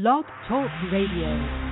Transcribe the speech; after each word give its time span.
Blog 0.00 0.26
Talk 0.46 0.70
Radio. 0.92 1.67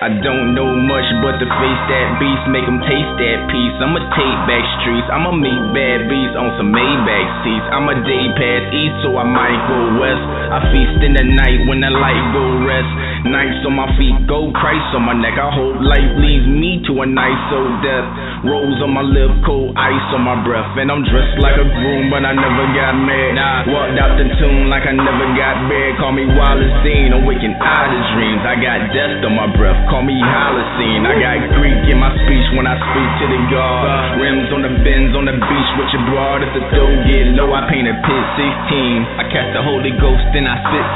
I 0.00 0.08
don't 0.24 0.56
know 0.56 0.72
much 0.88 1.04
but 1.20 1.36
to 1.36 1.44
face 1.44 1.82
that 1.92 2.08
beast, 2.16 2.48
make 2.48 2.64
them 2.64 2.80
taste 2.88 3.14
that 3.20 3.38
piece. 3.52 3.76
I'ma 3.84 4.00
take 4.16 4.38
back 4.48 4.64
streets, 4.80 5.04
I'ma 5.12 5.28
meet 5.36 5.60
bad 5.76 6.08
beats 6.08 6.32
on 6.40 6.56
some 6.56 6.72
Maybach 6.72 7.28
seats. 7.44 7.68
I'm 7.68 7.84
a 7.84 8.00
day 8.00 8.24
pass 8.32 8.64
east, 8.72 8.96
so 9.04 9.20
I 9.20 9.28
might 9.28 9.60
go 9.68 10.00
west. 10.00 10.24
I 10.56 10.72
feast 10.72 11.04
in 11.04 11.12
the 11.12 11.24
night 11.36 11.68
when 11.68 11.84
the 11.84 11.92
light 11.92 12.24
go 12.32 12.64
rest. 12.64 12.88
Nights 13.28 13.60
on 13.68 13.76
my 13.76 13.92
feet, 14.00 14.16
gold 14.24 14.56
Christ 14.56 14.88
on 14.96 15.04
my 15.04 15.12
neck. 15.12 15.36
I 15.36 15.52
hope 15.52 15.76
life 15.84 16.12
leads 16.16 16.48
me 16.48 16.80
to 16.88 17.04
a 17.04 17.06
nice 17.06 17.44
old 17.52 17.84
death. 17.84 18.08
Rose 18.48 18.80
on 18.80 18.96
my 18.96 19.04
lip, 19.04 19.28
cold 19.44 19.76
ice 19.76 20.08
on 20.16 20.24
my 20.24 20.40
breath. 20.40 20.80
And 20.80 20.88
I'm 20.88 21.04
dressed 21.04 21.36
like 21.44 21.60
a 21.60 21.68
groom, 21.76 22.08
but 22.08 22.24
I 22.24 22.32
never 22.32 22.64
got 22.72 22.96
mad. 23.04 23.36
Nah, 23.36 23.68
walked 23.68 24.00
out 24.00 24.16
the 24.16 24.32
tomb 24.40 24.72
like 24.72 24.88
I 24.88 24.96
never 24.96 25.28
got 25.36 25.60
bad. 25.68 26.00
Call 26.00 26.16
me 26.16 26.24
Wallace 26.24 26.72
Dean, 26.88 27.12
I'm 27.12 27.28
waking 27.28 27.52
out 27.60 27.92
of 27.92 28.00
dreams. 28.16 28.40
I 28.48 28.56
got 28.56 28.80
death 28.96 29.20
on 29.28 29.36
my 29.36 29.52
breath, 29.52 29.89
call 29.90 30.06
me 30.06 30.14
Holocene. 30.14 31.02
I 31.02 31.18
got 31.18 31.58
Greek 31.58 31.82
in 31.90 31.98
my 31.98 32.14
speech 32.22 32.46
when 32.54 32.64
I 32.64 32.78
speak 32.78 33.10
to 33.20 33.26
the 33.26 33.40
God. 33.50 34.22
Rims 34.22 34.48
on 34.54 34.62
the 34.62 34.72
bends 34.86 35.18
on 35.18 35.26
the 35.26 35.34
beach 35.34 35.70
with 35.76 35.90
your 35.90 36.06
broad. 36.06 36.46
If 36.46 36.54
the 36.54 36.62
dough 36.70 36.94
get 37.10 37.34
low, 37.34 37.50
I 37.50 37.66
paint 37.66 37.90
a 37.90 37.94
pit 37.98 38.24
16. 38.38 39.18
I 39.18 39.26
catch 39.34 39.50
the 39.50 39.66
Holy 39.66 39.90
Ghost, 39.98 40.30
and 40.38 40.46
I 40.46 40.56
spit 40.62 40.86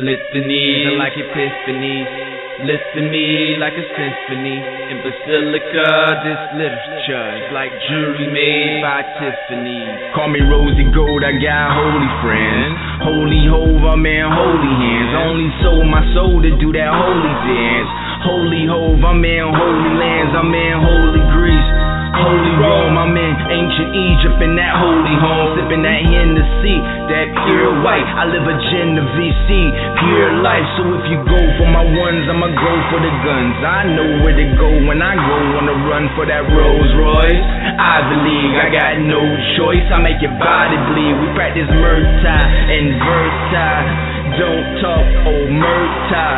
16. 0.00 0.08
Litanies 0.08 0.88
are 0.88 0.96
like 0.96 1.14
epiphanies. 1.20 2.41
Listen 2.60 3.00
to 3.00 3.02
me 3.08 3.56
like 3.56 3.72
a 3.72 3.86
symphony. 3.96 4.60
In 4.92 5.00
Basilica, 5.00 5.88
this 6.20 6.42
literature 6.60 7.28
is 7.40 7.48
like 7.48 7.72
jewelry 7.88 8.28
made 8.28 8.84
by 8.84 9.00
Tiffany. 9.16 9.88
Call 10.12 10.28
me 10.28 10.44
Rosie 10.44 10.84
Gold, 10.92 11.24
I 11.24 11.32
got 11.40 11.72
holy 11.72 12.12
friends. 12.20 12.76
Holy 13.08 13.42
hove, 13.48 13.80
I'm 13.88 14.04
in 14.04 14.28
holy 14.28 14.72
hands. 14.78 15.10
Only 15.16 15.50
sold 15.64 15.88
my 15.88 16.04
soul 16.12 16.44
to 16.44 16.52
do 16.60 16.68
that 16.76 16.92
holy 16.92 17.34
dance. 17.48 17.90
Holy 18.20 18.68
hove, 18.68 19.00
I'm 19.00 19.24
in 19.24 19.48
holy 19.48 19.92
lands. 19.96 20.32
I'm 20.36 20.52
in 20.52 20.76
holy 20.76 21.24
Greece. 21.32 21.91
Holy 22.12 22.52
Rome, 22.60 22.96
I'm 23.00 23.16
in 23.16 23.32
ancient 23.48 23.90
Egypt 23.96 24.36
in 24.44 24.52
that 24.60 24.76
holy 24.76 25.16
home, 25.16 25.56
sipping 25.56 25.80
that 25.80 26.00
Hennessy, 26.04 26.76
that 27.08 27.26
pure 27.48 27.72
white. 27.80 28.04
I 28.04 28.28
live 28.28 28.44
a 28.44 28.56
Genovese, 28.68 29.72
pure 29.96 30.30
life. 30.44 30.66
So 30.76 30.84
if 31.00 31.04
you 31.08 31.18
go 31.24 31.40
for 31.56 31.68
my 31.72 31.80
ones, 31.80 32.28
I'ma 32.28 32.52
go 32.52 32.72
for 32.92 33.00
the 33.00 33.12
guns. 33.24 33.56
I 33.64 33.88
know 33.96 34.08
where 34.20 34.36
to 34.36 34.46
go 34.60 34.68
when 34.84 35.00
I 35.00 35.16
go 35.16 35.38
on 35.56 35.64
the 35.64 35.76
run 35.88 36.12
for 36.12 36.28
that 36.28 36.44
Rolls 36.52 36.92
Royce. 37.00 37.42
Ivy 37.80 38.16
League, 38.28 38.56
I 38.60 38.68
got 38.68 38.92
no 39.00 39.20
choice. 39.56 39.86
I 39.88 39.96
make 40.04 40.20
your 40.20 40.36
body 40.36 40.76
bleed. 40.92 41.16
We 41.16 41.32
practice 41.32 41.68
Murta 41.80 42.36
and 42.44 42.86
Verta. 43.00 44.21
Don't 44.38 44.64
talk, 44.80 45.06
oh 45.28 45.44
Murta. 45.52 46.28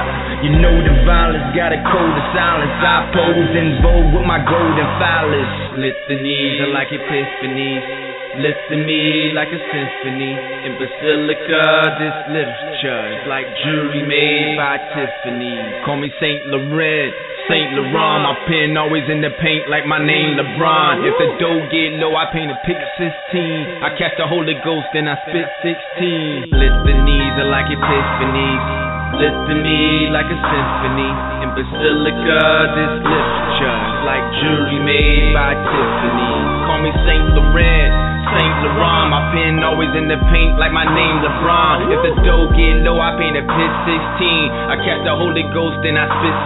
You 0.43 0.51
know 0.61 0.77
the 0.83 0.95
violence 1.07 1.55
got 1.55 1.73
a 1.73 1.81
code 1.81 2.17
of 2.19 2.27
silence. 2.35 2.75
I 2.83 3.09
pose 3.15 3.53
in 3.55 3.81
vogue 3.81 4.13
with 4.19 4.27
my 4.27 4.43
golden 4.43 4.89
phallus. 4.99 5.79
Litanies 5.79 6.61
are 6.67 6.73
like 6.75 6.91
epiphanies. 6.91 8.15
Listen 8.35 8.83
me 8.83 9.31
like 9.31 9.47
a 9.47 9.61
symphony. 9.71 10.35
In 10.67 10.75
Basilica, 10.75 11.63
this 12.03 12.17
literature 12.35 13.03
is 13.15 13.23
like 13.31 13.47
jewelry 13.63 14.03
made 14.03 14.59
by 14.59 14.75
Tiffany. 14.91 15.55
Call 15.87 16.03
me 16.03 16.11
Saint 16.19 16.51
Laurent. 16.51 17.15
Saint 17.45 17.77
Laurent, 17.77 18.25
my 18.25 18.35
pen 18.49 18.73
always 18.81 19.05
in 19.13 19.21
the 19.21 19.29
paint 19.37 19.69
like 19.69 19.85
my 19.85 20.01
name 20.01 20.41
LeBron. 20.41 21.05
If 21.05 21.13
the 21.21 21.29
dough 21.37 21.69
get 21.69 22.01
low, 22.01 22.17
I 22.17 22.33
paint 22.33 22.49
a 22.49 22.57
pick 22.65 22.81
16. 22.97 23.85
I 23.85 23.93
catch 24.01 24.17
the 24.17 24.25
Holy 24.25 24.57
Ghost, 24.65 24.89
and 24.97 25.13
I 25.13 25.17
spit 25.29 25.45
16. 25.61 26.57
Lift 26.57 26.79
Litanies 26.89 27.37
are 27.45 27.51
like 27.53 27.69
epiphanies. 27.69 28.65
Listen 29.21 29.45
to 29.45 29.57
me 29.61 30.09
like 30.09 30.27
a 30.27 30.39
symphony. 30.41 31.11
In 31.45 31.51
Basilica, 31.53 32.41
this 32.81 32.93
literature 33.05 33.77
is 33.77 33.97
like 34.09 34.25
jewelry 34.41 34.81
made 34.81 35.37
by 35.37 35.53
Tiffany. 35.53 36.54
Call 36.65 36.81
me 36.81 36.91
Saint 37.05 37.29
Laurent. 37.37 37.93
Saint 38.35 38.57
Laurent, 38.65 39.13
my 39.13 39.21
pen 39.37 39.61
always 39.61 39.93
in 39.93 40.09
the 40.09 40.17
paint 40.33 40.57
like 40.57 40.73
my 40.73 40.89
name 40.89 41.21
LeBron. 41.21 41.93
If 41.93 42.01
the 42.01 42.13
dough 42.25 42.49
get 42.57 42.81
low, 42.83 42.97
I 42.97 43.13
paint 43.21 43.37
a 43.37 43.45
pit 43.45 43.73
16. 43.85 44.73
I 44.73 44.75
catch 44.81 45.05
the 45.05 45.13
Holy 45.13 45.45
Ghost, 45.53 45.77
then 45.85 46.01
I 46.01 46.09
spit 46.09 46.37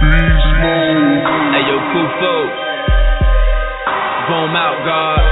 16. 0.00 1.52
Hey 1.52 1.62
yo, 1.68 1.76
Kufo. 1.92 2.34
Boom 4.32 4.56
out, 4.56 4.78
God. 4.88 5.22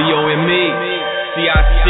B 0.00 0.08
O 0.16 0.20
M 0.24 0.48
E. 0.48 0.64
C 1.36 1.48
I 1.52 1.60
C. 1.84 1.86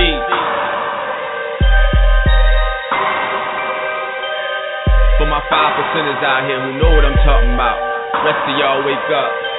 For 5.22 5.26
my 5.30 5.38
five 5.46 5.70
percenters 5.78 6.18
out 6.18 6.50
here 6.50 6.58
who 6.58 6.82
know 6.82 6.90
what 6.90 7.06
I'm 7.06 7.14
talking 7.22 7.54
about. 7.54 7.78
Rest 8.26 8.42
of 8.42 8.54
y'all 8.58 8.82
wake 8.82 9.10
up. 9.14 9.51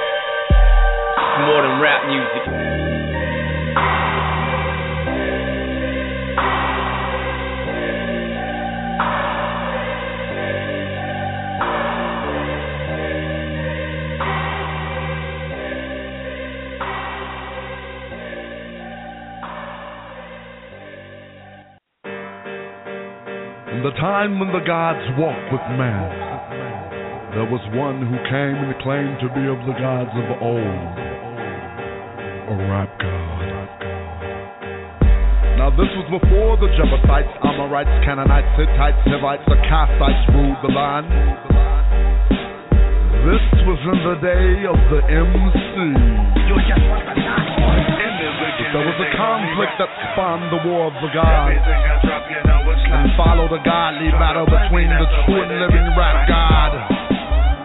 It's 1.34 1.42
more 1.48 1.62
than 1.62 1.80
rap 1.80 2.06
music. 2.06 2.46
In 23.72 23.82
the 23.82 23.90
time 23.98 24.38
when 24.38 24.52
the 24.52 24.60
gods 24.64 25.00
walked 25.18 25.50
with 25.50 25.60
man, 25.76 26.14
there 27.34 27.50
was 27.50 27.60
one 27.74 28.06
who 28.06 28.16
came 28.30 28.54
and 28.54 28.80
claimed 28.82 29.18
to 29.18 29.26
be 29.34 29.50
of 29.50 29.58
the 29.66 29.74
gods 29.82 30.14
of 30.14 30.40
old, 30.40 31.13
a 32.44 32.56
rap 32.68 32.90
god. 33.00 33.84
Now 35.56 35.70
this 35.72 35.88
was 35.96 36.04
before 36.12 36.60
the 36.60 36.68
Jebusites, 36.76 37.32
Amorites, 37.40 37.88
Canaanites, 38.04 38.52
Hittites, 38.58 39.00
Hivites, 39.08 39.44
the 39.48 39.56
Kassites 39.64 40.22
ruled 40.36 40.60
the 40.60 40.72
land. 40.76 41.08
This 43.24 43.44
was 43.64 43.80
in 43.80 43.98
the 44.04 44.16
day 44.20 44.68
of 44.68 44.76
the 44.92 45.00
MC. 45.08 45.76
There 48.76 48.84
was 48.84 48.98
a 49.00 49.10
conflict 49.16 49.74
that 49.80 49.88
spawned 50.12 50.52
the 50.52 50.60
war 50.68 50.92
of 50.92 50.96
the 51.00 51.08
gods 51.16 51.56
and 51.56 53.08
followed 53.16 53.56
a 53.56 53.62
godly 53.64 54.10
battle 54.20 54.44
between 54.44 54.92
the 54.92 55.06
true 55.24 55.40
and 55.40 55.48
living 55.64 55.88
rap 55.96 56.28
god 56.28 56.72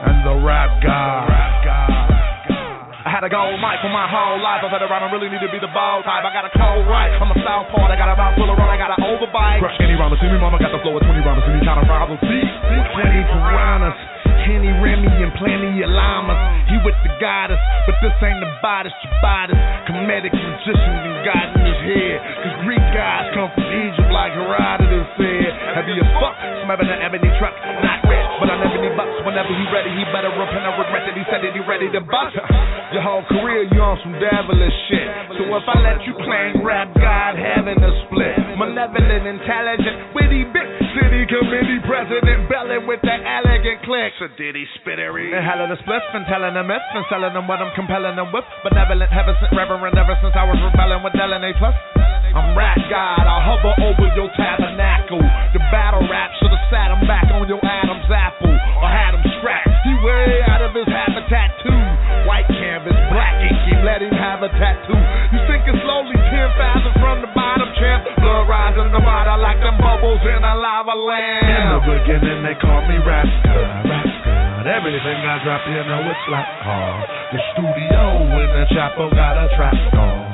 and 0.08 0.24
the 0.24 0.36
rap 0.46 0.72
god. 0.82 1.49
I 3.00 3.08
had 3.08 3.24
a 3.24 3.32
gold 3.32 3.56
mic 3.64 3.80
for 3.80 3.88
my 3.88 4.12
whole 4.12 4.44
life. 4.44 4.60
I've 4.60 4.76
had 4.76 4.84
around, 4.84 5.08
I 5.08 5.10
really 5.16 5.32
need 5.32 5.40
to 5.40 5.48
be 5.48 5.56
the 5.56 5.72
ball 5.72 6.04
type. 6.04 6.20
I 6.20 6.36
got 6.36 6.44
a 6.44 6.52
cold 6.52 6.84
right. 6.92 7.08
I'm 7.16 7.32
a 7.32 7.40
southpaw. 7.48 7.88
I 7.88 7.96
got 7.96 8.12
a 8.12 8.16
mouth 8.20 8.36
full 8.36 8.52
of 8.52 8.60
run. 8.60 8.68
I 8.68 8.76
got 8.76 8.92
an 8.92 9.00
overbite. 9.00 9.64
Crush 9.64 9.80
any 9.80 9.96
rhyme. 9.96 10.12
See 10.20 10.28
me, 10.28 10.36
mama 10.36 10.60
got 10.60 10.76
the 10.76 10.84
flow 10.84 11.00
of 11.00 11.04
20 11.08 11.24
rhymes. 11.24 11.40
Me 11.48 11.64
kind 11.64 11.80
of 11.80 11.88
rival. 11.88 12.20
See, 12.20 12.44
20 12.44 13.32
piranhas. 13.32 13.96
Henny 14.44 14.72
Remy 14.84 15.08
and 15.24 15.32
plenty 15.40 15.80
of 15.80 15.92
llamas. 15.96 16.40
He 16.68 16.76
with 16.84 16.98
the 17.08 17.12
goddess, 17.24 17.60
but 17.88 17.96
this 18.04 18.12
ain't 18.20 18.40
the 18.44 18.52
you 18.52 19.12
baddest. 19.24 19.60
Comedic 19.88 20.36
magicians 20.36 21.02
and 21.08 21.24
God 21.24 21.48
in 21.56 21.62
his 21.72 21.80
head. 21.88 22.16
Cause 22.44 22.56
Greek 22.68 22.84
guys 22.92 23.32
come 23.32 23.48
from 23.56 23.64
Egypt 23.64 24.12
like 24.12 24.36
Herodotus 24.36 25.08
said. 25.16 25.39
Heavy 25.76 25.96
as 25.98 26.10
fuck, 26.22 26.36
smelling 26.66 26.90
an 26.90 27.00
ebony 27.02 27.30
truck. 27.42 27.56
Not 27.82 28.06
rich, 28.06 28.30
but 28.40 28.48
I 28.50 28.56
never 28.62 28.80
need 28.80 28.96
bucks. 28.96 29.16
Whenever 29.26 29.52
he 29.54 29.66
ready, 29.74 29.92
he 29.94 30.04
better 30.14 30.32
repent 30.34 30.66
I 30.66 30.72
regret 30.78 31.04
that 31.10 31.16
he 31.18 31.24
said 31.30 31.42
that 31.42 31.54
he 31.54 31.62
ready 31.66 31.88
to 31.94 32.02
bust. 32.02 32.36
Your 32.94 33.06
whole 33.06 33.26
career, 33.30 33.70
you 33.70 33.80
on 33.82 33.98
some 34.02 34.18
devilish 34.18 34.78
shit. 34.90 35.08
So 35.38 35.46
if 35.46 35.66
I 35.70 35.78
let 35.86 36.02
you 36.06 36.14
claim 36.26 36.66
rap 36.66 36.90
God 36.98 37.38
having 37.38 37.78
a 37.78 37.92
split, 38.06 38.38
malevolent, 38.58 39.30
intelligent, 39.30 40.18
witty, 40.18 40.46
big 40.50 40.68
city 40.98 41.30
committee 41.30 41.82
president, 41.86 42.50
belly 42.50 42.82
with 42.86 43.02
the 43.06 43.14
elegant 43.14 43.86
click. 43.86 44.12
So 44.18 44.26
did 44.36 44.58
he 44.58 44.66
spit 44.82 44.98
every? 44.98 45.30
And 45.30 45.46
hell 45.46 45.62
of 45.62 45.70
the 45.70 45.78
spliff 45.86 46.02
and 46.18 46.26
telling 46.26 46.58
them 46.58 46.66
myths 46.66 46.90
and 46.98 47.06
selling 47.14 47.34
them 47.34 47.46
what 47.46 47.62
I'm 47.62 47.74
compelling 47.78 48.18
them 48.18 48.34
with. 48.34 48.46
Benevolent, 48.66 49.14
heaven 49.14 49.38
sent 49.38 49.54
reverend 49.54 49.94
ever 49.94 50.18
since 50.22 50.34
I 50.34 50.50
was 50.50 50.58
rebelling 50.66 51.06
with 51.06 51.14
Ellen 51.14 51.46
A 51.46 51.52
plus. 51.62 51.78
I'm 52.30 52.54
rap 52.58 52.78
God, 52.90 53.26
I 53.26 53.38
hover 53.42 53.74
over 53.86 54.08
your 54.14 54.30
tabernacle. 54.38 55.22
The 55.56 55.62
battle 55.74 56.06
rap 56.06 56.30
should 56.38 56.54
have 56.54 56.66
sat 56.70 56.90
him 56.94 57.04
back 57.10 57.26
on 57.34 57.50
your 57.50 57.62
Adam's 57.66 58.06
apple 58.12 58.54
or 58.54 58.88
had 58.88 59.18
him 59.18 59.26
strapped. 59.42 59.72
He 59.86 59.94
way 60.06 60.46
out 60.46 60.62
of 60.62 60.76
his 60.78 60.86
habitat 60.86 61.58
too. 61.66 61.82
White 62.30 62.48
canvas, 62.52 62.94
black 63.10 63.36
inky, 63.42 63.74
let 63.82 64.04
him 64.06 64.14
have 64.14 64.46
a 64.46 64.52
tattoo. 64.54 65.00
You 65.34 65.40
sinking 65.50 65.80
slowly, 65.82 66.14
10,000 66.14 67.02
from 67.02 67.26
the 67.26 67.32
bottom, 67.34 67.70
champ. 67.82 68.06
Blood 68.22 68.46
rising 68.46 68.92
the 68.94 69.02
water 69.02 69.38
like 69.42 69.58
them 69.64 69.82
bubbles 69.82 70.22
in 70.22 70.42
a 70.44 70.54
lava 70.60 70.94
lamp. 70.94 71.48
In 71.48 71.66
the 71.74 71.82
beginning, 71.88 72.40
they 72.46 72.56
called 72.62 72.86
me 72.86 73.02
Rap 73.02 73.26
God. 73.44 74.68
Everything 74.70 75.18
I 75.26 75.42
drop, 75.42 75.66
you 75.66 75.82
know 75.82 76.04
it's 76.06 76.26
like 76.30 76.52
hard. 76.62 77.10
The 77.34 77.40
studio 77.58 78.02
in 78.38 78.50
the 78.54 78.66
chapel 78.76 79.10
got 79.10 79.34
a 79.34 79.50
trap 79.58 79.74
door. 79.92 80.29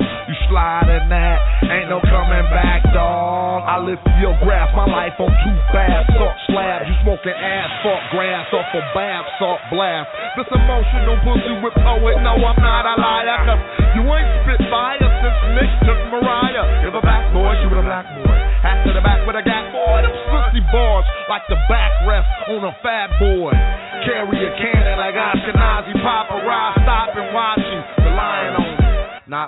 Slide 0.46 0.86
in 0.86 1.10
that, 1.10 1.38
ain't 1.66 1.90
no 1.90 1.98
coming 2.06 2.46
back, 2.54 2.86
dog. 2.94 3.66
I 3.66 3.82
lift 3.82 4.06
your 4.22 4.38
graph, 4.46 4.70
my 4.78 4.86
life 4.86 5.18
on 5.18 5.26
too 5.42 5.58
fast. 5.74 6.06
Salt 6.14 6.38
slabs, 6.46 6.86
you 6.86 6.94
smoking 7.02 7.34
asphalt 7.34 8.02
grass 8.14 8.46
off 8.54 8.70
a 8.70 8.82
bath, 8.94 9.26
salt 9.42 9.58
blast. 9.74 10.06
This 10.38 10.46
emotional 10.54 11.18
pussy 11.26 11.54
with 11.66 11.74
poet, 11.82 12.22
no, 12.22 12.38
I'm 12.38 12.58
not 12.62 12.86
a 12.86 12.94
liar. 12.94 13.38
Cause 13.42 13.62
you 13.98 14.06
ain't 14.06 14.30
spit 14.46 14.62
fire 14.70 15.02
since 15.02 15.38
Nick 15.58 15.72
took 15.82 15.98
Mariah. 16.14 16.86
You're 16.86 16.94
the 16.94 17.02
black 17.02 17.26
boy, 17.34 17.50
with 17.66 17.82
a 17.82 17.86
black 17.86 18.06
boy. 18.14 18.38
To 18.86 18.90
the 18.94 19.02
back 19.02 19.26
with 19.26 19.34
a 19.34 19.42
gap 19.42 19.74
boy. 19.74 19.98
Them 20.02 20.14
pussy 20.30 20.62
bars 20.70 21.06
like 21.30 21.42
the 21.50 21.58
back 21.66 21.90
rest 22.06 22.26
on 22.54 22.62
a 22.66 22.74
fat 22.82 23.10
boy. 23.18 23.50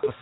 You 0.05 0.15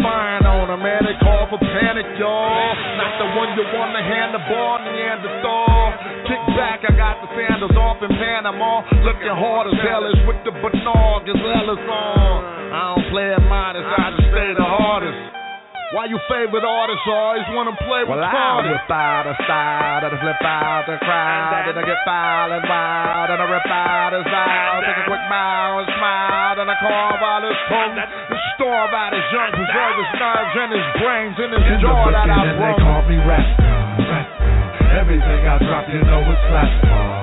firing 0.00 0.46
on 0.48 0.72
a 0.72 0.78
man, 0.80 1.04
they 1.04 1.12
call 1.20 1.44
for 1.52 1.60
panic, 1.60 2.08
y'all. 2.16 2.72
Not 2.96 3.12
the 3.20 3.28
one 3.36 3.52
you 3.60 3.64
want 3.76 3.92
to 3.92 4.00
hand 4.00 4.32
the 4.32 4.40
ball, 4.48 4.80
Neanderthal. 4.80 6.24
Kick 6.24 6.40
back, 6.56 6.80
I 6.88 6.96
got 6.96 7.20
the 7.20 7.28
sandals 7.36 7.76
off 7.76 8.00
in 8.00 8.08
Panama. 8.08 8.80
Looking 9.04 9.36
hard 9.36 9.68
as 9.68 9.76
hell 9.84 10.08
with 10.24 10.40
the 10.48 10.52
Bernard 10.64 11.28
Gazelle 11.28 11.76
is 11.76 11.84
on. 11.84 12.40
I 12.72 12.96
don't 12.96 13.06
play 13.12 13.28
it 13.36 13.44
modest, 13.52 13.84
I 13.84 14.16
just 14.16 14.32
stay 14.32 14.50
the 14.56 14.64
hardest. 14.64 15.43
Why 15.92 16.08
you 16.10 16.18
favorite 16.26 16.64
artists 16.64 17.04
always 17.06 17.44
wanna 17.54 17.76
play 17.84 18.02
Well, 18.08 18.18
I 18.18 18.32
retarded? 18.32 18.72
whip 18.72 18.90
out 18.90 19.26
a 19.30 19.34
style, 19.44 20.00
then 20.00 20.10
I 20.10 20.18
flip 20.18 20.42
out 20.42 20.82
the 20.88 20.96
crowd, 20.98 21.62
then 21.68 21.76
I 21.78 21.84
get 21.86 22.00
foul 22.08 22.50
and 22.50 22.64
wild, 22.66 23.30
then 23.30 23.38
I 23.38 23.46
rip 23.46 23.68
out 23.68 24.10
his 24.16 24.26
out, 24.26 24.80
take 24.80 24.96
a 24.96 25.04
quick 25.06 25.24
bow 25.30 25.78
and 25.78 25.88
smile, 25.94 26.52
then 26.56 26.66
I 26.72 26.76
carve 26.82 27.22
out 27.22 27.42
his 27.46 27.60
tongue, 27.68 27.94
and 28.00 28.40
starve 28.56 28.90
out 28.96 29.12
his 29.12 29.26
young, 29.30 29.50
preserve 29.54 29.96
his 30.02 30.10
nerves 30.18 30.54
and 30.56 30.70
his 30.72 30.88
brains 30.98 31.36
and 31.38 31.50
his 31.52 31.62
In 31.62 31.72
the 31.78 31.78
jaw 31.84 32.10
that 32.10 32.16
I 32.16 32.24
beginning, 32.26 32.58
they 32.58 32.74
call 32.80 33.02
me 33.06 33.16
rap 33.28 33.46
god, 33.60 34.08
rap 34.08 34.28
god. 34.40 34.98
Everything 34.98 35.40
I 35.46 35.56
drop, 35.62 35.84
you 35.94 36.00
know 36.02 36.22
it's 36.26 36.42
slap 36.48 36.72
hard. 36.90 37.22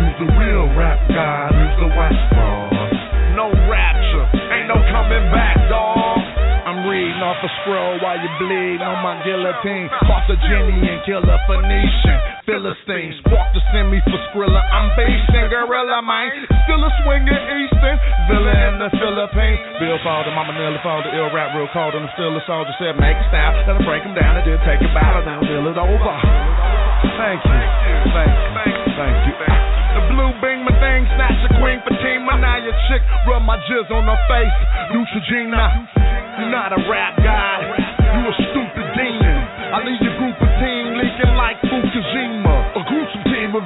Who's 0.00 0.16
the 0.26 0.28
real 0.42 0.66
rap 0.74 0.98
god? 1.12 1.54
Who's 1.54 1.76
the 1.86 1.90
whack 1.94 2.16
fraud? 2.34 2.72
No 3.38 3.46
rapture, 3.70 4.26
ain't 4.48 4.66
no 4.66 4.80
coming 4.90 5.22
back, 5.30 5.54
dog. 5.70 5.97
Reading 6.88 7.20
off 7.20 7.36
a 7.44 7.50
scroll 7.60 8.00
while 8.00 8.16
you 8.16 8.32
bleed 8.40 8.80
on 8.80 9.04
my 9.04 9.20
guillotine. 9.20 9.92
Carthaginian 10.08 11.04
killer 11.04 11.36
Phoenician. 11.44 12.16
Philistine. 12.48 13.12
Spark 13.20 13.52
the 13.52 13.60
semi 13.76 14.00
for 14.08 14.16
Skrilla. 14.32 14.64
I'm 14.72 14.88
basing 14.96 15.52
gorilla 15.52 16.00
man. 16.00 16.32
Still 16.64 16.80
a 16.80 16.90
swinging 17.04 17.44
Eastern. 17.60 17.96
Villa 18.32 18.72
in 18.72 18.80
the 18.80 18.88
Philippines. 18.96 19.60
Bill 19.76 20.00
Falder, 20.00 20.32
Mama 20.32 20.56
Nelly 20.56 20.80
Falder, 20.80 21.12
ill 21.12 21.28
rap 21.28 21.52
real 21.52 21.68
cold, 21.76 21.92
and 21.92 22.08
I'm 22.08 22.12
still 22.16 22.32
a 22.32 22.40
soldier. 22.48 22.72
Said 22.80 22.96
make 22.96 23.20
a 23.20 23.24
style, 23.28 23.52
let 23.68 23.68
him 23.68 23.84
break 23.84 24.00
him 24.08 24.16
down 24.16 24.40
and 24.40 24.48
then 24.48 24.56
take 24.64 24.80
a 24.80 24.88
battle 24.96 25.28
down 25.28 25.44
till 25.44 25.68
it's 25.68 25.76
over. 25.76 26.16
Thank 27.20 27.44
you, 27.44 27.60
thank 28.16 28.32
you, 28.32 28.48
thank 28.56 28.72
you, 28.80 28.92
thank 28.96 29.16
you. 29.28 29.57
Blue 30.18 30.34
bing 30.42 30.66
my 30.66 30.74
thing, 30.82 31.06
snatch 31.14 31.46
a 31.46 31.50
queen 31.62 31.78
Fatima. 31.86 32.42
Now 32.42 32.58
your 32.58 32.74
chick 32.90 33.06
rub 33.30 33.46
my 33.46 33.54
jizz 33.70 33.86
on 33.94 34.02
her 34.02 34.18
face. 34.26 34.58
Neutrogena, 34.90 35.86
you're 36.42 36.50
not 36.50 36.74
a 36.74 36.80
rap 36.90 37.14
guy, 37.22 37.62
you 38.02 38.26
a 38.26 38.34
stupid 38.50 38.86
demon. 38.98 39.38
I 39.70 39.78
lead 39.86 40.02
your 40.02 40.18
group 40.18 40.34
of 40.42 40.50
team 40.58 40.98
leaking 40.98 41.38
like 41.38 41.62
Fukushima. 41.70 42.50
A 42.50 42.82
gruesome 42.90 43.24
team 43.30 43.54
of 43.54 43.62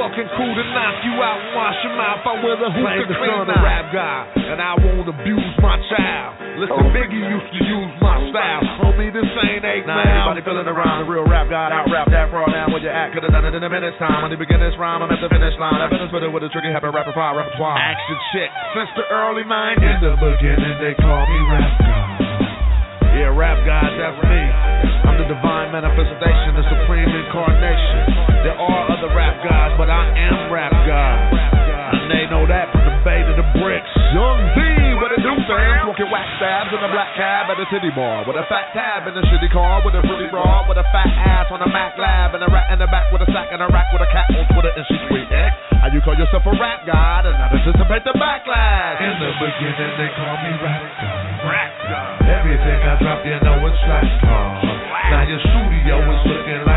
fucking 0.00 0.32
crew 0.32 0.52
to 0.56 0.64
knock 0.72 0.96
you 1.04 1.12
out 1.20 1.36
and 1.36 1.52
wash 1.52 1.76
your 1.84 1.92
mouth 1.92 2.24
out 2.24 2.40
with 2.40 2.56
a 2.56 2.72
Claim 2.72 3.04
hookah 3.04 3.12
the 3.12 3.20
son 3.20 3.44
of 3.52 3.60
rap 3.60 3.92
guy, 3.92 4.32
and 4.32 4.56
I 4.56 4.72
won't 4.80 5.04
abuse 5.04 5.52
my 5.60 5.76
child. 5.92 6.40
Listen, 6.56 6.72
oh. 6.72 6.96
Biggie 6.96 7.20
used 7.20 7.50
to 7.52 7.60
use 7.60 7.92
my 8.00 8.16
style. 8.32 8.64
Homie, 8.80 9.12
this 9.12 9.28
ain't 9.44 9.60
eight 9.60 9.84
Now 9.84 10.00
everybody 10.00 10.40
feeling 10.40 10.64
around 10.64 11.04
the 11.04 11.08
real 11.08 11.28
rap 11.28 11.52
god 11.52 11.68
out 11.68 11.84
rap 11.92 12.08
that 12.08 12.32
fraud 12.32 12.48
now 12.48 12.72
where 12.72 12.80
you 12.80 12.88
at 12.88 13.12
could've 13.12 13.28
done 13.28 13.44
it 13.44 13.52
in 13.52 13.60
a 13.60 13.68
minute's 13.68 14.00
time 14.00 14.24
when 14.24 14.32
you 14.32 14.40
begin 14.40 14.60
this 14.60 14.72
rhyme 14.80 15.04
I'm 15.04 15.12
at 15.12 15.20
the 15.20 15.28
finish 15.28 15.56
line 15.60 15.80
I 15.80 15.88
finished 15.92 16.12
with 16.12 16.24
it 16.24 16.32
with 16.32 16.48
a 16.48 16.50
tricky 16.52 16.72
happy 16.72 16.88
rapid 16.88 17.12
fire 17.12 17.36
repertoire 17.36 17.76
Action 17.76 18.18
chick 18.32 18.50
since 18.72 18.90
the 18.96 19.04
early 19.12 19.44
90s. 19.44 19.84
In 19.84 20.00
the 20.00 20.16
beginning, 20.16 20.74
they 20.80 20.96
call 20.96 21.28
me 21.28 21.40
rap 21.52 21.72
god. 21.76 22.40
Yeah, 23.20 23.36
rap 23.36 23.58
god, 23.68 23.90
that's 24.00 24.20
me. 24.24 24.42
I'm 25.04 25.16
the 25.20 25.28
divine 25.28 25.72
manifestation, 25.76 26.56
the 26.56 26.64
supreme 26.72 27.08
incarnation. 27.08 28.29
There 28.40 28.56
are 28.56 28.82
other 28.88 29.12
rap 29.12 29.36
gods, 29.44 29.76
but 29.76 29.92
I 29.92 30.16
am 30.16 30.48
rap 30.48 30.72
god. 30.88 31.18
And 31.90 32.08
they 32.08 32.24
know 32.30 32.48
that 32.48 32.72
from 32.72 32.88
the 32.88 32.96
bay 33.04 33.20
to 33.20 33.34
the 33.36 33.44
bricks. 33.60 33.90
Young 34.16 34.40
Z, 34.56 34.58
what 34.96 35.12
it 35.12 35.20
do, 35.20 35.34
fam? 35.44 35.90
Smoking 35.90 36.08
wax 36.08 36.24
stabs 36.38 36.70
in 36.72 36.80
a 36.80 36.88
black 36.88 37.12
cab 37.18 37.52
at 37.52 37.58
a 37.60 37.66
titty 37.68 37.92
bar. 37.92 38.24
With 38.24 38.38
a 38.40 38.46
fat 38.48 38.72
tab 38.72 39.10
in 39.10 39.14
a 39.18 39.24
shitty 39.28 39.50
car. 39.52 39.84
With 39.84 39.98
a 39.98 40.02
fruity 40.06 40.30
bra. 40.32 40.64
With 40.70 40.78
a 40.78 40.86
fat 40.88 41.10
ass 41.10 41.52
on 41.52 41.60
a 41.60 41.68
Mac 41.68 41.98
lab. 42.00 42.32
And 42.32 42.40
a 42.40 42.48
rat 42.48 42.70
in 42.72 42.78
the 42.80 42.88
back 42.88 43.12
with 43.12 43.26
a 43.26 43.28
sack 43.28 43.52
and 43.52 43.60
a 43.60 43.68
rack 43.68 43.90
with 43.92 44.06
a 44.06 44.10
cat 44.14 44.30
on 44.30 44.46
Twitter. 44.54 44.72
And 44.72 44.86
she 44.88 44.96
tweet 45.10 45.28
X. 45.28 45.52
How 45.82 45.92
you 45.92 46.00
call 46.00 46.14
yourself 46.14 46.46
a 46.46 46.54
rap 46.56 46.86
god 46.86 47.26
and 47.26 47.36
not 47.36 47.50
anticipate 47.50 48.06
the 48.06 48.14
backlash? 48.14 49.04
In 49.04 49.16
the 49.20 49.30
beginning, 49.36 49.92
they 49.98 50.10
call 50.14 50.36
me 50.40 50.52
rap 50.62 50.84
god. 50.96 51.44
Rap 51.44 51.72
god. 51.90 52.14
Everything 52.24 52.78
I 52.86 52.94
drop, 53.02 53.20
you 53.26 53.36
know 53.42 53.66
it's 53.66 53.80
slap 53.84 54.06
hard. 54.22 54.64
Now 55.10 55.26
your 55.26 55.42
studio 55.42 55.98
is 56.06 56.22
looking 56.22 56.62
like 56.62 56.69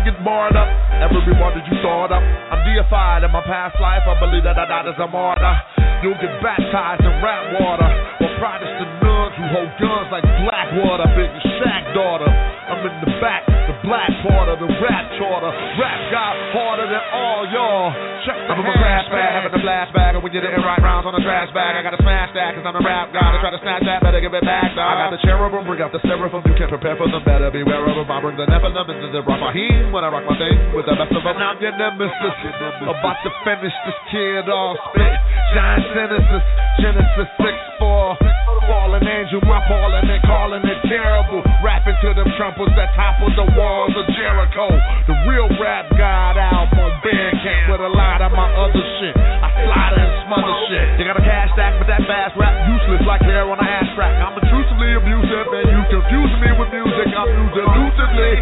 to 0.00 0.10
get 0.10 0.16
barred 0.24 0.56
up. 0.56 0.68
Everyone 1.04 1.52
that 1.52 1.64
you 1.68 1.76
thought 1.84 2.12
up. 2.12 2.24
I'm 2.24 2.64
deified 2.64 3.24
in 3.24 3.30
my 3.32 3.44
past 3.44 3.76
life. 3.80 4.04
I 4.08 4.16
believe 4.16 4.44
that 4.44 4.56
I 4.56 4.64
died 4.64 4.88
as 4.88 4.96
a 4.96 5.08
martyr. 5.08 5.56
You'll 6.00 6.16
get 6.16 6.32
baptized 6.40 7.04
in 7.04 7.12
rap 7.20 7.44
water. 7.60 7.88
Or 8.24 8.30
Protestant 8.40 8.92
nuns 9.04 9.32
who 9.36 9.44
hold 9.52 9.70
guns 9.76 10.08
like 10.08 10.24
Blackwater. 10.24 11.08
Big 11.12 11.32
Shaq 11.60 11.92
daughter. 11.92 12.28
I'm 12.28 12.80
in 12.80 12.94
the 13.04 13.12
back, 13.20 13.44
black 13.84 14.10
part 14.24 14.48
of 14.52 14.58
the 14.60 14.68
rap 14.80 15.04
charter. 15.16 15.52
Rap 15.80 16.00
got 16.12 16.34
harder 16.52 16.86
than 16.88 17.04
all 17.12 17.42
y'all. 17.48 17.88
Check 18.26 18.36
the 18.36 18.52
I'm 18.52 18.66
a 18.68 18.74
crash 18.76 19.08
bag, 19.08 19.30
having 19.32 19.54
a 19.56 19.62
blast 19.62 19.90
bag. 19.96 20.12
And 20.16 20.22
when 20.22 20.32
you 20.36 20.40
didn't 20.44 20.60
write 20.60 20.84
rounds 20.84 21.08
on 21.08 21.16
a 21.16 21.22
trash 21.24 21.48
bag, 21.56 21.76
I 21.76 21.80
gotta 21.80 22.00
smash 22.00 22.30
that, 22.36 22.52
cause 22.52 22.64
I'm 22.64 22.76
a 22.76 22.84
rap 22.84 23.12
god. 23.16 23.32
I 23.32 23.40
try 23.40 23.52
to 23.52 23.62
snatch 23.64 23.84
that, 23.88 24.04
better 24.04 24.20
give 24.20 24.36
it 24.36 24.44
back, 24.44 24.76
dog. 24.76 24.84
I 24.84 25.08
got 25.08 25.12
the 25.16 25.22
cherubim, 25.24 25.64
bring 25.64 25.80
out 25.80 25.92
the 25.92 26.02
seraphim. 26.04 26.44
You 26.44 26.56
can't 26.60 26.68
prepare 26.68 26.96
for 27.00 27.08
them, 27.08 27.24
better 27.24 27.48
beware 27.48 27.88
of 27.88 27.96
them. 27.96 28.08
I 28.10 28.20
bring 28.20 28.36
the 28.36 28.44
Nephilim 28.44 28.86
into 28.92 29.08
the 29.08 29.22
Rahim 29.24 29.92
when 29.92 30.04
I 30.04 30.08
rock 30.12 30.28
my 30.28 30.36
thing 30.36 30.76
with 30.76 30.84
the 30.84 30.96
best 30.96 31.16
of 31.16 31.24
them. 31.24 31.36
Now 31.40 31.56
I'm 31.56 31.60
your 31.64 31.72
nemesis. 31.76 32.36
About 32.84 33.18
to 33.24 33.30
finish 33.48 33.74
this 33.88 33.98
kid 34.12 34.44
off 34.52 34.76
spit. 34.92 35.16
Giant 35.56 35.86
Genesis, 35.96 36.44
Genesis 36.84 37.28
6 37.40 37.80
4. 37.80 38.39
Fallen 38.70 39.02
angel, 39.02 39.42
my 39.50 39.58
falling 39.66 40.06
and 40.06 40.22
calling 40.22 40.62
it 40.62 40.78
terrible. 40.86 41.42
Rapping 41.58 41.98
to 42.06 42.14
them 42.14 42.30
trumpets 42.38 42.70
that 42.78 42.94
topple 42.94 43.26
the 43.34 43.42
walls 43.58 43.90
of 43.98 44.06
Jericho. 44.14 44.70
The 45.10 45.16
real 45.26 45.50
rap 45.58 45.90
god 45.98 46.38
album 46.38 46.86
Bandcamp 47.02 47.66
with 47.66 47.82
a 47.82 47.90
lot 47.90 48.22
of 48.22 48.30
my 48.30 48.46
other 48.46 48.78
shit. 49.02 49.18
I 49.18 49.50
slide 49.66 49.98
and 49.98 50.12
smother 50.22 50.54
shit. 50.70 51.02
You 51.02 51.04
got 51.10 51.18
a 51.18 51.26
cash 51.26 51.50
stack, 51.58 51.82
but 51.82 51.90
that 51.90 52.06
fast 52.06 52.38
rap 52.38 52.54
useless 52.70 53.02
like 53.10 53.26
hair 53.26 53.42
on 53.50 53.58
a 53.58 53.66
ass 53.66 53.90
crack. 53.98 54.14
I'm 54.22 54.38
intrusively 54.38 54.94
abusive 54.94 55.50
and 55.50 55.66
you 55.66 55.82
confuse 55.90 56.34
me 56.38 56.50
with 56.54 56.70
music. 56.70 57.10
I'm 57.10 57.26
used 57.26 57.58
elusively. 57.58 58.34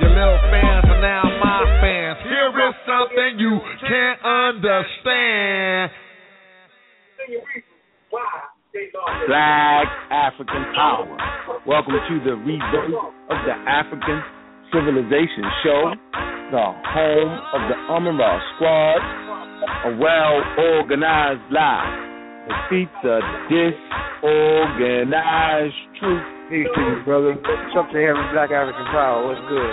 Your 0.00 0.16
little 0.16 0.40
fans 0.48 0.88
are 0.88 1.02
now 1.04 1.28
my 1.44 1.60
fans. 1.84 2.24
Here 2.24 2.56
is 2.56 2.74
something 2.88 3.30
you 3.36 3.60
can't 3.84 4.20
understand. 4.24 5.92
Black 8.74 9.86
African 10.10 10.66
Power. 10.74 11.14
Welcome 11.64 11.94
to 11.94 12.18
the 12.26 12.34
rebirth 12.42 12.90
of 13.30 13.38
the 13.46 13.54
African 13.70 14.18
Civilization 14.74 15.46
Show, 15.62 15.94
the 16.50 16.74
home 16.82 17.38
of 17.54 17.70
the 17.70 17.78
Amara 17.86 18.42
Squad, 18.56 18.98
a 19.86 19.94
well 19.94 20.42
organized 20.74 21.46
lie 21.54 21.86
defeats 22.50 22.98
a 23.06 23.22
disorganized 23.46 25.78
truth. 26.02 26.26
Peace 26.50 26.66
to 26.74 26.80
you, 26.82 26.98
brother. 27.06 27.38
What's 27.38 27.78
up 27.78 27.94
to 27.94 27.98
having 28.02 28.26
Black 28.34 28.50
African 28.50 28.90
Power? 28.90 29.22
What's 29.22 29.38
good? 29.46 29.70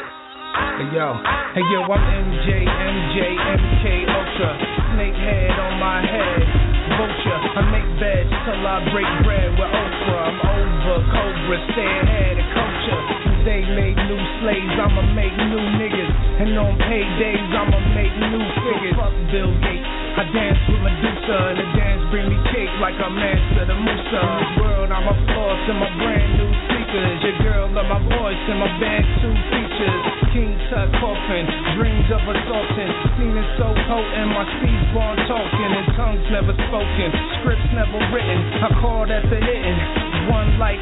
Hey 0.78 0.94
yo, 0.94 1.18
hey 1.58 1.66
yo, 1.74 1.90
I'm 1.90 2.06
MJ, 2.06 2.70
MJ, 2.70 3.34
MK 3.34 3.86
Ultra, 4.14 4.62
snake 4.94 5.18
head 5.18 5.58
on 5.58 5.80
my 5.80 6.06
head, 6.06 6.61
vulture. 7.02 7.40
I 7.58 7.62
make 7.74 7.90
beds 8.00 8.30
till 8.30 8.62
I 8.62 8.78
break 8.94 9.10
bread 9.26 9.50
with 9.58 9.74
Oprah. 9.74 10.22
I'm 10.22 10.38
over 10.38 10.98
Cobra, 11.10 11.58
stay 11.74 11.92
ahead 12.06 12.38
of 12.38 12.48
culture. 12.54 13.11
They 13.42 13.66
made 13.74 13.98
new 13.98 14.22
slaves, 14.38 14.78
I'ma 14.78 15.02
make 15.18 15.34
new 15.34 15.66
niggas, 15.82 16.14
and 16.46 16.54
on 16.62 16.78
paydays 16.78 17.50
I'ma 17.50 17.80
make 17.98 18.14
new 18.14 18.46
figures. 18.62 18.94
Fuck 18.94 19.18
Bill 19.34 19.50
Gates, 19.66 19.90
I 20.14 20.30
dance 20.30 20.62
with 20.70 20.78
Medusa, 20.86 21.38
and 21.50 21.58
the 21.58 21.68
dance 21.74 22.04
bring 22.14 22.30
me 22.30 22.38
cake 22.54 22.70
like 22.78 23.02
a 23.02 23.10
master 23.10 23.66
the 23.66 23.74
Musa. 23.82 24.22
In 24.22 24.30
this 24.46 24.54
world, 24.62 24.90
I'm 24.94 25.10
a 25.10 25.16
floss 25.34 25.62
in 25.74 25.78
my 25.82 25.90
brand 26.06 26.30
new 26.38 26.52
sneakers. 26.70 27.18
Your 27.26 27.38
girl 27.42 27.66
love 27.74 27.90
my 27.90 28.02
voice 28.14 28.44
and 28.46 28.62
my 28.62 28.72
band 28.78 29.10
two 29.26 29.34
features. 29.50 30.02
King 30.38 30.54
Tut 30.70 30.94
coffin, 31.02 31.46
dreams 31.82 32.08
of 32.14 32.22
assaulting. 32.22 32.94
Seen 33.18 33.34
it 33.42 33.50
so 33.58 33.74
potent, 33.90 34.30
my 34.38 34.46
speech 34.62 34.84
born 34.94 35.18
talking, 35.26 35.72
and 35.82 35.88
tongues 35.98 36.26
never 36.30 36.54
spoken, 36.70 37.10
scripts 37.42 37.70
never 37.74 37.98
written. 38.14 38.38
I 38.62 38.70
call 38.78 39.10
that 39.10 39.26
the 39.34 39.40
hitting. 39.42 40.11
One 40.30 40.60
like 40.60 40.82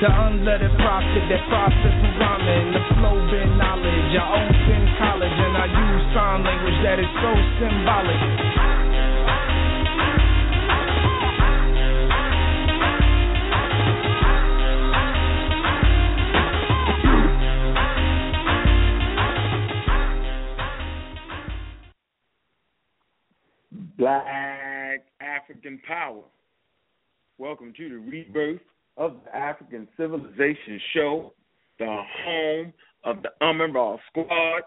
the 0.00 0.68
prophet 0.76 1.24
that 1.30 1.42
from 1.96 2.18
rhyming. 2.20 2.72
The 2.72 2.80
flow 2.96 3.16
been 3.30 3.56
knowledge, 3.56 4.12
I 4.12 4.24
open 4.36 4.82
college, 4.98 5.32
and 5.32 5.56
I 5.56 5.66
use 5.66 6.04
sign 6.12 6.44
language 6.44 6.78
that 6.84 6.98
is 7.00 7.08
so 7.22 7.32
symbolic. 7.56 8.20
Black 23.96 25.06
African 25.20 25.80
Power. 25.86 26.22
Welcome 27.38 27.74
to 27.76 27.88
the 27.90 27.96
rebirth 27.96 28.62
of 28.96 29.16
the 29.22 29.36
African 29.36 29.86
Civilization 29.98 30.80
Show, 30.94 31.34
the 31.78 32.02
home 32.24 32.72
of 33.04 33.18
the 33.22 33.28
Ra 33.44 33.98
Squad. 34.08 34.62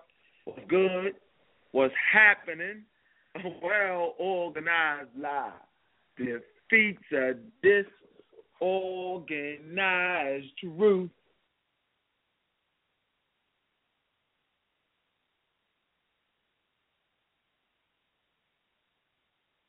What's 0.46 0.60
good? 0.70 1.14
What's 1.72 1.96
happening? 2.14 2.84
A 3.38 3.40
well 3.64 4.14
organized 4.20 5.10
lie 5.20 5.50
defeats 6.16 7.02
a 7.12 7.34
disorganized 8.62 10.46
truth. 10.60 11.10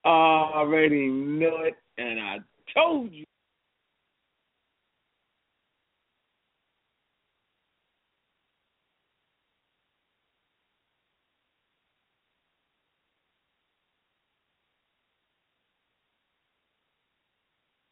Already 0.04 1.08
know 1.08 1.62
it, 1.62 1.76
and 1.96 2.20
I 2.20 2.38
told 2.74 3.12
you. 3.12 3.24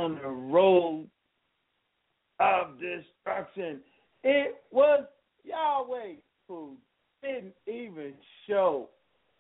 On 0.01 0.15
the 0.15 0.29
road 0.29 1.09
of 2.39 2.79
destruction, 2.79 3.81
it 4.23 4.63
was 4.71 5.05
Yahweh 5.45 6.15
who 6.47 6.77
didn't 7.21 7.55
even 7.67 8.13
show 8.47 8.91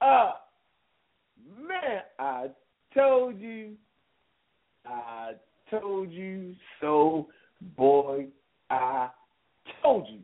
up. 0.00 0.50
Man, 1.56 2.02
I 2.18 2.48
told 2.92 3.38
you. 3.38 3.76
I 4.86 5.32
told 5.70 6.10
you 6.10 6.54
so, 6.80 7.28
boy. 7.76 8.26
I 8.70 9.08
told 9.82 10.06
you. 10.08 10.20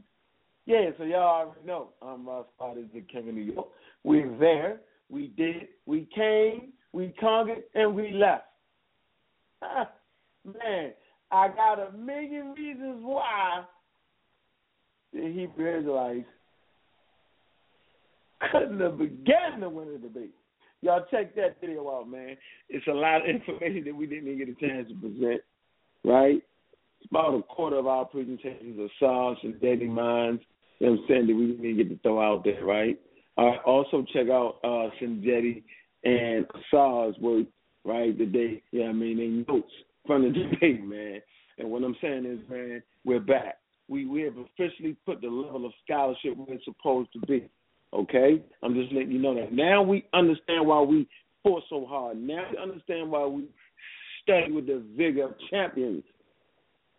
Yeah, 0.66 0.90
so 0.96 1.04
y'all 1.04 1.20
already 1.20 1.66
know. 1.66 1.88
I'm 2.00 2.26
Ross 2.26 2.46
Potters, 2.58 2.88
the 2.94 3.02
King 3.02 3.28
of 3.28 3.34
New 3.34 3.42
York. 3.42 3.68
We're 4.02 4.36
there. 4.38 4.80
We 5.10 5.28
did. 5.36 5.68
We 5.86 6.08
came. 6.14 6.72
We 6.92 7.14
conquered, 7.20 7.64
and 7.74 7.94
we 7.94 8.12
left. 8.12 8.44
Ah, 9.62 9.90
man, 10.44 10.92
I 11.30 11.48
got 11.48 11.80
a 11.80 11.92
million 11.92 12.52
reasons 12.52 13.00
why 13.02 13.64
the 15.12 15.32
Hebrew 15.32 15.78
Israelites 15.78 16.26
couldn't 18.52 18.80
have 18.80 18.98
began 18.98 19.60
to 19.60 19.68
win 19.68 19.92
the 19.92 19.98
debate. 19.98 20.34
Y'all 20.84 21.06
check 21.10 21.34
that 21.34 21.58
video 21.62 21.88
out, 21.96 22.10
man. 22.10 22.36
It's 22.68 22.86
a 22.86 22.92
lot 22.92 23.22
of 23.22 23.26
information 23.34 23.84
that 23.84 23.96
we 23.96 24.06
didn't 24.06 24.30
even 24.30 24.38
get 24.38 24.48
a 24.50 24.68
chance 24.68 24.88
to 24.88 24.94
present, 24.94 25.40
right? 26.04 26.42
It's 27.00 27.10
about 27.10 27.34
a 27.34 27.42
quarter 27.42 27.76
of 27.76 27.86
our 27.86 28.04
presentations 28.04 28.78
are 28.78 28.90
SARS 29.00 29.38
and 29.42 29.58
Deadly 29.62 29.86
Minds, 29.86 30.42
you 30.78 30.86
know 30.86 30.92
what 30.92 31.00
I'm 31.00 31.06
saying, 31.08 31.26
that 31.28 31.34
we 31.34 31.46
didn't 31.46 31.64
even 31.64 31.76
get 31.78 31.88
to 31.88 31.98
throw 32.02 32.20
out 32.20 32.44
there, 32.44 32.62
right? 32.62 33.00
Right, 33.38 33.58
also 33.64 34.04
check 34.12 34.28
out 34.28 34.58
uh 34.62 34.90
Sinjetti 35.00 35.62
and 36.04 36.46
SARS 36.70 37.16
work, 37.18 37.46
right, 37.86 38.16
the 38.16 38.26
day, 38.26 38.62
yeah, 38.70 38.88
I 38.88 38.92
mean, 38.92 39.16
they 39.16 39.52
notes 39.52 39.72
from 40.06 40.22
the 40.22 40.30
debate, 40.50 40.84
man. 40.84 41.20
And 41.56 41.70
what 41.70 41.82
I'm 41.82 41.96
saying 42.02 42.26
is, 42.26 42.50
man, 42.50 42.82
we're 43.06 43.20
back. 43.20 43.56
We 43.88 44.04
we 44.04 44.20
have 44.22 44.36
officially 44.36 44.96
put 45.06 45.22
the 45.22 45.28
level 45.28 45.64
of 45.64 45.72
scholarship 45.82 46.36
where 46.36 46.56
it's 46.56 46.64
supposed 46.66 47.10
to 47.14 47.20
be. 47.20 47.48
Okay? 47.94 48.42
I'm 48.62 48.74
just 48.74 48.92
letting 48.92 49.12
you 49.12 49.20
know 49.20 49.34
that. 49.34 49.52
Now 49.52 49.82
we 49.82 50.04
understand 50.12 50.66
why 50.66 50.80
we 50.80 51.08
fought 51.42 51.62
so 51.70 51.86
hard. 51.86 52.16
Now 52.18 52.44
we 52.50 52.58
understand 52.58 53.10
why 53.10 53.26
we 53.26 53.44
study 54.22 54.52
with 54.52 54.66
the 54.66 54.82
vigor 54.96 55.26
of 55.26 55.34
champions. 55.50 56.02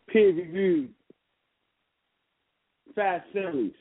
Peer 0.07 0.33
reviewed. 0.33 0.89
Facsimiles. 2.95 3.71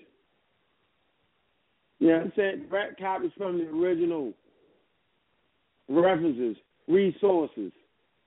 You 2.01 2.09
know 2.09 2.17
what 2.17 2.25
I'm 2.25 2.33
saying? 2.37 2.67
Direct 2.69 2.99
copies 2.99 3.31
from 3.37 3.59
the 3.59 3.69
original. 3.69 4.33
References, 5.89 6.57
resources. 6.89 7.71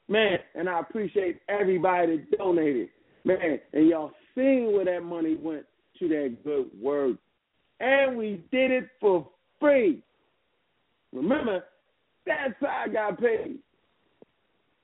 Man, 0.07 0.37
and 0.55 0.69
I 0.69 0.79
appreciate 0.79 1.41
everybody 1.49 2.17
that 2.17 2.37
donated. 2.37 2.89
Man, 3.25 3.59
and 3.73 3.89
y'all 3.89 4.11
seen 4.35 4.71
where 4.73 4.85
that 4.85 5.03
money 5.03 5.35
went 5.35 5.65
to 5.99 6.07
that 6.07 6.37
good 6.45 6.69
work 6.81 7.17
and 7.79 8.17
we 8.17 8.43
did 8.51 8.71
it 8.71 8.89
for 8.99 9.27
free. 9.59 10.01
Remember, 11.13 11.63
that's 12.25 12.53
how 12.61 12.83
I 12.85 12.87
got 12.89 13.19
paid. 13.19 13.59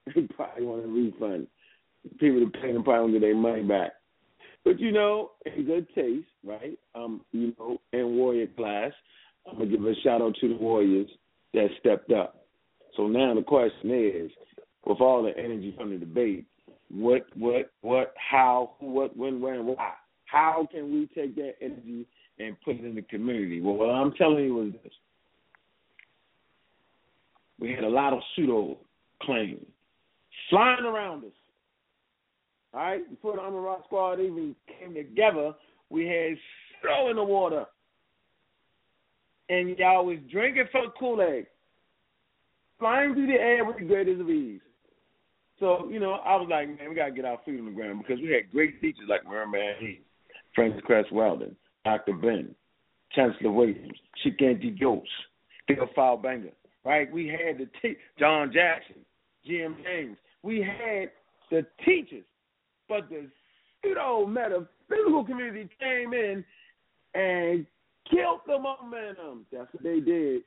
They 0.14 0.24
probably 0.36 0.66
want 0.66 0.84
a 0.84 0.88
refund. 0.88 1.48
People 2.20 2.42
that 2.42 2.62
pay 2.62 2.74
them 2.74 2.84
probably 2.84 3.12
want 3.12 3.22
their 3.22 3.36
money 3.36 3.64
back. 3.64 3.94
But 4.66 4.78
you 4.80 4.92
know, 4.92 5.32
in 5.46 5.66
good 5.66 5.88
taste, 5.96 6.28
right? 6.46 6.78
Um, 6.94 7.22
you 7.32 7.54
know, 7.58 7.80
in 7.94 8.18
warrior 8.18 8.48
class, 8.48 8.92
I'm 9.48 9.58
gonna 9.58 9.70
give 9.70 9.86
a 9.86 9.94
shout 10.04 10.22
out 10.22 10.36
to 10.42 10.50
the 10.50 10.56
warriors 10.56 11.10
that 11.54 11.70
stepped 11.80 12.12
up. 12.12 12.46
So 12.98 13.08
now 13.08 13.34
the 13.34 13.42
question 13.42 13.92
is, 13.92 14.32
with 14.86 15.02
all 15.02 15.24
the 15.24 15.38
energy 15.38 15.74
from 15.78 15.92
the 15.92 15.98
debate, 15.98 16.46
what, 16.90 17.26
what, 17.36 17.72
what, 17.82 18.14
how, 18.18 18.74
what, 18.80 19.16
when, 19.18 19.42
where, 19.42 19.56
and 19.56 19.68
why? 19.68 19.94
How 20.26 20.68
can 20.72 20.92
we 20.92 21.08
take 21.16 21.36
that 21.36 21.54
energy 21.62 22.06
and 22.40 22.56
put 22.64 22.76
it 22.76 22.86
in 22.86 22.96
the 22.96 23.02
community. 23.04 23.62
Well, 23.62 23.76
what 23.76 23.90
I'm 23.90 24.14
telling 24.14 24.44
you 24.44 24.68
is 24.68 24.74
this. 24.84 24.94
We 27.60 27.72
had 27.72 27.84
a 27.84 27.90
lot 27.90 28.14
of 28.14 28.20
pseudo 28.36 28.78
claims 29.22 29.66
flying 30.50 30.84
around 30.86 31.24
us. 31.24 31.32
All 32.74 32.82
right? 32.82 33.10
Before 33.10 33.36
the 33.36 33.42
Rock 33.42 33.84
Squad 33.86 34.20
even 34.20 34.56
came 34.80 34.94
together, 34.94 35.54
we 35.90 36.06
had 36.08 36.38
pseudo 36.82 37.10
in 37.10 37.16
the 37.16 37.24
water. 37.24 37.66
And 39.50 39.78
y'all 39.78 40.06
was 40.06 40.18
drinking 40.32 40.66
from 40.72 40.92
Kool-Aid. 41.00 41.46
Flying 42.80 43.14
through 43.14 43.28
the 43.28 43.34
air 43.34 43.64
with 43.64 43.78
the 43.78 43.86
greatest 43.86 44.20
of 44.20 44.30
ease. 44.30 44.60
So, 45.60 45.88
you 45.90 46.00
know, 46.00 46.14
I 46.14 46.36
was 46.36 46.48
like, 46.50 46.68
man, 46.68 46.90
we 46.90 46.96
got 46.96 47.06
to 47.06 47.12
get 47.12 47.24
our 47.24 47.38
feet 47.46 47.60
on 47.60 47.66
the 47.66 47.72
ground 47.72 48.04
because 48.06 48.22
we 48.22 48.32
had 48.32 48.52
great 48.52 48.82
teachers 48.82 49.06
like 49.08 49.24
Merman 49.26 49.76
Heath, 49.80 50.02
Frances 50.56 50.82
Cress 50.84 51.06
Welsing, 51.12 51.56
Dr. 51.86 52.14
Ben, 52.14 52.56
Chancellor 53.12 53.52
Williams, 53.52 53.98
Chicanti 54.24 54.80
Ghost, 54.80 55.10
Théophile 55.70 56.22
Obenga, 56.22 56.52
right? 56.84 57.12
We 57.12 57.28
had 57.28 57.58
the 57.58 57.68
te- 57.82 57.98
John 58.18 58.52
Jackson, 58.54 59.02
Jim 59.46 59.76
James. 59.84 60.18
We 60.42 60.60
had 60.60 61.12
the 61.52 61.66
teachers, 61.86 62.26
but 62.90 63.10
the 63.10 63.28
pseudo 63.82 64.26
metaphysical 64.26 65.26
community 65.26 65.70
came 65.80 66.14
in 66.14 66.44
and 67.14 67.66
killed 68.10 68.42
the 68.48 68.58
momentum. 68.60 69.46
That's 69.52 69.72
what 69.74 69.84
they 69.84 70.00
did, 70.00 70.42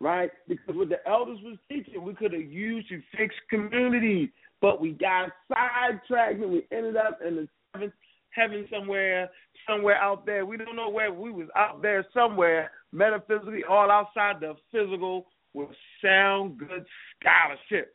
right? 0.00 0.30
Because 0.48 0.74
what 0.76 0.88
the 0.88 1.06
elders 1.06 1.38
was 1.42 1.56
teaching, 1.68 2.02
we 2.02 2.14
could 2.14 2.32
have 2.32 2.42
used 2.42 2.88
to 2.88 3.00
fix 3.16 3.34
communities, 3.48 4.28
but 4.60 4.80
we 4.80 4.92
got 4.92 5.30
sidetracked 5.48 6.40
and 6.40 6.52
we 6.52 6.66
ended 6.72 6.96
up 6.96 7.20
in 7.26 7.36
the 7.36 7.48
seventh 7.72 7.92
heaven 8.32 8.66
somewhere, 8.70 9.30
somewhere 9.68 9.96
out 9.96 10.26
there. 10.26 10.44
We 10.44 10.56
don't 10.56 10.76
know 10.76 10.90
where 10.90 11.12
we 11.12 11.30
was 11.30 11.48
out 11.56 11.82
there 11.82 12.06
somewhere, 12.12 12.70
metaphysically, 12.92 13.62
all 13.68 13.90
outside 13.90 14.40
the 14.40 14.54
physical, 14.70 15.26
with 15.54 15.68
sound 16.02 16.58
good 16.58 16.84
scholarship. 17.20 17.94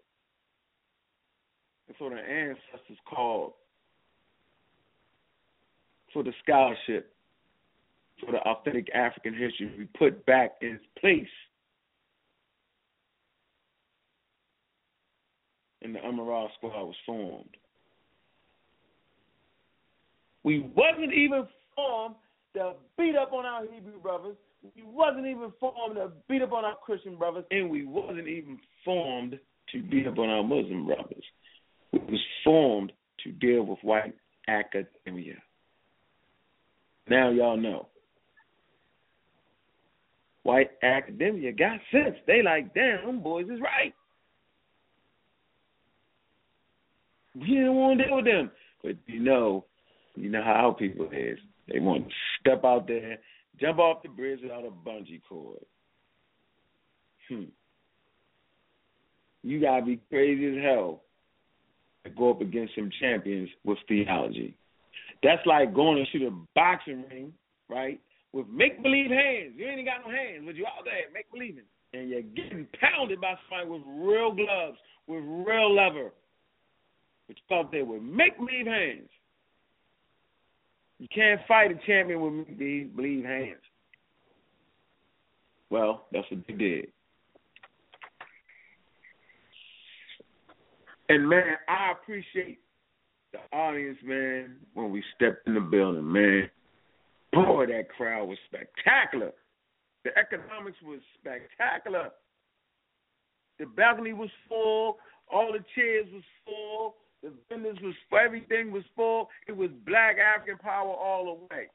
That's 1.88 2.00
what 2.00 2.14
our 2.14 2.20
ancestors 2.20 2.98
called 3.10 3.54
for 6.14 6.24
the 6.24 6.34
scholarship, 6.44 7.14
for 8.20 8.32
the 8.32 8.40
authentic 8.40 8.90
African 8.94 9.34
history 9.34 9.74
we 9.78 9.86
put 9.98 10.26
back 10.26 10.54
in 10.62 10.76
its 10.76 10.86
place. 11.00 11.28
and 15.88 15.96
the 15.96 16.00
Amaral 16.00 16.50
squad 16.58 16.84
was 16.84 16.96
formed. 17.06 17.56
We 20.48 20.60
wasn't 20.78 21.14
even 21.14 21.46
formed 21.76 22.16
to 22.54 22.76
beat 22.98 23.18
up 23.18 23.34
on 23.34 23.46
our 23.46 23.64
Hebrew 23.70 24.00
brothers. 24.02 24.38
We 24.78 24.82
wasn't 24.82 25.26
even 25.26 25.52
formed 25.60 25.98
to 25.98 26.10
beat 26.30 26.42
up 26.42 26.54
on 26.54 26.64
our 26.64 26.78
Christian 26.78 27.18
brothers, 27.18 27.44
and 27.52 27.70
we 27.70 27.86
wasn't 27.86 28.30
even 28.30 28.58
formed 28.86 29.38
to 29.74 29.84
beat 29.84 30.08
up 30.08 30.18
on 30.18 30.30
our 30.30 30.44
Muslim 30.44 30.86
brothers. 30.86 31.24
We 31.92 32.00
was 32.00 32.22
formed 32.46 32.94
to 33.26 33.32
deal 33.34 33.64
with 33.64 33.80
white 33.82 34.16
academia. 34.48 35.36
Now 37.10 37.30
y'all 37.30 37.58
know. 37.58 37.90
White 40.44 40.72
academia 40.82 41.52
got 41.52 41.82
sense. 41.92 42.16
They 42.26 42.42
like, 42.42 42.74
damn, 42.74 43.06
them 43.06 43.20
boys 43.20 43.48
is 43.48 43.60
right. 43.60 43.94
We 47.36 47.48
didn't 47.48 47.76
want 47.76 48.00
to 48.00 48.06
deal 48.06 48.16
with 48.16 48.26
them. 48.26 48.52
But 48.82 48.96
you 49.08 49.20
know, 49.20 49.66
you 50.18 50.30
know 50.30 50.44
how 50.44 50.76
people 50.78 51.10
is. 51.12 51.38
They 51.72 51.80
want 51.80 52.08
to 52.08 52.14
step 52.40 52.64
out 52.64 52.88
there, 52.88 53.18
jump 53.60 53.80
off 53.80 54.04
the 54.04 54.10
bridge 54.10 54.40
without 54.42 54.66
a 54.66 54.70
bungee 54.70 55.22
cord. 55.28 55.60
Hmm. 57.30 57.44
You 59.44 59.62
gotta 59.62 59.86
be 59.86 60.00
crazy 60.10 60.58
as 60.58 60.64
hell 60.64 61.02
to 62.04 62.10
go 62.10 62.32
up 62.32 62.42
against 62.42 62.76
some 62.76 62.90
champions 63.00 63.50
with 63.64 63.78
theology. 63.88 64.56
That's 65.24 65.46
like 65.46 65.74
going 65.74 65.98
to 65.98 66.06
shoot 66.12 66.28
a 66.28 66.32
boxing 66.56 67.04
ring, 67.10 67.34
right? 67.70 68.00
With 68.34 68.48
make 68.50 68.82
believe 68.84 69.10
hands. 69.10 69.54
You 69.56 69.68
ain't 69.68 69.86
got 69.86 70.06
no 70.06 70.12
hands, 70.12 70.44
but 70.46 70.56
you 70.56 70.66
out 70.66 70.86
there 70.86 71.12
make 71.14 71.32
believing. 71.32 71.64
And 71.94 72.10
you're 72.10 72.22
getting 72.22 72.68
pounded 72.80 73.22
by 73.22 73.34
somebody 73.50 73.70
with 73.70 73.82
real 73.88 74.34
gloves, 74.34 74.78
with 75.08 75.24
real 75.24 75.74
leather. 75.74 76.12
But 77.28 77.38
you 77.38 77.56
out 77.56 77.72
there 77.72 77.86
with 77.86 78.02
make 78.02 78.38
believe 78.38 78.68
hands. 78.68 79.10
You 81.00 81.08
can't 81.14 81.42
fight 81.48 81.72
a 81.72 81.76
champion 81.86 82.22
with 82.22 82.58
these 82.58 82.88
believe 82.96 83.24
hands. 83.24 83.62
Well, 85.70 86.06
that's 86.12 86.26
what 86.32 86.42
they 86.48 86.54
did. 86.54 86.88
And 91.10 91.30
man, 91.30 91.56
I 91.68 91.92
appreciate 91.92 92.60
the 93.32 93.40
audience, 93.56 93.98
man, 94.04 94.56
when 94.74 94.92
we 94.92 95.04
stepped 95.16 95.48
in 95.48 95.54
the 95.54 95.62
building, 95.62 96.12
man. 96.12 96.50
Boy, 97.34 97.66
that 97.68 97.90
crowd 97.96 98.28
was 98.28 98.38
spectacular. 98.48 99.32
The 100.04 100.18
economics 100.18 100.78
was 100.84 101.00
spectacular. 101.20 102.10
The 103.60 103.66
balcony 103.66 104.14
was 104.14 104.30
full. 104.48 104.98
All 105.32 105.52
the 105.52 105.64
chairs 105.76 106.08
was 106.12 106.24
full. 106.46 106.96
The 107.24 107.32
vendors 107.50 107.78
was 107.82 107.96
everything 108.24 108.72
was 108.72 108.84
full. 108.96 109.30
It 109.48 109.56
was 109.56 109.70
black 109.86 110.18
African 110.18 110.58
power 110.58 110.94
all 110.94 111.26
the 111.26 111.56
way. 111.56 111.68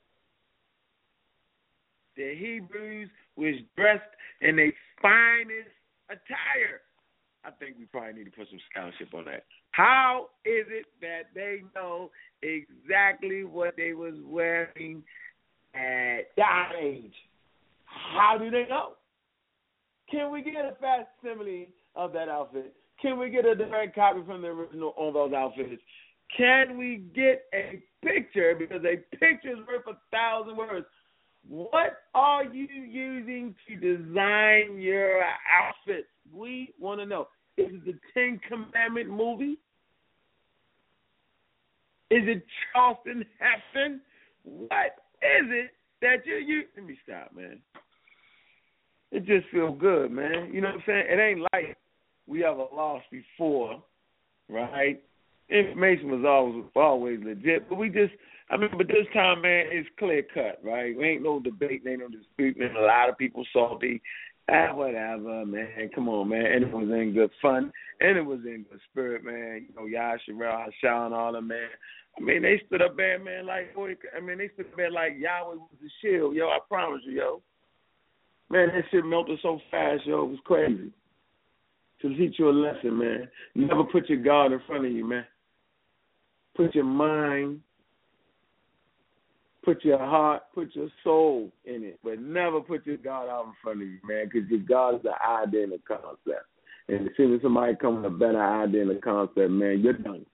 The 2.16 2.34
Hebrews 2.38 3.10
was 3.36 3.54
dressed 3.76 4.02
in 4.40 4.56
their 4.56 4.72
finest 5.00 5.70
attire. 6.08 6.82
I 7.44 7.50
think 7.50 7.76
we 7.78 7.86
probably 7.86 8.12
need 8.12 8.24
to 8.24 8.30
put 8.30 8.48
some 8.50 8.60
scholarship 8.70 9.12
on 9.14 9.24
that. 9.24 9.44
How 9.72 10.28
is 10.44 10.66
it 10.68 10.86
that 11.00 11.30
they 11.34 11.62
know 11.74 12.10
exactly 12.42 13.44
what 13.44 13.74
they 13.76 13.94
was 13.94 14.14
wearing 14.24 15.02
at 15.74 16.28
that 16.36 16.72
age? 16.80 17.14
How 17.86 18.36
do 18.38 18.50
they 18.50 18.66
know? 18.68 18.92
Can 20.10 20.30
we 20.30 20.42
get 20.42 20.64
a 20.64 20.76
facsimile 20.80 21.70
of 21.96 22.12
that 22.12 22.28
outfit? 22.28 22.74
Can 23.02 23.18
we 23.18 23.30
get 23.30 23.44
a 23.44 23.56
direct 23.56 23.96
copy 23.96 24.20
from 24.24 24.42
the 24.42 24.48
original 24.48 24.94
on 24.96 25.12
those 25.12 25.32
outfits? 25.32 25.82
Can 26.36 26.78
we 26.78 27.02
get 27.14 27.42
a 27.52 27.82
picture? 28.02 28.54
Because 28.56 28.82
a 28.84 28.96
picture 29.16 29.50
is 29.50 29.58
worth 29.66 29.86
a 29.88 29.98
thousand 30.16 30.56
words. 30.56 30.86
What 31.48 32.04
are 32.14 32.44
you 32.44 32.68
using 32.68 33.56
to 33.66 33.74
design 33.74 34.80
your 34.80 35.20
outfits? 35.20 36.06
We 36.32 36.72
want 36.78 37.00
to 37.00 37.06
know. 37.06 37.26
Is 37.58 37.66
it 37.72 37.84
the 37.84 37.98
Ten 38.14 38.40
Commandment 38.48 39.10
movie? 39.10 39.58
Is 42.10 42.22
it 42.26 42.46
Charlton 42.72 43.24
Heston? 43.38 44.00
What 44.44 44.94
is 45.22 45.48
it 45.50 45.70
that 46.02 46.24
you 46.24 46.36
use? 46.36 46.66
Let 46.76 46.86
me 46.86 46.96
stop, 47.02 47.34
man. 47.34 47.58
It 49.10 49.26
just 49.26 49.48
feels 49.50 49.78
good, 49.80 50.10
man. 50.10 50.50
You 50.52 50.60
know 50.60 50.68
what 50.68 50.76
I'm 50.76 50.82
saying? 50.86 51.04
It 51.08 51.18
ain't 51.18 51.46
like 51.52 51.76
we 52.26 52.44
ever 52.44 52.64
lost 52.74 53.04
before, 53.10 53.82
right? 54.48 55.02
Information 55.48 56.10
was 56.10 56.24
always 56.26 56.64
always 56.76 57.20
legit, 57.22 57.68
but 57.68 57.76
we 57.76 57.88
just 57.88 58.12
I 58.50 58.56
mean, 58.58 58.70
but 58.76 58.86
this 58.86 59.06
time, 59.14 59.40
man, 59.42 59.66
it's 59.70 59.88
clear 59.98 60.22
cut, 60.34 60.60
right? 60.62 60.96
We 60.96 61.08
ain't 61.08 61.22
no 61.22 61.40
debate, 61.40 61.82
ain't 61.88 62.00
no 62.00 62.08
dispute, 62.08 62.58
man. 62.58 62.76
A 62.76 62.82
lot 62.82 63.08
of 63.08 63.16
people 63.16 63.44
salty. 63.52 64.02
Ah, 64.50 64.74
whatever, 64.74 65.46
man. 65.46 65.88
Come 65.94 66.08
on, 66.08 66.28
man. 66.28 66.44
And 66.44 66.64
it 66.64 66.72
was 66.72 66.88
in 66.90 67.14
good 67.14 67.30
fun, 67.40 67.72
and 68.00 68.18
it 68.18 68.22
was 68.26 68.40
in 68.44 68.66
good 68.70 68.80
spirit, 68.90 69.24
man. 69.24 69.66
You 69.68 69.74
know, 69.74 69.86
Yah 69.86 70.16
Sherelle, 70.28 70.66
Hashal, 70.66 71.06
and 71.06 71.14
all 71.14 71.32
them, 71.32 71.48
man. 71.48 71.68
I 72.18 72.20
mean, 72.20 72.42
they 72.42 72.60
stood 72.66 72.82
up 72.82 72.96
there, 72.96 73.18
man, 73.18 73.46
like, 73.46 73.74
boy, 73.74 73.94
I 74.14 74.20
mean, 74.20 74.36
they 74.36 74.50
stood 74.52 74.66
up 74.66 74.76
there 74.76 74.90
like 74.90 75.12
Yahweh 75.18 75.54
was 75.54 75.68
the 75.80 75.88
shield, 76.02 76.34
yo. 76.34 76.48
I 76.48 76.58
promise 76.68 77.00
you, 77.06 77.12
yo. 77.12 77.42
Man, 78.50 78.68
that 78.68 78.84
shit 78.90 79.06
melted 79.06 79.38
so 79.40 79.60
fast, 79.70 80.04
yo. 80.04 80.24
It 80.24 80.30
was 80.30 80.38
crazy. 80.44 80.90
To 82.02 82.16
teach 82.16 82.34
you 82.38 82.48
a 82.48 82.50
lesson, 82.50 82.98
man. 82.98 83.28
Never 83.54 83.84
put 83.84 84.08
your 84.08 84.22
God 84.22 84.52
in 84.52 84.60
front 84.66 84.86
of 84.86 84.92
you, 84.92 85.06
man. 85.06 85.24
Put 86.56 86.74
your 86.74 86.84
mind 86.84 87.60
put 89.64 89.84
your 89.84 89.98
heart, 89.98 90.42
put 90.54 90.74
your 90.74 90.88
soul 91.04 91.50
in 91.64 91.84
it, 91.84 91.98
but 92.02 92.20
never 92.20 92.60
put 92.60 92.86
your 92.86 92.96
God 92.96 93.28
out 93.28 93.46
in 93.46 93.52
front 93.62 93.82
of 93.82 93.88
you, 93.88 93.98
man, 94.06 94.28
because 94.32 94.48
your 94.50 94.60
God 94.60 94.96
is 94.96 95.02
the 95.02 95.12
idea 95.24 95.64
and 95.64 95.72
the 95.72 95.80
concept. 95.86 96.46
And 96.88 97.08
as 97.08 97.16
soon 97.16 97.34
as 97.34 97.42
somebody 97.42 97.76
comes 97.76 98.02
with 98.02 98.12
a 98.12 98.16
better 98.16 98.42
idea 98.42 98.82
and 98.82 98.90
a 98.90 99.00
concept, 99.00 99.50
man, 99.50 99.80
you're 99.80 99.92
done. 99.92 100.26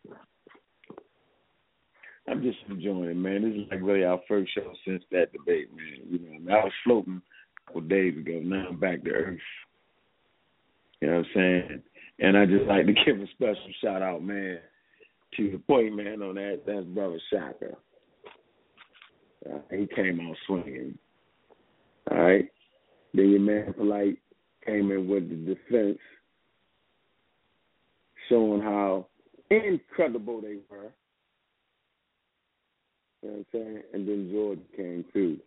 I'm 2.26 2.42
just 2.42 2.58
enjoying 2.68 3.10
it, 3.10 3.16
man. 3.16 3.42
This 3.42 3.62
is 3.62 3.70
like 3.70 3.80
really 3.82 4.04
our 4.04 4.20
first 4.28 4.52
show 4.54 4.72
since 4.86 5.02
that 5.12 5.32
debate, 5.32 5.68
man. 5.74 6.08
You 6.10 6.40
know, 6.40 6.54
I 6.54 6.64
was 6.64 6.72
floating 6.84 7.22
a 7.22 7.66
couple 7.66 7.82
days 7.82 8.16
ago. 8.16 8.40
Now 8.42 8.68
I'm 8.70 8.80
back 8.80 9.02
to 9.04 9.10
earth. 9.10 9.38
You 11.00 11.08
know 11.08 11.16
what 11.18 11.26
I'm 11.26 11.32
saying? 11.34 11.82
And 12.20 12.36
I 12.36 12.46
just 12.46 12.64
like 12.64 12.86
to 12.86 12.92
give 13.04 13.20
a 13.20 13.26
special 13.32 13.72
shout 13.82 14.02
out, 14.02 14.22
man, 14.22 14.58
to 15.36 15.50
the 15.50 15.58
point 15.58 15.94
man 15.94 16.22
on 16.22 16.34
that. 16.34 16.62
That's 16.66 16.84
brother 16.86 17.20
Shaka. 17.30 17.76
Uh, 19.48 19.58
he 19.70 19.86
came 19.94 20.20
out 20.20 20.36
swinging. 20.46 20.98
All 22.10 22.18
right. 22.18 22.48
Then 23.14 23.30
your 23.30 23.40
man 23.40 23.72
Polite 23.74 24.18
came 24.66 24.90
in 24.90 25.08
with 25.08 25.28
the 25.28 25.54
defense, 25.54 25.98
showing 28.28 28.60
how 28.60 29.06
incredible 29.50 30.40
they 30.40 30.56
were. 30.68 30.92
You 33.22 33.28
know 33.28 33.34
what 33.34 33.36
I'm 33.38 33.46
saying? 33.52 33.82
And 33.94 34.08
then 34.08 34.30
Jordan 34.30 34.64
came 34.76 35.04
through, 35.12 35.38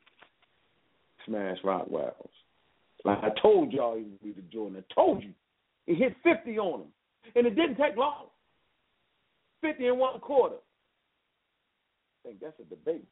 smash 1.25 1.57
Rockwells. 1.63 2.29
Like 3.03 3.19
I 3.23 3.29
told 3.41 3.71
y'all 3.71 3.97
he 3.97 4.03
would 4.03 4.21
be 4.21 4.31
the 4.31 4.41
Jordan. 4.51 4.83
I 4.89 4.93
told 4.93 5.23
you. 5.23 5.33
He 5.91 5.97
hit 5.97 6.15
50 6.23 6.57
on 6.57 6.81
him. 6.81 6.87
And 7.35 7.45
it 7.45 7.55
didn't 7.55 7.75
take 7.75 7.97
long. 7.97 8.27
50 9.61 9.87
in 9.87 9.97
one 9.97 10.19
quarter. 10.19 10.55
I 10.55 12.29
think 12.29 12.39
that's 12.39 12.59
a 12.59 12.63
debate. 12.63 13.05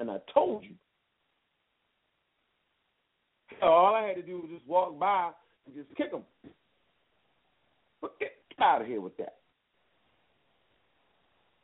And 0.00 0.10
I 0.10 0.18
told 0.34 0.64
you. 0.64 0.74
All 3.62 3.94
I 3.94 4.06
had 4.06 4.16
to 4.16 4.22
do 4.22 4.38
was 4.38 4.50
just 4.52 4.66
walk 4.68 4.98
by 4.98 5.30
and 5.66 5.74
just 5.74 5.96
kick 5.96 6.12
him. 6.12 6.22
But 8.00 8.18
get 8.18 8.32
out 8.60 8.82
of 8.82 8.86
here 8.86 9.00
with 9.00 9.16
that. 9.18 9.36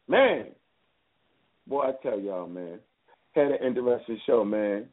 Man. 0.08 0.46
Boy, 1.66 1.82
I 1.82 1.92
tell 2.02 2.20
y'all, 2.20 2.46
man. 2.46 2.78
Had 3.32 3.52
an 3.52 3.66
interesting 3.66 4.20
show, 4.26 4.44
man. 4.44 4.86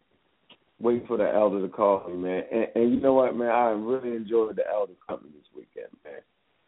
Waiting 0.81 1.07
for 1.07 1.17
the 1.17 1.31
elder 1.31 1.61
to 1.61 1.69
call 1.69 2.09
me, 2.09 2.15
man. 2.15 2.43
And, 2.51 2.67
and 2.75 2.93
you 2.93 2.99
know 2.99 3.13
what, 3.13 3.35
man? 3.35 3.49
I 3.49 3.69
really 3.69 4.15
enjoyed 4.15 4.55
the 4.55 4.63
elder 4.67 4.93
company 5.07 5.31
this 5.33 5.47
weekend, 5.55 5.91
man. 6.03 6.21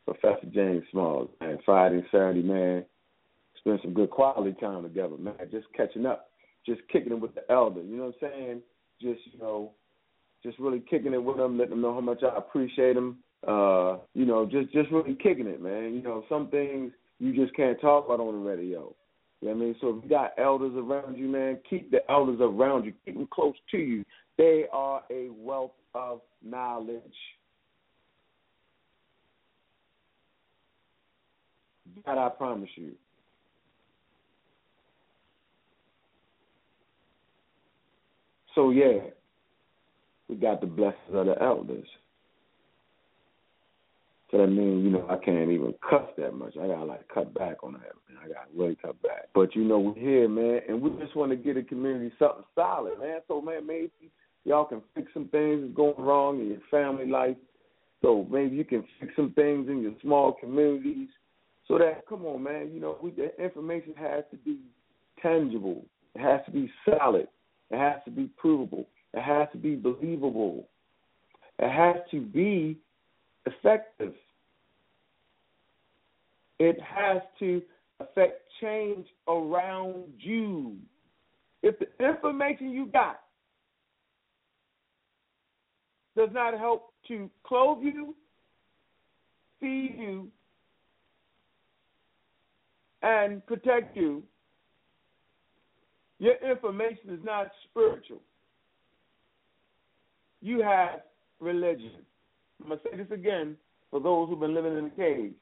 Professor 0.06 0.47
James 0.54 0.84
Smalls, 0.91 1.30
man. 1.41 1.58
Friday 1.65 1.95
and 1.95 2.06
Saturday, 2.12 2.43
man. 2.43 2.86
Spent 3.58 3.82
some 3.82 3.93
good 3.93 4.10
quality 4.10 4.56
time 4.60 4.84
together, 4.84 5.17
man. 5.17 5.36
Just 5.52 5.67
catching 5.76 6.06
up 6.06 6.30
just 6.65 6.82
kicking 6.91 7.12
it 7.12 7.19
with 7.19 7.36
the 7.36 7.49
elder. 7.52 7.82
You 7.82 7.97
know 7.97 8.06
what 8.06 8.15
I'm 8.21 8.30
saying? 8.32 8.62
Just 9.02 9.21
you 9.32 9.39
know, 9.39 9.71
just 10.43 10.60
really 10.60 10.82
kicking 10.89 11.13
it 11.13 11.23
with 11.23 11.38
them, 11.38 11.58
letting 11.58 11.71
them 11.71 11.82
know 11.82 11.93
how 11.93 12.02
much 12.02 12.23
I 12.23 12.38
appreciate 12.38 12.93
them. 12.93 13.17
Uh, 13.47 13.97
you 14.13 14.26
know, 14.26 14.45
just 14.45 14.71
just 14.71 14.91
really 14.91 15.15
kicking 15.15 15.47
it, 15.47 15.62
man. 15.62 15.93
You 15.93 16.02
know, 16.02 16.23
some 16.30 16.49
things 16.49 16.91
you 17.19 17.34
just 17.34 17.56
can't 17.56 17.80
talk 17.82 18.06
about 18.06 18.19
on 18.19 18.43
the 18.43 18.49
radio. 18.49 18.93
You 19.43 19.49
know 19.49 19.56
what 19.56 19.62
I 19.63 19.65
mean? 19.65 19.75
So 19.82 19.89
if 19.89 20.03
you 20.06 20.10
got 20.10 20.32
elders 20.38 20.71
around 20.77 21.17
you, 21.17 21.27
man, 21.27 21.58
keep 21.69 21.91
the 21.91 21.99
elders 22.10 22.39
around 22.39 22.86
you. 22.86 22.93
Keep 23.03 23.15
them 23.15 23.27
close 23.29 23.56
to 23.71 23.77
you. 23.77 24.06
They 24.38 24.63
are 24.71 25.01
a 25.12 25.27
wealth 25.32 25.73
of 25.93 26.21
knowledge. 26.41 27.01
That 32.06 32.17
I 32.17 32.29
promise 32.29 32.69
you. 32.75 32.93
So 38.56 38.69
yeah, 38.69 39.10
we 40.29 40.38
got 40.38 40.62
the 40.62 40.67
blessings 40.67 40.95
of 41.12 41.25
the 41.25 41.36
elders. 41.41 41.88
So 44.34 44.39
that 44.39 44.48
means, 44.48 44.84
you 44.84 44.89
know, 44.89 45.06
I 45.08 45.24
can't 45.24 45.52
even 45.52 45.76
cuss 45.88 46.10
that 46.17 46.34
much. 46.34 46.56
I 46.58 46.65
gotta 46.65 46.86
like 46.86 47.08
cut 47.08 47.36
back 47.36 47.63
on 47.63 47.74
that. 47.74 47.93
Man. 48.10 48.17
I 48.19 48.28
gotta 48.28 48.50
really 48.56 48.76
cut 48.76 49.00
back. 49.04 49.30
But 49.36 49.56
you 49.56 49.63
know, 49.63 49.78
we're 49.78 49.93
here, 49.93 50.28
man, 50.28 50.62
and 50.67 50.82
we 50.82 50.89
just 51.00 51.15
want 51.15 51.30
to 51.30 51.36
get 51.36 51.56
a 51.56 51.62
community 51.62 52.12
something 52.17 52.43
solid, 52.56 52.98
man. 53.00 53.19
So 53.28 53.41
man, 53.41 53.67
maybe 53.67 53.91
y'all 54.43 54.65
can 54.65 54.82
fix 54.96 55.13
some 55.13 55.28
things 55.28 55.62
that's 55.62 55.76
going 55.76 55.93
wrong 56.00 56.39
in 56.39 56.48
your 56.48 56.58
family 56.72 57.06
life. 57.06 57.38
So 58.02 58.26
maybe 58.32 58.56
you 58.56 58.65
can 58.65 58.84
fix 59.00 59.13
some 59.15 59.34
things 59.34 59.69
in 59.69 59.84
your 59.84 59.93
small 60.02 60.34
communities. 60.34 61.10
So 61.67 61.78
that 61.78 62.08
come 62.10 62.26
on, 62.26 62.41
man, 62.41 62.72
you 62.74 62.80
know, 62.80 62.98
we, 63.04 63.12
the 63.12 63.39
information 63.39 63.93
has 63.98 64.24
to 64.32 64.38
be 64.38 64.62
tangible. 65.22 65.86
It 66.15 66.22
has 66.22 66.41
to 66.48 66.52
be 66.52 66.72
solid. 66.89 67.28
It 67.69 67.78
has 67.78 67.98
to 68.06 68.12
be 68.12 68.32
provable. 68.38 68.88
It 69.13 69.22
has 69.22 69.48
to 69.52 69.60
be 69.60 69.76
believable. 69.76 70.67
It 71.60 71.72
has 71.72 71.98
to 72.10 72.19
be 72.19 72.80
effective. 73.45 74.13
It 76.60 76.79
has 76.82 77.21
to 77.39 77.62
affect 77.99 78.41
change 78.62 79.08
around 79.27 80.06
you. 80.19 80.75
If 81.62 81.75
the 81.79 82.06
information 82.06 82.71
you 82.71 82.88
got 82.88 83.19
does 86.15 86.29
not 86.32 86.58
help 86.58 86.93
to 87.08 87.29
clothe 87.43 87.84
you, 87.84 88.15
feed 89.60 89.95
you, 89.97 90.27
and 93.01 93.45
protect 93.45 93.97
you, 93.97 94.23
your 96.19 96.36
information 96.49 97.10
is 97.10 97.19
not 97.23 97.47
spiritual. 97.69 98.21
You 100.41 100.62
have 100.62 101.01
religion. 101.39 102.06
I'm 102.63 102.69
going 102.69 102.80
to 102.80 102.89
say 102.89 102.97
this 102.97 103.12
again 103.12 103.58
for 103.91 103.99
those 103.99 104.30
who've 104.30 104.39
been 104.39 104.54
living 104.56 104.78
in 104.78 104.86
the 104.86 104.89
cave. 104.91 105.34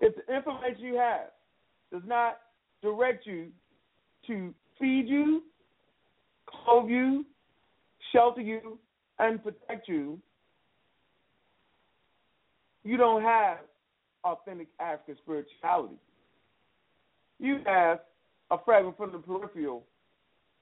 If 0.00 0.14
the 0.16 0.34
information 0.34 0.82
you 0.82 0.96
have 0.96 1.28
does 1.92 2.02
not 2.06 2.38
direct 2.82 3.26
you 3.26 3.48
to 4.26 4.54
feed 4.80 5.06
you, 5.06 5.42
clothe 6.46 6.88
you, 6.88 7.24
shelter 8.12 8.40
you, 8.40 8.78
and 9.18 9.42
protect 9.42 9.88
you, 9.88 10.18
you 12.84 12.96
don't 12.96 13.22
have 13.22 13.58
authentic 14.24 14.68
African 14.80 15.16
spirituality. 15.22 15.96
You 17.38 17.58
have 17.66 18.00
a 18.50 18.56
fragment 18.64 18.96
from 18.96 19.12
the 19.12 19.18
peripheral. 19.18 19.84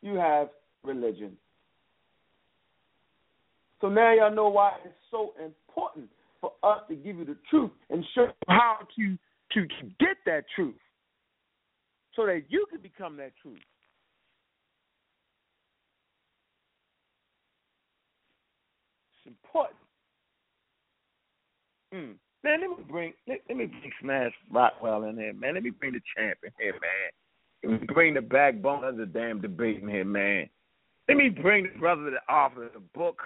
You 0.03 0.17
have 0.17 0.49
religion. 0.83 1.37
So 3.81 3.89
now 3.89 4.13
y'all 4.13 4.35
know 4.35 4.49
why 4.49 4.73
it's 4.85 4.95
so 5.11 5.33
important 5.43 6.09
for 6.41 6.53
us 6.63 6.81
to 6.89 6.95
give 6.95 7.17
you 7.17 7.25
the 7.25 7.37
truth 7.49 7.71
and 7.89 8.05
show 8.15 8.25
you 8.25 8.33
how 8.49 8.79
to, 8.97 9.19
to, 9.53 9.67
get 9.99 10.17
that 10.27 10.45
truth 10.55 10.75
so 12.15 12.27
that 12.27 12.43
you 12.49 12.67
can 12.71 12.81
become 12.81 13.17
that 13.17 13.33
truth. 13.41 13.59
It's 19.15 19.27
important. 19.27 19.77
Mm. 21.95 22.15
Man, 22.43 22.61
let 22.61 22.71
me 22.71 22.85
bring 22.89 23.13
let, 23.29 23.41
let 23.49 23.59
me 23.59 23.67
bring 23.67 23.91
Smash 24.01 24.33
Rockwell 24.51 25.05
in 25.05 25.17
here, 25.17 25.35
man. 25.35 25.55
Let 25.55 25.63
me 25.63 25.71
bring 25.71 25.93
the 25.93 26.01
champ 26.17 26.39
in 26.43 26.51
here, 26.59 26.73
man. 26.73 27.73
Let 27.73 27.81
me 27.81 27.87
bring 27.93 28.15
the 28.15 28.23
backbone 28.23 28.85
of 28.85 28.97
the 28.97 29.05
damn 29.05 29.41
debate 29.43 29.83
in 29.83 29.89
here, 29.89 30.05
man. 30.05 30.49
Let 31.09 31.19
me 31.19 31.29
bring 31.29 31.65
the 31.65 31.79
brother 31.79 32.11
that 32.11 32.33
authored 32.33 32.73
the 32.73 32.81
book 32.95 33.21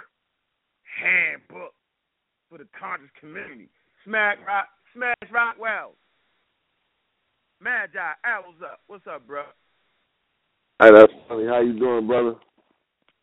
handbook 1.01 1.75
for 2.49 2.59
the 2.59 2.67
conscious 2.79 3.11
community. 3.19 3.69
Smack 4.05 4.39
Rock, 4.47 4.69
Smash 4.95 5.15
Rock 5.33 5.57
Rockwell. 5.59 5.95
Magi, 7.61 8.13
Owls 8.25 8.61
up. 8.63 8.81
What's 8.87 9.07
up, 9.07 9.27
bro? 9.27 9.45
Hey, 10.81 10.91
that's 10.95 11.13
funny. 11.29 11.47
How 11.47 11.61
you 11.61 11.79
doing, 11.79 12.07
brother? 12.07 12.35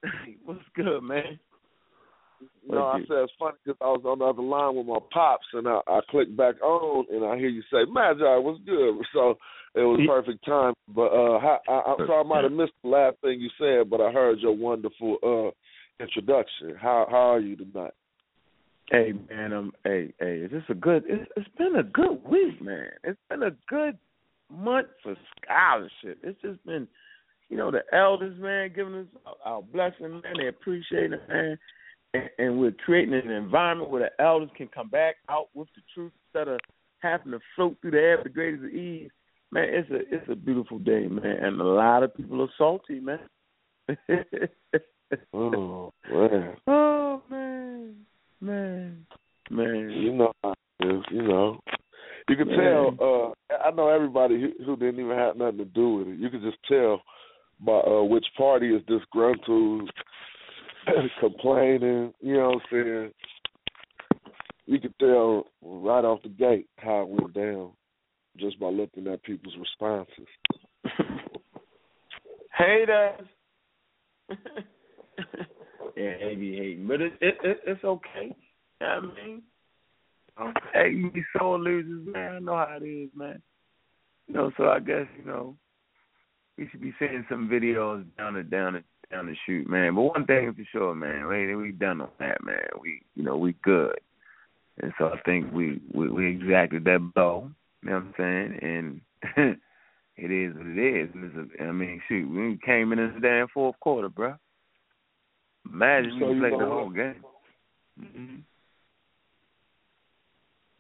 What's 0.45 0.61
good, 0.75 1.01
man? 1.01 1.39
You 2.63 2.75
know, 2.75 2.85
I 2.85 2.99
said 3.01 3.17
it's 3.17 3.33
funny 3.37 3.57
because 3.63 3.77
I 3.81 3.85
was 3.85 4.01
on 4.05 4.19
the 4.19 4.25
other 4.25 4.41
line 4.41 4.75
with 4.75 4.87
my 4.87 4.99
pops, 5.11 5.45
and 5.53 5.67
I, 5.67 5.79
I 5.87 5.99
clicked 6.09 6.35
back 6.35 6.61
on, 6.61 7.05
and 7.11 7.25
I 7.25 7.37
hear 7.37 7.49
you 7.49 7.61
say, 7.71 7.85
"Magi, 7.87 8.37
what's 8.37 8.63
good?" 8.65 8.95
So 9.13 9.37
it 9.75 9.81
was 9.81 9.99
perfect 10.07 10.43
time. 10.45 10.73
But 10.87 11.13
uh, 11.13 11.37
I, 11.37 11.57
I, 11.67 11.81
I'm 11.91 12.07
sorry, 12.07 12.19
I 12.19 12.27
might 12.27 12.43
have 12.43 12.51
missed 12.51 12.73
the 12.83 12.89
last 12.89 13.17
thing 13.21 13.39
you 13.39 13.49
said, 13.59 13.89
but 13.89 14.01
I 14.01 14.11
heard 14.11 14.39
your 14.39 14.55
wonderful 14.55 15.17
uh 15.23 15.51
introduction. 16.01 16.75
How 16.79 17.07
how 17.09 17.33
are 17.33 17.39
you 17.39 17.55
tonight? 17.55 17.93
Hey 18.91 19.13
man, 19.29 19.53
um, 19.53 19.71
hey, 19.83 20.13
hey, 20.19 20.39
is 20.39 20.51
this 20.51 20.63
a 20.69 20.73
good? 20.73 21.03
It's, 21.07 21.29
it's 21.37 21.47
been 21.57 21.75
a 21.77 21.83
good 21.83 22.23
week, 22.25 22.61
man. 22.61 22.89
It's 23.03 23.19
been 23.29 23.43
a 23.43 23.51
good 23.69 23.97
month 24.51 24.87
for 25.01 25.15
scholarship. 25.41 26.19
It's 26.23 26.41
just 26.41 26.63
been, 26.65 26.87
you 27.49 27.57
know, 27.57 27.71
the 27.71 27.83
elders, 27.93 28.37
man, 28.39 28.71
giving 28.75 28.95
us 28.95 29.05
our 29.45 29.61
blessing, 29.61 30.11
man. 30.11 30.33
They 30.37 30.47
appreciate 30.47 31.13
it, 31.13 31.21
man. 31.29 31.57
And, 32.13 32.29
and 32.37 32.59
we're 32.59 32.73
creating 32.83 33.13
an 33.13 33.31
environment 33.31 33.89
where 33.89 34.01
the 34.01 34.23
elders 34.23 34.49
can 34.57 34.67
come 34.67 34.89
back 34.89 35.15
out 35.29 35.47
with 35.53 35.69
the 35.75 35.81
truth 35.93 36.11
instead 36.27 36.49
of 36.49 36.59
having 36.99 37.31
to 37.31 37.39
float 37.55 37.77
through 37.81 37.91
the 37.91 37.97
air 37.97 38.19
the 38.21 38.29
greatest 38.29 38.65
of 38.65 38.71
ease. 38.71 39.09
Man, 39.53 39.67
it's 39.69 39.89
a 39.89 40.15
it's 40.15 40.29
a 40.29 40.35
beautiful 40.35 40.79
day, 40.79 41.07
man, 41.07 41.25
and 41.25 41.61
a 41.61 41.63
lot 41.63 42.03
of 42.03 42.15
people 42.15 42.41
are 42.41 42.49
salty, 42.57 42.99
man. 42.99 43.19
oh 45.33 45.93
man. 46.11 46.55
Oh 46.67 47.21
man, 47.29 47.95
man, 48.39 49.05
man. 49.49 49.89
You 49.89 50.13
know 50.13 50.31
how 50.43 50.53
it 50.79 50.85
is. 50.87 51.03
You 51.11 51.23
know, 51.23 51.59
you 52.29 52.35
can 52.37 52.47
tell. 52.47 52.95
uh 53.01 53.55
I 53.63 53.71
know 53.71 53.89
everybody 53.89 54.39
who, 54.39 54.63
who 54.63 54.77
didn't 54.77 54.99
even 55.01 55.17
have 55.17 55.35
nothing 55.35 55.57
to 55.57 55.65
do 55.65 55.95
with 55.95 56.07
it. 56.07 56.19
You 56.19 56.29
can 56.29 56.41
just 56.41 56.57
tell 56.67 57.01
by 57.59 57.79
uh 57.79 58.03
which 58.03 58.25
party 58.37 58.73
is 58.73 58.81
disgruntled, 58.87 59.91
complaining. 61.19 62.13
You 62.21 62.33
know 62.35 62.49
what 62.49 62.55
I'm 62.55 62.61
saying? 62.71 63.11
You 64.65 64.79
can 64.79 64.93
tell 64.99 65.47
right 65.61 66.05
off 66.05 66.23
the 66.23 66.29
gate 66.29 66.67
how 66.77 67.01
it 67.01 67.09
went 67.09 67.33
down 67.33 67.71
just 68.37 68.59
by 68.59 68.67
looking 68.67 69.07
at 69.07 69.23
people's 69.23 69.55
responses. 69.59 70.27
Haters. 72.57 73.27
yeah, 75.97 76.13
they 76.19 76.35
be 76.35 76.57
hating, 76.57 76.87
but 76.87 77.01
it, 77.01 77.13
it, 77.21 77.37
it 77.43 77.59
it's 77.65 77.83
okay. 77.83 78.35
You 78.79 78.87
know 78.87 79.01
what 79.01 79.13
I 79.21 79.25
mean, 79.25 79.41
hey, 80.73 80.89
you 80.91 81.11
be 81.11 81.23
sore 81.37 81.59
losers, 81.59 82.07
man. 82.07 82.35
I 82.35 82.39
know 82.39 82.55
how 82.55 82.77
it 82.81 82.85
is, 82.85 83.09
man. 83.15 83.41
You 84.27 84.35
know, 84.35 84.51
so 84.57 84.69
I 84.69 84.79
guess 84.79 85.07
you 85.17 85.25
know 85.25 85.55
we 86.57 86.67
should 86.69 86.81
be 86.81 86.93
seeing 86.99 87.25
some 87.29 87.49
videos 87.49 88.05
down 88.17 88.35
the 88.35 88.43
down 88.43 88.73
the 88.73 88.83
down 89.11 89.27
the 89.27 89.35
shoot, 89.45 89.69
man. 89.69 89.95
But 89.95 90.01
one 90.01 90.25
thing 90.25 90.53
for 90.53 90.63
sure, 90.71 90.95
man, 90.95 91.27
we 91.27 91.55
we 91.55 91.71
done 91.71 92.01
on 92.01 92.09
that, 92.19 92.43
man. 92.43 92.67
We 92.79 93.01
you 93.15 93.23
know 93.23 93.37
we 93.37 93.53
good, 93.63 93.99
and 94.81 94.93
so 94.97 95.07
I 95.07 95.19
think 95.21 95.51
we 95.51 95.81
we, 95.93 96.09
we 96.09 96.29
exacted 96.29 96.83
that 96.85 97.11
blow. 97.13 97.51
You 97.83 97.89
know 97.89 97.95
what 97.95 98.03
I'm 98.03 98.13
saying? 98.17 99.01
And 99.35 99.57
it 100.17 100.31
is 100.31 100.55
what 100.55 100.67
it 100.67 100.79
is. 100.79 101.09
And 101.13 101.25
it's 101.25 101.59
a, 101.59 101.63
I 101.63 101.71
mean, 101.71 102.01
shoot, 102.07 102.29
we 102.29 102.59
came 102.63 102.91
in 102.91 102.99
this 102.99 103.21
damn 103.21 103.47
fourth 103.47 103.79
quarter, 103.79 104.09
bro. 104.09 104.35
Imagine 105.65 106.17
So 106.19 106.31
you 106.31 106.39
played 106.39 106.53
the 106.53 106.65
whole 106.65 106.89
game. 106.89 107.23
Mm-hmm. 107.99 108.35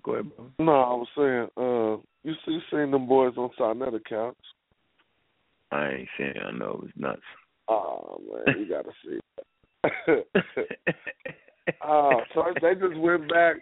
Go 0.03 0.13
ahead, 0.13 0.35
bro. 0.35 0.45
No, 0.59 0.71
I 0.71 0.93
was 0.93 1.07
saying, 1.15 1.47
uh, 1.57 1.97
you 2.23 2.33
see, 2.45 2.59
seen 2.71 2.91
them 2.91 3.07
boys 3.07 3.33
on 3.37 3.49
Sarnetta 3.59 3.95
accounts. 3.95 4.39
I 5.71 5.89
ain't 5.89 6.09
saying 6.17 6.33
I 6.45 6.51
know 6.51 6.71
it 6.71 6.81
was 6.83 6.91
nuts. 6.97 7.21
Oh 7.69 8.19
man, 8.29 8.59
you 8.59 8.67
gotta 8.67 8.91
see. 9.05 9.19
Oh, 11.83 12.21
so 12.33 12.43
they 12.61 12.73
just 12.73 12.97
went 12.97 13.29
back 13.29 13.57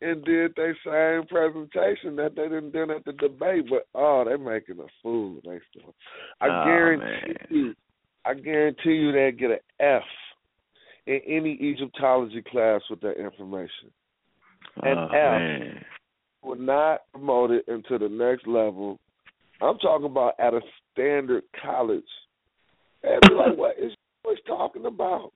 and 0.00 0.24
did 0.24 0.54
their 0.56 0.76
same 0.84 1.26
presentation 1.28 2.16
that 2.16 2.34
they 2.36 2.42
didn't 2.42 2.72
do 2.72 2.82
at 2.82 3.04
the 3.04 3.12
debate, 3.12 3.64
but 3.70 3.86
oh, 3.94 4.24
they're 4.24 4.38
making 4.38 4.78
a 4.80 4.86
fool 5.02 5.38
of 5.38 5.44
themselves. 5.44 5.96
I 6.40 6.48
Oh, 6.48 6.64
guarantee 6.64 7.04
man. 7.04 7.46
you, 7.48 7.74
I 8.24 8.34
guarantee 8.34 8.94
you 8.94 9.12
they 9.12 9.32
get 9.32 9.52
an 9.52 9.58
F 9.80 10.02
in 11.06 11.20
any 11.26 11.52
Egyptology 11.52 12.42
class 12.42 12.82
with 12.90 13.00
that 13.00 13.18
information. 13.18 13.90
And 14.82 14.98
oh, 14.98 15.74
F. 15.76 15.82
Will 16.42 16.56
not 16.56 17.02
promote 17.12 17.50
it 17.50 17.64
into 17.68 17.98
the 17.98 18.08
next 18.08 18.46
level. 18.46 18.98
I'm 19.60 19.78
talking 19.78 20.06
about 20.06 20.34
at 20.38 20.54
a 20.54 20.60
standard 20.92 21.44
college. 21.62 22.04
They'd 23.02 23.18
be 23.28 23.34
like, 23.34 23.56
"What 23.56 23.78
is 23.78 23.92
what's 24.22 24.40
talking 24.46 24.86
about?" 24.86 25.32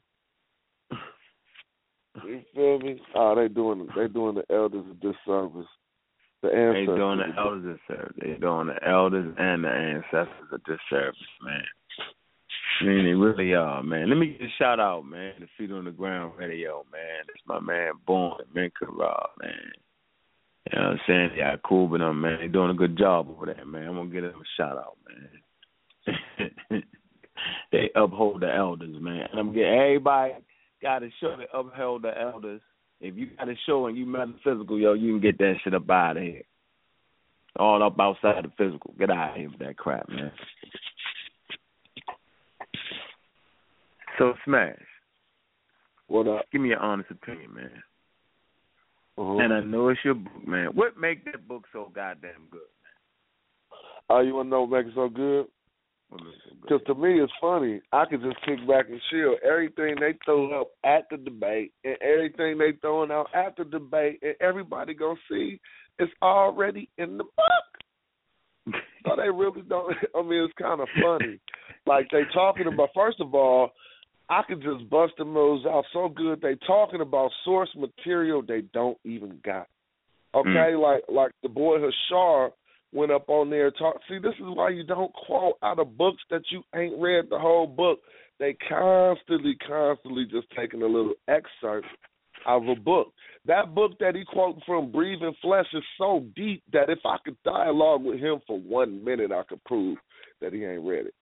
You 2.24 2.42
feel 2.54 2.78
me? 2.80 3.00
Oh, 3.14 3.34
they 3.34 3.48
doing 3.48 3.88
they 3.96 4.08
doing 4.08 4.34
the 4.34 4.54
elders 4.54 4.84
a 4.90 4.94
disservice. 4.94 5.66
the 6.42 6.48
ancestors. 6.48 6.88
They 6.88 6.96
doing 6.96 7.18
the 7.18 7.40
elders 7.40 7.78
a 7.88 7.92
service. 7.92 8.16
They 8.20 8.34
doing 8.34 8.66
the 8.66 8.88
elders 8.88 9.34
and 9.38 9.64
the 9.64 9.68
ancestors 9.68 10.48
a 10.52 10.58
disservice, 10.58 11.16
man. 11.42 11.64
Mean, 12.82 13.04
they 13.04 13.12
really 13.12 13.52
are, 13.54 13.82
man. 13.82 14.08
Let 14.08 14.16
me 14.16 14.28
get 14.28 14.40
a 14.40 14.50
shout 14.58 14.80
out, 14.80 15.04
man, 15.04 15.34
to 15.40 15.46
Feet 15.58 15.70
on 15.70 15.84
the 15.84 15.90
Ground 15.90 16.32
Radio, 16.38 16.84
man. 16.90 17.24
That's 17.26 17.46
my 17.46 17.60
man, 17.60 17.92
Bourne, 18.06 18.42
Minka 18.54 18.86
Rob, 18.86 19.30
man. 19.42 19.72
You 20.72 20.78
know 20.78 20.86
what 20.86 20.92
I'm 20.92 21.00
saying? 21.06 21.30
Yeah, 21.36 21.56
cool, 21.64 21.88
but 21.88 22.00
um, 22.00 22.20
man, 22.20 22.38
they 22.40 22.48
doing 22.48 22.70
a 22.70 22.74
good 22.74 22.96
job 22.96 23.28
over 23.28 23.46
there, 23.46 23.64
man. 23.66 23.88
I'm 23.88 23.96
gonna 23.96 24.10
give 24.10 24.22
them 24.22 24.40
a 24.40 24.56
shout 24.56 24.78
out, 24.78 24.96
man. 25.08 26.82
they 27.72 27.90
uphold 27.94 28.40
the 28.40 28.54
elders, 28.54 28.96
man. 28.98 29.26
And 29.30 29.40
I'm 29.40 29.52
getting 29.52 29.74
everybody 29.74 30.34
got 30.82 31.00
to 31.00 31.10
show 31.20 31.36
they 31.36 31.46
upheld 31.52 32.02
the 32.02 32.18
elders. 32.18 32.60
If 33.00 33.16
you 33.16 33.28
got 33.36 33.48
a 33.48 33.54
show 33.66 33.86
and 33.86 33.96
you 33.96 34.06
metaphysical, 34.06 34.78
yo, 34.78 34.94
you 34.94 35.12
can 35.12 35.20
get 35.20 35.38
that 35.38 35.54
shit 35.62 35.74
up 35.74 35.88
out 35.90 36.16
of 36.16 36.22
here. 36.22 36.42
All 37.56 37.82
up 37.82 37.98
outside 37.98 38.44
the 38.44 38.52
physical. 38.56 38.94
Get 38.98 39.10
out 39.10 39.30
of 39.30 39.36
here 39.36 39.50
with 39.50 39.58
that 39.58 39.76
crap, 39.76 40.08
man. 40.08 40.30
So 44.20 44.34
Smash. 44.44 44.76
What 46.08 46.28
up? 46.28 46.44
Give 46.52 46.60
me 46.60 46.68
your 46.68 46.78
honest 46.78 47.10
opinion, 47.10 47.54
man. 47.54 47.70
Uh-huh. 49.16 49.38
And 49.38 49.50
I 49.50 49.60
know 49.60 49.88
it's 49.88 50.00
your 50.04 50.12
book, 50.12 50.46
man. 50.46 50.66
What 50.74 50.98
make 51.00 51.24
that 51.24 51.48
book 51.48 51.64
so 51.72 51.90
goddamn 51.94 52.48
good, 52.50 52.60
man? 52.60 53.80
Oh, 54.10 54.20
you 54.20 54.34
want 54.34 54.48
to 54.48 54.50
know 54.50 54.64
what 54.64 54.84
makes 54.84 54.90
it 54.90 54.94
so 54.94 55.08
good? 55.08 55.46
Because 56.60 56.82
to 56.86 56.94
me, 56.94 57.22
it's 57.22 57.32
funny. 57.40 57.80
I 57.92 58.04
could 58.04 58.20
just 58.20 58.36
kick 58.44 58.58
back 58.68 58.90
and 58.90 59.00
chill. 59.10 59.36
Everything 59.42 59.94
they 59.98 60.18
throw 60.26 60.60
up 60.60 60.68
at 60.84 61.04
the 61.10 61.16
debate 61.16 61.72
and 61.84 61.96
everything 62.02 62.58
they 62.58 62.72
throwing 62.82 63.10
out 63.10 63.28
after 63.34 63.64
the 63.64 63.70
debate, 63.70 64.18
and 64.20 64.34
everybody 64.42 64.92
gonna 64.92 65.14
see, 65.30 65.58
it's 65.98 66.12
already 66.20 66.90
in 66.98 67.16
the 67.16 67.24
book. 67.24 68.74
so 69.06 69.16
they 69.16 69.30
really 69.30 69.62
don't. 69.62 69.94
I 70.14 70.20
mean, 70.20 70.44
it's 70.44 70.52
kind 70.60 70.82
of 70.82 70.88
funny. 71.02 71.40
Like 71.86 72.08
they 72.12 72.24
talking 72.34 72.66
about. 72.66 72.90
First 72.94 73.20
of 73.20 73.34
all, 73.34 73.70
I 74.30 74.42
could 74.46 74.62
just 74.62 74.88
bust 74.88 75.14
the 75.18 75.24
moves 75.24 75.66
out 75.66 75.84
so 75.92 76.08
good. 76.08 76.40
They 76.40 76.54
talking 76.66 77.00
about 77.00 77.32
source 77.44 77.68
material 77.76 78.42
they 78.42 78.62
don't 78.72 78.96
even 79.04 79.40
got. 79.44 79.66
Okay, 80.32 80.48
mm. 80.48 80.80
like 80.80 81.02
like 81.08 81.32
the 81.42 81.48
boy 81.48 81.78
Hashar 81.78 82.50
went 82.92 83.10
up 83.10 83.28
on 83.28 83.50
there 83.50 83.72
talk. 83.72 83.96
See, 84.08 84.18
this 84.18 84.34
is 84.34 84.46
why 84.46 84.70
you 84.70 84.84
don't 84.84 85.12
quote 85.12 85.56
out 85.62 85.80
of 85.80 85.98
books 85.98 86.22
that 86.30 86.42
you 86.50 86.62
ain't 86.74 87.00
read 87.00 87.26
the 87.28 87.38
whole 87.38 87.66
book. 87.66 87.98
They 88.38 88.56
constantly, 88.68 89.56
constantly 89.66 90.24
just 90.30 90.46
taking 90.56 90.82
a 90.82 90.86
little 90.86 91.14
excerpt 91.28 91.86
out 92.46 92.62
of 92.62 92.68
a 92.68 92.80
book. 92.80 93.12
That 93.46 93.74
book 93.74 93.92
that 93.98 94.14
he 94.14 94.24
quoted 94.24 94.62
from 94.64 94.92
Breathing 94.92 95.34
Flesh 95.42 95.66
is 95.74 95.82
so 95.98 96.24
deep 96.36 96.62
that 96.72 96.88
if 96.88 97.00
I 97.04 97.16
could 97.24 97.36
dialogue 97.44 98.04
with 98.04 98.20
him 98.20 98.38
for 98.46 98.58
one 98.58 99.04
minute, 99.04 99.32
I 99.32 99.42
could 99.48 99.62
prove 99.64 99.98
that 100.40 100.52
he 100.52 100.64
ain't 100.64 100.84
read 100.84 101.06
it. 101.06 101.14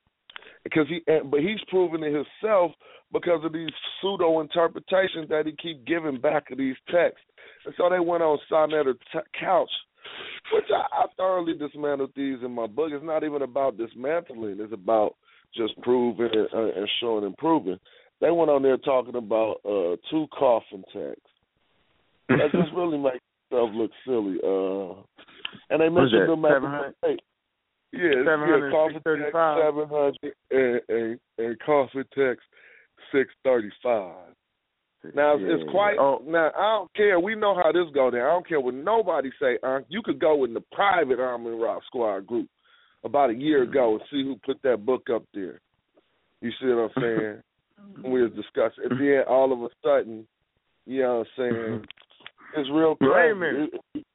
Because 0.65 0.87
he, 0.89 1.01
but 1.07 1.41
he's 1.41 1.61
proven 1.69 2.03
it 2.03 2.13
himself 2.13 2.73
because 3.13 3.45
of 3.45 3.53
these 3.53 3.71
pseudo 4.01 4.41
interpretations 4.41 5.29
that 5.29 5.47
he 5.47 5.53
keep 5.53 5.87
giving 5.87 6.21
back 6.21 6.51
of 6.51 6.59
these 6.59 6.77
texts. 6.91 7.25
And 7.65 7.75
so 7.77 7.89
they 7.89 8.01
went 8.01 8.23
on 8.23 8.39
Sonetta 8.51 8.95
Couch 9.39 9.71
which 10.53 10.65
I, 10.71 11.03
I 11.03 11.07
thoroughly 11.17 11.55
dismantled 11.55 12.13
these 12.17 12.39
in 12.45 12.53
my 12.53 12.67
book. 12.67 12.91
It's 12.93 13.05
not 13.05 13.25
even 13.25 13.43
about 13.43 13.77
dismantling; 13.77 14.59
it's 14.61 14.73
about 14.73 15.15
just 15.55 15.79
proving 15.83 16.29
and, 16.33 16.49
uh, 16.53 16.79
and 16.79 16.89
showing 17.01 17.25
and 17.25 17.37
proving. 17.37 17.79
They 18.21 18.31
went 18.31 18.51
on 18.51 18.63
there 18.63 18.79
talking 18.79 19.17
about 19.17 19.57
uh 19.65 19.97
two 20.11 20.27
coffin 20.37 20.85
texts. 20.93 21.23
That 22.29 22.53
just 22.53 22.73
really 22.77 22.99
makes 22.99 23.21
stuff 23.49 23.71
look 23.75 23.91
silly. 24.07 24.39
Uh, 24.43 25.03
and 25.71 25.81
they 25.81 25.89
mentioned 25.89 26.29
them 26.29 26.45
at 26.45 26.61
the. 27.03 27.17
Yeah, 27.93 28.23
yeah, 28.23 28.71
coffin 28.71 29.01
text 29.03 29.33
seven 29.33 29.89
hundred 29.89 30.35
and, 30.51 30.81
and, 30.89 31.21
and 31.39 31.61
coffin 31.61 32.05
text 32.15 32.45
six 33.13 33.31
thirty 33.45 33.71
five. 33.83 34.35
Now 35.15 35.37
yeah. 35.37 35.55
it's 35.55 35.71
quite. 35.71 35.97
Oh. 35.99 36.23
Now 36.27 36.51
I 36.57 36.79
don't 36.79 36.95
care. 36.95 37.19
We 37.19 37.35
know 37.35 37.55
how 37.55 37.73
this 37.73 37.93
go 37.95 38.11
down. 38.11 38.21
I 38.21 38.31
don't 38.31 38.49
care 38.49 38.61
what 38.61 38.75
nobody 38.75 39.31
say. 39.41 39.59
Uh, 39.63 39.81
you 39.89 40.03
could 40.05 40.19
go 40.19 40.45
in 40.45 40.55
the 40.55 40.63
private 40.73 41.19
Army 41.19 41.51
Rock 41.51 41.83
Squad 41.87 42.27
group 42.27 42.49
about 43.05 43.31
a 43.31 43.35
year 43.35 43.63
mm-hmm. 43.63 43.71
ago 43.71 43.93
and 43.95 44.03
see 44.11 44.23
who 44.23 44.37
put 44.45 44.61
that 44.63 44.85
book 44.85 45.07
up 45.15 45.23
there. 45.33 45.61
You 46.41 46.51
see 46.61 46.67
what 46.67 46.91
I'm 46.97 47.03
saying? 47.03 47.43
we 48.05 48.23
was 48.23 48.33
discussing. 48.33 48.91
And 48.91 49.01
then 49.01 49.23
all 49.29 49.53
of 49.53 49.61
a 49.61 49.69
sudden, 49.83 50.27
you 50.87 51.03
know 51.03 51.19
what 51.19 51.27
I'm 51.27 51.27
saying? 51.37 51.53
Mm-hmm. 51.53 52.61
It's 52.61 52.71
real 52.73 52.97
crazy. 52.97 53.13
Wait 53.13 53.31
a 53.31 53.35
minute. 53.35 53.71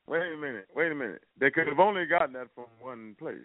Wait 0.07 0.33
a 0.33 0.37
minute. 0.37 0.67
Wait 0.75 0.91
a 0.91 0.95
minute. 0.95 1.21
They 1.39 1.51
could 1.51 1.67
have 1.67 1.79
only 1.79 2.05
gotten 2.05 2.33
that 2.33 2.47
from 2.55 2.65
one 2.81 3.15
place. 3.19 3.37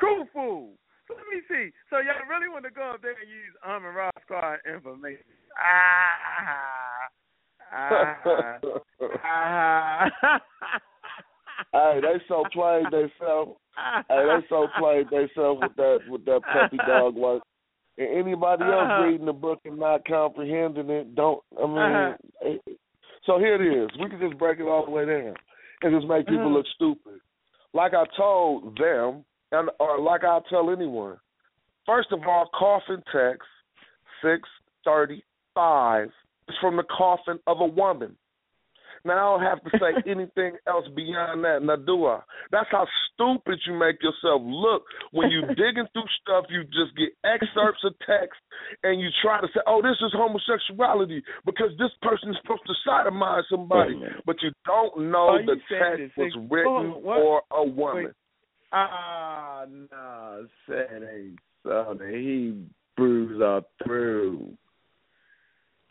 Khufu. 0.00 0.76
So 1.08 1.14
let 1.14 1.26
me 1.32 1.40
see. 1.48 1.70
So 1.90 1.98
y'all 1.98 2.26
really 2.28 2.48
want 2.48 2.64
to 2.64 2.70
go 2.70 2.90
up 2.90 3.02
there 3.02 3.12
and 3.12 3.30
use 3.30 3.54
Army 3.62 3.88
Rock 3.88 4.14
Squad 4.22 4.58
information? 4.66 5.22
Ah, 5.56 7.08
ah, 7.72 7.88
ah. 9.24 10.10
ah. 10.22 10.40
hey, 11.72 12.00
they 12.00 12.20
so 12.28 12.44
played 12.52 12.86
themselves. 12.90 13.58
Hey, 14.08 14.24
they 14.26 14.46
so 14.48 14.66
played 14.78 15.06
themselves 15.10 15.60
with 15.62 15.76
that 15.76 15.98
with 16.08 16.24
that 16.24 16.40
puppy 16.52 16.78
dog 16.86 17.14
work. 17.14 17.42
And 17.98 18.08
anybody 18.08 18.64
else 18.64 18.90
uh-huh. 18.90 19.04
reading 19.04 19.26
the 19.26 19.32
book 19.32 19.60
and 19.64 19.78
not 19.78 20.04
comprehending 20.06 20.90
it, 20.90 21.14
don't. 21.14 21.42
I 21.56 21.66
mean, 21.66 21.78
uh-huh. 21.78 22.74
so 23.24 23.38
here 23.38 23.54
it 23.54 23.84
is. 23.84 23.90
We 24.00 24.10
can 24.10 24.20
just 24.20 24.38
break 24.38 24.58
it 24.58 24.64
all 24.64 24.84
the 24.84 24.90
way 24.90 25.06
down 25.06 25.34
and 25.82 25.94
just 25.94 26.08
make 26.08 26.26
people 26.26 26.46
uh-huh. 26.46 26.56
look 26.56 26.66
stupid. 26.74 27.20
Like 27.72 27.92
I 27.94 28.04
told 28.16 28.76
them, 28.76 29.24
and 29.58 29.70
or 29.80 30.00
like 30.00 30.24
I 30.24 30.38
tell 30.50 30.70
anyone. 30.70 31.16
First 31.86 32.08
of 32.12 32.20
all, 32.26 32.48
coffin 32.58 33.02
text 33.12 33.48
six 34.22 34.48
thirty 34.84 35.22
five 35.54 36.08
is 36.48 36.54
from 36.60 36.76
the 36.76 36.84
coffin 36.84 37.38
of 37.46 37.60
a 37.60 37.66
woman. 37.66 38.16
Now 39.04 39.36
I 39.36 39.38
don't 39.38 39.46
have 39.46 39.62
to 39.64 39.70
say 39.78 40.10
anything 40.10 40.58
else 40.66 40.84
beyond 40.94 41.44
that. 41.44 41.62
Now 41.62 41.76
do 41.76 42.06
I? 42.06 42.20
That's 42.50 42.66
how 42.70 42.86
stupid 43.14 43.58
you 43.66 43.78
make 43.78 44.02
yourself 44.02 44.42
look 44.44 44.82
when 45.12 45.30
you 45.30 45.42
digging 45.48 45.86
through 45.92 46.10
stuff. 46.20 46.46
You 46.50 46.64
just 46.64 46.96
get 46.98 47.14
excerpts 47.24 47.84
of 47.84 47.94
text 48.04 48.40
and 48.82 49.00
you 49.00 49.08
try 49.22 49.40
to 49.40 49.46
say, 49.54 49.60
"Oh, 49.66 49.80
this 49.80 49.96
is 50.02 50.12
homosexuality 50.12 51.22
because 51.44 51.70
this 51.78 51.94
person 52.02 52.30
is 52.30 52.36
supposed 52.42 52.66
to 52.66 52.74
sodomize 52.88 53.44
somebody," 53.48 53.94
but 54.26 54.36
you 54.42 54.50
don't 54.66 55.10
know 55.10 55.38
the 55.38 55.56
text 55.70 56.16
was 56.16 56.34
written 56.50 57.00
for 57.02 57.42
a 57.52 57.64
woman. 57.64 58.12
Ah, 58.72 59.64
no, 59.68 60.46
said 60.68 61.02
ain't 61.14 61.38
so. 61.62 61.96
The 61.98 62.06
Hebrews 62.96 63.40
are 63.42 63.62
through. 63.84 64.56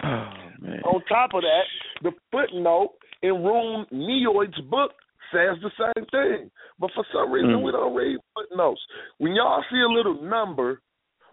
Oh, 0.03 0.29
man. 0.59 0.81
On 0.83 1.01
top 1.07 1.33
of 1.33 1.41
that, 1.41 1.63
the 2.03 2.11
footnote 2.31 2.95
in 3.21 3.43
Rune 3.43 3.85
Nyord's 3.91 4.59
book 4.69 4.91
says 5.31 5.57
the 5.61 5.71
same 5.77 6.05
thing. 6.11 6.51
But 6.79 6.91
for 6.93 7.05
some 7.13 7.31
reason, 7.31 7.51
mm. 7.51 7.63
we 7.63 7.71
don't 7.71 7.95
read 7.95 8.17
footnotes. 8.33 8.81
When 9.17 9.33
y'all 9.33 9.63
see 9.71 9.79
a 9.79 9.91
little 9.91 10.21
number 10.21 10.81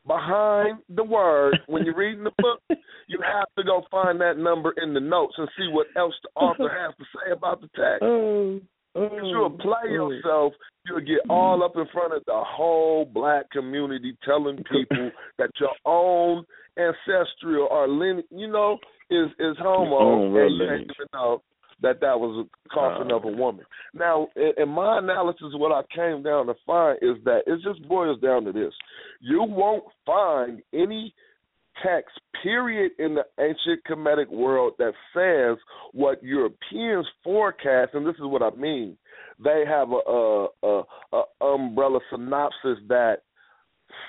behind 0.07 0.79
the 0.89 1.05
word 1.05 1.59
when 1.67 1.85
you're 1.85 1.97
reading 1.97 2.25
the 2.25 2.33
book, 2.39 2.61
you 3.09 3.19
have 3.25 3.47
to 3.57 3.65
go 3.65 3.83
find 3.91 4.21
that 4.21 4.39
number 4.39 4.73
in 4.83 4.95
the 4.95 5.01
notes 5.01 5.35
and 5.39 5.49
see 5.57 5.69
what 5.71 5.87
else 5.97 6.15
the 6.23 6.41
author 6.41 6.69
has 6.69 6.95
to 6.97 7.05
say 7.15 7.33
about 7.33 7.61
the 7.61 7.69
text. 7.69 8.03
Oh, 8.03 8.61
you'll 8.95 9.51
play 9.51 9.89
oh. 9.91 10.11
yourself, 10.11 10.53
you'll 10.87 11.01
get 11.01 11.21
all 11.29 11.63
up 11.63 11.77
in 11.77 11.87
front 11.93 12.15
of 12.15 12.23
the 12.27 12.43
whole 12.47 13.05
black 13.05 13.51
community 13.51 14.17
telling 14.25 14.57
people 14.57 15.11
that 15.39 15.51
your 15.61 15.71
own 15.85 16.45
ancestral 16.77 17.69
or 17.71 17.89
lineage, 17.89 18.27
you 18.31 18.49
know, 18.49 18.79
is 19.11 19.29
is 19.39 19.57
homo, 19.59 20.27
and 20.27 20.53
you 20.53 20.59
didn't 20.59 20.83
even 20.83 21.07
know 21.13 21.43
that 21.83 22.01
that 22.01 22.19
was 22.19 22.47
a 22.47 22.69
coffin 22.73 23.11
of 23.11 23.25
a 23.25 23.29
woman. 23.29 23.65
Now, 23.93 24.29
in, 24.37 24.53
in 24.57 24.69
my 24.69 24.99
analysis, 24.99 25.49
what 25.55 25.73
I 25.73 25.83
came 25.95 26.23
down 26.23 26.47
to 26.47 26.55
find 26.65 26.99
is 27.03 27.17
that 27.25 27.43
it 27.47 27.61
just 27.63 27.87
boils 27.89 28.21
down 28.21 28.45
to 28.45 28.53
this: 28.53 28.73
you 29.21 29.43
won't 29.43 29.85
find 30.07 30.63
any 30.73 31.15
text, 31.85 32.19
period, 32.43 32.93
in 32.99 33.15
the 33.15 33.25
ancient 33.41 33.85
Kemetic 33.89 34.29
world 34.29 34.75
that 34.79 34.93
says 35.15 35.59
what 35.93 36.23
Europeans 36.23 37.07
forecast, 37.23 37.95
and 37.95 38.07
this 38.07 38.15
is 38.15 38.23
what 38.23 38.43
I 38.43 38.51
mean. 38.57 38.97
They 39.43 39.65
have 39.67 39.89
a, 39.91 40.11
a, 40.11 40.49
a, 40.63 40.83
a 41.13 41.45
umbrella 41.45 42.01
synopsis 42.11 42.79
that 42.89 43.19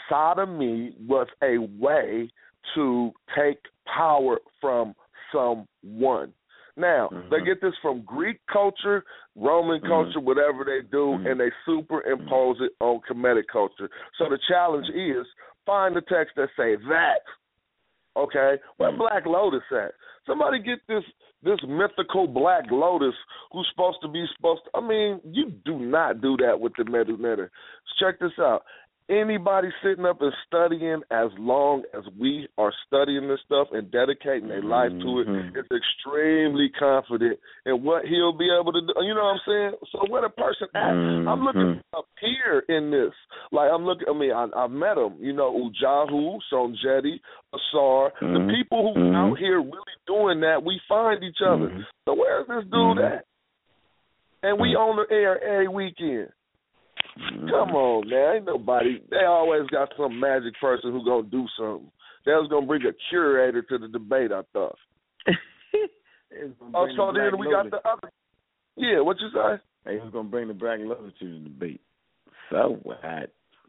sodomy 0.10 0.96
was 1.08 1.28
a 1.42 1.58
way 1.80 2.30
to 2.76 3.12
take 3.38 3.60
power 3.86 4.40
from 4.62 4.96
someone. 5.32 6.34
Now, 6.76 7.10
mm-hmm. 7.12 7.30
they 7.30 7.46
get 7.46 7.62
this 7.62 7.74
from 7.82 8.04
Greek 8.04 8.40
culture, 8.52 9.04
Roman 9.36 9.80
mm-hmm. 9.80 9.88
culture, 9.88 10.20
whatever 10.20 10.64
they 10.64 10.88
do, 10.90 11.18
mm-hmm. 11.18 11.28
and 11.28 11.40
they 11.40 11.52
superimpose 11.66 12.58
it 12.62 12.72
on 12.80 13.02
Kemetic 13.10 13.44
culture. 13.52 13.90
So 14.18 14.26
the 14.30 14.40
challenge 14.48 14.88
is 14.88 15.26
find 15.66 15.96
the 15.96 16.02
text 16.02 16.34
that 16.36 16.50
say 16.58 16.76
that 16.88 17.22
Okay, 18.16 18.56
where 18.78 18.92
mm. 18.92 18.98
Black 18.98 19.26
Lotus 19.26 19.64
at? 19.72 19.94
Somebody 20.28 20.60
get 20.60 20.80
this 20.88 21.04
this 21.44 21.60
mythical 21.68 22.28
Black 22.28 22.66
Lotus 22.72 23.16
who's 23.52 23.68
supposed 23.72 23.98
to 24.02 24.08
be 24.08 24.26
supposed 24.36 24.62
to. 24.66 24.78
I 24.78 24.88
mean, 24.88 25.20
you 25.26 25.52
do 25.66 25.78
not 25.80 26.22
do 26.22 26.38
that 26.38 26.60
with 26.60 26.74
the 26.78 26.84
Medu 26.84 27.20
Neter. 27.20 27.52
Check 28.00 28.20
this 28.20 28.32
out 28.40 28.64
anybody 29.10 29.70
sitting 29.84 30.06
up 30.06 30.22
and 30.22 30.32
studying 30.48 31.02
as 31.12 31.28
long 31.38 31.84
as 31.96 32.04
we 32.20 32.48
are 32.58 32.72
studying 32.88 33.28
this 33.28 33.40
stuff 33.46 33.68
and 33.72 33.92
dedicating 33.92 34.48
their 34.48 34.64
life 34.64 34.90
to 34.90 35.20
it 35.20 35.28
mm-hmm. 35.28 35.58
is 35.58 35.66
extremely 35.72 36.70
confident 36.78 37.40
in 37.66 37.84
what 37.84 38.06
he'll 38.06 38.38
be 38.38 38.50
able 38.50 38.72
to 38.72 38.82
do. 38.82 38.94
You 39.02 39.14
know 39.14 39.24
what 39.24 39.40
I'm 39.40 39.40
saying? 39.48 39.72
So 39.92 40.12
where 40.12 40.22
the 40.22 40.30
person 40.30 40.68
at? 40.76 40.94
Mm-hmm. 40.94 41.28
I'm 41.28 41.42
looking 41.42 41.82
up 41.96 42.06
here 42.22 42.64
in 42.70 42.92
this. 42.92 43.14
Like 43.52 43.70
I'm 43.74 43.84
looking. 43.84 44.08
I 44.10 44.18
mean, 44.18 44.32
I, 44.32 44.48
I've 44.56 44.72
met 44.72 44.98
him. 44.98 45.18
You 45.20 45.34
know, 45.34 45.52
Ujahu, 45.52 46.38
Sonjeti, 46.52 47.20
Asar, 47.54 48.14
mm-hmm. 48.22 48.34
the 48.34 48.54
people 48.54 48.94
who 48.94 49.00
mm-hmm. 49.00 49.16
out 49.16 49.38
here 49.38 49.60
really 49.60 49.98
doing 50.08 50.42
that. 50.42 50.64
We 50.64 50.80
find 50.88 51.24
each 51.24 51.42
other. 51.46 51.68
Mm-hmm. 51.68 51.82
So 52.06 52.16
where's 52.16 52.48
this 52.48 52.64
dude 52.66 52.98
mm-hmm. 52.98 53.14
at? 53.18 53.26
And 54.44 54.60
we 54.60 54.70
on 54.76 54.98
the 54.98 55.14
air 55.14 55.42
every 55.42 55.70
weekend. 55.70 56.30
Come 57.16 57.48
mm-hmm. 57.48 57.76
on, 57.76 58.10
man. 58.10 58.36
Ain't 58.36 58.46
nobody. 58.46 59.02
They 59.10 59.26
always 59.26 59.68
got 59.70 59.90
some 59.98 60.20
magic 60.20 60.54
person 60.60 60.92
who 60.92 61.06
gonna 61.06 61.24
do 61.24 61.46
something. 61.58 61.92
They 62.26 62.32
was 62.32 62.48
gonna 62.50 62.66
bring 62.66 62.82
a 62.86 62.94
curator 63.10 63.62
to 63.62 63.78
the 63.78 63.88
debate. 63.88 64.32
I 64.32 64.42
thought. 64.52 64.78
oh, 66.74 66.88
so 66.98 67.12
the 67.12 67.30
then 67.32 67.40
we 67.40 67.52
got 67.52 67.70
the 67.70 67.78
other. 67.88 68.12
Yeah, 68.76 69.02
what 69.02 69.18
you 69.20 69.30
say? 69.30 69.62
They 69.86 69.98
was 69.98 70.12
gonna 70.12 70.30
bring 70.30 70.48
the 70.48 70.54
Black 70.54 70.80
Lotus 70.82 71.14
to 71.20 71.26
the 71.26 71.44
debate. 71.44 71.82
So 72.50 72.80
what? 72.84 73.00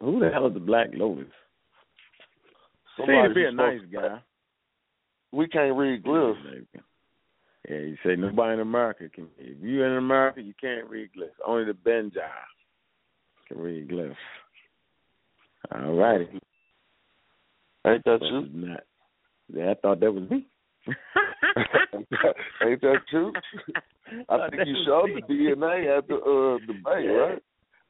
Who 0.01 0.21
the 0.21 0.31
hell 0.31 0.47
is 0.47 0.55
the 0.55 0.61
Black 0.61 0.89
Lotus? 0.95 1.27
Somebody 2.97 3.19
Seems 3.19 3.29
to 3.31 3.35
be 3.35 3.45
a 3.45 3.53
nice 3.53 3.81
guy. 3.93 4.23
We 5.33 5.49
can't 5.49 5.77
read 5.77 6.05
glyphs. 6.05 6.65
Yeah, 7.69 7.77
you 7.77 7.97
say 8.05 8.15
nobody 8.17 8.55
in 8.55 8.61
America 8.61 9.09
can. 9.13 9.27
If 9.37 9.59
you're 9.61 9.91
in 9.91 9.99
America, 9.99 10.41
you 10.41 10.55
can't 10.61 10.89
read 10.89 11.11
glyphs. 11.17 11.45
Only 11.47 11.65
the 11.65 11.73
Benjai 11.73 12.31
can 13.49 13.59
read 13.59 13.89
glyphs. 13.89 14.17
All 15.75 15.95
righty. 15.95 16.29
Ain't 17.87 18.05
that 18.05 18.19
true? 18.19 18.49
Not. 18.53 18.85
Yeah, 19.53 19.71
I 19.71 19.75
thought 19.75 20.01
that 20.01 20.13
was 20.13 20.29
me. 20.31 20.47
Ain't 22.63 22.81
that 22.81 23.01
true? 23.11 23.33
I 24.29 24.49
think 24.51 24.67
you 24.67 24.77
showed 24.87 25.11
the 25.15 25.23
DNA 25.33 25.99
at 25.99 26.09
the 26.09 26.17
uh, 26.17 26.59
debate, 26.67 27.05
yeah. 27.05 27.13
right? 27.13 27.43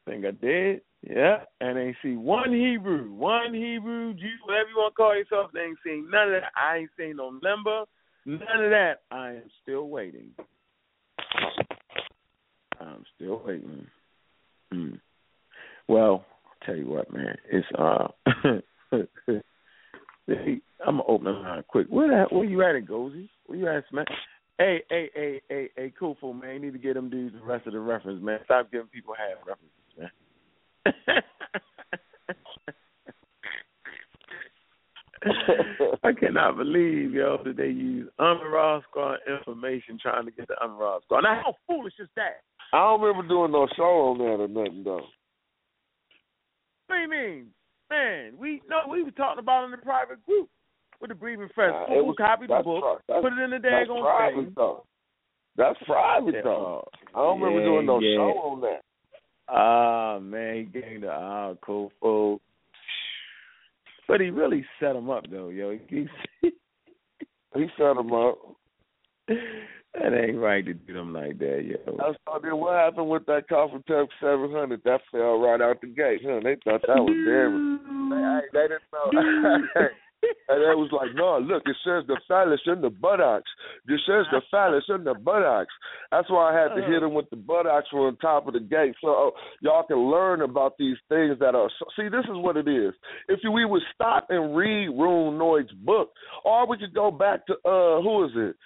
I 0.06 0.10
think 0.10 0.24
I 0.24 0.30
did. 0.32 0.80
Yeah, 1.08 1.44
and 1.60 1.76
they 1.76 1.94
see 2.02 2.16
one 2.16 2.52
Hebrew, 2.52 3.12
one 3.12 3.52
Hebrew 3.52 4.14
Jew, 4.14 4.30
whatever 4.46 4.70
you 4.70 4.76
want 4.76 4.92
to 4.92 4.96
call 4.96 5.16
yourself. 5.16 5.50
They 5.52 5.60
ain't 5.60 5.78
seen 5.84 6.08
none 6.10 6.28
of 6.28 6.40
that. 6.40 6.52
I 6.56 6.78
ain't 6.78 6.90
seen 6.96 7.16
no 7.16 7.30
number, 7.42 7.84
none 8.24 8.64
of 8.64 8.70
that. 8.70 9.02
I 9.10 9.32
am 9.32 9.50
still 9.62 9.88
waiting. 9.88 10.30
I'm 12.80 13.04
still 13.16 13.42
waiting. 13.44 13.86
Hmm. 14.72 14.94
Well, 15.88 16.24
I'll 16.46 16.66
tell 16.66 16.76
you 16.76 16.86
what, 16.88 17.12
man. 17.12 17.36
It's 17.50 17.66
uh 17.78 18.08
I'm 20.86 20.98
gonna 20.98 21.02
open 21.08 21.24
the 21.24 21.32
line 21.32 21.64
quick. 21.68 21.86
Where 21.88 22.08
the, 22.08 22.16
hell, 22.16 22.28
where 22.30 22.48
you 22.48 22.62
at, 22.62 22.74
it, 22.74 22.88
Gozy? 22.88 23.28
Where 23.46 23.58
you 23.58 23.68
at, 23.68 23.84
man? 23.92 24.04
Hey, 24.58 24.82
hey, 24.88 25.10
hey, 25.14 25.40
hey, 25.48 25.70
hey, 25.76 25.92
Kufu, 26.00 26.40
man. 26.40 26.54
You 26.54 26.60
need 26.60 26.72
to 26.72 26.78
get 26.78 26.94
them 26.94 27.10
dudes 27.10 27.34
the 27.34 27.44
rest 27.44 27.66
of 27.66 27.72
the 27.72 27.80
reference, 27.80 28.22
man. 28.22 28.38
Stop 28.44 28.70
giving 28.70 28.86
people 28.88 29.14
half 29.14 29.38
references, 29.46 29.70
man. 29.98 30.10
I 36.04 36.12
cannot 36.12 36.56
believe, 36.58 37.14
yo, 37.14 37.38
that 37.44 37.56
they 37.56 37.68
use 37.68 38.08
Amir 38.18 38.82
Squad 38.88 39.18
information 39.26 39.98
trying 40.00 40.26
to 40.26 40.30
get 40.30 40.48
the 40.48 40.62
Amir 40.62 40.98
Squad. 41.04 41.22
Now, 41.22 41.40
how 41.42 41.54
foolish 41.66 41.94
is 41.98 42.08
that? 42.16 42.42
I 42.72 42.78
don't 42.78 43.00
remember 43.00 43.26
doing 43.26 43.52
no 43.52 43.66
show 43.76 43.82
on 43.82 44.18
that 44.18 44.42
or 44.42 44.48
nothing, 44.48 44.84
though. 44.84 45.06
What 46.86 46.96
do 46.96 47.02
you 47.02 47.08
mean? 47.08 47.46
Man, 47.90 48.32
we 48.38 48.62
no, 48.68 48.90
we 48.90 49.02
were 49.02 49.10
talking 49.10 49.40
about 49.40 49.64
in 49.64 49.70
the 49.70 49.76
private 49.76 50.22
group 50.24 50.48
with 51.00 51.10
the 51.10 51.14
Breathing 51.14 51.48
Fresh. 51.54 51.72
Nah, 51.72 51.94
Who 51.94 52.04
was, 52.04 52.16
copied 52.18 52.50
the 52.50 52.62
book, 52.64 53.02
put 53.06 53.32
it 53.32 53.38
in 53.38 53.50
the 53.50 53.56
daggone 53.56 54.34
thing. 54.34 54.52
Though. 54.56 54.84
That's 55.56 55.78
private 55.86 56.36
though. 56.42 56.88
I 57.14 57.18
don't 57.18 57.40
yeah, 57.40 57.46
remember 57.46 57.64
doing 57.64 57.86
no 57.86 58.00
yeah. 58.00 58.16
show 58.16 58.32
on 58.40 58.60
that. 58.62 58.80
Ah 59.48 60.18
man, 60.18 60.56
he 60.56 60.80
gave 60.80 61.02
the 61.02 61.10
ah 61.10 61.54
cool 61.64 61.92
fool. 62.00 62.40
But 64.08 64.20
he 64.20 64.30
really 64.30 64.64
set 64.80 64.96
him 64.96 65.10
up 65.10 65.24
though, 65.30 65.48
yo. 65.48 65.78
He, 65.88 66.06
he 66.42 67.66
set 67.78 67.96
him 67.96 68.12
up. 68.12 68.38
That 70.04 70.12
ain't 70.12 70.36
right 70.36 70.64
to 70.66 70.74
do 70.74 70.92
them 70.92 71.14
like 71.14 71.38
that, 71.38 71.64
yo. 71.64 71.96
I 71.96 72.12
saw 72.24 72.38
then 72.38 72.58
what 72.58 72.74
happened 72.74 73.08
with 73.08 73.24
that 73.24 73.48
seven 73.48 74.52
hundred? 74.52 74.82
That 74.84 75.00
fell 75.10 75.40
right 75.40 75.62
out 75.62 75.80
the 75.80 75.86
gate, 75.86 76.20
huh? 76.22 76.40
They 76.44 76.56
thought 76.62 76.82
that 76.86 77.00
was 77.00 77.16
damn. 77.24 78.12
They, 78.12 78.40
they 78.52 78.68
didn't 78.68 78.84
know. 78.92 79.88
and 80.48 80.60
they 80.60 80.76
was 80.76 80.92
like, 80.92 81.14
no, 81.14 81.38
look, 81.38 81.62
it 81.64 81.76
says 81.84 82.04
the 82.06 82.20
phallus 82.28 82.60
in 82.66 82.82
the 82.82 82.90
buttocks. 82.90 83.50
It 83.88 83.98
says 84.06 84.26
the 84.30 84.42
phallus 84.50 84.84
in 84.90 85.04
the 85.04 85.14
buttocks. 85.14 85.72
That's 86.10 86.28
why 86.28 86.52
I 86.52 86.60
had 86.60 86.76
to 86.76 86.86
hit 86.86 87.00
them 87.00 87.14
with 87.14 87.30
the 87.30 87.36
buttocks 87.36 87.88
the 87.90 88.14
top 88.20 88.46
of 88.46 88.52
the 88.52 88.60
gate, 88.60 88.94
so 89.00 89.08
uh, 89.08 89.30
y'all 89.62 89.86
can 89.86 90.10
learn 90.10 90.42
about 90.42 90.76
these 90.78 90.98
things 91.08 91.38
that 91.40 91.54
are. 91.54 91.70
See, 91.96 92.10
this 92.10 92.24
is 92.24 92.36
what 92.36 92.58
it 92.58 92.68
is. 92.68 92.92
If 93.28 93.40
we 93.50 93.64
would 93.64 93.82
stop 93.94 94.26
and 94.28 94.54
read 94.54 94.88
Rune 94.88 95.38
Nyord's 95.38 95.72
book, 95.72 96.10
or 96.44 96.68
we 96.68 96.76
could 96.76 96.94
go 96.94 97.10
back 97.10 97.46
to 97.46 97.54
uh, 97.64 98.02
who 98.02 98.26
is 98.26 98.32
it? 98.36 98.56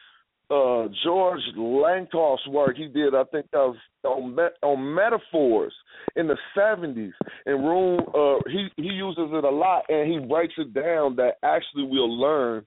Uh, 0.51 0.89
George 1.05 1.43
Lakoff's 1.59 2.47
work 2.49 2.77
he 2.77 2.89
did, 2.89 3.15
I 3.15 3.25
think 3.25 3.47
was 3.53 3.77
on 4.03 4.35
on 4.63 4.95
metaphors 4.95 5.75
in 6.17 6.27
the 6.27 6.37
seventies. 6.57 7.13
And 7.45 7.65
Rune, 7.65 8.01
uh, 8.15 8.39
he 8.47 8.69
he 8.77 8.89
uses 8.89 9.29
it 9.31 9.45
a 9.45 9.51
lot, 9.51 9.85
and 9.91 10.11
he 10.11 10.27
breaks 10.27 10.55
it 10.57 10.73
down 10.73 11.17
that 11.17 11.35
actually 11.43 11.85
we'll 11.85 12.19
learn 12.19 12.65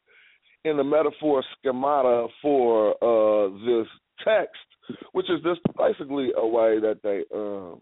in 0.63 0.77
the 0.77 0.83
metaphor 0.83 1.43
schemata 1.57 2.27
for 2.41 2.91
uh, 3.03 3.49
this 3.65 3.87
text, 4.23 4.61
which 5.13 5.29
is 5.29 5.41
just 5.43 5.61
basically 5.75 6.29
a 6.37 6.45
way 6.45 6.79
that 6.79 6.99
they 7.01 7.23
uh, 7.35 7.75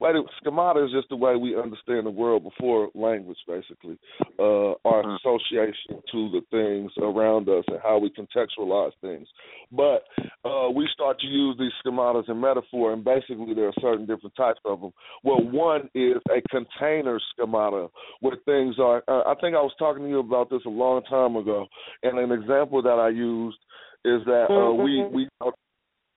way 0.00 0.12
schemata 0.38 0.84
is 0.84 0.90
just 0.92 1.08
the 1.10 1.16
way 1.16 1.36
we 1.36 1.56
understand 1.56 2.06
the 2.06 2.10
world 2.10 2.42
before 2.42 2.88
language, 2.94 3.38
basically. 3.46 3.98
Uh, 4.38 4.72
our 4.84 5.02
mm-hmm. 5.02 5.16
association 5.16 6.02
to 6.10 6.30
the 6.30 6.40
things 6.50 6.90
around 7.02 7.48
us 7.48 7.64
and 7.68 7.78
how 7.82 7.98
we 7.98 8.10
contextualize 8.10 8.92
things. 9.00 9.28
But 9.70 10.04
uh, 10.44 10.70
we 10.70 10.88
start 10.92 11.20
to 11.20 11.26
use 11.26 11.56
these 11.58 11.72
schematas 11.84 12.28
in 12.28 12.40
metaphor, 12.40 12.92
and 12.92 13.04
basically 13.04 13.54
there 13.54 13.68
are 13.68 13.74
certain 13.80 14.06
different 14.06 14.34
types 14.36 14.60
of 14.64 14.80
them. 14.80 14.92
Well, 15.22 15.42
one 15.42 15.88
is 15.94 16.16
a 16.30 16.40
container 16.48 17.20
schemata, 17.32 17.88
where 18.20 18.36
things 18.46 18.76
are. 18.78 19.02
Uh, 19.06 19.22
I 19.26 19.34
think 19.40 19.54
I 19.54 19.60
was 19.60 19.74
talking 19.78 20.04
to 20.04 20.08
you 20.08 20.20
about 20.20 20.50
this 20.50 20.62
a 20.66 20.70
long 20.70 21.02
time 21.04 21.36
ago, 21.36 21.66
and 22.02 22.18
an 22.18 22.32
example 22.32 22.82
that 22.82 22.98
I 22.98 23.10
used 23.10 23.58
is 24.04 24.24
that 24.24 24.46
uh, 24.50 24.72
we 24.72 24.90
mm-hmm. 24.90 25.14
we. 25.14 25.28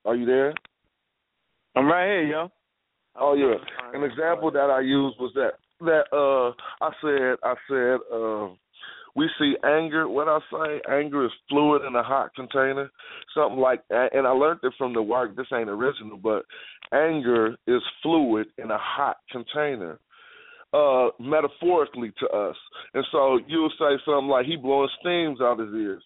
Are 0.06 0.16
you 0.16 0.26
there? 0.26 0.52
I'm 1.76 1.86
right 1.86 2.06
here, 2.06 2.26
yo. 2.26 2.50
Oh 3.16 3.34
yeah. 3.34 3.54
An 3.92 4.02
example 4.04 4.50
that 4.50 4.70
I 4.70 4.80
used 4.80 5.16
was 5.18 5.32
that 5.34 5.52
that 5.80 6.04
uh 6.12 6.52
I 6.84 6.90
said 7.00 7.38
I 7.42 7.54
said 7.68 8.14
uh 8.14 8.54
we 9.16 9.30
see 9.38 9.54
anger. 9.64 10.08
What 10.08 10.26
I 10.28 10.38
say 10.50 10.80
anger 10.90 11.24
is 11.24 11.30
fluid 11.48 11.82
in 11.86 11.94
a 11.94 12.02
hot 12.02 12.34
container. 12.34 12.90
Something 13.34 13.60
like 13.60 13.82
that 13.90 14.08
and 14.14 14.26
I 14.26 14.30
learned 14.30 14.60
it 14.62 14.72
from 14.76 14.94
the 14.94 15.02
work. 15.02 15.36
This 15.36 15.46
ain't 15.54 15.68
original 15.68 16.16
but 16.16 16.44
anger 16.92 17.56
is 17.66 17.82
fluid 18.02 18.48
in 18.58 18.70
a 18.70 18.78
hot 18.78 19.18
container 19.30 19.98
uh 20.72 21.10
metaphorically 21.20 22.12
to 22.18 22.26
us. 22.28 22.56
And 22.94 23.04
so 23.12 23.38
you'll 23.46 23.70
say 23.78 23.96
something 24.04 24.28
like 24.28 24.46
he 24.46 24.56
blowing 24.56 24.88
steams 25.00 25.40
out 25.40 25.60
his 25.60 25.72
ears. 25.72 26.02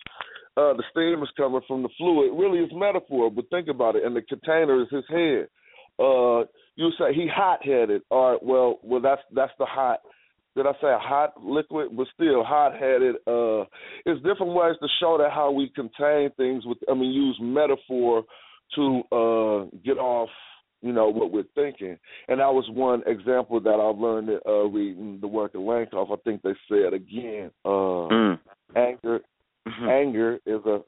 Uh 0.59 0.75
the 0.75 0.85
steam 0.91 1.23
is 1.23 1.31
coming 1.39 1.63
from 1.67 1.83
the 1.83 1.89
fluid. 1.97 2.33
Really 2.39 2.59
it's 2.59 2.73
metaphor 2.75 3.31
but 3.31 3.49
think 3.49 3.69
about 3.69 3.97
it. 3.97 4.05
And 4.05 4.15
the 4.15 4.21
container 4.21 4.83
is 4.83 4.89
his 4.91 5.05
head 5.09 5.49
uh 5.99 6.45
you 6.77 6.91
say 6.99 7.13
he 7.13 7.29
hot 7.33 7.65
headed. 7.65 8.03
All 8.11 8.33
right, 8.33 8.43
well, 8.43 8.79
well, 8.83 9.01
that's 9.01 9.23
that's 9.35 9.53
the 9.59 9.67
hot. 9.67 10.01
Did 10.57 10.67
I 10.67 10.73
say 10.81 10.89
a 10.89 10.99
hot 10.99 11.35
liquid? 11.43 11.89
But 11.97 12.07
still, 12.15 12.45
hot 12.45 12.73
headed. 12.73 13.17
Uh, 13.27 13.63
it's 14.07 14.23
different 14.23 14.55
ways 14.55 14.77
to 14.81 14.89
show 15.01 15.19
that 15.19 15.33
how 15.33 15.51
we 15.51 15.71
contain 15.75 16.31
things. 16.37 16.65
With 16.65 16.79
I 16.89 16.95
mean, 16.95 17.11
use 17.11 17.39
metaphor 17.41 18.25
to 18.77 19.03
uh, 19.13 19.77
get 19.85 19.99
off 19.99 20.29
you 20.81 20.93
know 20.93 21.09
what 21.09 21.33
we're 21.33 21.45
thinking. 21.55 21.99
And 22.29 22.41
that 22.41 22.55
was 22.55 22.69
one 22.71 23.03
example 23.07 23.61
that 23.61 23.71
I've 23.71 23.99
learned 23.99 24.31
uh, 24.47 24.69
reading 24.69 25.19
the 25.21 25.27
work 25.27 25.55
of 25.55 25.63
Lakoff. 25.63 26.13
I 26.13 26.21
think 26.23 26.43
they 26.43 26.55
said 26.69 26.95
again, 26.95 27.51
uh, 27.65 27.69
mm. 27.69 28.39
anger, 28.77 29.21
mm-hmm. 29.67 29.89
anger 29.89 30.39
is 30.47 30.61
a 30.65 30.81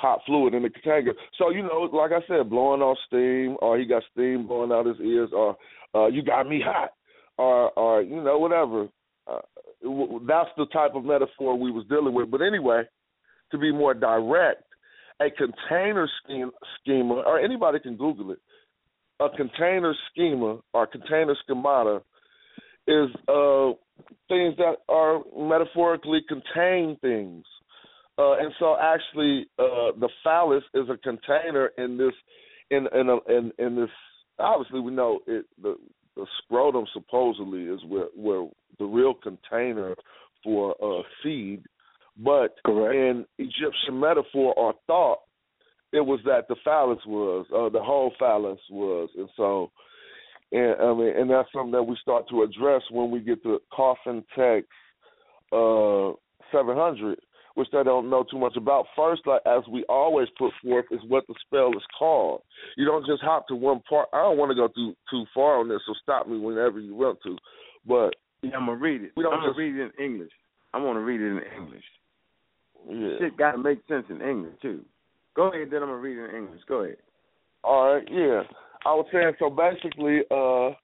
hot 0.00 0.20
fluid 0.26 0.54
in 0.54 0.62
the 0.62 0.70
container. 0.70 1.12
So 1.38 1.50
you 1.50 1.62
know, 1.62 1.88
like 1.92 2.12
I 2.12 2.26
said, 2.26 2.48
blowing 2.48 2.80
off 2.80 2.98
steam, 3.06 3.56
or 3.60 3.78
he 3.78 3.84
got 3.84 4.02
steam 4.12 4.46
blowing 4.46 4.72
out 4.72 4.86
his 4.86 5.00
ears, 5.00 5.30
or 5.32 5.56
uh, 5.94 6.06
you 6.06 6.22
got 6.22 6.48
me 6.48 6.62
hot, 6.64 6.90
or 7.38 7.70
or 7.78 8.02
you 8.02 8.22
know 8.22 8.38
whatever. 8.38 8.88
Uh, 9.26 9.40
that's 10.26 10.50
the 10.56 10.66
type 10.72 10.94
of 10.94 11.04
metaphor 11.04 11.58
we 11.58 11.70
was 11.70 11.86
dealing 11.88 12.14
with. 12.14 12.30
But 12.30 12.40
anyway, 12.42 12.82
to 13.52 13.58
be 13.58 13.72
more 13.72 13.94
direct, 13.94 14.64
a 15.20 15.30
container 15.30 16.08
scheme, 16.22 16.50
schema, 16.80 17.14
or 17.26 17.38
anybody 17.38 17.78
can 17.78 17.96
Google 17.96 18.32
it. 18.32 18.38
A 19.20 19.28
container 19.36 19.94
schema 20.10 20.60
or 20.72 20.86
container 20.86 21.36
schemata 21.42 22.00
is 22.88 23.08
uh, 23.28 23.72
things 24.28 24.56
that 24.56 24.76
are 24.88 25.20
metaphorically 25.38 26.20
contain 26.26 26.96
things. 27.02 27.44
Uh, 28.20 28.32
and 28.34 28.52
so, 28.58 28.76
actually, 28.78 29.46
uh, 29.58 29.96
the 29.98 30.08
phallus 30.22 30.64
is 30.74 30.88
a 30.90 30.96
container 30.98 31.70
in 31.78 31.96
this, 31.96 32.12
in 32.70 32.86
in 32.92 33.08
a, 33.08 33.16
in, 33.34 33.52
in 33.58 33.76
this. 33.76 33.88
Obviously, 34.38 34.80
we 34.80 34.92
know 34.92 35.20
it. 35.26 35.46
The 35.62 35.76
the 36.16 36.26
scrotum 36.42 36.84
supposedly 36.92 37.62
is 37.62 37.80
where 37.88 38.08
where 38.14 38.46
the 38.78 38.84
real 38.84 39.14
container 39.14 39.94
for 40.44 40.74
uh, 40.82 41.02
seed, 41.22 41.62
but 42.18 42.56
Correct. 42.66 42.94
in 42.94 43.24
Egyptian 43.38 43.98
metaphor 43.98 44.52
or 44.54 44.74
thought, 44.86 45.20
it 45.92 46.00
was 46.00 46.20
that 46.24 46.46
the 46.48 46.56
phallus 46.64 46.98
was, 47.06 47.46
uh, 47.54 47.68
the 47.68 47.82
whole 47.82 48.12
phallus 48.18 48.58
was, 48.70 49.08
and 49.16 49.28
so, 49.36 49.70
and 50.52 50.76
I 50.80 50.94
mean, 50.94 51.16
and 51.16 51.30
that's 51.30 51.48
something 51.52 51.72
that 51.72 51.82
we 51.82 51.96
start 52.00 52.28
to 52.30 52.42
address 52.42 52.82
when 52.90 53.10
we 53.10 53.20
get 53.20 53.42
to 53.44 53.60
coffin 53.72 54.24
text 54.36 54.70
uh, 55.52 56.12
700, 56.52 57.18
which 57.54 57.68
I 57.74 57.82
don't 57.82 58.10
know 58.10 58.24
too 58.30 58.38
much 58.38 58.56
about. 58.56 58.86
First, 58.96 59.22
like 59.26 59.42
as 59.46 59.62
we 59.70 59.84
always 59.88 60.28
put 60.38 60.52
forth, 60.62 60.86
is 60.90 61.00
what 61.08 61.26
the 61.26 61.34
spell 61.46 61.70
is 61.70 61.84
called. 61.98 62.42
You 62.76 62.84
don't 62.84 63.06
just 63.06 63.22
hop 63.22 63.48
to 63.48 63.54
one 63.54 63.80
part. 63.88 64.08
I 64.12 64.18
don't 64.18 64.38
want 64.38 64.50
to 64.50 64.54
go 64.54 64.68
too 64.68 64.94
too 65.10 65.24
far 65.34 65.58
on 65.58 65.68
this, 65.68 65.80
so 65.86 65.94
stop 66.02 66.28
me 66.28 66.38
whenever 66.38 66.80
you 66.80 66.94
want 66.94 67.18
to. 67.24 67.36
But 67.86 68.14
yeah, 68.42 68.56
I'm 68.56 68.66
gonna 68.66 68.78
read 68.78 69.02
it. 69.02 69.12
We 69.16 69.22
don't 69.22 69.34
I'm 69.34 69.40
gonna 69.40 69.58
read 69.58 69.76
it 69.76 69.92
in 69.98 70.04
English. 70.04 70.32
I'm 70.72 70.82
gonna 70.82 71.00
read 71.00 71.20
it 71.20 71.26
in 71.26 71.40
English. 71.56 71.84
yeah. 72.88 73.18
Shit 73.18 73.36
gotta 73.36 73.58
make 73.58 73.80
sense 73.88 74.06
in 74.10 74.20
English 74.22 74.54
too. 74.62 74.84
Go 75.34 75.52
ahead, 75.52 75.68
then 75.70 75.82
I'm 75.82 75.88
gonna 75.88 76.00
read 76.00 76.18
it 76.18 76.30
in 76.30 76.36
English. 76.36 76.60
Go 76.68 76.82
ahead, 76.84 76.96
All 77.64 77.94
right, 77.94 78.08
yeah. 78.10 78.42
I 78.86 78.94
was 78.94 79.06
saying 79.12 79.32
so 79.38 79.50
basically, 79.50 80.20
uh 80.30 80.74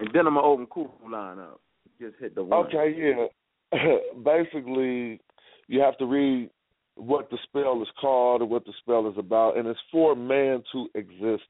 and 0.00 0.10
then 0.12 0.26
I'm 0.26 0.34
gonna 0.34 0.42
open 0.42 0.66
cool 0.66 0.92
line 1.08 1.38
up. 1.38 1.60
Just 2.00 2.16
hit 2.18 2.34
the 2.34 2.42
one. 2.42 2.66
okay, 2.66 2.94
yeah. 2.96 3.26
basically 4.24 5.20
you 5.68 5.80
have 5.80 5.96
to 5.98 6.06
read 6.06 6.50
what 6.94 7.30
the 7.30 7.38
spell 7.44 7.80
is 7.82 7.88
called 8.00 8.42
and 8.42 8.50
what 8.50 8.64
the 8.64 8.72
spell 8.80 9.08
is 9.08 9.16
about, 9.16 9.56
and 9.56 9.66
it's 9.66 9.80
for 9.90 10.14
man 10.14 10.62
to 10.72 10.88
exist 10.94 11.44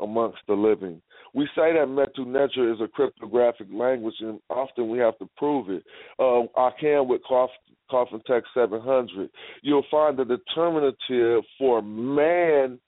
amongst 0.00 0.38
the 0.48 0.54
living. 0.54 1.00
We 1.34 1.44
say 1.54 1.72
that 1.72 1.86
Metu 1.88 2.26
Neter 2.26 2.72
is 2.72 2.80
a 2.80 2.88
cryptographic 2.88 3.68
language, 3.72 4.14
and 4.20 4.40
often 4.50 4.88
we 4.88 4.98
have 4.98 5.18
to 5.18 5.28
prove 5.36 5.70
it. 5.70 5.84
Um, 6.18 6.48
I 6.56 6.70
can 6.80 7.06
with 7.06 7.22
Coff- 7.28 7.50
Coffin 7.90 8.20
Text 8.26 8.48
700. 8.54 9.30
You'll 9.62 9.84
find 9.90 10.16
the 10.18 10.24
determinative 10.24 11.44
for 11.58 11.82
man 11.82 12.78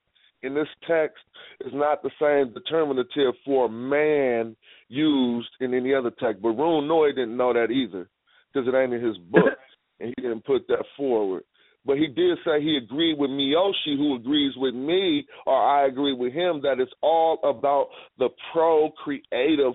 in 0.43 0.55
this 0.55 0.69
text 0.89 1.23
is 1.61 1.73
not 1.75 2.03
the 2.03 2.11
same 2.21 2.53
determinative 2.55 3.35
for 3.45 3.69
man 3.69 4.57
used 4.89 5.51
in 5.61 5.75
any 5.75 5.95
other 5.95 6.11
text. 6.11 6.43
But 6.43 6.51
Rune 6.51 6.89
Nyord 6.89 7.17
didn't 7.17 7.37
know 7.37 7.53
that 7.53 7.71
either 7.71 8.09
because 8.53 8.67
it 8.67 8.75
ain't 8.75 8.95
in 8.95 9.05
his 9.05 9.19
book, 9.19 9.45
and 10.01 10.13
he 10.17 10.23
didn't 10.23 10.45
put 10.45 10.67
that 10.69 10.85
forward. 10.97 11.45
But 11.85 11.97
he 11.97 12.09
did 12.09 12.39
say 12.45 12.61
he 12.61 12.77
agreed 12.77 13.19
with 13.19 13.31
Miyoshi, 13.31 13.97
who 13.97 14.15
agrees 14.15 14.53
with 14.57 14.75
me, 14.75 15.27
or 15.47 15.57
I 15.57 15.87
agree 15.87 16.13
with 16.13 16.33
him, 16.33 16.61
that 16.63 16.79
it's 16.79 16.93
all 17.03 17.39
about 17.43 17.89
the 18.19 18.29
procreative 18.53 19.75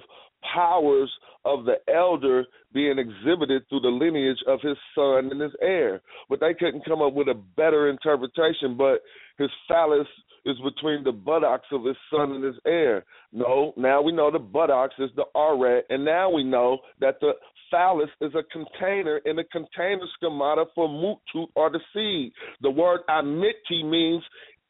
powers 0.54 1.12
of 1.46 1.66
the 1.66 1.76
elder 1.92 2.46
being 2.74 3.00
exhibited 3.00 3.64
through 3.68 3.80
the 3.80 3.88
lineage 3.88 4.38
of 4.48 4.60
his 4.62 4.78
son 4.94 5.30
and 5.32 5.42
his 5.42 5.54
heir. 5.62 6.02
But 6.30 6.40
they 6.40 6.54
couldn't 6.54 6.86
come 6.86 7.02
up 7.02 7.14
with 7.14 7.28
a 7.28 7.42
better 7.56 7.90
interpretation, 7.90 8.78
but 8.78 9.02
his 9.38 9.50
phallus 9.68 10.08
is 10.46 10.58
between 10.64 11.04
the 11.04 11.12
buttocks 11.12 11.68
of 11.72 11.84
his 11.84 11.96
son 12.12 12.34
and 12.34 12.44
his 12.44 12.56
heir. 12.66 13.04
No, 13.34 13.74
now 13.78 14.02
we 14.02 14.12
know 14.12 14.30
the 14.30 14.40
buttocks 14.40 14.96
is 15.00 15.10
the 15.16 15.26
aret, 15.36 15.82
and 15.90 16.06
now 16.06 16.30
we 16.30 16.44
know 16.44 16.80
that 17.00 17.20
the 17.20 17.32
phallus 17.72 18.09
is 18.22 18.34
a 18.36 18.43
container 18.51 19.18
in 19.26 19.39
a 19.39 19.43
container 19.45 20.05
schemata 20.16 20.66
for 20.74 20.88
mutut 20.88 21.47
or 21.55 21.70
the 21.70 21.80
seed. 21.93 22.32
The 22.61 22.70
word 22.70 23.01
amiti 23.09 23.84
means 23.84 24.24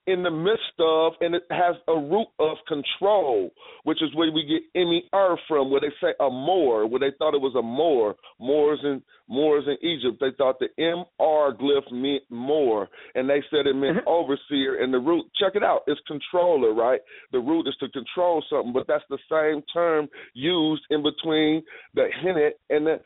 in 0.08 0.22
the 0.22 0.32
midst 0.32 0.80
of, 0.80 1.14
and 1.22 1.34
it 1.34 1.44
has 1.50 1.76
a 1.88 1.94
root 1.94 2.28
of 2.40 2.58
control, 2.68 3.52
which 3.84 4.02
is 4.04 4.14
where 4.14 4.32
we 4.32 4.46
get 4.46 4.80
Emi 4.80 5.00
Er 5.14 5.36
from, 5.48 5.72
where 5.72 5.82
they 5.82 5.92
say 6.02 6.14
a 6.20 6.30
Moor, 6.30 6.86
where 6.88 7.00
they 7.00 7.16
thought 7.18 7.34
it 7.34 7.42
was 7.42 7.56
a 7.56 7.62
Moor. 7.62 8.16
Moors 8.40 8.80
in 8.84 9.02
Moors 9.28 9.64
in 9.66 9.78
Egypt, 9.88 10.18
they 10.20 10.32
thought 10.38 10.60
the 10.60 10.70
M 10.78 11.06
R 11.20 11.54
glyph 11.54 11.92
meant 11.92 12.24
Moor, 12.30 12.88
and 13.16 13.30
they 13.30 13.42
said 13.50 13.66
it 13.66 13.76
meant 13.76 14.06
overseer. 14.06 14.84
And 14.84 14.94
the 14.94 15.00
root, 15.00 15.26
check 15.40 15.56
it 15.56 15.64
out, 15.64 15.82
it's 15.88 16.02
controller, 16.08 16.74
right? 16.74 17.02
The 17.32 17.40
root 17.40 17.68
is 17.68 17.76
to 17.80 17.90
control 17.90 18.44
something, 18.50 18.74
but 18.74 18.88
that's 18.88 19.04
the 19.10 19.18
same 19.30 19.64
term 19.74 20.08
used 20.34 20.84
in 20.92 21.02
between 21.02 21.64
the 21.96 22.08
Hennet 22.24 22.52
and 22.70 22.86
the 22.86 23.00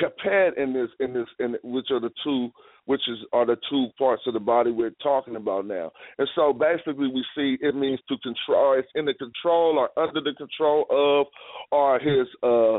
Capet 0.00 0.58
in 0.58 0.72
this, 0.72 0.88
in 1.00 1.12
this, 1.12 1.28
in 1.38 1.56
which 1.62 1.86
are 1.90 2.00
the 2.00 2.10
two 2.24 2.50
which 2.86 3.02
is 3.08 3.18
are 3.32 3.44
the 3.44 3.56
two 3.68 3.88
parts 3.98 4.22
of 4.26 4.32
the 4.32 4.40
body 4.40 4.70
we're 4.70 4.90
talking 5.02 5.36
about 5.36 5.66
now. 5.66 5.90
And 6.18 6.28
so 6.34 6.52
basically 6.52 7.08
we 7.08 7.24
see 7.36 7.58
it 7.60 7.74
means 7.74 8.00
to 8.08 8.16
control 8.18 8.78
it's 8.78 8.88
in 8.94 9.04
the 9.04 9.14
control 9.14 9.78
or 9.78 9.90
under 10.02 10.20
the 10.20 10.34
control 10.36 10.86
of 10.90 11.26
or 11.70 11.98
his 11.98 12.26
uh 12.42 12.78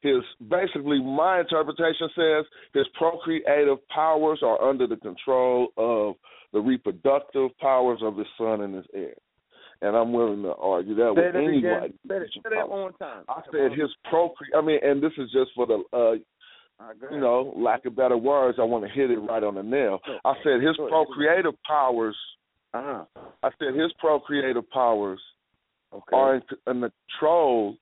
his 0.00 0.22
basically 0.48 1.00
my 1.02 1.40
interpretation 1.40 2.08
says 2.14 2.44
his 2.74 2.86
procreative 2.94 3.78
powers 3.88 4.40
are 4.42 4.62
under 4.62 4.86
the 4.86 4.96
control 4.96 5.68
of 5.76 6.14
the 6.52 6.60
reproductive 6.60 7.50
powers 7.58 8.00
of 8.02 8.16
his 8.16 8.26
son 8.36 8.60
and 8.60 8.74
his 8.74 8.84
heir. 8.94 9.14
And 9.80 9.96
I'm 9.96 10.12
willing 10.12 10.42
to 10.42 10.54
argue 10.54 10.94
that 10.94 11.14
Say 11.16 11.22
with 11.22 11.32
that 11.32 11.38
anybody. 11.38 11.92
Say 12.06 12.18
that, 12.18 12.26
say 12.34 12.56
that 12.56 12.68
one 12.68 12.78
more 12.80 12.92
time. 12.92 13.24
I 13.28 13.40
said 13.50 13.72
his 13.72 13.90
procre 14.12 14.52
I 14.54 14.60
mean 14.60 14.78
and 14.82 15.02
this 15.02 15.12
is 15.16 15.30
just 15.32 15.52
for 15.56 15.66
the 15.66 15.82
uh 15.92 15.96
All 15.96 16.10
right, 16.10 16.20
go 16.20 16.31
you 17.10 17.20
know, 17.20 17.52
lack 17.56 17.84
of 17.84 17.96
better 17.96 18.16
words, 18.16 18.58
I 18.60 18.64
want 18.64 18.84
to 18.84 18.90
hit 18.90 19.10
it 19.10 19.18
right 19.18 19.42
on 19.42 19.54
the 19.54 19.62
nail. 19.62 20.00
I 20.24 20.34
said 20.42 20.62
his 20.62 20.76
procreative 20.76 21.54
powers. 21.66 22.16
Uh-huh. 22.74 23.04
I 23.42 23.50
said 23.58 23.74
his 23.74 23.92
procreative 23.98 24.68
powers 24.70 25.20
Okay. 25.94 26.16
are 26.16 26.36
in, 26.36 26.42
in 26.66 26.80
the 26.80 26.92
control 27.10 27.76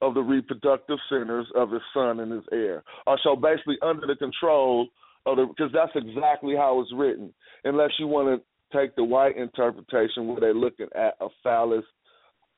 of 0.00 0.14
the 0.14 0.20
reproductive 0.20 0.98
centers 1.10 1.46
of 1.54 1.70
his 1.70 1.82
son 1.92 2.20
and 2.20 2.32
his 2.32 2.44
heir. 2.52 2.82
Or 3.06 3.18
so 3.22 3.36
basically 3.36 3.76
under 3.82 4.06
the 4.06 4.16
control 4.16 4.88
of 5.26 5.36
the 5.36 5.46
because 5.46 5.70
that's 5.74 5.92
exactly 5.94 6.56
how 6.56 6.80
it's 6.80 6.92
written. 6.94 7.34
Unless 7.64 7.90
you 7.98 8.06
want 8.06 8.40
to 8.40 8.76
take 8.78 8.96
the 8.96 9.04
white 9.04 9.36
interpretation 9.36 10.26
where 10.26 10.40
they're 10.40 10.54
looking 10.54 10.88
at 10.94 11.16
a 11.20 11.28
phallus 11.42 11.84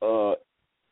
uh 0.03 0.34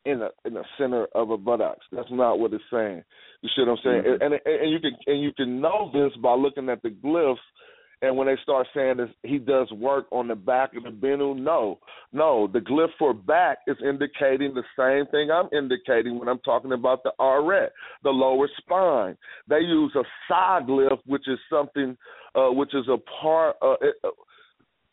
in 0.05 0.21
a 0.21 0.29
in 0.45 0.53
the 0.53 0.63
center 0.77 1.05
of 1.13 1.29
a 1.29 1.37
buttocks. 1.37 1.85
That's 1.91 2.11
not 2.11 2.39
what 2.39 2.53
it's 2.53 2.63
saying. 2.71 3.03
You 3.41 3.49
see 3.55 3.61
what 3.61 3.71
I'm 3.71 3.77
saying? 3.83 4.03
Mhm. 4.03 4.13
And, 4.13 4.33
and 4.33 4.41
and 4.45 4.71
you 4.71 4.79
can 4.79 4.95
and 5.07 5.21
you 5.21 5.31
can 5.33 5.61
know 5.61 5.91
this 5.93 6.15
by 6.21 6.33
looking 6.33 6.69
at 6.69 6.81
the 6.81 6.89
glyphs. 6.89 7.37
And 8.03 8.17
when 8.17 8.25
they 8.25 8.35
start 8.41 8.65
saying 8.73 8.97
this, 8.97 9.11
he 9.21 9.37
does 9.37 9.71
work 9.73 10.07
on 10.11 10.27
the 10.27 10.33
back 10.33 10.75
of 10.75 10.81
the 10.81 10.89
benu. 10.89 11.37
No, 11.37 11.77
no, 12.11 12.47
the 12.47 12.57
glyph 12.57 12.89
for 12.97 13.13
back 13.13 13.59
is 13.67 13.77
indicating 13.87 14.55
the 14.55 14.63
same 14.75 15.05
thing 15.11 15.29
I'm 15.29 15.49
indicating 15.55 16.17
when 16.17 16.27
I'm 16.27 16.39
talking 16.39 16.71
about 16.71 17.03
the 17.03 17.11
aret, 17.19 17.69
the 18.01 18.09
lower 18.09 18.49
spine. 18.57 19.15
They 19.47 19.59
use 19.59 19.93
a 19.95 20.01
side 20.27 20.65
glyph, 20.65 20.97
which 21.05 21.27
is 21.27 21.37
something, 21.47 21.95
uh, 22.33 22.49
which 22.49 22.73
is 22.73 22.87
a 22.87 22.97
part. 23.21 23.57
Uh, 23.61 23.75
it, 23.81 23.95
uh, 24.03 24.09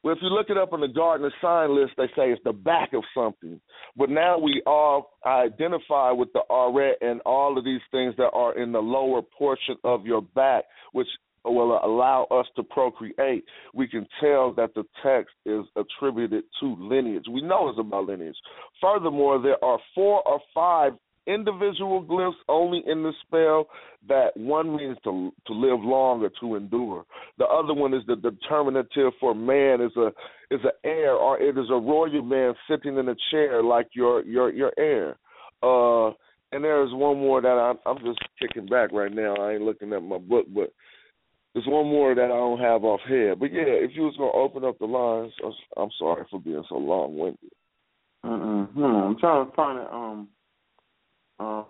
well, 0.03 0.15
if 0.15 0.21
you 0.23 0.29
look 0.29 0.49
it 0.49 0.57
up 0.57 0.73
on 0.73 0.81
the 0.81 0.89
Gardiner 0.89 1.33
sign 1.43 1.75
list, 1.75 1.93
they 1.97 2.07
say 2.17 2.31
it's 2.31 2.43
the 2.45 2.53
back 2.53 2.93
of 2.93 3.03
something. 3.15 3.61
But 3.97 4.11
now 4.11 4.39
we 4.39 4.63
all 4.67 5.11
identify 5.27 6.13
with 6.13 6.33
the 6.33 6.43
aret 6.51 6.95
and 7.01 7.21
all 7.23 7.59
of 7.59 7.65
these 7.65 7.81
things 7.91 8.15
that 8.17 8.31
are 8.33 8.57
in 8.57 8.73
the 8.73 8.79
lower 8.79 9.23
portion 9.23 9.77
of 9.83 10.07
your 10.07 10.23
back, 10.23 10.65
which 10.93 11.09
will 11.45 11.81
allow 11.85 12.25
us 12.31 12.47
to 12.57 12.63
procreate. 12.63 13.45
We 13.75 13.89
can 13.89 14.07
tell 14.21 14.53
that 14.55 14.75
the 14.75 14.85
text 15.03 15.35
is 15.45 15.65
attributed 15.77 16.45
to 16.61 16.77
lineage. 16.79 17.25
We 17.31 17.43
know 17.43 17.69
it's 17.69 17.79
about 17.79 18.07
lineage. 18.07 18.37
Furthermore, 18.81 19.41
there 19.41 19.63
are 19.65 19.79
four 19.95 20.27
or 20.27 20.41
five 20.55 20.93
individual 21.29 22.03
glyphs 22.03 22.33
only 22.49 22.83
in 22.87 23.03
the 23.03 23.13
spell 23.27 23.69
that 24.09 24.31
one 24.37 24.75
means 24.75 24.97
to 25.05 25.31
to 25.47 25.53
live 25.53 25.81
long 25.81 26.23
or 26.23 26.31
to 26.41 26.57
endure. 26.57 27.05
The 27.37 27.45
other 27.45 27.75
one 27.75 27.95
is 27.95 28.03
the 28.07 28.17
determinative 28.17 29.13
for 29.21 29.35
man 29.35 29.81
is 29.81 29.95
a 29.97 30.09
is 30.51 30.61
an 30.65 30.71
heir 30.85 31.13
or 31.13 31.39
it 31.39 31.57
is 31.59 31.71
a 31.71 31.75
royal 31.75 32.23
man 32.23 32.55
sitting 32.69 32.97
in 32.97 33.09
a 33.09 33.15
chair 33.31 33.63
like 33.63 33.89
your 33.93 34.25
your 34.25 34.51
your 34.53 34.73
heir. 34.79 35.17
Uh 35.63 36.13
and 36.51 36.65
there's 36.65 36.93
one 36.93 37.19
more 37.19 37.43
that 37.43 37.49
I'm 37.49 37.79
I'm 37.85 38.03
just 38.05 38.21
kicking 38.41 38.67
back 38.67 38.91
right 38.93 39.13
now. 39.13 39.37
I 39.37 39.53
ain't 39.53 39.63
looking 39.63 39.93
at 39.93 40.03
my 40.03 40.19
book, 40.19 40.47
but 40.55 40.73
there's 41.53 41.67
one 41.67 41.87
more 41.87 42.15
that 42.15 42.25
I 42.25 42.29
don't 42.29 42.61
have 42.61 42.85
off 42.85 43.01
head. 43.09 43.39
But 43.39 43.53
yeah, 43.53 43.65
if 43.67 43.91
you 43.95 44.03
was 44.03 44.17
gonna 44.17 44.33
open 44.33 44.65
up 44.65 44.79
the 44.79 44.87
lines, 44.87 45.33
I'm- 45.77 45.91
sorry 45.99 46.25
for 46.31 46.41
being 46.41 46.65
so 46.69 46.77
long 46.77 47.17
winded. 47.19 47.51
Mm-mm. 48.25 48.77
On. 48.77 49.07
I'm 49.07 49.19
trying 49.19 49.47
to 49.49 49.53
find 49.57 49.79
it. 49.79 49.87
Um, 49.93 50.29
uh, 51.39 51.65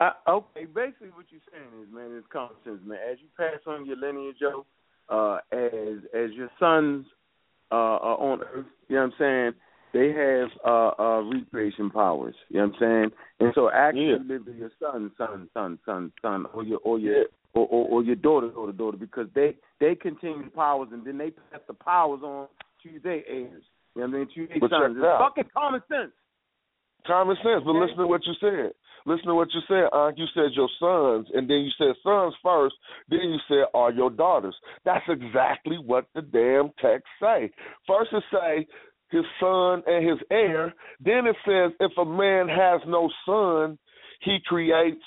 Uh, 0.00 0.10
okay, 0.26 0.64
basically 0.64 1.10
what 1.14 1.26
you're 1.30 1.40
saying 1.52 1.70
is, 1.80 1.88
man, 1.94 2.10
it's 2.18 2.26
common 2.32 2.56
sense, 2.64 2.80
man. 2.84 2.98
As 3.08 3.18
you 3.20 3.28
pass 3.36 3.60
on 3.68 3.86
your 3.86 3.96
lineage, 3.96 4.36
Joe, 4.40 4.66
uh, 5.08 5.38
as 5.52 6.02
as 6.12 6.32
your 6.32 6.50
sons 6.58 7.06
uh, 7.70 7.98
are 8.02 8.18
on 8.18 8.40
Earth, 8.42 8.66
you 8.88 8.96
know 8.96 9.02
what 9.02 9.12
I'm 9.20 9.52
saying? 9.52 9.52
They 9.92 10.08
have 10.12 10.48
uh, 10.66 10.90
uh, 10.98 11.20
recreation 11.20 11.90
powers. 11.90 12.34
You 12.48 12.60
know 12.60 12.66
what 12.66 12.74
I'm 12.74 12.80
saying? 12.80 13.10
And 13.38 13.52
so 13.54 13.70
actually 13.70 14.06
yeah. 14.06 14.16
live 14.26 14.46
with 14.46 14.56
your 14.56 14.72
son, 14.80 15.12
son, 15.16 15.48
son, 15.54 15.78
son, 15.86 16.12
son, 16.20 16.46
or 16.52 16.64
your 16.64 16.80
or 16.82 16.98
your 16.98 17.26
or, 17.54 17.66
or, 17.68 17.88
or 17.88 18.02
your 18.02 18.16
daughter, 18.16 18.48
daughter, 18.48 18.72
daughter, 18.72 18.96
because 18.96 19.28
they 19.36 19.54
they 19.78 19.94
continue 19.94 20.42
the 20.44 20.50
powers 20.50 20.88
and 20.92 21.06
then 21.06 21.18
they 21.18 21.30
pass 21.30 21.60
the 21.68 21.74
powers 21.74 22.22
on 22.24 22.48
to 22.82 22.98
their 23.04 23.22
heirs. 23.28 23.62
You 23.94 24.02
know 24.02 24.08
what 24.08 24.14
I 24.14 24.18
mean? 24.18 24.28
To 24.34 24.46
their 24.48 24.68
sons. 24.68 24.96
It's 24.98 25.20
fucking 25.20 25.50
common 25.54 25.82
sense. 25.88 26.10
Common 27.06 27.36
sense, 27.36 27.62
but 27.64 27.72
listen 27.72 27.96
to 27.98 28.06
what 28.06 28.22
you 28.26 28.34
said. 28.40 28.72
Listen 29.04 29.26
to 29.26 29.34
what 29.34 29.48
you 29.52 29.60
said, 29.66 29.88
Unc. 29.92 30.16
You 30.16 30.26
said 30.34 30.52
your 30.54 30.68
sons, 30.78 31.26
and 31.34 31.48
then 31.50 31.58
you 31.58 31.70
said 31.76 31.94
sons 32.02 32.34
first, 32.42 32.74
then 33.08 33.20
you 33.20 33.38
said 33.48 33.64
are 33.74 33.90
your 33.90 34.10
daughters. 34.10 34.54
That's 34.84 35.04
exactly 35.08 35.76
what 35.76 36.06
the 36.14 36.22
damn 36.22 36.70
text 36.80 37.06
say. 37.20 37.50
First 37.86 38.12
it 38.12 38.22
say 38.32 38.66
his 39.10 39.24
son 39.40 39.82
and 39.86 40.08
his 40.08 40.18
heir. 40.30 40.72
Then 41.00 41.26
it 41.26 41.36
says 41.44 41.72
if 41.80 41.92
a 41.98 42.04
man 42.04 42.48
has 42.48 42.80
no 42.86 43.10
son, 43.26 43.78
he 44.20 44.38
creates 44.46 45.02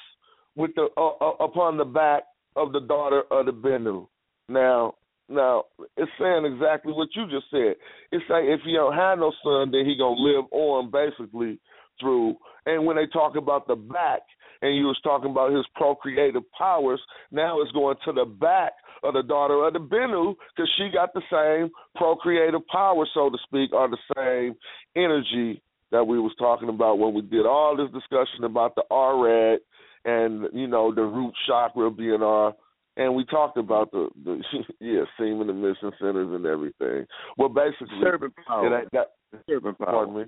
with 0.55 0.71
the 0.75 0.87
uh, 0.97 1.15
uh, 1.21 1.43
upon 1.43 1.77
the 1.77 1.85
back 1.85 2.23
of 2.55 2.71
the 2.73 2.81
daughter 2.81 3.23
of 3.31 3.45
the 3.45 3.51
Benu. 3.51 4.07
Now, 4.47 4.95
now 5.27 5.65
it's 5.97 6.11
saying 6.19 6.45
exactly 6.45 6.93
what 6.93 7.09
you 7.15 7.25
just 7.25 7.49
said. 7.49 7.75
It's 8.11 8.25
like 8.29 8.43
if 8.45 8.61
he 8.65 8.73
don't 8.73 8.93
have 8.93 9.19
no 9.19 9.31
son, 9.43 9.71
then 9.71 9.85
he 9.85 9.97
gonna 9.97 10.19
live 10.19 10.45
on 10.51 10.91
basically 10.91 11.59
through. 11.99 12.35
And 12.65 12.85
when 12.85 12.95
they 12.95 13.07
talk 13.07 13.35
about 13.35 13.67
the 13.67 13.75
back, 13.75 14.21
and 14.61 14.75
you 14.75 14.85
was 14.85 14.99
talking 15.03 15.31
about 15.31 15.53
his 15.53 15.65
procreative 15.75 16.43
powers, 16.57 17.01
now 17.31 17.61
it's 17.61 17.71
going 17.71 17.97
to 18.05 18.13
the 18.13 18.25
back 18.25 18.73
of 19.03 19.13
the 19.13 19.21
daughter 19.21 19.65
of 19.65 19.73
the 19.73 19.79
Benu 19.79 20.33
because 20.55 20.71
she 20.77 20.89
got 20.91 21.13
the 21.13 21.21
same 21.31 21.69
procreative 21.95 22.65
power, 22.67 23.05
so 23.13 23.29
to 23.29 23.37
speak, 23.43 23.73
or 23.73 23.89
the 23.89 23.97
same 24.15 24.55
energy 24.95 25.61
that 25.91 26.03
we 26.03 26.19
was 26.19 26.33
talking 26.39 26.69
about 26.69 26.97
when 26.99 27.13
we 27.13 27.21
did 27.21 27.45
all 27.45 27.77
this 27.77 27.91
discussion 27.91 28.43
about 28.43 28.75
the 28.75 28.83
aret 28.91 29.57
and 30.05 30.47
you 30.53 30.67
know 30.67 30.93
the 30.93 31.01
root 31.01 31.33
chakra 31.47 31.91
being 31.91 32.21
our 32.21 32.53
and 32.97 33.13
we 33.13 33.25
talked 33.25 33.57
about 33.57 33.91
the, 33.91 34.09
the 34.23 34.41
yeah 34.79 35.03
semen 35.17 35.49
emission 35.49 35.91
centers 35.99 36.33
and 36.33 36.45
everything. 36.45 37.05
Well, 37.37 37.49
basically, 37.49 37.99
serpent 38.01 38.33
power. 38.47 38.79
It, 38.79 38.89
that, 38.93 39.07
serpent 39.47 39.77
power. 39.77 39.91
Pardon 39.91 40.15
me. 40.15 40.23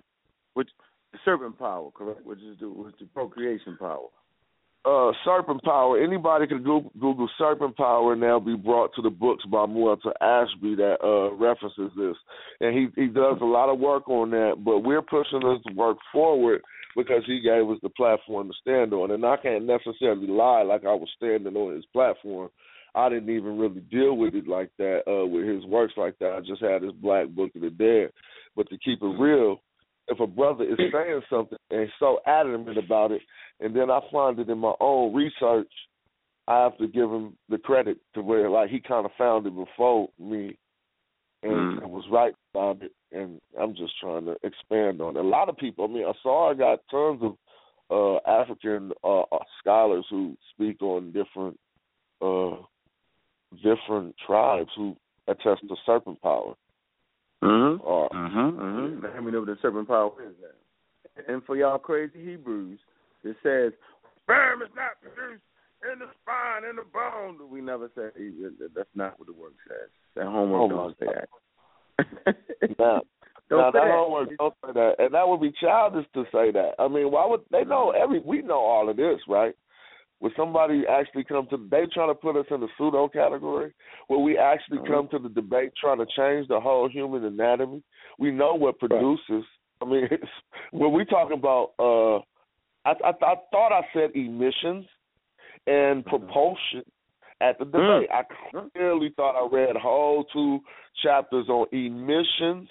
Which 0.53 0.69
serpent 1.25 1.57
power, 1.57 1.89
correct? 1.93 2.25
Which 2.25 2.39
is 2.39 2.57
the 2.59 2.69
which 2.69 2.93
is 2.95 2.99
the 3.01 3.05
procreation 3.07 3.77
power. 3.79 4.07
Uh, 4.85 5.11
serpent 5.25 5.61
power. 5.63 6.01
Anybody 6.01 6.47
can 6.47 6.59
Google, 6.59 6.91
Google 6.97 7.29
serpent 7.37 7.75
power 7.75 8.13
and 8.13 8.23
they'll 8.23 8.39
be 8.39 8.55
brought 8.55 8.93
to 8.95 9.01
the 9.01 9.09
books 9.09 9.43
by 9.51 9.65
Muata 9.65 10.13
Ashby 10.21 10.75
that 10.75 10.97
uh, 11.03 11.33
references 11.35 11.91
this, 11.97 12.15
and 12.61 12.73
he 12.73 12.87
he 13.01 13.07
does 13.07 13.37
a 13.41 13.45
lot 13.45 13.69
of 13.69 13.79
work 13.79 14.07
on 14.07 14.31
that. 14.31 14.63
But 14.63 14.79
we're 14.79 15.01
pushing 15.01 15.41
this 15.41 15.75
work 15.75 15.97
forward 16.13 16.61
because 16.95 17.23
he 17.25 17.41
gave 17.41 17.69
us 17.69 17.79
the 17.83 17.89
platform 17.89 18.47
to 18.47 18.53
stand 18.61 18.93
on, 18.93 19.11
and 19.11 19.25
I 19.25 19.37
can't 19.37 19.65
necessarily 19.65 20.27
lie 20.27 20.63
like 20.63 20.85
I 20.85 20.93
was 20.93 21.09
standing 21.17 21.55
on 21.55 21.75
his 21.75 21.85
platform. 21.91 22.49
I 22.95 23.09
didn't 23.09 23.29
even 23.29 23.59
really 23.59 23.81
deal 23.81 24.17
with 24.17 24.33
it 24.33 24.47
like 24.47 24.71
that 24.79 25.01
uh, 25.07 25.25
with 25.27 25.45
his 25.47 25.65
works 25.65 25.93
like 25.97 26.17
that. 26.19 26.31
I 26.31 26.39
just 26.39 26.61
had 26.61 26.81
his 26.81 26.93
Black 26.93 27.27
Book 27.27 27.51
of 27.55 27.61
the 27.61 27.69
Dead. 27.69 28.11
But 28.55 28.69
to 28.69 28.77
keep 28.79 29.03
it 29.03 29.19
real, 29.19 29.61
if 30.07 30.19
a 30.19 30.27
brother 30.27 30.63
is 30.63 30.77
saying 30.77 31.21
something 31.29 31.57
and 31.69 31.89
so 31.99 32.19
adamant 32.25 32.77
about 32.77 33.11
it, 33.11 33.21
and 33.59 33.75
then 33.75 33.89
I 33.91 33.99
find 34.11 34.39
it 34.39 34.49
in 34.49 34.57
my 34.57 34.73
own 34.79 35.13
research, 35.13 35.71
I 36.47 36.63
have 36.63 36.77
to 36.77 36.87
give 36.87 37.11
him 37.11 37.35
the 37.49 37.57
credit 37.57 37.97
to 38.13 38.21
where 38.21 38.49
like 38.49 38.69
he 38.69 38.79
kind 38.79 39.05
of 39.05 39.11
found 39.17 39.45
it 39.47 39.55
before 39.55 40.07
me, 40.19 40.57
and 41.43 41.81
mm. 41.81 41.89
was 41.89 42.05
right 42.11 42.33
about 42.53 42.81
it. 42.81 42.91
And 43.11 43.39
I'm 43.59 43.75
just 43.75 43.93
trying 43.99 44.25
to 44.25 44.35
expand 44.43 45.01
on 45.01 45.17
it. 45.17 45.19
A 45.19 45.27
lot 45.27 45.49
of 45.49 45.57
people. 45.57 45.85
I 45.85 45.87
mean, 45.87 46.05
I 46.05 46.13
saw 46.23 46.51
I 46.51 46.53
got 46.53 46.79
tons 46.89 47.21
of 47.21 47.35
uh 47.89 48.29
African 48.29 48.91
uh, 49.03 49.21
uh 49.21 49.39
scholars 49.59 50.05
who 50.09 50.37
speak 50.53 50.81
on 50.81 51.11
different 51.11 51.59
uh 52.21 52.55
different 53.63 54.15
tribes 54.25 54.69
who 54.75 54.95
attest 55.27 55.61
to 55.67 55.75
serpent 55.85 56.21
power. 56.21 56.53
Mm-hmm. 57.43 57.81
Uh, 57.81 58.09
mm-hmm. 58.09 58.59
Mm-hmm. 58.59 59.05
Let 59.05 59.23
me 59.23 59.31
know 59.31 59.39
what 59.39 59.47
the 59.47 59.57
serpent 59.61 59.87
power 59.87 60.11
is 60.25 60.33
now. 60.41 61.33
And 61.33 61.43
for 61.43 61.55
y'all 61.55 61.77
crazy 61.77 62.23
Hebrews, 62.23 62.79
it 63.23 63.35
says, 63.43 63.73
sperm 64.23 64.61
is 64.61 64.69
not 64.75 65.01
produced 65.01 65.43
in 65.83 65.99
the 65.99 66.05
spine, 66.21 66.69
in 66.69 66.75
the 66.75 66.85
bone. 66.91 67.49
We 67.49 67.61
never 67.61 67.89
say 67.95 68.09
that's 68.75 68.89
not 68.95 69.19
what 69.19 69.27
the 69.27 69.33
word 69.33 69.53
says. 69.67 69.89
That 70.15 70.25
homework 70.25 70.61
oh, 70.61 70.69
don't 70.75 70.97
say 70.99 71.05
that. 71.05 72.35
now, 72.79 73.01
don't 73.49 73.59
now, 73.59 73.71
that, 73.71 73.73
that 73.73 73.91
homework 73.91 74.29
don't 74.37 74.53
say 74.65 74.73
that, 74.73 74.95
and 74.99 75.13
that 75.13 75.27
would 75.27 75.41
be 75.41 75.53
childish 75.61 76.05
to 76.13 76.23
say 76.31 76.51
that. 76.51 76.71
I 76.79 76.87
mean, 76.87 77.11
why 77.11 77.25
would 77.27 77.41
they 77.51 77.63
know 77.63 77.91
every? 77.91 78.19
We 78.19 78.41
know 78.41 78.59
all 78.59 78.89
of 78.89 78.97
this, 78.97 79.19
right? 79.27 79.55
Would 80.19 80.33
somebody 80.35 80.83
actually 80.89 81.23
come 81.23 81.47
to 81.51 81.57
they 81.69 81.85
trying 81.93 82.09
to 82.09 82.15
put 82.15 82.35
us 82.35 82.45
in 82.49 82.59
the 82.59 82.67
pseudo 82.77 83.07
category? 83.07 83.71
Will 84.09 84.23
we 84.23 84.37
actually 84.37 84.79
mm-hmm. 84.79 84.93
come 84.93 85.07
to 85.11 85.19
the 85.19 85.29
debate 85.29 85.71
trying 85.79 85.99
to 85.99 86.05
change 86.17 86.47
the 86.47 86.59
whole 86.59 86.89
human 86.89 87.23
anatomy? 87.23 87.83
We 88.17 88.31
know 88.31 88.55
what 88.55 88.79
produces. 88.79 89.19
Right. 89.29 89.43
I 89.81 89.85
mean, 89.85 90.07
when 90.71 90.91
we 90.91 91.05
talk 91.05 91.31
about, 91.31 91.73
uh, 91.77 92.17
I, 92.87 92.93
I, 93.05 93.09
I 93.09 93.35
thought 93.51 93.71
I 93.71 93.81
said 93.93 94.11
emissions 94.15 94.85
and 95.67 96.03
mm-hmm. 96.03 96.09
propulsion 96.09 96.83
at 97.41 97.59
the 97.59 97.65
debate. 97.65 98.09
Mm-hmm. 98.09 98.57
I 98.57 98.69
clearly 98.73 99.13
thought 99.15 99.39
I 99.39 99.47
read 99.53 99.75
whole 99.75 100.25
two 100.33 100.59
chapters 101.03 101.47
on 101.47 101.67
emissions, 101.71 102.69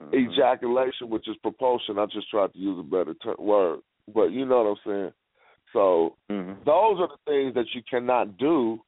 mm-hmm. 0.00 0.14
ejaculation, 0.14 1.10
which 1.10 1.28
is 1.28 1.36
propulsion. 1.42 1.98
I 1.98 2.06
just 2.06 2.30
tried 2.30 2.52
to 2.52 2.58
use 2.58 2.78
a 2.78 2.84
better 2.84 3.14
ter- 3.14 3.34
word, 3.42 3.80
but 4.14 4.30
you 4.30 4.44
know 4.46 4.62
what 4.62 4.70
I'm 4.70 4.76
saying. 4.86 5.12
So 5.72 6.16
mm-hmm. 6.30 6.52
those 6.64 7.00
are 7.00 7.08
the 7.08 7.18
things 7.26 7.54
that 7.54 7.66
you 7.74 7.82
cannot 7.88 8.36
do 8.38 8.78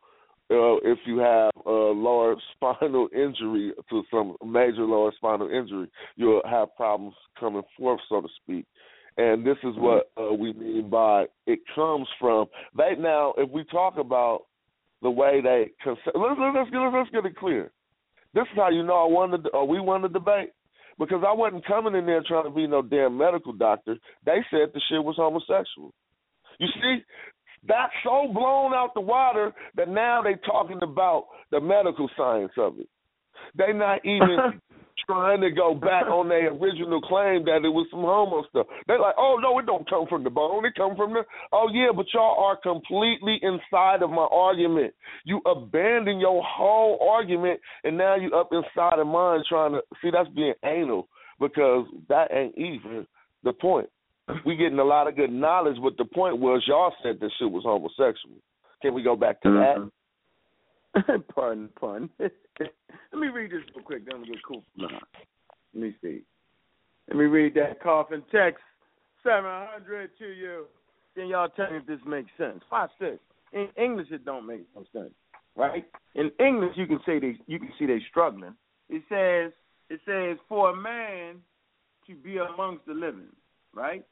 uh, 0.51 0.77
if 0.85 0.99
you 1.07 1.19
have 1.19 1.51
a 1.65 1.71
lower 1.71 2.37
spinal 2.55 3.09
injury 3.15 3.73
to 3.91 4.03
some 4.11 4.37
major 4.45 4.85
lower 4.85 5.13
spinal 5.17 5.49
injury. 5.49 5.91
You'll 6.17 6.43
have 6.49 6.75
problems 6.77 7.15
coming 7.39 7.63
forth, 7.79 8.01
so 8.09 8.21
to 8.21 8.29
speak. 8.43 8.67
And 9.17 9.47
this 9.47 9.57
is 9.63 9.75
what 9.77 10.15
mm-hmm. 10.17 10.35
uh, 10.35 10.37
we 10.37 10.53
mean 10.53 10.91
by 10.91 11.27
it 11.47 11.61
comes 11.75 12.09
from. 12.21 12.47
Right 12.75 12.99
now, 12.99 13.35
if 13.39 13.51
we 13.51 13.65
talk 13.65 13.97
about 13.97 14.43
the 15.03 15.11
way 15.11 15.41
they 15.43 15.71
let's, 15.87 16.01
let's, 16.07 16.71
get, 16.71 16.79
let's 16.79 17.11
get 17.11 17.27
it 17.27 17.37
clear. 17.37 17.71
This 18.33 18.43
is 18.43 18.57
how 18.57 18.71
you 18.71 18.83
know 18.83 19.05
I 19.07 19.13
won 19.13 19.31
the 19.31 19.49
or 19.51 19.67
we 19.67 19.79
won 19.79 20.03
the 20.03 20.09
debate 20.09 20.51
because 20.99 21.23
I 21.27 21.33
wasn't 21.33 21.67
coming 21.67 21.95
in 21.95 22.07
there 22.07 22.23
trying 22.27 22.45
to 22.45 22.51
be 22.51 22.67
no 22.67 22.83
damn 22.83 23.17
medical 23.17 23.53
doctor. 23.53 23.97
They 24.25 24.39
said 24.51 24.71
the 24.73 24.81
shit 24.89 25.05
was 25.05 25.17
homosexual. 25.17 25.93
You 26.59 26.69
see, 26.81 27.05
that's 27.67 27.93
so 28.03 28.29
blown 28.33 28.75
out 28.75 28.93
the 28.95 29.01
water 29.01 29.53
that 29.77 29.89
now 29.89 30.23
they're 30.23 30.41
talking 30.45 30.81
about 30.83 31.27
the 31.51 31.61
medical 31.61 32.09
science 32.17 32.53
of 32.59 32.79
it. 32.79 32.89
They're 33.55 33.75
not 33.75 34.05
even 34.05 34.61
trying 35.07 35.41
to 35.41 35.51
go 35.51 35.75
back 35.75 36.05
on 36.07 36.29
their 36.29 36.53
original 36.53 37.01
claim 37.01 37.45
that 37.45 37.61
it 37.65 37.69
was 37.69 37.87
some 37.91 38.01
homo 38.01 38.45
stuff. 38.49 38.67
They're 38.87 39.01
like, 39.01 39.15
oh 39.19 39.39
no, 39.41 39.59
it 39.59 39.67
don't 39.67 39.89
come 39.89 40.07
from 40.09 40.25
the 40.25 40.31
bone. 40.31 40.65
It 40.65 40.75
come 40.77 40.97
from 40.97 41.13
the. 41.13 41.23
Oh 41.53 41.69
yeah, 41.73 41.89
but 41.95 42.07
y'all 42.13 42.43
are 42.45 42.57
completely 42.57 43.39
inside 43.43 44.03
of 44.03 44.11
my 44.11 44.27
argument. 44.31 44.95
You 45.25 45.41
abandon 45.47 46.21
your 46.21 46.43
whole 46.45 46.99
argument, 47.11 47.61
and 47.85 47.97
now 47.97 48.17
you 48.17 48.31
up 48.33 48.51
inside 48.53 48.99
of 48.99 49.07
mine 49.07 49.43
trying 49.49 49.73
to 49.73 49.81
see 50.03 50.11
that's 50.11 50.29
being 50.31 50.55
anal 50.65 51.09
because 51.41 51.87
that 52.09 52.29
ain't 52.33 52.57
even 52.57 53.07
the 53.43 53.53
point 53.53 53.89
we 54.45 54.57
getting 54.57 54.79
a 54.79 54.85
lot 54.85 55.09
of 55.09 55.17
good 55.17 55.33
knowledge, 55.33 55.77
but 55.83 55.97
the 55.97 56.05
point 56.05 56.39
was 56.39 56.63
y'all 56.67 56.95
said 57.03 57.21
this 57.21 57.33
shit 57.39 57.51
was 57.51 57.65
homosexual. 57.65 58.37
Can 58.83 58.95
we 58.95 59.03
go 59.03 59.17
back 59.17 59.41
to 59.43 59.49
mm-hmm. 59.49 59.89
that? 60.95 61.29
pardon, 61.35 61.69
pun. 61.79 62.11
Let 62.19 62.31
me 63.15 63.29
read 63.29 63.51
this 63.51 63.61
real 63.75 63.85
quick. 63.85 64.07
Then 64.07 64.21
we 64.21 64.29
get 64.29 64.43
cool. 64.47 64.65
Nah. 64.77 64.89
Let 65.75 65.83
me 65.83 65.97
see. 66.03 66.23
Let 67.09 67.17
me 67.17 67.25
read 67.25 67.55
that 67.55 67.83
coffin 67.83 68.23
text 68.33 68.63
seven 69.23 69.51
hundred 69.51 70.11
to 70.19 70.27
you. 70.27 70.67
Then 71.17 71.29
y'all 71.29 71.49
tell 71.49 71.71
me 71.71 71.79
if 71.79 71.87
this 71.87 72.01
makes 72.07 72.31
sense. 72.39 72.61
Watch 72.71 72.91
this. 73.01 73.19
In 73.53 73.69
English, 73.77 74.09
it 74.11 74.25
don't 74.25 74.47
make 74.47 74.67
no 74.75 74.85
sense, 74.93 75.15
right? 75.57 75.85
In 76.15 76.31
English, 76.41 76.73
you 76.77 76.87
can 76.87 76.99
say 77.07 77.21
they, 77.21 77.37
you 77.47 77.59
can 77.59 77.71
see 77.79 77.87
they 77.87 78.01
struggling. 78.11 78.55
It 78.89 79.03
says, 79.09 79.53
it 79.91 80.01
says 80.05 80.39
for 80.49 80.71
a 80.71 80.77
man 80.77 81.37
to 82.09 82.15
be 82.17 82.39
amongst 82.39 82.87
the 82.87 82.95
living, 82.95 83.29
right? 83.73 84.05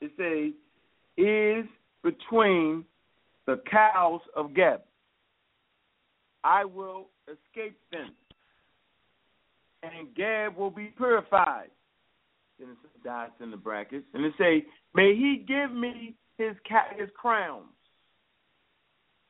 It 0.00 0.12
says, 0.16 0.52
is 1.16 1.64
between 2.02 2.84
the 3.46 3.60
cows 3.70 4.20
of 4.36 4.54
Geb. 4.54 4.80
I 6.44 6.64
will 6.64 7.08
escape 7.26 7.78
them, 7.90 8.10
and 9.82 10.14
Geb 10.14 10.56
will 10.56 10.70
be 10.70 10.92
purified. 10.96 11.70
Then 12.58 12.70
it 12.70 13.04
dots 13.04 13.32
in 13.40 13.50
the 13.50 13.56
brackets, 13.56 14.06
and 14.14 14.24
it 14.24 14.32
say, 14.38 14.64
may 14.94 15.14
he 15.14 15.44
give 15.46 15.74
me 15.74 16.14
his 16.36 16.54
ca- 16.68 16.94
his 16.96 17.08
crowns. 17.14 17.66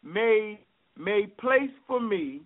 May 0.03 0.61
may 0.97 1.27
place 1.39 1.71
for 1.87 2.01
me 2.01 2.43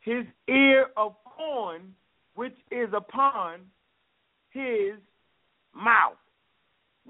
his 0.00 0.24
ear 0.48 0.86
of 0.96 1.14
corn 1.24 1.94
which 2.34 2.56
is 2.70 2.88
upon 2.94 3.60
his 4.50 4.94
mouth. 5.74 6.19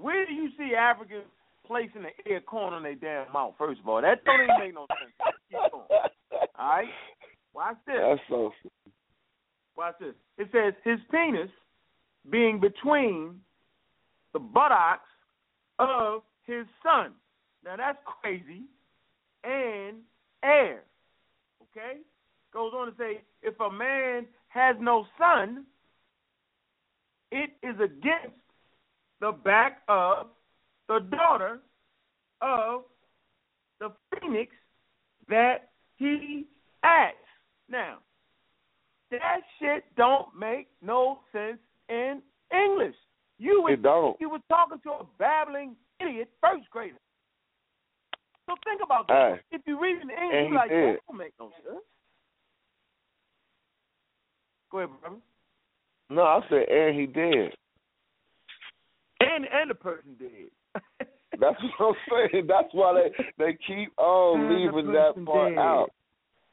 Where 0.01 0.25
do 0.25 0.33
you 0.33 0.49
see 0.57 0.73
Africans 0.75 1.25
placing 1.65 2.03
the 2.03 2.31
air 2.31 2.41
corn 2.41 2.73
on 2.73 2.83
their 2.83 2.95
damn 2.95 3.31
mouth? 3.31 3.53
First 3.57 3.79
of 3.81 3.87
all, 3.87 4.01
that 4.01 4.23
don't 4.25 4.41
even 4.41 4.55
make 4.59 4.73
no 4.73 4.87
sense. 4.89 5.11
Keep 5.49 5.71
going. 5.71 5.85
All 6.57 6.69
right, 6.69 6.87
watch 7.53 7.77
this. 7.85 7.95
That's 7.99 8.21
so. 8.29 8.51
Watch 9.77 9.95
this. 9.99 10.13
It 10.37 10.49
says 10.51 10.73
his 10.83 10.99
penis 11.11 11.49
being 12.29 12.59
between 12.59 13.39
the 14.33 14.39
buttocks 14.39 15.09
of 15.79 16.21
his 16.45 16.65
son. 16.83 17.13
Now 17.63 17.77
that's 17.77 17.97
crazy. 18.21 18.63
And 19.43 19.97
heir. 20.43 20.83
Okay? 21.63 21.99
Goes 22.53 22.73
on 22.75 22.87
to 22.87 22.93
say 22.97 23.21
if 23.41 23.59
a 23.59 23.71
man 23.71 24.27
has 24.49 24.75
no 24.79 25.05
son, 25.17 25.65
it 27.31 27.51
is 27.63 27.75
against 27.75 28.35
the 29.21 29.31
back 29.31 29.81
of 29.87 30.27
the 30.89 30.99
daughter 31.11 31.59
of 32.41 32.81
the 33.79 33.91
phoenix 34.19 34.51
that 35.29 35.69
he 35.97 36.45
acts. 36.83 37.15
Now, 37.69 37.99
that 39.11 39.41
shit 39.59 39.83
don't 39.95 40.27
make 40.37 40.67
no 40.81 41.19
sense 41.31 41.59
in 41.87 42.21
English. 42.53 42.95
You 43.37 43.61
was, 43.63 43.73
It 43.73 43.83
don't. 43.83 44.17
you 44.19 44.29
was 44.29 44.41
talking 44.49 44.79
to 44.83 44.89
a 44.89 45.05
babbling 45.17 45.75
idiot 45.99 46.29
first 46.41 46.69
grader. 46.69 46.97
So 48.47 48.55
think 48.65 48.81
about 48.83 49.07
that. 49.07 49.33
Hey. 49.49 49.57
If 49.57 49.61
you 49.65 49.79
read 49.81 49.97
in 50.01 50.09
English, 50.09 50.17
And 50.33 50.45
you 50.47 50.51
he 50.51 50.55
like, 50.55 50.69
did. 50.69 50.95
that 50.95 50.99
don't 51.07 51.17
make 51.17 51.33
no 51.39 51.49
sense. 51.63 51.79
Go 54.71 54.79
ahead, 54.79 54.89
brother. 55.01 55.15
No, 56.09 56.23
I 56.23 56.39
said, 56.49 56.67
and 56.69 56.99
he 56.99 57.05
did. 57.05 57.53
And 59.21 59.45
and 59.45 59.69
the 59.69 59.75
person 59.75 60.15
did. 60.17 60.49
That's 61.39 61.57
what 61.79 61.95
I'm 62.11 62.29
saying. 62.31 62.47
That's 62.47 62.69
why 62.73 62.93
they 62.93 63.23
they 63.37 63.57
keep 63.65 63.91
on 63.97 64.41
And 64.41 64.49
leaving 64.49 64.91
that 64.93 65.13
person 65.15 65.25
part 65.25 65.49
did. 65.51 65.57
out. 65.57 65.89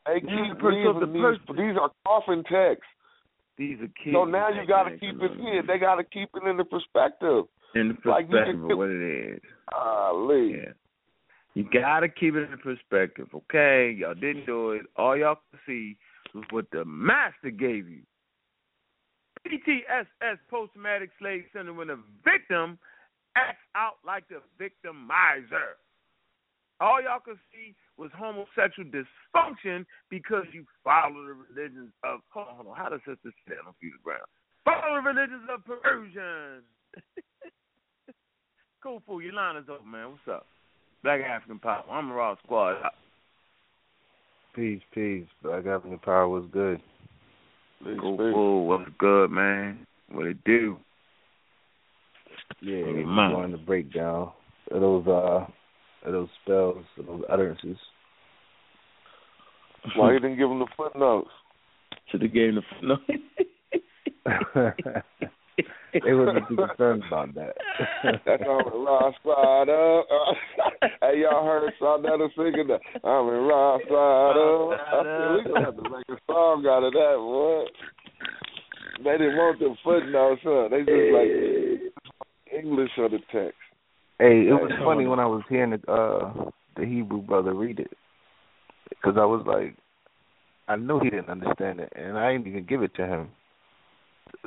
They 0.07 0.13
And 0.13 0.23
keep 0.23 0.61
the 0.61 0.69
leaving 0.69 1.01
the 1.01 1.07
these. 1.07 1.23
person- 1.47 1.57
These 1.57 1.77
are 1.81 1.91
coffin 2.07 2.43
texts. 2.45 2.87
These 3.59 3.79
are 3.81 3.91
kids. 4.03 4.15
So 4.15 4.25
now 4.25 4.49
you 4.51 4.67
got 4.67 4.85
to 4.85 4.91
keep 4.99 5.21
it 5.21 5.33
here. 5.41 5.63
They 5.67 5.79
got 5.79 5.97
to 5.97 6.05
keep 6.05 6.29
it 6.35 6.49
in 6.49 6.57
the 6.57 6.65
perspective. 6.65 7.45
in 7.75 7.89
the 7.89 8.09
like 8.11 8.27
you 8.27 8.37
perspective 8.39 8.61
can- 8.63 8.71
of 8.73 8.79
what 8.79 8.89
it 8.91 9.33
is. 9.35 9.41
Ah, 9.73 10.13
Lee. 10.13 10.57
Yeah. 10.63 10.73
You 11.55 11.65
gotta 11.73 12.09
keep 12.09 12.37
it 12.37 12.49
in 12.51 12.59
perspective, 12.59 13.27
okay? 13.35 13.91
Y'all 13.99 14.15
didn't 14.15 14.47
do 14.47 14.73
it. 14.73 14.83
All 14.97 15.17
y'all 15.17 15.39
could 15.51 15.59
see 15.67 15.97
was 16.33 16.45
what 16.51 16.67
the 16.71 16.85
master 16.85 17.51
gave 17.51 17.89
you. 17.89 18.03
PTSS, 19.47 20.39
post 20.51 20.73
traumatic 20.73 21.11
slave 21.19 21.45
syndrome, 21.53 21.77
when 21.77 21.89
the 21.89 21.99
victim 22.25 22.79
acts 23.37 23.63
out 23.75 23.99
like 24.07 24.25
the 24.29 24.41
victimizer. 24.59 25.79
All 26.81 27.03
y'all 27.03 27.21
could 27.25 27.39
see 27.53 27.75
was 27.97 28.11
homosexual 28.17 28.89
dysfunction 28.89 29.85
because 30.11 30.45
you 30.53 30.65
follow 30.85 31.27
the 31.27 31.35
religions 31.55 31.91
of 32.05 32.21
hold 32.31 32.67
on. 32.67 32.77
How 32.77 32.89
does 32.89 33.01
sister 33.01 33.31
say 33.47 33.55
that 33.55 33.67
on 33.67 33.75
Peter 33.81 33.99
Brown? 34.05 34.21
Follow 34.65 34.95
the 34.95 35.03
religions 35.03 35.49
of 35.53 35.65
perversion. 35.65 36.63
cool 38.83 39.03
fool, 39.07 39.21
your 39.21 39.33
line 39.33 39.57
is 39.57 39.65
open, 39.69 39.91
man. 39.91 40.11
What's 40.11 40.29
up? 40.31 40.47
Black 41.03 41.21
African 41.21 41.59
Power. 41.59 41.85
I'm 41.91 42.11
a 42.11 42.15
raw 42.15 42.37
squad. 42.45 42.77
Peace, 44.55 44.83
peace. 44.93 45.27
Black 45.43 45.67
African 45.67 45.99
Power 45.99 46.29
was 46.29 46.45
good. 46.53 46.81
Cool 47.85 48.17
fool, 48.17 48.67
what's 48.67 48.91
good, 48.99 49.31
man? 49.31 49.87
What 50.11 50.27
it 50.27 50.43
do? 50.45 50.79
Yeah, 52.61 52.77
Hey, 52.85 52.93
we 52.93 53.05
man. 53.05 53.33
going 53.33 53.53
to 53.53 53.59
break 53.59 53.93
down 53.93 54.33
those 54.71 55.07
uh 55.07 55.47
those 56.05 56.29
spells, 56.43 56.85
those 56.97 57.23
utterances. 57.29 57.77
Why 59.97 60.13
you 60.13 60.21
didn't 60.21 60.39
give 60.39 60.51
him 60.51 60.59
the 60.59 60.67
footnotes? 60.77 61.31
Should 62.11 62.23
have 62.23 62.33
gave 62.33 62.55
him 62.55 62.63
the 62.83 62.99
no. 64.27 65.03
they 65.93 66.13
wasn't 66.13 66.49
too 66.49 66.57
concerned 66.57 67.03
about 67.07 67.35
that. 67.35 67.57
That's 68.27 68.43
on 68.43 68.65
the 68.71 68.79
raw 68.79 69.11
side 69.25 69.69
up. 69.69 70.91
hey, 71.03 71.21
y'all 71.23 71.45
heard 71.45 71.73
Sardetta 71.81 72.29
singing 72.37 72.69
that? 72.69 72.81
I'm 73.05 73.29
in 73.29 73.47
raw 73.47 73.79
side 73.79 74.37
up. 74.37 74.81
I 74.81 75.03
said, 75.05 75.47
we 75.47 75.53
gonna 75.53 75.65
have 75.65 75.77
to 75.77 75.83
make 75.91 76.09
a 76.09 76.21
song 76.27 76.67
out 76.67 76.85
of 76.85 76.93
that, 76.93 77.17
boy. 77.17 77.65
They 79.05 79.13
didn't 79.13 79.37
want 79.37 79.59
the 79.59 79.75
footnotes, 79.85 80.41
huh? 80.45 80.69
They 80.71 80.81
just 80.81 81.13
like 81.15 82.63
English 82.65 82.91
of 82.99 83.13
the 83.13 83.19
text. 83.33 83.59
Hey, 84.19 84.49
it 84.49 84.53
was 84.53 84.73
funny 84.85 85.07
when 85.07 85.21
I 85.21 85.27
was 85.27 85.43
hearing 85.49 85.71
the 85.71 85.93
uh 85.93 86.51
the 86.77 86.85
Hebrew 86.85 87.23
brother 87.23 87.55
read 87.55 87.79
it, 87.81 87.93
because 88.91 89.15
I 89.17 89.25
was 89.25 89.45
like, 89.47 89.77
I 90.69 90.77
knew 90.77 91.01
he 91.01 91.11
didn't 91.11 91.29
understand 91.29 91.81
it, 91.81 91.93
and 91.97 92.19
I 92.19 92.33
didn't 92.33 92.49
even 92.49 92.67
give 92.67 92.83
it 92.83 92.95
to 92.97 93.07
him. 93.07 93.29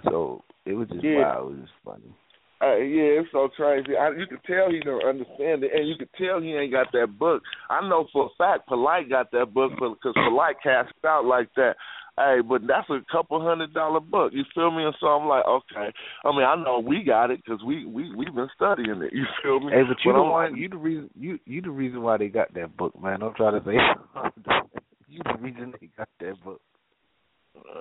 So 0.04 0.44
it 0.66 0.74
was 0.74 0.88
just 0.90 1.04
Yeah. 1.04 1.20
wow, 1.20 1.48
it 1.48 1.52
was 1.52 1.60
just 1.62 1.74
funny. 1.84 2.16
Uh, 2.62 2.78
yeah, 2.78 3.18
it's 3.22 3.32
so 3.32 3.50
crazy. 3.56 3.98
I, 3.98 4.12
you 4.12 4.28
could 4.28 4.44
tell 4.46 4.70
he 4.70 4.82
don't 4.82 5.04
understand 5.04 5.64
it, 5.64 5.72
and 5.74 5.90
you 5.90 5.96
could 5.98 6.14
tell 6.14 6.40
he 6.40 6.54
ain't 6.54 6.72
got 6.72 6.92
that 6.94 7.18
book. 7.18 7.42
I 7.72 7.82
know 7.90 8.08
for 8.14 8.26
a 8.26 8.30
fact 8.38 8.68
Polite 8.68 9.10
got 9.10 9.32
that 9.32 9.52
book 9.52 9.72
because 9.80 10.14
Polite 10.14 10.58
cast 10.62 10.94
out 11.04 11.26
like 11.26 11.50
that. 11.56 11.76
Hey, 12.18 12.42
but 12.48 12.62
that's 12.68 12.88
a 12.92 13.00
couple 13.12 13.42
hundred 13.42 13.74
dollar 13.74 14.00
book. 14.00 14.32
You 14.36 14.44
feel 14.54 14.70
me? 14.70 14.84
And 14.84 14.94
so 15.00 15.08
I'm 15.08 15.28
like, 15.28 15.44
okay. 15.48 15.92
I 16.24 16.30
mean, 16.30 16.44
I 16.46 16.54
know 16.56 16.80
we 16.86 17.04
got 17.04 17.32
it 17.32 17.42
because 17.44 17.64
we 17.66 17.86
we 17.86 18.14
we've 18.14 18.36
been 18.36 18.50
studying 18.56 19.02
it. 19.02 19.12
You 19.16 19.26
feel 19.42 19.60
me? 19.60 19.72
Hey, 19.72 19.82
but 19.88 19.98
you 20.06 20.14
the 20.14 20.20
I'm 20.20 20.30
one, 20.30 20.52
like, 20.52 20.62
you 20.62 20.70
the 20.70 20.78
reason, 20.78 21.10
you 21.20 21.40
you 21.46 21.62
the 21.62 21.72
reason 21.72 22.04
why 22.04 22.18
they 22.18 22.28
got 22.28 22.54
that 22.54 22.78
book, 22.78 22.94
man. 23.02 23.24
I'm 23.24 23.34
trying 23.34 23.60
to 23.60 23.66
say 23.66 23.74
you 25.10 25.22
the 25.26 25.42
reason 25.42 25.74
they 25.80 25.90
got 25.98 26.10
that 26.20 26.44
book. 26.44 26.62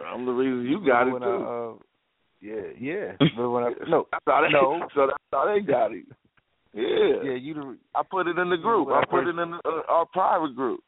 I'm 0.07 0.25
the 0.25 0.33
reason 0.33 0.71
you 0.71 0.87
got 0.87 1.07
it 1.07 1.19
too. 1.19 1.25
I, 1.25 1.71
uh, 1.71 1.73
yeah, 2.41 2.73
yeah. 2.79 3.13
But 3.37 3.51
when 3.51 3.65
I 3.65 3.71
no, 3.89 4.07
that's 4.11 4.25
how 4.27 4.43
they, 4.43 4.53
no. 4.53 4.87
So 4.95 5.07
that's 5.07 5.19
how 5.33 5.53
they 5.53 5.61
got 5.61 5.93
it. 5.93 6.05
Yeah. 6.73 7.31
yeah, 7.31 7.37
you 7.37 7.55
the. 7.55 7.77
I 7.95 8.03
put 8.09 8.27
it 8.29 8.39
in 8.39 8.49
the 8.51 8.57
group. 8.57 8.89
I 8.89 9.01
I 9.01 9.05
put 9.05 9.25
first- 9.25 9.29
it 9.29 9.39
in 9.41 9.51
the, 9.51 9.61
uh, 9.65 9.83
our 9.89 10.07
private 10.07 10.55
group. 10.55 10.81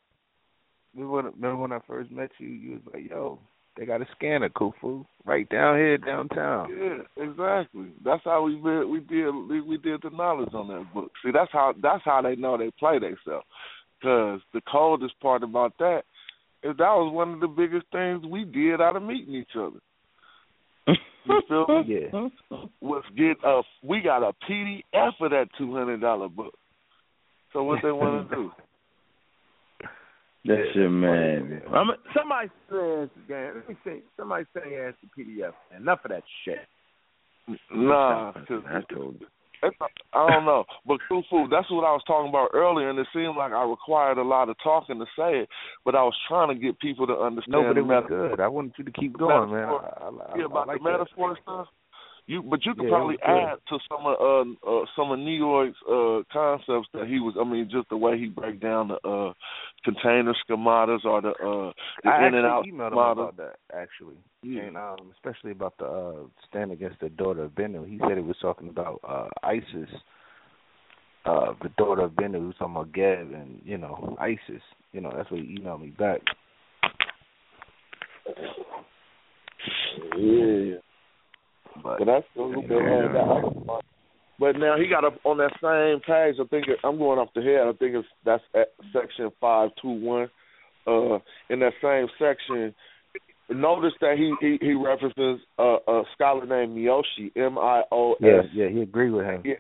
Remember 0.95 1.15
when, 1.15 1.25
remember 1.25 1.57
when 1.57 1.73
I 1.73 1.81
first 1.87 2.11
met 2.11 2.31
you? 2.39 2.49
You 2.49 2.71
was 2.73 2.81
like, 2.93 3.11
"Yo, 3.11 3.39
they 3.77 3.87
got 3.87 4.03
a 4.03 4.07
scanner, 4.17 4.49
Kufu, 4.51 5.05
right 5.25 5.49
down 5.49 5.77
here 5.79 5.99
downtown." 5.99 6.69
Yeah, 6.71 7.25
exactly. 7.25 7.87
That's 8.05 8.23
how 8.25 8.43
we 8.43 8.55
did. 8.55 8.85
We 8.85 9.01
did. 9.01 9.31
We, 9.31 9.61
we 9.61 9.77
did 9.79 10.03
the 10.03 10.11
knowledge 10.11 10.55
on 10.55 10.69
that 10.69 10.93
book. 10.95 11.11
See, 11.25 11.33
that's 11.33 11.51
how. 11.53 11.75
That's 11.83 12.05
how 12.05 12.23
they 12.23 12.37
know 12.37 12.57
they 12.57 12.71
play 12.79 12.99
themselves. 12.99 13.47
Because 14.01 14.41
the 14.53 14.61
coldest 14.71 15.19
part 15.21 15.43
about 15.43 15.79
that 15.79 16.03
is 16.63 16.77
that 16.77 16.95
was 16.95 17.13
one 17.13 17.33
of 17.35 17.41
the 17.41 17.49
biggest 17.49 17.87
things 17.93 18.25
we 18.25 18.45
did 18.45 18.81
out 18.81 18.97
of 18.97 19.03
meeting 19.03 19.35
each 19.35 19.57
other. 19.57 19.79
You 21.25 21.43
feel 21.49 21.67
me? 21.69 21.83
Yeah. 22.51 22.59
Was 22.81 23.05
get 23.17 23.37
a. 23.45 23.59
Uh, 23.59 23.63
we 23.83 24.01
got 24.01 24.23
a 24.23 24.33
PDF 24.49 25.13
of 25.21 25.31
that 25.31 25.47
two 25.57 25.73
hundred 25.75 26.01
dollar 26.01 26.29
book. 26.29 26.55
So 27.53 27.63
what 27.63 27.81
they 27.83 27.93
want 27.93 28.29
to 28.29 28.35
do? 28.37 28.51
That's 30.45 30.75
your 30.75 30.91
man. 30.91 31.63
I'm, 31.73 31.89
somebody 32.17 32.49
says, 32.69 33.09
let 33.29 33.69
me 33.69 33.77
see. 33.85 34.01
Somebody 34.17 34.45
say 34.55 34.77
ask 34.87 34.97
the 35.01 35.23
PDF. 35.23 35.53
Enough 35.77 36.01
of 36.05 36.11
that 36.11 36.25
shit. 36.45 36.59
Nah, 37.71 38.33
'cause 38.33 38.63
I 38.67 38.81
told 38.93 39.17
you. 39.21 39.27
I 39.63 40.29
don't 40.29 40.45
know, 40.45 40.65
but 40.87 40.99
Kufu, 41.11 41.49
that's 41.49 41.71
what 41.71 41.85
I 41.85 41.93
was 41.93 42.03
talking 42.07 42.29
about 42.29 42.51
earlier, 42.53 42.91
and 42.91 42.99
it 42.99 43.07
seemed 43.13 43.37
like 43.37 43.53
I 43.53 43.63
required 43.65 44.19
a 44.19 44.23
lot 44.23 44.49
of 44.49 44.57
talking 44.63 44.99
to 44.99 45.07
say 45.17 45.41
it, 45.41 45.49
but 45.85 45.95
I 45.95 46.03
was 46.03 46.17
trying 46.27 46.49
to 46.49 46.55
get 46.55 46.81
people 46.81 47.07
to 47.07 47.15
understand. 47.15 47.63
No, 47.63 47.69
but 47.69 47.79
it 47.79 47.87
was 47.87 48.05
good. 48.09 48.41
I 48.41 48.49
wanted 48.49 48.73
you 48.77 48.85
to 48.85 48.93
keep 48.93 49.17
going, 49.17 49.53
man. 49.53 49.69
Metaphor. 49.69 49.99
I, 50.01 50.05
I, 50.05 50.09
I, 50.09 50.39
yeah, 50.39 50.45
about 50.47 50.69
I 50.69 50.73
like 50.73 50.83
the 50.83 50.91
metaphor 50.91 51.39
stuff. 51.43 51.67
You, 52.33 52.43
but 52.43 52.65
you 52.65 52.75
could 52.75 52.85
Yeah, 52.85 52.91
probably 52.91 53.19
was 53.29 53.59
add 53.61 53.69
to 53.69 53.79
some 53.91 54.07
of 54.07 54.17
uh, 54.19 54.67
uh 54.67 54.85
some 54.97 55.11
of 55.13 55.19
Nyord's 55.19 55.77
uh 55.87 56.23
concepts 56.33 56.89
that 56.95 57.07
he 57.07 57.21
was. 57.21 57.35
I 57.39 57.45
mean, 57.45 57.69
just 57.71 57.91
the 57.91 57.97
way 57.99 58.19
he 58.19 58.29
break 58.29 58.59
down 58.59 58.89
the 58.89 58.95
uh 59.07 59.35
container 59.85 60.33
schematas 60.49 61.05
or 61.05 61.21
the 61.21 61.29
uh 61.29 61.73
the 62.03 62.09
I 62.11 62.29
in 62.29 62.35
and 62.35 62.47
out 62.47 62.61
actually 62.61 62.73
emailed 62.73 62.93
him 62.93 62.93
schemata. 62.93 63.21
about 63.21 63.37
that 63.37 63.57
actually, 63.75 64.17
Yeah. 64.43 64.63
and 64.63 64.77
um, 64.79 65.13
especially 65.13 65.51
about 65.51 65.77
the 65.77 65.85
uh, 65.85 66.15
stand 66.49 66.73
against 66.73 67.01
the 67.01 67.11
daughter 67.11 67.45
of 67.45 67.51
Benu. 67.53 67.87
He 67.87 67.99
said 67.99 68.17
he 68.17 68.23
was 68.23 68.37
talking 68.41 68.69
about 68.71 69.01
uh, 69.07 69.29
Isis, 69.43 69.91
uh, 71.27 71.53
the 71.63 71.69
daughter 71.77 72.03
of 72.03 72.13
Benu. 72.13 72.37
He 72.41 72.47
was 72.47 72.55
talking 72.59 72.77
about 72.77 72.93
Geb 72.93 73.31
and 73.35 73.61
you 73.63 73.77
know 73.77 74.17
Isis. 74.19 74.63
You 74.95 75.03
know 75.03 75.13
that's 75.15 75.31
what 75.31 75.41
he 75.41 75.59
emailed 75.59 75.83
me 75.83 75.89
back. 75.91 76.21
Yeah, 80.17 80.77
But 81.83 81.99
but 81.99 82.05
that's 82.07 82.27
what 82.35 82.69
they 82.69 82.75
had. 82.75 83.15
That. 83.15 83.83
But 84.39 84.57
now 84.57 84.77
he 84.77 84.89
got 84.89 85.05
up 85.05 85.19
on 85.25 85.39
that 85.39 85.53
same 85.63 86.01
page. 86.01 86.37
I 86.41 86.49
think 86.49 86.67
it, 86.69 86.79
I'm 86.85 86.99
going 86.99 87.19
off 87.19 87.29
the 87.35 87.43
head. 87.43 87.63
I 87.67 87.73
think 87.79 87.95
it's 87.95 88.09
that's 88.25 88.43
at 88.55 88.69
section 88.93 89.31
five 89.41 89.71
two 89.81 89.91
one. 89.91 90.29
Uh, 90.85 91.19
in 91.49 91.61
that 91.61 91.75
same 91.81 92.09
section, 92.19 92.75
notice 93.49 93.93
that 94.01 94.17
he 94.17 94.35
he, 94.41 94.59
he 94.61 94.73
references 94.75 95.41
a, 95.59 95.77
a 95.87 96.03
scholar 96.15 96.45
named 96.45 96.77
Miyoshi, 96.77 97.31
M 97.37 97.57
I 97.57 97.83
O 97.93 98.15
S. 98.15 98.19
Yeah, 98.21 98.65
yeah, 98.65 98.69
he 98.69 98.81
agreed 98.83 99.11
with 99.11 99.27
him. 99.27 99.43
Yeah, 99.45 99.55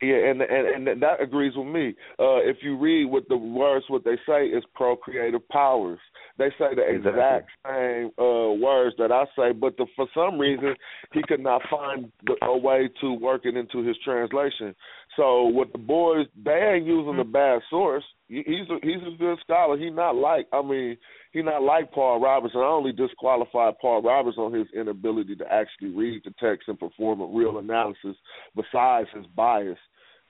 yeah, 0.00 0.30
and 0.30 0.42
and 0.42 0.88
and 0.88 1.02
that 1.02 1.20
agrees 1.20 1.54
with 1.56 1.66
me. 1.66 1.94
Uh, 2.18 2.38
if 2.38 2.58
you 2.62 2.76
read 2.76 3.06
what 3.06 3.28
the 3.28 3.36
words, 3.36 3.84
what 3.88 4.04
they 4.04 4.16
say 4.26 4.46
is 4.46 4.62
procreative 4.74 5.46
powers. 5.48 5.98
They 6.38 6.50
say 6.50 6.74
the 6.74 6.82
Exactly. 6.82 7.10
exact 7.10 7.50
same 7.66 8.10
uh, 8.18 8.52
words 8.52 8.94
that 8.98 9.10
I 9.10 9.24
say, 9.36 9.52
but 9.52 9.76
the, 9.76 9.86
for 9.96 10.06
some 10.14 10.38
reason 10.38 10.74
he 11.12 11.20
could 11.26 11.40
not 11.40 11.62
find 11.68 12.12
the, 12.26 12.36
a 12.46 12.56
way 12.56 12.88
to 13.00 13.12
work 13.12 13.44
it 13.44 13.56
into 13.56 13.84
his 13.84 13.96
translation. 14.04 14.74
So 15.18 15.48
with 15.48 15.72
the 15.72 15.78
boys, 15.78 16.26
ain't 16.46 16.86
using 16.86 17.18
a 17.18 17.24
bad 17.24 17.60
source. 17.68 18.04
He- 18.28 18.44
He's 18.46 18.70
a, 18.70 18.78
he's 18.82 19.02
a 19.02 19.16
good 19.18 19.36
scholar. 19.40 19.76
He 19.76 19.90
not 19.90 20.14
like 20.14 20.46
I 20.52 20.62
mean 20.62 20.96
he 21.32 21.42
not 21.42 21.62
like 21.62 21.92
Paul 21.92 22.20
Robertson. 22.20 22.60
I 22.60 22.64
only 22.64 22.92
disqualified 22.92 23.74
Paul 23.80 24.00
Robertson 24.02 24.44
on 24.44 24.52
his 24.54 24.68
inability 24.74 25.34
to 25.36 25.52
actually 25.52 25.90
read 25.90 26.22
the 26.24 26.32
text 26.40 26.68
and 26.68 26.78
perform 26.78 27.20
a 27.20 27.26
real 27.26 27.58
analysis. 27.58 28.16
Besides 28.54 29.08
his 29.12 29.26
bias, 29.34 29.76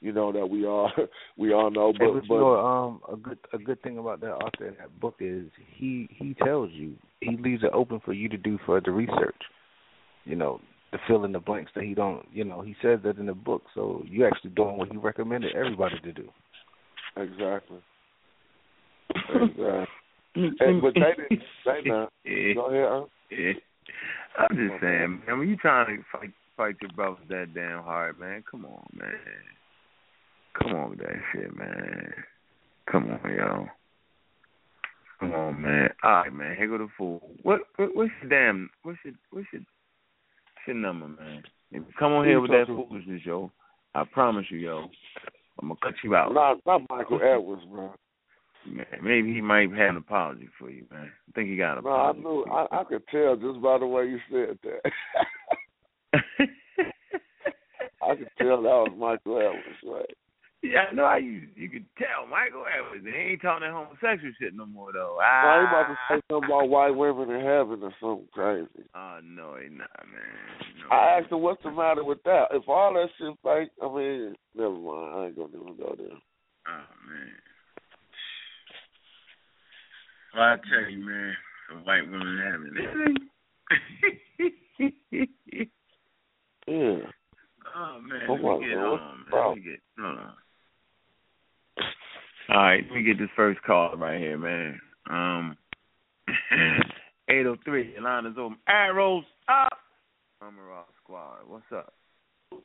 you 0.01 0.13
know 0.13 0.33
that 0.33 0.47
we 0.49 0.65
all 0.65 0.91
we 1.37 1.53
all 1.53 1.71
know. 1.71 1.93
Hey, 1.93 2.07
But 2.07 2.27
but 2.27 2.35
you 2.35 2.41
know, 2.41 2.57
um, 2.57 3.01
a 3.13 3.17
good 3.17 3.39
a 3.53 3.59
good 3.59 3.83
thing 3.83 3.99
about 3.99 4.23
that 4.23 4.33
author 4.33 4.69
in 4.69 4.75
that 4.79 4.99
book 4.99 5.17
is 5.21 5.45
he 5.77 6.09
he 6.13 6.35
tells 6.43 6.71
you 6.73 6.95
he 7.21 7.37
leaves 7.37 7.63
it 7.63 7.73
open 7.75 8.01
for 8.05 8.15
you 8.15 8.31
to 8.31 8.39
do 8.39 8.59
further 8.65 8.93
research. 8.93 9.43
You 10.25 10.37
know, 10.37 10.61
to 10.93 10.99
fill 11.07 11.25
in 11.25 11.33
the 11.33 11.39
blanks 11.39 11.71
that 11.75 11.85
he 11.85 11.95
don't. 11.95 12.27
You 12.33 12.45
know, 12.45 12.63
he 12.63 12.75
says 12.83 13.01
that 13.05 13.19
in 13.19 13.27
the 13.27 13.35
book, 13.35 13.63
so 13.75 14.03
you 14.07 14.27
actually 14.27 14.51
doing 14.51 14.79
what 14.79 14.91
he 14.91 14.97
recommended 14.97 15.55
everybody 15.55 15.99
to 16.01 16.13
do. 16.13 16.29
exactly. 17.17 17.79
exactly. 19.15 19.87
And, 20.35 20.83
but 20.83 20.95
they. 20.95 21.37
They 21.65 21.89
not. 21.89 22.13
Go 22.25 22.67
ahead. 22.67 23.11
Yeah. 23.31 23.53
I'm 24.39 24.57
just 24.57 24.81
saying, 24.81 25.23
man, 25.27 25.39
when 25.39 25.49
you 25.49 25.57
trying 25.57 25.97
to 25.97 26.05
fight 26.13 26.31
fight 26.57 26.77
your 26.81 26.93
brothers 26.93 27.25
that 27.29 27.55
damn 27.55 27.83
hard, 27.83 28.19
man, 28.21 28.45
come 28.49 28.65
on, 28.65 28.87
man. 28.93 29.15
Come 30.61 30.75
on 30.75 30.91
with 30.91 30.99
that 31.01 31.17
shit, 31.33 31.57
man. 31.57 32.13
Come 32.91 33.11
on, 33.11 33.35
yo. 33.35 33.67
Come 35.21 35.33
on, 35.33 35.63
man. 35.63 35.89
All 36.03 36.11
right, 36.11 36.33
man. 36.33 36.57
Here 36.57 36.69
go 36.69 36.79
the 36.79 36.89
fool. 36.97 37.21
What, 37.43 37.61
what 37.77 37.95
what's 37.95 38.11
your 38.23 38.31
damn 38.31 38.71
what's 38.83 38.99
your 39.05 39.15
what's 39.31 39.49
your 39.53 39.63
what's 39.63 39.78
your 40.69 40.77
number, 40.77 41.09
man? 41.09 41.43
If 41.73 41.83
you 41.83 41.93
come 41.99 42.13
on 42.13 42.25
here 42.27 42.41
with 42.41 42.51
that 42.53 42.67
foolishness, 42.67 43.23
yo, 43.25 43.51
I 43.95 44.05
promise 44.05 44.47
you, 44.51 44.59
yo, 44.59 44.91
I'm 45.61 45.69
gonna 45.69 45.81
cut 45.83 45.95
you 46.05 46.15
out. 46.15 46.33
Not 46.33 46.59
not 46.67 46.83
Michael 46.89 47.21
Edwards, 47.23 47.63
bro. 47.71 47.95
Man, 48.67 48.87
maybe 49.03 49.33
he 49.33 49.41
might 49.41 49.71
have 49.73 49.91
an 49.91 49.97
apology 49.97 50.49
for 50.59 50.71
you, 50.71 50.85
man. 50.91 51.11
I 51.29 51.33
think 51.33 51.49
he 51.49 51.57
got 51.57 51.79
an 51.79 51.85
No, 51.85 51.91
I 51.91 52.11
apology. 52.11 52.21
knew. 52.21 52.45
I, 52.45 52.67
I 52.81 52.85
could 52.85 53.03
tell 53.09 53.37
just 53.37 53.61
by 53.63 53.79
the 53.79 53.87
way 53.87 54.05
you 54.07 54.19
said 54.31 54.59
that. 54.63 54.93
I 58.03 58.15
could 58.15 58.31
tell 58.39 58.63
that 58.63 58.69
was 58.69 58.95
Michael 58.99 59.39
Edwards, 59.39 59.83
right? 59.85 60.17
Yeah, 60.61 60.87
I 60.91 60.95
know 60.95 61.07
how 61.07 61.17
you 61.19 61.43
you 61.55 61.69
could 61.71 61.87
tell 61.99 62.27
Michael 62.27 62.65
Edwards. 62.67 63.07
He 63.07 63.15
ain't 63.15 63.41
talking 63.43 63.63
that 63.67 63.73
homosexual 63.73 64.33
shit 64.41 64.55
no 64.57 64.67
more 64.67 64.93
though. 64.93 65.17
No, 65.17 65.23
he 65.23 65.25
Ah, 65.25 65.69
about 65.71 65.87
to 65.89 65.97
say 66.11 66.21
something 66.29 66.49
about 66.51 66.69
white 66.69 66.91
women 66.97 67.31
in 67.31 67.41
heaven 67.47 67.79
or 67.83 67.95
something 68.01 68.27
crazy. 68.33 68.83
oh 68.95 69.21
no, 69.23 69.55
he 69.63 69.69
not, 69.69 69.89
man. 70.11 70.21
No. 70.83 70.97
I 70.97 71.19
asked 71.21 71.31
him 71.31 71.43
what's 71.43 71.63
the 71.63 71.71
matter 71.71 72.03
with 72.03 72.23
that. 72.25 72.47
If 72.51 72.69
all 72.69 72.93
that 72.95 73.09
shit 73.19 73.35
fake, 73.45 73.71
I 73.81 73.87
mean, 73.95 74.35
never 74.57 74.75
mind. 74.75 75.15
I 75.15 75.27
ain't 75.27 75.37
gonna 75.37 75.49
even 75.55 75.77
go 75.77 75.95
there. 75.97 76.19
Oh 76.67 76.89
man. 77.07 77.33
Well, 80.35 80.43
I 80.43 80.57
tell 80.69 80.91
you, 80.91 80.99
man, 81.07 81.37
the 81.71 81.75
white 81.85 82.03
women 82.11 82.39
having 82.45 82.75
it. 85.61 85.69
Yeah. 86.67 86.99
oh 87.77 88.01
man, 88.03 88.27
Come 88.27 88.43
let 88.43 88.61
me 88.61 88.67
get 88.69 88.77
on, 88.77 88.99
man. 88.99 89.25
Let 89.33 89.55
me 89.57 89.63
get 89.63 89.81
hold 89.99 90.19
on. 90.19 90.33
All 92.51 92.57
right, 92.57 92.83
let 92.89 92.95
me 92.97 93.03
get 93.03 93.19
this 93.19 93.29
first 93.37 93.61
call 93.63 93.95
right 93.97 94.19
here, 94.19 94.39
man. 94.39 94.81
Um, 95.11 95.57
eight 97.29 97.45
oh 97.45 97.57
three. 97.63 97.93
Your 97.93 98.03
line 98.03 98.25
is 98.25 98.37
open. 98.39 98.57
Arrows 98.67 99.25
up. 99.49 99.79
I'm 100.41 100.59
a 100.59 100.63
raw 100.63 100.85
squad. 101.03 101.41
What's 101.47 101.65
up, 101.75 101.93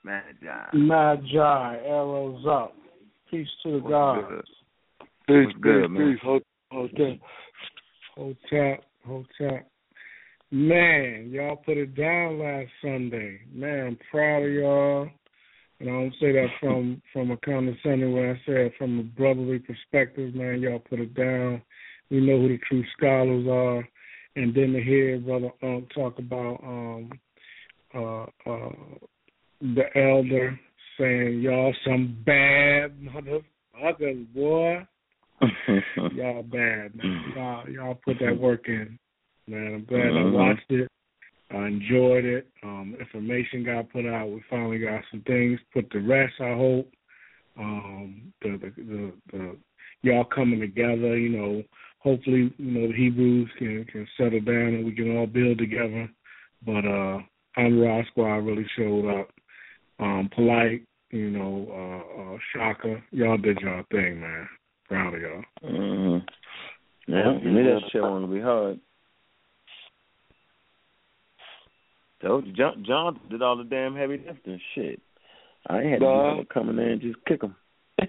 Magi? 0.06 0.70
Magi, 0.74 1.78
arrows 1.86 2.46
up. 2.50 2.76
Peace 3.30 3.48
to 3.64 3.72
the 3.72 3.78
What's 3.80 3.92
gods. 3.92 4.28
good? 4.30 4.46
Peace, 5.28 5.46
What's 5.48 5.60
good, 5.60 5.88
man? 5.90 6.20
Hold, 6.24 6.44
hold 6.72 6.92
that. 6.92 7.20
Hold 8.16 8.38
tap, 8.50 8.84
hold 9.06 9.28
tap. 9.38 9.68
Man, 10.52 11.30
y'all 11.30 11.58
put 11.58 11.78
it 11.78 11.94
down 11.96 12.40
last 12.40 12.70
Sunday. 12.82 13.40
Man, 13.54 13.88
I'm 13.88 14.00
proud 14.12 14.44
of 14.44 14.52
y'all. 14.52 15.10
And 15.84 15.92
I 15.92 16.00
don't 16.00 16.14
say 16.14 16.32
that 16.32 16.48
from 16.62 17.02
from 17.12 17.32
a 17.32 17.38
condescending 17.38 18.14
way. 18.14 18.30
I 18.30 18.36
say 18.46 18.68
it 18.68 18.74
from 18.78 19.00
a 19.00 19.04
brotherly 19.04 19.60
perspective. 19.60 20.34
Man, 20.34 20.62
y'all 20.62 20.80
put 20.80 21.02
it 21.02 21.14
down. 21.14 21.62
We 22.10 22.22
know 22.22 22.40
who 22.40 22.48
the 22.48 22.60
true 22.70 22.86
scholars 22.96 23.46
are. 23.50 23.90
And 24.38 24.56
then 24.56 24.72
to 24.72 24.82
hear 24.82 25.20
Brother 25.20 25.52
Unk 25.62 25.90
talk 25.94 26.20
about 26.20 26.64
um 26.64 27.12
uh 27.94 28.24
uh 28.50 28.70
the 29.60 29.84
elder 29.94 30.58
saying 30.98 31.42
y'all 31.42 31.76
some 31.86 32.18
bad 32.26 32.98
motherfuckers, 33.02 34.34
boy. 34.34 34.88
Y'all 36.16 36.44
bad, 36.44 36.96
man. 36.96 37.34
Y'all 37.36 37.70
y'all 37.70 38.00
put 38.06 38.20
that 38.22 38.40
work 38.40 38.70
in. 38.70 38.98
Man, 39.48 39.74
I'm 39.74 39.86
glad. 39.86 40.16
I 40.16 40.30
watched 40.32 40.72
it. 40.72 40.90
I 41.54 41.68
enjoyed 41.68 42.26
it. 42.26 42.48
Um, 42.64 42.96
information 43.00 43.64
got 43.64 43.92
put 43.92 44.06
out. 44.06 44.30
We 44.30 44.44
finally 44.50 44.80
got 44.80 45.04
some 45.12 45.22
things 45.22 45.60
put 45.74 45.90
to 45.92 46.00
rest. 46.00 46.34
I 46.40 46.54
hope. 46.54 46.92
Um, 47.58 48.34
the, 48.42 48.58
the 48.58 48.84
the 48.84 49.14
the 49.32 49.58
y'all 50.02 50.24
coming 50.24 50.60
together. 50.60 51.18
You 51.18 51.30
know, 51.30 51.64
hopefully, 52.00 52.54
you 52.58 52.72
know 52.72 52.88
the 52.88 52.96
Hebrews 52.96 53.50
can 53.60 53.86
can 53.86 54.08
settle 54.18 54.42
down 54.42 54.74
and 54.74 54.86
we 54.86 54.94
can 54.94 55.16
all 55.16 55.28
build 55.28 55.60
together. 55.60 56.10
But 56.66 56.86
uh, 56.86 57.20
Amra 57.58 58.04
Squad 58.12 58.38
really 58.38 58.66
showed 58.76 59.20
up. 59.20 59.30
Um, 60.00 60.30
polite, 60.34 60.84
you 61.12 61.30
know, 61.30 61.68
uh, 61.70 62.34
uh, 62.34 62.38
Shaka, 62.52 63.02
y'all 63.12 63.38
did 63.38 63.60
y'all 63.60 63.84
thing, 63.92 64.20
man. 64.20 64.50
Proud 64.88 65.14
of 65.14 65.22
y'all. 65.22 65.44
Mm-hmm. 65.64 66.26
Yeah, 67.12 67.34
me 67.34 67.62
that 67.64 67.82
shit 67.92 68.02
wasn't 68.02 68.26
gonna 68.26 68.34
be 68.34 68.42
hard. 68.42 68.80
Told 72.24 72.48
you, 72.48 72.54
John, 72.54 72.84
John 72.88 73.20
did 73.30 73.42
all 73.42 73.58
the 73.58 73.66
damn 73.66 73.96
heavy 73.96 74.24
lifting. 74.26 74.60
Shit, 74.76 75.02
I 75.68 75.78
had 75.78 76.00
to 76.00 76.06
Nah. 76.06 76.36
no 76.38 76.44
coming 76.52 76.78
in 76.78 76.92
and 76.92 77.02
just 77.02 77.24
kick 77.26 77.44
him. 77.44 77.56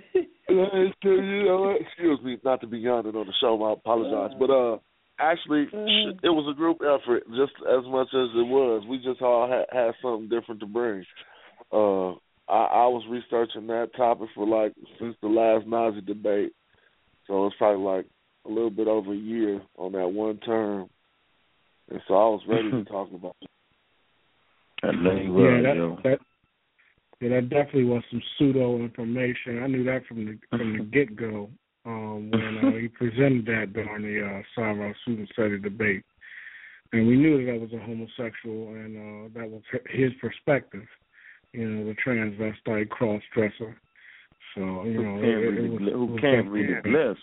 You 0.46 1.44
know? 1.44 1.74
Excuse 1.80 2.20
me, 2.22 2.36
not 2.44 2.60
to 2.60 2.66
be 2.66 2.78
yawning 2.78 3.16
on 3.16 3.26
the 3.26 3.32
show. 3.40 3.60
I 3.64 3.72
apologize, 3.72 4.36
but 4.38 4.50
uh, 4.50 4.78
actually, 5.18 5.66
it 5.72 6.28
was 6.28 6.46
a 6.48 6.56
group 6.56 6.78
effort, 6.80 7.24
just 7.30 7.52
as 7.66 7.84
much 7.86 8.08
as 8.08 8.28
it 8.36 8.46
was. 8.46 8.84
We 8.88 8.98
just 8.98 9.22
all 9.22 9.48
had, 9.48 9.64
had 9.76 9.94
something 10.02 10.28
different 10.28 10.60
to 10.60 10.66
bring. 10.66 11.04
Uh, 11.72 12.10
I, 12.46 12.84
I 12.84 12.86
was 12.86 13.04
researching 13.08 13.66
that 13.68 13.96
topic 13.96 14.28
for 14.34 14.46
like 14.46 14.74
since 15.00 15.16
the 15.22 15.28
last 15.28 15.66
Nazi 15.66 16.02
debate, 16.02 16.52
so 17.26 17.46
it's 17.46 17.56
probably 17.56 17.82
like 17.82 18.06
a 18.44 18.48
little 18.48 18.70
bit 18.70 18.86
over 18.86 19.12
a 19.12 19.16
year 19.16 19.60
on 19.76 19.92
that 19.92 20.08
one 20.08 20.38
term, 20.38 20.88
and 21.90 22.00
so 22.06 22.14
I 22.14 22.28
was 22.28 22.42
ready 22.46 22.70
to 22.70 22.84
talk 22.90 23.08
about 23.12 23.34
it. 23.40 23.48
I 24.88 24.92
know 24.92 25.14
you 25.14 25.44
yeah, 25.44 25.62
that, 25.62 25.76
yo. 25.76 25.98
that 26.04 26.18
yeah, 27.20 27.28
that 27.28 27.48
definitely 27.48 27.84
was 27.84 28.02
some 28.10 28.22
pseudo 28.36 28.76
information. 28.78 29.62
I 29.62 29.66
knew 29.66 29.84
that 29.84 30.06
from 30.06 30.24
the 30.26 30.38
from 30.50 30.78
the 30.78 30.84
get 30.84 31.16
go. 31.16 31.50
Um, 31.86 32.30
when 32.30 32.74
uh, 32.74 32.78
he 32.78 32.88
presented 32.88 33.44
that 33.46 33.72
during 33.74 34.02
the 34.02 34.26
uh, 34.26 34.42
Sarah 34.54 34.94
student 35.02 35.28
study 35.32 35.58
debate, 35.58 36.02
and 36.92 37.06
we 37.06 37.16
knew 37.16 37.44
that 37.44 37.52
that 37.52 37.60
was 37.60 37.72
a 37.72 37.84
homosexual, 37.84 38.68
and 38.68 38.96
uh, 38.96 39.38
that 39.38 39.50
was 39.50 39.62
his 39.90 40.10
perspective. 40.20 40.86
You 41.52 41.68
know, 41.68 41.84
the 41.84 41.94
transvestite 42.04 42.88
cross 42.88 43.22
dresser. 43.34 43.76
So 44.54 44.84
you 44.84 45.02
know, 45.02 45.16
who 45.16 45.20
can't 45.20 45.44
it, 45.44 45.48
read 45.48 45.58
it 45.58 45.62
the 45.62 45.68
was, 45.68 45.82
it 45.82 45.92
who 45.92 46.18
can't 46.20 46.48
read 46.48 46.68
the 46.68 46.88
glyphs? 46.88 47.16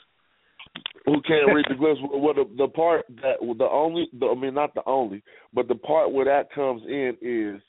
Who 1.05 1.21
can't 1.21 1.53
read 1.53 1.65
the 1.69 1.75
glyphs? 1.81 1.97
Well, 2.01 2.33
the, 2.33 2.45
the 2.57 2.67
part 2.67 3.05
that 3.21 3.37
the 3.39 3.67
only, 3.69 4.07
the, 4.17 4.27
I 4.27 4.35
mean, 4.35 4.53
not 4.53 4.73
the 4.73 4.83
only, 4.85 5.23
but 5.53 5.67
the 5.67 5.75
part 5.75 6.11
where 6.11 6.25
that 6.25 6.53
comes 6.53 6.83
in 6.87 7.17
is 7.21 7.61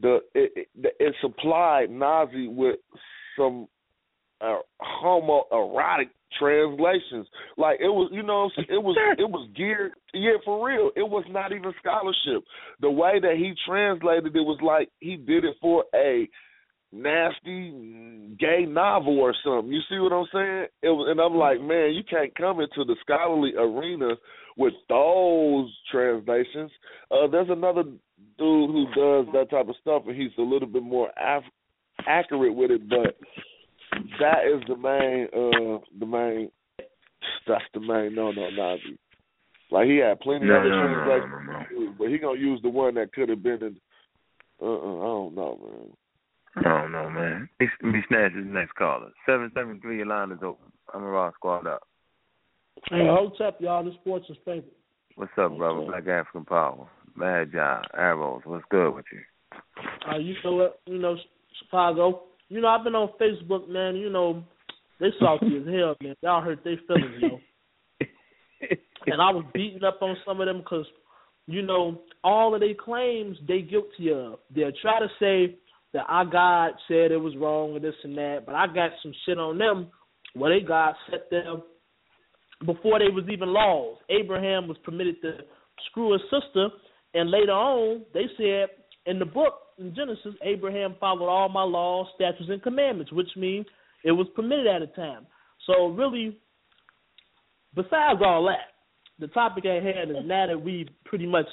the 0.00 0.18
it, 0.34 0.68
it, 0.74 0.96
it's 0.98 1.16
applied 1.22 1.90
Nazi 1.90 2.48
with 2.48 2.76
some 3.36 3.68
uh, 4.40 4.58
homoerotic 4.82 6.08
translations. 6.38 7.26
Like 7.56 7.78
it 7.80 7.88
was, 7.88 8.10
you 8.12 8.22
know, 8.22 8.50
what 8.56 8.66
it 8.68 8.82
was 8.82 8.96
it 9.18 9.30
was 9.30 9.48
geared. 9.56 9.92
Yeah, 10.12 10.32
for 10.44 10.66
real. 10.66 10.90
It 10.96 11.08
was 11.08 11.24
not 11.28 11.52
even 11.52 11.72
scholarship. 11.78 12.44
The 12.80 12.90
way 12.90 13.20
that 13.20 13.36
he 13.36 13.54
translated 13.66 14.34
it 14.34 14.40
was 14.40 14.58
like 14.62 14.88
he 15.00 15.16
did 15.16 15.44
it 15.44 15.56
for 15.60 15.84
a 15.94 16.28
nasty 16.94 18.36
gay 18.38 18.64
novel 18.66 19.18
or 19.18 19.34
something. 19.44 19.72
You 19.72 19.80
see 19.88 19.98
what 19.98 20.12
I'm 20.12 20.26
saying? 20.32 20.66
It 20.82 20.88
was, 20.88 21.08
and 21.10 21.20
I'm 21.20 21.34
like, 21.34 21.60
man, 21.60 21.92
you 21.92 22.02
can't 22.08 22.34
come 22.36 22.60
into 22.60 22.84
the 22.84 22.96
scholarly 23.00 23.52
arena 23.58 24.14
with 24.56 24.74
those 24.88 25.72
translations. 25.90 26.70
Uh, 27.10 27.26
there's 27.26 27.50
another 27.50 27.82
dude 27.82 28.70
who 28.70 28.84
does 28.94 29.26
that 29.32 29.50
type 29.50 29.68
of 29.68 29.74
stuff, 29.80 30.04
and 30.06 30.16
he's 30.16 30.30
a 30.38 30.42
little 30.42 30.68
bit 30.68 30.82
more 30.82 31.10
af- 31.20 31.42
accurate 32.06 32.54
with 32.54 32.70
it. 32.70 32.88
But 32.88 33.16
that 34.20 34.44
is 34.46 34.62
the 34.68 34.76
main, 34.76 35.26
uh, 35.32 35.84
the 35.98 36.06
main. 36.06 36.50
That's 37.46 37.64
the 37.74 37.80
main. 37.80 38.14
No, 38.14 38.30
no, 38.30 38.48
Nazi. 38.50 38.98
Like 39.70 39.86
he 39.86 39.96
had 39.96 40.20
plenty 40.20 40.46
no, 40.46 40.54
of 40.54 40.60
other 40.60 40.70
no, 40.70 40.82
translations, 40.82 41.46
no, 41.46 41.52
no, 41.52 41.86
no. 41.86 41.94
but 41.98 42.08
he 42.08 42.18
gonna 42.18 42.38
use 42.38 42.60
the 42.62 42.68
one 42.68 42.94
that 42.94 43.12
could 43.12 43.28
have 43.28 43.42
been 43.42 43.62
in. 43.62 43.76
Uh, 44.62 44.66
uh 44.66 44.98
I 44.98 45.06
don't 45.06 45.34
know, 45.34 45.58
man. 45.60 45.96
I 46.56 46.62
don't 46.62 46.92
know, 46.92 47.10
man. 47.10 47.48
Let 47.60 47.92
me 47.92 48.00
snatch 48.08 48.32
this 48.34 48.44
next 48.46 48.74
caller. 48.74 49.10
Seven 49.26 49.50
seven 49.54 49.80
three. 49.80 49.98
Your 49.98 50.06
line 50.06 50.30
is 50.30 50.38
open. 50.42 50.72
I'm 50.92 51.02
a 51.02 51.06
raw 51.06 51.32
squad 51.32 51.66
up. 51.66 51.82
Hey, 52.90 53.06
Hotep, 53.06 53.60
y'all. 53.60 53.84
The 53.84 53.92
sports 54.00 54.26
is 54.28 54.36
favorite. 54.44 54.76
What's 55.16 55.32
up, 55.38 55.56
brother? 55.56 55.86
Black 55.86 56.06
African 56.06 56.44
Power. 56.44 56.88
Bad 57.16 57.52
job. 57.52 57.84
Arrows. 57.96 58.42
What's 58.44 58.64
good 58.70 58.94
with 58.94 59.06
you? 59.12 59.20
Uh, 60.10 60.18
you 60.18 60.34
know 60.44 60.54
what? 60.54 60.80
You 60.86 60.98
know 60.98 61.16
Chicago. 61.62 62.24
You 62.48 62.60
know 62.60 62.68
I've 62.68 62.84
been 62.84 62.94
on 62.94 63.10
Facebook, 63.20 63.68
man. 63.68 63.96
You 63.96 64.10
know 64.10 64.44
they 65.00 65.08
salty 65.18 65.56
as 65.56 65.66
hell, 65.66 65.96
man. 66.00 66.14
Y'all 66.22 66.42
hurt 66.42 66.62
their 66.62 66.76
feelings, 66.86 67.20
yo. 67.20 67.40
and 69.06 69.20
I 69.20 69.30
was 69.30 69.44
beating 69.52 69.84
up 69.84 70.00
on 70.02 70.16
some 70.24 70.40
of 70.40 70.46
them 70.46 70.58
because, 70.58 70.86
you 71.46 71.62
know, 71.62 72.00
all 72.22 72.54
of 72.54 72.60
their 72.60 72.74
claims 72.74 73.36
they 73.46 73.62
guilty 73.62 74.12
of. 74.12 74.38
They'll 74.54 74.72
try 74.80 75.00
to 75.00 75.08
say 75.18 75.56
that 75.94 76.04
our 76.08 76.26
God 76.26 76.72
said 76.86 77.12
it 77.12 77.20
was 77.20 77.36
wrong 77.36 77.76
and 77.76 77.84
this 77.84 77.94
and 78.02 78.16
that, 78.18 78.42
but 78.44 78.54
I 78.54 78.66
got 78.66 78.90
some 79.02 79.14
shit 79.24 79.38
on 79.38 79.56
them 79.56 79.88
where 80.34 80.52
they 80.52 80.66
God 80.66 80.94
set 81.10 81.30
them 81.30 81.62
before 82.66 82.98
they 82.98 83.08
was 83.08 83.24
even 83.32 83.48
laws. 83.52 83.98
Abraham 84.10 84.68
was 84.68 84.76
permitted 84.84 85.22
to 85.22 85.38
screw 85.88 86.12
his 86.12 86.22
sister, 86.22 86.68
and 87.14 87.30
later 87.30 87.52
on 87.52 88.02
they 88.12 88.24
said 88.36 88.68
in 89.06 89.18
the 89.18 89.24
book 89.24 89.54
in 89.78 89.94
Genesis, 89.94 90.34
Abraham 90.42 90.94
followed 91.00 91.28
all 91.28 91.48
my 91.48 91.62
laws, 91.62 92.06
statutes, 92.14 92.48
and 92.48 92.62
commandments, 92.62 93.12
which 93.12 93.30
means 93.36 93.66
it 94.04 94.12
was 94.12 94.26
permitted 94.34 94.66
at 94.66 94.82
a 94.82 94.86
time. 94.88 95.26
So 95.66 95.88
really, 95.88 96.36
besides 97.74 98.20
all 98.24 98.44
that, 98.46 98.74
the 99.18 99.28
topic 99.28 99.64
at 99.66 99.82
hand 99.82 100.10
is 100.10 100.16
now 100.24 100.46
that 100.46 100.60
we 100.60 100.88
pretty 101.04 101.26
much 101.26 101.46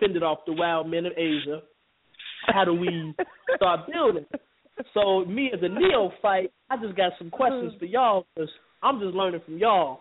fended 0.00 0.22
off 0.22 0.38
the 0.46 0.52
wild 0.52 0.88
men 0.88 1.06
of 1.06 1.12
Asia, 1.16 1.62
how 2.46 2.64
do 2.64 2.74
we 2.74 3.14
start 3.56 3.80
building? 3.92 4.26
So 4.94 5.24
me 5.24 5.50
as 5.52 5.60
a 5.62 5.68
neophyte, 5.68 6.52
I 6.70 6.76
just 6.76 6.96
got 6.96 7.12
some 7.18 7.30
questions 7.30 7.72
for 7.78 7.86
y'all 7.86 8.26
because 8.34 8.50
I'm 8.82 9.00
just 9.00 9.14
learning 9.14 9.40
from 9.44 9.58
y'all. 9.58 10.00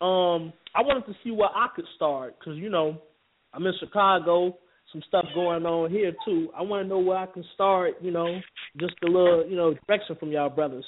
Um, 0.00 0.52
I 0.74 0.82
wanted 0.82 1.06
to 1.06 1.14
see 1.22 1.30
where 1.30 1.50
I 1.54 1.68
could 1.74 1.84
start 1.94 2.36
because 2.38 2.58
you 2.58 2.68
know 2.68 2.98
I'm 3.54 3.64
in 3.64 3.72
Chicago, 3.78 4.56
some 4.92 5.02
stuff 5.06 5.26
going 5.34 5.64
on 5.64 5.90
here 5.90 6.12
too. 6.24 6.48
I 6.56 6.62
want 6.62 6.84
to 6.84 6.88
know 6.88 6.98
where 6.98 7.18
I 7.18 7.26
can 7.26 7.44
start. 7.54 7.94
You 8.00 8.10
know, 8.10 8.40
just 8.78 8.94
a 9.04 9.06
little 9.06 9.46
you 9.48 9.56
know 9.56 9.74
direction 9.86 10.16
from 10.18 10.32
y'all 10.32 10.50
brothers. 10.50 10.84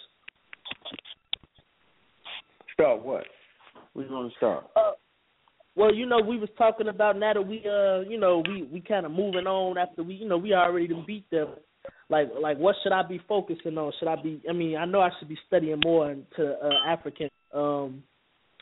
Start 2.73 3.05
what? 3.05 3.25
Where 3.93 4.07
you 4.07 4.13
want 4.13 4.33
to 4.33 4.37
start? 4.37 4.65
Uh, 4.75 4.93
well, 5.77 5.95
you 5.95 6.07
know, 6.07 6.21
we 6.21 6.39
was 6.39 6.49
talking 6.57 6.89
about 6.89 7.19
now 7.19 7.35
that 7.35 7.47
we 7.47 7.59
uh, 7.67 8.09
you 8.09 8.19
know, 8.19 8.43
we 8.47 8.63
we 8.65 8.81
kind 8.81 9.07
of 9.07 9.13
moving 9.13 9.47
on 9.47 9.79
after 9.79 10.03
we, 10.03 10.15
you 10.15 10.29
know, 10.29 10.39
we 10.39 10.55
already 10.55 10.89
done 10.89 11.05
beat 11.07 11.29
them. 11.31 11.49
Like 12.09 12.29
like 12.41 12.59
what 12.59 12.77
should 12.83 12.93
I 12.93 13.03
be 13.07 13.21
focusing 13.29 13.77
on? 13.79 13.93
Should 13.99 14.09
I 14.09 14.17
be? 14.23 14.41
I 14.49 14.53
mean, 14.53 14.77
I 14.77 14.85
know 14.85 15.01
I 15.01 15.11
should 15.19 15.29
be 15.29 15.39
studying 15.47 15.81
more 15.85 16.11
into 16.11 16.55
uh, 16.63 16.89
African 16.89 17.29
um 17.53 18.03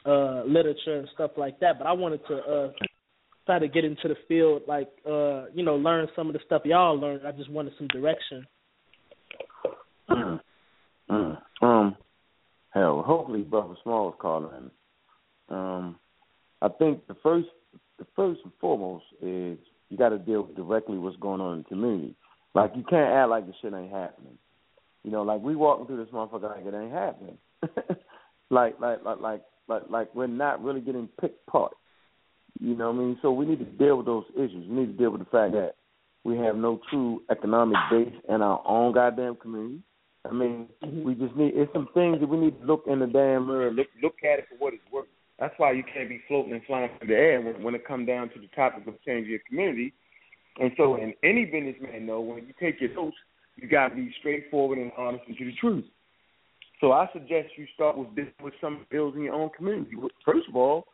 uh 0.05 0.43
literature 0.45 0.99
and 0.99 1.09
stuff 1.15 1.33
like 1.37 1.61
that, 1.61 1.79
but 1.79 1.87
I 1.87 1.93
wanted 1.93 2.21
to 2.29 2.35
uh 2.35 2.71
try 3.47 3.59
to 3.59 3.69
get 3.69 3.85
into 3.85 4.09
the 4.09 4.17
field, 4.29 4.63
like 4.67 4.89
uh, 5.07 5.47
you 5.55 5.65
know, 5.65 5.77
learn 5.77 6.09
some 6.15 6.29
of 6.29 6.33
the 6.33 6.41
stuff 6.47 6.63
y'all 6.65 6.99
learned. 6.99 7.27
I 7.27 7.33
just 7.33 7.51
wanted 7.51 7.73
some 7.79 7.89
direction. 7.89 8.47
Mm. 10.09 10.41
Mm. 11.11 11.39
Um, 11.61 11.97
hell, 12.71 13.03
hopefully, 13.07 13.43
brother 13.43 13.75
Small 13.83 14.11
is 14.11 14.15
calling. 14.21 14.71
Um, 15.49 15.97
I 16.63 16.69
think 16.79 17.07
the 17.07 17.17
first, 17.23 17.49
the 17.99 18.07
first 18.17 18.41
and 18.45 18.53
foremost 18.61 19.05
is 19.21 19.59
you 19.89 19.99
got 19.99 20.11
to 20.11 20.19
deal 20.19 20.43
directly 20.43 20.57
with 20.57 20.57
directly 20.57 20.99
what's 20.99 21.17
going 21.17 21.41
on 21.41 21.55
in 21.55 21.59
the 21.63 21.69
community. 21.69 22.15
Like 22.55 22.73
you 22.77 22.85
can't 22.89 23.13
act 23.13 23.31
like 23.31 23.47
the 23.47 23.55
shit 23.61 23.75
ain't 23.75 23.93
happening. 23.93 24.39
You 25.05 25.11
know, 25.11 25.23
like 25.23 25.41
we 25.41 25.57
walking 25.57 25.87
through 25.87 26.05
this 26.05 26.13
motherfucker 26.13 26.57
like 26.57 26.65
it 26.65 26.75
ain't 26.75 26.93
happening. 26.93 27.39
like, 28.51 28.81
like, 28.81 29.05
like, 29.05 29.21
like, 29.21 29.43
like, 29.69 29.83
like 29.91 30.15
we're 30.15 30.27
not 30.27 30.63
really 30.63 30.81
getting 30.81 31.09
picked 31.21 31.49
apart. 31.49 31.73
You 32.61 32.77
know 32.77 32.93
what 32.93 33.01
I 33.01 33.05
mean? 33.05 33.19
So 33.23 33.33
we 33.33 33.47
need 33.47 33.59
to 33.59 33.65
deal 33.65 33.97
with 33.97 34.07
those 34.07 34.25
issues. 34.35 34.69
We 34.69 34.77
need 34.77 34.87
to 34.87 34.93
deal 34.93 35.11
with 35.11 35.21
the 35.21 35.31
fact 35.31 35.53
that 35.53 35.75
we 36.25 36.37
have 36.39 36.57
no 36.57 36.81
true 36.91 37.23
economic 37.31 37.79
base 37.91 38.15
in 38.29 38.43
our 38.43 38.63
own 38.65 38.93
goddamn 38.93 39.37
community. 39.37 39.83
I 40.29 40.33
mean, 40.33 40.69
Mm-hmm. 40.85 41.05
we 41.05 41.15
just 41.15 41.37
need 41.37 41.53
it's 41.55 41.73
some 41.73 41.89
things 41.95 42.19
that 42.21 42.29
we 42.29 42.37
need 42.37 42.59
to 42.61 42.67
look 42.67 42.85
in 42.87 42.99
the 42.99 43.07
damn 43.07 43.47
mirror, 43.47 43.71
look 43.71 43.87
look 44.03 44.17
at 44.25 44.41
it 44.41 44.47
for 44.49 44.57
what 44.59 44.75
it's 44.75 44.83
worth. 44.93 45.07
That's 45.43 45.55
why 45.57 45.72
you 45.72 45.82
can't 45.82 46.09
be 46.09 46.20
floating 46.28 46.53
and 46.53 46.62
flying 46.68 46.88
in 47.01 47.09
the 47.09 47.14
air 47.14 47.40
when, 47.40 47.64
when 47.64 47.74
it 47.74 47.84
comes 47.84 48.07
down 48.07 48.28
to 48.28 48.38
the 48.38 48.47
topic 48.55 48.86
of 48.86 48.95
changing 49.05 49.28
your 49.28 49.40
community. 49.49 49.93
And 50.61 50.70
so, 50.76 50.95
and 50.95 51.14
any 51.24 51.47
businessman 51.47 52.07
know 52.07 52.20
when 52.20 52.47
you 52.47 52.55
take 52.61 52.80
your 52.80 52.95
notes, 52.95 53.16
you 53.57 53.68
got 53.68 53.88
to 53.88 53.97
be 53.97 54.14
straightforward 54.20 54.78
and 54.78 54.93
honest 54.97 55.24
and 55.26 55.36
to 55.36 55.45
the 55.45 55.53
truth. 55.61 55.84
So 56.80 56.93
I 56.93 57.09
suggest 57.12 57.49
you 57.57 57.66
start 57.74 57.99
with 57.99 58.07
with 58.40 58.55
some 58.61 58.86
bills 58.88 59.14
in 59.16 59.22
your 59.24 59.34
own 59.34 59.51
community. 59.57 59.97
First 60.24 60.49
of 60.49 60.55
all, 60.55 60.84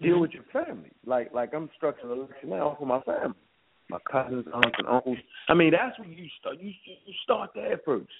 deal 0.00 0.20
with 0.20 0.30
your 0.30 0.44
family. 0.52 0.92
Like 1.04 1.34
like 1.34 1.52
I'm 1.52 1.70
structuring 1.82 2.16
a 2.16 2.20
lecture 2.20 2.46
now 2.46 2.76
for 2.78 2.86
my 2.86 3.00
family, 3.00 3.34
my 3.88 3.98
cousins, 4.08 4.46
aunts, 4.54 4.76
and 4.78 4.86
uncles. 4.86 5.18
I 5.48 5.54
mean, 5.54 5.72
that's 5.72 5.98
where 5.98 6.06
you 6.06 6.28
start. 6.38 6.60
You 6.60 6.70
you 6.86 7.14
start 7.24 7.50
there 7.56 7.80
first. 7.84 8.12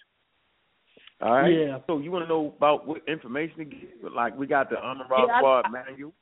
All 1.23 1.33
right. 1.35 1.53
Yeah. 1.53 1.79
So 1.87 1.99
you 1.99 2.11
want 2.11 2.25
to 2.25 2.29
know 2.29 2.55
about 2.57 2.87
what 2.87 3.03
information 3.07 3.59
to 3.59 3.65
get? 3.65 4.13
Like 4.15 4.37
we 4.39 4.47
got 4.47 4.71
the 4.71 4.79
Honor 4.81 5.05
Rock 5.11 5.27
Yeah, 5.29 5.35
I- 5.35 5.39
Squad 5.41 5.65
manual. 5.71 6.13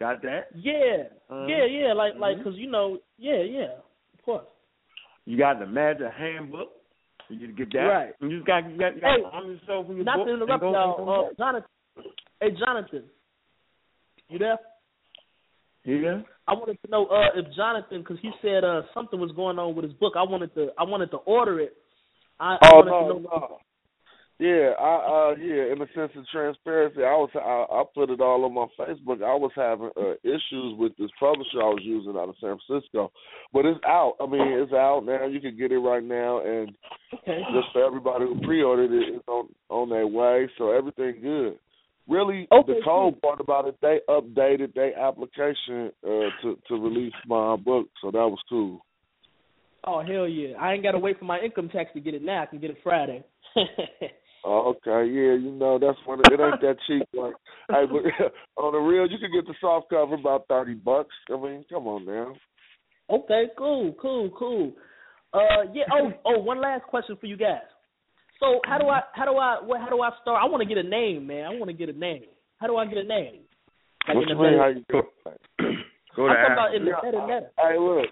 Got 0.00 0.22
that? 0.22 0.48
Yeah, 0.56 1.04
Uh-huh. 1.30 1.46
yeah, 1.46 1.64
yeah. 1.64 1.92
Like 1.92 2.14
like 2.18 2.36
Mhm. 2.36 2.38
because 2.44 2.58
you 2.58 2.68
know, 2.68 2.98
yeah, 3.18 3.42
yeah, 3.42 3.74
of 4.14 4.22
course. 4.24 4.44
You 5.26 5.38
got 5.38 5.60
the 5.60 5.66
Magic 5.66 6.10
Handbook. 6.12 6.72
You 7.28 7.52
get 7.52 7.72
that. 7.72 7.78
Right. 7.78 8.14
You 8.20 8.30
just 8.30 8.46
got 8.46 8.68
you 8.68 8.76
got, 8.76 8.94
you 8.96 9.00
got 9.00 9.10
Hey, 9.16 9.22
to 9.22 9.28
arm 9.28 9.46
yourself 9.52 9.88
in 9.90 9.96
your 9.96 10.04
Not 10.04 10.16
book 10.18 10.26
to 10.26 10.34
interrupt 10.34 10.60
go- 10.60 10.72
y'all, 10.72 11.26
uh. 11.30 11.34
Jonathan. 11.38 11.68
Hey, 12.40 12.50
Jonathan, 12.58 13.04
you 14.28 14.38
there? 14.40 14.58
Yeah. 15.84 16.22
I 16.48 16.54
wanted 16.54 16.78
to 16.84 16.90
know 16.90 17.06
uh, 17.06 17.28
if 17.36 17.46
Jonathan, 17.54 18.00
because 18.00 18.18
he 18.20 18.30
said 18.42 18.64
uh, 18.64 18.82
something 18.92 19.20
was 19.20 19.30
going 19.32 19.58
on 19.60 19.76
with 19.76 19.84
his 19.84 19.94
book. 19.94 20.14
I 20.16 20.22
wanted 20.24 20.52
to, 20.56 20.70
I 20.78 20.82
wanted 20.82 21.10
to 21.12 21.18
order 21.18 21.60
it. 21.60 21.76
I, 22.40 22.54
I 22.60 22.70
Oh 22.72 22.76
wanted 22.78 22.90
no, 22.90 23.00
to 23.00 23.08
know. 23.08 23.28
no. 23.30 23.58
Yeah, 24.42 24.74
I 24.74 24.94
uh 25.06 25.34
yeah, 25.38 25.70
in 25.70 25.78
the 25.78 25.86
sense 25.94 26.10
of 26.16 26.26
transparency, 26.26 26.98
I 26.98 27.14
was 27.14 27.30
I, 27.36 27.78
I 27.78 27.84
put 27.94 28.10
it 28.10 28.20
all 28.20 28.44
on 28.44 28.52
my 28.52 28.66
Facebook. 28.74 29.22
I 29.22 29.38
was 29.38 29.52
having 29.54 29.90
uh, 29.96 30.14
issues 30.24 30.76
with 30.78 30.96
this 30.98 31.10
publisher 31.20 31.62
I 31.62 31.70
was 31.70 31.82
using 31.84 32.16
out 32.16 32.28
of 32.28 32.34
San 32.40 32.58
Francisco, 32.66 33.12
but 33.52 33.66
it's 33.66 33.78
out. 33.86 34.14
I 34.20 34.26
mean, 34.26 34.42
it's 34.42 34.72
out 34.72 35.04
now. 35.06 35.26
You 35.26 35.40
can 35.40 35.56
get 35.56 35.70
it 35.70 35.78
right 35.78 36.02
now, 36.02 36.40
and 36.44 36.74
Okay. 37.14 37.40
just 37.54 37.68
for 37.72 37.84
everybody 37.86 38.24
who 38.24 38.40
pre-ordered 38.40 38.90
it, 38.90 39.14
it's 39.14 39.28
on 39.28 39.48
on 39.68 39.90
their 39.90 40.08
way. 40.08 40.48
So 40.58 40.72
everything 40.72 41.22
good. 41.22 41.58
Really, 42.08 42.48
Okay, 42.50 42.72
the 42.72 42.80
cold 42.82 43.22
part 43.22 43.38
about 43.38 43.68
it, 43.68 43.76
they 43.80 44.00
updated 44.08 44.74
their 44.74 44.98
application 44.98 45.92
uh, 46.04 46.34
to 46.42 46.58
to 46.66 46.74
release 46.74 47.14
my 47.28 47.54
book, 47.54 47.86
so 48.02 48.10
that 48.10 48.26
was 48.26 48.40
cool. 48.48 48.84
Oh 49.84 50.02
hell 50.02 50.26
yeah! 50.26 50.56
I 50.58 50.72
ain't 50.72 50.82
got 50.82 50.92
to 50.92 50.98
wait 50.98 51.20
for 51.20 51.26
my 51.26 51.38
income 51.38 51.68
tax 51.68 51.92
to 51.94 52.00
get 52.00 52.14
it 52.14 52.22
now. 52.22 52.42
I 52.42 52.46
can 52.46 52.58
get 52.58 52.70
it 52.70 52.78
Friday. 52.82 53.22
Oh, 54.44 54.74
okay, 54.74 55.08
yeah, 55.08 55.34
you 55.34 55.52
know 55.52 55.78
that's 55.78 55.98
one. 56.04 56.18
Of, 56.18 56.26
it 56.32 56.40
ain't 56.40 56.60
that 56.60 56.76
cheap. 56.86 57.06
Like, 57.14 57.34
hey, 57.68 57.84
but 57.86 58.32
on 58.62 58.72
the 58.72 58.78
real, 58.78 59.08
you 59.08 59.18
can 59.18 59.30
get 59.32 59.46
the 59.46 59.54
soft 59.60 59.88
cover 59.90 60.14
about 60.14 60.46
thirty 60.48 60.74
bucks. 60.74 61.14
I 61.30 61.36
mean, 61.36 61.64
come 61.70 61.86
on 61.86 62.04
now. 62.04 62.34
okay, 63.08 63.44
cool, 63.56 63.94
cool, 64.00 64.30
cool. 64.36 64.72
Uh, 65.32 65.70
yeah. 65.72 65.84
Oh, 65.92 66.12
oh, 66.26 66.38
one 66.40 66.60
last 66.60 66.84
question 66.84 67.16
for 67.20 67.26
you 67.26 67.36
guys. 67.36 67.62
So 68.40 68.60
how 68.66 68.78
do 68.78 68.88
I, 68.88 69.02
how 69.14 69.24
do 69.24 69.38
I, 69.38 69.58
what, 69.62 69.80
how 69.80 69.88
do 69.88 70.02
I 70.02 70.10
start? 70.20 70.42
I 70.42 70.46
want 70.50 70.62
to 70.62 70.68
get 70.68 70.84
a 70.84 70.88
name, 70.88 71.28
man. 71.28 71.44
I 71.44 71.50
want 71.50 71.68
to 71.68 71.76
get 71.76 71.88
a 71.88 71.96
name. 71.96 72.24
How 72.58 72.66
do 72.66 72.76
I 72.76 72.86
get 72.86 72.98
a 72.98 73.04
name? 73.04 73.42
Like 74.08 74.16
What 74.16 74.22
in 74.22 74.28
you 74.30 74.34
the 74.34 74.42
mean? 74.42 74.58
How 74.58 74.68
you 74.68 74.84
go? 74.90 75.02
Go 76.16 76.26
I'm 76.26 76.36
talking 76.36 76.52
about 76.52 76.74
in 76.74 76.84
the 76.84 76.90
Yeah, 76.90 77.10
meta 77.10 77.26
meta. 77.26 77.46
Hey, 77.56 77.78
look, 77.78 78.10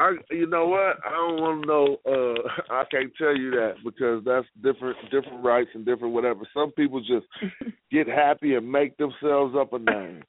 I 0.00 0.12
you 0.30 0.46
know 0.46 0.66
what? 0.66 0.96
I 1.04 1.10
don't 1.10 1.40
want 1.42 1.62
to 1.62 1.68
know. 1.68 1.96
Uh, 2.06 2.72
I 2.72 2.84
can't 2.90 3.12
tell 3.18 3.36
you 3.36 3.50
that 3.50 3.74
because 3.84 4.24
that's 4.24 4.46
different, 4.62 4.96
different 5.10 5.44
rights 5.44 5.70
and 5.74 5.84
different 5.84 6.14
whatever. 6.14 6.40
Some 6.54 6.72
people 6.72 7.00
just 7.00 7.26
get 7.92 8.08
happy 8.08 8.54
and 8.54 8.70
make 8.70 8.96
themselves 8.96 9.54
up 9.58 9.74
a 9.74 9.78
name. 9.78 10.22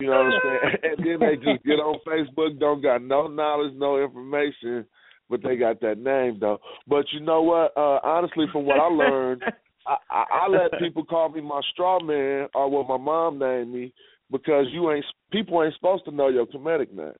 You 0.00 0.06
know 0.06 0.12
what 0.12 0.32
I'm 0.32 0.40
saying? 0.42 0.74
And 0.82 1.06
then 1.06 1.20
they 1.20 1.36
just 1.36 1.64
get 1.64 1.74
on 1.74 2.00
Facebook, 2.08 2.58
don't 2.58 2.82
got 2.82 3.02
no 3.02 3.26
knowledge, 3.26 3.74
no 3.76 4.02
information, 4.02 4.86
but 5.28 5.42
they 5.42 5.56
got 5.56 5.80
that 5.82 5.98
name 5.98 6.38
though. 6.40 6.58
But 6.86 7.04
you 7.12 7.20
know 7.20 7.42
what? 7.42 7.76
Uh, 7.76 8.00
honestly, 8.02 8.46
from 8.50 8.64
what 8.64 8.80
I 8.80 8.86
learned, 8.86 9.42
I, 9.86 9.96
I, 10.10 10.24
I 10.32 10.48
let 10.48 10.80
people 10.80 11.04
call 11.04 11.28
me 11.28 11.42
my 11.42 11.60
straw 11.72 12.00
man 12.02 12.48
or 12.54 12.70
what 12.70 12.88
my 12.88 12.96
mom 12.96 13.38
named 13.38 13.74
me 13.74 13.92
because 14.30 14.66
you 14.72 14.90
ain't 14.90 15.04
people 15.30 15.62
ain't 15.62 15.74
supposed 15.74 16.06
to 16.06 16.10
know 16.12 16.28
your 16.28 16.46
comedic 16.46 16.92
name. 16.92 17.12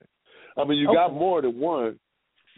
I 0.57 0.63
mean, 0.65 0.77
you 0.79 0.87
okay. 0.87 0.95
got 0.95 1.13
more 1.13 1.41
than 1.41 1.59
one, 1.59 1.99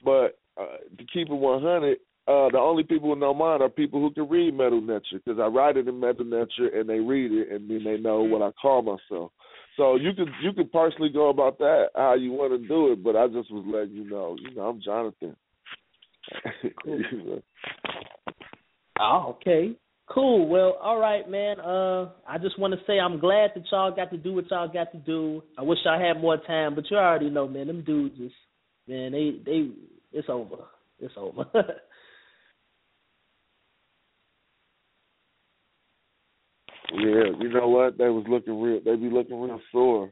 but 0.03 0.39
uh, 0.59 0.77
to 0.97 1.05
keep 1.11 1.29
it 1.29 1.33
100, 1.33 1.97
uh, 2.27 2.49
the 2.49 2.59
only 2.59 2.83
people 2.83 3.13
who 3.13 3.19
know 3.19 3.33
mine 3.33 3.61
are 3.61 3.69
people 3.69 3.99
who 3.99 4.11
can 4.11 4.29
read 4.29 4.53
Metu 4.53 4.81
Neter 4.81 5.01
because 5.13 5.39
I 5.39 5.47
write 5.47 5.77
it 5.77 5.87
in 5.87 5.95
Metu 5.95 6.25
Neter 6.25 6.79
and 6.79 6.87
they 6.87 6.99
read 6.99 7.31
it 7.31 7.51
and 7.51 7.69
then 7.69 7.83
they 7.83 7.97
know 7.97 8.21
what 8.21 8.41
I 8.41 8.51
call 8.61 8.81
myself. 8.81 9.31
So 9.77 9.95
you 9.95 10.13
could 10.13 10.27
you 10.43 10.53
could 10.53 10.71
personally 10.71 11.09
go 11.09 11.29
about 11.29 11.57
that 11.59 11.87
how 11.95 12.13
you 12.15 12.31
want 12.31 12.51
to 12.51 12.67
do 12.67 12.91
it, 12.91 13.03
but 13.03 13.15
I 13.15 13.27
just 13.27 13.51
was 13.51 13.65
letting 13.65 13.95
you 13.95 14.09
know, 14.09 14.35
you 14.39 14.53
know, 14.53 14.69
I'm 14.69 14.81
Jonathan. 14.81 15.35
Cool. 16.83 17.41
oh, 18.99 19.35
okay. 19.35 19.71
Cool. 20.14 20.47
Well, 20.47 20.78
all 20.82 20.99
right, 20.99 21.30
man. 21.30 21.59
Uh, 21.62 22.09
I 22.28 22.38
just 22.38 22.59
want 22.59 22.74
to 22.74 22.80
say 22.86 22.99
I'm 22.99 23.18
glad 23.20 23.51
that 23.55 23.64
y'all 23.72 23.95
got 23.95 24.12
to 24.12 24.18
do 24.18 24.34
what 24.34 24.51
y'all 24.51 24.68
got 24.68 24.91
to 24.91 24.97
do. 24.97 25.41
I 25.57 25.62
wish 25.62 25.80
I 25.89 25.97
had 26.01 26.20
more 26.22 26.36
time, 26.36 26.76
but 26.76 26.84
you 26.91 26.97
already 26.97 27.30
know, 27.30 27.47
man. 27.47 27.68
Them 27.68 27.82
dudes 27.84 28.18
just, 28.18 28.36
man, 28.88 29.14
they 29.14 29.39
they, 29.45 29.70
it's 30.12 30.28
over. 30.28 30.57
It's 30.99 31.14
over. 31.16 31.45
yeah, 36.93 37.32
you 37.39 37.49
know 37.49 37.70
what? 37.70 37.97
They 37.97 38.09
was 38.09 38.26
looking 38.28 38.62
real. 38.62 38.82
They 38.84 38.97
be 38.97 39.09
looking 39.09 39.39
real 39.39 39.62
sore. 39.72 40.12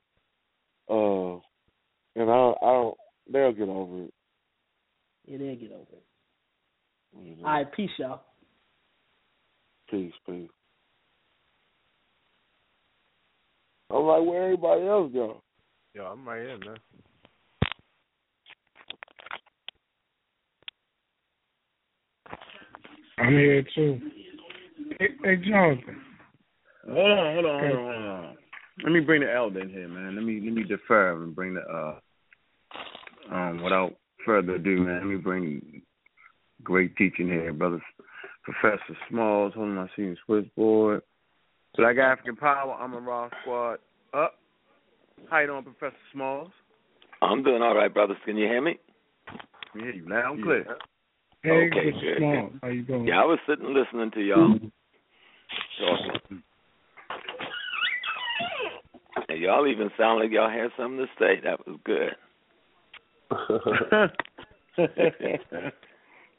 Uh, 0.89 1.41
and 2.15 2.29
I, 2.29 2.53
I 2.61 2.71
don't. 2.71 2.97
They'll 3.31 3.51
get 3.51 3.67
over 3.67 4.03
it. 4.03 4.13
Yeah, 5.25 5.39
they'll 5.39 5.55
get 5.57 5.73
over 5.73 5.81
it. 5.91 6.05
Mm-hmm. 7.17 7.45
All 7.45 7.51
right, 7.51 7.71
peace, 7.73 7.91
y'all. 7.97 8.21
Peace, 9.89 10.13
peace. 10.27 10.49
I'm 13.91 14.03
like, 14.03 14.23
where 14.23 14.43
everybody 14.43 14.85
else 14.85 15.11
go? 15.11 15.41
Yo, 15.95 16.05
I'm 16.05 16.27
right 16.27 16.41
here, 16.41 16.59
man. 16.59 16.77
I'm 23.17 23.33
here 23.33 23.63
too. 23.75 23.99
Hey, 24.99 25.07
hey 25.23 25.35
Jonathan. 25.37 26.01
Hold 26.87 27.11
on, 27.11 27.33
hold 27.33 27.45
on, 27.45 27.59
hold 27.59 27.75
on, 27.75 27.93
hold 27.93 28.05
on. 28.05 28.37
Let 28.83 28.91
me 28.91 28.99
bring 28.99 29.21
the 29.21 29.33
elder 29.33 29.59
in 29.61 29.69
here, 29.69 29.87
man. 29.87 30.15
Let 30.15 30.23
me 30.23 30.39
let 30.43 30.53
me 30.53 30.63
defer 30.63 31.21
and 31.21 31.35
bring 31.35 31.55
the 31.55 31.61
uh 31.61 31.99
um 33.31 33.61
without 33.63 33.95
further 34.25 34.55
ado, 34.55 34.77
man. 34.77 34.97
Let 34.99 35.07
me 35.07 35.17
bring 35.17 35.81
great 36.63 36.95
teaching 36.95 37.27
here, 37.27 37.51
brothers. 37.53 37.81
Professor 38.51 38.97
Smalls, 39.09 39.53
holding 39.55 39.75
my 39.75 39.87
senior 39.95 40.17
switchboard. 40.25 41.01
Black 41.77 41.97
African 41.97 42.35
Power, 42.35 42.75
I'm 42.79 42.93
a 42.93 42.99
Raw 42.99 43.29
Squad. 43.41 43.79
Up. 44.13 44.35
How 45.29 45.39
you 45.39 45.47
doing, 45.47 45.63
Professor 45.63 45.95
Smalls? 46.11 46.51
I'm 47.21 47.43
doing 47.43 47.61
all 47.61 47.75
right, 47.75 47.93
brothers. 47.93 48.17
Can 48.25 48.37
you 48.37 48.47
hear 48.47 48.61
me? 48.61 48.79
I 49.27 49.33
hear 49.77 49.91
you 49.91 50.09
loud 50.09 50.35
and 50.35 50.43
clear. 50.43 50.65
Hey, 51.43 51.67
okay, 51.67 51.91
good. 51.91 52.17
Small. 52.17 52.49
How 52.61 52.69
you 52.69 52.83
doing? 52.83 53.07
Yeah, 53.07 53.21
I 53.21 53.25
was 53.25 53.39
sitting 53.47 53.73
listening 53.73 54.11
to 54.11 54.21
y'all 54.21 54.57
talking. 55.79 56.43
And 59.27 59.41
y'all 59.41 59.67
even 59.67 59.89
sound 59.97 60.21
like 60.21 60.31
y'all 60.31 60.49
had 60.49 60.71
something 60.77 60.97
to 60.97 61.07
say. 61.19 61.41
That 61.43 61.67
was 61.67 61.77
good. 61.83 62.15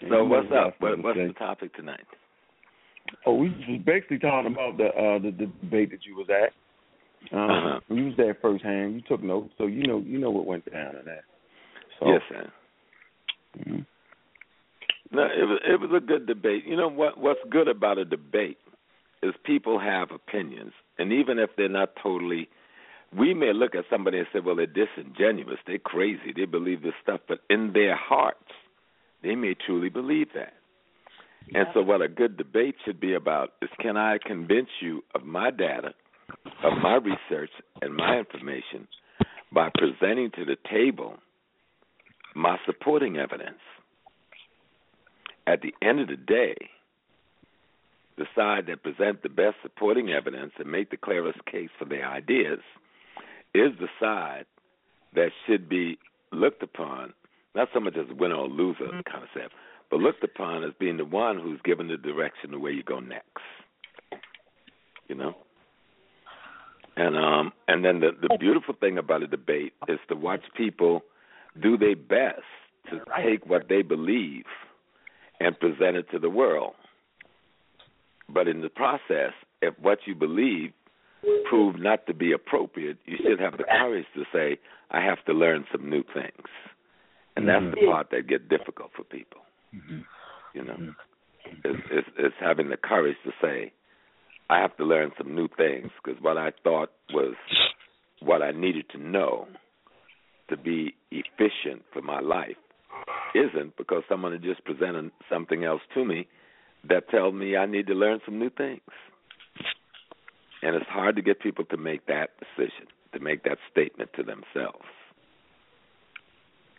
so 0.08 0.24
what's 0.24 0.48
up? 0.52 0.74
What, 0.78 1.02
what's 1.02 1.18
the 1.18 1.34
topic 1.38 1.74
tonight? 1.74 2.06
Oh, 3.26 3.34
we 3.34 3.48
was 3.48 3.80
basically 3.84 4.18
talking 4.18 4.52
about 4.52 4.76
the 4.76 4.86
uh 4.86 5.18
the, 5.18 5.30
the 5.30 5.52
debate 5.62 5.90
that 5.90 6.04
you 6.04 6.16
was 6.16 6.28
at. 6.30 6.52
Um, 7.36 7.50
uh-huh. 7.50 7.80
You 7.88 8.04
was 8.06 8.14
there 8.16 8.36
firsthand. 8.40 8.94
You 8.94 9.02
took 9.02 9.22
notes, 9.22 9.52
so 9.58 9.66
you 9.66 9.86
know 9.86 9.98
you 9.98 10.18
know 10.18 10.30
what 10.30 10.46
went 10.46 10.70
down 10.70 10.96
in 10.96 11.04
that. 11.04 11.24
So, 11.98 12.08
yes, 12.08 12.22
sir. 12.28 12.52
Mm-hmm. 13.58 13.80
No, 15.12 15.22
it 15.22 15.44
was 15.44 15.60
it 15.68 15.80
was 15.80 15.90
a 15.96 16.04
good 16.04 16.26
debate. 16.26 16.64
You 16.66 16.76
know 16.76 16.88
what 16.88 17.18
what's 17.18 17.40
good 17.50 17.68
about 17.68 17.98
a 17.98 18.04
debate 18.04 18.58
is 19.22 19.34
people 19.44 19.78
have 19.78 20.10
opinions, 20.12 20.72
and 20.98 21.12
even 21.12 21.38
if 21.38 21.50
they're 21.56 21.68
not 21.68 21.90
totally, 22.02 22.48
we 23.16 23.34
may 23.34 23.52
look 23.52 23.74
at 23.74 23.84
somebody 23.90 24.18
and 24.18 24.26
say, 24.32 24.40
"Well, 24.40 24.56
they're 24.56 24.66
disingenuous, 24.66 25.58
they're 25.66 25.78
crazy, 25.78 26.32
they 26.34 26.46
believe 26.46 26.82
this 26.82 26.94
stuff," 27.02 27.20
but 27.28 27.40
in 27.50 27.72
their 27.72 27.96
hearts, 27.96 28.49
they 29.22 29.34
may 29.34 29.54
truly 29.66 29.88
believe 29.88 30.28
that. 30.34 30.54
And 31.52 31.66
so, 31.74 31.82
what 31.82 32.02
a 32.02 32.08
good 32.08 32.36
debate 32.36 32.76
should 32.84 33.00
be 33.00 33.14
about 33.14 33.54
is 33.60 33.70
can 33.80 33.96
I 33.96 34.18
convince 34.24 34.68
you 34.80 35.02
of 35.14 35.24
my 35.24 35.50
data, 35.50 35.92
of 36.62 36.78
my 36.82 36.96
research, 36.96 37.50
and 37.82 37.94
my 37.94 38.18
information 38.18 38.86
by 39.52 39.70
presenting 39.76 40.30
to 40.36 40.44
the 40.44 40.56
table 40.70 41.16
my 42.36 42.56
supporting 42.66 43.16
evidence? 43.16 43.58
At 45.46 45.62
the 45.62 45.74
end 45.82 46.00
of 46.00 46.08
the 46.08 46.16
day, 46.16 46.54
the 48.16 48.26
side 48.36 48.66
that 48.68 48.82
presents 48.82 49.22
the 49.22 49.28
best 49.28 49.56
supporting 49.62 50.10
evidence 50.10 50.52
and 50.58 50.70
make 50.70 50.90
the 50.90 50.96
clearest 50.96 51.44
case 51.46 51.70
for 51.78 51.86
their 51.86 52.06
ideas 52.06 52.60
is 53.54 53.72
the 53.80 53.88
side 53.98 54.44
that 55.14 55.30
should 55.46 55.68
be 55.68 55.98
looked 56.30 56.62
upon 56.62 57.12
not 57.54 57.68
so 57.74 57.80
much 57.80 57.96
as 57.96 58.06
a 58.10 58.14
winner 58.14 58.36
or 58.36 58.48
loser 58.48 58.84
mm-hmm. 58.84 59.00
concept, 59.10 59.54
but 59.90 60.00
looked 60.00 60.22
upon 60.22 60.64
as 60.64 60.70
being 60.78 60.96
the 60.96 61.04
one 61.04 61.38
who's 61.38 61.60
given 61.64 61.88
the 61.88 61.96
direction 61.96 62.50
the 62.52 62.58
where 62.58 62.72
you 62.72 62.82
go 62.82 63.00
next. 63.00 63.26
You 65.08 65.16
know? 65.16 65.34
And 66.96 67.16
um 67.16 67.52
and 67.68 67.84
then 67.84 68.00
the 68.00 68.10
the 68.20 68.36
beautiful 68.38 68.74
thing 68.78 68.98
about 68.98 69.22
a 69.22 69.26
debate 69.26 69.72
is 69.88 69.98
to 70.08 70.16
watch 70.16 70.42
people 70.56 71.02
do 71.60 71.76
their 71.76 71.96
best 71.96 72.42
to 72.90 73.00
take 73.24 73.46
what 73.46 73.68
they 73.68 73.82
believe 73.82 74.44
and 75.40 75.58
present 75.58 75.96
it 75.96 76.10
to 76.10 76.18
the 76.18 76.30
world. 76.30 76.74
But 78.28 78.46
in 78.46 78.60
the 78.60 78.68
process, 78.68 79.32
if 79.62 79.74
what 79.80 79.98
you 80.06 80.14
believe 80.14 80.72
prove 81.48 81.78
not 81.78 82.06
to 82.06 82.14
be 82.14 82.32
appropriate, 82.32 82.98
you 83.06 83.16
should 83.22 83.40
have 83.40 83.56
the 83.58 83.64
courage 83.64 84.06
to 84.14 84.24
say, 84.32 84.58
I 84.90 85.00
have 85.04 85.24
to 85.26 85.32
learn 85.32 85.64
some 85.70 85.88
new 85.88 86.02
things. 86.14 86.48
And 87.40 87.48
that's 87.48 87.62
mm-hmm. 87.62 87.86
the 87.86 87.90
part 87.90 88.10
that 88.10 88.28
get 88.28 88.48
difficult 88.48 88.90
for 88.96 89.04
people. 89.04 89.40
Mm-hmm. 89.74 90.00
You 90.54 90.64
know, 90.64 90.74
mm-hmm. 90.74 91.68
is, 91.68 91.76
is 91.90 92.04
is 92.18 92.32
having 92.40 92.70
the 92.70 92.76
courage 92.76 93.16
to 93.24 93.30
say, 93.40 93.72
I 94.50 94.60
have 94.60 94.76
to 94.78 94.84
learn 94.84 95.12
some 95.16 95.34
new 95.34 95.48
things 95.56 95.90
because 96.02 96.20
what 96.20 96.36
I 96.36 96.52
thought 96.64 96.90
was 97.12 97.34
what 98.20 98.42
I 98.42 98.50
needed 98.50 98.86
to 98.90 98.98
know 98.98 99.46
to 100.48 100.56
be 100.56 100.94
efficient 101.10 101.82
for 101.92 102.02
my 102.02 102.20
life 102.20 102.56
isn't 103.34 103.76
because 103.76 104.02
someone 104.08 104.32
had 104.32 104.42
just 104.42 104.64
presented 104.64 105.12
something 105.30 105.64
else 105.64 105.82
to 105.94 106.04
me 106.04 106.26
that 106.88 107.08
tells 107.10 107.34
me 107.34 107.56
I 107.56 107.66
need 107.66 107.86
to 107.86 107.94
learn 107.94 108.20
some 108.24 108.38
new 108.38 108.50
things. 108.50 108.80
And 110.62 110.76
it's 110.76 110.88
hard 110.88 111.16
to 111.16 111.22
get 111.22 111.40
people 111.40 111.64
to 111.66 111.76
make 111.76 112.06
that 112.06 112.30
decision, 112.38 112.86
to 113.14 113.20
make 113.20 113.44
that 113.44 113.58
statement 113.70 114.10
to 114.16 114.22
themselves. 114.22 114.84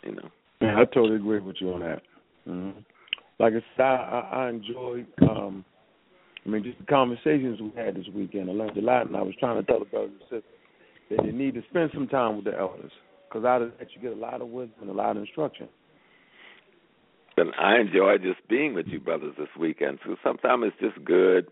You 0.04 0.16
know. 0.16 0.30
Yeah, 0.62 0.80
I 0.80 0.86
totally 0.86 1.16
agree 1.16 1.40
with 1.40 1.56
you 1.60 1.74
on 1.74 1.80
that. 1.82 2.02
Mm-hmm. 2.48 2.80
Like 3.40 3.54
I 3.54 3.64
said, 3.76 3.84
I, 3.84 4.30
I, 4.34 4.50
enjoyed. 4.50 5.08
Um, 5.24 5.66
I 6.46 6.50
mean, 6.50 6.64
just 6.64 6.78
the 6.78 6.86
conversations 6.86 7.60
we 7.60 7.72
had 7.76 7.96
this 7.96 8.06
weekend. 8.14 8.50
I 8.50 8.54
learned 8.54 8.78
a 8.78 8.82
lot, 8.82 9.08
and 9.08 9.16
I 9.16 9.22
was 9.22 9.34
trying 9.40 9.58
to 9.58 9.64
tell 9.64 9.80
the 9.80 9.86
brothers 9.86 10.12
and 10.12 10.22
sisters 10.22 10.44
that 11.10 11.24
they 11.24 11.32
need 11.32 11.56
to 11.56 11.64
spend 11.70 11.90
some 11.94 12.08
time 12.08 12.36
with 12.36 12.46
the 12.46 12.58
elders, 12.58 12.92
because 13.28 13.44
out 13.44 13.62
of 13.62 13.72
that 13.80 13.88
you 13.96 14.02
get 14.02 14.18
a 14.18 14.20
lot 14.20 14.42
of 14.42 14.50
wisdom 14.50 14.76
and 14.82 14.90
a 14.90 14.94
lot 14.94 15.18
of 15.18 15.24
instruction. 15.24 15.68
And 17.38 17.52
I 17.60 17.80
enjoy 17.80 18.18
just 18.18 18.48
being 18.48 18.76
with 18.76 18.88
you 18.88 19.00
brothers 19.00 19.34
this 19.38 19.48
weekend. 19.60 20.00
So 20.06 20.16
sometimes 20.24 20.66
it's 20.68 20.94
just 20.94 21.04
good 21.06 21.48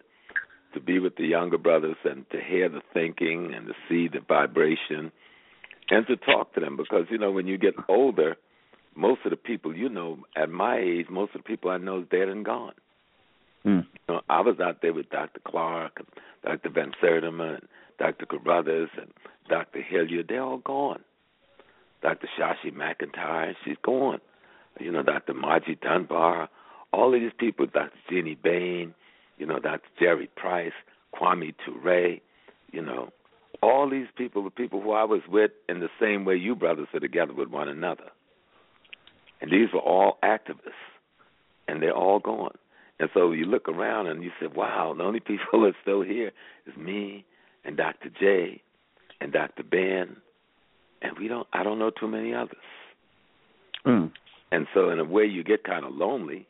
to 0.74 0.80
be 0.80 1.00
with 1.00 1.16
the 1.16 1.26
younger 1.26 1.58
brothers 1.58 1.96
and 2.04 2.30
to 2.30 2.38
hear 2.40 2.70
the 2.70 2.82
thinking 2.94 3.54
and 3.56 3.66
to 3.68 3.74
see 3.88 4.08
the 4.08 4.20
vibration 4.28 5.12
and 5.90 6.06
to 6.08 6.16
talk 6.18 6.54
to 6.54 6.60
them 6.60 6.78
because 6.78 7.06
you 7.10 7.18
know 7.18 7.32
when 7.32 7.48
you 7.48 7.58
get 7.58 7.74
older 7.88 8.36
most 9.00 9.22
of 9.24 9.32
the 9.32 9.38
people 9.38 9.76
you 9.76 9.88
know 9.88 10.20
at 10.36 10.50
my 10.50 10.78
age, 10.78 11.08
most 11.10 11.34
of 11.34 11.42
the 11.42 11.48
people 11.48 11.72
I 11.72 11.78
know 11.78 12.02
is 12.02 12.08
dead 12.12 12.28
and 12.28 12.44
gone. 12.44 12.74
Mm. 13.66 13.86
You 13.94 14.16
know, 14.16 14.22
I 14.30 14.42
was 14.42 14.60
out 14.60 14.82
there 14.82 14.94
with 14.94 15.10
Dr. 15.10 15.40
Clark, 15.48 16.00
and 16.00 16.08
Dr. 16.44 16.70
Van 16.70 16.92
Sertima, 17.02 17.56
and 17.56 17.68
Dr. 17.98 18.26
Carruthers, 18.26 18.90
and 18.98 19.12
Dr. 19.50 19.82
Hilliard. 19.82 20.28
They're 20.28 20.44
all 20.44 20.58
gone. 20.58 21.02
Dr. 22.02 22.28
Charshee 22.38 22.74
McIntyre, 22.74 23.56
she's 23.64 23.78
gone. 23.84 24.20
You 24.80 24.92
know, 24.92 25.04
Dr. 25.04 25.34
Margie 25.34 25.78
Dunbar, 25.82 26.50
all 26.92 27.14
of 27.14 27.20
these 27.20 27.32
people, 27.38 27.68
Dr. 27.68 27.92
Jeannie 28.10 28.38
Bain, 28.42 28.94
you 29.38 29.46
know, 29.46 29.60
Dr. 29.60 29.88
Jerry 29.98 30.30
Price, 30.36 30.74
Kwame 31.14 31.54
Ture, 31.66 32.20
you 32.72 32.82
know, 32.82 33.10
all 33.62 33.90
these 33.90 34.08
people 34.18 34.42
were 34.42 34.50
people 34.50 34.82
who 34.82 34.92
I 34.92 35.04
was 35.04 35.22
with 35.28 35.52
in 35.68 35.80
the 35.80 35.90
same 36.00 36.24
way 36.24 36.36
you 36.36 36.56
brothers 36.56 36.88
are 36.94 37.00
together 37.00 37.34
with 37.34 37.50
one 37.50 37.68
another. 37.68 38.12
And 39.42 39.52
these 39.52 39.70
were 39.74 39.80
all 39.80 40.18
activists, 40.24 40.74
and 41.68 41.82
they're 41.82 41.96
all 41.96 42.20
gone. 42.20 42.56
And 43.00 43.10
so 43.14 43.32
you 43.32 43.46
look 43.46 43.70
around 43.70 44.08
and 44.08 44.24
you 44.24 44.32
say, 44.40 44.48
wow, 44.48 44.94
the 44.98 45.04
only 45.04 45.20
people 45.20 45.62
that 45.62 45.68
are 45.68 45.76
still 45.82 46.02
here 46.02 46.32
is 46.66 46.76
me 46.76 47.26
and 47.64 47.78
Dr. 47.78 48.10
J 48.10 48.62
and 49.22 49.32
Dr. 49.32 49.64
Ben, 49.64 50.18
and 51.02 51.18
we 51.18 51.28
don't. 51.28 51.48
I 51.54 51.64
don't 51.64 51.80
know 51.80 51.92
too 51.92 52.08
many 52.08 52.34
others. 52.34 52.58
Mm. 53.86 54.12
And 54.52 54.68
so 54.74 54.90
in 54.90 55.00
a 55.00 55.04
way, 55.04 55.26
you 55.26 55.44
get 55.44 55.64
kind 55.64 55.86
of 55.86 55.94
lonely, 55.94 56.48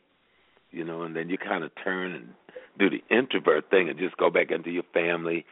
you 0.70 0.84
know, 0.84 1.02
and 1.02 1.14
then 1.14 1.28
you 1.28 1.38
kind 1.38 1.64
of 1.64 1.70
turn 1.82 2.12
and 2.12 2.28
do 2.78 2.88
the 2.90 3.02
introvert 3.14 3.70
thing 3.70 3.88
and 3.88 3.98
just 3.98 4.16
go 4.16 4.30
back 4.30 4.50
into 4.50 4.70
your 4.70 4.84
family, 4.94 5.44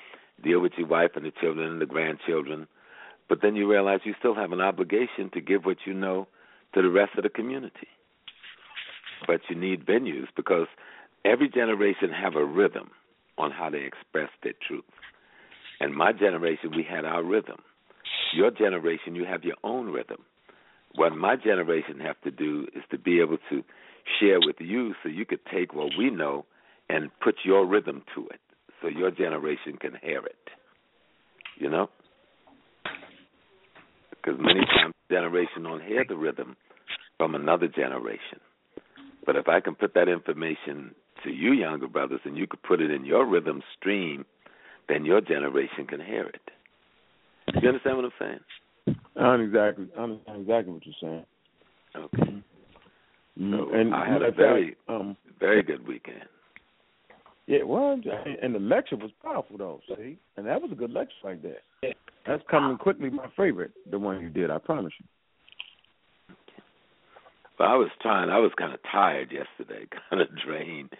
deal 0.42 0.60
with 0.60 0.72
your 0.76 0.86
wife 0.86 1.10
and 1.14 1.24
the 1.24 1.32
children 1.40 1.70
and 1.70 1.80
the 1.80 1.86
grandchildren. 1.86 2.66
But 3.28 3.42
then 3.42 3.54
you 3.54 3.70
realize 3.70 4.00
you 4.04 4.14
still 4.18 4.34
have 4.34 4.52
an 4.52 4.60
obligation 4.60 5.30
to 5.34 5.40
give 5.40 5.64
what 5.64 5.78
you 5.84 5.92
know 5.92 6.26
to 6.74 6.82
the 6.82 6.90
rest 6.90 7.12
of 7.16 7.22
the 7.22 7.28
community. 7.28 7.88
But 9.26 9.40
you 9.48 9.56
need 9.56 9.86
venues 9.86 10.28
because 10.36 10.68
every 11.24 11.48
generation 11.48 12.10
have 12.10 12.36
a 12.36 12.44
rhythm 12.44 12.90
on 13.36 13.50
how 13.50 13.70
they 13.70 13.82
express 13.82 14.30
their 14.42 14.54
truth. 14.66 14.84
And 15.80 15.94
my 15.94 16.12
generation, 16.12 16.72
we 16.74 16.82
had 16.88 17.04
our 17.04 17.22
rhythm. 17.22 17.58
Your 18.34 18.50
generation, 18.50 19.14
you 19.14 19.24
have 19.24 19.44
your 19.44 19.56
own 19.64 19.86
rhythm. 19.86 20.24
What 20.94 21.14
my 21.14 21.36
generation 21.36 22.00
have 22.00 22.20
to 22.22 22.30
do 22.30 22.66
is 22.74 22.82
to 22.90 22.98
be 22.98 23.20
able 23.20 23.38
to 23.50 23.62
share 24.18 24.38
with 24.40 24.56
you 24.58 24.94
so 25.02 25.08
you 25.08 25.24
could 25.24 25.44
take 25.52 25.74
what 25.74 25.92
we 25.98 26.10
know 26.10 26.46
and 26.88 27.10
put 27.20 27.36
your 27.44 27.66
rhythm 27.66 28.02
to 28.14 28.26
it 28.28 28.40
so 28.80 28.88
your 28.88 29.10
generation 29.10 29.76
can 29.78 29.98
hear 30.02 30.24
it. 30.24 30.48
You 31.56 31.70
know? 31.70 31.90
Because 34.22 34.40
many 34.40 34.60
times 34.60 34.94
generation 35.10 35.62
don't 35.62 35.82
hear 35.82 36.04
the 36.08 36.16
rhythm 36.16 36.56
from 37.16 37.34
another 37.34 37.68
generation. 37.68 38.40
But 39.26 39.36
if 39.36 39.48
I 39.48 39.60
can 39.60 39.74
put 39.74 39.94
that 39.94 40.08
information 40.08 40.94
to 41.24 41.30
you 41.30 41.52
younger 41.52 41.88
brothers 41.88 42.20
and 42.24 42.36
you 42.36 42.46
could 42.46 42.62
put 42.62 42.80
it 42.80 42.90
in 42.90 43.04
your 43.04 43.26
rhythm 43.26 43.62
stream, 43.78 44.24
then 44.88 45.04
your 45.04 45.20
generation 45.20 45.86
can 45.86 46.00
hear 46.00 46.26
it. 46.26 46.40
You 47.60 47.68
understand 47.68 47.96
what 47.96 48.04
I'm 48.06 48.12
saying? 48.18 48.96
I 49.16 49.34
exactly. 49.36 49.88
I 49.98 50.02
understand 50.02 50.40
exactly 50.42 50.72
what 50.72 50.86
you're 50.86 50.94
saying. 51.00 51.26
Okay. 51.96 52.42
Mm, 53.40 53.50
So 53.52 53.74
and 53.74 53.94
I 53.94 54.10
had 54.10 54.22
a 54.22 54.30
very, 54.30 54.70
fact, 54.70 54.80
um, 54.88 55.16
very 55.40 55.62
good 55.62 55.86
weekend. 55.86 56.24
Yeah, 57.48 57.62
well, 57.64 57.98
and 58.42 58.54
the 58.54 58.58
lecture 58.58 58.96
was 58.96 59.10
powerful 59.22 59.56
though. 59.56 59.80
See, 59.88 60.18
and 60.36 60.46
that 60.46 60.60
was 60.60 60.70
a 60.70 60.74
good 60.74 60.92
lecture 60.92 61.14
right 61.24 61.42
there. 61.42 61.94
That's 62.26 62.42
coming 62.50 62.76
quickly. 62.76 63.08
My 63.08 63.28
favorite, 63.38 63.72
the 63.90 63.98
one 63.98 64.20
you 64.20 64.28
did. 64.28 64.50
I 64.50 64.58
promise 64.58 64.92
you. 65.00 66.34
But 67.56 67.64
I 67.64 67.76
was 67.76 67.88
trying. 68.02 68.28
I 68.28 68.38
was 68.38 68.52
kind 68.58 68.74
of 68.74 68.80
tired 68.92 69.32
yesterday, 69.32 69.86
kind 70.10 70.20
of 70.20 70.28
drained. 70.36 70.90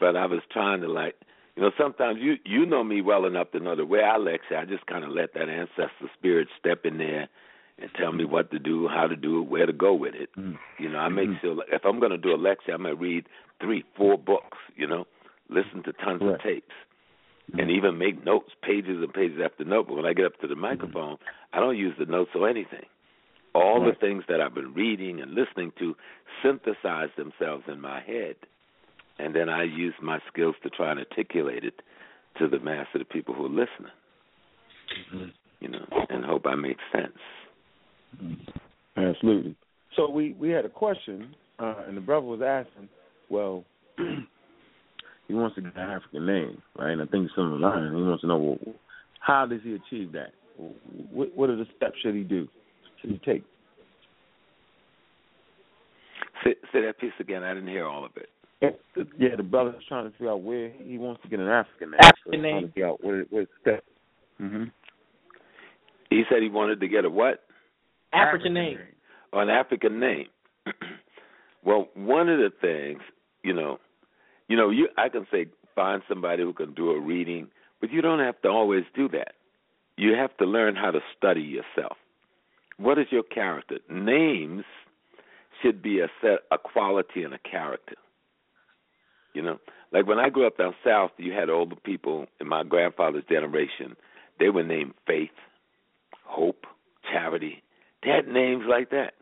But 0.00 0.16
I 0.16 0.26
was 0.26 0.40
trying 0.52 0.80
to 0.80 0.88
like, 0.88 1.14
you 1.54 1.62
know, 1.62 1.70
sometimes 1.78 2.18
you 2.20 2.34
you 2.44 2.66
know 2.66 2.82
me 2.82 3.00
well 3.00 3.24
enough 3.24 3.52
to 3.52 3.60
know 3.60 3.76
the 3.76 3.86
way 3.86 4.00
I 4.00 4.16
lecture. 4.16 4.58
I 4.58 4.64
just 4.64 4.84
kind 4.86 5.04
of 5.04 5.10
let 5.10 5.34
that 5.34 5.48
ancestor 5.48 6.10
spirit 6.18 6.48
step 6.58 6.80
in 6.84 6.98
there 6.98 7.28
and 7.78 7.90
tell 7.96 8.10
me 8.10 8.24
what 8.24 8.50
to 8.50 8.58
do, 8.58 8.88
how 8.88 9.06
to 9.06 9.14
do 9.14 9.40
it, 9.40 9.48
where 9.48 9.66
to 9.66 9.72
go 9.72 9.94
with 9.94 10.16
it. 10.16 10.30
Mm. 10.36 10.58
You 10.80 10.88
know, 10.90 10.98
I 10.98 11.08
make 11.08 11.28
mm-hmm. 11.28 11.46
sure 11.46 11.64
if 11.70 11.82
I'm 11.84 12.00
going 12.00 12.10
to 12.10 12.18
do 12.18 12.34
a 12.34 12.36
lecture, 12.36 12.72
I'm 12.72 12.82
going 12.82 12.96
to 12.96 13.00
read 13.00 13.26
three, 13.60 13.84
four 13.96 14.18
books. 14.18 14.58
You 14.74 14.88
know, 14.88 15.04
listen 15.52 15.82
to 15.84 15.92
tons 15.92 16.22
of 16.22 16.40
tapes, 16.42 16.74
and 17.58 17.70
even 17.70 17.98
make 17.98 18.24
notes, 18.24 18.50
pages 18.62 18.98
and 19.02 19.12
pages 19.12 19.38
after 19.44 19.64
note. 19.64 19.88
But 19.88 19.96
when 19.96 20.06
I 20.06 20.12
get 20.12 20.26
up 20.26 20.40
to 20.40 20.46
the 20.46 20.54
mm-hmm. 20.54 20.62
microphone, 20.62 21.18
I 21.52 21.60
don't 21.60 21.76
use 21.76 21.94
the 21.98 22.06
notes 22.06 22.30
or 22.34 22.48
anything. 22.48 22.86
All 23.54 23.84
the 23.84 23.98
things 23.98 24.24
that 24.28 24.40
I've 24.40 24.54
been 24.54 24.72
reading 24.72 25.20
and 25.20 25.32
listening 25.32 25.72
to 25.78 25.94
synthesize 26.42 27.10
themselves 27.16 27.64
in 27.68 27.80
my 27.80 28.00
head, 28.00 28.36
and 29.18 29.36
then 29.36 29.50
I 29.50 29.64
use 29.64 29.94
my 30.02 30.20
skills 30.32 30.54
to 30.62 30.70
try 30.70 30.90
and 30.90 31.00
articulate 31.00 31.64
it 31.64 31.82
to 32.38 32.48
the 32.48 32.58
mass 32.58 32.86
of 32.94 33.00
the 33.00 33.04
people 33.04 33.34
who 33.34 33.44
are 33.44 33.48
listening. 33.48 33.92
Mm-hmm. 35.14 35.28
You 35.60 35.68
know, 35.68 35.86
and 36.08 36.24
hope 36.24 36.46
I 36.46 36.54
make 36.54 36.78
sense. 36.90 37.18
Mm-hmm. 38.22 39.00
Absolutely. 39.00 39.56
So 39.96 40.10
we 40.10 40.32
we 40.32 40.50
had 40.50 40.64
a 40.64 40.70
question, 40.70 41.34
uh, 41.58 41.74
and 41.86 41.96
the 41.96 42.00
brother 42.00 42.26
was 42.26 42.40
asking, 42.40 42.88
well, 43.28 43.64
he 45.28 45.34
wants 45.34 45.54
to 45.56 45.62
get 45.62 45.76
an 45.76 45.90
African 45.90 46.26
name, 46.26 46.62
right? 46.78 46.90
And 46.90 47.02
I 47.02 47.06
think 47.06 47.26
it's 47.26 47.34
on 47.36 47.50
the 47.50 47.56
line. 47.56 47.90
He 47.94 48.02
wants 48.02 48.22
to 48.22 48.26
know, 48.26 48.38
well, 48.38 48.74
how 49.20 49.46
does 49.46 49.60
he 49.62 49.74
achieve 49.74 50.12
that? 50.12 50.32
What, 51.12 51.34
what 51.36 51.50
are 51.50 51.56
the 51.56 51.66
steps 51.76 51.94
should 52.02 52.14
he 52.14 52.22
do? 52.22 52.48
Should 53.00 53.10
he 53.10 53.18
take? 53.18 53.44
Say, 56.44 56.54
say 56.72 56.82
that 56.82 56.98
piece 56.98 57.12
again. 57.20 57.42
I 57.42 57.54
didn't 57.54 57.68
hear 57.68 57.86
all 57.86 58.04
of 58.04 58.12
it. 58.16 58.28
Yeah, 59.18 59.36
the 59.36 59.42
brother's 59.42 59.82
trying 59.88 60.04
to 60.04 60.10
figure 60.12 60.30
out 60.30 60.42
where 60.42 60.70
he 60.70 60.96
wants 60.96 61.20
to 61.22 61.28
get 61.28 61.40
an 61.40 61.48
African 61.48 61.90
name. 61.90 62.00
African 62.00 62.22
so 62.24 62.30
he's 62.30 62.40
trying 62.40 62.54
name. 62.54 62.62
to 62.62 62.68
figure 62.68 62.88
out 62.88 63.04
what 63.04 63.14
what 63.30 63.48
step. 63.60 63.84
Mm-hmm. 64.40 64.64
He 66.10 66.22
said 66.28 66.42
he 66.42 66.48
wanted 66.48 66.78
to 66.80 66.88
get 66.88 67.04
a 67.04 67.10
what? 67.10 67.42
African 68.12 68.54
name. 68.54 68.78
Or 69.32 69.42
an 69.42 69.48
African 69.48 69.98
name. 69.98 70.26
well, 71.64 71.88
one 71.94 72.28
of 72.28 72.38
the 72.38 72.50
things, 72.60 73.02
you 73.42 73.52
know, 73.52 73.78
you 74.52 74.58
know, 74.58 74.68
you 74.68 74.90
I 74.98 75.08
can 75.08 75.26
say 75.32 75.46
find 75.74 76.02
somebody 76.06 76.42
who 76.42 76.52
can 76.52 76.74
do 76.74 76.90
a 76.90 77.00
reading, 77.00 77.48
but 77.80 77.90
you 77.90 78.02
don't 78.02 78.18
have 78.18 78.38
to 78.42 78.48
always 78.48 78.84
do 78.94 79.08
that. 79.08 79.32
You 79.96 80.12
have 80.12 80.36
to 80.36 80.44
learn 80.44 80.76
how 80.76 80.90
to 80.90 81.00
study 81.16 81.40
yourself. 81.40 81.96
What 82.76 82.98
is 82.98 83.06
your 83.10 83.22
character? 83.22 83.78
Names 83.88 84.64
should 85.62 85.80
be 85.80 86.00
a 86.00 86.08
set 86.20 86.40
a 86.50 86.58
quality 86.58 87.22
and 87.22 87.32
a 87.32 87.38
character. 87.38 87.94
You 89.32 89.40
know, 89.40 89.58
like 89.90 90.06
when 90.06 90.18
I 90.18 90.28
grew 90.28 90.46
up 90.46 90.58
down 90.58 90.74
south, 90.84 91.12
you 91.16 91.32
had 91.32 91.48
older 91.48 91.76
people 91.76 92.26
in 92.38 92.46
my 92.46 92.62
grandfather's 92.62 93.24
generation. 93.30 93.96
They 94.38 94.50
were 94.50 94.64
named 94.64 94.92
Faith, 95.06 95.30
Hope, 96.26 96.66
Charity. 97.10 97.62
They 98.02 98.10
had 98.10 98.28
names 98.28 98.64
like 98.68 98.90
that, 98.90 99.14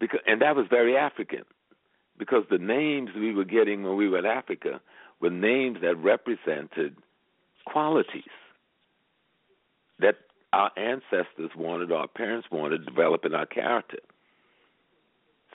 because 0.00 0.20
and 0.26 0.40
that 0.40 0.56
was 0.56 0.64
very 0.70 0.96
African, 0.96 1.42
because 2.18 2.44
the 2.50 2.58
names 2.58 3.10
we 3.14 3.34
were 3.34 3.44
getting 3.44 3.82
when 3.82 3.96
we 3.96 4.08
were 4.08 4.18
in 4.18 4.26
Africa 4.26 4.80
were 5.20 5.30
names 5.30 5.78
that 5.82 5.96
represented 5.96 6.96
qualities 7.66 8.22
that 10.00 10.16
our 10.52 10.70
ancestors 10.76 11.50
wanted, 11.56 11.92
our 11.92 12.08
parents 12.08 12.48
wanted 12.50 12.78
to 12.78 12.84
develop 12.84 13.24
in 13.24 13.34
our 13.34 13.46
character. 13.46 13.98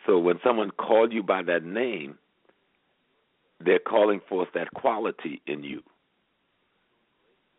So 0.06 0.18
when 0.18 0.40
someone 0.44 0.72
called 0.72 1.12
you 1.12 1.22
by 1.22 1.44
that 1.44 1.64
name, 1.64 2.18
they're 3.64 3.80
calling 3.80 4.22
forth 4.28 4.50
that 4.54 4.72
quality 4.74 5.42
in 5.46 5.64
you. 5.64 5.84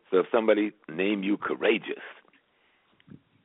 So 0.09 0.17
if 0.17 0.25
somebody 0.31 0.71
name 0.89 1.23
you 1.23 1.37
courageous, 1.37 2.01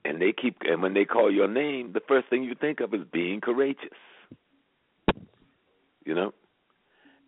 and 0.05 0.21
they 0.21 0.33
keep 0.33 0.57
and 0.63 0.83
when 0.83 0.95
they 0.95 1.05
call 1.05 1.33
your 1.33 1.49
name, 1.49 1.93
the 1.93 2.03
first 2.07 2.29
thing 2.29 2.45
you 2.45 2.55
think 2.55 2.81
of 2.81 2.93
is 2.95 3.03
being 3.13 3.41
courageous. 3.41 3.99
You 6.05 6.15
know? 6.15 6.33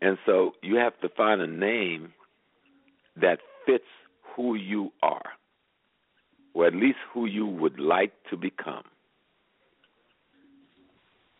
And 0.00 0.18
so 0.26 0.52
you 0.62 0.76
have 0.76 0.98
to 1.00 1.08
find 1.08 1.40
a 1.40 1.46
name 1.46 2.12
that 3.20 3.38
fits 3.64 3.84
who 4.34 4.54
you 4.54 4.92
are, 5.02 5.24
or 6.54 6.66
at 6.66 6.74
least 6.74 6.98
who 7.12 7.26
you 7.26 7.46
would 7.46 7.78
like 7.78 8.12
to 8.30 8.36
become. 8.36 8.84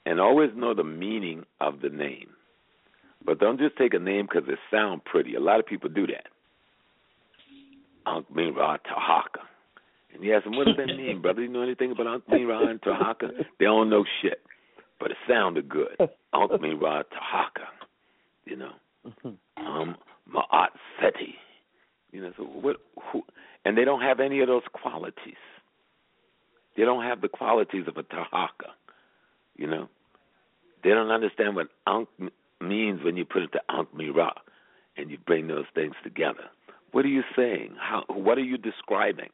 And 0.07 0.21
always 0.21 0.51
know 0.57 0.73
the 0.73 0.85
meaning 0.85 1.45
of 1.61 1.81
the 1.81 1.89
name. 1.89 2.29
But 3.25 3.41
don't 3.41 3.59
just 3.59 3.77
take 3.77 3.93
a 3.93 3.99
name 3.99 4.27
because 4.27 4.49
it 4.49 4.59
sounds 4.71 5.03
pretty. 5.05 5.35
A 5.35 5.41
lot 5.41 5.59
of 5.59 5.67
people 5.67 5.91
do 5.91 6.07
that. 6.07 6.29
Ankh 8.07 8.27
Mira 8.35 8.79
Taharqa. 8.87 9.43
And 10.15 10.23
you 10.23 10.35
ask 10.35 10.45
them, 10.45 10.57
what 10.57 10.67
does 10.67 10.77
that 10.77 10.87
mean, 10.87 11.21
brother? 11.21 11.41
Do 11.41 11.43
you 11.43 11.49
know 11.49 11.63
anything 11.63 11.91
about 11.91 12.07
Ankh 12.07 12.29
Mira 12.29 12.69
and 12.69 12.81
Taharqa? 12.81 13.33
They 13.59 13.65
don't 13.65 13.91
know 13.91 14.05
shit. 14.23 14.41
But 14.99 15.11
it 15.11 15.17
sounded 15.29 15.69
good. 15.69 15.97
Ankh 16.35 16.61
Mira 16.61 17.05
Taharqa. 17.13 17.67
You 18.45 18.57
know. 18.57 18.73
Um 19.57 19.97
Ma'at 20.33 20.71
Seti. 21.01 21.35
You 22.13 22.23
know, 22.23 22.33
so 22.37 22.45
what 22.45 22.77
who 23.13 23.23
and 23.65 23.77
they 23.77 23.85
don't 23.85 24.01
have 24.01 24.21
any 24.21 24.41
of 24.41 24.49
those 24.49 24.63
qualities. 24.73 25.35
They 26.77 26.85
don't 26.85 27.05
have 27.05 27.21
the 27.21 27.29
qualities 27.29 27.85
of 27.89 27.97
a 27.97 28.03
Taharqa. 28.03 28.71
You 29.57 29.67
know. 29.67 29.89
They 30.85 30.91
don't 30.91 31.11
understand 31.11 31.57
what 31.57 31.69
Ankh 31.87 32.09
means 32.61 33.03
when 33.03 33.17
you 33.17 33.25
put 33.25 33.43
it 33.43 33.53
to 33.53 33.61
Ankh 33.69 33.95
Mira 33.95 34.33
and 34.97 35.11
you 35.11 35.19
bring 35.27 35.49
those 35.49 35.67
things 35.75 35.95
together. 36.03 36.45
What 36.93 37.05
are 37.05 37.09
you 37.09 37.23
saying? 37.35 37.75
How 37.79 38.05
what 38.09 38.39
are 38.39 38.45
you 38.45 38.57
describing? 38.57 39.31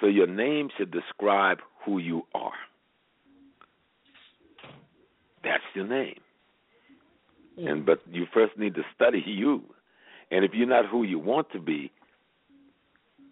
So 0.00 0.06
your 0.06 0.26
name 0.26 0.68
should 0.76 0.90
describe 0.90 1.58
who 1.84 1.98
you 1.98 2.22
are. 2.34 2.52
That's 5.46 5.62
your 5.74 5.86
name. 5.86 6.18
And 7.56 7.86
but 7.86 8.00
you 8.10 8.26
first 8.34 8.58
need 8.58 8.74
to 8.74 8.82
study 8.94 9.22
you. 9.24 9.62
And 10.30 10.44
if 10.44 10.50
you're 10.52 10.66
not 10.66 10.86
who 10.90 11.04
you 11.04 11.18
want 11.18 11.50
to 11.52 11.60
be, 11.60 11.92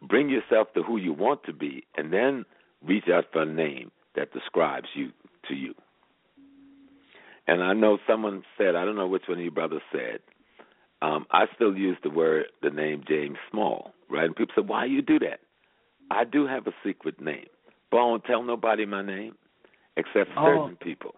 bring 0.00 0.30
yourself 0.30 0.68
to 0.74 0.82
who 0.82 0.96
you 0.96 1.12
want 1.12 1.42
to 1.44 1.52
be 1.52 1.84
and 1.96 2.12
then 2.12 2.44
reach 2.86 3.04
out 3.12 3.24
for 3.32 3.42
a 3.42 3.46
name 3.46 3.90
that 4.14 4.32
describes 4.32 4.86
you 4.94 5.10
to 5.48 5.54
you. 5.54 5.74
And 7.48 7.62
I 7.62 7.74
know 7.74 7.98
someone 8.06 8.44
said, 8.56 8.76
I 8.76 8.84
don't 8.84 8.96
know 8.96 9.08
which 9.08 9.24
one 9.28 9.38
of 9.38 9.44
you 9.44 9.50
brothers 9.50 9.82
said, 9.92 10.20
um, 11.02 11.26
I 11.32 11.44
still 11.54 11.76
use 11.76 11.98
the 12.02 12.10
word, 12.10 12.46
the 12.62 12.70
name 12.70 13.02
James 13.06 13.36
Small, 13.50 13.92
right? 14.08 14.24
And 14.24 14.36
people 14.36 14.54
say, 14.56 14.66
why 14.66 14.86
you 14.86 15.02
do 15.02 15.18
that? 15.18 15.40
I 16.10 16.24
do 16.24 16.46
have 16.46 16.66
a 16.66 16.72
secret 16.86 17.20
name, 17.20 17.46
but 17.90 17.98
I 17.98 18.04
won't 18.04 18.24
tell 18.24 18.42
nobody 18.42 18.86
my 18.86 19.02
name 19.02 19.34
except 19.96 20.30
certain 20.34 20.38
Oh. 20.38 20.76
people. 20.80 21.14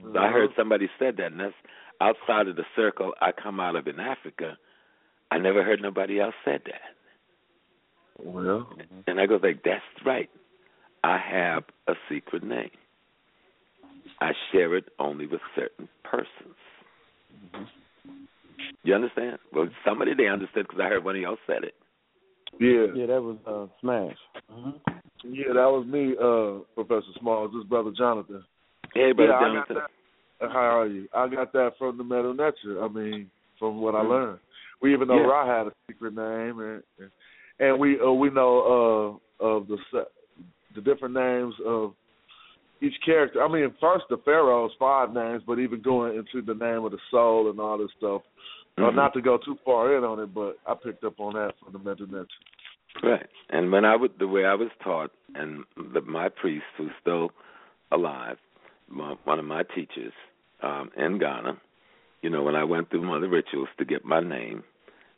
So 0.00 0.18
I 0.18 0.30
heard 0.30 0.50
somebody 0.56 0.88
said 0.98 1.16
that, 1.18 1.32
and 1.32 1.40
that's 1.40 1.54
outside 2.00 2.48
of 2.48 2.56
the 2.56 2.64
circle 2.74 3.12
I 3.20 3.30
come 3.32 3.60
out 3.60 3.76
of 3.76 3.86
in 3.86 4.00
Africa. 4.00 4.56
I 5.30 5.38
never 5.38 5.62
heard 5.62 5.80
nobody 5.80 6.20
else 6.20 6.34
said 6.44 6.62
that. 6.66 8.24
Well, 8.24 8.68
And 9.06 9.20
I 9.20 9.26
go 9.26 9.38
like, 9.42 9.62
that's 9.64 9.82
right. 10.04 10.28
I 11.02 11.18
have 11.18 11.64
a 11.88 11.94
secret 12.10 12.44
name. 12.44 12.70
I 14.20 14.32
share 14.52 14.76
it 14.76 14.84
only 14.98 15.26
with 15.26 15.40
certain 15.56 15.88
persons. 16.04 16.26
You 18.84 18.94
understand? 18.94 19.38
Well, 19.52 19.68
somebody 19.84 20.12
they 20.14 20.28
understood 20.28 20.66
because 20.68 20.80
I 20.80 20.88
heard 20.88 21.04
one 21.04 21.16
of 21.16 21.22
y'all 21.22 21.36
said 21.46 21.64
it. 21.64 21.74
yeah, 22.60 22.86
Yeah, 22.94 23.06
that 23.06 23.22
was 23.22 23.36
uh, 23.46 23.66
Smash. 23.80 24.16
yeah, 25.24 25.52
that 25.54 25.70
was 25.70 25.86
me, 25.86 26.14
uh, 26.20 26.64
Professor 26.74 27.12
Smalls. 27.20 27.52
This 27.54 27.66
brother 27.68 27.90
Jonathan. 27.96 28.44
Hey, 28.94 29.12
brother 29.12 29.32
yeah, 29.32 29.38
I 29.38 29.54
got 29.54 29.68
that. 29.68 30.46
Uh, 30.46 30.52
How 30.52 30.80
are 30.80 30.86
you? 30.86 31.08
I 31.14 31.28
got 31.28 31.52
that 31.52 31.72
from 31.78 31.98
the 31.98 32.04
Metu 32.04 32.32
Neter. 32.32 32.82
I 32.82 32.88
mean, 32.88 33.30
from 33.58 33.80
what 33.80 33.94
I 33.94 34.00
learned. 34.00 34.38
We 34.82 34.92
even 34.92 35.08
know 35.08 35.18
Yeah. 35.18 35.26
Ra 35.26 35.46
had 35.46 35.68
a 35.68 35.72
secret 35.86 36.14
name, 36.14 36.58
and 36.60 36.82
and, 37.60 37.78
we 37.78 38.00
uh, 38.00 38.10
we 38.10 38.30
know 38.30 39.20
uh, 39.40 39.44
of 39.44 39.68
the 39.68 39.78
the 40.74 40.80
different 40.80 41.14
names 41.14 41.54
of 41.64 41.94
each 42.80 42.94
character. 43.04 43.42
I 43.42 43.48
mean, 43.48 43.72
first 43.80 44.04
the 44.10 44.16
Pharaoh's 44.24 44.72
five 44.78 45.14
names, 45.14 45.42
but 45.46 45.60
even 45.60 45.80
going 45.80 46.16
into 46.16 46.44
the 46.44 46.54
name 46.58 46.84
of 46.84 46.90
the 46.90 46.98
soul 47.10 47.48
and 47.50 47.60
all 47.60 47.78
this 47.78 47.90
stuff. 47.98 48.22
Uh, 48.78 48.84
Mhm. 48.84 48.94
not 48.94 49.12
to 49.12 49.20
go 49.20 49.36
too 49.36 49.56
far 49.66 49.94
in 49.96 50.02
on 50.02 50.18
it, 50.18 50.32
but 50.34 50.56
I 50.66 50.72
picked 50.72 51.04
up 51.04 51.20
on 51.20 51.34
that 51.34 51.54
from 51.58 51.74
the 51.74 51.78
Metu 51.78 52.10
Neter. 52.10 52.26
Right. 53.02 53.26
And 53.50 53.70
when 53.70 53.84
I 53.84 53.94
would, 53.94 54.18
the 54.18 54.26
way 54.26 54.46
I 54.46 54.54
was 54.54 54.70
taught, 54.82 55.10
and 55.34 55.64
the, 55.92 56.00
my 56.00 56.30
priest, 56.30 56.64
who's 56.76 56.90
still 57.00 57.32
alive, 57.90 58.38
my, 58.92 59.14
one 59.24 59.38
of 59.38 59.44
my 59.44 59.62
teachers 59.74 60.12
um, 60.62 60.90
in 60.96 61.18
Ghana, 61.18 61.58
you 62.22 62.30
know, 62.30 62.42
when 62.42 62.54
I 62.54 62.64
went 62.64 62.90
through 62.90 63.06
one 63.06 63.16
of 63.16 63.22
the 63.22 63.28
rituals 63.28 63.68
to 63.78 63.84
get 63.84 64.04
my 64.04 64.20
name, 64.20 64.62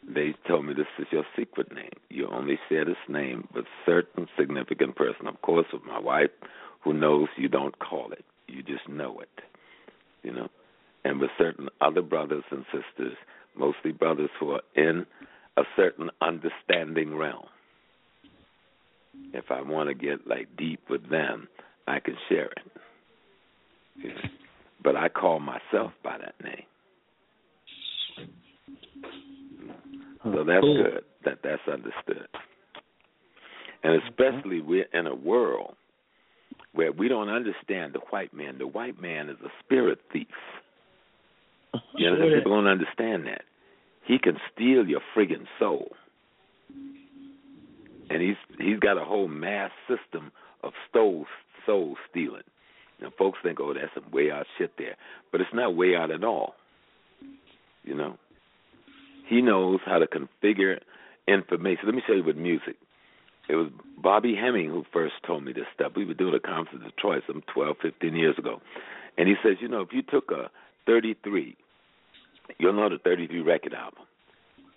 they 0.06 0.34
told 0.48 0.66
me 0.66 0.74
this 0.74 0.86
is 0.98 1.06
your 1.10 1.24
secret 1.36 1.74
name. 1.74 1.92
You 2.10 2.28
only 2.28 2.59
share 2.68 2.84
this 2.84 2.96
name 3.09 3.48
with 3.55 3.64
certain 3.86 4.26
significant 4.38 4.96
person. 4.96 5.26
Of 5.26 5.40
course, 5.42 5.66
with 5.72 5.82
my 5.84 5.98
wife, 5.98 6.30
who 6.82 6.92
knows 6.92 7.28
you 7.36 7.48
don't 7.48 7.78
call 7.78 8.12
it. 8.12 8.24
You 8.46 8.62
just 8.62 8.88
know 8.88 9.20
it. 9.20 9.28
You 10.22 10.32
know, 10.32 10.48
and 11.05 11.20
with 11.20 11.30
certain 11.36 11.68
other 11.80 12.02
brothers 12.02 12.44
and 12.51 12.64
sisters, 12.66 13.16
mostly 13.56 13.92
brothers 13.92 14.30
who 14.40 14.52
are 14.52 14.62
in 14.74 15.06
a 15.56 15.62
certain 15.76 16.10
understanding 16.20 17.16
realm. 17.16 17.46
If 19.32 19.51
I 19.51 19.62
want 19.62 19.88
to 19.88 19.94
get 19.94 20.26
like 20.26 20.56
deep 20.56 20.80
with 20.90 21.09
them, 21.10 21.48
I 21.86 22.01
can 22.01 22.16
share 22.28 22.46
it. 22.46 22.72
But 24.82 24.96
I 24.96 25.08
call 25.08 25.40
myself 25.40 25.92
by 26.02 26.18
that 26.18 26.34
name. 26.42 26.64
So 30.24 30.44
that's 30.44 30.60
Cool. 30.60 30.82
good 30.82 31.04
that 31.24 31.38
that's 31.42 31.66
understood. 31.68 32.28
And 33.82 34.02
especially 34.02 34.60
we're 34.60 34.86
in 34.94 35.06
a 35.06 35.14
world 35.14 35.76
where 36.72 36.92
we 36.92 37.08
don't 37.08 37.28
understand 37.28 37.92
the 37.92 38.00
white 38.10 38.32
man. 38.32 38.56
The 38.58 38.66
white 38.66 39.00
man 39.00 39.28
is 39.28 39.36
a 39.44 39.50
spirit 39.64 40.00
thief. 40.12 40.26
You 41.96 42.10
know, 42.10 42.16
Sure. 42.16 42.36
people 42.38 42.52
don't 42.52 42.66
understand 42.66 43.26
that. 43.26 43.42
He 44.04 44.18
can 44.18 44.36
steal 44.52 44.86
your 44.86 45.00
friggin' 45.14 45.46
soul. 45.58 45.92
And 48.10 48.20
he's 48.22 48.36
he's 48.58 48.78
got 48.78 48.96
a 48.98 49.04
whole 49.04 49.28
mass 49.28 49.70
system 49.88 50.30
of 50.62 50.72
soul 50.92 51.26
soul 51.66 51.96
stealing. 52.10 52.42
And 53.05 53.14
folks 53.14 53.39
think, 53.43 53.60
oh, 53.60 53.74
that's 53.74 53.93
some 53.94 54.10
way 54.10 54.31
out 54.31 54.47
shit 54.59 54.72
there. 54.78 54.97
But 55.31 55.40
it's 55.40 55.55
not 55.55 55.76
way 55.76 55.94
out 55.97 56.10
at 56.10 56.24
all. 56.24 56.55
You 57.85 57.94
know? 57.94 58.16
He 59.28 59.43
knows 59.43 59.81
how 59.85 59.98
to 59.98 60.06
configure 60.06 60.78
information. 61.28 61.86
Let 61.86 61.94
me 61.94 62.02
show 62.06 62.14
you 62.14 62.24
with 62.24 62.36
music. 62.36 62.76
It 63.48 63.56
was 63.56 63.70
Bobby 64.02 64.35
Hemmitt 64.35 64.66
who 64.66 64.85
first 64.93 65.14
told 65.26 65.44
me 65.44 65.52
this 65.52 65.66
stuff. 65.74 65.93
We 65.97 66.05
were 66.05 66.14
doing 66.14 66.35
a 66.35 66.40
conference 66.40 66.82
in 66.82 66.90
Detroit 66.90 67.22
some 67.26 67.43
12, 67.52 67.76
15 67.82 68.16
years 68.16 68.39
ago. 68.39 68.60
And 69.16 69.28
he 69.28 69.35
says, 69.43 69.56
you 69.60 69.68
know, 69.68 69.82
if 69.82 69.89
you 69.93 70.02
took 70.02 70.31
a 70.31 70.51
33, 70.86 71.56
you'll 72.59 72.72
know 72.72 72.89
the 72.89 72.98
33 72.98 73.40
record 73.40 73.74
album, 73.74 74.05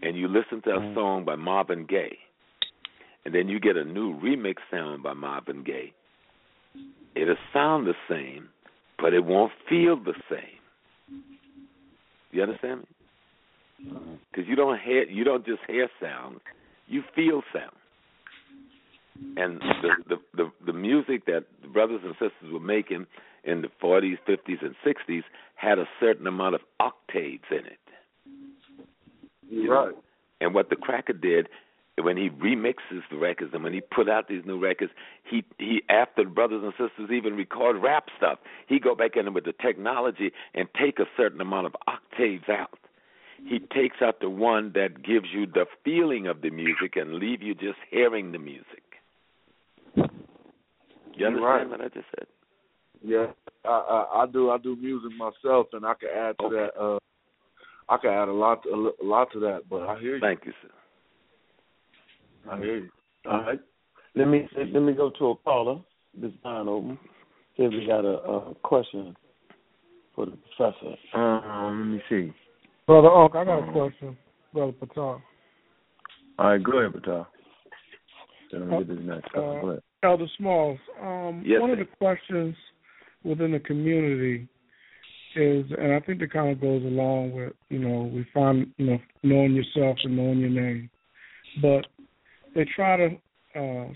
and 0.01 0.15
you 0.15 0.27
listen 0.27 0.61
to 0.63 0.69
a 0.71 0.79
mm. 0.79 0.95
song 0.95 1.25
by 1.25 1.35
Marvin 1.35 1.85
Gaye, 1.85 2.17
and 3.25 3.33
then 3.33 3.47
you 3.47 3.59
get 3.59 3.77
a 3.77 3.83
new 3.83 4.19
remix 4.19 4.55
sound 4.71 5.03
by 5.03 5.13
Marvin 5.13 5.63
Gaye, 5.63 5.93
it'll 7.15 7.35
sound 7.53 7.87
the 7.87 7.93
same, 8.09 8.49
but 8.99 9.13
it 9.13 9.23
won't 9.23 9.51
feel 9.69 9.95
the 9.95 10.13
same. 10.29 11.21
You 12.31 12.43
understand 12.43 12.81
me? 12.81 12.85
Mm-hmm. 13.87 14.13
Because 14.31 14.47
you 14.47 14.55
don't 14.55 14.79
hear, 14.79 15.03
you 15.03 15.23
don't 15.23 15.45
just 15.45 15.61
hear 15.67 15.87
sound, 16.01 16.39
you 16.87 17.03
feel 17.15 17.41
sound. 17.53 17.75
And 19.35 19.59
the, 19.81 19.89
the 20.09 20.15
the 20.35 20.51
the 20.67 20.73
music 20.73 21.25
that 21.25 21.45
the 21.63 21.67
brothers 21.67 22.01
and 22.03 22.13
sisters 22.13 22.51
were 22.51 22.59
making 22.59 23.07
in 23.43 23.61
the 23.61 23.69
40s, 23.81 24.17
50s, 24.27 24.61
and 24.61 24.75
60s 24.85 25.23
had 25.55 25.79
a 25.79 25.85
certain 25.99 26.27
amount 26.27 26.53
of 26.53 26.61
octaves 26.79 27.43
in 27.49 27.65
it. 27.65 27.79
You 29.49 29.69
know? 29.69 29.85
Right. 29.85 29.95
And 30.41 30.53
what 30.53 30.69
the 30.69 30.75
cracker 30.75 31.13
did 31.13 31.47
when 32.01 32.15
he 32.15 32.29
remixes 32.29 33.01
the 33.09 33.17
records 33.17 33.51
and 33.53 33.63
when 33.63 33.73
he 33.73 33.81
put 33.81 34.07
out 34.07 34.27
these 34.27 34.43
new 34.45 34.59
records, 34.59 34.91
he 35.29 35.43
he 35.57 35.81
after 35.89 36.23
the 36.23 36.29
brothers 36.29 36.61
and 36.63 36.73
sisters 36.73 37.09
even 37.11 37.35
record 37.35 37.81
rap 37.81 38.07
stuff, 38.17 38.39
he 38.67 38.79
go 38.79 38.95
back 38.95 39.15
in 39.15 39.33
with 39.33 39.45
the 39.45 39.53
technology 39.53 40.31
and 40.53 40.67
take 40.79 40.99
a 40.99 41.05
certain 41.15 41.41
amount 41.41 41.65
of 41.65 41.75
octaves 41.87 42.45
out. 42.49 42.79
He 43.45 43.59
takes 43.59 43.97
out 44.01 44.19
the 44.19 44.29
one 44.29 44.71
that 44.73 45.03
gives 45.03 45.27
you 45.31 45.45
the 45.45 45.65
feeling 45.83 46.27
of 46.27 46.41
the 46.41 46.49
music 46.49 46.95
and 46.95 47.15
leave 47.15 47.41
you 47.41 47.53
just 47.53 47.77
hearing 47.89 48.31
the 48.31 48.39
music. 48.39 48.83
You 51.15 51.25
understand 51.25 51.41
right. 51.41 51.69
what 51.69 51.81
I 51.81 51.89
just 51.89 52.05
said? 52.17 52.27
Yeah, 53.03 53.27
I, 53.65 53.69
I 53.69 54.23
I 54.23 54.25
do 54.27 54.49
I 54.51 54.57
do 54.57 54.75
music 54.75 55.11
myself, 55.17 55.67
and 55.73 55.85
I 55.85 55.93
can 55.95 56.09
add 56.15 56.35
to 56.39 56.49
that. 56.49 56.79
Uh, 56.79 56.99
I 57.89 57.97
can 57.97 58.11
add 58.11 58.27
a 58.27 58.33
lot 58.33 58.63
a, 58.65 58.75
lo- 58.75 58.95
a 59.01 59.05
lot 59.05 59.31
to 59.33 59.39
that. 59.41 59.61
But 59.69 59.83
I 59.83 59.99
hear 59.99 60.15
you. 60.15 60.21
Thank 60.21 60.45
you, 60.45 60.53
sir. 60.61 60.69
I 62.49 62.57
hear 62.57 62.77
you. 62.77 62.89
All 63.29 63.41
right. 63.41 63.59
Let 64.15 64.25
me 64.27 64.47
let 64.55 64.81
me 64.81 64.93
go 64.93 65.11
to 65.19 65.25
a 65.27 65.35
caller. 65.37 65.79
This 66.19 66.31
line 66.43 66.67
open. 66.67 66.97
See 67.55 67.63
if 67.63 67.71
we 67.71 67.85
got 67.85 68.05
a, 68.05 68.17
a 68.17 68.55
question 68.55 69.15
for 70.15 70.25
the 70.25 70.37
professor. 70.57 70.95
Um, 71.13 72.01
let 72.09 72.17
me 72.17 72.27
see. 72.27 72.33
Brother 72.87 73.09
Oak, 73.09 73.35
I 73.35 73.43
got 73.45 73.67
a 73.67 73.71
question. 73.71 74.17
Brother 74.53 74.71
Patar. 74.73 75.21
All 76.39 76.49
right, 76.51 76.63
go 76.63 76.79
ahead, 76.79 76.93
Patel. 76.93 77.27
Then 78.51 78.69
we 78.69 78.77
get 78.77 78.87
this 78.87 78.97
next. 79.01 79.27
Uh, 79.35 79.39
Go 79.39 79.69
ahead. 79.69 79.81
Elder 80.03 80.27
Smalls, 80.37 80.79
um, 81.01 81.43
Yes, 81.45 81.59
one 81.59 81.71
sir. 81.71 81.73
of 81.73 81.79
the 81.79 81.95
questions 81.97 82.55
within 83.23 83.51
the 83.51 83.59
community 83.59 84.47
is, 85.35 85.65
and 85.77 85.93
I 85.93 85.99
think 85.99 86.21
it 86.21 86.31
kind 86.31 86.51
of 86.51 86.61
goes 86.61 86.83
along 86.83 87.33
with, 87.33 87.53
you 87.69 87.79
know, 87.79 88.09
we 88.13 88.25
find, 88.33 88.71
you 88.77 88.85
know, 88.85 88.99
knowing 89.23 89.53
yourself 89.53 89.97
and 90.03 90.15
knowing 90.15 90.39
your 90.39 90.49
name, 90.49 90.89
but 91.61 91.87
they 92.57 92.65
try 92.75 92.97
to 92.97 93.09
uh, 93.55 93.87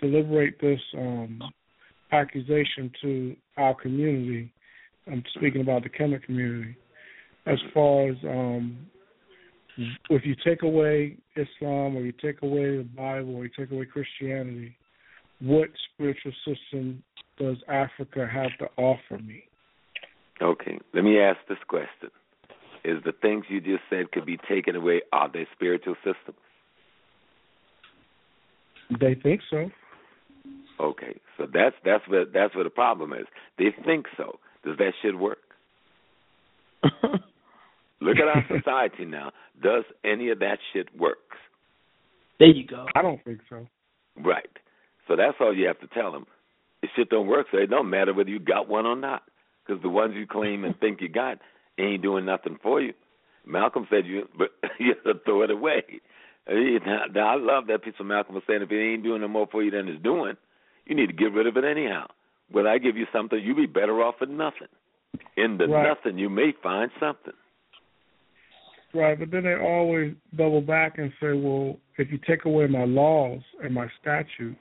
deliberate 0.00 0.60
this 0.60 0.80
um, 0.96 1.42
accusation 2.12 2.90
to 3.02 3.36
our 3.56 3.74
community. 3.74 4.52
I'm 5.10 5.24
speaking 5.36 5.60
about 5.60 5.82
the 5.82 5.88
Kemet 5.88 6.22
community, 6.22 6.76
as 7.46 7.58
far 7.74 8.08
as 8.08 8.16
um, 8.24 8.78
if 10.08 10.24
you 10.24 10.36
take 10.44 10.62
away 10.62 11.16
Islam 11.34 11.96
or 11.96 12.02
you 12.02 12.12
take 12.12 12.42
away 12.42 12.76
the 12.76 12.88
Bible 12.96 13.34
or 13.34 13.44
you 13.44 13.50
take 13.58 13.72
away 13.72 13.86
Christianity, 13.86 14.76
what 15.40 15.70
spiritual 15.92 16.32
system 16.46 17.02
does 17.38 17.56
Africa 17.68 18.28
have 18.32 18.56
to 18.60 18.68
offer 18.80 19.18
me? 19.20 19.42
Okay, 20.40 20.78
let 20.94 21.02
me 21.02 21.18
ask 21.18 21.38
this 21.48 21.58
question: 21.66 22.10
Is 22.84 23.02
the 23.04 23.12
things 23.20 23.46
you 23.48 23.60
just 23.60 23.82
said 23.90 24.12
could 24.12 24.26
be 24.26 24.38
taken 24.48 24.76
away? 24.76 25.02
Are 25.12 25.30
they 25.30 25.48
spiritual 25.56 25.96
systems? 26.04 26.38
They 28.98 29.14
think 29.14 29.40
so. 29.50 29.70
Okay, 30.80 31.20
so 31.36 31.46
that's 31.52 31.76
that's 31.84 32.06
where 32.08 32.24
that's 32.24 32.54
where 32.54 32.64
the 32.64 32.70
problem 32.70 33.12
is. 33.12 33.26
They 33.58 33.66
think 33.84 34.06
so. 34.16 34.38
Does 34.64 34.76
that 34.78 34.92
shit 35.02 35.18
work? 35.18 35.38
Look 38.00 38.16
at 38.16 38.28
our 38.28 38.44
society 38.48 39.04
now. 39.04 39.32
Does 39.62 39.84
any 40.04 40.30
of 40.30 40.38
that 40.38 40.58
shit 40.72 40.88
work? 40.98 41.18
There 42.38 42.48
you 42.48 42.66
go. 42.66 42.86
I 42.94 43.02
don't 43.02 43.22
think 43.24 43.40
so. 43.50 43.66
Right. 44.16 44.48
So 45.06 45.16
that's 45.16 45.36
all 45.40 45.54
you 45.54 45.66
have 45.66 45.80
to 45.80 45.86
tell 45.88 46.10
them. 46.12 46.26
This 46.80 46.90
shit 46.96 47.10
don't 47.10 47.26
work, 47.26 47.46
so 47.52 47.58
it 47.58 47.68
don't 47.68 47.90
matter 47.90 48.14
whether 48.14 48.30
you 48.30 48.38
got 48.38 48.68
one 48.68 48.86
or 48.86 48.96
not. 48.96 49.22
because 49.66 49.82
the 49.82 49.88
ones 49.90 50.14
you 50.16 50.26
claim 50.26 50.64
and 50.64 50.78
think 50.78 51.00
you 51.02 51.08
got 51.08 51.38
ain't 51.78 52.02
doing 52.02 52.24
nothing 52.24 52.58
for 52.62 52.80
you. 52.80 52.94
Malcolm 53.46 53.86
said 53.90 54.06
you, 54.06 54.28
but 54.36 54.48
you 54.78 54.94
have 54.94 55.04
to 55.04 55.20
throw 55.24 55.42
it 55.42 55.50
away. 55.50 55.82
Now, 56.50 57.28
I 57.28 57.36
love 57.36 57.66
that 57.68 57.84
piece 57.84 57.94
of 58.00 58.06
Malcolm 58.06 58.34
was 58.34 58.44
saying 58.46 58.62
if 58.62 58.70
it 58.70 58.92
ain't 58.92 59.04
doing 59.04 59.20
no 59.20 59.28
more 59.28 59.46
for 59.50 59.62
you 59.62 59.70
than 59.70 59.88
it's 59.88 60.02
doing, 60.02 60.34
you 60.86 60.96
need 60.96 61.06
to 61.06 61.12
get 61.12 61.32
rid 61.32 61.46
of 61.46 61.56
it 61.56 61.64
anyhow. 61.64 62.06
When 62.50 62.66
I 62.66 62.78
give 62.78 62.96
you 62.96 63.06
something, 63.12 63.38
you 63.40 63.54
be 63.54 63.66
better 63.66 64.02
off 64.02 64.16
with 64.20 64.30
nothing. 64.30 64.68
In 65.36 65.58
the 65.58 65.66
right. 65.68 65.88
nothing, 65.88 66.18
you 66.18 66.28
may 66.28 66.52
find 66.62 66.90
something. 66.98 67.32
Right, 68.92 69.16
but 69.16 69.30
then 69.30 69.44
they 69.44 69.54
always 69.54 70.14
double 70.36 70.60
back 70.60 70.98
and 70.98 71.12
say, 71.20 71.32
well, 71.32 71.76
if 71.96 72.10
you 72.10 72.18
take 72.26 72.44
away 72.44 72.66
my 72.66 72.84
laws 72.84 73.40
and 73.62 73.72
my 73.72 73.86
statutes, 74.00 74.58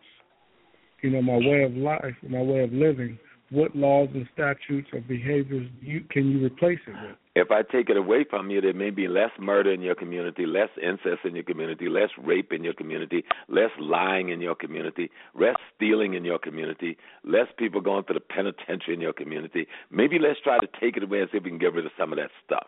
you 1.02 1.10
know, 1.10 1.22
my 1.22 1.38
way 1.38 1.64
of 1.64 1.74
life, 1.74 2.14
my 2.28 2.41
way 2.41 2.60
of 2.60 2.72
living, 2.72 3.18
what 3.49 3.76
laws 3.76 4.10
and 4.14 4.28
statutes 4.34 4.90
or 4.94 5.02
behaviors 5.02 5.68
you 5.82 6.02
can 6.11 6.30
you 6.30 6.45
replace 6.45 6.80
it 6.86 6.91
with? 6.91 7.16
If 7.40 7.52
I 7.52 7.61
take 7.61 7.90
it 7.90 7.95
away 7.95 8.26
from 8.30 8.49
you, 8.52 8.60
there 8.60 8.74
may 8.74 8.90
be 8.90 9.07
less 9.07 9.32
murder 9.40 9.72
in 9.72 9.82
your 9.82 9.95
community, 9.95 10.45
less 10.45 10.68
incest 10.82 11.24
in 11.24 11.36
your 11.36 11.45
community, 11.45 11.88
less 11.88 12.10
rape 12.22 12.52
in 12.52 12.66
your 12.66 12.74
community, 12.74 13.24
less 13.48 13.72
lying 13.80 14.28
in 14.28 14.41
your 14.41 14.56
community, 14.56 15.10
less 15.40 15.56
stealing 15.74 16.16
in 16.16 16.26
your 16.26 16.38
community, 16.38 16.98
less 17.24 17.48
people 17.57 17.80
going 17.80 18.03
to 18.06 18.14
the 18.14 18.20
penitentiary 18.20 18.94
in 18.94 18.99
your 18.99 19.14
community. 19.14 19.68
Maybe 19.90 20.20
let's 20.20 20.41
try 20.41 20.60
to 20.60 20.68
take 20.82 20.98
it 20.98 21.03
away 21.03 21.22
and 21.22 21.30
see 21.32 21.38
if 21.38 21.44
we 21.45 21.49
can 21.49 21.60
get 21.60 21.74
rid 21.74 21.86
of 21.86 21.94
some 21.98 22.11
of 22.11 22.18
that 22.18 22.30
stuff. 22.45 22.68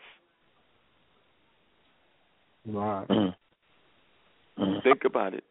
Right. 2.66 3.08
Mm-hmm. 3.10 4.80
Think 4.84 5.04
about 5.06 5.34
it. 5.34 5.44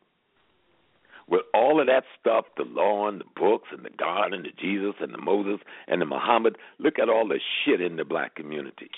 With 1.31 1.43
all 1.55 1.81
of 1.81 1.87
that 1.87 2.03
stuff, 2.19 2.47
the 2.57 2.65
law 2.65 3.09
and 3.09 3.21
the 3.21 3.25
books 3.37 3.69
and 3.71 3.85
the 3.85 3.91
God 3.97 4.33
and 4.33 4.45
the 4.45 4.51
Jesus 4.61 4.95
and 5.01 5.15
the 5.15 5.23
Moses 5.23 5.65
and 5.87 6.01
the 6.03 6.07
Muhammad, 6.07 6.57
look 6.79 6.99
at 6.99 7.09
all 7.09 7.29
the 7.29 7.39
shit 7.65 7.81
in 7.81 7.97
the 7.97 8.05
black 8.05 8.35
community. 8.35 8.91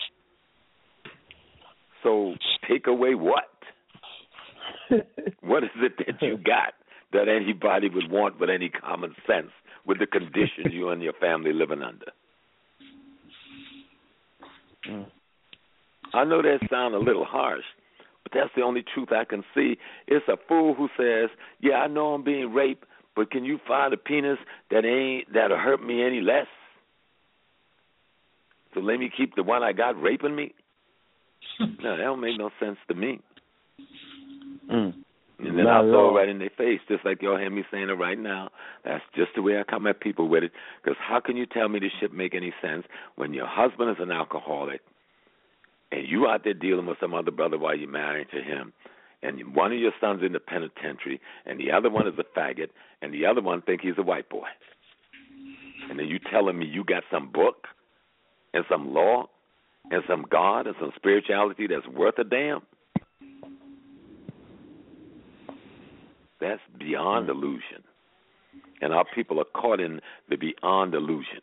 So 2.03 2.35
take 2.69 2.87
away 2.87 3.15
what? 3.15 3.45
what 5.43 5.63
is 5.63 5.71
it 5.77 5.93
that 5.99 6.23
you 6.27 6.39
got 6.39 6.73
that 7.13 7.29
anybody 7.29 7.91
would 7.91 8.11
want 8.11 8.41
with 8.41 8.49
any 8.49 8.71
common 8.71 9.15
sense 9.27 9.51
with 9.87 9.99
the 9.99 10.07
conditions 10.07 10.73
you 10.73 10.89
and 10.89 11.03
your 11.03 11.13
family 11.15 11.53
living 11.53 11.83
under? 11.83 12.13
Mm. 14.89 15.07
I 16.15 16.25
know 16.25 16.43
that 16.43 16.61
sounds 16.71 16.95
a 16.95 16.99
little 16.99 17.25
harsh, 17.25 17.65
that's 18.35 18.51
the 18.57 18.63
only 18.63 18.85
truth 18.95 19.09
I 19.13 19.25
can 19.25 19.45
see. 19.55 19.77
It's 20.07 20.27
a 20.29 20.37
fool 20.49 20.75
who 20.75 20.89
says, 20.97 21.31
"Yeah, 21.61 21.77
I 21.77 21.87
know 21.87 22.15
I'm 22.15 22.25
being 22.25 22.53
raped, 22.53 22.85
but 23.15 23.31
can 23.31 23.45
you 23.45 23.59
find 23.67 23.93
a 23.93 23.97
penis 23.97 24.39
that 24.71 24.85
ain't 24.85 25.33
that'll 25.33 25.59
hurt 25.59 25.83
me 25.83 26.03
any 26.03 26.21
less?" 26.21 26.47
So 28.75 28.81
let 28.81 28.99
me 28.99 29.11
keep 29.15 29.35
the 29.35 29.43
one 29.43 29.63
I 29.63 29.73
got 29.73 30.01
raping 30.01 30.35
me. 30.35 30.55
no, 31.61 31.97
that 31.97 32.03
don't 32.03 32.21
make 32.21 32.39
no 32.39 32.51
sense 32.61 32.79
to 32.89 32.95
me. 32.95 33.21
Mm. 34.73 34.95
And 35.39 35.59
then 35.59 35.67
I'll 35.67 35.83
throw 35.83 36.11
it 36.11 36.21
right 36.21 36.29
in 36.29 36.39
their 36.39 36.51
face, 36.57 36.81
just 36.89 37.05
like 37.05 37.21
y'all 37.21 37.39
hear 37.39 37.51
me 37.51 37.65
saying 37.71 37.89
it 37.89 37.95
right 37.95 38.19
now. 38.19 38.51
That's 38.85 39.03
just 39.17 39.31
the 39.35 39.43
way 39.43 39.59
I 39.59 39.65
come 39.69 39.87
at 39.89 40.01
people 40.01 40.29
with 40.29 40.45
it. 40.45 40.53
Because 40.83 40.97
how 41.01 41.21
can 41.21 41.37
you 41.37 41.47
tell 41.47 41.69
me 41.69 41.81
this 41.81 41.91
shit 42.01 42.13
make 42.13 42.35
any 42.35 42.53
sense 42.63 42.85
when 43.17 43.35
your 43.35 43.49
husband 43.49 43.91
is 43.91 43.97
an 43.99 44.13
alcoholic, 44.13 44.83
and 45.93 46.09
you 46.09 46.27
out 46.27 46.43
there 46.43 46.55
dealing 46.55 46.87
with 46.87 46.99
some 47.01 47.15
other 47.15 47.31
brother 47.31 47.59
while 47.59 47.77
you're 47.77 47.89
married 47.89 48.29
to 48.33 48.43
him, 48.43 48.73
and 49.23 49.55
one 49.55 49.73
of 49.73 49.79
your 49.79 49.93
sons 50.01 50.23
in 50.25 50.33
the 50.33 50.41
penitentiary, 50.41 51.21
and 51.47 51.61
the 51.61 51.71
other 51.71 51.91
one 51.91 52.09
is 52.09 52.15
a 52.19 52.39
faggot, 52.39 52.71
and 53.03 53.15
the 53.15 53.27
other 53.27 53.41
one 53.41 53.63
think 53.63 53.83
he's 53.83 53.99
a 53.99 54.03
white 54.03 54.29
boy, 54.29 54.49
and 55.89 55.99
then 55.99 56.09
you 56.09 56.19
telling 56.19 56.59
me 56.59 56.67
you 56.67 56.83
got 56.83 57.05
some 57.11 57.31
book 57.31 57.69
and 58.55 58.65
some 58.69 58.93
law 58.93 59.27
and 59.91 60.03
some 60.09 60.25
God 60.31 60.67
and 60.67 60.77
some 60.81 60.93
spirituality 60.97 61.67
that's 61.67 61.87
worth 61.89 62.19
a 62.19 62.25
damn? 62.25 62.61
That's 66.41 66.61
beyond 66.79 67.29
mm. 67.29 67.31
illusion. 67.31 67.85
And 68.81 68.93
our 68.93 69.05
people 69.15 69.39
are 69.39 69.61
caught 69.61 69.81
in 69.81 70.01
the 70.29 70.37
beyond 70.37 70.95
illusion. 70.95 71.41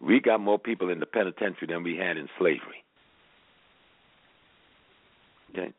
We 0.00 0.20
got 0.20 0.40
more 0.40 0.58
people 0.58 0.90
in 0.90 0.98
the 0.98 1.06
penitentiary 1.06 1.68
than 1.68 1.84
we 1.84 1.96
had 1.96 2.16
in 2.16 2.28
slavery. 2.38 2.82
Okay. 5.52 5.72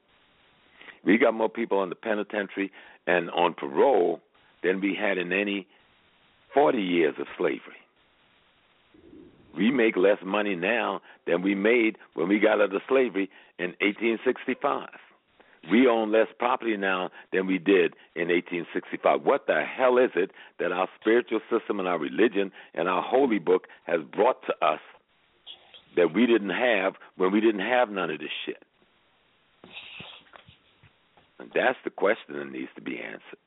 We 1.06 1.18
got 1.18 1.34
more 1.34 1.50
people 1.50 1.84
in 1.84 1.90
the 1.90 1.95
penitentiary 1.95 2.72
and 3.08 3.30
on 3.32 3.54
parole 3.54 4.22
than 4.64 4.80
we 4.80 4.95
had 5.00 5.18
in 5.18 5.34
any 5.34 5.68
40 6.54 6.82
years 6.82 7.16
of 7.20 7.28
slavery. 7.38 7.60
We 9.56 9.70
make 9.70 9.98
less 9.98 10.18
money 10.26 10.56
now 10.56 11.02
than 11.28 11.41
we 11.41 11.54
made 11.54 11.98
when 12.16 12.28
we 12.28 12.40
got 12.40 12.62
out 12.62 12.74
of 12.74 12.82
slavery 12.88 13.30
in 13.60 13.76
1865. 13.82 14.88
We 15.72 15.88
own 15.88 16.12
less 16.12 16.28
property 16.40 16.76
now 16.76 17.12
than 17.32 17.48
we 17.48 17.58
did 17.58 17.94
in 18.16 18.28
1865. 18.28 19.22
What 19.24 19.48
the 19.48 19.62
hell 19.62 19.98
is 19.98 20.10
it 20.16 20.32
that 20.60 20.72
our 20.72 20.90
spiritual 21.00 21.40
system 21.50 21.80
and 21.80 21.88
our 21.88 22.00
religion 22.00 22.52
and 22.74 22.90
our 22.90 23.02
holy 23.02 23.40
book 23.40 23.68
has 23.86 24.02
brought 24.14 24.41
to 24.48 24.54
us 24.66 24.82
that 25.95 26.14
we 26.14 26.26
didn't 26.26 26.50
have 26.50 26.95
when 27.16 27.32
we 27.32 27.40
didn't 27.40 27.62
have 27.62 27.90
none 27.90 28.10
of 28.10 28.20
this 28.20 28.30
shit? 28.45 28.64
And 31.40 31.50
that's 31.54 31.78
the 31.84 31.90
question 31.90 32.38
that 32.38 32.52
needs 32.52 32.70
to 32.76 32.82
be 32.82 33.00
answered. 33.00 33.40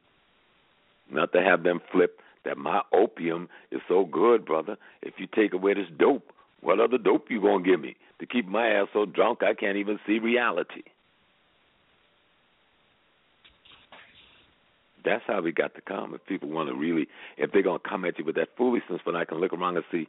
Not 1.11 1.33
to 1.33 1.43
have 1.43 1.63
them 1.63 1.81
flip 1.93 2.21
that 2.45 2.59
my 2.59 2.81
opium 2.93 3.49
is 3.71 3.81
so 3.89 4.05
good, 4.05 4.45
brother. 4.45 4.77
If 5.03 5.15
you 5.19 5.27
take 5.35 5.53
away 5.53 5.75
this 5.75 5.89
dope, 5.99 6.33
what 6.61 6.81
other 6.81 6.99
dope 6.99 7.27
you 7.31 7.41
gonna 7.41 7.63
give 7.63 7.81
me 7.81 7.97
to 8.19 8.27
keep 8.27 8.47
my 8.47 8.69
ass 8.69 8.89
so 8.93 9.05
drunk 9.05 9.43
I 9.43 9.55
can't 9.55 9.77
even 9.77 9.99
see 10.07 10.19
reality? 10.19 10.83
That's 15.05 15.23
how 15.27 15.41
we 15.41 15.53
got 15.53 15.75
to 15.77 15.81
come. 15.81 16.15
If 16.15 16.27
people 16.27 16.49
want 16.49 16.69
to 16.69 16.75
really, 16.75 17.07
if 17.37 17.53
they're 17.53 17.63
gonna 17.63 17.79
come 17.79 18.05
at 18.05 18.19
you 18.19 18.25
with 18.25 18.35
that 18.37 18.49
foolishness, 18.57 19.01
but 19.05 19.15
I 19.15 19.25
can 19.25 19.39
look 19.39 19.53
around 19.53 19.77
and 19.77 19.85
see, 19.93 20.09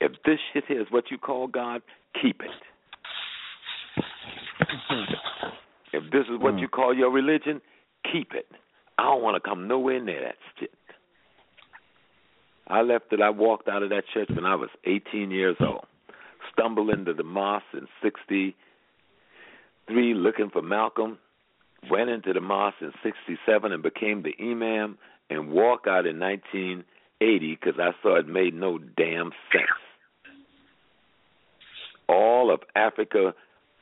if 0.00 0.12
this 0.24 0.40
shit 0.52 0.64
here 0.66 0.80
is 0.80 0.88
what 0.90 1.10
you 1.10 1.18
call 1.18 1.46
God, 1.46 1.82
keep 2.20 2.40
it. 2.40 2.50
If 5.94 6.10
this 6.10 6.24
is 6.32 6.40
what 6.40 6.54
mm. 6.54 6.60
you 6.60 6.68
call 6.68 6.94
your 6.94 7.10
religion, 7.10 7.60
keep 8.10 8.32
it. 8.32 8.46
I 8.98 9.04
don't 9.04 9.22
want 9.22 9.42
to 9.42 9.48
come 9.48 9.68
nowhere 9.68 10.02
near 10.02 10.22
that 10.22 10.36
shit. 10.58 10.70
I 12.66 12.82
left 12.82 13.12
it. 13.12 13.20
I 13.20 13.30
walked 13.30 13.68
out 13.68 13.82
of 13.82 13.90
that 13.90 14.04
church 14.12 14.30
when 14.34 14.46
I 14.46 14.54
was 14.54 14.70
18 14.84 15.30
years 15.30 15.56
old. 15.60 15.84
Stumbled 16.52 16.90
into 16.90 17.12
the 17.12 17.24
mosque 17.24 17.64
in 17.74 17.86
'63, 18.02 18.54
looking 20.14 20.50
for 20.50 20.62
Malcolm. 20.62 21.18
Went 21.90 22.08
into 22.10 22.32
the 22.32 22.40
mosque 22.40 22.76
in 22.80 22.92
'67 23.02 23.72
and 23.72 23.82
became 23.82 24.22
the 24.22 24.34
imam, 24.40 24.96
and 25.28 25.50
walked 25.50 25.86
out 25.86 26.06
in 26.06 26.18
1980 26.18 27.58
because 27.60 27.78
I 27.78 27.90
saw 28.02 28.16
it 28.18 28.26
made 28.28 28.54
no 28.54 28.78
damn 28.78 29.32
sense. 29.52 29.66
All 32.08 32.52
of 32.52 32.60
Africa, 32.76 33.34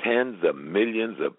tens 0.03 0.43
of 0.45 0.57
millions 0.57 1.19
of 1.21 1.35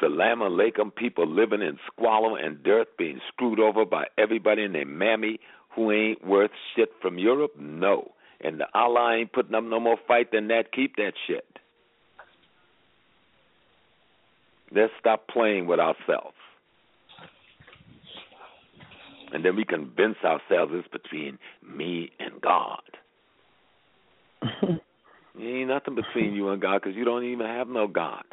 Salam 0.00 0.40
alaikum 0.40 0.94
people 0.94 1.26
living 1.26 1.62
in 1.62 1.78
squalor 1.86 2.38
and 2.38 2.62
dirt, 2.62 2.96
being 2.98 3.20
screwed 3.28 3.60
over 3.60 3.84
by 3.84 4.04
everybody 4.18 4.64
and 4.64 4.74
their 4.74 4.86
mammy 4.86 5.38
who 5.74 5.90
ain't 5.92 6.26
worth 6.26 6.50
shit 6.74 6.90
from 7.00 7.18
Europe? 7.18 7.52
No. 7.58 8.12
And 8.40 8.60
the 8.60 8.66
Allah 8.74 9.14
ain't 9.14 9.32
putting 9.32 9.54
up 9.54 9.64
no 9.64 9.80
more 9.80 9.96
fight 10.06 10.32
than 10.32 10.48
that. 10.48 10.72
Keep 10.72 10.96
that 10.96 11.12
shit. 11.26 11.46
Let's 14.74 14.92
stop 14.98 15.28
playing 15.28 15.66
with 15.66 15.78
ourselves. 15.78 16.34
And 19.32 19.44
then 19.44 19.56
we 19.56 19.64
convince 19.64 20.16
ourselves 20.24 20.72
it's 20.74 20.88
between 20.88 21.38
me 21.62 22.10
and 22.18 22.40
God. 22.40 22.82
ain't 25.40 25.68
nothing 25.68 25.94
between 25.94 26.34
you 26.34 26.50
and 26.50 26.60
God 26.60 26.80
because 26.82 26.96
you 26.96 27.04
don't 27.04 27.24
even 27.24 27.46
have 27.46 27.68
no 27.68 27.86
God. 27.86 28.24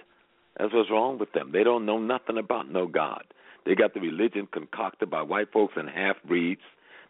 That's 0.57 0.73
what's 0.73 0.91
wrong 0.91 1.17
with 1.17 1.31
them. 1.33 1.51
They 1.51 1.63
don't 1.63 1.85
know 1.85 1.99
nothing 1.99 2.37
about 2.37 2.69
no 2.69 2.87
God. 2.87 3.23
They 3.65 3.75
got 3.75 3.93
the 3.93 3.99
religion 3.99 4.47
concocted 4.51 5.09
by 5.09 5.21
white 5.21 5.51
folks 5.51 5.73
and 5.77 5.89
half 5.89 6.17
breeds 6.27 6.61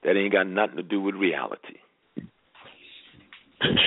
that 0.03 0.17
ain't 0.17 0.33
got 0.33 0.47
nothing 0.47 0.77
to 0.77 0.83
do 0.83 1.01
with 1.01 1.15
reality. 1.15 1.77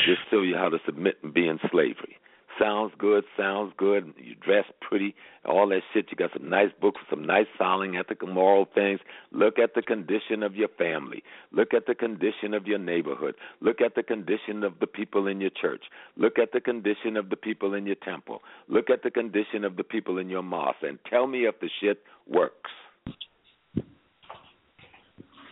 Just 0.07 0.21
show 0.31 0.43
you 0.43 0.57
how 0.57 0.69
to 0.69 0.79
submit 0.87 1.17
and 1.23 1.35
be 1.35 1.49
in 1.49 1.59
slavery. 1.71 2.17
Sounds 2.61 2.93
good, 2.99 3.25
sounds 3.37 3.73
good. 3.77 4.15
You 4.17 4.37
dress 4.37 4.65
pretty, 4.81 5.17
all 5.45 5.69
that 5.71 5.83
shit. 5.93 6.07
You 6.11 6.17
got 6.17 6.31
some 6.33 6.49
nice 6.49 6.71
books, 6.81 7.01
some 7.11 7.25
nice 7.25 7.47
sounding 7.59 7.97
ethical, 7.97 8.29
moral 8.29 8.69
things. 8.73 9.01
Look 9.33 9.59
at 9.59 9.75
the 9.75 9.83
condition 9.83 10.45
of 10.45 10.55
your 10.55 10.69
family. 10.69 11.25
Look 11.51 11.75
at 11.75 11.87
the 11.87 11.97
condition 11.97 12.55
of 12.55 12.67
your 12.67 12.79
neighborhood. 12.79 13.35
Look 13.61 13.81
at 13.81 13.97
the 13.97 14.05
condition 14.05 14.63
of 14.63 14.79
the 14.79 14.87
people 14.87 15.27
in 15.27 15.41
your 15.41 15.51
church. 15.51 15.83
Look 16.17 16.39
at 16.39 16.53
the 16.53 16.61
condition 16.61 17.17
of 17.17 17.29
the 17.29 17.37
people 17.37 17.75
in 17.75 17.87
your 17.87 17.97
temple. 17.97 18.41
Look 18.69 18.89
at 18.89 19.03
the 19.03 19.11
condition 19.11 19.65
of 19.65 19.77
the 19.77 19.85
people 19.85 20.19
in 20.19 20.29
your 20.29 20.43
mosque, 20.43 20.83
and 20.83 20.99
tell 21.11 21.27
me 21.27 21.47
if 21.47 21.59
the 21.61 21.71
shit 21.81 22.03
works. 22.29 22.71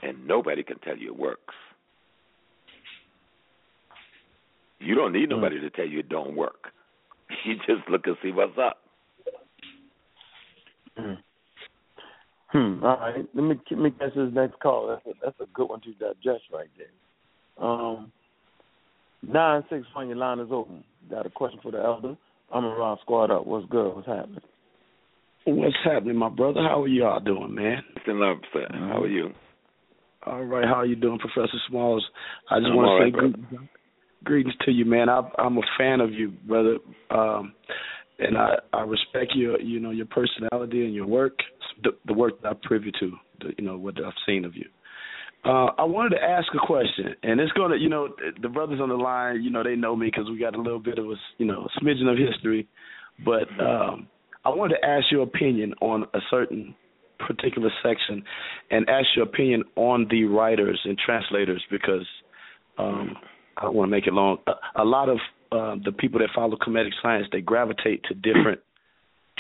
And 0.03 0.27
nobody 0.27 0.63
can 0.63 0.79
tell 0.81 0.97
you 0.97 1.09
it 1.09 1.19
works. 1.19 1.55
You 4.79 4.95
don't 4.95 5.13
need 5.13 5.29
nobody 5.29 5.61
to 5.61 5.71
tell 5.71 5.87
you 5.87 6.01
it 6.01 6.09
don't 6.09 6.37
work. 6.37 6.73
You 7.45 7.57
just 7.67 7.89
look 7.89 8.07
and 8.07 8.17
see 8.23 8.31
what's 8.33 8.57
up. 8.59 8.79
Hmm. 10.97 11.15
hmm. 12.49 12.85
All 12.85 12.99
right. 12.99 13.27
Let 13.35 13.43
me 13.43 13.55
let 13.71 13.81
me 13.81 13.91
catch 13.91 14.15
this 14.15 14.31
next 14.33 14.61
call. 14.61 14.89
That's 14.89 15.07
a, 15.07 15.19
that's 15.25 15.41
a 15.41 15.47
good 15.55 15.69
one 15.69 15.81
to 15.83 15.93
digest 15.93 16.45
right 16.53 16.69
there. 16.77 17.67
Um, 17.67 18.13
nine 19.23 19.65
six 19.71 19.87
one. 19.95 20.09
Your 20.09 20.19
line 20.19 20.41
is 20.41 20.49
open. 20.51 20.85
Got 21.11 21.27
a 21.27 21.31
question 21.31 21.61
for 21.63 21.73
the 21.73 21.79
elder? 21.79 22.17
I'm 22.53 22.65
around 22.65 22.99
squad 23.03 23.31
up. 23.31 23.47
What's 23.47 23.67
good? 23.71 23.95
What's 23.95 24.07
happening? 24.07 24.41
What's 25.45 25.77
happening, 25.85 26.17
my 26.17 26.29
brother? 26.29 26.61
How 26.61 26.83
are 26.83 26.89
y'all 26.89 27.19
doing, 27.19 27.55
man? 27.55 27.83
In 28.07 28.21
love, 28.21 28.37
sir. 28.53 28.67
How 28.71 29.03
are 29.03 29.09
you? 29.09 29.31
All 30.25 30.45
right. 30.45 30.65
How 30.65 30.75
are 30.75 30.87
you 30.87 30.95
doing, 30.95 31.19
Professor 31.19 31.59
Smalls? 31.69 32.05
I 32.51 32.61
just 32.61 32.73
want 32.73 32.89
all 32.89 32.99
to 32.99 33.05
right, 33.05 33.51
say 33.51 33.67
greetings, 34.25 34.55
to 34.63 34.71
you, 34.71 34.85
man. 34.85 35.09
I, 35.09 35.23
I'm 35.39 35.59
a 35.59 35.63
fan 35.79 36.01
of 36.01 36.13
you, 36.13 36.33
brother, 36.47 36.79
um, 37.11 37.55
and 38.19 38.37
I, 38.37 38.55
I 38.73 38.83
respect 38.83 39.33
your, 39.35 39.61
you 39.61 39.81
know, 39.81 39.91
your 39.91 40.07
personality 40.07 40.85
and 40.85 40.95
your 40.95 41.07
work, 41.07 41.39
the, 41.83 41.91
the 42.07 42.13
work 42.13 42.41
that 42.43 42.49
I'm 42.49 42.59
privy 42.59 42.93
to, 43.01 43.13
the, 43.41 43.53
you 43.59 43.65
know, 43.65 43.77
what 43.77 43.97
I've 43.99 44.13
seen 44.27 44.45
of 44.45 44.55
you. 44.55 44.67
Uh, 45.45 45.73
I 45.77 45.83
wanted 45.85 46.17
to 46.17 46.23
ask 46.23 46.47
a 46.55 46.65
question, 46.65 47.17
and 47.25 47.41
it's 47.41 47.53
to, 47.53 47.77
you 47.77 47.89
know, 47.89 48.11
the 48.41 48.49
brothers 48.49 48.81
on 48.81 48.89
the 48.89 48.95
line, 48.95 49.43
you 49.43 49.51
know, 49.51 49.65
they 49.65 49.75
know 49.75 49.97
me 49.97 50.07
because 50.07 50.31
we 50.31 50.39
got 50.39 50.55
a 50.55 50.61
little 50.61 50.79
bit 50.79 50.99
of 50.99 51.07
a, 51.07 51.15
you 51.39 51.47
know, 51.47 51.67
smidgen 51.83 52.11
of 52.11 52.17
history, 52.17 52.69
but 53.25 53.49
um, 53.61 54.07
I 54.45 54.51
wanted 54.51 54.77
to 54.77 54.85
ask 54.85 55.07
your 55.11 55.23
opinion 55.23 55.75
on 55.81 56.05
a 56.15 56.21
certain 56.31 56.77
particular 57.27 57.71
section, 57.83 58.23
and 58.71 58.89
ask 58.89 59.07
your 59.17 59.25
opinion 59.25 59.65
on 59.77 60.07
the 60.11 60.25
writers 60.25 60.81
and 60.85 60.99
translators 60.99 61.63
because 61.71 62.07
um, 62.79 63.17
I 63.57 63.63
don't 63.63 63.75
want 63.75 63.89
to 63.89 63.91
make 63.91 64.07
it 64.07 64.13
long. 64.13 64.39
A, 64.47 64.83
a 64.83 64.85
lot 64.85 65.09
of 65.09 65.19
uh, 65.51 65.77
the 65.85 65.93
people 65.93 66.21
that 66.21 66.31
follow 66.35 66.57
Kemetic 66.57 66.93
science 67.03 67.27
they 67.33 67.41
gravitate 67.41 68.05
to 68.05 68.15
different 68.15 68.61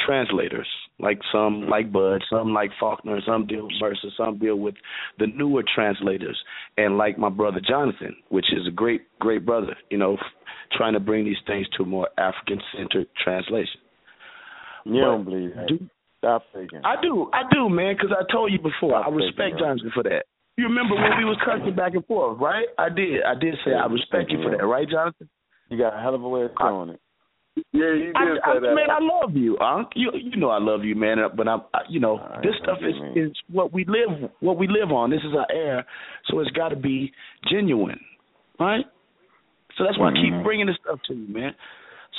translators. 0.04 0.68
Like 0.98 1.18
some 1.32 1.68
like 1.68 1.92
Budge, 1.92 2.22
some 2.30 2.52
like 2.52 2.70
Faulkner, 2.78 3.20
some 3.26 3.46
deal 3.46 3.64
with 3.64 3.74
Mercer, 3.80 4.08
some 4.16 4.38
deal 4.38 4.56
with 4.56 4.74
the 5.18 5.26
newer 5.26 5.64
translators, 5.74 6.38
and 6.76 6.96
like 6.96 7.18
my 7.18 7.28
brother 7.28 7.60
Jonathan, 7.66 8.16
which 8.28 8.46
is 8.52 8.66
a 8.68 8.70
great 8.70 9.02
great 9.18 9.44
brother. 9.44 9.76
You 9.90 9.98
know, 9.98 10.16
trying 10.76 10.92
to 10.92 11.00
bring 11.00 11.24
these 11.24 11.36
things 11.46 11.66
to 11.76 11.82
a 11.82 11.86
more 11.86 12.08
African 12.18 12.60
centered 12.76 13.08
translation. 13.22 13.80
You 14.84 14.94
But 14.94 15.00
don't 15.00 15.24
believe 15.24 15.54
that? 15.54 15.68
do 15.68 15.88
Stop 16.22 16.44
faking. 16.54 16.80
I 16.84 16.94
do, 17.02 17.28
I 17.32 17.42
do, 17.50 17.68
man, 17.68 17.96
because 17.96 18.16
I 18.16 18.22
told 18.30 18.52
you 18.52 18.58
before. 18.60 18.94
I 18.94 19.08
respect 19.08 19.58
Jonathan 19.58 19.90
for 19.92 20.04
that. 20.04 20.22
You 20.56 20.64
remember 20.64 20.94
when 20.94 21.16
we 21.18 21.24
was 21.24 21.38
cussing 21.44 21.74
back 21.74 21.94
and 21.94 22.04
forth, 22.06 22.38
right? 22.38 22.66
I 22.78 22.88
did. 22.88 23.22
I 23.22 23.34
did 23.38 23.54
say 23.64 23.72
I 23.72 23.86
respect 23.86 24.30
you 24.30 24.42
for 24.42 24.50
that, 24.50 24.64
right, 24.64 24.88
Jonathan? 24.88 25.28
You 25.70 25.78
got 25.78 25.96
a 25.96 26.00
hell 26.00 26.14
of 26.14 26.22
a 26.22 26.28
way 26.28 26.42
of 26.42 26.50
throwing 26.58 26.90
it. 26.90 27.00
Yeah, 27.72 27.92
you 27.94 28.12
did 28.12 28.16
I, 28.16 28.24
say 28.24 28.40
I, 28.44 28.60
that. 28.60 28.74
Man, 28.74 28.90
I 28.90 28.98
love 29.00 29.34
you, 29.34 29.58
Unc. 29.58 29.88
You 29.94 30.10
you 30.14 30.36
know 30.36 30.50
I 30.50 30.58
love 30.58 30.84
you, 30.84 30.94
man. 30.94 31.18
But 31.36 31.48
I'm, 31.48 31.62
I, 31.72 31.80
you 31.88 32.00
know, 32.00 32.20
this 32.42 32.52
stuff 32.62 32.78
is 32.80 32.94
is 33.16 33.36
what 33.50 33.72
we 33.72 33.86
live 33.86 34.30
what 34.40 34.58
we 34.58 34.68
live 34.68 34.90
on. 34.92 35.10
This 35.10 35.20
is 35.20 35.34
our 35.36 35.50
air, 35.50 35.86
so 36.28 36.40
it's 36.40 36.50
got 36.50 36.68
to 36.68 36.76
be 36.76 37.12
genuine, 37.50 38.00
right? 38.60 38.84
So 39.76 39.84
that's 39.84 39.98
why 39.98 40.10
I 40.10 40.12
keep 40.12 40.32
mm-hmm. 40.32 40.42
bringing 40.42 40.66
this 40.66 40.76
stuff 40.84 40.98
to 41.08 41.14
you, 41.14 41.32
man. 41.32 41.54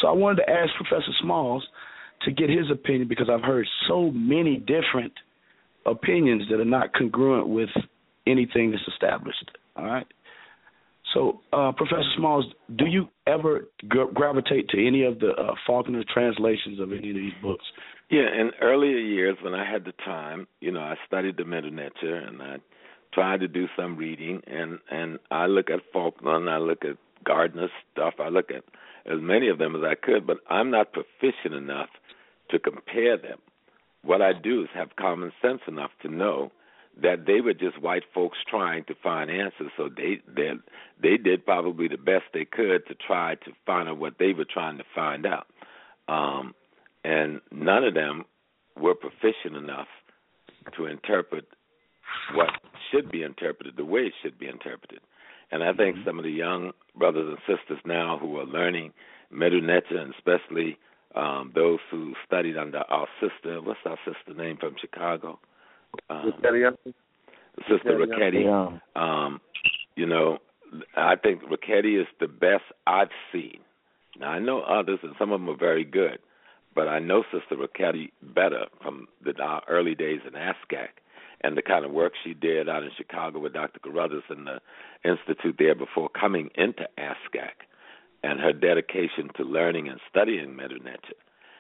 So 0.02 0.08
I 0.08 0.12
wanted 0.12 0.44
to 0.44 0.50
ask 0.50 0.72
Professor 0.76 1.12
Smalls 1.22 1.66
to 2.24 2.32
get 2.32 2.50
his 2.50 2.72
opinion 2.72 3.08
because 3.08 3.30
I've 3.32 3.44
heard 3.44 3.68
so 3.88 4.12
many 4.12 4.58
different 4.58 5.14
opinions 5.86 6.44
that 6.50 6.60
are 6.60 6.66
not 6.66 6.94
congruent 6.94 7.48
with 7.48 7.70
anything 8.28 8.72
that's 8.72 8.88
established. 8.88 9.52
All 9.76 9.86
right. 9.86 10.08
So, 11.14 11.42
uh, 11.52 11.72
Professor 11.74 12.10
Smalls, 12.18 12.46
do 12.76 12.86
you 12.86 13.08
ever 13.28 13.66
gra- 13.88 14.12
gravitate 14.12 14.70
to 14.70 14.88
any 14.88 15.04
of 15.04 15.20
the 15.20 15.30
uh, 15.30 15.54
Faulkner 15.68 16.04
translations 16.12 16.80
of 16.80 16.92
any 16.92 17.10
of 17.10 17.16
these 17.16 17.34
books? 17.42 17.64
Yeah, 18.10 18.28
in 18.34 18.52
earlier 18.62 18.98
years 18.98 19.38
when 19.42 19.54
I 19.54 19.70
had 19.70 19.86
the 19.86 19.94
time, 20.06 20.48
you 20.60 20.72
know, 20.72 20.82
I 20.82 20.96
studied 21.08 21.38
the 21.38 21.44
Metu 21.44 21.72
Neter 21.72 22.16
and 22.16 22.42
I 22.42 22.58
tried 23.14 23.42
to 23.42 23.48
do 23.48 23.68
some 23.78 23.96
reading 23.96 24.42
and 24.48 24.80
and 24.90 25.20
I 25.30 25.46
look 25.46 25.70
at 25.70 25.80
Faulkner 25.92 26.36
and 26.36 26.50
I 26.50 26.58
look 26.58 26.84
at 26.84 26.98
Gardiner's 27.24 27.70
stuff. 27.92 28.16
I 28.20 28.30
look 28.30 28.50
at 28.50 28.64
as 29.12 29.20
many 29.22 29.50
of 29.50 29.58
them 29.58 29.76
as 29.76 29.82
I 29.84 29.96
could, 29.96 30.26
but 30.26 30.38
I'm 30.50 30.72
not 30.72 30.94
proficient 30.94 31.54
enough 31.54 31.90
to 32.50 32.60
compare 32.60 33.18
them. 33.18 33.40
What 34.04 34.22
I 34.22 34.32
do 34.34 34.64
is 34.64 34.70
have 34.74 34.96
common 34.98 35.32
sense 35.42 35.62
enough 35.68 35.92
to 36.02 36.10
know 36.10 36.52
that 37.02 37.26
they 37.26 37.42
were 37.42 37.54
just 37.54 37.82
white 37.82 38.04
folks 38.14 38.38
trying 38.48 38.84
to 38.86 38.96
find 39.02 39.30
answers. 39.32 39.72
So 39.78 39.90
they 39.96 40.22
they 40.28 40.52
they 41.02 41.18
did 41.18 41.46
probably 41.46 41.88
the 41.88 41.98
best 41.98 42.26
they 42.34 42.46
could 42.46 42.86
to 42.88 42.96
try 42.96 43.36
to 43.36 43.52
find 43.66 43.90
out 43.90 43.98
what 43.98 44.16
they 44.20 44.34
were 44.34 44.46
trying 44.46 44.78
to 44.78 44.84
find 44.94 45.26
out. 45.26 45.48
Um, 46.08 46.54
and 47.04 47.42
none 47.52 47.84
of 47.84 47.94
them 47.94 48.26
were 48.80 48.96
proficient 48.96 49.56
enough 49.56 49.88
to 50.78 50.86
interpret 50.86 51.46
what 52.34 52.50
should 52.92 53.12
be 53.12 53.24
interpreted 53.24 53.76
the 53.76 53.86
way 53.86 54.02
it 54.02 54.14
should 54.22 54.38
be 54.38 54.48
interpreted. 54.48 55.00
And 55.52 55.64
I 55.64 55.74
think 55.74 55.98
some 56.06 56.18
of 56.18 56.24
the 56.24 56.32
young 56.32 56.72
brothers 56.96 57.28
and 57.28 57.58
sisters 57.58 57.80
now 57.86 58.18
who 58.20 58.38
are 58.38 58.46
learning 58.46 58.92
Medu 59.32 59.62
Neter, 59.62 59.98
and 59.98 60.14
especially 60.14 60.78
um, 61.16 61.52
those 61.54 61.80
who 61.92 62.14
studied 62.26 62.58
under 62.58 62.80
our 62.90 63.08
sister, 63.20 63.62
what's 63.62 63.80
our 63.86 63.98
sister 64.06 64.34
name 64.36 64.58
from 64.58 64.76
Chicago? 64.80 65.40
Um, 66.10 66.34
Sister 67.70 67.98
Ricketti. 67.98 68.46
Ricketti. 68.46 68.82
Um, 68.96 69.42
you 69.96 70.06
know, 70.06 70.40
I 70.96 71.16
think 71.16 71.42
Ricketti 71.50 71.98
is 71.98 72.08
the 72.20 72.28
best 72.28 72.64
I've 72.88 73.12
seen. 73.32 73.60
Now 74.20 74.30
I 74.30 74.40
know 74.40 74.62
others, 74.62 75.00
and 75.04 75.14
some 75.18 75.32
of 75.32 75.40
them 75.40 75.50
are 75.50 75.58
very 75.58 75.84
good, 75.84 76.20
but 76.76 76.88
I 76.88 77.00
know 77.00 77.24
Sister 77.32 77.58
Ricketti 77.58 78.12
better 78.22 78.66
from 78.82 79.08
the 79.24 79.34
our 79.42 79.62
early 79.68 79.96
days 79.96 80.22
in 80.28 80.34
ASCAC 80.34 80.90
and 81.42 81.58
the 81.58 81.62
kind 81.62 81.84
of 81.86 81.92
work 81.92 82.14
she 82.24 82.34
did 82.34 82.70
out 82.70 82.84
in 82.84 82.90
Chicago 82.96 83.40
with 83.40 83.54
Dr. 83.54 83.80
Carruthers 83.80 84.24
and 84.30 84.48
the 84.48 84.60
institute 85.04 85.56
there 85.60 85.76
before 85.76 86.10
coming 86.10 86.50
into 86.56 86.88
ASCAC, 86.98 87.68
and 88.24 88.40
her 88.40 88.54
dedication 88.54 89.30
to 89.36 89.44
learning 89.44 89.90
and 89.90 90.00
studying 90.10 90.56
Medu 90.56 90.80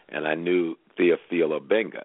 And 0.09 0.27
I 0.27 0.35
knew 0.35 0.75
Théophile 0.97 1.59
Obenga, 1.59 2.03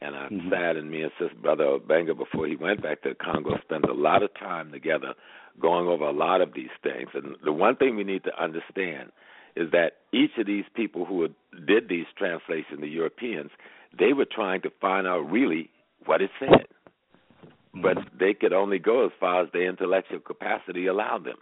and 0.00 0.14
I 0.14 0.28
Mm-hmm. 0.28 0.50
sat 0.50 0.76
and 0.76 0.90
me 0.90 1.02
and 1.02 1.12
Sister 1.18 1.36
Brother 1.40 1.64
Obenga 1.64 2.16
before 2.16 2.46
he 2.46 2.56
went 2.56 2.82
back 2.82 3.02
to 3.02 3.14
Congo 3.14 3.56
spent 3.62 3.84
a 3.84 3.92
lot 3.92 4.22
of 4.22 4.34
time 4.34 4.72
together 4.72 5.14
going 5.60 5.86
over 5.88 6.04
a 6.04 6.12
lot 6.12 6.40
of 6.40 6.52
these 6.54 6.70
things. 6.82 7.08
And 7.14 7.36
the 7.44 7.52
one 7.52 7.76
thing 7.76 7.96
we 7.96 8.04
need 8.04 8.24
to 8.24 8.42
understand 8.42 9.12
is 9.54 9.70
that 9.70 9.92
each 10.12 10.32
of 10.38 10.46
these 10.46 10.64
people 10.74 11.04
who 11.06 11.28
did 11.66 11.88
these 11.88 12.06
translations, 12.18 12.80
the 12.80 12.88
Europeans, 12.88 13.50
they 13.98 14.12
were 14.12 14.26
trying 14.26 14.60
to 14.62 14.70
find 14.80 15.06
out 15.06 15.20
really 15.20 15.70
what 16.04 16.20
it 16.20 16.30
said. 16.38 16.66
But 17.74 17.98
they 18.18 18.34
could 18.34 18.52
only 18.52 18.78
go 18.78 19.04
as 19.06 19.12
far 19.20 19.42
as 19.42 19.48
their 19.52 19.68
intellectual 19.68 20.20
capacity 20.20 20.86
allowed 20.86 21.24
them. 21.24 21.38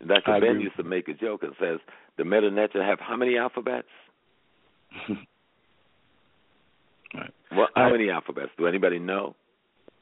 And 0.00 0.08
Dr. 0.08 0.40
Ben 0.40 0.60
used 0.60 0.76
to 0.76 0.82
make 0.82 1.08
a 1.08 1.14
joke 1.14 1.42
and 1.42 1.54
says, 1.60 1.78
the 2.18 2.24
Neter 2.24 2.84
have 2.84 3.00
how 3.00 3.16
many 3.16 3.36
alphabets? 3.36 3.88
Well, 7.56 7.68
how 7.74 7.82
I- 7.84 7.92
many 7.92 8.10
alphabets? 8.10 8.50
Do 8.58 8.66
anybody 8.66 8.98
know? 8.98 9.34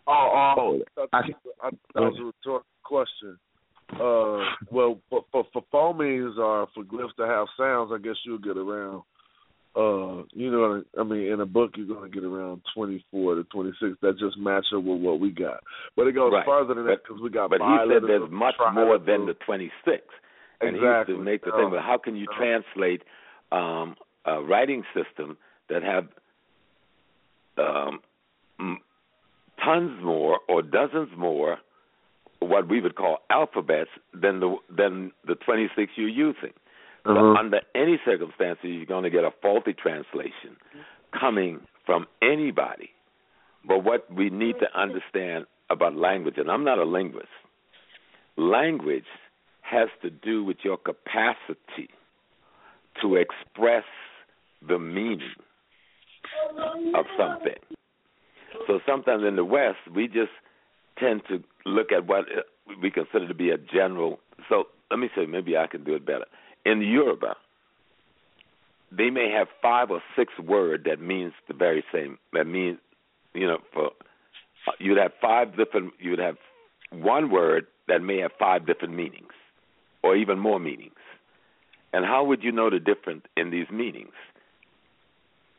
Oh, 0.06 0.54
oh, 0.58 0.80
I- 1.12 1.16
I, 1.16 1.20
I, 1.66 1.70
that 1.94 2.00
was 2.00 2.16
a 2.20 2.24
rhetorical 2.24 2.66
question. 2.82 3.38
Uh, 3.92 4.40
well, 4.70 4.98
for 5.10 5.24
for, 5.30 5.44
for 5.52 5.62
phonemes 5.72 6.38
or 6.38 6.66
for 6.74 6.82
glyphs 6.82 7.14
to 7.16 7.26
have 7.26 7.46
sounds, 7.56 7.90
I 7.94 7.98
guess 7.98 8.16
you'll 8.24 8.38
get 8.38 8.56
around. 8.56 9.02
Uh, 9.74 10.24
you 10.32 10.50
know, 10.50 10.82
I 10.98 11.02
mean, 11.02 11.32
in 11.32 11.40
a 11.40 11.46
book 11.46 11.72
you're 11.76 11.86
going 11.86 12.10
to 12.10 12.14
get 12.14 12.24
around 12.24 12.60
24 12.74 13.36
to 13.36 13.44
26. 13.44 13.94
That 14.02 14.18
just 14.18 14.36
match 14.36 14.66
up 14.76 14.82
with 14.84 15.00
what 15.00 15.18
we 15.20 15.30
got. 15.30 15.62
But 15.96 16.06
it 16.08 16.12
goes 16.12 16.30
Right. 16.32 16.44
further 16.44 16.74
than 16.74 16.84
that 16.86 17.02
because 17.02 17.22
we 17.22 17.30
got. 17.30 17.48
But 17.50 17.60
he 17.60 17.76
said 17.88 18.02
there's 18.06 18.30
much 18.30 18.54
more 18.74 18.98
than 18.98 19.24
the 19.26 19.34
26. 19.46 20.02
And 20.60 20.76
he 20.76 20.82
used 20.82 21.08
to 21.08 21.16
make 21.18 21.42
the 21.44 21.52
Oh. 21.52 21.56
thing, 21.58 21.70
but 21.70 21.80
how 21.80 21.96
can 21.98 22.16
you 22.16 22.26
translate 22.36 23.02
um, 23.50 23.96
a 24.26 24.42
writing 24.42 24.84
system 24.94 25.36
that 25.68 25.82
have 25.82 26.06
um, 27.58 28.00
tons 29.64 30.02
more 30.02 30.40
or 30.48 30.62
dozens 30.62 31.10
more 31.16 31.58
what 32.40 32.68
we 32.68 32.80
would 32.80 32.96
call 32.96 33.18
alphabets 33.30 33.90
than 34.12 34.40
the 34.40 34.56
than 34.68 35.12
the 35.26 35.34
26 35.36 35.92
you're 35.96 36.08
using. 36.08 36.52
So 37.04 37.10
Uh-huh. 37.12 37.34
under 37.38 37.60
any 37.74 38.00
circumstances, 38.04 38.64
you're 38.64 38.86
going 38.86 39.04
to 39.04 39.10
get 39.10 39.24
a 39.24 39.32
faulty 39.42 39.72
translation 39.74 40.56
coming 41.18 41.60
from 41.84 42.06
anybody. 42.20 42.90
But 43.64 43.84
what 43.84 44.12
we 44.12 44.30
need 44.30 44.56
to 44.60 44.68
understand 44.78 45.46
about 45.70 45.96
language, 45.96 46.38
and 46.38 46.50
I'm 46.50 46.64
not 46.64 46.78
a 46.78 46.84
linguist, 46.84 47.28
language 48.36 49.06
has 49.62 49.88
to 50.02 50.10
do 50.10 50.44
with 50.44 50.58
your 50.64 50.76
capacity 50.76 51.88
to 53.00 53.16
express 53.16 53.84
the 54.66 54.78
meaning 54.78 55.34
of 56.94 57.06
something. 57.16 57.60
So 58.66 58.80
sometimes 58.86 59.24
in 59.26 59.36
the 59.36 59.44
West, 59.44 59.78
we 59.94 60.06
just 60.06 60.30
tend 60.98 61.22
to 61.28 61.42
look 61.64 61.92
at 61.92 62.06
what 62.06 62.20
uh, 62.26 62.42
we 62.80 62.90
consider 62.90 63.26
to 63.26 63.34
be 63.34 63.50
a 63.50 63.58
general. 63.58 64.20
So 64.48 64.64
let 64.90 64.98
me 64.98 65.08
say, 65.16 65.26
maybe 65.26 65.56
I 65.56 65.66
can 65.66 65.84
do 65.84 65.94
it 65.94 66.04
better. 66.06 66.26
in 66.64 66.82
Yoruba, 66.82 67.36
they 68.96 69.10
may 69.10 69.30
have 69.30 69.48
five 69.62 69.90
or 69.90 70.02
six 70.16 70.32
word 70.38 70.82
that 70.84 71.00
means 71.00 71.32
the 71.48 71.54
very 71.54 71.82
same. 71.92 72.18
That 72.32 72.46
means, 72.46 72.78
you 73.34 73.46
know, 73.46 73.58
for 73.72 73.90
you'd 74.78 74.98
have 74.98 75.12
five 75.20 75.56
different. 75.56 75.94
You'd 75.98 76.18
have 76.18 76.36
one 76.90 77.30
word 77.30 77.66
that 77.88 78.02
may 78.02 78.18
have 78.18 78.32
five 78.38 78.66
different 78.66 78.94
meanings, 78.94 79.32
or 80.02 80.14
even 80.14 80.38
more 80.38 80.60
meanings. 80.60 80.92
And 81.94 82.04
how 82.04 82.24
would 82.24 82.42
you 82.42 82.52
know 82.52 82.70
the 82.70 82.78
difference 82.78 83.24
in 83.36 83.50
these 83.50 83.70
meanings? 83.70 84.12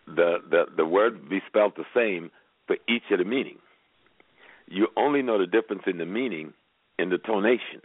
The 0.06 0.38
the 0.50 0.66
the 0.76 0.86
word 0.86 1.30
be 1.30 1.42
spelled 1.48 1.74
the 1.78 1.86
same 1.96 2.32
for 2.68 2.78
each 2.88 3.04
of 3.12 3.20
the 3.20 3.26
meanings. 3.26 3.60
You 4.68 4.88
only 4.98 5.22
know 5.22 5.38
the 5.38 5.48
difference 5.48 5.84
in 5.88 5.98
the 5.98 6.06
meaning 6.06 6.54
in 7.00 7.10
the 7.10 7.18
tonation. 7.18 7.82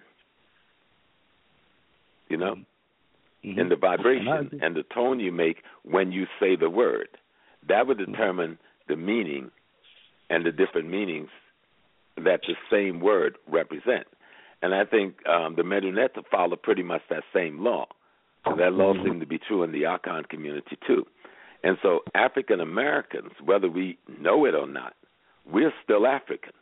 You 2.28 2.36
know, 2.36 2.56
mm-hmm. 3.44 3.58
in 3.58 3.68
the 3.68 3.76
vibration 3.76 4.60
and 4.62 4.76
the 4.76 4.84
tone 4.94 5.20
you 5.20 5.32
make 5.32 5.62
when 5.82 6.12
you 6.12 6.26
say 6.38 6.56
the 6.56 6.70
word. 6.70 7.08
That 7.68 7.86
would 7.86 7.98
determine 7.98 8.58
the 8.86 8.96
meaning 8.96 9.50
and 10.30 10.44
the 10.44 10.52
different 10.52 10.90
meanings 10.90 11.30
that 12.16 12.40
the 12.46 12.54
same 12.70 13.00
word 13.00 13.36
represent. 13.48 14.06
And 14.60 14.74
I 14.74 14.84
think 14.84 15.26
um, 15.26 15.54
the 15.56 15.62
Metu 15.62 15.94
Neter 15.94 16.22
follow 16.30 16.56
pretty 16.56 16.82
much 16.82 17.02
that 17.10 17.22
same 17.32 17.62
law. 17.62 17.86
That 18.44 18.72
law 18.72 18.92
mm-hmm. 18.92 19.04
seems 19.04 19.20
to 19.20 19.26
be 19.26 19.38
true 19.38 19.62
in 19.62 19.72
the 19.72 19.82
Akan 19.82 20.28
community 20.28 20.78
too. 20.86 21.06
And 21.62 21.76
so 21.82 22.00
African 22.14 22.60
Americans, 22.60 23.32
whether 23.44 23.68
we 23.68 23.98
know 24.20 24.44
it 24.44 24.54
or 24.54 24.66
not, 24.66 24.94
we're 25.50 25.72
still 25.82 26.06
Africans. 26.06 26.54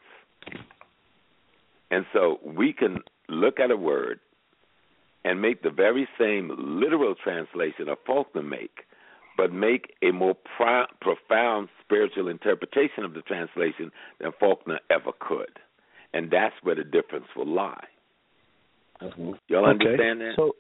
And 1.91 2.05
so 2.13 2.41
we 2.45 2.73
can 2.73 2.99
look 3.29 3.61
at 3.61 3.71
a 3.71 3.77
word 3.77 4.21
and 5.25 5.43
make 5.43 5.63
the 5.63 5.71
very 5.71 6.09
same 6.19 6.51
literal 6.57 7.15
translation 7.15 7.89
of 7.89 7.99
Faulkner 8.07 8.43
make, 8.43 8.85
but 9.37 9.53
make 9.53 9.93
a 10.03 10.13
more 10.13 10.37
pro- 10.57 10.87
profound 11.01 11.69
spiritual 11.85 12.29
interpretation 12.29 13.05
of 13.05 13.13
the 13.13 13.23
translation 13.23 13.91
than 14.21 14.33
Faulkner 14.39 14.79
ever 14.91 15.11
could. 15.19 15.59
And 16.15 16.31
that's 16.31 16.55
where 16.63 16.77
the 16.77 16.85
difference 16.85 17.27
will 17.37 17.53
lie. 17.53 17.85
Mm-hmm. 19.03 19.33
Y'all 19.49 19.69
okay. 19.69 19.71
understand 19.71 20.21
that? 20.21 20.33
So, 20.37 20.53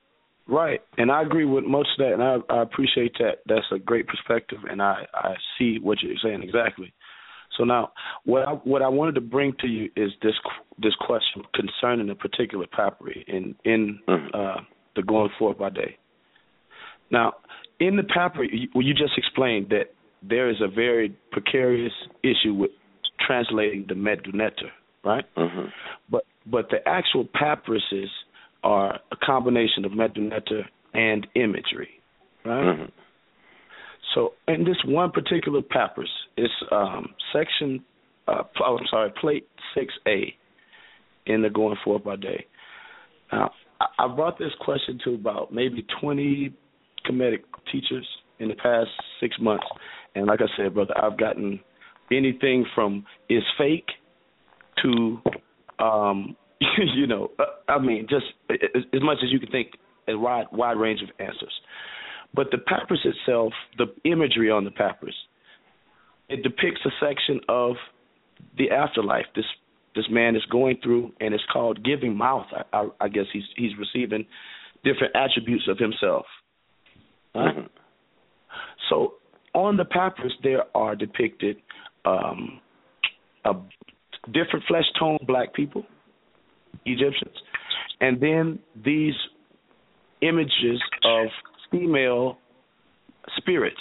right, 0.49 0.81
and 0.99 1.11
I 1.11 1.23
agree 1.23 1.45
with 1.45 1.65
most 1.65 1.91
of 1.99 2.07
that, 2.07 2.13
and 2.13 2.23
I, 2.23 2.37
I 2.53 2.63
appreciate 2.63 3.13
that. 3.19 3.39
That's 3.47 3.67
a 3.73 3.79
great 3.79 4.07
perspective, 4.07 4.59
and 4.69 4.81
I, 4.83 5.07
I 5.15 5.35
see 5.59 5.79
what 5.81 5.99
you're 6.03 6.15
saying 6.23 6.43
exactly. 6.43 6.93
So 7.57 7.65
now, 7.65 7.93
what 8.25 8.47
I, 8.47 8.53
what 8.53 8.83
I 8.83 8.89
wanted 8.89 9.15
to 9.15 9.21
bring 9.21 9.55
to 9.61 9.67
you 9.67 9.91
is 9.97 10.11
this 10.23 10.35
this 10.79 10.95
question 11.01 11.43
concerning 11.55 12.11
a 12.11 12.15
particular 12.15 12.67
papyri 12.67 13.25
in 13.27 13.55
in 13.65 13.99
mm-hmm. 14.09 14.27
uh, 14.35 14.63
the 14.95 15.03
going 15.03 15.31
forth 15.39 15.59
by 15.59 15.71
day. 15.71 15.97
Now, 17.11 17.35
in 17.81 17.97
the 17.97 18.03
papyri, 18.03 18.69
well, 18.75 18.85
you 18.85 18.93
just 18.93 19.17
explained 19.17 19.69
that 19.71 19.95
there 20.23 20.51
is 20.51 20.57
a 20.61 20.69
very 20.69 21.17
precarious 21.31 21.93
issue 22.23 22.55
with 22.55 22.71
translating 23.27 23.87
the 23.89 23.95
Medu 23.95 24.33
right? 25.05 25.25
Mm-hmm. 25.37 25.69
But 26.11 26.25
but 26.47 26.69
the 26.71 26.79
actual 26.87 27.25
papyruses 27.25 28.09
are 28.67 28.99
a 29.13 29.17
combination 29.25 29.85
of 29.85 29.93
Medu 29.93 30.63
and 30.93 31.27
imagery, 31.37 32.03
right? 32.45 32.65
Mm-hmm. 32.65 32.91
So 34.15 34.33
in 34.49 34.65
this 34.65 34.77
one 34.85 35.13
particular 35.13 35.63
papyrus, 35.63 36.11
it's 36.37 36.53
um, 36.73 37.15
section, 37.33 37.85
uh, 38.27 38.43
oh, 38.65 38.77
I'm 38.79 38.87
sorry, 38.91 39.13
plate 39.21 39.47
6A 39.77 40.33
in 41.27 41.43
the 41.43 41.51
Going 41.51 41.77
Forth 41.85 42.03
by 42.03 42.17
Day. 42.17 42.47
Now, 43.31 43.53
I 43.99 44.09
brought 44.09 44.39
this 44.39 44.53
question 44.61 44.99
to 45.05 45.15
about 45.15 45.53
maybe 45.53 45.87
20 46.01 46.53
Kemetic 47.09 47.43
teachers 47.71 48.07
in 48.41 48.49
the 48.49 48.55
past 48.55 48.91
six 49.21 49.37
months. 49.41 49.67
And 50.17 50.27
like 50.27 50.41
I 50.41 50.47
said, 50.57 50.75
brother, 50.75 50.95
I've 51.01 51.19
gotten 51.19 51.61
anything 52.11 52.67
from 52.75 53.05
is 53.29 53.45
fake 53.59 53.87
to, 54.83 55.19
um, 55.79 56.37
you 56.95 57.07
know, 57.07 57.31
uh, 57.39 57.45
I 57.71 57.79
mean, 57.79 58.07
just 58.09 58.27
as, 58.51 58.83
as 58.93 59.03
much 59.03 59.19
as 59.23 59.31
you 59.31 59.39
can 59.39 59.51
think, 59.51 59.73
a 60.09 60.17
wide, 60.17 60.47
wide 60.53 60.77
range 60.79 61.03
of 61.03 61.09
answers. 61.19 61.53
But 62.35 62.51
the 62.51 62.59
papyrus 62.59 63.01
itself, 63.05 63.53
the 63.79 63.87
imagery 64.05 64.51
on 64.51 64.65
the 64.65 64.71
papyrus, 64.71 65.15
it 66.29 66.43
depicts 66.43 66.81
a 66.85 66.91
section 67.01 67.41
of 67.49 67.77
the 68.59 68.71
afterlife. 68.71 69.27
This 69.35 69.45
this 69.95 70.05
man 70.11 70.37
is 70.37 70.43
going 70.51 70.79
through, 70.83 71.13
and 71.21 71.33
it's 71.33 71.45
called 71.51 71.83
giving 71.83 72.15
mouth. 72.17 72.47
I, 72.53 72.77
I, 72.77 72.89
I 73.01 73.09
guess 73.09 73.25
he's 73.33 73.45
he's 73.57 73.73
receiving 73.79 74.27
different 74.85 75.17
attributes 75.17 75.69
of 75.69 75.79
himself. 75.79 76.27
Mm-hmm. 77.35 77.67
So 78.91 79.15
on 79.55 79.77
the 79.77 79.85
papyrus, 79.85 80.33
there 80.43 80.65
are 80.75 80.95
depicted 80.95 81.57
um, 82.05 82.61
a 83.45 83.55
different 84.33 84.65
flesh 84.69 84.85
tone 84.99 85.19
black 85.27 85.55
people, 85.55 85.85
Egyptians, 86.87 87.35
and 88.01 88.21
then 88.21 88.59
these 88.85 89.15
images 90.23 90.81
of 91.05 91.29
female 91.71 92.39
spirits. 93.37 93.77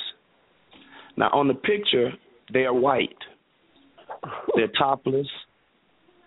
Now, 1.17 1.29
on 1.31 1.47
the 1.47 1.53
picture, 1.53 2.11
they 2.51 2.65
are 2.65 2.73
white. 2.73 3.17
They're 4.55 4.71
topless. 4.77 5.27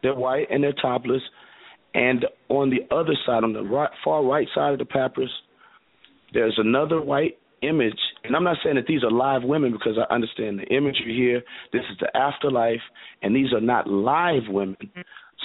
They're 0.02 0.14
white 0.14 0.46
and 0.50 0.62
they're 0.62 0.72
topless. 0.72 1.22
And 1.94 2.24
on 2.48 2.70
the 2.70 2.94
other 2.94 3.14
side, 3.26 3.44
on 3.44 3.52
the 3.52 3.62
right, 3.62 3.90
far 4.04 4.24
right 4.24 4.46
side 4.54 4.72
of 4.72 4.78
the 4.78 4.84
papyrus, 4.84 5.30
there's 6.32 6.54
another 6.58 7.00
white 7.00 7.38
image. 7.62 7.98
And 8.24 8.36
I'm 8.36 8.44
not 8.44 8.58
saying 8.62 8.76
that 8.76 8.86
these 8.86 9.02
are 9.02 9.10
live 9.10 9.42
women 9.42 9.72
because 9.72 9.98
I 9.98 10.12
understand 10.14 10.58
the 10.58 10.64
imagery 10.74 11.16
here. 11.16 11.42
This 11.72 11.82
is 11.90 11.98
the 12.00 12.14
afterlife, 12.16 12.80
and 13.22 13.34
these 13.34 13.52
are 13.52 13.60
not 13.60 13.86
live 13.88 14.42
women. 14.48 14.76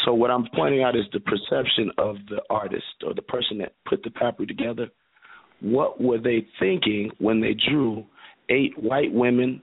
So 0.05 0.13
what 0.13 0.31
I'm 0.31 0.47
pointing 0.53 0.84
out 0.84 0.95
is 0.95 1.05
the 1.13 1.19
perception 1.19 1.91
of 1.97 2.17
the 2.30 2.41
artist 2.49 2.84
or 3.05 3.13
the 3.13 3.21
person 3.21 3.57
that 3.59 3.73
put 3.88 4.03
the 4.03 4.09
papyrus 4.09 4.47
together. 4.47 4.89
What 5.61 6.01
were 6.01 6.19
they 6.19 6.45
thinking 6.59 7.11
when 7.19 7.39
they 7.39 7.55
drew 7.69 8.05
eight 8.49 8.77
white 8.77 9.13
women 9.13 9.61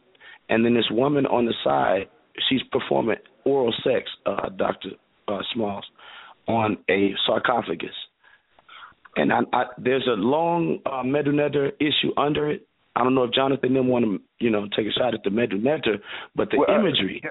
and 0.49 0.65
then 0.65 0.75
this 0.75 0.89
woman 0.91 1.27
on 1.27 1.45
the 1.45 1.55
side 1.63 2.09
she's 2.49 2.63
performing 2.73 3.17
oral 3.45 3.75
sex 3.85 4.09
uh 4.25 4.49
dr 4.57 4.89
uh, 5.29 5.39
smalls 5.53 5.85
on 6.49 6.79
a 6.89 7.15
sarcophagus. 7.27 7.95
And 9.17 9.33
I, 9.33 9.41
I, 9.53 9.65
there's 9.79 10.07
a 10.07 10.17
long 10.17 10.79
uh, 10.87 11.03
Medu 11.03 11.71
issue 11.81 12.13
under 12.17 12.51
it. 12.51 12.67
I 12.97 13.03
don't 13.03 13.15
know 13.15 13.25
if 13.25 13.33
Jonathan 13.33 13.75
didn't 13.75 13.89
want 13.89 14.05
to, 14.05 14.21
you 14.39 14.51
know, 14.51 14.67
take 14.77 14.87
a 14.87 14.93
shot 14.93 15.15
at 15.15 15.23
the 15.23 15.31
Medu 15.31 15.63
but 16.35 16.51
the 16.51 16.59
well, 16.59 16.79
imagery, 16.79 17.23
uh, 17.25 17.29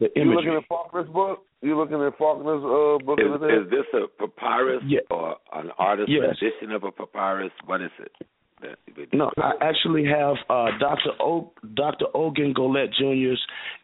the 0.00 0.06
imagery. 0.18 0.24
You 0.24 0.34
looking 0.34 0.54
at 0.56 0.68
Faulkner's 0.68 1.08
book? 1.10 1.44
You 1.62 1.76
looking 1.76 2.02
at 2.02 2.18
Faulkner's 2.18 2.64
uh, 2.64 3.04
book? 3.04 3.18
Is, 3.20 3.66
is 3.66 3.70
this 3.70 3.86
a 3.94 4.08
papyrus 4.18 4.82
yeah. 4.86 5.00
or 5.10 5.36
an 5.52 5.70
artist's 5.78 6.10
yes. 6.12 6.36
edition 6.40 6.74
of 6.74 6.84
a 6.84 6.90
papyrus? 6.90 7.52
What 7.66 7.82
is 7.82 7.90
it? 7.98 8.12
No, 9.12 9.30
I 9.38 9.52
actually 9.62 10.04
have 10.04 10.36
uh, 10.50 10.66
Dr. 10.78 11.10
O, 11.18 11.50
Dr. 11.74 12.06
Ogden 12.14 12.52
Goelet 12.52 12.92
Jr.'s 12.92 13.40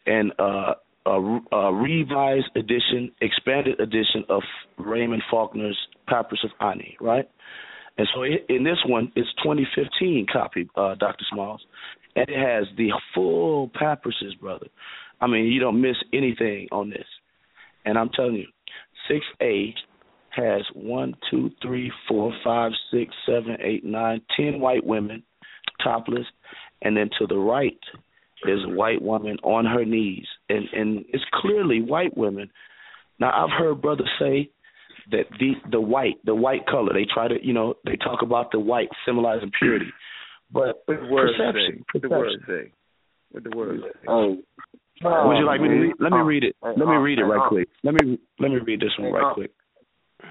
and 0.07 0.33
uh, 0.39 0.75
a, 1.07 1.41
a, 1.53 1.73
revised 1.73 2.51
edition, 2.57 3.11
expanded 3.23 3.81
edition 3.81 4.25
of 4.29 4.43
Raymond 4.79 5.23
Faulkner's 5.31 5.79
Papyrus 6.07 6.45
of 6.45 6.51
Ani, 6.61 6.97
right? 7.01 7.29
And 7.99 8.07
so 8.15 8.25
in 8.25 8.65
this 8.65 8.79
one, 8.87 9.11
it's 9.17 9.29
2015 9.43 10.27
copy, 10.31 10.69
uh, 10.77 10.95
Dr. 10.97 11.25
Smalls, 11.33 11.65
and 12.15 12.29
it 12.29 12.39
has 12.39 12.67
the 12.77 12.91
full 13.15 13.71
papyruses, 13.71 14.39
brother. 14.41 14.67
I 15.21 15.27
mean, 15.27 15.47
you 15.47 15.61
don't 15.61 15.81
miss 15.81 15.97
anything 16.13 16.69
on 16.73 16.91
this. 16.91 17.07
And 17.85 17.99
I'm 17.99 18.11
telling 18.11 18.35
you, 18.35 18.47
6A 19.11 19.73
has 20.31 20.63
one, 20.75 21.15
two, 21.31 21.51
three, 21.63 21.91
four, 22.09 22.33
five, 22.45 22.73
six, 22.93 23.15
seven, 23.27 23.57
eight, 23.63 23.85
nine, 23.85 24.21
ten 24.37 24.61
white 24.61 24.85
women, 24.85 25.23
topless, 25.83 26.27
and 26.83 26.97
then 26.97 27.09
to 27.19 27.27
the 27.27 27.39
right 27.39 27.79
is 28.47 28.61
a 28.65 28.69
white 28.69 29.01
woman 29.01 29.39
on 29.43 29.65
her 29.65 29.85
knees, 29.85 30.27
and 30.49 30.67
and 30.73 31.05
it's 31.09 31.25
clearly 31.35 31.81
white 31.81 32.17
women. 32.17 32.51
Now 33.19 33.31
I've 33.33 33.59
heard 33.59 33.81
brothers 33.81 34.11
say 34.19 34.51
that 35.11 35.25
the 35.39 35.53
the 35.71 35.81
white 35.81 36.17
the 36.25 36.35
white 36.35 36.67
color 36.67 36.93
they 36.93 37.07
try 37.13 37.29
to 37.29 37.35
you 37.43 37.53
know 37.53 37.75
they 37.85 37.97
talk 37.97 38.23
about 38.23 38.53
the 38.53 38.61
white 38.61 38.89
symbolizing 39.07 39.51
purity, 39.59 39.87
but 40.53 40.85
the 40.87 40.99
word 41.11 41.31
perception, 41.39 41.79
say? 41.79 41.85
What 41.93 42.03
the 42.03 42.09
word 42.09 42.33
say? 42.47 42.73
What 43.31 43.45
the 43.45 43.57
word 43.57 43.81
say? 43.83 44.07
Oh, 44.07 44.37
Oh. 45.05 45.29
Would 45.29 45.39
you 45.39 45.47
like 45.47 45.61
me 45.61 45.69
to 45.69 45.75
read? 45.75 45.95
Let 46.01 46.13
me 46.13 46.19
read 46.19 46.45
it. 46.45 46.57
Let 46.63 46.77
me 46.79 46.97
read 46.97 47.19
it 47.19 47.25
right 47.25 47.49
quick. 47.49 47.69
Let 47.85 47.95
me 47.95 48.19
let 48.39 48.51
me 48.51 48.59
read 48.65 48.81
this 48.81 48.93
one 48.99 49.13
right 49.13 49.35
quick. 49.35 49.51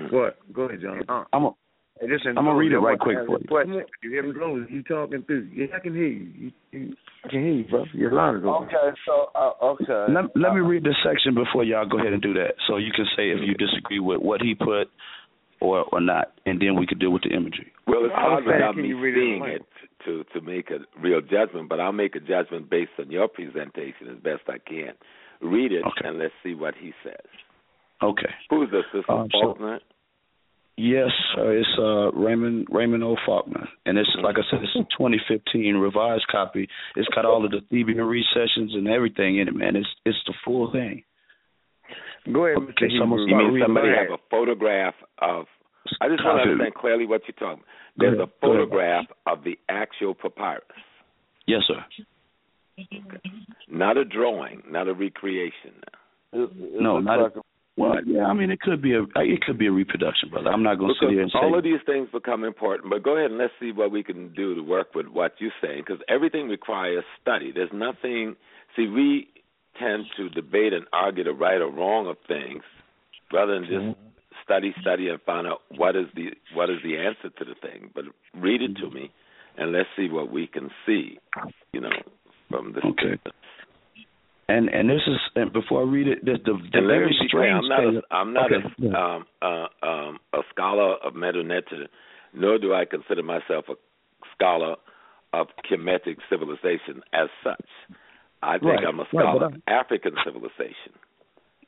Go 0.09 0.17
ahead. 0.23 0.33
Go 0.53 0.63
ahead, 0.63 0.81
John. 0.81 1.01
Uh, 1.07 1.23
I'm 1.31 1.45
a, 1.45 1.51
hey, 2.01 2.07
listen, 2.09 2.37
I'm 2.37 2.45
gonna 2.45 2.55
read 2.55 2.71
it 2.71 2.79
right 2.79 2.99
quick 2.99 3.17
for 3.27 3.39
you. 3.39 3.47
Question. 3.47 3.83
You 4.03 4.09
hear 4.09 4.23
me, 4.23 4.31
bro? 4.33 4.65
You 4.67 4.83
talking 4.83 5.23
through? 5.23 5.49
Yeah, 5.53 5.67
I 5.75 5.79
can 5.79 5.93
hear 5.93 6.07
you. 6.07 6.27
you, 6.35 6.51
you 6.71 6.95
I 7.23 7.29
can 7.29 7.41
hear 7.41 7.53
you, 7.53 7.65
bro. 7.65 7.85
You're 7.93 8.11
loud 8.11 8.43
Okay, 8.43 8.97
so 9.05 9.27
uh, 9.35 9.53
okay. 9.63 10.13
Let 10.13 10.35
let 10.35 10.53
me 10.53 10.61
read 10.61 10.83
this 10.83 10.97
section 11.05 11.35
before 11.35 11.63
y'all 11.63 11.87
go 11.87 11.99
ahead 11.99 12.13
and 12.13 12.21
do 12.21 12.33
that, 12.33 12.55
so 12.67 12.77
you 12.77 12.91
can 12.95 13.05
say 13.15 13.29
if 13.29 13.39
you 13.45 13.53
disagree 13.53 13.99
with 13.99 14.21
what 14.21 14.41
he 14.41 14.55
put 14.55 14.89
or 15.61 15.85
or 15.91 16.01
not, 16.01 16.33
and 16.45 16.59
then 16.59 16.75
we 16.75 16.87
could 16.87 16.99
deal 16.99 17.11
with 17.11 17.21
the 17.23 17.35
imagery. 17.35 17.71
Well, 17.87 18.05
it's 18.05 18.13
hard 18.15 18.45
without 18.45 18.75
me 18.75 18.87
you 18.89 18.99
seeing 19.13 19.43
in 19.43 19.49
it 19.51 19.65
to 20.05 20.23
to 20.33 20.41
make 20.41 20.69
a 20.71 20.79
real 20.99 21.21
judgment, 21.21 21.69
but 21.69 21.79
I'll 21.79 21.91
make 21.91 22.15
a 22.15 22.19
judgment 22.19 22.69
based 22.69 22.91
on 22.99 23.11
your 23.11 23.27
presentation 23.27 24.07
as 24.09 24.17
best 24.23 24.41
I 24.47 24.57
can. 24.57 24.93
Read 25.41 25.71
it 25.71 25.83
and 26.03 26.17
let's 26.17 26.33
see 26.43 26.55
what 26.55 26.73
he 26.79 26.93
says. 27.03 27.25
Okay. 28.01 28.29
Who's 28.49 28.71
this? 28.71 28.83
This 28.93 28.99
is 29.01 29.05
Um, 29.09 29.29
so- 29.31 29.41
Faulkner. 29.41 29.79
Yes, 30.77 31.09
sir. 31.33 31.53
It's 31.57 31.69
uh, 31.79 32.11
Raymond 32.11 32.67
Raymond 32.69 33.01
O. 33.01 33.15
Faulkner, 33.25 33.65
and 33.85 33.97
it's 33.97 34.09
like 34.21 34.35
I 34.37 34.41
said, 34.51 34.59
it's 34.61 34.75
a 34.75 34.83
2015 34.97 35.75
revised 35.77 36.27
copy. 36.29 36.67
It's 36.97 37.07
got 37.15 37.23
all 37.23 37.45
of 37.45 37.51
the 37.51 37.61
Theban 37.71 37.95
recensions 37.95 38.73
and 38.75 38.85
everything 38.89 39.37
in 39.37 39.47
it, 39.47 39.55
man. 39.55 39.77
It's 39.77 39.87
it's 40.05 40.17
the 40.27 40.33
full 40.43 40.69
thing. 40.73 41.03
Go 42.29 42.45
ahead, 42.45 42.57
Okay, 42.57 42.87
Mr. 42.87 42.97
so 42.97 43.03
I'm 43.03 43.09
gonna 43.09 43.25
Hebrew. 43.25 43.45
You 43.45 43.51
mean 43.53 43.63
somebody 43.63 43.87
have 43.89 44.11
a 44.11 44.21
photograph 44.29 44.95
of? 45.19 45.45
I 46.01 46.07
just 46.09 46.23
want 46.23 46.43
to 46.43 46.51
understand 46.51 46.73
clearly 46.75 47.05
what 47.05 47.21
you're 47.27 47.35
talking. 47.35 47.63
about. 47.63 47.97
There's 47.97 48.19
a 48.19 48.27
photograph 48.41 49.05
of 49.25 49.43
the 49.43 49.57
actual 49.69 50.13
papyrus, 50.13 50.63
Yes, 51.47 51.61
sir. 51.67 51.83
not 53.69 53.97
a 53.97 54.05
drawing, 54.05 54.63
not 54.69 54.87
a 54.87 54.93
recreation. 54.93 55.73
No, 56.33 56.99
not 56.99 57.19
a, 57.19 57.41
well. 57.77 57.95
Yeah, 58.05 58.25
I 58.25 58.33
mean, 58.33 58.51
it 58.51 58.59
could 58.59 58.81
be 58.81 58.93
a 58.93 59.03
it 59.15 59.41
could 59.41 59.57
be 59.57 59.67
a 59.67 59.71
reproduction, 59.71 60.29
brother. 60.29 60.49
I'm 60.49 60.63
not 60.63 60.79
going 60.79 60.93
to 60.93 61.05
sit 61.05 61.11
here 61.11 61.21
and 61.21 61.29
Because 61.29 61.41
say 61.41 61.45
all 61.45 61.57
of 61.57 61.63
these 61.63 61.79
things 61.85 62.09
become 62.11 62.43
important. 62.43 62.89
But 62.89 63.03
go 63.03 63.17
ahead 63.17 63.31
and 63.31 63.39
let's 63.39 63.53
see 63.59 63.71
what 63.71 63.91
we 63.91 64.03
can 64.03 64.33
do 64.33 64.55
to 64.55 64.61
work 64.61 64.95
with 64.95 65.07
what 65.07 65.33
you're 65.39 65.51
saying, 65.61 65.83
because 65.85 66.01
everything 66.09 66.47
requires 66.47 67.03
study. 67.21 67.51
There's 67.53 67.69
nothing. 67.73 68.35
See, 68.75 68.87
we 68.87 69.27
tend 69.79 70.05
to 70.17 70.29
debate 70.29 70.73
and 70.73 70.85
argue 70.93 71.23
the 71.23 71.33
right 71.33 71.61
or 71.61 71.69
wrong 71.69 72.07
of 72.07 72.17
things, 72.27 72.63
rather 73.31 73.53
than 73.53 73.63
just 73.63 73.75
mm-hmm. 73.75 74.05
Study, 74.45 74.73
study, 74.81 75.09
and 75.09 75.19
find 75.23 75.47
out 75.47 75.61
what 75.75 75.95
is 75.95 76.05
the 76.15 76.29
what 76.53 76.69
is 76.69 76.77
the 76.83 76.97
answer 76.97 77.29
to 77.37 77.45
the 77.45 77.55
thing. 77.61 77.91
But 77.93 78.05
read 78.39 78.61
it 78.61 78.75
to 78.81 78.89
me, 78.89 79.11
and 79.57 79.71
let's 79.73 79.89
see 79.97 80.07
what 80.09 80.31
we 80.31 80.47
can 80.47 80.69
see. 80.85 81.19
You 81.73 81.81
know, 81.81 81.89
from 82.49 82.73
this. 82.73 82.83
Okay. 82.85 83.19
And 84.47 84.69
and 84.69 84.89
this 84.89 85.01
is 85.07 85.17
and 85.35 85.51
before 85.51 85.81
I 85.81 85.85
read 85.89 86.07
it, 86.07 86.23
the 86.23 86.33
the, 86.45 86.53
the 86.71 86.77
And 86.77 86.87
very 86.87 87.09
me 87.09 87.17
be 87.19 87.29
clear, 87.31 87.59
strange 87.59 87.63
I'm 87.63 87.69
not 87.69 87.79
thing. 87.79 88.01
a, 88.11 88.15
I'm 88.15 88.33
not 88.33 88.51
okay, 88.51 88.87
a 88.87 88.97
um 88.97 89.25
uh, 89.41 89.85
um 89.85 90.19
a 90.33 90.41
scholar 90.53 90.95
of 91.03 91.13
Medu-Neter, 91.15 91.87
nor 92.33 92.59
do 92.59 92.73
I 92.73 92.85
consider 92.85 93.23
myself 93.23 93.65
a 93.69 93.73
scholar 94.35 94.75
of 95.33 95.47
Kemetic 95.69 96.17
civilization 96.29 97.01
as 97.11 97.29
such. 97.43 97.65
I 98.43 98.59
think 98.59 98.65
Right, 98.65 98.85
I'm 98.87 98.99
a 98.99 99.05
scholar 99.07 99.39
but 99.49 99.55
of 99.55 99.61
African 99.67 100.13
civilization. 100.23 100.93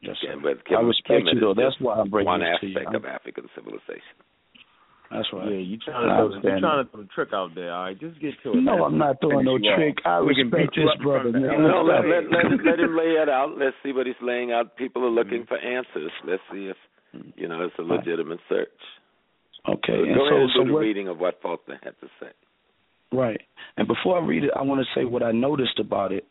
Yes, 0.01 0.15
Okay, 0.23 0.33
sir. 0.33 0.39
but 0.41 0.75
I 0.77 0.81
respect 0.81 1.25
Kemet 1.25 1.33
you 1.33 1.39
though. 1.41 1.53
That's 1.57 1.75
why 1.79 1.95
I'm 1.97 2.09
bringing 2.09 2.27
one 2.27 2.39
this 2.41 2.59
to 2.61 2.67
you. 2.67 2.77
aspect 2.77 2.95
of 2.95 3.05
African 3.05 3.49
civilization. 3.55 4.17
That's 5.09 5.27
right. 5.31 5.47
Yeah, 5.49 5.63
you 5.63 5.77
trying 5.79 6.03
to 6.03 6.11
throw, 6.19 6.25
understand 6.27 6.55
you 6.55 6.61
trying 6.61 6.83
to 6.85 6.91
throw 6.91 7.01
a 7.01 7.05
trick 7.15 7.29
out 7.33 7.55
there. 7.55 7.71
All 7.73 7.83
right, 7.87 7.97
just 7.99 8.19
get 8.19 8.33
to 8.43 8.51
it. 8.51 8.61
No, 8.61 8.75
man. 8.75 8.81
I'm 8.83 8.97
not 8.99 9.15
throwing 9.21 9.45
no 9.45 9.55
Finish 9.55 9.65
you 9.65 9.71
off. 9.71 9.77
trick. 9.79 9.95
I 10.05 10.19
We 10.21 10.35
respect 10.35 10.75
this 10.75 10.93
brother, 11.01 11.31
man. 11.31 11.63
No, 11.63 11.81
let, 11.81 12.03
let, 12.05 12.23
let, 12.27 12.45
let 12.65 12.77
him 12.79 12.91
lay 12.97 13.15
it 13.15 13.29
out. 13.29 13.55
Let's 13.57 13.75
see 13.83 13.93
what 13.93 14.05
he's 14.05 14.19
laying 14.21 14.51
out. 14.51 14.75
People 14.75 15.05
are 15.05 15.09
looking 15.09 15.47
Mm-hmm. 15.47 15.53
for 15.53 15.57
answers. 15.57 16.11
Let's 16.27 16.43
see 16.51 16.67
if 16.67 16.77
you 17.39 17.47
know 17.47 17.63
it's 17.63 17.73
a 17.79 17.83
legitimate 17.87 18.39
search. 18.49 18.67
Okay, 19.67 19.95
So 19.95 20.03
and 20.03 20.13
go 20.15 20.27
so 20.27 20.35
ahead 20.35 20.41
and 20.41 20.51
so 20.55 20.63
do 20.63 20.67
the 20.67 20.73
what? 20.73 20.79
reading 20.81 21.07
of 21.07 21.17
what 21.19 21.41
Faulkner 21.41 21.79
had 21.83 21.95
to 22.01 22.07
say. 22.19 22.31
Right. 23.11 23.39
And 23.77 23.87
before 23.87 24.19
I 24.21 24.25
read 24.25 24.43
it, 24.43 24.51
I 24.55 24.61
want 24.63 24.81
to 24.85 24.87
say 24.99 25.05
what 25.05 25.23
I 25.23 25.31
noticed 25.31 25.79
about 25.79 26.11
it. 26.11 26.25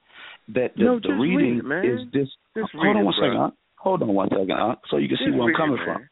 That 0.54 0.72
the, 0.76 0.84
No, 0.84 1.00
the 1.00 1.12
reading 1.14 1.58
it, 1.58 1.64
man. 1.64 1.84
is 1.84 2.00
this. 2.12 2.28
Just 2.56 2.72
hold 2.72 2.84
read 2.84 2.96
on 2.96 3.02
it, 3.02 3.04
one 3.04 3.14
second. 3.14 3.32
bro. 3.36 3.44
Huh? 3.44 3.50
Hold 3.78 4.02
on 4.02 4.14
one 4.14 4.28
second, 4.30 4.50
huh? 4.50 4.74
so 4.90 4.96
you 4.96 5.08
can 5.08 5.18
see 5.18 5.26
Just 5.26 5.36
where 5.36 5.42
I'm 5.42 5.48
read 5.48 5.54
it, 5.54 5.56
coming 5.56 5.78
from. 5.84 6.08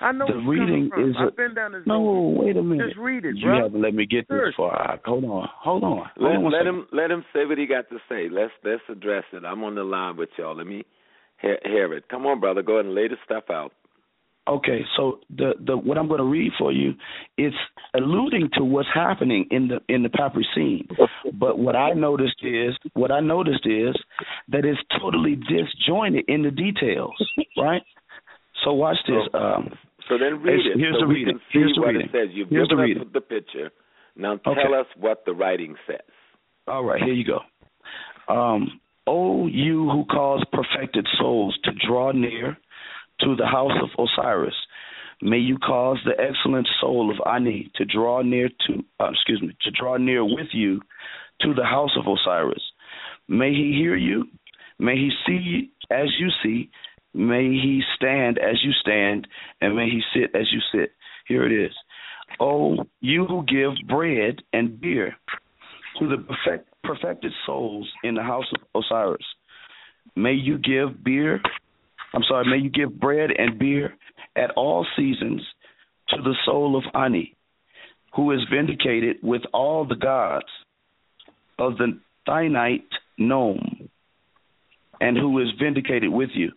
I 0.00 0.12
know 0.12 0.26
The 0.26 0.32
where 0.32 0.40
you're 0.42 0.50
reading 0.66 0.90
coming 0.90 1.10
is 1.10 1.16
from. 1.16 1.24
a- 1.24 1.26
I've 1.28 1.36
been 1.36 1.54
down 1.54 1.72
this 1.72 1.82
No, 1.86 2.00
road. 2.00 2.30
wait 2.38 2.56
a 2.56 2.62
minute. 2.62 2.86
Just 2.86 2.98
read 2.98 3.24
it, 3.24 3.36
you 3.36 3.50
haven't 3.50 3.82
let 3.82 3.94
me 3.94 4.06
get 4.06 4.28
this 4.28 4.36
Seriously. 4.36 4.54
far. 4.56 5.00
Hold 5.04 5.24
on, 5.24 5.48
hold 5.52 5.84
on. 5.84 5.96
Hold 5.98 6.10
Let, 6.16 6.36
on 6.36 6.42
one 6.42 6.52
let 6.52 6.58
second. 6.60 6.74
him 6.74 6.86
let 6.92 7.10
him 7.10 7.24
say 7.32 7.44
what 7.46 7.58
he 7.58 7.66
got 7.66 7.88
to 7.90 7.98
say. 8.08 8.28
Let's 8.30 8.52
let's 8.64 8.82
address 8.88 9.24
it. 9.32 9.44
I'm 9.44 9.64
on 9.64 9.74
the 9.74 9.84
line 9.84 10.16
with 10.16 10.30
y'all. 10.38 10.56
Let 10.56 10.66
me 10.66 10.84
hear, 11.40 11.58
hear 11.64 11.92
it. 11.94 12.08
Come 12.08 12.26
on, 12.26 12.40
brother. 12.40 12.62
Go 12.62 12.74
ahead 12.74 12.86
and 12.86 12.94
lay 12.94 13.08
the 13.08 13.16
stuff 13.24 13.44
out. 13.50 13.72
Okay, 14.48 14.80
so 14.96 15.20
the 15.36 15.52
the 15.66 15.76
what 15.76 15.98
I'm 15.98 16.08
going 16.08 16.18
to 16.20 16.24
read 16.24 16.52
for 16.58 16.72
you, 16.72 16.94
it's 17.36 17.54
alluding 17.94 18.48
to 18.54 18.64
what's 18.64 18.88
happening 18.94 19.46
in 19.50 19.68
the 19.68 19.80
in 19.92 20.02
the 20.02 20.08
papyrus 20.08 20.46
scene. 20.54 20.88
But 21.34 21.58
what 21.58 21.76
I 21.76 21.92
noticed 21.92 22.36
is 22.42 22.74
what 22.94 23.10
I 23.12 23.20
noticed 23.20 23.66
is 23.66 23.94
that 24.48 24.64
it's 24.64 24.80
totally 25.00 25.36
disjointed 25.36 26.24
in 26.28 26.42
the 26.42 26.50
details, 26.50 27.12
right? 27.58 27.82
So 28.64 28.72
watch 28.72 28.96
this. 29.06 29.22
Um, 29.34 29.70
So 30.08 30.16
then 30.18 30.40
read 30.42 30.64
it. 30.66 30.78
here's 30.78 30.94
so 30.94 31.00
the 31.00 31.06
reading. 31.06 31.38
Here's 31.52 31.74
the 31.74 31.80
what 31.82 31.88
reading. 31.88 32.08
it 32.08 32.12
says. 32.12 32.28
You've 32.32 32.48
Here's 32.48 32.68
the 32.68 32.76
us 32.76 32.80
reading. 32.80 33.10
the 33.12 33.20
picture. 33.20 33.70
Now 34.16 34.32
Okay. 34.46 34.62
tell 34.62 34.74
us 34.74 34.86
what 34.96 35.24
the 35.26 35.34
writing 35.34 35.76
says. 35.86 36.00
All 36.66 36.84
right, 36.84 37.02
here 37.02 37.12
you 37.12 37.24
go. 37.24 37.40
Um, 38.34 38.80
o 39.06 39.46
you 39.46 39.88
who 39.90 40.04
cause 40.06 40.42
perfected 40.52 41.06
souls 41.18 41.58
to 41.64 41.70
draw 41.86 42.12
near 42.12 42.56
to 43.20 43.36
the 43.36 43.46
house 43.46 43.72
of 43.82 43.90
Osiris, 43.98 44.54
may 45.22 45.38
you 45.38 45.58
cause 45.58 45.98
the 46.04 46.20
excellent 46.20 46.68
soul 46.80 47.10
of 47.10 47.16
Ani 47.26 47.70
to 47.76 47.84
draw 47.84 48.22
near 48.22 48.48
to, 48.48 48.84
uh, 49.00 49.10
excuse 49.10 49.42
me, 49.42 49.56
to 49.62 49.70
draw 49.70 49.96
near 49.96 50.24
with 50.24 50.48
you 50.52 50.80
to 51.40 51.54
the 51.54 51.64
house 51.64 51.96
of 51.98 52.06
Osiris. 52.06 52.62
May 53.28 53.52
he 53.52 53.72
hear 53.78 53.96
you. 53.96 54.24
May 54.78 54.96
he 54.96 55.10
see 55.26 55.70
as 55.90 56.08
you 56.18 56.28
see. 56.42 56.70
May 57.14 57.44
he 57.44 57.82
stand 57.96 58.38
as 58.38 58.62
you 58.62 58.72
stand, 58.72 59.26
and 59.60 59.74
may 59.74 59.88
he 59.88 60.00
sit 60.14 60.34
as 60.34 60.46
you 60.52 60.60
sit. 60.72 60.92
Here 61.26 61.44
it 61.44 61.52
is. 61.52 61.74
O 62.40 62.86
you 63.00 63.24
who 63.24 63.44
give 63.44 63.72
bread 63.88 64.42
and 64.52 64.80
beer 64.80 65.16
to 65.98 66.08
the 66.08 66.18
perfect, 66.18 66.68
perfected 66.84 67.32
souls 67.46 67.88
in 68.04 68.14
the 68.14 68.22
house 68.22 68.44
of 68.54 68.82
Osiris. 68.82 69.24
May 70.14 70.34
you 70.34 70.58
give 70.58 71.02
beer, 71.02 71.40
I'm 72.14 72.22
sorry, 72.28 72.48
may 72.48 72.62
you 72.62 72.70
give 72.70 72.98
bread 72.98 73.30
and 73.36 73.58
beer 73.58 73.94
at 74.36 74.50
all 74.52 74.86
seasons 74.96 75.42
to 76.10 76.22
the 76.22 76.34
soul 76.46 76.76
of 76.76 76.84
Ani, 76.94 77.36
who 78.14 78.32
is 78.32 78.40
vindicated 78.50 79.16
with 79.22 79.42
all 79.52 79.84
the 79.86 79.96
gods 79.96 80.46
of 81.58 81.76
the 81.76 81.98
Thinite 82.26 82.84
Nome, 83.18 83.88
and 85.00 85.16
who 85.16 85.38
is 85.40 85.48
vindicated 85.60 86.10
with 86.10 86.30
you. 86.34 86.50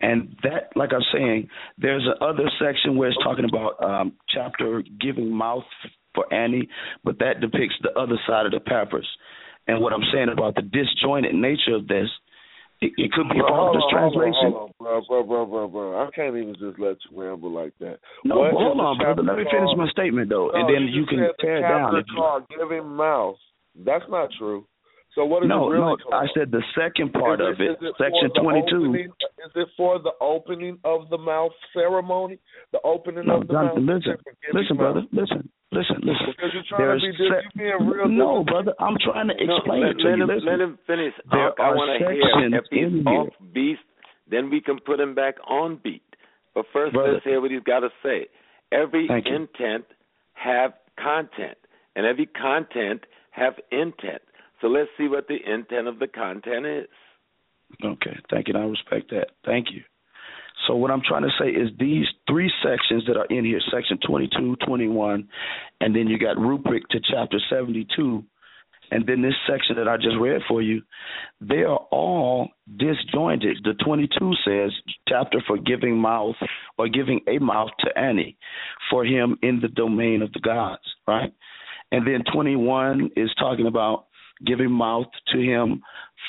And 0.00 0.36
that, 0.44 0.70
like 0.76 0.90
I'm 0.92 1.04
saying, 1.12 1.48
there's 1.76 2.06
another 2.20 2.50
section 2.60 2.96
where 2.96 3.08
it's 3.08 3.18
talking 3.24 3.46
about 3.46 3.82
um, 3.82 4.12
chapter 4.28 4.82
giving 5.00 5.32
mouth 5.32 5.64
for 6.14 6.32
Ani, 6.32 6.68
but 7.04 7.18
that 7.18 7.40
depicts 7.40 7.74
the 7.82 7.98
other 7.98 8.18
side 8.26 8.46
of 8.46 8.52
the 8.52 8.60
papyrus. 8.60 9.06
And 9.66 9.80
what 9.80 9.92
I'm 9.92 10.04
saying 10.12 10.28
about 10.32 10.54
the 10.54 10.62
disjointed 10.62 11.34
nature 11.34 11.74
of 11.74 11.88
this, 11.88 12.08
it, 12.80 12.92
it 12.96 13.12
could 13.12 13.28
be 13.28 13.40
a 13.40 13.42
part 13.42 13.74
of 13.74 13.80
this 13.80 13.88
translation. 13.90 14.54
Hold 14.54 14.72
on, 14.80 15.02
bro, 15.08 15.22
bro, 15.24 15.46
bro, 15.46 15.68
bro. 15.68 16.06
I 16.06 16.10
can't 16.14 16.36
even 16.36 16.54
just 16.54 16.78
let 16.78 16.96
you 17.10 17.20
ramble 17.20 17.50
like 17.50 17.72
that. 17.80 17.98
No, 18.24 18.48
hold 18.52 18.80
on, 18.80 18.98
brother. 18.98 19.22
Let 19.22 19.36
me 19.36 19.44
finish 19.50 19.70
my 19.76 19.88
statement 19.90 20.30
though, 20.30 20.50
and 20.54 20.68
then 20.68 20.86
you 20.88 21.04
can 21.06 21.18
tear 21.40 21.58
it 21.58 21.62
down. 21.62 21.92
chapter 21.92 21.98
If 22.00 22.06
you, 22.08 22.16
called 22.16 22.44
Giving 22.56 22.86
Mouth. 22.86 23.36
That's 23.84 24.04
not 24.08 24.30
true. 24.38 24.66
So 25.14 25.24
what 25.24 25.42
is 25.42 25.48
no, 25.48 25.66
it 25.66 25.72
really 25.72 25.80
no, 25.84 25.96
called? 25.96 26.14
I 26.14 26.26
said 26.36 26.50
the 26.52 26.62
second 26.78 27.12
part 27.12 27.40
Is 27.40 27.48
of 27.48 27.60
it, 27.60 27.78
for 27.80 27.92
section 27.98 28.30
22. 28.40 28.76
opening- 28.76 29.12
Is 29.44 29.52
it 29.56 29.68
for 29.76 29.98
the 29.98 30.12
opening 30.20 30.78
of 30.84 31.08
the 31.10 31.18
mouth 31.18 31.52
ceremony? 31.72 32.38
The 32.72 32.80
opening 32.84 33.26
No, 33.26 33.40
of 33.40 33.48
the 33.48 33.54
Jonathan, 33.54 33.84
mouth? 33.86 33.96
listen, 34.04 34.12
Is 34.12 34.36
it 34.48 34.54
listen, 34.54 34.76
brother, 34.76 35.00
mouth? 35.00 35.08
listen, 35.12 35.48
listen, 35.72 35.96
listen. 36.02 36.26
Because 36.26 36.50
you're 36.52 36.62
trying 36.68 36.86
There's 36.86 37.02
to 37.02 37.08
be, 37.08 37.28
se- 37.30 37.42
you 37.42 37.50
being 37.56 37.88
real 37.88 38.08
no, 38.08 38.44
difficult. 38.44 38.46
brother, 38.46 38.74
I'm 38.78 38.96
trying 39.00 39.28
to 39.28 39.34
No, 39.44 39.56
explain 39.56 39.80
let, 39.80 39.90
it 39.90 39.98
to 39.98 40.04
let 40.08 40.16
you. 40.18 40.22
him 40.22 40.28
listen. 40.28 40.46
let 40.46 40.60
him 40.60 40.78
finish. 40.86 41.14
There 41.32 41.60
I, 41.60 41.68
I 41.68 41.74
want 41.74 41.88
to 41.98 42.06
hear 42.06 42.22
sections 42.22 42.54
if 42.54 42.64
he's 42.70 43.00
in 43.00 43.06
off 43.08 43.28
beat, 43.52 43.78
then 44.30 44.50
we 44.50 44.60
can 44.60 44.78
put 44.78 45.00
him 45.00 45.14
back 45.14 45.34
on 45.48 45.80
beat. 45.82 46.02
But 46.54 46.66
first, 46.72 46.92
Brother. 46.94 47.14
let's 47.14 47.24
hear 47.24 47.40
what 47.40 47.50
he's 47.50 47.62
got 47.64 47.80
to 47.80 47.88
say. 48.02 48.26
Every 48.70 49.08
Thank 49.08 49.26
you. 49.26 49.34
intent 49.36 49.86
have 50.34 50.74
content, 51.00 51.56
and 51.96 52.04
every 52.06 52.26
content 52.26 53.02
have 53.30 53.54
intent. 53.72 54.20
So 54.60 54.68
let's 54.68 54.90
see 54.98 55.08
what 55.08 55.28
the 55.28 55.36
intent 55.36 55.88
of 55.88 55.98
the 55.98 56.08
content 56.08 56.66
is. 56.66 56.88
Okay, 57.84 58.18
thank 58.30 58.48
you. 58.48 58.54
I 58.54 58.60
respect 58.60 59.10
that. 59.10 59.28
Thank 59.44 59.68
you. 59.72 59.82
So 60.66 60.74
what 60.74 60.90
I'm 60.90 61.02
trying 61.06 61.22
to 61.22 61.30
say 61.38 61.48
is 61.48 61.70
these 61.78 62.06
three 62.28 62.50
sections 62.62 63.04
that 63.06 63.16
are 63.16 63.26
in 63.26 63.44
here, 63.44 63.60
section 63.72 63.98
22, 64.06 64.56
21, 64.66 65.28
and 65.80 65.94
then 65.94 66.08
you 66.08 66.18
got 66.18 66.36
rubric 66.36 66.88
to 66.88 67.00
chapter 67.00 67.38
72, 67.48 68.24
and 68.90 69.06
then 69.06 69.22
this 69.22 69.34
section 69.48 69.76
that 69.76 69.86
I 69.86 69.96
just 69.96 70.16
read 70.18 70.40
for 70.48 70.62
you, 70.62 70.82
they 71.40 71.62
are 71.62 71.78
all 71.90 72.48
disjointed. 72.76 73.58
The 73.62 73.74
22 73.84 74.32
says 74.44 74.72
chapter 75.06 75.42
for 75.46 75.58
giving 75.58 75.96
mouth 75.96 76.36
or 76.76 76.88
giving 76.88 77.20
a 77.28 77.38
mouth 77.38 77.70
to 77.80 77.98
Ani 77.98 78.36
for 78.90 79.04
him 79.04 79.36
in 79.42 79.60
the 79.60 79.68
domain 79.68 80.22
of 80.22 80.32
the 80.32 80.40
gods, 80.40 80.82
right? 81.06 81.32
And 81.92 82.06
then 82.06 82.24
21 82.32 83.10
is 83.16 83.30
talking 83.38 83.66
about 83.66 84.07
giving 84.46 84.70
mouth 84.70 85.06
to 85.32 85.38
him 85.38 85.82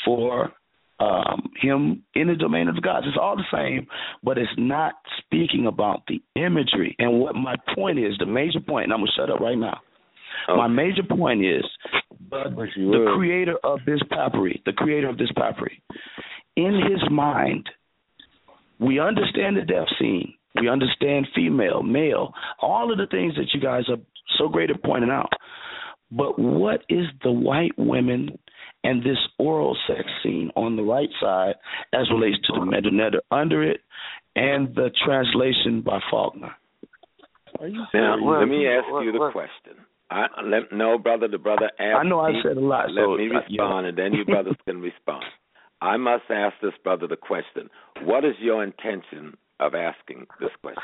for 0.06 0.52
um, 1.00 1.50
him 1.62 2.04
in 2.14 2.28
the 2.28 2.36
domain 2.36 2.68
of 2.68 2.76
the 2.76 2.82
gods. 2.82 3.06
It's 3.08 3.18
all 3.20 3.38
the 3.38 3.44
same, 3.54 3.88
but 4.24 4.38
it's 4.38 4.52
not 4.58 4.96
speaking 5.20 5.68
about 5.68 6.04
the 6.08 6.22
imagery. 6.36 6.96
And 7.00 7.20
what 7.20 7.36
my 7.36 7.56
point 7.74 8.00
is, 8.00 8.14
the 8.20 8.26
major 8.26 8.60
point, 8.60 8.86
and 8.86 8.94
I'm 8.94 9.00
gonna 9.00 9.12
shut 9.16 9.30
up 9.30 9.40
right 9.40 9.58
now. 9.58 9.80
Okay. 10.48 10.58
My 10.58 10.68
major 10.68 11.04
point 11.04 11.44
is 11.46 11.64
the 12.30 13.14
creator 13.16 13.56
of 13.64 13.80
this 13.86 14.00
papyri, 14.10 14.62
the 14.66 14.74
creator 14.74 15.10
of 15.10 15.18
this 15.18 15.32
papyri, 15.36 15.82
in 16.56 16.74
his 16.74 17.10
mind, 17.10 17.68
we 18.80 19.00
understand 19.00 19.58
the 19.58 19.62
death 19.62 19.88
scene. 20.00 20.34
We 20.60 20.68
understand 20.68 21.28
female, 21.36 21.84
male, 21.84 22.34
all 22.62 22.92
of 22.92 22.98
the 22.98 23.08
things 23.08 23.36
that 23.36 23.54
you 23.54 23.62
guys 23.62 23.84
are 23.88 23.98
so 24.38 24.48
great 24.48 24.70
at 24.70 24.84
pointing 24.84 25.12
out. 25.12 25.32
But 26.12 26.40
what 26.40 26.82
is 26.90 27.06
the 27.24 27.32
white 27.32 27.78
women 27.78 28.40
and 28.84 29.04
this 29.04 29.18
oral 29.38 29.78
sex 29.88 30.10
scene 30.24 30.50
on 30.56 30.76
the 30.76 30.84
right 30.84 31.10
side 31.22 31.56
as 31.94 32.10
relates 32.12 32.38
to 32.48 32.54
the 32.54 32.66
Medu 32.66 33.20
under 33.32 33.64
it 33.64 33.82
and 34.36 34.74
the 34.76 34.90
translation 35.06 35.82
by 35.82 36.00
Faulkner? 36.10 36.56
Now, 37.94 38.16
let 38.16 38.48
me 38.48 38.68
ask 38.68 38.86
you 39.04 39.12
the 39.12 39.30
question. 39.32 39.86
I, 40.12 40.26
let, 40.44 40.72
no, 40.72 40.98
brother, 40.98 41.28
the 41.28 41.38
brother 41.38 41.70
asked. 41.80 42.00
I 42.00 42.04
know 42.04 42.20
I 42.20 42.32
said 42.44 42.58
a 42.58 42.60
lot. 42.60 42.92
Let 42.92 43.04
so, 43.04 43.16
me 43.16 43.30
uh, 43.30 43.40
respond, 43.40 43.88
and 43.88 43.98
then 43.98 44.14
you 44.14 44.26
brothers 44.26 44.56
can 44.66 44.82
respond. 44.82 45.24
I 45.82 45.98
must 45.98 46.24
ask 46.30 46.56
this 46.62 46.74
brother 46.84 47.08
the 47.08 47.16
question: 47.16 47.70
What 48.04 48.26
is 48.26 48.34
your 48.40 48.64
intention 48.64 49.38
of 49.60 49.76
asking 49.76 50.26
this 50.40 50.50
question? 50.62 50.84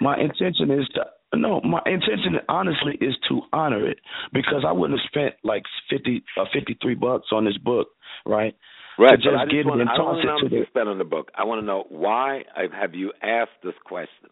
my 0.00 0.18
intention 0.18 0.70
is 0.70 0.88
to 0.94 1.04
no, 1.36 1.60
my 1.62 1.80
intention 1.86 2.36
honestly 2.48 2.94
is 3.00 3.14
to 3.28 3.42
honor 3.52 3.86
it 3.88 3.98
because 4.32 4.64
I 4.66 4.72
wouldn't 4.72 4.98
have 5.00 5.06
spent 5.08 5.34
like 5.44 5.62
fifty 5.90 6.24
uh, 6.38 6.44
fifty 6.52 6.76
three 6.82 6.94
bucks 6.94 7.28
on 7.32 7.44
this 7.44 7.58
book, 7.58 7.88
right? 8.24 8.54
Right. 8.98 9.16
Just 9.16 9.28
I 9.38 9.44
get 9.44 9.52
just 9.52 9.66
want, 9.68 9.80
it 9.80 9.88
and 9.88 9.90
I 9.90 9.96
toss 9.96 10.18
it 10.22 10.42
to 10.42 10.48
the 10.48 10.64
spent 10.68 10.88
on 10.88 10.98
the 10.98 11.04
book. 11.04 11.30
I 11.36 11.44
want 11.44 11.60
to 11.60 11.66
know 11.66 11.84
why 11.90 12.42
have 12.72 12.94
you 12.94 13.12
asked 13.22 13.60
this 13.62 13.74
question? 13.84 14.30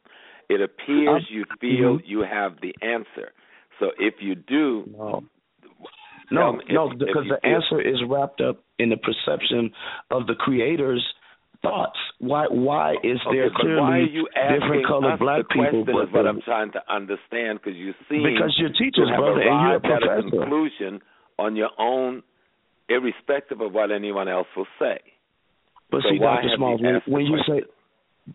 It 0.48 0.60
appears 0.60 1.08
Um, 1.08 1.26
you 1.30 1.44
feel 1.60 1.98
mhm. 1.98 2.02
you 2.04 2.20
have 2.22 2.60
the 2.60 2.74
answer. 2.82 3.32
So 3.80 3.90
if 3.98 4.14
you 4.20 4.34
do, 4.34 4.84
no, 4.96 5.24
no, 6.30 6.60
if- 6.60 6.68
no, 6.70 6.88
because 6.90 7.26
the 7.28 7.44
answer 7.46 7.80
is 7.80 8.02
wrapped 8.08 8.40
up 8.40 8.58
in 8.78 8.88
the 8.88 8.96
perception 8.96 9.72
of 10.10 10.26
the 10.26 10.34
creator's 10.34 11.04
thoughts. 11.64 11.98
Why? 12.20 12.46
Why 12.48 12.92
is 13.02 13.18
Okay, 13.26 13.36
there 13.36 13.50
clearly 13.56 13.80
why 13.80 13.98
are 13.98 14.02
you 14.06 14.28
different 14.60 14.86
colored 14.86 15.18
black 15.18 15.48
people? 15.48 15.84
but 15.84 16.06
is 16.06 16.12
what 16.12 16.26
I'm 16.28 16.40
trying 16.42 16.70
to 16.72 16.82
understand 16.92 17.58
because 17.58 17.76
you 17.76 17.92
seem 18.08 18.22
Because 18.22 18.54
you're 18.58 18.70
teachers, 18.76 19.08
have 19.10 19.18
brother, 19.18 19.40
and 19.42 19.56
you're 19.64 19.76
a 19.76 19.80
arrived 19.80 19.86
at 19.86 20.02
a 20.02 20.06
professor. 20.06 20.30
conclusion 20.30 21.00
on 21.38 21.56
your 21.56 21.70
own, 21.78 22.22
irrespective 22.88 23.60
of 23.60 23.72
what 23.72 23.90
anyone 23.90 24.28
else 24.28 24.46
will 24.56 24.68
say. 24.78 24.98
But 25.90 26.02
So 26.02 26.10
see, 26.10 26.18
Smalls, 26.18 26.80
you 26.80 26.86
when, 26.86 27.00
when 27.06 27.26
you 27.26 27.38
say, 27.48 27.62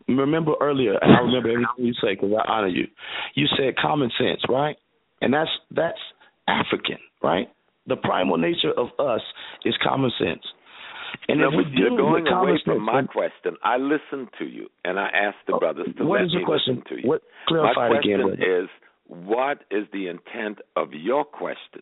remember 0.08 0.54
earlier, 0.62 0.98
and 1.02 1.14
I 1.16 1.20
remember 1.22 1.50
everything 1.50 1.86
you 1.86 1.94
say 2.02 2.16
because 2.16 2.32
I 2.38 2.52
honor 2.52 2.68
you. 2.68 2.88
You 3.36 3.48
said 3.58 3.76
common 3.78 4.12
sense, 4.20 4.42
right? 4.50 4.76
And 5.22 5.34
that's 5.34 5.50
that's 5.72 6.00
African, 6.48 6.98
right? 7.24 7.48
The 7.88 7.96
primal 7.98 8.38
nature 8.38 8.72
of 8.78 8.88
us 9.00 9.22
is 9.66 9.76
common 9.84 10.12
sense. 10.20 10.42
And 11.28 11.40
no, 11.40 11.48
if 11.50 11.54
we 11.58 11.64
you're 11.74 11.98
going 11.98 12.28
away 12.28 12.60
from 12.66 12.84
my 12.84 13.04
question. 13.04 13.56
I 13.64 13.78
listened 13.78 14.30
to 14.40 14.46
you, 14.46 14.68
and 14.84 15.00
I 15.00 15.08
asked 15.08 15.46
the 15.48 15.58
brothers 15.58 15.88
to 15.98 16.06
what 16.06 16.22
let 16.22 16.26
is 16.26 16.36
me 16.36 16.44
question? 16.46 16.76
listen 16.78 16.98
to 16.98 17.02
you. 17.02 17.10
What 17.10 17.22
clarify 17.48 17.90
my 17.90 17.96
it 17.96 18.00
again, 18.00 18.22
question 18.22 18.64
is, 18.64 18.70
what 19.08 19.64
is 19.72 19.86
the 19.92 20.08
intent 20.08 20.60
of 20.76 20.94
your 20.94 21.26
question? 21.26 21.82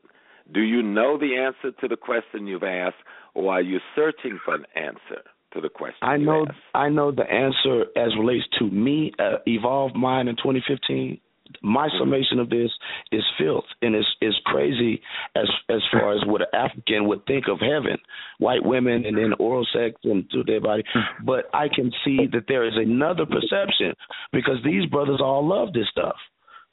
Do 0.54 0.62
you 0.62 0.82
know 0.82 1.18
the 1.18 1.36
answer 1.36 1.76
to 1.82 1.88
the 1.88 1.98
question 1.98 2.48
you've 2.48 2.64
asked, 2.64 2.96
or 3.34 3.54
are 3.54 3.62
you 3.62 3.80
searching 3.96 4.40
for 4.44 4.56
an 4.56 4.66
answer 4.76 5.24
to 5.54 5.62
the 5.62 5.70
question 5.70 5.98
I 6.02 6.18
know 6.18 6.46
asked? 6.48 6.58
I 6.74 6.90
know 6.90 7.12
the 7.12 7.30
answer 7.30 7.86
as 7.96 8.16
relates 8.18 8.46
to 8.60 8.66
me, 8.66 9.12
uh, 9.20 9.38
evolved 9.46 9.96
mind 9.96 10.30
in 10.30 10.36
2015. 10.38 11.20
My 11.62 11.88
mm-hmm. 11.88 11.98
summation 12.00 12.40
of 12.40 12.50
this 12.50 12.72
is 13.12 13.24
filth 13.38 13.66
and 13.82 13.96
is 13.96 14.06
is 14.22 14.36
crazy 14.46 15.02
as 15.36 15.50
as 15.70 15.82
far 15.92 16.14
as 16.14 16.22
what 16.26 16.42
an 16.42 16.48
African 16.54 17.08
would 17.08 17.26
think 17.26 17.46
of 17.48 17.60
heaven, 17.60 17.98
white 18.40 18.64
women 18.64 19.06
and 19.06 19.18
then 19.18 19.34
oral 19.40 19.66
sex 19.74 19.96
and 20.04 20.30
to 20.32 20.44
their 20.44 20.62
body. 20.62 20.84
Mm-hmm. 20.84 21.26
But 21.26 21.46
I 21.54 21.68
can 21.74 21.92
see 22.04 22.28
that 22.32 22.46
there 22.48 22.68
is 22.68 22.74
another 22.76 23.26
perception 23.26 23.94
because 24.32 24.58
these 24.64 24.86
brothers 24.88 25.20
all 25.22 25.46
love 25.48 25.74
this 25.74 25.88
stuff. 25.92 26.16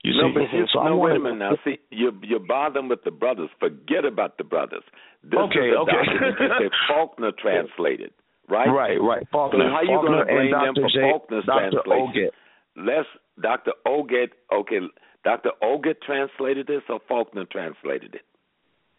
You 0.05 0.13
no, 0.21 0.29
see, 0.29 0.35
but 0.35 0.69
so 0.71 0.85
no, 0.85 0.99
wait 0.99 1.17
a 1.17 1.19
minute 1.19 1.39
now. 1.39 1.57
See, 1.65 1.79
you're 1.91 2.13
you're 2.23 2.39
bothering 2.47 2.89
with 2.89 3.03
the 3.05 3.11
brothers. 3.11 3.49
Forget 3.59 4.05
about 4.05 4.37
the 4.37 4.45
brothers. 4.45 4.83
This 5.25 5.41
Okay, 5.41 5.73
is 5.73 5.77
a 5.77 5.81
okay. 5.81 6.05
that 6.45 6.71
Faulkner 6.89 7.33
translated, 7.41 8.13
right? 8.47 8.69
Right, 8.69 9.01
right. 9.01 9.27
Faulkner, 9.33 9.65
So 9.65 9.73
how 9.73 9.81
you 9.81 9.97
going 10.05 10.19
to 10.19 10.27
blame 10.27 10.53
them 10.53 10.75
for 10.77 10.91
Faulkner's 10.93 11.47
Dr. 11.47 11.81
translation? 11.87 12.31
Let's 12.77 13.09
Dr. 13.41 13.73
Oget. 13.87 14.29
Okay, 14.53 14.79
Dr. 15.25 15.51
Oget 15.63 15.97
translated 16.07 16.67
this, 16.67 16.83
or 16.89 17.01
Faulkner 17.09 17.45
translated 17.51 18.15
it. 18.15 18.23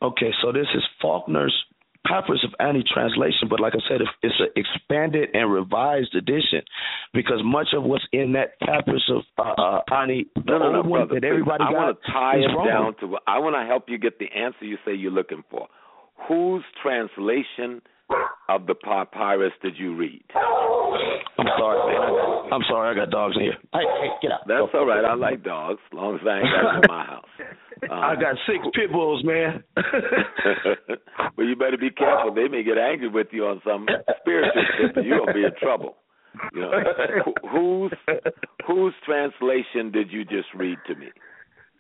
Okay, 0.01 0.31
so 0.41 0.51
this 0.51 0.67
is 0.75 0.83
Faulkner's 1.01 1.53
Papyrus 2.05 2.43
of 2.43 2.53
Ani 2.59 2.83
translation, 2.93 3.47
but 3.49 3.59
like 3.59 3.73
I 3.73 3.79
said, 3.89 4.01
it's- 4.01 4.39
an 4.39 4.49
expanded 4.55 5.29
and 5.33 5.51
revised 5.51 6.13
edition 6.13 6.61
because 7.13 7.41
much 7.43 7.67
of 7.73 7.83
what's 7.83 8.05
in 8.11 8.33
that 8.33 8.59
Papyrus 8.59 9.09
of 9.09 9.23
uh, 9.39 9.53
uh, 9.59 9.81
Ani, 9.91 10.25
the 10.35 10.41
No, 10.45 10.57
no, 10.59 10.71
no, 10.71 10.83
brother. 10.83 11.15
that 11.19 11.23
everybody. 11.25 11.63
I 11.63 11.71
want 11.71 11.97
to 11.99 12.11
tie 12.11 12.35
it 12.37 12.47
wrong. 12.55 12.67
down 12.67 12.95
to. 12.99 13.17
I 13.25 13.39
want 13.39 13.55
to 13.55 13.65
help 13.65 13.89
you 13.89 13.97
get 13.97 14.19
the 14.19 14.27
answer 14.35 14.65
you 14.65 14.77
say 14.85 14.93
you're 14.93 15.11
looking 15.11 15.43
for. 15.49 15.67
Whose 16.27 16.63
translation 16.83 17.81
of 18.49 18.65
the 18.67 18.75
papyrus 18.75 19.53
did 19.61 19.77
you 19.77 19.95
read? 19.95 20.23
I'm 21.37 21.47
sorry, 21.57 21.93
man. 21.93 22.01
I 22.01 22.09
got, 22.09 22.53
I'm 22.53 22.61
sorry, 22.69 22.91
I 22.91 22.95
got 22.95 23.09
dogs 23.09 23.35
in 23.35 23.43
here. 23.43 23.57
Hey, 23.73 23.79
hey, 24.01 24.09
get 24.21 24.31
out. 24.31 24.41
That's 24.47 24.73
all 24.73 24.85
right. 24.85 25.03
I 25.03 25.15
like 25.15 25.43
dogs, 25.43 25.79
as 25.91 25.95
long 25.95 26.15
as 26.15 26.21
I 26.27 26.37
ain't 26.37 26.45
got 26.45 26.63
them 26.63 26.81
in 26.83 26.87
my 26.87 27.05
house. 27.05 27.25
Um, 27.83 27.89
I 27.91 28.15
got 28.15 28.35
six 28.45 28.59
pit 28.73 28.91
bulls, 28.91 29.23
man. 29.25 29.63
well, 31.37 31.47
you 31.47 31.55
better 31.55 31.77
be 31.77 31.89
careful. 31.89 32.33
They 32.33 32.47
may 32.47 32.63
get 32.63 32.77
angry 32.77 33.09
with 33.09 33.27
you 33.31 33.45
on 33.47 33.61
some 33.65 33.85
spiritual 34.21 34.63
shit, 34.77 35.05
you're 35.05 35.19
gonna 35.19 35.33
be 35.33 35.43
in 35.43 35.51
trouble. 35.61 35.97
You 36.53 36.61
know, 36.61 36.71
whose 37.51 37.93
whose 38.67 38.93
translation 39.05 39.91
did 39.91 40.11
you 40.11 40.25
just 40.25 40.47
read 40.53 40.77
to 40.87 40.95
me? 40.95 41.07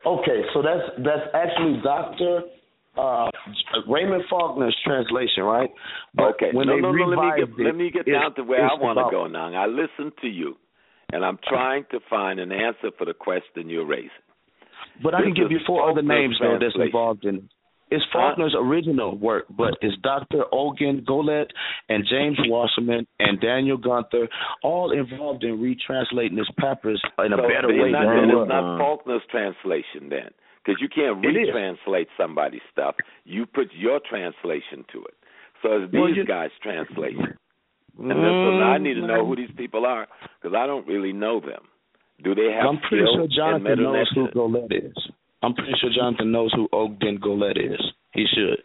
Okay, 0.05 0.41
so 0.53 0.61
that's 0.61 1.03
that's 1.03 1.27
actually 1.33 1.81
Doctor 1.83 2.41
uh, 2.97 3.29
Raymond 3.89 4.23
Faulkner's 4.29 4.75
translation, 4.83 5.43
right? 5.43 5.69
But 6.13 6.35
Okay, 6.35 6.49
when 6.53 6.67
no, 6.67 6.75
they 6.75 6.81
no, 6.81 6.91
no. 6.91 7.05
Let 7.05 7.19
me 7.19 7.31
get 7.37 7.49
it, 7.49 7.65
let 7.65 7.75
me 7.75 7.91
get 7.91 8.05
down 8.05 8.35
to 8.35 8.43
where 8.43 8.63
I 8.63 8.73
want 8.73 8.97
to 8.97 9.09
go 9.11 9.27
now. 9.27 9.53
I 9.53 9.67
listen 9.67 10.11
to 10.21 10.27
you, 10.27 10.55
and 11.11 11.23
I'm 11.23 11.39
trying 11.47 11.85
to 11.91 11.99
find 12.09 12.39
an 12.39 12.51
answer 12.51 12.91
for 12.97 13.05
the 13.05 13.13
question 13.13 13.69
you're 13.69 13.85
raising. 13.85 14.09
But 15.03 15.13
I 15.13 15.21
can 15.21 15.33
give 15.33 15.51
you 15.51 15.59
four 15.67 15.89
other 15.89 16.01
names 16.01 16.37
though 16.41 16.57
that's 16.59 16.75
involved 16.75 17.25
in 17.25 17.35
it. 17.35 17.43
It's 17.91 18.03
Faulkner's 18.11 18.55
original 18.57 19.15
work, 19.15 19.45
but 19.55 19.75
it's 19.81 19.95
Dr. 20.01 20.43
Ogden 20.51 21.05
Goelet 21.07 21.45
and 21.87 22.03
James 22.09 22.37
Wasserman 22.47 23.05
and 23.19 23.39
Daniel 23.39 23.77
Gunther 23.77 24.27
all 24.63 24.91
involved 24.91 25.43
in 25.43 25.59
retranslating 25.59 26.35
this 26.35 26.49
papyrus 26.59 26.99
in 27.19 27.31
a 27.31 27.37
so 27.37 27.43
better 27.43 27.67
way. 27.67 27.91
Not, 27.91 28.05
than 28.05 28.29
it's 28.29 28.49
not 28.49 28.79
Faulkner's 28.79 29.21
translation 29.29 30.09
then, 30.09 30.29
because 30.65 30.81
you 30.81 30.89
can't 30.89 31.23
It 31.23 31.35
is. 31.37 31.49
retranslate 31.53 32.07
somebody's 32.17 32.61
stuff. 32.71 32.95
You 33.23 33.45
put 33.45 33.71
your 33.73 33.99
translation 34.09 34.83
to 34.91 35.03
it. 35.05 35.13
So 35.61 35.83
it's 35.83 35.93
Well, 35.93 36.07
these 36.07 36.17
you- 36.17 36.25
guys' 36.25 36.51
translation. 36.61 37.37
And 37.97 38.09
then, 38.11 38.17
so 38.19 38.51
now 38.59 38.71
I 38.73 38.77
need 38.77 38.95
to 38.95 39.01
mm, 39.01 39.07
know 39.07 39.25
who 39.25 39.35
these 39.37 39.51
people 39.55 39.85
are 39.85 40.05
because 40.41 40.53
I 40.53 40.65
don't 40.65 40.85
really 40.85 41.13
know 41.13 41.39
them. 41.39 41.63
Do 42.23 42.35
they 42.35 42.51
have 42.51 42.65
I'm 42.65 42.79
pretty 42.79 43.05
sure 43.15 43.27
Jonathan 43.27 43.81
knows 43.83 44.09
who 44.13 44.27
Metonetics? 44.27 44.33
Goelet 44.33 44.85
is. 44.91 44.97
I'm 45.41 45.53
pretty 45.53 45.73
sure 45.79 45.89
Jonathan 45.95 46.31
knows 46.31 46.51
who 46.53 46.67
Ogden 46.73 47.19
Goelet 47.19 47.57
is. 47.57 47.79
He 48.13 48.25
should. 48.33 48.63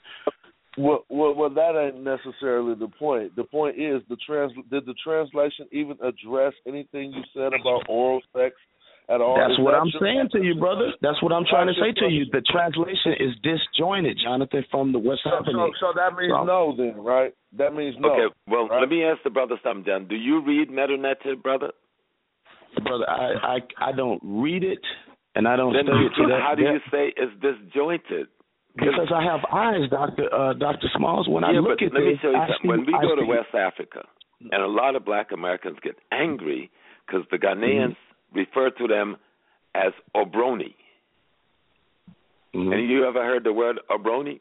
Well, 0.78 1.04
well, 1.08 1.34
well, 1.34 1.50
that 1.50 1.76
ain't 1.76 2.02
necessarily 2.02 2.74
the 2.74 2.88
point. 2.88 3.34
The 3.36 3.44
point 3.44 3.76
is 3.78 4.02
the 4.08 4.16
trans. 4.24 4.52
Did 4.70 4.86
the 4.86 4.94
translation 5.04 5.66
even 5.72 5.96
address 6.02 6.54
anything 6.66 7.12
you 7.12 7.22
said 7.34 7.52
about 7.60 7.82
oral 7.88 8.22
sex 8.34 8.54
at 9.10 9.20
all? 9.20 9.34
That's 9.36 9.58
what 9.58 9.72
that 9.72 9.82
I'm 9.82 9.90
saying 10.00 10.28
to 10.32 10.42
you, 10.42 10.54
brother. 10.54 10.92
That's 11.02 11.20
what 11.22 11.32
I'm 11.32 11.44
trying 11.50 11.66
to 11.66 11.74
say 11.74 11.90
to 12.00 12.06
you. 12.08 12.24
The 12.32 12.40
translation 12.46 13.12
is 13.18 13.34
disjointed, 13.42 14.18
Jonathan, 14.22 14.64
from 14.70 14.92
the 14.92 14.98
what's 14.98 15.20
So, 15.24 15.30
happening. 15.30 15.56
so, 15.56 15.70
so 15.80 15.92
that 15.98 16.14
means 16.16 16.30
So- 16.32 16.44
no, 16.44 16.74
then, 16.76 16.94
right? 17.02 17.34
That 17.58 17.74
means 17.74 17.96
no. 17.98 18.12
Okay, 18.14 18.34
well, 18.46 18.68
right? 18.68 18.80
let 18.80 18.88
me 18.88 19.02
ask 19.04 19.22
the 19.24 19.30
brother 19.30 19.56
something, 19.62 19.84
John. 19.84 20.06
Do 20.06 20.14
you 20.14 20.40
read 20.40 20.70
Metonetics, 20.70 21.42
brother? 21.42 21.72
brother. 22.82 23.08
I 23.10 23.58
I 23.58 23.90
I 23.90 23.92
don't 23.92 24.20
read 24.22 24.62
it, 24.62 24.78
and 25.34 25.48
I 25.48 25.56
don't 25.56 25.72
Then 25.72 25.86
study 25.86 26.06
it 26.06 26.12
to 26.22 26.28
that. 26.28 26.40
how 26.42 26.54
do 26.54 26.62
you 26.62 26.78
say 26.90 27.12
it's 27.16 27.32
disjointed? 27.42 28.28
because 28.76 29.10
I 29.12 29.22
have 29.24 29.40
eyes, 29.52 29.90
Doctor 29.90 30.32
uh, 30.32 30.52
Doctor 30.54 30.86
Smalls. 30.96 31.28
When 31.28 31.42
I 31.42 31.50
look 31.50 31.82
at 31.82 31.92
let 31.92 32.04
me 32.04 32.12
this, 32.12 32.20
tell 32.22 32.30
you 32.30 32.36
I 32.38 32.46
something. 32.46 32.56
see, 32.62 32.68
When 32.68 32.86
we 32.86 32.94
I 32.94 33.02
go 33.02 33.16
to 33.16 33.26
West 33.26 33.52
Africa, 33.54 34.06
and 34.40 34.62
a 34.62 34.66
lot 34.68 34.94
of 34.94 35.04
Black 35.04 35.32
Americans 35.32 35.78
get 35.82 35.96
angry 36.12 36.70
because 37.06 37.26
the 37.32 37.38
Ghanaians 37.38 37.96
Mm-hmm. 37.98 38.09
Refer 38.34 38.70
to 38.70 38.86
them 38.86 39.16
as 39.74 39.92
Obroni. 40.16 40.74
Mhm. 42.54 42.72
And 42.74 42.88
you 42.90 43.04
ever 43.06 43.24
heard 43.24 43.44
the 43.44 43.52
word 43.52 43.78
Obroni? 43.90 44.40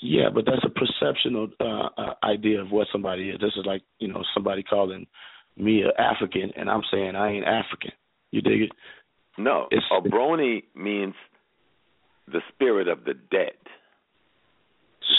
Yeah, 0.00 0.28
but 0.32 0.44
that's 0.44 0.64
a 0.64 0.68
perceptional 0.68 1.48
uh, 1.60 1.88
uh, 1.96 2.14
idea 2.22 2.60
of 2.60 2.70
what 2.70 2.88
somebody 2.92 3.30
is. 3.30 3.40
This 3.40 3.56
is 3.56 3.64
like 3.64 3.82
you 3.98 4.08
know 4.08 4.22
somebody 4.34 4.62
calling 4.62 5.06
me 5.56 5.82
an 5.82 5.92
African, 5.98 6.52
and 6.56 6.68
I'm 6.68 6.82
saying 6.90 7.16
I 7.16 7.30
ain't 7.32 7.46
African. 7.46 7.92
You 8.30 8.42
dig 8.42 8.62
it? 8.62 8.72
No, 9.38 9.68
It's- 9.70 9.88
obroni 9.90 10.64
means 10.74 11.14
the 12.28 12.42
spirit 12.48 12.88
of 12.88 13.04
the 13.04 13.14
dead, 13.14 13.56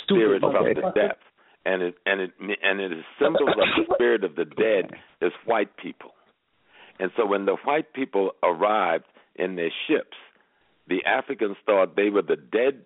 spirit 0.03 0.41
Stupid. 0.41 0.44
Okay. 0.44 0.73
from 0.73 0.84
the 0.84 0.91
depth, 0.91 1.23
and 1.65 1.81
it 1.81 1.98
and 2.06 2.22
it 2.22 2.31
and 2.61 2.80
it 2.81 2.91
is 2.91 3.06
symbols 3.19 3.49
of 3.49 3.56
the 3.88 3.94
spirit 3.95 4.23
of 4.23 4.35
the 4.35 4.45
dead 4.45 4.91
is 5.22 5.31
white 5.45 5.76
people, 5.77 6.14
and 6.99 7.11
so 7.15 7.26
when 7.26 7.45
the 7.45 7.56
white 7.65 7.94
people 7.94 8.32
arrived 8.44 9.06
in 9.36 9.56
their 9.56 9.72
ships, 9.88 10.18
the 10.88 11.03
Africans 11.06 11.57
thought 11.65 11.95
they 11.95 12.10
were 12.10 12.22
the 12.22 12.38
dead 12.38 12.86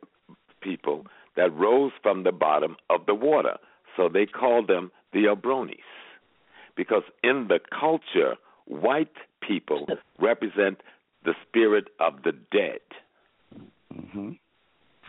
people 0.61 1.05
that 1.35 1.53
rose 1.53 1.91
from 2.01 2.23
the 2.23 2.31
bottom 2.31 2.75
of 2.89 3.05
the 3.05 3.15
water, 3.15 3.57
so 3.95 4.09
they 4.09 4.25
called 4.25 4.67
them 4.67 4.91
the 5.13 5.25
Obronis, 5.25 5.77
because 6.75 7.03
in 7.23 7.47
the 7.47 7.59
culture, 7.77 8.35
white 8.65 9.15
people 9.41 9.87
represent 10.19 10.81
the 11.23 11.33
spirit 11.47 11.87
of 11.99 12.23
the 12.23 12.31
dead. 12.51 12.79
Mm-hmm. 13.93 14.31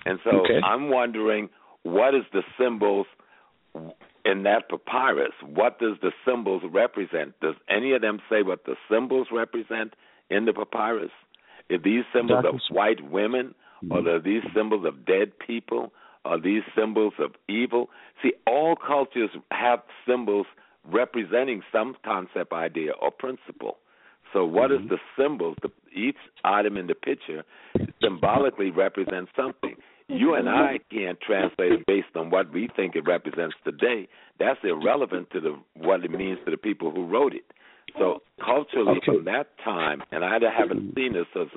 And 0.04 0.18
so 0.24 0.30
Okay. 0.40 0.60
I'm 0.64 0.90
wondering 0.90 1.48
what 1.82 2.14
is 2.14 2.24
the 2.32 2.42
symbols 2.58 3.06
in 4.24 4.42
that 4.44 4.68
papyrus? 4.68 5.32
What 5.44 5.78
does 5.78 5.96
the 6.00 6.12
symbols 6.26 6.62
represent? 6.70 7.38
Does 7.40 7.54
any 7.68 7.92
of 7.92 8.02
them 8.02 8.20
say 8.30 8.42
what 8.42 8.64
the 8.64 8.76
symbols 8.90 9.28
represent 9.32 9.94
in 10.30 10.44
the 10.44 10.52
papyrus? 10.52 11.10
Are 11.70 11.78
these 11.78 12.04
symbols 12.14 12.44
of 12.46 12.60
white 12.70 13.10
women 13.10 13.54
or 13.90 13.98
mm-hmm. 13.98 14.08
are 14.08 14.20
these 14.20 14.42
symbols 14.54 14.84
of 14.86 15.04
dead 15.04 15.32
people? 15.44 15.92
Are 16.24 16.40
these 16.40 16.62
symbols 16.76 17.14
of 17.18 17.32
evil? 17.48 17.90
See, 18.22 18.32
all 18.46 18.76
cultures 18.76 19.30
have 19.50 19.80
symbols 20.06 20.46
representing 20.84 21.62
some 21.72 21.96
concept, 22.04 22.52
idea, 22.52 22.92
or 23.00 23.10
principle. 23.10 23.78
So, 24.32 24.44
what 24.44 24.70
is 24.70 24.78
mm-hmm. 24.78 24.88
the 24.88 24.98
symbols? 25.18 25.56
The, 25.62 25.70
each 25.94 26.16
item 26.44 26.76
in 26.76 26.86
the 26.86 26.94
picture 26.94 27.44
symbolically 28.02 28.70
represents 28.70 29.30
something. 29.36 29.76
You 30.08 30.34
and 30.34 30.48
I 30.48 30.78
can't 30.90 31.18
translate 31.20 31.72
it 31.72 31.86
based 31.86 32.14
on 32.16 32.30
what 32.30 32.52
we 32.52 32.68
think 32.76 32.96
it 32.96 33.06
represents 33.06 33.54
today. 33.64 34.08
That's 34.38 34.58
irrelevant 34.62 35.30
to 35.32 35.40
the 35.40 35.58
what 35.74 36.04
it 36.04 36.10
means 36.10 36.38
to 36.44 36.50
the 36.50 36.56
people 36.56 36.90
who 36.90 37.06
wrote 37.06 37.34
it. 37.34 37.44
So 37.98 38.22
culturally, 38.44 39.00
from 39.04 39.24
that 39.24 39.48
time, 39.64 40.02
and 40.10 40.24
I 40.24 40.38
haven't 40.56 40.94
seen 40.94 41.12
this, 41.12 41.26
so 41.34 41.42
it's 41.42 41.52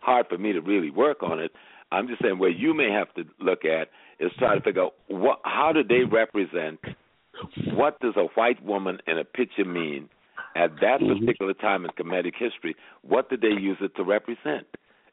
hard 0.00 0.26
for 0.28 0.38
me 0.38 0.52
to 0.52 0.60
really 0.60 0.90
work 0.90 1.22
on 1.22 1.40
it. 1.40 1.52
I'm 1.92 2.06
just 2.06 2.22
saying 2.22 2.38
where 2.38 2.50
you 2.50 2.74
may 2.74 2.90
have 2.90 3.12
to 3.14 3.24
look 3.40 3.64
at 3.64 3.88
is 4.20 4.30
try 4.38 4.54
to 4.54 4.60
figure 4.60 4.82
out 4.82 4.94
what, 5.08 5.40
how 5.44 5.72
do 5.72 5.82
they 5.82 6.04
represent 6.04 6.78
what 7.72 7.98
does 8.00 8.14
a 8.16 8.26
white 8.38 8.62
woman 8.64 8.98
in 9.06 9.18
a 9.18 9.24
picture 9.24 9.64
mean 9.64 10.08
at 10.54 10.70
that 10.80 11.00
mm-hmm. 11.00 11.20
particular 11.20 11.54
time 11.54 11.84
in 11.84 11.90
Kemetic 11.92 12.34
history? 12.38 12.76
What 13.02 13.28
did 13.28 13.40
they 13.40 13.48
use 13.48 13.78
it 13.80 13.96
to 13.96 14.04
represent? 14.04 14.66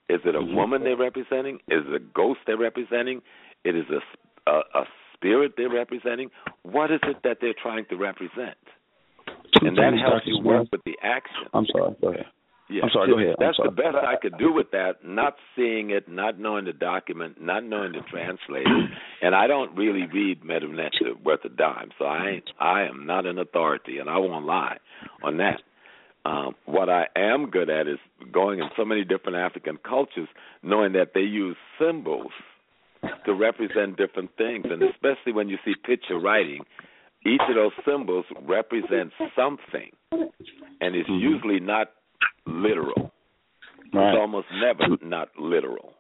Is 0.10 0.22
it 0.26 0.36
a 0.36 0.40
mm-hmm. 0.40 0.56
woman 0.56 0.84
they're 0.84 0.98
representing? 0.98 1.56
Is 1.68 1.84
it 1.88 2.02
a 2.02 2.06
ghost 2.14 2.40
they're 2.48 2.58
representing? 2.58 3.22
It 3.64 3.76
is 3.76 3.86
a, 3.90 4.50
a, 4.50 4.60
a 4.82 4.84
spirit 5.14 5.54
they're 5.58 5.70
representing? 5.70 6.30
What 6.64 6.92
is 6.92 7.00
it 7.04 7.18
that 7.24 7.38
they're 7.42 7.56
trying 7.62 7.86
to 7.90 7.96
represent? 7.96 8.58
Two 9.60 9.68
and 9.68 9.78
that 9.78 9.94
helps 9.94 10.26
you 10.26 10.40
work 10.44 10.68
with 10.72 10.82
the 10.86 10.96
action. 11.04 11.48
I'm 11.54 11.66
sorry. 11.74 11.96
Go 12.02 12.10
ahead. 12.10 12.26
Yeah. 12.70 12.84
I'm 12.84 12.90
sorry, 12.92 13.08
go 13.10 13.20
ahead. 13.20 13.36
That's 13.40 13.56
sorry. 13.56 13.70
the 13.70 13.76
best 13.76 13.96
I 13.96 14.16
could 14.22 14.38
do 14.38 14.52
with 14.52 14.72
that. 14.72 14.96
Not 15.04 15.36
seeing 15.56 15.92
it, 15.92 16.10
not 16.10 16.38
knowing 16.38 16.66
the 16.66 16.74
document, 16.74 17.42
not 17.42 17.64
knowing 17.64 17.94
the 17.94 18.02
translator, 18.12 18.90
and 19.22 19.34
I 19.34 19.48
don't 19.48 19.76
really 19.76 20.06
read 20.14 20.44
Metanetia 20.44 21.24
worth 21.24 21.46
a 21.46 21.50
dime. 21.50 21.92
So 21.98 22.06
I 22.06 22.30
ain't, 22.30 22.50
I 22.60 22.84
am 22.84 23.06
not 23.06 23.26
an 23.26 23.40
authority, 23.40 24.00
and 24.00 24.10
I 24.10 24.18
won't 24.18 24.46
lie 24.46 24.78
on 25.24 25.38
that. 25.38 25.62
Um, 26.28 26.56
what 26.66 26.90
I 26.90 27.06
am 27.16 27.50
good 27.50 27.70
at 27.70 27.88
is 27.88 28.00
going 28.34 28.60
in 28.60 28.66
so 28.76 28.84
many 28.84 29.06
different 29.06 29.38
African 29.38 29.78
cultures, 29.78 30.28
knowing 30.62 30.92
that 30.94 31.12
they 31.14 31.22
use 31.22 31.56
symbols 31.80 32.32
to 33.26 33.34
represent 33.34 33.96
different 33.96 34.32
things, 34.38 34.66
and 34.70 34.84
especially 34.84 35.32
when 35.32 35.48
you 35.48 35.58
see 35.64 35.74
picture 35.86 36.20
writing, 36.20 36.64
each 37.26 37.40
of 37.48 37.56
those 37.56 37.72
symbols 37.86 38.26
represents 38.42 39.14
something, 39.38 39.90
and 40.82 40.96
it's 40.96 41.08
usually 41.08 41.62
not 41.62 41.92
literal. 42.46 43.14
Right. 43.94 44.10
It's 44.10 44.18
almost 44.20 44.48
never 44.62 44.98
not 45.02 45.30
literal. 45.40 45.94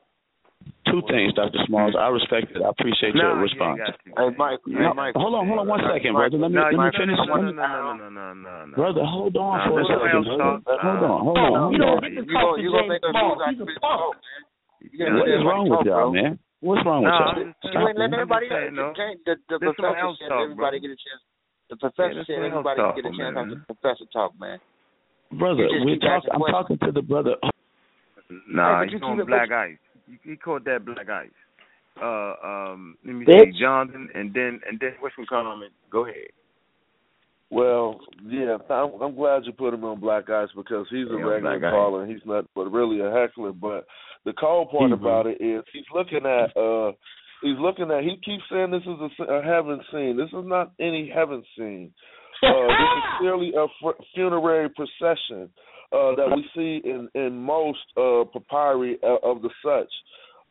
Two 0.88 1.04
things, 1.12 1.34
Dr. 1.36 1.60
Smalls. 1.68 1.96
I 2.00 2.08
respect 2.08 2.56
it. 2.56 2.64
I 2.64 2.70
appreciate 2.72 3.12
No, 3.16 3.36
your 3.36 3.36
yeah, 3.36 3.44
response. 3.44 3.82
you. 4.08 4.14
Hey, 4.16 4.30
Mike. 4.40 4.60
No, 4.66 4.94
Mike. 4.96 5.16
hold 5.20 5.36
on, 5.36 5.48
hold 5.48 5.60
on 5.60 5.68
one 5.68 5.84
second, 5.84 6.16
brother. 6.16 6.40
Let 6.40 6.52
me 6.52 6.58
No, 6.58 6.64
let 6.64 6.72
me 6.72 6.78
Mike, 6.78 6.96
finish. 6.96 7.20
no, 7.20 7.28
let 7.28 7.44
no, 7.44 7.52
me- 7.52 7.60
no, 7.60 7.66
no, 7.68 7.80
no, 7.94 8.08
no, 8.08 8.26
no, 8.34 8.54
no. 8.72 8.76
Brother, 8.76 9.04
hold 9.04 9.36
on 9.36 9.60
Nah, 9.60 9.68
for 9.68 9.80
a 9.80 9.86
second. 9.86 10.16
else 10.16 10.28
brother. 10.32 10.64
talk. 10.64 10.80
Hold 10.80 11.04
on, 11.04 11.18
hold 11.28 11.38
on, 11.38 11.56
hold 11.60 11.76
You 11.76 11.84
on. 11.84 12.00
gonna 12.00 12.08
you 12.08 12.36
gonna 12.40 12.62
you 12.64 12.70
gonna 12.72 12.88
make 12.88 13.04
us 13.04 13.12
lose 13.12 13.42
our 13.44 13.54
talk, 13.84 14.16
man. 14.16 14.42
You 14.80 14.96
gotta 14.96 15.18
What 15.20 15.28
let 15.28 15.36
is 15.36 15.44
wrong 15.44 15.66
with 15.68 15.84
y'all, 15.84 16.12
man? 16.12 16.40
What's 16.64 16.86
wrong 16.88 17.04
with 17.04 17.14
y'all? 17.14 17.36
I'm 17.36 17.54
You 17.74 17.88
ain't 17.88 17.98
letting 18.00 18.14
everybody 18.16 18.48
saying, 18.50 18.76
no. 18.76 18.94
can't 18.96 19.20
the, 19.28 19.36
the 19.52 19.60
Let 19.60 19.76
professor 19.76 20.16
said 20.18 20.32
everybody 20.32 20.80
bro. 20.80 20.88
get 20.88 20.96
a 20.96 21.00
chance. 21.04 21.22
The 21.70 21.76
professor 21.76 22.16
let 22.16 22.28
said 22.28 22.40
everybody 22.48 22.80
talk, 22.80 22.96
get 22.96 23.06
a 23.06 23.14
chance 23.14 23.36
man. 23.36 23.50
the 23.52 23.76
professor 23.76 24.08
talk, 24.14 24.32
man. 24.40 24.58
Brother, 25.36 25.68
we're 25.84 26.00
talking. 26.00 26.32
I'm 26.32 26.42
talking 26.48 26.78
to 26.80 26.92
the 26.92 27.02
brother. 27.04 27.36
Nah, 28.50 28.80
Hey, 28.80 28.86
but 28.86 28.94
he's 28.94 29.02
you 29.02 29.08
on 29.08 29.18
keep 29.18 29.28
black 29.28 29.52
ice. 29.52 29.78
He, 30.08 30.32
he 30.32 30.36
called 30.38 30.66
that 30.66 30.86
black 30.86 31.10
ice. 31.10 31.30
Uh, 32.02 32.34
um, 32.46 32.96
let 33.06 33.16
me 33.16 33.26
Bitch. 33.26 33.52
see, 33.54 33.60
Johnson, 33.60 34.10
and 34.14 34.34
then 34.34 34.60
and 34.70 34.80
then 34.80 34.92
what's 35.00 35.18
we 35.18 35.26
call 35.26 35.52
him? 35.52 35.64
Go 35.92 36.06
ahead. 36.06 36.28
Well, 37.50 38.00
yeah, 38.26 38.58
I'm, 38.70 39.02
I'm 39.02 39.16
glad 39.16 39.46
you 39.46 39.54
put 39.54 39.74
him 39.74 39.86
on 39.86 40.00
black 40.02 40.30
ice 40.30 40.50
because 40.56 40.86
he's 40.90 41.08
a 41.08 41.18
Yeah, 41.18 41.24
regular 41.24 41.60
caller 41.72 42.06
he's 42.06 42.20
not, 42.26 42.46
but 42.54 42.72
really 42.72 43.00
a 43.00 43.10
heckler. 43.10 43.54
But 43.54 43.86
the 44.26 44.34
cold 44.34 44.70
part 44.70 44.92
Mhm. 44.92 45.00
about 45.00 45.28
it 45.28 45.40
is 45.42 45.64
he's 45.72 45.86
looking 45.94 46.26
at, 46.26 46.56
uh 46.58 46.92
he's 47.42 47.58
looking 47.58 47.90
at. 47.90 48.04
He 48.04 48.18
keeps 48.18 48.44
saying 48.52 48.72
this 48.72 48.84
is 48.86 49.00
a, 49.20 49.24
a 49.24 49.42
heaven 49.42 49.82
scene. 49.92 50.18
This 50.18 50.28
is 50.30 50.46
not 50.46 50.72
any 50.80 51.08
heaven 51.10 51.42
scene. 51.58 51.94
Uh, 52.44 52.68
this 52.68 52.92
is 52.98 53.04
clearly 53.20 53.54
a 53.56 53.66
fr- 53.82 54.02
funerary 54.14 54.70
procession 54.70 55.50
uh, 55.92 56.16
that 56.16 56.28
we 56.36 56.46
see 56.56 56.88
in 56.88 57.10
in 57.16 57.38
most 57.38 57.80
uh, 57.96 58.24
papyri 58.34 58.98
uh, 59.04 59.18
of 59.24 59.42
the 59.42 59.50
such. 59.64 59.92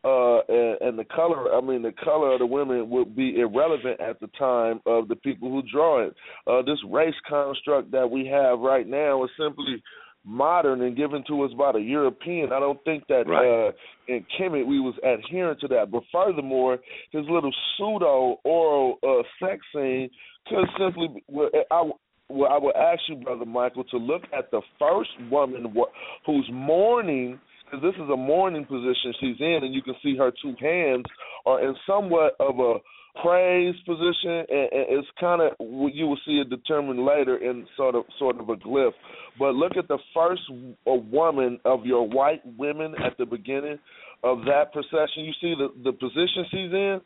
Uh, 0.03 0.39
and, 0.47 0.77
and 0.81 0.99
the 0.99 1.03
color, 1.05 1.53
I 1.53 1.59
mean, 1.59 1.81
the 1.81 1.91
color 1.91 2.31
of 2.31 2.39
the 2.39 2.45
women 2.45 2.89
would 2.91 3.15
be 3.15 3.39
irrelevant 3.39 3.99
at 3.99 4.19
the 4.19 4.27
time 4.39 4.79
of 4.85 5.07
the 5.07 5.15
people 5.17 5.49
who 5.49 5.61
draw 5.69 6.05
it. 6.05 6.15
Uh, 6.45 6.61
this 6.61 6.77
race 6.89 7.15
construct 7.27 7.91
that 7.91 8.09
we 8.09 8.25
have 8.27 8.59
right 8.59 8.87
now 8.87 9.23
is 9.25 9.29
simply 9.37 9.83
modern 10.23 10.81
and 10.81 10.95
given 10.95 11.23
to 11.27 11.41
us 11.43 11.51
by 11.57 11.71
the 11.71 11.79
European. 11.79 12.53
I 12.53 12.59
don't 12.59 12.81
think 12.83 13.07
that 13.07 13.27
Right. 13.27 13.67
uh, 13.67 13.71
in 14.07 14.25
Kemet 14.37 14.65
we 14.67 14.79
was 14.79 14.95
adherent 15.03 15.59
to 15.61 15.67
that. 15.69 15.89
But 15.89 16.03
furthermore, 16.11 16.79
his 17.11 17.25
little 17.29 17.51
pseudo 17.75 18.39
oral 18.43 18.99
uh, 19.03 19.23
sex 19.43 19.65
scene 19.73 20.09
could 20.47 20.67
simply, 20.77 21.07
be, 21.07 21.23
well, 21.27 21.49
I, 21.71 21.89
well, 22.29 22.51
I 22.51 22.57
would 22.57 22.75
ask 22.75 23.01
you, 23.07 23.15
brother 23.15 23.45
Michael, 23.45 23.83
to 23.85 23.97
look 23.97 24.23
at 24.37 24.51
the 24.51 24.61
first 24.79 25.09
woman 25.31 25.73
wh- 25.75 26.25
who's 26.25 26.49
mourning, 26.51 27.39
because 27.65 27.81
this 27.83 27.95
is 27.95 28.09
a 28.09 28.17
mourning 28.17 28.65
position 28.65 29.13
she's 29.19 29.39
in, 29.39 29.59
and 29.63 29.73
you 29.73 29.81
can 29.81 29.95
see 30.03 30.17
her 30.17 30.31
two 30.41 30.53
hands 30.59 31.05
are 31.45 31.61
in 31.65 31.75
somewhat 31.85 32.35
of 32.39 32.59
a 32.59 32.75
praise 33.21 33.75
position, 33.85 34.45
and, 34.49 34.69
and 34.71 34.85
it's 34.89 35.07
kind 35.19 35.41
of 35.41 35.53
you 35.59 36.05
will 36.05 36.19
see 36.25 36.39
it 36.39 36.49
determined 36.49 37.03
later 37.03 37.37
in 37.37 37.65
sort 37.75 37.95
of 37.95 38.03
sort 38.19 38.39
of 38.39 38.49
a 38.49 38.55
glyph. 38.55 38.91
But 39.39 39.55
look 39.55 39.77
at 39.77 39.87
the 39.87 39.97
first 40.13 40.41
woman 40.85 41.59
of 41.65 41.85
your 41.85 42.07
white 42.07 42.41
women 42.57 42.93
at 43.03 43.17
the 43.17 43.25
beginning 43.25 43.79
of 44.23 44.39
that 44.45 44.73
procession. 44.73 45.23
You 45.23 45.33
see 45.41 45.55
the 45.57 45.69
the 45.83 45.93
position 45.93 46.45
she's 46.51 46.73
in. 46.73 47.01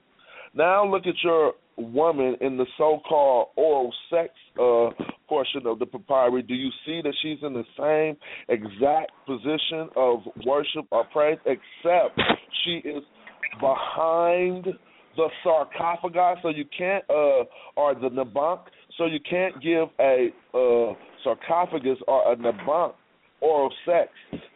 Now 0.53 0.85
look 0.85 1.07
at 1.07 1.15
your 1.23 1.53
woman 1.77 2.35
in 2.41 2.57
the 2.57 2.65
so-called 2.77 3.49
oral 3.55 3.93
sex 4.09 4.29
uh, 4.59 4.89
portion 5.27 5.65
of 5.65 5.79
the 5.79 5.85
papyri. 5.85 6.43
Do 6.43 6.53
you 6.53 6.69
see 6.85 7.01
that 7.01 7.13
she's 7.21 7.37
in 7.41 7.53
the 7.53 7.63
same 7.77 8.17
exact 8.49 9.11
position 9.25 9.89
of 9.95 10.19
worship 10.45 10.85
or 10.91 11.05
praise, 11.05 11.37
except 11.45 12.19
she 12.63 12.87
is 12.87 13.03
behind 13.59 14.67
the 15.17 15.27
sarcophagus, 15.43 16.39
so 16.41 16.49
you 16.49 16.65
can't, 16.77 17.03
uh, 17.09 17.43
or 17.75 17.93
the 17.95 18.09
nabank, 18.09 18.61
so 18.97 19.05
you 19.05 19.19
can't 19.29 19.61
give 19.61 19.89
a 19.99 20.27
uh, 20.53 20.93
sarcophagus 21.23 21.97
or 22.07 22.31
a 22.31 22.35
nabank 22.35 22.93
oral 23.41 23.73
sex. 23.85 24.09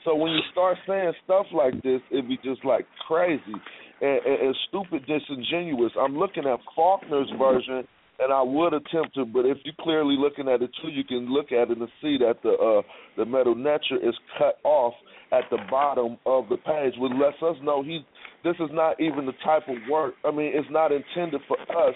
So 0.04 0.16
when 0.16 0.32
you 0.32 0.40
start 0.52 0.78
saying 0.88 1.14
stuff 1.24 1.48
like 1.54 1.82
this, 1.84 2.02
it'd 2.12 2.28
be 2.28 2.38
just 2.44 2.64
like 2.64 2.86
crazy 3.08 3.58
and, 4.02 4.20
and, 4.26 4.42
and 4.48 4.56
stupid, 4.70 5.06
disingenuous. 5.08 5.92
I'm 6.00 6.18
looking 6.18 6.46
at 6.46 6.60
Faulkner's 6.76 7.32
version, 7.38 7.88
and 8.20 8.32
I 8.32 8.42
would 8.42 8.74
attempt 8.74 9.16
to, 9.16 9.26
but 9.26 9.46
if 9.46 9.58
you're 9.66 9.76
clearly 9.82 10.16
looking 10.18 10.48
at 10.48 10.62
it 10.62 10.72
too, 10.82 10.90
you 10.90 11.04
can 11.04 11.32
look 11.32 11.52
at 11.52 11.70
it 11.70 11.78
and 11.78 11.88
see 12.02 12.18
that 12.20 12.36
the 12.44 12.52
uh, 12.52 12.82
the 13.18 13.26
Metu 13.26 13.58
Neter 13.58 13.98
is 14.02 14.16
cut 14.38 14.60
off 14.64 14.94
at 15.32 15.44
the 15.50 15.58
bottom 15.70 16.18
of 16.26 16.48
the 16.50 16.58
page, 16.58 16.94
which 16.98 17.12
lets 17.20 17.42
us 17.42 17.58
know 17.64 17.84
he's 17.84 18.02
this 18.44 18.56
is 18.60 18.70
not 18.72 19.00
even 19.02 19.26
the 19.26 19.34
type 19.44 19.64
of 19.68 19.76
work. 19.90 20.14
I 20.24 20.32
mean, 20.32 20.52
it's 20.54 20.68
not 20.70 20.92
intended 20.92 21.42
for 21.48 21.60
us 21.60 21.96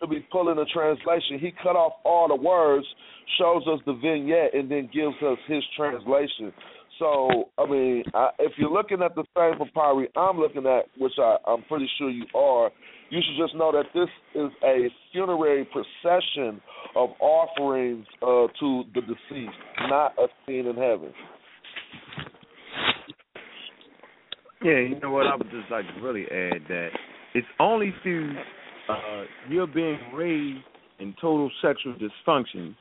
to 0.00 0.06
be 0.06 0.26
pulling 0.30 0.58
a 0.58 0.64
translation. 0.66 1.38
He 1.38 1.52
cut 1.62 1.76
off 1.76 1.94
all 2.04 2.28
the 2.28 2.36
words, 2.36 2.86
shows 3.38 3.62
us 3.66 3.80
the 3.86 3.94
vignette, 3.94 4.54
and 4.54 4.70
then 4.70 4.88
gives 4.92 5.16
us 5.22 5.38
his 5.46 5.62
translation. 5.76 6.52
So, 6.98 7.50
I 7.58 7.66
mean, 7.66 8.04
I, 8.14 8.30
if 8.38 8.52
you're 8.56 8.70
looking 8.70 9.02
at 9.02 9.14
the 9.14 9.24
same 9.36 9.58
papyri 9.58 10.08
I'm 10.16 10.38
looking 10.38 10.66
at, 10.66 10.84
which 10.98 11.14
I, 11.18 11.36
I'm 11.46 11.62
pretty 11.64 11.88
sure 11.98 12.08
you 12.08 12.24
are, 12.34 12.70
you 13.10 13.20
should 13.20 13.42
just 13.42 13.56
know 13.56 13.72
that 13.72 13.86
this 13.94 14.08
is 14.34 14.50
a 14.64 14.88
funerary 15.12 15.66
procession 15.66 16.60
of 16.94 17.10
offerings 17.20 18.06
uh, 18.22 18.46
to 18.60 18.84
the 18.94 19.00
deceased, 19.00 19.58
not 19.88 20.14
a 20.18 20.26
scene 20.46 20.66
in 20.66 20.76
heaven. 20.76 21.12
Yeah, 24.62 24.78
you 24.80 24.98
know 25.00 25.10
what? 25.10 25.26
I 25.26 25.36
would 25.36 25.50
just 25.50 25.70
like 25.70 25.84
to 25.94 26.00
really 26.00 26.24
add 26.24 26.62
that 26.68 26.88
it's 27.34 27.46
only 27.60 27.92
through 28.02 28.32
uh, 28.88 29.24
you're 29.48 29.66
being 29.66 29.98
raised 30.12 30.64
in 30.98 31.14
total 31.20 31.50
sexual 31.62 31.94
dysfunction 31.94 32.74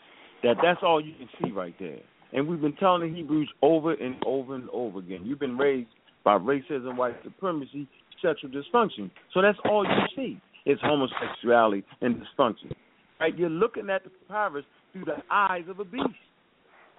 that 0.43 0.57
that's 0.61 0.81
all 0.84 1.03
you 1.03 1.13
can 1.15 1.30
see 1.41 1.51
right 1.51 1.75
there. 1.80 1.99
And 2.34 2.47
we've 2.47 2.61
been 2.61 2.75
telling 2.75 3.09
the 3.09 3.15
Hebrews 3.15 3.49
over 3.61 3.93
and 3.93 4.15
over 4.25 4.55
and 4.55 4.69
over 4.71 4.99
again. 4.99 5.21
You've 5.23 5.39
been 5.39 5.57
raised 5.57 5.89
by 6.23 6.38
racism, 6.38 6.97
white 6.97 7.15
supremacy, 7.23 7.88
sexual 8.21 8.49
dysfunction. 8.49 9.09
So 9.34 9.41
that's 9.41 9.57
all 9.65 9.85
you 9.85 10.05
see 10.15 10.41
is 10.65 10.80
homosexuality 10.81 11.84
and 12.01 12.15
dysfunction. 12.15 12.71
Right? 13.19 13.38
You're 13.38 13.49
looking 13.49 13.89
at 13.89 14.03
the 14.03 14.09
papyrus 14.27 14.65
through 14.91 15.05
the 15.05 15.17
eyes 15.30 15.63
of 15.69 15.80
a 15.80 15.85
beast. 15.85 16.05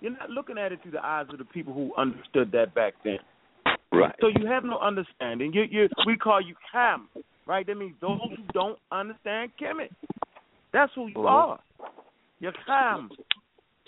You're 0.00 0.12
not 0.12 0.30
looking 0.30 0.58
at 0.58 0.72
it 0.72 0.82
through 0.82 0.92
the 0.92 1.04
eyes 1.04 1.26
of 1.30 1.38
the 1.38 1.44
people 1.44 1.72
who 1.72 1.92
understood 1.96 2.52
that 2.52 2.74
back 2.74 2.94
then. 3.04 3.18
Right. 3.92 4.14
So 4.20 4.28
you 4.28 4.46
have 4.46 4.64
no 4.64 4.78
understanding. 4.78 5.52
You, 5.52 5.64
you, 5.70 5.88
we 6.06 6.16
call 6.16 6.40
you 6.40 6.54
Ham, 6.72 7.08
right? 7.46 7.66
That 7.66 7.76
means 7.76 7.94
those 8.00 8.18
who 8.28 8.42
don't 8.52 8.78
understand 8.92 9.52
Kemet. 9.60 9.90
That's 10.72 10.92
who 10.94 11.08
you 11.08 11.26
are. 11.26 11.58
You're 12.40 12.52
Ham. 12.66 13.10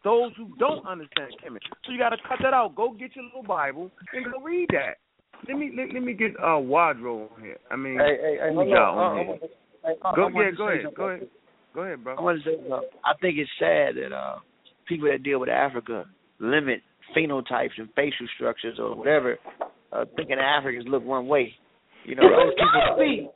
Those 0.04 0.32
who 0.36 0.54
don't 0.58 0.86
understand 0.86 1.32
Kemet. 1.44 1.58
So 1.84 1.92
you 1.92 1.98
got 1.98 2.10
to 2.10 2.16
cut 2.28 2.38
that 2.42 2.54
out. 2.54 2.76
Go 2.76 2.92
get 2.92 3.16
your 3.16 3.24
little 3.24 3.42
Bible 3.42 3.90
and 4.12 4.24
go 4.24 4.40
read 4.40 4.68
that. 4.72 4.98
Let 5.48 5.58
me 5.58 5.72
let, 5.76 5.92
let 5.92 6.02
me 6.02 6.14
get 6.14 6.32
uh 6.42 6.58
Wardrobe 6.58 7.30
here. 7.42 7.58
I 7.70 7.76
mean, 7.76 7.98
hey, 7.98 8.16
hey, 8.20 8.38
hey, 8.40 8.54
hold 8.54 8.68
y'all 8.68 8.98
on. 8.98 8.98
on 8.98 9.18
Uh, 9.18 9.22
here? 9.24 9.38
I, 9.84 9.88
I, 9.88 10.14
Go, 10.16 10.22
I 10.22 10.30
wanted 10.30 10.34
yeah, 10.34 10.56
go 10.56 10.68
ahead, 10.68 10.94
go 10.96 11.04
ahead, 11.08 11.28
go 11.74 11.80
ahead, 11.82 12.04
bro. 12.04 12.16
I 12.16 12.20
want 12.22 12.42
to 12.42 12.50
say 12.50 12.56
something. 12.56 12.88
I 13.04 13.12
think 13.20 13.38
it's 13.38 13.50
sad 13.58 13.96
that 13.96 14.14
uh, 14.16 14.36
people 14.88 15.08
that 15.10 15.22
deal 15.22 15.38
with 15.38 15.48
Africa 15.50 16.06
limit 16.38 16.80
phenotypes 17.16 17.76
and 17.76 17.88
facial 17.94 18.26
structures 18.34 18.78
or 18.78 18.96
whatever, 18.96 19.38
uh, 19.92 20.04
thinking 20.16 20.38
Africans 20.38 20.86
look 20.88 21.04
one 21.04 21.26
way. 21.26 21.52
You 22.04 22.14
know, 22.14 22.22
those 22.22 22.54
people, 22.54 23.32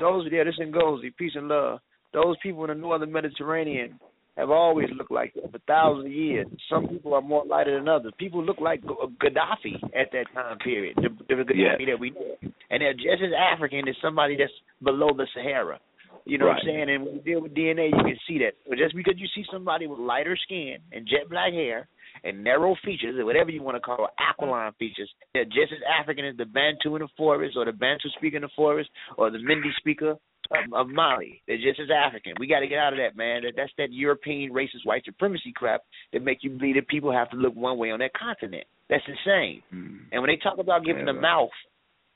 those 0.00 0.26
yeah, 0.30 0.44
this 0.44 0.54
in 0.58 0.72
Ngozi, 0.72 1.14
peace 1.16 1.32
and 1.34 1.48
love. 1.48 1.80
Those 2.12 2.36
people 2.42 2.64
in 2.64 2.68
the 2.68 2.74
northern 2.74 3.12
Mediterranean 3.12 3.98
have 4.36 4.50
always 4.50 4.88
looked 4.96 5.10
like 5.10 5.34
that 5.34 5.50
for 5.50 5.58
thousands 5.66 6.06
of 6.06 6.12
years. 6.12 6.46
Some 6.70 6.86
people 6.86 7.12
are 7.12 7.20
more 7.20 7.44
lighter 7.44 7.76
than 7.76 7.88
others. 7.88 8.12
People 8.18 8.42
look 8.44 8.60
like 8.60 8.82
Gaddafi 8.82 9.74
at 9.94 10.12
that 10.12 10.26
time 10.32 10.58
period, 10.58 10.96
the, 10.96 11.08
the 11.28 11.34
Gaddafi 11.34 11.80
Yeah. 11.80 11.86
that 11.92 12.00
we 12.00 12.10
know. 12.10 12.36
And 12.70 12.80
they're 12.80 12.94
just 12.94 13.22
as 13.22 13.30
African 13.36 13.88
as 13.88 13.96
somebody 14.00 14.36
that's 14.36 14.52
below 14.82 15.08
the 15.16 15.26
Sahara. 15.34 15.80
You 16.24 16.38
know 16.38 16.46
what 16.46 16.56
I'm 16.56 16.66
saying? 16.66 16.90
And 16.90 17.04
when 17.04 17.14
you 17.16 17.20
deal 17.20 17.42
with 17.42 17.54
DNA, 17.54 17.90
you 17.90 18.02
can 18.02 18.18
see 18.26 18.38
that. 18.38 18.52
But 18.68 18.78
just 18.78 18.94
because 18.94 19.14
you 19.16 19.26
see 19.34 19.44
somebody 19.52 19.86
with 19.86 19.98
lighter 19.98 20.36
skin 20.42 20.78
and 20.92 21.06
jet 21.06 21.28
black 21.30 21.52
hair 21.52 21.88
and 22.24 22.42
narrow 22.42 22.74
features, 22.84 23.18
or 23.18 23.24
whatever 23.24 23.50
you 23.50 23.62
want 23.62 23.76
to 23.76 23.80
call 23.80 24.04
it, 24.04 24.10
aquiline 24.18 24.72
features, 24.78 25.10
they're 25.34 25.44
just 25.44 25.72
as 25.72 25.78
African 26.00 26.24
as 26.24 26.36
the 26.36 26.44
Bantu 26.44 26.96
in 26.96 27.02
the 27.02 27.08
forest, 27.16 27.56
or 27.56 27.64
the 27.64 27.72
Bantu 27.72 28.08
speaker 28.16 28.36
in 28.36 28.42
the 28.42 28.48
forest, 28.56 28.90
or 29.16 29.30
the 29.30 29.38
Mande 29.38 29.72
speaker 29.78 30.16
of, 30.50 30.72
of 30.74 30.88
Mali. 30.88 31.42
They're 31.46 31.58
just 31.58 31.80
as 31.80 31.88
African. 31.94 32.32
We 32.40 32.46
got 32.46 32.60
to 32.60 32.66
get 32.66 32.78
out 32.78 32.92
of 32.92 32.98
that, 32.98 33.16
man. 33.16 33.42
That, 33.42 33.52
that's 33.56 33.72
that 33.78 33.92
European 33.92 34.52
racist 34.52 34.84
white 34.84 35.04
supremacy 35.04 35.52
crap 35.54 35.82
that 36.12 36.24
make 36.24 36.38
you 36.42 36.50
believe 36.50 36.74
that 36.76 36.88
people 36.88 37.12
have 37.12 37.30
to 37.30 37.36
look 37.36 37.54
one 37.54 37.78
way 37.78 37.90
on 37.90 38.00
that 38.00 38.12
continent. 38.14 38.64
That's 38.88 39.04
insane. 39.06 39.62
Mm-hmm. 39.72 39.96
And 40.12 40.22
when 40.22 40.30
they 40.30 40.40
talk 40.42 40.58
about 40.58 40.84
giving 40.84 41.06
Yeah, 41.06 41.12
the 41.12 41.18
right. 41.18 41.22
mouth, 41.22 41.50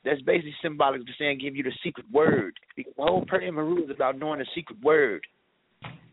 that's 0.05 0.21
basically 0.21 0.55
symbolic 0.61 1.01
of 1.01 1.07
saying 1.17 1.39
give 1.39 1.55
you 1.55 1.63
the 1.63 1.71
secret 1.83 2.05
word. 2.11 2.53
Because 2.75 2.93
the 2.97 3.03
whole 3.03 3.25
prayer 3.25 3.41
Persian 3.41 3.55
Maru 3.55 3.83
is 3.83 3.89
about 3.89 4.17
knowing 4.17 4.39
the 4.39 4.45
secret 4.53 4.81
word 4.83 5.21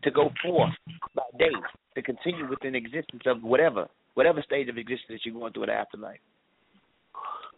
to 0.03 0.11
go 0.11 0.29
forth 0.41 0.71
by 1.15 1.23
day, 1.37 1.51
to 1.95 2.01
continue 2.01 2.49
within 2.49 2.75
existence 2.75 3.23
of 3.25 3.43
whatever, 3.43 3.87
whatever 4.13 4.41
stage 4.41 4.69
of 4.69 4.77
existence 4.77 5.21
you're 5.23 5.33
going 5.33 5.53
through 5.53 5.63
in 5.63 5.69
the 5.69 5.75
afterlife. 5.75 6.19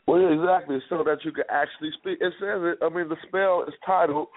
Well, 0.05 0.34
exactly, 0.34 0.80
so 0.89 1.01
that 1.05 1.23
you 1.23 1.31
can 1.31 1.45
actually 1.49 1.91
speak. 1.97 2.18
It 2.19 2.34
says 2.39 2.60
it. 2.61 2.80
I 2.84 2.89
mean, 2.89 3.07
the 3.07 3.15
spell 3.26 3.64
is 3.65 3.73
titled 3.85 4.27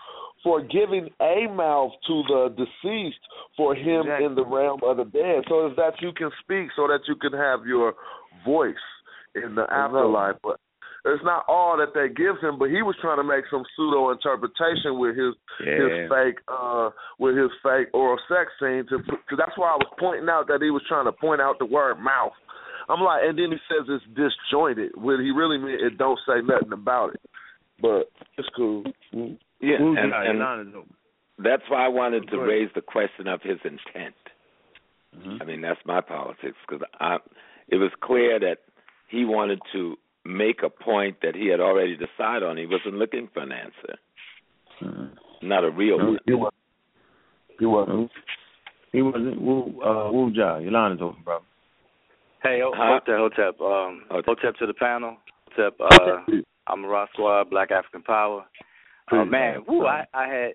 "For 0.45 0.63
Giving 0.63 1.09
a 1.21 1.49
Mouth 1.49 1.91
to 2.07 2.23
the 2.29 2.55
Deceased 2.57 3.19
for 3.57 3.75
Him 3.75 4.03
Exactly. 4.03 4.27
in 4.27 4.35
the 4.37 4.45
Realm 4.47 4.81
of 4.85 4.99
the 4.99 5.05
Dead." 5.05 5.43
So 5.49 5.67
it's 5.67 5.77
that 5.77 6.01
you 6.01 6.13
can 6.13 6.31
speak, 6.41 6.69
so 6.77 6.87
that 6.87 7.01
you 7.09 7.17
can 7.17 7.33
have 7.33 7.67
your 7.67 7.95
voice 8.45 8.75
in 9.35 9.57
the 9.57 9.67
afterlife. 9.69 10.37
But 10.41 10.61
it's 11.07 11.25
not 11.25 11.45
all 11.49 11.77
that 11.79 11.95
they 11.95 12.09
give 12.09 12.37
him. 12.43 12.59
But 12.59 12.71
he 12.71 12.83
was 12.83 12.97
trying 13.01 13.19
to 13.19 13.25
make 13.25 13.45
some 13.51 13.63
pseudo 13.75 14.11
interpretation 14.11 14.99
with 14.99 15.17
his 15.17 15.35
his 15.63 16.11
fake 16.11 16.43
uh 16.49 16.91
with 17.19 17.37
his 17.37 17.51
fake 17.63 17.89
oral 17.95 18.19
sex 18.29 18.51
scene. 18.59 18.85
To 18.91 18.99
cause 19.31 19.39
that's 19.39 19.57
why 19.57 19.71
I 19.71 19.79
was 19.79 19.91
pointing 19.99 20.29
out 20.29 20.49
that 20.49 20.63
he 20.63 20.71
was 20.71 20.83
trying 20.89 21.07
to 21.07 21.13
point 21.13 21.41
out 21.41 21.59
the 21.59 21.67
word 21.67 21.97
mouth. 22.03 22.35
I'm 22.89 23.01
like, 23.01 23.23
and 23.25 23.39
then 23.39 23.51
he 23.51 23.59
says 23.67 23.87
it's 23.89 24.05
disjointed. 24.15 24.93
When 24.97 25.21
he 25.21 25.31
really 25.31 25.59
meant 25.59 25.81
it 25.83 25.99
don't 25.99 26.19
say 26.27 26.43
nothing 26.43 26.73
about 26.73 27.15
it. 27.15 27.21
But 27.81 28.11
it's 28.39 28.49
cool. 28.57 28.85
Yeah, 29.13 29.79
Who's 29.79 29.99
and, 30.01 30.13
the 30.13 30.31
and 30.31 30.39
Line 30.39 30.61
is 30.61 30.75
open. 30.75 30.95
that's 31.39 31.63
why 31.69 31.85
I 31.85 31.89
wanted 31.89 32.29
to 32.31 32.39
raise 32.39 32.71
the 32.75 32.81
question 32.81 33.27
of 33.27 33.43
his 33.43 33.59
intent. 33.65 34.15
Mm-hmm. 35.17 35.43
I 35.43 35.45
mean, 35.45 35.61
that's 35.61 35.81
my 35.85 36.01
politics 36.01 36.57
because 36.67 36.87
I. 37.01 37.19
It 37.69 37.77
was 37.77 37.91
clear 38.01 38.39
that 38.39 38.59
he 39.09 39.25
wanted 39.25 39.59
to 39.73 39.97
make 40.27 40.63
a 40.63 40.71
point 40.71 41.17
that 41.23 41.35
he 41.35 41.47
had 41.49 41.61
already 41.61 41.97
decided 41.97 42.43
on. 42.43 42.57
He 42.57 42.67
wasn't 42.67 42.95
looking 42.95 43.29
for 43.33 43.43
an 43.43 43.53
answer, 43.53 43.99
Mm-hmm. 44.83 45.49
not 45.49 45.65
a 45.65 45.71
real 45.71 45.99
one. 45.99 46.19
He 46.27 46.35
was. 46.35 46.53
He 47.59 47.65
wasn't. 47.67 48.11
He 48.93 49.03
wasn't. 49.03 49.41
Woo, 49.41 49.81
uh, 49.83 50.11
Woo 50.13 50.31
Ja, 50.35 50.59
your 50.59 50.73
line 50.73 50.93
is 50.93 50.99
open, 51.01 51.23
bro. 51.25 51.39
Hey, 52.43 52.61
Ho- 52.63 52.73
Huh? 52.77 53.01
Hotep, 53.07 53.37
Hotep, 53.37 53.61
um, 53.61 54.03
Hotep. 54.11 54.27
Hotep 54.27 54.57
to 54.59 54.67
the 54.67 54.75
panel. 54.75 55.17
Hotep, 55.57 55.75
uh, 55.81 56.19
I'm 56.67 56.85
a 56.85 56.89
Rock 56.89 57.09
Squad, 57.15 57.49
Black 57.51 57.71
African 57.71 58.03
Power. 58.03 58.45
Uh, 59.11 59.25
man, 59.25 59.63
woo, 59.67 59.87
I, 59.87 60.05
I 60.13 60.27
had, 60.29 60.53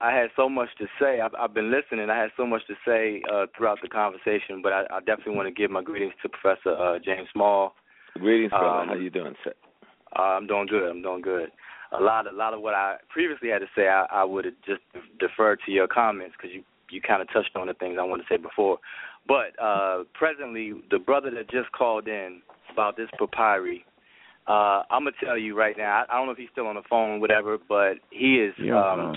I 0.00 0.12
had 0.12 0.30
so 0.36 0.48
much 0.48 0.68
to 0.78 0.86
say. 1.00 1.20
I've, 1.20 1.34
I've 1.38 1.52
been 1.52 1.70
listening. 1.70 2.08
I 2.08 2.18
had 2.18 2.30
so 2.36 2.46
much 2.46 2.62
to 2.68 2.74
say 2.86 3.22
uh, 3.32 3.46
throughout 3.56 3.78
the 3.82 3.88
conversation, 3.88 4.62
but 4.62 4.72
I, 4.72 4.84
I 4.90 4.98
definitely 5.00 5.36
want 5.36 5.48
to 5.48 5.52
give 5.54 5.70
my 5.70 5.82
greetings 5.82 6.14
to 6.22 6.28
Professor 6.28 6.70
uh, 6.76 6.98
James 7.04 7.28
Small. 7.32 7.74
Greetings, 8.14 8.50
brother. 8.50 8.66
Um, 8.66 8.88
How 8.88 8.94
you 8.94 9.10
doing, 9.10 9.34
sir? 9.44 9.54
Uh, 10.16 10.22
I'm 10.22 10.46
doing 10.46 10.66
good. 10.66 10.90
I'm 10.90 11.02
doing 11.02 11.22
good. 11.22 11.50
A 11.92 12.02
lot, 12.02 12.26
a 12.26 12.34
lot 12.34 12.54
of 12.54 12.60
what 12.60 12.74
I 12.74 12.96
previously 13.10 13.50
had 13.50 13.58
to 13.58 13.66
say, 13.76 13.88
I, 13.88 14.06
I 14.10 14.24
would 14.24 14.44
have 14.46 14.54
just 14.66 14.80
deferred 15.18 15.60
to 15.66 15.72
your 15.72 15.86
comments 15.86 16.34
because 16.36 16.54
you, 16.54 16.62
you 16.90 17.00
kind 17.00 17.20
of 17.20 17.28
touched 17.32 17.54
on 17.54 17.66
the 17.66 17.74
things 17.74 17.98
I 18.00 18.04
wanted 18.04 18.24
to 18.24 18.34
say 18.34 18.36
before. 18.38 18.78
But 19.26 19.60
uh, 19.62 20.04
presently, 20.14 20.72
the 20.90 20.98
brother 20.98 21.30
that 21.30 21.50
just 21.50 21.70
called 21.72 22.08
in 22.08 22.40
about 22.72 22.96
this 22.96 23.08
papyri, 23.18 23.84
uh, 24.48 24.82
I'm 24.90 25.04
gonna 25.04 25.12
tell 25.22 25.38
you 25.38 25.56
right 25.56 25.76
now. 25.76 26.04
I, 26.08 26.12
I 26.12 26.16
don't 26.16 26.26
know 26.26 26.32
if 26.32 26.38
he's 26.38 26.48
still 26.50 26.66
on 26.66 26.74
the 26.74 26.82
phone, 26.90 27.10
or 27.10 27.18
whatever, 27.20 27.58
but 27.68 27.98
he 28.10 28.36
is. 28.36 28.54
Yeah, 28.58 28.80
um, 28.80 29.14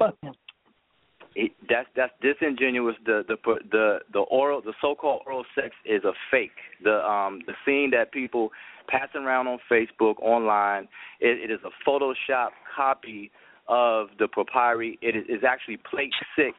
he, 1.35 1.53
that's 1.69 1.87
that's 1.95 2.13
disingenuous. 2.21 2.95
The 3.05 3.23
the 3.27 3.35
the 3.69 3.99
the 4.11 4.19
oral 4.19 4.61
the 4.61 4.73
so-called 4.81 5.21
oral 5.25 5.45
sex 5.53 5.75
is 5.85 6.03
a 6.03 6.13
fake. 6.31 6.57
The 6.83 7.05
um 7.05 7.41
the 7.45 7.53
scene 7.65 7.91
that 7.91 8.11
people 8.11 8.51
passing 8.87 9.21
around 9.21 9.47
on 9.47 9.59
Facebook 9.69 10.15
online 10.21 10.87
it, 11.19 11.49
it 11.49 11.53
is 11.53 11.59
a 11.65 11.89
Photoshop 11.89 12.49
copy 12.75 13.31
of 13.67 14.07
the 14.17 14.27
papyri. 14.27 14.97
It 15.01 15.15
is, 15.15 15.23
is 15.27 15.43
actually 15.47 15.77
plate 15.77 16.13
six 16.37 16.57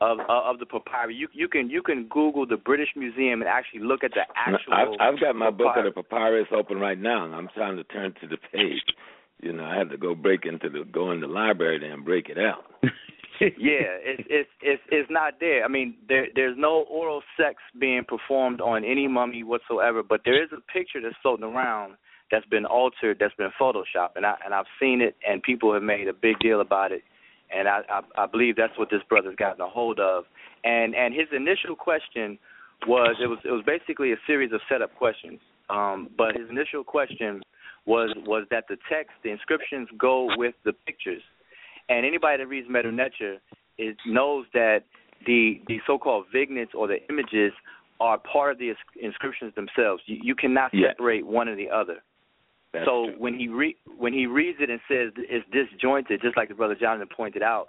of 0.00 0.18
of 0.28 0.58
the 0.58 0.66
papyri. 0.66 1.14
You 1.14 1.28
you 1.32 1.48
can 1.48 1.68
you 1.68 1.82
can 1.82 2.08
Google 2.08 2.46
the 2.46 2.56
British 2.56 2.90
Museum 2.96 3.42
and 3.42 3.48
actually 3.48 3.80
look 3.80 4.04
at 4.04 4.12
the 4.12 4.22
actual. 4.36 4.72
I've, 4.72 5.14
I've 5.14 5.20
got 5.20 5.36
my 5.36 5.50
book 5.50 5.76
of 5.76 5.84
the 5.84 6.02
papyrus 6.02 6.48
open 6.56 6.78
right 6.78 6.98
now, 6.98 7.24
and 7.26 7.34
I'm 7.34 7.48
trying 7.54 7.76
to 7.76 7.84
turn 7.84 8.14
to 8.20 8.26
the 8.26 8.38
page. 8.52 8.82
You 9.42 9.52
know, 9.52 9.64
I 9.64 9.76
had 9.76 9.90
to 9.90 9.98
go 9.98 10.14
break 10.14 10.46
into 10.46 10.70
the 10.70 10.84
go 10.84 11.10
in 11.12 11.20
the 11.20 11.26
library 11.26 11.78
there 11.78 11.92
and 11.92 12.04
break 12.04 12.28
it 12.28 12.38
out. 12.38 12.64
yeah, 13.58 13.98
it's 14.02 14.22
it's 14.28 14.48
it's 14.62 14.82
it's 14.90 15.10
not 15.10 15.34
there. 15.40 15.64
I 15.64 15.68
mean, 15.68 15.94
there 16.08 16.26
there's 16.34 16.56
no 16.58 16.84
oral 16.88 17.22
sex 17.36 17.56
being 17.78 18.04
performed 18.04 18.60
on 18.60 18.84
any 18.84 19.08
mummy 19.08 19.42
whatsoever, 19.42 20.02
but 20.02 20.20
there 20.24 20.42
is 20.42 20.50
a 20.52 20.60
picture 20.72 21.00
that's 21.02 21.16
floating 21.22 21.44
around 21.44 21.94
that's 22.30 22.46
been 22.46 22.64
altered, 22.64 23.18
that's 23.20 23.34
been 23.34 23.50
photoshopped, 23.60 24.16
and 24.16 24.24
I 24.24 24.36
and 24.44 24.54
I've 24.54 24.70
seen 24.80 25.00
it, 25.00 25.16
and 25.28 25.42
people 25.42 25.72
have 25.74 25.82
made 25.82 26.08
a 26.08 26.12
big 26.12 26.38
deal 26.40 26.60
about 26.60 26.92
it, 26.92 27.02
and 27.54 27.68
I 27.68 27.80
I, 27.88 28.22
I 28.22 28.26
believe 28.26 28.56
that's 28.56 28.78
what 28.78 28.90
this 28.90 29.02
brother's 29.08 29.36
gotten 29.36 29.60
a 29.60 29.68
hold 29.68 29.98
of, 29.98 30.24
and 30.64 30.94
and 30.94 31.12
his 31.12 31.28
initial 31.34 31.74
question 31.74 32.38
was 32.86 33.16
it 33.22 33.26
was 33.26 33.38
it 33.44 33.50
was 33.50 33.64
basically 33.66 34.12
a 34.12 34.16
series 34.26 34.52
of 34.52 34.60
setup 34.68 34.94
questions, 34.94 35.40
um, 35.68 36.10
but 36.16 36.36
his 36.36 36.48
initial 36.48 36.84
question 36.84 37.42
was 37.86 38.14
was 38.24 38.46
that 38.50 38.64
the 38.68 38.76
text, 38.90 39.12
the 39.24 39.30
inscriptions 39.30 39.88
go 39.98 40.28
with 40.36 40.54
the 40.64 40.72
pictures, 40.86 41.22
and 41.88 42.06
anybody 42.06 42.38
that 42.38 42.48
reads 42.48 42.68
Medu 42.68 42.92
Neter 42.92 43.38
is 43.78 43.96
knows 44.06 44.46
that 44.54 44.80
the 45.26 45.60
the 45.66 45.78
so-called 45.86 46.26
vignettes 46.32 46.72
or 46.74 46.86
the 46.86 46.98
images 47.08 47.52
are 48.00 48.18
part 48.18 48.52
of 48.52 48.58
the 48.58 48.72
inscriptions 49.00 49.54
themselves. 49.54 50.02
You, 50.06 50.18
you 50.22 50.34
cannot 50.34 50.72
separate 50.72 51.24
one 51.26 51.48
or 51.48 51.54
the 51.54 51.70
other. 51.70 52.02
That's 52.72 52.86
so 52.86 53.06
true. 53.06 53.14
when 53.18 53.38
he 53.38 53.48
re- 53.48 53.76
when 53.98 54.12
he 54.12 54.26
reads 54.26 54.58
it 54.60 54.70
and 54.70 54.80
says 54.88 55.12
it's 55.16 55.46
disjointed, 55.52 56.20
just 56.22 56.36
like 56.36 56.48
the 56.48 56.54
brother 56.54 56.74
Jonathan 56.74 57.08
pointed 57.14 57.42
out, 57.42 57.68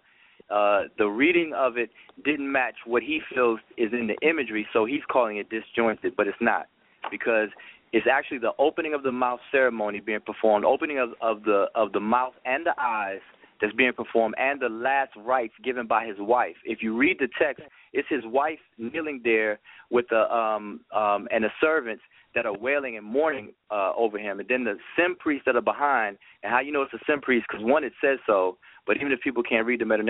uh, 0.49 0.83
the 0.97 1.07
reading 1.07 1.53
of 1.55 1.77
it 1.77 1.89
didn't 2.23 2.51
match 2.51 2.75
what 2.85 3.03
he 3.03 3.19
feels 3.33 3.59
is 3.77 3.91
in 3.93 4.07
the 4.07 4.27
imagery, 4.27 4.65
so 4.73 4.85
he's 4.85 5.01
calling 5.11 5.37
it 5.37 5.49
disjointed, 5.49 6.15
but 6.15 6.27
it's 6.27 6.37
not 6.41 6.67
because 7.11 7.49
it's 7.91 8.07
actually 8.11 8.39
the 8.39 8.53
opening 8.57 8.93
of 8.93 9.03
the 9.03 9.11
mouth 9.11 9.39
ceremony 9.51 9.99
being 9.99 10.21
performed, 10.25 10.65
opening 10.65 10.99
of, 10.99 11.09
of 11.21 11.43
the 11.43 11.67
of 11.75 11.91
the 11.91 11.99
mouth 11.99 12.33
and 12.45 12.65
the 12.65 12.73
eyes 12.79 13.21
that's 13.63 13.73
being 13.75 13.93
performed, 13.93 14.35
and 14.37 14.59
the 14.59 14.67
last 14.67 15.11
rites 15.15 15.53
given 15.63 15.87
by 15.87 16.05
his 16.05 16.17
wife. 16.19 16.57
If 16.65 16.83
you 16.83 16.97
read 16.97 17.17
the 17.19 17.29
text, 17.41 17.63
it's 17.93 18.07
his 18.09 18.23
wife 18.25 18.59
kneeling 18.77 19.21
there 19.23 19.59
with 19.89 20.05
the 20.09 20.29
um 20.35 20.81
um 20.93 21.29
and 21.31 21.45
the 21.45 21.49
servants 21.61 22.03
that 22.35 22.45
are 22.45 22.57
wailing 22.57 22.97
and 22.97 23.05
mourning 23.05 23.53
uh, 23.71 23.93
over 23.95 24.17
him, 24.17 24.39
and 24.41 24.49
then 24.49 24.65
the 24.65 24.75
sem 24.97 25.15
priests 25.17 25.43
that 25.45 25.55
are 25.55 25.61
behind. 25.61 26.17
And 26.41 26.51
how 26.51 26.59
you 26.59 26.73
know 26.73 26.81
it's 26.81 26.93
a 26.93 26.99
sem 27.07 27.21
priest? 27.21 27.45
Because 27.49 27.63
one, 27.63 27.85
it 27.85 27.93
says 28.03 28.19
so. 28.27 28.57
But 28.85 28.97
even 28.97 29.13
if 29.13 29.21
people 29.21 29.43
can't 29.43 29.65
read 29.65 29.79
the 29.79 29.85
Medu 29.85 30.03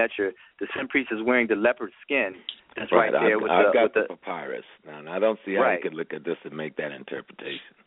the 0.59 0.67
sem 0.75 0.87
priest 0.87 1.09
is 1.11 1.19
wearing 1.23 1.45
the 1.47 1.55
leopard 1.55 1.91
skin. 2.01 2.33
That's 2.75 2.91
right, 2.91 3.11
there 3.11 3.35
I've, 3.35 3.41
with 3.41 3.51
I've 3.51 3.67
the 3.67 3.71
got 3.73 3.83
with 3.83 3.93
the, 3.93 4.01
the 4.09 4.15
papyrus 4.15 4.65
now, 4.83 4.97
and 4.97 5.07
I 5.07 5.19
don't 5.19 5.37
see 5.45 5.53
how 5.53 5.61
Right. 5.61 5.77
you 5.83 5.89
could 5.89 5.93
look 5.95 6.11
at 6.11 6.23
this 6.25 6.37
and 6.43 6.57
make 6.57 6.75
that 6.77 6.91
interpretation. 6.91 7.77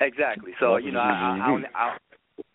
Exactly. 0.00 0.52
So 0.60 0.76
you 0.76 0.92
know, 0.92 1.00
I, 1.00 1.40
I, 1.74 1.86
I, 1.86 1.96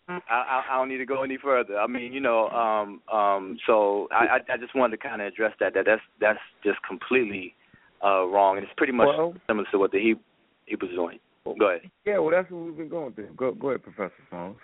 I, 0.08 0.18
I, 0.28 0.34
I 0.34 0.62
I 0.70 0.78
don't 0.78 0.88
need 0.88 0.98
to 0.98 1.06
go 1.06 1.22
any 1.22 1.38
further. 1.42 1.78
I 1.78 1.86
mean, 1.86 2.12
you 2.12 2.20
know, 2.20 2.48
um, 2.48 3.00
um, 3.16 3.56
so 3.66 4.08
I, 4.10 4.36
I 4.38 4.54
I 4.54 4.56
just 4.58 4.74
wanted 4.74 4.96
to 5.00 5.08
kind 5.08 5.22
of 5.22 5.28
address 5.28 5.52
that. 5.60 5.74
That 5.74 5.84
that's 5.86 6.02
that's 6.20 6.38
just 6.64 6.78
completely 6.86 7.54
uh, 8.04 8.24
wrong, 8.26 8.56
and 8.56 8.64
it's 8.64 8.74
pretty 8.76 8.92
much 8.92 9.08
Well- 9.16 9.34
similar 9.46 9.66
to 9.70 9.78
what 9.78 9.92
the 9.92 9.98
he 9.98 10.14
he 10.66 10.76
was 10.76 10.90
doing. 10.94 11.18
Go 11.44 11.68
ahead. 11.70 11.90
Yeah, 12.04 12.18
well, 12.18 12.30
that's 12.30 12.48
what 12.52 12.64
we've 12.66 12.76
been 12.76 12.88
going 12.88 13.12
through. 13.14 13.30
Go, 13.36 13.50
go 13.52 13.70
ahead, 13.70 13.82
Professor 13.82 14.12
Songs. 14.30 14.56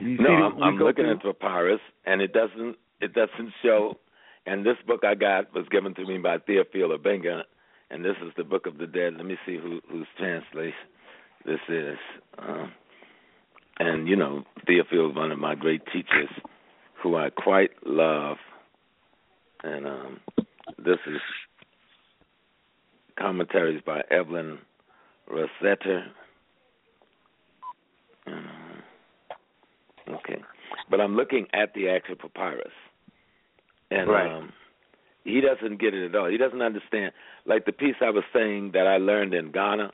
You 0.00 0.16
no, 0.18 0.30
I'm, 0.30 0.62
I'm 0.62 0.76
looking 0.78 1.04
through- 1.04 1.12
at 1.12 1.22
the 1.22 1.32
papyrus, 1.34 1.80
and 2.06 2.20
it 2.22 2.32
doesn't 2.32 2.76
it 3.00 3.12
doesn't 3.14 3.52
show. 3.62 3.98
And 4.46 4.64
this 4.64 4.76
book 4.86 5.00
I 5.04 5.14
got 5.14 5.52
was 5.54 5.66
given 5.70 5.94
to 5.94 6.06
me 6.06 6.16
by 6.18 6.38
Théophile 6.38 6.96
Obenga, 6.96 7.42
and 7.90 8.02
this 8.02 8.16
is 8.24 8.32
the 8.38 8.44
Book 8.44 8.66
of 8.66 8.78
the 8.78 8.86
Dead. 8.86 9.14
Let 9.16 9.26
me 9.26 9.36
see 9.44 9.56
who 9.58 9.80
whose 9.90 10.06
translation 10.18 10.72
this 11.44 11.60
is. 11.68 11.98
Um, 12.38 12.72
and 13.78 14.08
you 14.08 14.16
know, 14.16 14.44
Theophile 14.66 15.10
is 15.10 15.16
one 15.16 15.32
of 15.32 15.38
my 15.38 15.54
great 15.54 15.82
teachers, 15.92 16.30
who 17.02 17.16
I 17.16 17.30
quite 17.30 17.70
love. 17.86 18.36
And 19.62 19.86
um, 19.86 20.20
this 20.78 20.98
is 21.06 21.20
commentaries 23.18 23.82
by 23.84 24.02
Evelyn 24.10 24.58
Rossiter. 25.28 26.06
And, 28.26 28.46
um, 28.46 30.14
okay, 30.16 30.42
but 30.90 31.00
I'm 31.00 31.16
looking 31.16 31.46
at 31.52 31.74
the 31.74 31.88
actual 31.88 32.16
papyrus, 32.16 32.72
and 33.90 34.08
Right. 34.08 34.30
um, 34.30 34.52
he 35.24 35.40
doesn't 35.40 35.80
get 35.80 35.94
it 35.94 36.06
at 36.06 36.14
all. 36.14 36.28
He 36.28 36.36
doesn't 36.36 36.62
understand. 36.62 37.12
Like 37.46 37.64
the 37.66 37.72
piece 37.72 37.96
I 38.00 38.10
was 38.10 38.24
saying 38.32 38.72
that 38.72 38.86
I 38.86 38.98
learned 38.98 39.34
in 39.34 39.50
Ghana, 39.50 39.92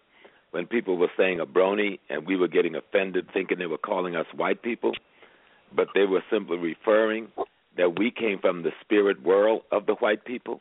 when 0.55 0.67
people 0.67 0.97
were 0.97 1.11
saying 1.17 1.39
obroni, 1.39 1.99
and 2.09 2.27
we 2.27 2.37
were 2.37 2.47
getting 2.49 2.77
offended, 2.77 3.27
thinking 3.33 3.59
they 3.59 3.67
were 3.67 3.77
calling 3.77 4.15
us 4.15 4.27
white 4.37 4.63
people, 4.63 4.93
but 5.75 5.89
they 5.95 6.07
were 6.07 6.23
simply 6.31 6.57
referring 6.57 7.27
that 7.77 7.99
we 7.99 8.13
came 8.13 8.39
from 8.39 8.63
the 8.63 8.71
spirit 8.81 9.21
world 9.25 9.63
of 9.73 9.87
the 9.87 9.95
white 9.95 10.25
people, 10.25 10.61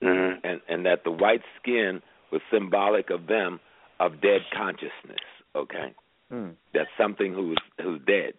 Mm-hmm. 0.00 0.46
and 0.46 0.60
and 0.68 0.86
that 0.86 1.02
the 1.02 1.10
white 1.10 1.42
skin 1.60 2.00
was 2.30 2.40
symbolic 2.52 3.10
of 3.10 3.26
them 3.26 3.58
of 3.98 4.20
dead 4.20 4.42
consciousness. 4.56 5.26
Okay 5.56 5.92
Mm. 6.32 6.54
that's 6.72 6.88
something 6.96 7.34
who's 7.34 7.58
who's 7.82 8.00
dead 8.06 8.32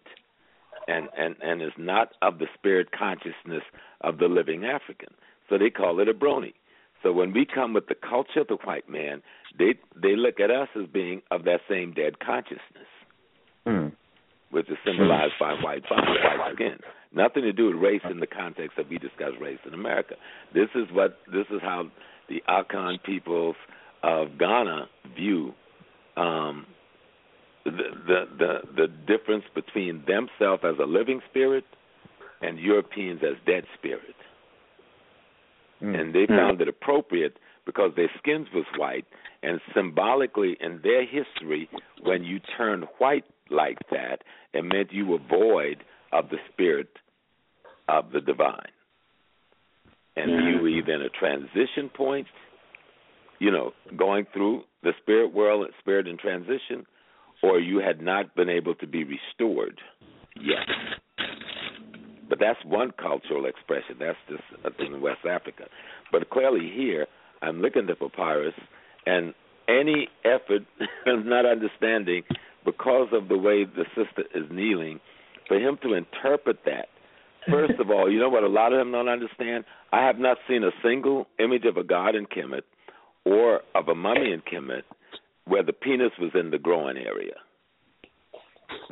and 0.88 1.08
and 1.16 1.36
and 1.40 1.62
is 1.62 1.76
not 1.78 2.08
of 2.22 2.40
the 2.40 2.46
spirit 2.54 2.88
consciousness 2.90 3.62
of 4.00 4.18
the 4.18 4.26
living 4.26 4.64
african 4.64 5.10
so 5.48 5.56
they 5.58 5.70
call 5.70 6.00
it 6.00 6.08
obroni 6.08 6.54
so 7.04 7.12
when 7.12 7.32
we 7.32 7.46
come 7.46 7.72
with 7.72 7.86
the 7.86 7.94
culture 7.94 8.40
of 8.40 8.48
the 8.48 8.56
white 8.64 8.88
man 8.88 9.22
they 9.58 9.74
they 9.94 10.16
look 10.16 10.40
at 10.40 10.50
us 10.50 10.68
as 10.74 10.88
being 10.92 11.22
of 11.30 11.44
that 11.44 11.60
same 11.68 11.92
dead 11.94 12.18
consciousness 12.18 12.88
Mm. 13.66 13.92
which 14.50 14.68
is 14.68 14.76
symbolized 14.84 15.32
by 15.40 15.54
white 15.54 15.88
body, 15.88 16.06
white 16.06 16.52
skin. 16.54 16.78
Nothing 17.14 17.42
to 17.44 17.52
do 17.52 17.66
with 17.68 17.76
race 17.76 18.02
in 18.10 18.20
the 18.20 18.26
context 18.26 18.76
that 18.76 18.90
we 18.90 18.98
discuss 18.98 19.30
race 19.40 19.58
in 19.66 19.72
America. 19.72 20.16
This 20.52 20.68
is 20.74 20.84
what 20.92 21.18
this 21.32 21.46
is 21.50 21.60
how 21.62 21.90
the 22.28 22.42
Akan 22.48 23.02
peoples 23.02 23.56
of 24.02 24.36
Ghana 24.38 24.88
view 25.16 25.54
um, 26.16 26.66
the, 27.64 27.70
the 28.06 28.24
the 28.38 28.58
the 28.76 28.86
difference 29.06 29.44
between 29.54 30.04
themselves 30.06 30.62
as 30.62 30.74
a 30.78 30.86
living 30.86 31.20
spirit 31.30 31.64
and 32.42 32.58
Europeans 32.58 33.20
as 33.22 33.36
dead 33.46 33.64
spirit. 33.78 34.14
Mm. 35.84 36.00
And 36.00 36.14
they 36.14 36.26
found 36.26 36.60
it 36.60 36.68
appropriate 36.68 37.36
because 37.66 37.92
their 37.96 38.10
skins 38.18 38.48
was 38.54 38.64
white. 38.76 39.04
And 39.42 39.60
symbolically 39.74 40.56
in 40.60 40.80
their 40.82 41.04
history 41.04 41.68
when 42.02 42.24
you 42.24 42.40
turned 42.56 42.84
white 42.98 43.24
like 43.50 43.78
that 43.90 44.22
it 44.52 44.64
meant 44.64 44.92
you 44.92 45.06
were 45.06 45.18
void 45.18 45.84
of 46.12 46.30
the 46.30 46.38
spirit 46.52 46.88
of 47.88 48.12
the 48.12 48.20
divine. 48.20 48.72
And 50.16 50.30
you 50.30 50.62
were 50.62 50.68
either 50.68 50.92
in 50.92 51.02
a 51.02 51.10
transition 51.10 51.90
point 51.94 52.26
you 53.38 53.50
know 53.50 53.72
going 53.96 54.26
through 54.32 54.62
the 54.82 54.92
spirit 55.02 55.32
world 55.32 55.66
spirit 55.80 56.06
in 56.06 56.16
transition 56.16 56.86
or 57.42 57.58
you 57.58 57.78
had 57.78 58.00
not 58.00 58.34
been 58.34 58.48
able 58.48 58.74
to 58.76 58.86
be 58.86 59.04
restored 59.04 59.80
yet 60.36 60.66
but 62.34 62.40
that's 62.40 62.58
one 62.64 62.90
cultural 63.00 63.46
expression. 63.46 63.94
That's 64.00 64.18
just 64.28 64.76
thing 64.76 64.92
in 64.92 65.00
West 65.00 65.24
Africa. 65.24 65.66
But 66.10 66.30
clearly 66.30 66.68
here, 66.74 67.06
I'm 67.42 67.62
looking 67.62 67.82
at 67.82 67.86
the 67.86 67.94
papyrus, 67.94 68.54
and 69.06 69.34
any 69.68 70.08
effort 70.24 70.62
of 71.06 71.24
not 71.24 71.46
understanding, 71.46 72.24
because 72.64 73.06
of 73.12 73.28
the 73.28 73.38
way 73.38 73.64
the 73.64 73.84
sister 73.94 74.24
is 74.34 74.50
kneeling, 74.50 74.98
for 75.46 75.58
him 75.58 75.78
to 75.84 75.94
interpret 75.94 76.58
that. 76.64 76.88
First 77.48 77.78
of 77.78 77.88
all, 77.90 78.10
you 78.10 78.18
know 78.18 78.30
what 78.30 78.42
a 78.42 78.48
lot 78.48 78.72
of 78.72 78.80
them 78.80 78.90
don't 78.90 79.08
understand? 79.08 79.64
I 79.92 80.04
have 80.04 80.18
not 80.18 80.38
seen 80.48 80.64
a 80.64 80.72
single 80.82 81.28
image 81.38 81.66
of 81.66 81.76
a 81.76 81.84
god 81.84 82.16
in 82.16 82.26
Kemet 82.26 82.62
or 83.24 83.60
of 83.76 83.86
a 83.86 83.94
mummy 83.94 84.32
in 84.32 84.40
Kemet 84.40 84.82
where 85.44 85.62
the 85.62 85.72
penis 85.72 86.10
was 86.18 86.32
in 86.34 86.50
the 86.50 86.58
growing 86.58 86.96
area. 86.96 87.34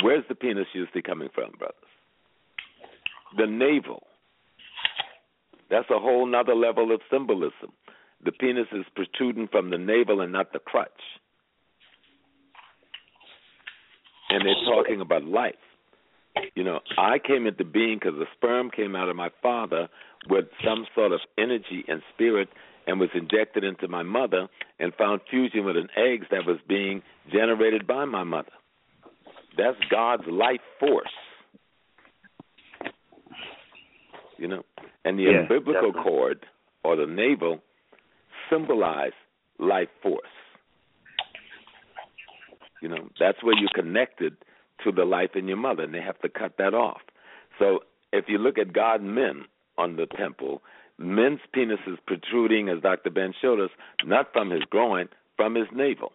Where's 0.01 0.23
the 0.28 0.36
penis 0.36 0.66
usually 0.74 1.02
coming 1.02 1.28
from, 1.35 1.51
brothers? 1.59 1.74
The 3.37 3.47
navel. 3.47 4.03
That's 5.71 5.89
a 5.91 5.99
whole 5.99 6.27
nother 6.27 6.55
level 6.55 6.93
of 6.93 7.01
symbolism. 7.11 7.73
The 8.25 8.33
penis 8.33 8.67
is 8.73 8.85
protruding 8.95 9.49
from 9.49 9.71
the 9.71 9.79
navel 9.79 10.21
and 10.21 10.33
not 10.33 10.53
the 10.53 10.59
crutch. 10.59 10.91
And 14.29 14.47
they're 14.47 14.75
talking 14.75 15.01
about 15.01 15.25
life. 15.25 15.55
You 16.55 16.65
know, 16.65 16.81
I 16.97 17.19
came 17.19 17.47
into 17.47 17.65
being 17.65 17.99
because 17.99 18.19
the 18.19 18.27
sperm 18.37 18.71
came 18.71 18.97
out 18.97 19.09
of 19.09 19.17
my 19.17 19.31
father 19.43 19.89
with 20.29 20.47
some 20.65 20.87
sort 20.95 21.13
of 21.13 21.21
energy 21.37 21.85
and 21.89 22.03
spirit 22.15 22.49
and 22.87 22.99
was 22.99 23.11
injected 23.15 23.65
into 23.65 23.89
my 23.89 24.03
mother 24.03 24.49
and 24.79 24.95
found 24.95 25.21
fusion 25.31 25.65
with 25.65 25.77
an 25.77 25.89
egg 25.97 26.25
that 26.31 26.47
was 26.47 26.59
being 26.69 27.03
generated 27.31 27.87
by 27.87 28.05
my 28.05 28.25
mother. 28.25 28.53
That's 29.57 29.77
God's 29.91 30.25
life 30.27 30.61
force 30.81 31.11
you 34.43 34.48
know. 34.48 34.64
And 35.05 35.19
the 35.19 35.23
Yeah, 35.24 35.40
umbilical 35.43 35.93
definitely. 35.93 36.02
cord 36.02 36.47
or 36.82 36.97
the 36.97 37.06
navel 37.06 37.62
symbolize 38.51 39.12
life 39.59 39.89
force. 40.02 40.27
You 42.82 42.89
know, 42.89 43.09
that's 43.19 43.43
where 43.43 43.56
you're 43.56 43.70
connected 43.74 44.36
to 44.82 44.90
the 44.90 45.05
life 45.05 45.36
in 45.36 45.47
your 45.47 45.56
mother, 45.56 45.85
and 45.85 45.94
they 45.94 46.01
have 46.01 46.19
to 46.20 46.28
cut 46.28 46.56
that 46.59 46.74
off. 46.74 47.01
So 47.60 47.85
if 48.12 48.24
you 48.28 48.39
look 48.39 48.59
at 48.59 48.73
God 48.73 49.01
and 49.01 49.14
men 49.14 49.44
on 49.78 49.94
the 49.94 50.06
temple, 50.06 50.62
men's 50.98 51.40
penis 51.55 51.78
is 51.86 51.98
protruding, 52.05 52.69
as 52.69 52.82
Dr. 52.82 53.10
Ben 53.10 53.32
showed 53.40 53.60
us, 53.60 53.70
not 54.05 54.32
from 54.32 54.51
his 54.51 54.64
groin, 54.64 55.09
from 55.36 55.55
his 55.55 55.69
navel. 55.73 56.12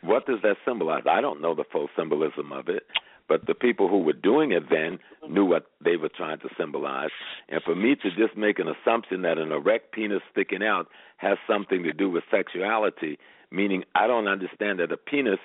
What 0.00 0.24
does 0.26 0.40
that 0.42 0.56
symbolize? 0.64 1.04
I 1.06 1.20
don't 1.20 1.42
know 1.42 1.54
the 1.54 1.64
full 1.70 1.88
symbolism 1.96 2.52
of 2.52 2.68
it, 2.68 2.84
but 3.28 3.46
the 3.46 3.54
people 3.54 3.88
who 3.88 3.98
were 3.98 4.12
doing 4.12 4.52
it 4.52 4.64
then 4.70 4.98
knew 5.28 5.44
what 5.44 5.66
they 5.84 5.96
were 5.96 6.10
trying 6.10 6.38
to 6.40 6.48
symbolize. 6.58 7.10
And 7.48 7.62
for 7.62 7.74
me 7.74 7.96
to 7.96 8.10
just 8.10 8.36
make 8.36 8.58
an 8.58 8.68
assumption 8.68 9.22
that 9.22 9.38
an 9.38 9.52
erect 9.52 9.92
penis 9.92 10.22
sticking 10.30 10.62
out 10.62 10.86
has 11.16 11.38
something 11.48 11.82
to 11.82 11.92
do 11.92 12.10
with 12.10 12.24
sexuality 12.30 13.18
meaning 13.50 13.84
I 13.94 14.06
don't 14.06 14.28
understand 14.28 14.80
that 14.80 14.92
a 14.92 14.96
penis 14.96 15.38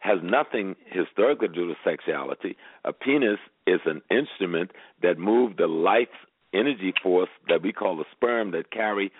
has 0.00 0.18
nothing 0.22 0.74
historically 0.86 1.48
to 1.48 1.54
do 1.54 1.68
with 1.68 1.76
sexuality. 1.84 2.56
A 2.84 2.92
penis 2.92 3.38
is 3.66 3.80
an 3.86 4.02
instrument 4.10 4.72
that 5.02 5.18
moves 5.18 5.56
the 5.56 5.68
life 5.68 6.08
energy 6.52 6.92
force 7.02 7.30
that 7.48 7.62
we 7.62 7.72
call 7.72 7.96
the 7.96 8.04
sperm 8.12 8.50
that 8.50 8.70
carry 8.70 9.12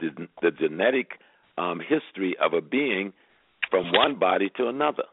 the, 0.00 0.26
the 0.40 0.50
genetic 0.50 1.12
um, 1.58 1.80
history 1.80 2.34
of 2.42 2.54
a 2.54 2.62
being 2.62 3.12
from 3.70 3.92
one 3.92 4.18
body 4.18 4.50
to 4.56 4.68
another. 4.68 5.04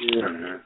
Yeah. 0.00 0.58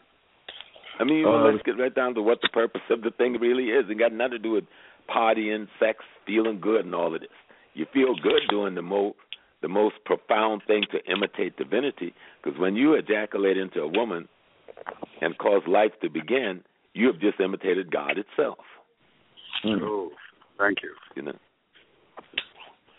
I 0.99 1.05
mean, 1.05 1.25
well, 1.25 1.47
Uh, 1.47 1.51
let's 1.53 1.63
get 1.65 1.79
right 1.79 1.95
down 1.95 2.15
to 2.15 2.23
what 2.23 2.41
the 2.43 2.49
purpose 2.49 2.83
of 2.91 3.03
the 3.03 3.11
thing 3.13 3.39
really 3.41 3.71
is. 3.71 3.89
It 3.89 3.99
got 3.99 4.13
nothing 4.13 4.33
to 4.33 4.39
do 4.39 4.51
with 4.53 4.65
partying, 5.09 5.67
sex, 5.81 6.05
feeling 6.27 6.61
good, 6.61 6.85
and 6.85 6.95
all 6.95 7.15
of 7.15 7.21
this. 7.21 7.31
You 7.75 7.87
feel 7.93 8.15
good 8.23 8.43
doing 8.51 8.75
the 8.75 8.83
most 8.83 9.17
the 9.63 9.69
most 9.69 9.95
profound 10.05 10.61
thing 10.67 10.83
to 10.91 10.99
imitate 11.11 11.57
divinity, 11.57 12.13
because 12.43 12.59
when 12.59 12.75
you 12.75 12.95
ejaculate 12.95 13.57
into 13.57 13.81
a 13.81 13.87
woman 13.87 14.29
and 15.21 15.39
cause 15.39 15.63
life 15.69 15.93
to 16.03 16.11
begin, 16.11 16.63
you 16.95 17.07
have 17.07 17.21
just 17.21 17.39
imitated 17.39 17.91
God 17.93 18.19
itself. 18.19 18.59
Oh, 19.65 20.11
thank 20.59 20.83
you. 20.83 20.93
You 21.15 21.23
know. 21.23 21.39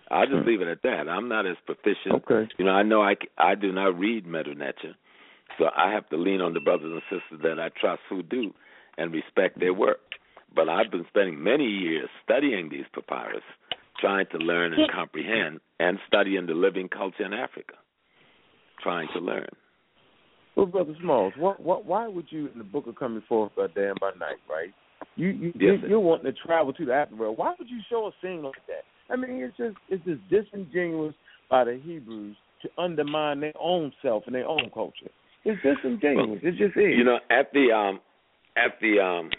I'll 0.10 0.26
just 0.26 0.48
leave 0.48 0.62
it 0.62 0.70
at 0.70 0.82
that. 0.84 1.10
I'm 1.10 1.28
not 1.28 1.46
as 1.46 1.58
proficient. 1.66 2.16
Okay. 2.16 2.48
You 2.58 2.66
know, 2.66 2.72
I 2.72 2.84
know 2.84 3.02
I, 3.02 3.16
c- 3.16 3.30
I 3.38 3.56
do 3.56 3.72
not 3.74 4.00
read 4.00 4.26
Metu 4.26 4.56
Neter, 4.56 4.96
so 5.58 5.66
I 5.76 5.92
have 5.92 6.08
to 6.10 6.18
lean 6.18 6.42
on 6.42 6.54
the 6.54 6.60
brothers 6.60 6.92
and 6.92 7.02
sisters 7.10 7.42
that 7.44 7.60
I 7.60 7.70
trust 7.80 8.02
who 8.10 8.24
do 8.24 8.54
and 8.98 9.12
respect 9.12 9.60
their 9.60 9.74
work. 9.74 10.00
But 10.56 10.70
I've 10.70 10.92
been 10.92 11.06
spending 11.10 11.44
many 11.44 11.66
years 11.66 12.10
studying 12.24 12.70
these 12.70 12.86
papyrus, 12.94 13.44
trying 14.00 14.26
to 14.32 14.38
learn 14.38 14.74
and 14.74 14.92
comprehend, 14.92 15.60
and 15.80 15.98
studying 16.08 16.46
the 16.46 16.54
living 16.54 16.90
culture 16.90 17.26
in 17.26 17.34
Africa, 17.34 17.74
trying 18.82 19.08
to 19.14 19.20
learn. 19.20 19.50
Well, 20.56 20.68
brother 20.68 20.94
Smalls, 21.02 21.34
what, 21.38 21.60
what, 21.60 21.86
why 21.86 22.08
would 22.08 22.28
you, 22.30 22.50
in 22.52 22.60
the 22.60 22.64
book 22.64 22.86
of 22.86 22.96
coming 22.96 23.24
forth 23.28 23.52
by 23.56 23.68
day 23.68 23.90
and 23.90 24.00
by 24.00 24.12
night, 24.20 24.38
right? 24.48 24.72
You, 25.16 25.30
you, 25.30 25.54
Yes, 25.60 25.80
you 25.82 25.90
you're 25.90 26.00
wanting 26.00 26.32
to 26.32 26.40
travel 26.46 26.74
to 26.74 26.86
the 26.86 26.92
afterworld. 26.92 27.38
Why 27.38 27.54
would 27.58 27.70
you 27.70 27.80
show 27.90 28.08
a 28.08 28.12
scene 28.22 28.44
like 28.44 28.54
that? 28.68 28.84
I 29.12 29.16
mean, 29.16 29.42
it's 29.44 29.58
just, 29.58 29.76
it's 29.90 30.04
just 30.06 30.22
disingenuous 30.30 31.16
by 31.50 31.64
the 31.64 31.80
Hebrews 31.84 32.36
to 32.62 32.70
undermine 32.78 33.40
their 33.40 33.54
own 33.60 33.92
self 34.02 34.24
and 34.28 34.36
their 34.36 34.48
own 34.48 34.70
culture. 34.74 35.10
It's 35.46 35.62
disingenuous. 35.62 36.40
it 36.44 36.52
just 36.52 36.78
is. 36.78 36.94
You 36.98 37.04
know, 37.04 37.20
at 37.30 37.52
the 37.54 37.72
um, 37.72 38.00
at 38.56 38.80
the 38.82 39.00
um, 39.00 39.30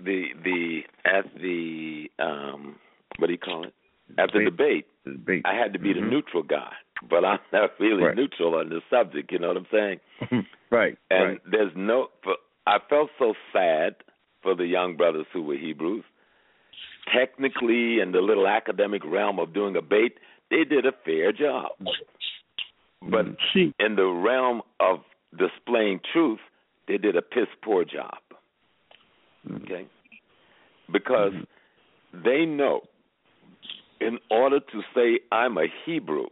the 0.00 0.24
the 0.44 0.80
at 1.06 1.24
the 1.40 2.06
um, 2.18 2.76
what 3.18 3.26
do 3.28 3.32
you 3.32 3.38
call 3.38 3.64
it? 3.64 3.74
At 4.18 4.30
the 4.32 4.44
debate, 4.44 4.86
Debate. 5.04 5.42
I 5.44 5.54
had 5.54 5.72
to 5.74 5.78
be 5.78 5.92
the 5.92 6.00
neutral 6.00 6.42
guy, 6.42 6.72
but 7.10 7.24
I'm 7.24 7.38
not 7.52 7.70
really 7.78 8.02
Right. 8.04 8.16
neutral 8.16 8.54
on 8.54 8.70
the 8.70 8.80
subject. 8.90 9.30
You 9.30 9.38
know 9.38 9.48
what 9.48 9.56
I'm 9.58 9.66
saying? 9.70 10.00
right. 10.70 10.96
And 11.10 11.28
right. 11.28 11.38
there's 11.50 11.72
no. 11.76 12.08
For, 12.24 12.34
I 12.66 12.78
felt 12.88 13.10
so 13.18 13.34
sad 13.52 13.96
for 14.42 14.54
the 14.54 14.66
young 14.66 14.96
brothers 14.96 15.26
who 15.32 15.42
were 15.42 15.56
Hebrews. 15.56 16.04
Technically, 17.14 18.00
in 18.00 18.12
the 18.12 18.20
little 18.20 18.46
academic 18.46 19.02
realm 19.04 19.38
of 19.38 19.54
doing 19.54 19.76
a 19.76 19.80
debate, 19.80 20.18
they 20.50 20.64
did 20.64 20.84
a 20.84 20.92
fair 21.04 21.32
job. 21.32 21.70
But 23.10 23.26
in 23.54 23.96
the 23.96 24.06
realm 24.06 24.62
of 24.80 25.00
displaying 25.36 26.00
truth, 26.12 26.40
they 26.86 26.98
did 26.98 27.16
a 27.16 27.22
piss 27.22 27.48
poor 27.62 27.84
job. 27.84 28.18
Mm-hmm. 29.46 29.64
Okay? 29.64 29.86
Because 30.90 31.32
mm-hmm. 31.32 32.22
they 32.24 32.46
know 32.46 32.82
in 34.00 34.18
order 34.30 34.60
to 34.60 34.82
say 34.94 35.20
I'm 35.32 35.58
a 35.58 35.66
Hebrew, 35.84 36.26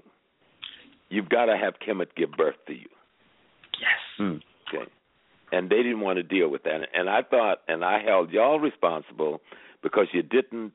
you've 1.09 1.29
got 1.29 1.47
to 1.47 1.57
have 1.57 1.75
Kemet 1.87 2.15
give 2.17 2.33
birth 2.33 2.57
to 2.67 2.73
you. 2.73 2.89
Yes. 3.81 4.21
Mm. 4.21 4.41
Okay. 4.69 4.91
And 5.53 5.71
they 5.71 5.77
didn't 5.77 6.01
want 6.01 6.17
to 6.17 6.23
deal 6.23 6.49
with 6.49 6.65
that. 6.65 6.81
And 6.95 7.09
I 7.09 7.23
thought, 7.23 7.59
and 7.69 7.85
I 7.85 8.03
held 8.03 8.31
y'all 8.31 8.59
responsible 8.59 9.41
because 9.83 10.07
you 10.13 10.23
didn't 10.23 10.73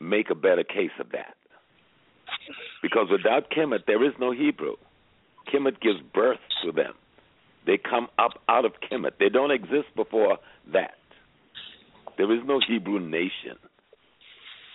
make 0.00 0.30
a 0.30 0.34
better 0.34 0.64
case 0.64 0.90
of 0.98 1.10
that. 1.12 1.34
Because 2.82 3.08
without 3.10 3.50
Kemet, 3.50 3.86
there 3.86 4.04
is 4.04 4.12
no 4.18 4.32
Hebrew. 4.32 4.76
Kemet 5.52 5.80
gives 5.80 6.00
birth 6.14 6.38
to 6.64 6.72
them. 6.72 6.94
They 7.66 7.78
come 7.78 8.08
up 8.18 8.32
out 8.48 8.64
of 8.64 8.72
Kemet. 8.90 9.12
They 9.18 9.28
don't 9.28 9.50
exist 9.50 9.94
before 9.94 10.38
that. 10.72 10.94
There 12.18 12.32
is 12.32 12.40
no 12.44 12.60
Hebrew 12.66 12.98
nation. 12.98 13.56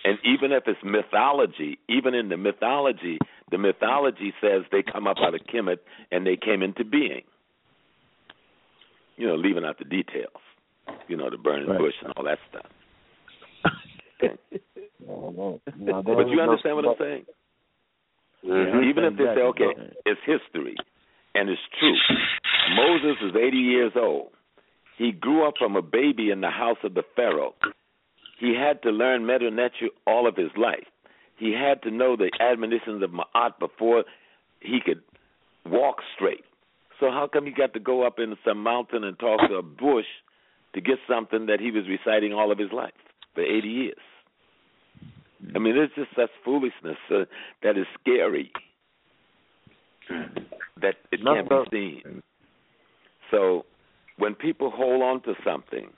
And 0.04 0.18
even 0.24 0.52
if 0.52 0.64
it's 0.66 0.78
mythology, 0.82 1.78
even 1.88 2.14
in 2.14 2.28
the 2.28 2.36
mythology, 2.36 3.18
the 3.50 3.58
mythology 3.58 4.32
says 4.40 4.62
they 4.72 4.82
come 4.82 5.06
up 5.06 5.18
out 5.20 5.34
of 5.34 5.40
Kemet 5.52 5.78
and 6.10 6.26
they 6.26 6.36
came 6.36 6.62
into 6.62 6.84
being. 6.84 7.22
You 9.16 9.26
know, 9.26 9.34
leaving 9.34 9.64
out 9.64 9.78
the 9.78 9.84
details. 9.84 10.40
You 11.08 11.16
know, 11.16 11.28
the 11.28 11.36
burning 11.36 11.68
Right. 11.68 11.78
bush 11.78 11.94
and 12.02 12.12
all 12.16 12.24
that 12.24 12.38
stuff. 12.48 12.66
Okay. 14.22 14.36
No, 15.00 15.60
But 16.02 16.28
you 16.28 16.40
understand 16.40 16.76
what 16.76 16.84
I'm 16.86 16.96
saying? 16.98 17.26
Mhm. 18.44 18.84
Even 18.84 19.04
if 19.04 19.16
they 19.16 19.24
say, 19.24 19.40
okay, 19.40 19.72
it's 20.04 20.20
history 20.24 20.76
and 21.38 21.48
it's 21.48 21.60
true. 21.78 21.94
Moses 22.74 23.16
is 23.22 23.36
80 23.36 23.56
years 23.56 23.92
old. 23.96 24.28
He 24.96 25.12
grew 25.12 25.46
up 25.46 25.54
from 25.58 25.76
a 25.76 25.82
baby 25.82 26.30
in 26.30 26.40
the 26.40 26.50
house 26.50 26.78
of 26.82 26.94
the 26.94 27.04
Pharaoh. 27.14 27.54
He 28.40 28.54
had 28.54 28.82
to 28.82 28.90
learn 28.90 29.22
Metanetru 29.22 29.88
all 30.06 30.26
of 30.26 30.36
his 30.36 30.50
life. 30.56 30.86
He 31.38 31.52
had 31.52 31.82
to 31.82 31.90
know 31.90 32.16
the 32.16 32.30
admonitions 32.40 33.02
of 33.02 33.10
Ma'at 33.10 33.58
before 33.60 34.04
he 34.60 34.80
could 34.84 35.02
walk 35.64 35.96
straight. 36.16 36.44
So 36.98 37.10
how 37.10 37.28
come 37.32 37.46
he 37.46 37.52
got 37.52 37.74
to 37.74 37.80
go 37.80 38.04
up 38.04 38.18
in 38.18 38.34
some 38.44 38.62
mountain 38.62 39.04
and 39.04 39.16
talk 39.18 39.40
to 39.48 39.54
a 39.54 39.62
bush 39.62 40.06
to 40.74 40.80
get 40.80 40.98
something 41.08 41.46
that 41.46 41.60
he 41.60 41.70
was 41.70 41.84
reciting 41.88 42.32
all 42.32 42.50
of 42.50 42.58
his 42.58 42.72
life 42.72 42.92
for 43.34 43.42
80 43.42 43.68
years? 43.68 43.94
I 45.54 45.60
mean, 45.60 45.76
it's 45.76 45.94
just 45.94 46.10
such 46.16 46.30
foolishness 46.44 46.96
uh, 47.10 47.24
that 47.62 47.78
is 47.78 47.86
scary. 48.00 48.50
That 50.80 50.94
it 51.12 51.20
can't 51.24 51.70
be 51.70 52.02
seen. 52.04 52.22
So 53.30 53.64
when 54.16 54.34
people 54.34 54.70
hold 54.70 55.02
on 55.02 55.22
to 55.22 55.34
something, 55.44 55.88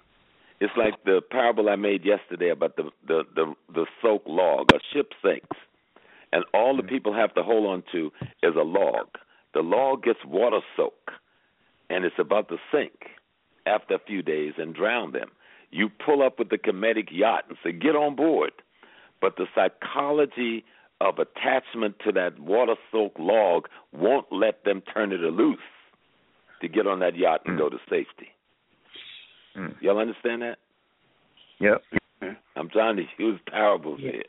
it's 0.60 0.72
like 0.76 0.94
the 1.04 1.20
parable 1.30 1.68
I 1.68 1.76
made 1.76 2.04
yesterday 2.04 2.50
about 2.50 2.76
the 2.76 2.90
the 3.06 3.22
the, 3.34 3.54
the 3.72 3.86
soak 4.02 4.22
log. 4.26 4.70
A 4.72 4.78
ship 4.92 5.12
sinks, 5.22 5.56
and 6.32 6.44
all 6.52 6.76
the 6.76 6.82
people 6.82 7.14
have 7.14 7.34
to 7.34 7.42
hold 7.42 7.66
on 7.66 7.82
to 7.92 8.10
is 8.42 8.54
a 8.56 8.62
log. 8.62 9.06
The 9.54 9.60
log 9.60 10.04
gets 10.04 10.20
water 10.24 10.60
soak, 10.76 11.12
and 11.88 12.04
it's 12.04 12.18
about 12.18 12.48
to 12.48 12.56
sink 12.72 12.92
after 13.66 13.94
a 13.94 13.98
few 14.06 14.22
days 14.22 14.54
and 14.58 14.74
drown 14.74 15.12
them. 15.12 15.30
You 15.70 15.88
pull 15.88 16.22
up 16.22 16.38
with 16.38 16.50
the 16.50 16.58
Kemetic 16.58 17.08
yacht 17.10 17.44
and 17.48 17.56
say, 17.64 17.72
"Get 17.72 17.96
on 17.96 18.16
board," 18.16 18.52
but 19.20 19.36
the 19.36 19.46
psychology 19.54 20.64
of 21.00 21.18
attachment 21.18 21.96
to 22.04 22.12
that 22.12 22.38
water 22.38 22.74
soaked 22.92 23.18
log 23.18 23.68
won't 23.92 24.26
let 24.30 24.64
them 24.64 24.82
turn 24.92 25.12
it 25.12 25.20
loose 25.20 25.58
to 26.60 26.68
get 26.68 26.86
on 26.86 26.98
that 27.00 27.16
yacht 27.16 27.40
and 27.46 27.58
go 27.58 27.68
to 27.68 27.78
safety. 27.88 28.28
Y'all 29.80 29.98
understand 29.98 30.42
that? 30.42 30.58
Yep. 31.58 31.82
I'm 32.56 32.68
trying 32.68 32.96
to 32.96 33.04
use 33.18 33.40
parables 33.50 34.00
here. 34.00 34.22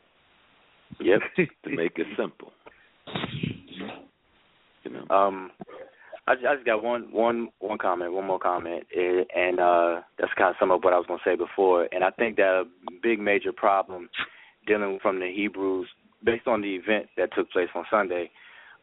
Yep. 1.00 1.20
to 1.64 1.70
make 1.70 1.92
it 1.96 2.06
simple. 2.16 2.52
You 4.84 4.90
know. 4.90 5.14
Um, 5.14 5.50
I 6.26 6.34
just, 6.34 6.46
I 6.46 6.54
just 6.54 6.66
got 6.66 6.82
one 6.82 7.08
one 7.12 7.48
one 7.58 7.78
comment, 7.78 8.12
one 8.12 8.26
more 8.26 8.38
comment, 8.38 8.86
eh, 8.96 9.24
and 9.34 9.58
uh, 9.58 10.00
that's 10.18 10.32
kind 10.36 10.50
of 10.50 10.56
some 10.60 10.70
of 10.70 10.82
what 10.84 10.92
I 10.92 10.96
was 10.96 11.06
going 11.06 11.20
to 11.22 11.28
say 11.28 11.36
before. 11.36 11.88
And 11.92 12.04
I 12.04 12.10
think 12.10 12.36
that 12.36 12.62
a 12.62 12.64
big 13.02 13.18
major 13.18 13.52
problem 13.52 14.08
dealing 14.66 14.98
from 15.02 15.18
the 15.18 15.30
Hebrews, 15.34 15.88
based 16.24 16.46
on 16.46 16.60
the 16.60 16.74
event 16.74 17.06
that 17.16 17.30
took 17.34 17.50
place 17.50 17.68
on 17.74 17.84
Sunday, 17.90 18.30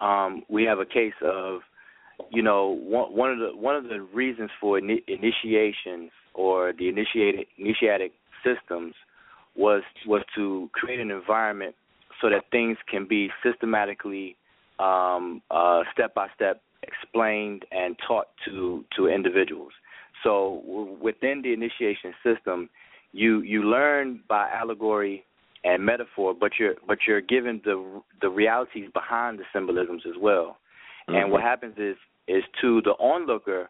um, 0.02 0.44
we 0.50 0.64
have 0.64 0.80
a 0.80 0.86
case 0.86 1.14
of, 1.24 1.62
you 2.32 2.42
know, 2.42 2.80
one 2.82 3.16
one 3.16 3.32
of 3.32 3.40
the 3.40 3.56
one 3.56 3.76
of 3.76 3.86
the 3.86 4.02
reasons 4.14 4.50
for 4.60 4.80
ini- 4.80 5.04
initiations 5.08 6.12
or 6.34 6.74
the 6.78 6.88
initiated 6.90 7.48
initiatic 7.58 8.14
systems 8.44 8.94
was 9.56 9.84
was 10.06 10.24
to 10.36 10.70
create 10.74 11.00
an 11.00 11.12
environment 11.12 11.76
so 12.22 12.30
that 12.30 12.44
things 12.52 12.78
can 12.90 13.08
be 13.08 13.30
systematically 13.44 14.36
um, 14.80 15.42
uh, 15.52 15.84
step 15.94 16.14
by 16.14 16.28
step 16.36 16.62
explained 16.84 17.66
and 17.72 17.98
taught 18.08 18.28
to 18.46 18.84
to 18.96 19.08
individuals. 19.08 19.72
So 20.24 20.62
w- 20.66 20.98
within 21.02 21.42
the 21.42 21.54
initiation 21.54 22.14
system, 22.24 22.70
you 23.12 23.42
you 23.42 23.64
learn 23.64 24.22
by 24.28 24.50
allegory 24.50 25.26
and 25.64 25.86
metaphor, 25.86 26.34
but 26.34 26.54
you're 26.60 26.76
but 26.88 27.00
you're 27.08 27.22
given 27.22 27.62
the 27.64 28.02
the 28.22 28.30
realities 28.30 28.90
behind 28.94 29.40
the 29.40 29.44
symbolisms 29.54 30.04
as 30.08 30.16
well. 30.20 30.58
And 31.08 31.18
mm-hmm. 31.18 31.32
what 31.32 31.42
happens 31.42 31.76
is 31.78 31.96
is 32.28 32.44
to 32.62 32.82
the 32.82 32.92
onlooker 33.00 33.70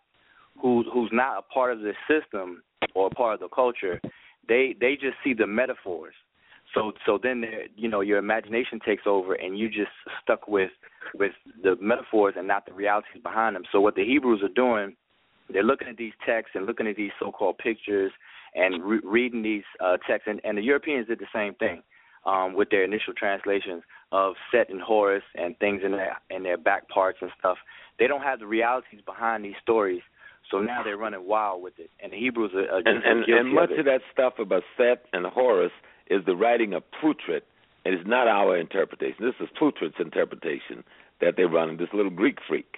who 0.61 0.83
who's 0.91 1.09
not 1.11 1.39
a 1.39 1.41
part 1.53 1.73
of 1.73 1.79
the 1.79 1.93
system 2.07 2.63
or 2.93 3.07
a 3.07 3.09
part 3.09 3.35
of 3.35 3.39
the 3.39 3.47
culture, 3.49 3.99
they 4.47 4.75
they 4.79 4.95
just 4.95 5.15
see 5.23 5.33
the 5.33 5.47
metaphors. 5.47 6.13
So 6.73 6.91
so 7.05 7.19
then 7.21 7.43
you 7.75 7.89
know 7.89 8.01
your 8.01 8.19
imagination 8.19 8.79
takes 8.85 9.03
over 9.05 9.33
and 9.33 9.57
you 9.57 9.67
just 9.69 9.91
stuck 10.21 10.47
with 10.47 10.71
with 11.15 11.31
the 11.63 11.75
metaphors 11.81 12.35
and 12.37 12.47
not 12.47 12.65
the 12.65 12.73
realities 12.73 13.21
behind 13.23 13.55
them. 13.55 13.63
So 13.71 13.81
what 13.81 13.95
the 13.95 14.05
Hebrews 14.05 14.41
are 14.43 14.49
doing, 14.49 14.95
they're 15.51 15.63
looking 15.63 15.87
at 15.87 15.97
these 15.97 16.13
texts 16.25 16.51
and 16.55 16.65
looking 16.65 16.87
at 16.87 16.95
these 16.95 17.11
so-called 17.19 17.57
pictures 17.57 18.11
and 18.55 18.83
re- 18.83 19.01
reading 19.03 19.41
these 19.41 19.63
uh, 19.79 19.97
texts, 20.07 20.27
and, 20.29 20.41
and 20.43 20.57
the 20.57 20.61
Europeans 20.61 21.07
did 21.07 21.19
the 21.19 21.27
same 21.33 21.53
thing 21.55 21.81
um, 22.25 22.55
with 22.55 22.69
their 22.69 22.83
initial 22.83 23.13
translations 23.13 23.83
of 24.11 24.33
Set 24.51 24.69
and 24.69 24.81
Horus 24.81 25.23
and 25.35 25.57
things 25.59 25.81
in 25.83 25.91
their 25.91 26.17
in 26.29 26.43
their 26.43 26.57
back 26.57 26.87
parts 26.89 27.19
and 27.21 27.31
stuff. 27.39 27.57
They 27.97 28.07
don't 28.07 28.21
have 28.21 28.39
the 28.39 28.47
realities 28.47 29.01
behind 29.05 29.45
these 29.45 29.55
stories, 29.61 30.01
so 30.51 30.59
now 30.59 30.83
they're 30.83 30.97
running 30.97 31.27
wild 31.27 31.61
with 31.61 31.73
it. 31.77 31.89
And 32.01 32.11
the 32.11 32.17
Hebrews 32.17 32.51
are, 32.55 32.75
are 32.75 32.81
and 32.85 33.03
and, 33.03 33.25
and 33.25 33.53
much 33.53 33.71
of, 33.71 33.79
of 33.79 33.85
that 33.85 34.01
stuff 34.11 34.33
about 34.39 34.63
Set 34.77 35.05
and 35.13 35.25
Horus 35.25 35.71
is 36.09 36.21
the 36.25 36.35
writing 36.35 36.73
of 36.73 36.83
Plutarch, 36.99 37.43
and 37.85 37.93
it's 37.93 38.07
not 38.07 38.27
our 38.27 38.57
interpretation. 38.57 39.17
This 39.19 39.35
is 39.39 39.47
Plutarch's 39.57 39.95
interpretation 39.99 40.83
that 41.21 41.35
they're 41.37 41.49
running. 41.49 41.77
This 41.77 41.89
little 41.93 42.11
Greek 42.11 42.37
freak. 42.47 42.77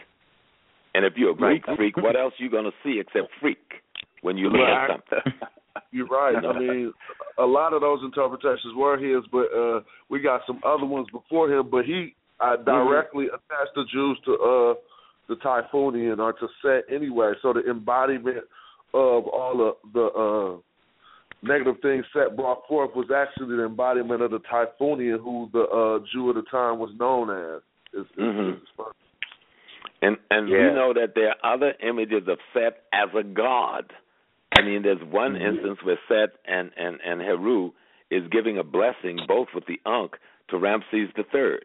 And 0.94 1.06
if 1.06 1.14
you're 1.16 1.32
a 1.32 1.36
Greek 1.36 1.66
right. 1.68 1.78
freak, 1.78 1.98
what 1.98 2.18
else 2.18 2.34
are 2.38 2.44
you 2.44 2.50
going 2.50 2.66
to 2.66 2.72
see 2.84 3.00
except 3.00 3.32
freak 3.40 3.82
when 4.22 4.38
you 4.38 4.50
look 4.50 4.60
at 4.60 4.90
something? 4.90 5.34
You're 5.92 6.08
right. 6.08 6.36
I 6.36 6.60
mean, 6.60 6.94
a 7.38 7.46
lot 7.46 7.74
of 7.74 7.82
those 7.82 8.00
interpretations 8.04 8.74
were 8.76 8.98
his, 8.98 9.24
but 9.32 9.48
uh 9.56 9.82
we 10.10 10.20
got 10.20 10.42
some 10.48 10.60
other 10.66 10.86
ones 10.86 11.08
before 11.12 11.50
him. 11.52 11.70
But 11.70 11.86
he 11.86 12.14
uh, 12.40 12.58
directly 12.58 13.28
attached 13.28 13.76
the 13.76 13.84
Jews 13.92 14.18
to 14.26 14.32
uh 14.34 14.74
the 15.30 15.36
Typhonian 15.36 16.20
or 16.20 16.34
to 16.34 16.48
Set 16.62 16.94
anyway. 16.94 17.34
So 17.42 17.54
the 17.54 17.70
embodiment 17.70 18.44
of 18.94 19.28
all 19.28 19.56
the 19.58 19.72
the 19.94 20.06
uh 20.06 20.62
negative 21.44 21.76
things 21.82 22.06
Set 22.14 22.36
brought 22.36 22.68
forth 22.68 22.92
was 22.96 23.08
actually 23.16 23.56
the 23.58 23.66
embodiment 23.66 24.22
of 24.22 24.32
the 24.32 24.40
Typhonian, 24.40 25.20
who 25.20 25.50
the 25.54 25.62
uh 25.64 26.06
Jew 26.12 26.30
at 26.30 26.36
the 26.36 26.44
time 26.52 26.80
was 26.80 26.92
known 27.00 27.30
as. 27.30 27.62
Is, 27.94 28.06
is, 28.12 28.18
Mhm. 28.18 28.56
is- 28.58 28.68
And 30.02 30.18
and 30.32 30.48
Yeah. 30.50 30.70
we 30.70 30.76
know 30.76 30.94
that 30.94 31.14
there 31.16 31.30
are 31.44 31.54
other 31.54 31.74
images 31.82 32.28
of 32.28 32.40
Set 32.54 32.84
as 32.94 33.10
a 33.16 33.24
god. 33.24 33.92
I 34.54 34.62
mean, 34.62 34.84
there's 34.84 35.02
one 35.04 35.34
Mm-hmm. 35.34 35.56
instance 35.58 35.80
where 35.84 36.00
Set 36.08 36.40
and 36.46 36.72
and 36.78 37.00
and 37.06 37.22
Heru 37.22 37.72
is 38.10 38.24
giving 38.32 38.58
a 38.58 38.64
blessing 38.64 39.20
both 39.28 39.48
with 39.56 39.66
the 39.68 39.80
Ankh 39.86 40.14
to 40.50 40.58
Ramses 40.58 41.10
the 41.16 41.24
3rd 41.34 41.64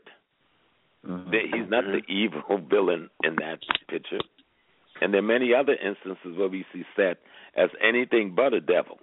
That 1.04 1.42
He's 1.52 1.68
not 1.68 1.84
the 1.84 2.02
evil 2.12 2.60
villain 2.70 3.10
in 3.24 3.34
that 3.36 3.58
picture. 3.88 4.20
And 5.00 5.12
there 5.12 5.18
are 5.18 5.22
many 5.22 5.52
other 5.52 5.74
instances 5.74 6.38
where 6.38 6.48
we 6.48 6.64
see 6.72 6.84
Set 6.94 7.18
as 7.56 7.70
anything 7.82 8.34
but 8.34 8.54
a 8.54 8.60
devil. 8.60 8.98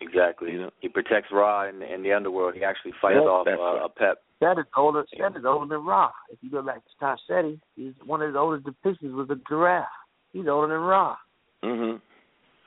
Exactly. 0.00 0.58
He 0.80 0.88
protects 0.88 1.30
Ra 1.32 1.68
in, 1.68 1.82
in 1.82 2.02
the 2.02 2.12
underworld. 2.12 2.54
He 2.54 2.64
actually 2.64 2.92
fights 3.00 3.16
Yeah, 3.16 3.30
off 3.30 3.46
uh, 3.46 3.50
right. 3.50 3.82
Apep. 3.82 4.14
That 4.40 4.58
is 4.58 4.66
older. 4.76 5.04
That 5.20 5.36
is 5.36 5.44
older 5.44 5.66
than 5.76 5.84
Ra. 5.86 6.10
If 6.30 6.38
you 6.40 6.50
go 6.50 6.62
back 6.62 6.76
to 6.76 6.90
Ta-Seti, 6.98 7.60
he's 7.76 7.92
one 8.04 8.20
of 8.22 8.28
his 8.28 8.36
oldest 8.36 8.66
depictions 8.66 9.14
was 9.14 9.30
a 9.30 9.36
giraffe. 9.48 9.86
He's 10.32 10.48
older 10.48 10.68
than 10.68 10.78
Ra. 10.82 11.16
hmm 11.62 11.96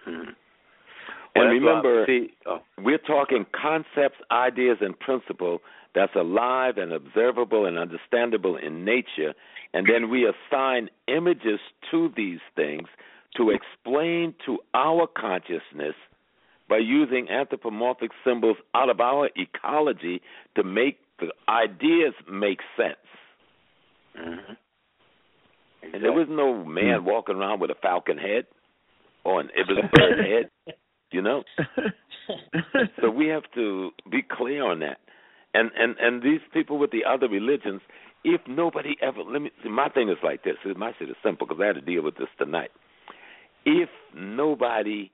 Well, 0.05 1.47
And 1.47 1.51
that's 1.51 1.65
remember, 1.65 2.05
see, 2.07 2.29
oh, 2.45 2.59
we're 2.77 2.97
talking 2.97 3.45
concepts, 3.59 4.17
ideas, 4.31 4.77
and 4.81 4.97
principle 4.99 5.59
that's 5.93 6.15
alive 6.15 6.77
and 6.77 6.93
observable 6.93 7.65
and 7.65 7.77
understandable 7.77 8.57
in 8.57 8.85
nature, 8.85 9.33
and 9.73 9.87
then 9.87 10.09
we 10.09 10.25
assign 10.27 10.89
images 11.07 11.59
to 11.91 12.11
these 12.15 12.39
things 12.55 12.87
to 13.37 13.49
explain 13.49 14.33
to 14.45 14.59
our 14.73 15.07
consciousness 15.07 15.95
by 16.69 16.77
using 16.77 17.29
anthropomorphic 17.29 18.11
symbols 18.25 18.57
out 18.73 18.89
of 18.89 18.99
our 18.99 19.29
ecology 19.35 20.21
to 20.55 20.63
make 20.63 20.99
the 21.19 21.27
ideas 21.49 22.13
make 22.31 22.59
sense. 22.77 22.95
Mm-hmm. 24.19 24.53
And 25.93 26.03
there 26.03 26.13
was 26.13 26.27
no 26.29 26.63
man 26.63 27.05
walking 27.05 27.35
around 27.35 27.59
with 27.59 27.69
a 27.69 27.75
falcon 27.81 28.17
head 28.17 28.45
or 29.25 29.41
an 29.41 29.49
ibis 29.59 29.83
bird 29.93 30.19
head, 30.19 30.75
you 31.11 31.21
know. 31.21 31.43
so 33.01 33.09
we 33.09 33.27
have 33.27 33.43
to 33.55 33.89
be 34.09 34.21
clear 34.21 34.63
on 34.63 34.79
that. 34.79 34.99
And 35.53 35.71
and 35.77 35.95
and 35.99 36.21
these 36.21 36.41
people 36.53 36.77
with 36.77 36.91
the 36.91 37.03
other 37.03 37.27
religions, 37.27 37.81
if 38.23 38.41
nobody 38.47 38.95
ever 39.01 39.21
let 39.21 39.41
me 39.41 39.51
see, 39.63 39.69
my 39.69 39.89
thing 39.89 40.09
is 40.09 40.17
like 40.23 40.43
this. 40.43 40.55
My 40.77 40.91
shit 40.97 41.09
is 41.09 41.15
simple 41.23 41.47
because 41.47 41.61
I 41.61 41.67
had 41.67 41.75
to 41.75 41.81
deal 41.81 42.03
with 42.03 42.15
this 42.17 42.27
tonight. 42.37 42.69
If 43.65 43.89
nobody 44.15 45.11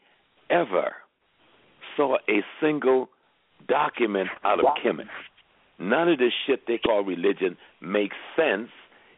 ever 0.50 0.94
saw 1.96 2.18
a 2.30 2.42
single 2.62 3.10
document 3.68 4.30
out 4.44 4.60
of 4.60 4.66
Kemet, 4.84 5.06
none 5.80 6.10
of 6.10 6.18
this 6.20 6.34
shit 6.46 6.62
they 6.68 6.78
call 6.78 7.04
religion 7.04 7.56
makes 7.82 8.16
sense 8.36 8.70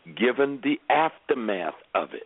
given 0.06 0.62
the 0.64 0.76
aftermath 0.94 1.74
of 1.96 2.10
it. 2.14 2.24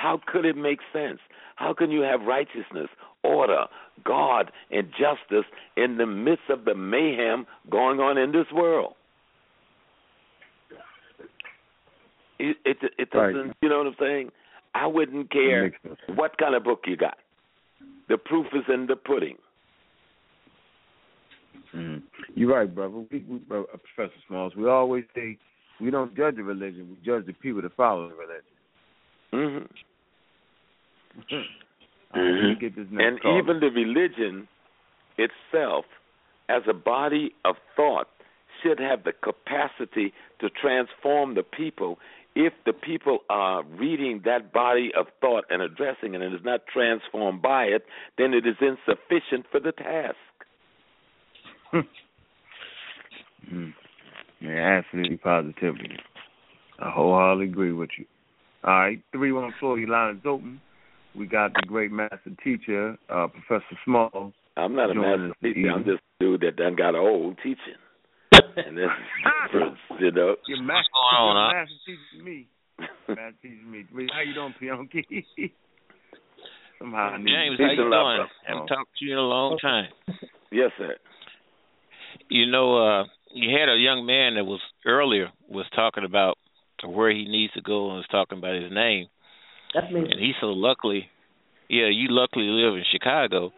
How 0.00 0.18
could 0.26 0.46
it 0.46 0.56
make 0.56 0.78
sense? 0.94 1.18
How 1.56 1.74
can 1.74 1.90
you 1.90 2.00
have 2.00 2.22
righteousness, 2.22 2.88
order, 3.22 3.64
God, 4.02 4.50
and 4.70 4.88
justice 4.92 5.44
in 5.76 5.98
the 5.98 6.06
midst 6.06 6.48
of 6.48 6.64
the 6.64 6.74
mayhem 6.74 7.46
going 7.70 8.00
on 8.00 8.16
in 8.16 8.32
this 8.32 8.46
world? 8.54 8.94
It 12.38 12.56
it, 12.64 12.78
it 12.98 13.10
doesn't. 13.10 13.54
You 13.60 13.68
know 13.68 13.78
what 13.78 13.88
I'm 13.88 13.96
saying? 14.00 14.30
I 14.74 14.86
wouldn't 14.86 15.30
care 15.30 15.64
Makes 15.64 15.76
no 15.84 15.90
sense. 16.06 16.18
what 16.18 16.38
kind 16.38 16.54
of 16.54 16.64
book 16.64 16.80
you 16.86 16.96
got. 16.96 17.18
The 18.08 18.16
proof 18.16 18.46
is 18.54 18.64
in 18.72 18.86
the 18.86 18.96
pudding. 18.96 19.36
Mhm. 21.74 22.02
You're 22.34 22.54
right, 22.54 22.74
brother. 22.74 23.04
We, 23.12 23.18
we, 23.28 23.36
uh, 23.54 23.64
Professor 23.94 24.18
Smalls. 24.26 24.54
We 24.56 24.66
always 24.66 25.04
say 25.14 25.36
we 25.78 25.90
don't 25.90 26.16
judge 26.16 26.38
a 26.38 26.42
religion; 26.42 26.88
we 26.88 26.96
judge 27.04 27.26
the 27.26 27.34
people 27.34 27.60
that 27.60 27.76
follow 27.76 28.08
the 28.08 28.14
religion. 28.14 29.68
hmm 29.68 29.74
All 31.32 32.22
right, 32.22 32.30
let 32.32 32.48
me 32.50 32.56
get 32.60 32.76
this 32.76 32.86
next 32.90 33.04
And 33.06 33.20
call. 33.20 33.38
even 33.38 33.60
the 33.60 33.70
religion 33.70 34.48
itself, 35.18 35.84
as 36.48 36.62
a 36.68 36.74
body 36.74 37.34
of 37.44 37.56
thought, 37.76 38.08
should 38.62 38.78
have 38.78 39.04
the 39.04 39.12
capacity 39.12 40.12
to 40.40 40.48
transform 40.50 41.34
the 41.34 41.42
people. 41.42 41.98
If 42.34 42.52
the 42.64 42.72
people 42.72 43.20
are 43.28 43.62
reading 43.64 44.22
that 44.24 44.52
body 44.52 44.90
of 44.96 45.06
thought 45.20 45.44
and 45.50 45.62
addressing 45.62 46.14
it 46.14 46.22
and 46.22 46.34
is 46.34 46.44
not 46.44 46.60
transformed 46.72 47.42
by 47.42 47.64
it, 47.64 47.84
then 48.18 48.34
it 48.34 48.46
is 48.46 48.56
insufficient 48.60 49.46
for 49.50 49.60
the 49.60 49.72
task. 49.72 50.16
Mm. 53.52 53.72
Yeah, 54.40 54.80
absolutely, 54.84 55.16
positively. 55.16 55.96
I 56.78 56.90
wholeheartedly 56.90 57.46
agree 57.46 57.72
with 57.72 57.90
you. 57.98 58.04
All 58.62 58.74
right, 58.74 59.02
three 59.12 59.32
one 59.32 59.52
four. 59.58 59.78
Your 59.78 59.88
line 59.88 60.16
is 60.16 60.22
open. 60.26 60.60
We 61.16 61.26
got 61.26 61.52
the 61.54 61.62
great 61.66 61.90
master 61.90 62.32
teacher, 62.42 62.96
uh, 63.08 63.26
Professor 63.28 63.76
Smalls. 63.84 64.32
I'm 64.56 64.74
not 64.76 64.90
a 64.90 64.94
master 64.94 65.32
teacher. 65.42 65.70
I'm 65.70 65.84
just 65.84 65.98
a 65.98 66.24
dude 66.24 66.40
that 66.42 66.56
done 66.56 66.76
got 66.76 66.94
old 66.94 67.36
teaching. 67.38 67.80
and 68.32 68.76
this 68.76 68.86
you 70.00 70.10
know. 70.12 70.36
Your 70.46 70.62
master, 70.62 70.90
going 70.92 71.36
on, 71.36 71.36
your 71.36 71.44
huh? 71.44 71.52
master 71.52 71.74
teaches 71.86 72.24
me. 72.24 72.48
master 73.08 73.36
teaches 73.42 73.66
me. 73.66 74.08
How 74.12 74.20
you 74.20 74.34
doing, 74.34 74.54
Pionki? 74.60 75.52
Somehow 76.78 77.10
I 77.10 77.18
need 77.18 77.26
James, 77.26 77.58
how 77.58 77.64
you 77.64 77.70
Peace 77.70 77.78
and 77.78 77.90
love, 77.90 78.06
doing? 78.06 78.16
brother. 78.16 78.30
Haven't 78.46 78.66
talked 78.68 78.90
to 78.98 79.04
you 79.04 79.12
in 79.12 79.18
a 79.18 79.22
long 79.22 79.58
time. 79.58 79.88
Yes, 80.50 80.70
sir. 80.78 80.96
You 82.28 82.50
know, 82.50 82.76
uh 82.78 83.04
you 83.32 83.56
had 83.56 83.68
a 83.68 83.76
young 83.76 84.06
man 84.06 84.34
that 84.34 84.44
was 84.44 84.60
earlier 84.86 85.28
was 85.48 85.66
talking 85.74 86.04
about 86.04 86.36
where 86.84 87.10
he 87.10 87.24
needs 87.24 87.52
to 87.52 87.60
go 87.60 87.88
and 87.88 87.96
was 87.98 88.06
talking 88.10 88.38
about 88.38 88.54
his 88.54 88.72
name. 88.72 89.06
That's 89.74 89.92
me. 89.92 90.00
And 90.00 90.18
he 90.20 90.32
so 90.40 90.48
luckily 90.48 91.08
yeah, 91.68 91.86
you 91.86 92.08
luckily 92.10 92.46
live 92.46 92.74
in 92.74 92.84
Chicago. 92.90 93.52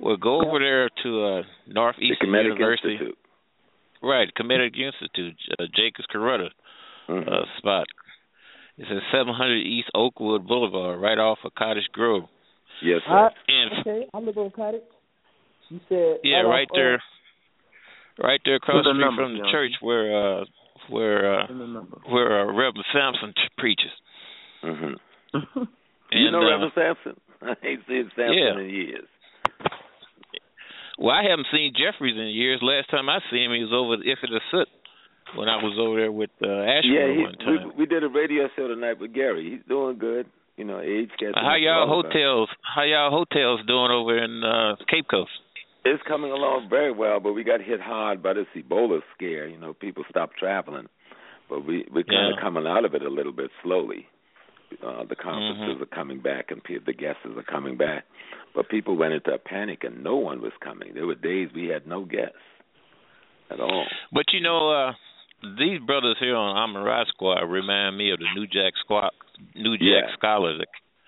Well 0.00 0.16
go 0.16 0.40
over 0.46 0.58
there 0.58 0.88
to 1.02 1.24
uh 1.24 1.42
Northeastern 1.66 2.28
Kemetic 2.28 2.44
University. 2.58 2.92
Institute. 2.94 3.18
Right, 4.02 4.28
Kemetic 4.38 4.76
Institute, 4.78 5.34
uh, 5.58 5.64
Jacobs 5.74 6.06
Carruthers 6.10 6.52
Mhm. 7.08 7.26
uh 7.28 7.44
spot. 7.58 7.86
It's 8.78 8.90
at 8.90 9.02
seven 9.10 9.32
hundred 9.32 9.64
East 9.64 9.88
Oakwood 9.94 10.46
Boulevard, 10.46 11.00
right 11.00 11.18
off 11.18 11.38
of 11.44 11.54
Cottage 11.54 11.88
Grove. 11.92 12.24
Yes, 12.82 13.00
All 13.08 13.14
right. 13.16 13.32
And 13.48 13.80
Okay, 13.80 14.06
I 14.12 14.18
live 14.18 14.36
on 14.36 14.50
Cottage. 14.50 14.82
You 15.70 15.80
said 15.88 16.18
Yeah, 16.22 16.42
off, 16.44 16.50
right 16.50 16.68
uh, 16.70 16.74
there, 16.76 17.02
right 18.22 18.40
there 18.44 18.56
across 18.56 18.84
the 18.84 18.90
the 18.90 18.94
street 18.94 19.00
number, 19.04 19.22
from 19.24 19.32
the 19.32 19.38
John. 19.44 19.50
church 19.50 19.72
where 19.80 20.06
uh 20.40 20.44
where 20.90 21.34
uh 21.40 21.46
Send 21.46 21.60
the 21.60 21.66
number. 21.66 21.96
where 22.10 22.40
uh, 22.42 22.44
Reverend 22.52 22.84
Sampson 22.92 23.32
t- 23.32 23.48
preaches. 23.56 23.92
hmm 24.62 24.92
And, 25.54 25.68
you 26.22 26.30
know 26.30 26.40
uh, 26.42 26.50
Reverend 26.50 26.72
Sampson? 26.74 27.20
I 27.42 27.66
ain't 27.66 27.80
seen 27.88 28.10
Sampson 28.14 28.34
Yeah. 28.38 28.60
in 28.60 28.70
years. 28.70 29.08
Well, 30.98 31.14
I 31.14 31.28
haven't 31.28 31.46
seen 31.52 31.72
Jeffries 31.76 32.16
in 32.16 32.28
years. 32.28 32.60
Last 32.62 32.88
time 32.90 33.08
I 33.08 33.18
seen 33.30 33.50
him, 33.50 33.52
he 33.52 33.64
was 33.64 33.72
over 33.72 33.94
at 34.00 34.00
a 34.32 34.40
Soot 34.50 34.68
when 35.36 35.48
I 35.48 35.56
was 35.56 35.76
over 35.78 36.00
there 36.00 36.12
with 36.12 36.30
uh, 36.42 36.46
Ashford 36.48 36.88
yeah, 36.88 37.12
he, 37.12 37.22
one 37.22 37.36
time. 37.36 37.68
we 37.76 37.84
we 37.84 37.86
did 37.86 38.02
a 38.02 38.08
radio 38.08 38.48
show 38.56 38.68
tonight 38.68 38.98
with 38.98 39.12
Gary. 39.12 39.50
He's 39.50 39.68
doing 39.68 39.98
good. 39.98 40.26
You 40.56 40.64
know, 40.64 40.80
age 40.80 41.10
gets. 41.20 41.34
how 41.36 41.56
y'all 41.56 41.86
hotels? 41.86 42.48
How 42.62 42.84
y'all 42.84 43.10
hotels 43.10 43.60
doing 43.66 43.90
over 43.90 44.16
in 44.16 44.42
uh, 44.42 44.76
Cape 44.88 45.06
Coast? 45.10 45.30
It's 45.84 46.02
coming 46.08 46.32
along 46.32 46.68
very 46.70 46.92
well, 46.92 47.20
but 47.20 47.34
we 47.34 47.44
got 47.44 47.60
hit 47.60 47.80
hard 47.80 48.22
by 48.22 48.32
this 48.32 48.46
Ebola 48.56 49.00
scare. 49.14 49.46
You 49.46 49.58
know, 49.58 49.74
people 49.74 50.04
stopped 50.08 50.38
traveling, 50.38 50.86
but 51.50 51.66
we 51.66 51.84
we're 51.92 52.04
kind 52.04 52.32
Yeah. 52.32 52.36
of 52.38 52.40
coming 52.40 52.66
out 52.66 52.86
of 52.86 52.94
it 52.94 53.02
a 53.02 53.10
little 53.10 53.32
bit 53.32 53.50
slowly. 53.62 54.06
Uh, 54.86 55.02
the 55.04 55.16
conferences 55.16 55.78
Mhm. 55.78 55.82
are 55.82 55.86
coming 55.86 56.20
back, 56.20 56.50
and 56.52 56.62
pe- 56.62 56.78
the 56.78 56.92
guests 56.92 57.24
are 57.26 57.42
coming 57.42 57.76
back, 57.76 58.04
but 58.54 58.68
people 58.68 58.94
went 58.94 59.12
into 59.14 59.32
a 59.34 59.38
panic, 59.38 59.82
and 59.82 60.04
no 60.04 60.14
one 60.16 60.40
was 60.40 60.52
coming. 60.60 60.94
There 60.94 61.06
were 61.06 61.16
days 61.16 61.48
we 61.52 61.66
had 61.66 61.86
no 61.88 62.04
guests 62.04 62.38
at 63.50 63.58
all. 63.60 63.86
But 64.12 64.32
you 64.32 64.40
know, 64.40 64.70
uh 64.70 64.94
these 65.58 65.80
brothers 65.80 66.16
here 66.18 66.36
on 66.36 66.56
Amarat 66.56 67.08
Squad 67.08 67.42
remind 67.44 67.96
me 67.98 68.10
of 68.10 68.18
the 68.20 68.28
New 68.34 68.46
Jack 68.46 68.72
Squad, 68.78 69.10
New 69.54 69.76
Jack 69.76 70.04
Yeah. 70.08 70.12
Scholars. 70.14 70.62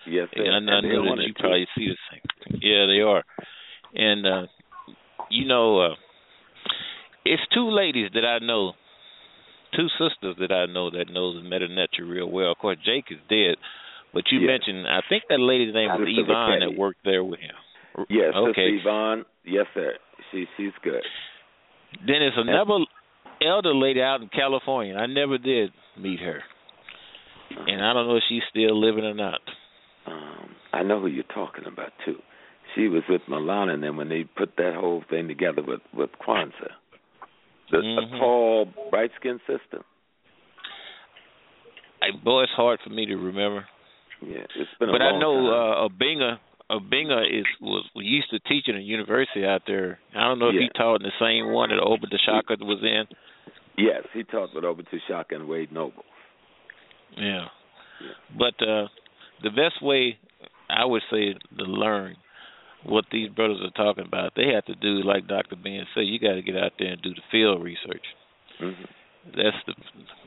Yes, 0.05 0.29
sir. 0.35 0.43
And 0.43 0.69
I 0.69 0.77
And 0.77 0.87
know 0.89 1.15
that 1.15 1.23
you 1.27 1.33
too. 1.33 1.39
probably 1.41 1.67
see 1.75 1.87
the 1.89 1.97
same. 2.11 2.59
Yeah, 2.61 2.85
they 2.85 3.01
are. 3.01 3.23
And 3.95 4.25
uh 4.27 4.47
you 5.29 5.45
know, 5.45 5.79
uh 5.79 5.95
it's 7.25 7.45
two 7.53 7.69
ladies 7.69 8.11
that 8.13 8.25
I 8.25 8.39
know, 8.39 8.75
two 9.75 9.87
sisters 9.99 10.35
that 10.39 10.51
I 10.51 10.65
know 10.65 10.89
that 10.91 11.09
knows 11.11 11.43
Metu 11.43 11.69
Neter 11.69 12.05
real 12.05 12.29
well. 12.29 12.51
Of 12.51 12.57
course, 12.57 12.77
Jake 12.85 13.05
is 13.11 13.19
dead, 13.29 13.55
but 14.13 14.23
you 14.31 14.39
Yeah. 14.39 14.47
mentioned 14.47 14.87
I 14.87 15.01
think 15.09 15.23
that 15.29 15.39
lady's 15.39 15.73
name 15.73 15.89
was 15.89 16.07
Sister 16.07 16.21
Yvonne 16.21 16.59
that 16.59 16.73
worked 16.73 17.03
there 17.03 17.23
with 17.23 17.39
him. 17.39 17.55
Yes, 18.09 18.33
Sister 18.33 18.49
Okay. 18.49 18.69
Yvonne. 18.77 19.25
Yes, 19.45 19.65
sir. 19.73 19.97
She 20.31 20.47
she's 20.57 20.73
good. 20.81 21.03
Then 22.05 22.19
there's 22.19 22.37
another 22.37 22.85
elder 23.41 23.73
lady 23.73 24.01
out 24.01 24.21
in 24.21 24.29
California. 24.29 24.95
I 24.95 25.07
never 25.07 25.37
did 25.37 25.71
meet 25.97 26.19
her, 26.19 26.43
and 27.67 27.83
I 27.83 27.93
don't 27.93 28.07
know 28.07 28.17
if 28.17 28.23
she's 28.29 28.43
still 28.49 28.79
living 28.79 29.05
or 29.05 29.13
not. 29.15 29.41
Um, 30.05 30.55
I 30.71 30.83
know 30.83 30.99
who 30.99 31.07
you're 31.07 31.23
talking 31.23 31.65
about 31.65 31.91
too. 32.05 32.21
She 32.75 32.87
was 32.87 33.01
with 33.09 33.21
Maulana, 33.27 33.73
and 33.73 33.83
then 33.83 33.97
when 33.97 34.09
they 34.09 34.23
put 34.23 34.55
that 34.57 34.75
whole 34.75 35.03
thing 35.09 35.27
together 35.27 35.63
with 35.63 35.81
with 35.93 36.11
Kwanzaa, 36.25 36.71
the 37.71 37.77
Mhm. 37.77 38.15
a 38.15 38.19
tall, 38.19 38.65
bright 38.89 39.11
skinned 39.17 39.39
sister. 39.47 39.83
I, 42.01 42.11
boy, 42.23 42.43
it's 42.43 42.51
hard 42.53 42.79
for 42.81 42.89
me 42.89 43.05
to 43.07 43.17
remember. 43.17 43.67
Yeah, 44.21 44.43
it's 44.55 44.69
been 44.79 44.89
a 44.89 44.91
but 44.91 45.01
I 45.01 45.17
know 45.19 45.33
time. 45.35 45.53
uh, 45.53 45.89
Obenga 45.89 46.39
Obenga 46.69 47.25
is 47.29 47.45
was 47.61 47.85
we 47.95 48.05
used 48.05 48.29
to 48.31 48.39
teach 48.39 48.67
in 48.67 48.75
a 48.75 48.79
university 48.79 49.45
out 49.45 49.63
there. 49.65 49.99
I 50.15 50.21
don't 50.27 50.39
know 50.39 50.49
if 50.49 50.55
Yeah. 50.55 50.61
he 50.61 50.69
taught 50.69 50.95
in 51.01 51.03
the 51.03 51.13
same 51.19 51.51
one 51.51 51.69
that 51.69 51.79
Oba 51.79 52.07
Shaka 52.19 52.57
was 52.63 52.83
in. 52.83 53.07
Yes, 53.77 54.03
he 54.13 54.23
taught 54.23 54.53
with 54.53 54.65
Oba 54.65 54.83
T'Shaka 54.83 55.35
and 55.35 55.47
Wade 55.47 55.71
Noble. 55.71 56.05
Yeah. 57.17 57.47
But 58.37 58.61
uh 58.61 58.87
the 59.41 59.51
best 59.51 59.81
way 59.81 60.19
I 60.69 60.85
would 60.85 61.03
say 61.09 61.33
to 61.33 61.63
learn 61.63 62.15
what 62.85 63.05
these 63.11 63.29
brothers 63.29 63.59
are 63.63 63.71
talking 63.71 64.05
about, 64.05 64.33
they 64.35 64.53
have 64.53 64.65
to 64.65 64.75
do 64.75 65.03
like 65.03 65.27
Dr. 65.27 65.55
Ben 65.55 65.85
said, 65.93 66.05
you 66.05 66.19
got 66.19 66.35
to 66.35 66.41
get 66.41 66.55
out 66.55 66.73
there 66.79 66.93
and 66.93 67.01
do 67.01 67.13
the 67.13 67.21
field 67.31 67.63
research. 67.63 68.05
Mm-hmm. 68.61 68.83
That's 69.35 69.57
the 69.67 69.73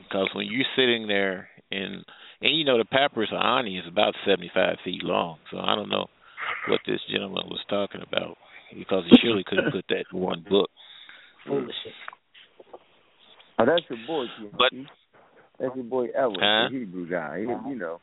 because 0.03 0.29
when 0.33 0.45
you're 0.45 0.65
sitting 0.75 1.07
there 1.07 1.49
and 1.71 2.05
and 2.41 2.55
you 2.55 2.63
know 2.63 2.77
the 2.77 2.85
papyrus 2.85 3.29
of 3.33 3.41
Ani 3.41 3.77
is 3.77 3.87
about 3.87 4.13
75 4.27 4.77
feet 4.85 5.03
long, 5.03 5.37
so 5.51 5.57
I 5.57 5.75
don't 5.75 5.89
know 5.89 6.07
what 6.67 6.81
this 6.85 6.99
gentleman 7.11 7.47
was 7.49 7.59
talking 7.69 8.01
about 8.05 8.37
because 8.77 9.03
he 9.09 9.17
surely 9.21 9.43
couldn't 9.45 9.71
put 9.71 9.85
that 9.89 10.05
in 10.11 10.19
one 10.19 10.45
book. 10.47 10.69
Foolishness. 11.45 11.73
Oh, 13.59 13.65
that's 13.65 13.83
your 13.89 13.99
boy, 14.07 14.25
King. 14.37 14.51
But 14.51 14.71
That's 15.59 15.75
your 15.75 15.85
boy 15.85 16.07
Edward, 16.15 16.39
Huh? 16.41 16.69
the 16.71 16.79
Hebrew 16.79 17.09
guy. 17.09 17.39
He, 17.39 17.69
you 17.69 17.75
know, 17.75 17.99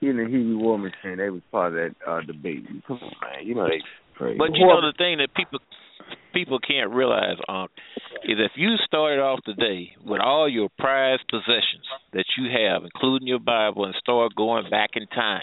he 0.00 0.08
and 0.08 0.18
the 0.18 0.24
Hebrew 0.24 0.58
war 0.58 0.78
machine, 0.78 1.18
they 1.18 1.30
was 1.30 1.42
part 1.50 1.72
of 1.72 1.74
that 1.74 2.10
uh, 2.10 2.20
debate. 2.22 2.64
Come 2.86 2.98
on, 3.02 3.12
man. 3.20 3.46
You 3.46 3.54
know 3.54 3.66
they 3.68 3.80
crazy. 4.16 4.38
But 4.38 4.54
you 4.54 4.66
know 4.66 4.80
the 4.80 4.94
thing 4.96 5.18
that 5.18 5.34
people 5.34 5.60
people 6.32 6.58
can't 6.58 6.90
realize, 6.90 7.36
Unc, 7.48 7.70
is 8.24 8.36
if 8.38 8.52
you 8.56 8.76
started 8.86 9.20
off 9.20 9.40
the 9.46 9.54
day 9.54 9.92
with 10.04 10.20
all 10.20 10.48
your 10.48 10.68
prized 10.78 11.24
possessions 11.30 11.86
that 12.12 12.24
you 12.36 12.50
have, 12.50 12.82
including 12.84 13.28
your 13.28 13.38
Bible, 13.38 13.84
and 13.84 13.94
start 14.00 14.34
going 14.34 14.68
back 14.70 14.90
in 14.94 15.06
time. 15.08 15.42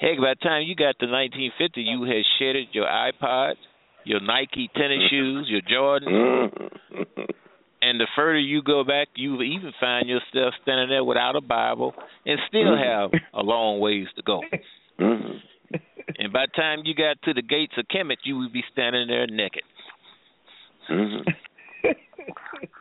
Heck, 0.00 0.16
by 0.18 0.34
the 0.34 0.40
time 0.42 0.62
you 0.66 0.74
got 0.74 0.98
to 1.00 1.06
1950, 1.06 1.82
you 1.82 2.02
had 2.04 2.24
shedded 2.38 2.68
your 2.72 2.86
iPod, 2.86 3.54
your 4.04 4.20
Nike 4.20 4.70
tennis 4.74 5.10
shoes, 5.10 5.48
your 5.48 5.60
Jordans, 5.60 6.50
and 7.82 7.98
the 8.00 8.06
further 8.14 8.38
you 8.38 8.62
go 8.62 8.84
back, 8.84 9.08
you 9.14 9.40
even 9.42 9.72
find 9.80 10.08
yourself 10.08 10.54
standing 10.62 10.88
there 10.90 11.04
without 11.04 11.36
a 11.36 11.40
Bible 11.40 11.94
and 12.26 12.38
still 12.48 12.76
have 12.76 13.10
a 13.34 13.42
long 13.42 13.80
ways 13.80 14.06
to 14.16 14.22
go. 14.22 14.40
And 16.18 16.34
by 16.34 16.44
the 16.46 16.52
time 16.60 16.80
you 16.84 16.94
got 16.94 17.16
to 17.24 17.32
the 17.32 17.40
gates 17.40 17.72
of 17.78 17.86
Kemet, 17.88 18.18
you 18.24 18.36
would 18.38 18.52
be 18.52 18.62
standing 18.72 19.06
there 19.08 19.26
naked. 19.26 19.62
hmm 20.86 21.22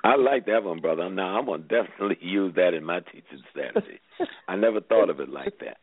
I 0.04 0.16
like 0.16 0.46
that 0.48 0.64
one, 0.64 0.82
brother. 0.82 1.10
Now 1.10 1.38
I'm 1.38 1.46
gonna 1.46 1.64
definitely 1.64 2.18
use 2.22 2.54
that 2.56 2.74
in 2.74 2.84
my 2.84 3.00
teaching 3.00 3.44
strategy. 3.52 4.00
I 4.48 4.56
never 4.56 4.82
thought 4.82 5.10
of 5.10 5.20
it 5.20 5.30
like 5.30 5.58
that. 5.60 5.78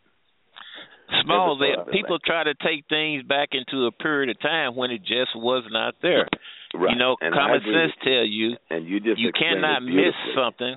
Small, 1.23 1.57
Never 1.57 1.71
they, 1.71 1.77
thought 1.77 1.83
of 1.83 1.89
it 1.89 1.93
people 1.93 2.19
try 2.19 2.45
to 2.45 2.55
take 2.55 2.85
things 2.89 3.23
back 3.23 3.51
into 3.53 3.87
a 3.87 3.93
period 3.93 4.31
of 4.31 4.41
time 4.41 4.75
when 4.75 4.91
it 4.91 5.01
just 5.01 5.37
was 5.37 5.65
not 5.71 5.95
there. 6.03 6.29
Right. 6.77 6.93
You 6.93 6.99
know, 6.99 7.17
And 7.21 7.35
common 7.35 7.61
sense 7.65 7.93
tell 8.05 8.25
you 8.25 8.57
And 8.71 8.87
you 8.87 9.01
just 9.01 9.19
you 9.19 9.33
cannot 9.33 9.83
miss 9.83 10.15
something. 10.37 10.77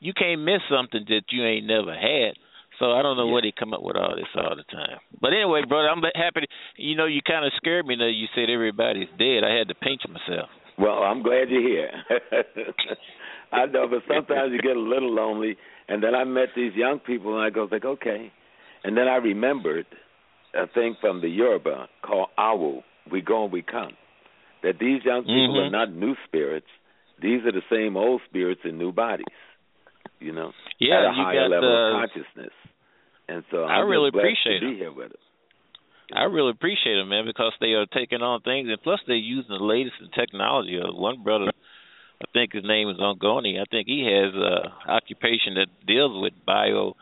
You 0.00 0.12
can't 0.14 0.40
miss 0.42 0.62
something 0.70 1.04
that 1.08 1.22
you 1.30 1.44
ain't 1.44 1.66
never 1.66 1.92
had. 1.94 2.34
So 2.78 2.92
I 2.92 3.02
don't 3.02 3.16
know 3.16 3.26
where 3.26 3.42
they 3.42 3.52
come 3.58 3.74
up 3.74 3.82
with 3.82 3.96
all 3.96 4.14
this 4.14 4.30
all 4.36 4.54
the 4.54 4.62
time. 4.70 4.98
But 5.20 5.32
anyway, 5.32 5.62
brother, 5.68 5.88
I'm 5.88 6.02
happy. 6.14 6.42
To, 6.42 6.46
you 6.76 6.94
know, 6.94 7.06
you 7.06 7.20
kind 7.26 7.44
of 7.44 7.52
scared 7.56 7.86
me 7.86 7.96
that 7.96 8.12
you 8.14 8.26
said 8.34 8.48
everybody's 8.50 9.08
dead. 9.18 9.42
I 9.42 9.52
had 9.58 9.66
to 9.68 9.74
pinch 9.74 10.02
myself. 10.06 10.48
Well, 10.78 11.02
I'm 11.02 11.22
glad 11.24 11.50
you're 11.50 11.60
here. 11.60 11.90
I 13.52 13.66
know, 13.66 13.88
but 13.88 14.02
sometimes 14.06 14.52
you 14.52 14.60
get 14.60 14.76
a 14.76 14.80
little 14.80 15.12
lonely. 15.12 15.56
And 15.88 16.02
then 16.02 16.14
I 16.14 16.22
met 16.22 16.50
these 16.54 16.72
young 16.74 17.00
people, 17.00 17.34
and 17.34 17.42
I 17.44 17.50
go 17.50 17.66
like, 17.70 17.84
okay. 17.84 18.30
And 18.84 18.96
then 18.96 19.08
I 19.08 19.16
remembered 19.16 19.86
a 20.54 20.68
thing 20.68 20.94
from 21.00 21.20
the 21.20 21.28
Yoruba 21.28 21.88
called 22.02 22.28
Awu. 22.38 22.82
We 23.10 23.22
go 23.22 23.44
and 23.44 23.52
we 23.52 23.62
come. 23.62 23.92
That 24.62 24.78
these 24.78 25.04
young 25.04 25.22
people 25.22 25.54
Mhm. 25.54 25.66
are 25.66 25.70
not 25.70 25.92
new 25.92 26.16
spirits. 26.26 26.66
These 27.20 27.44
are 27.46 27.52
the 27.52 27.62
same 27.70 27.96
old 27.96 28.22
spirits 28.28 28.64
in 28.64 28.78
new 28.78 28.92
bodies. 28.92 29.26
You 30.20 30.32
know, 30.32 30.52
Yeah, 30.78 30.98
at 30.98 31.04
a 31.04 31.16
you 31.16 31.22
higher 31.22 31.48
level 31.48 31.68
uh, 31.68 31.90
of 31.90 31.92
consciousness. 32.10 32.52
And 33.28 33.44
so 33.50 33.64
I 33.64 33.76
I'm 33.76 33.82
just 33.82 33.90
really 33.90 34.08
appreciate 34.08 34.60
to 34.60 34.70
be 34.70 34.76
here 34.76 34.92
with 34.92 35.12
us. 35.12 35.20
I 36.12 36.24
really 36.24 36.50
appreciate 36.50 36.96
them, 36.96 37.10
man, 37.10 37.26
because 37.26 37.52
they 37.60 37.74
are 37.74 37.86
taking 37.86 38.22
on 38.22 38.40
things, 38.40 38.68
and 38.68 38.82
plus 38.82 39.00
they're 39.06 39.16
using 39.16 39.50
the 39.56 39.62
latest 39.62 39.96
in 40.00 40.08
technology. 40.10 40.80
Uh, 40.80 40.90
one 40.92 41.22
brother, 41.22 41.52
I 42.20 42.24
think 42.32 42.54
his 42.54 42.64
name 42.64 42.88
is 42.88 42.96
Ongoni. 42.96 43.60
I 43.60 43.64
think 43.70 43.86
he 43.86 44.04
has 44.04 44.34
a 44.34 44.72
occupation 44.90 45.54
that 45.54 45.68
deals 45.86 46.20
with 46.20 46.32
bio, 46.46 46.96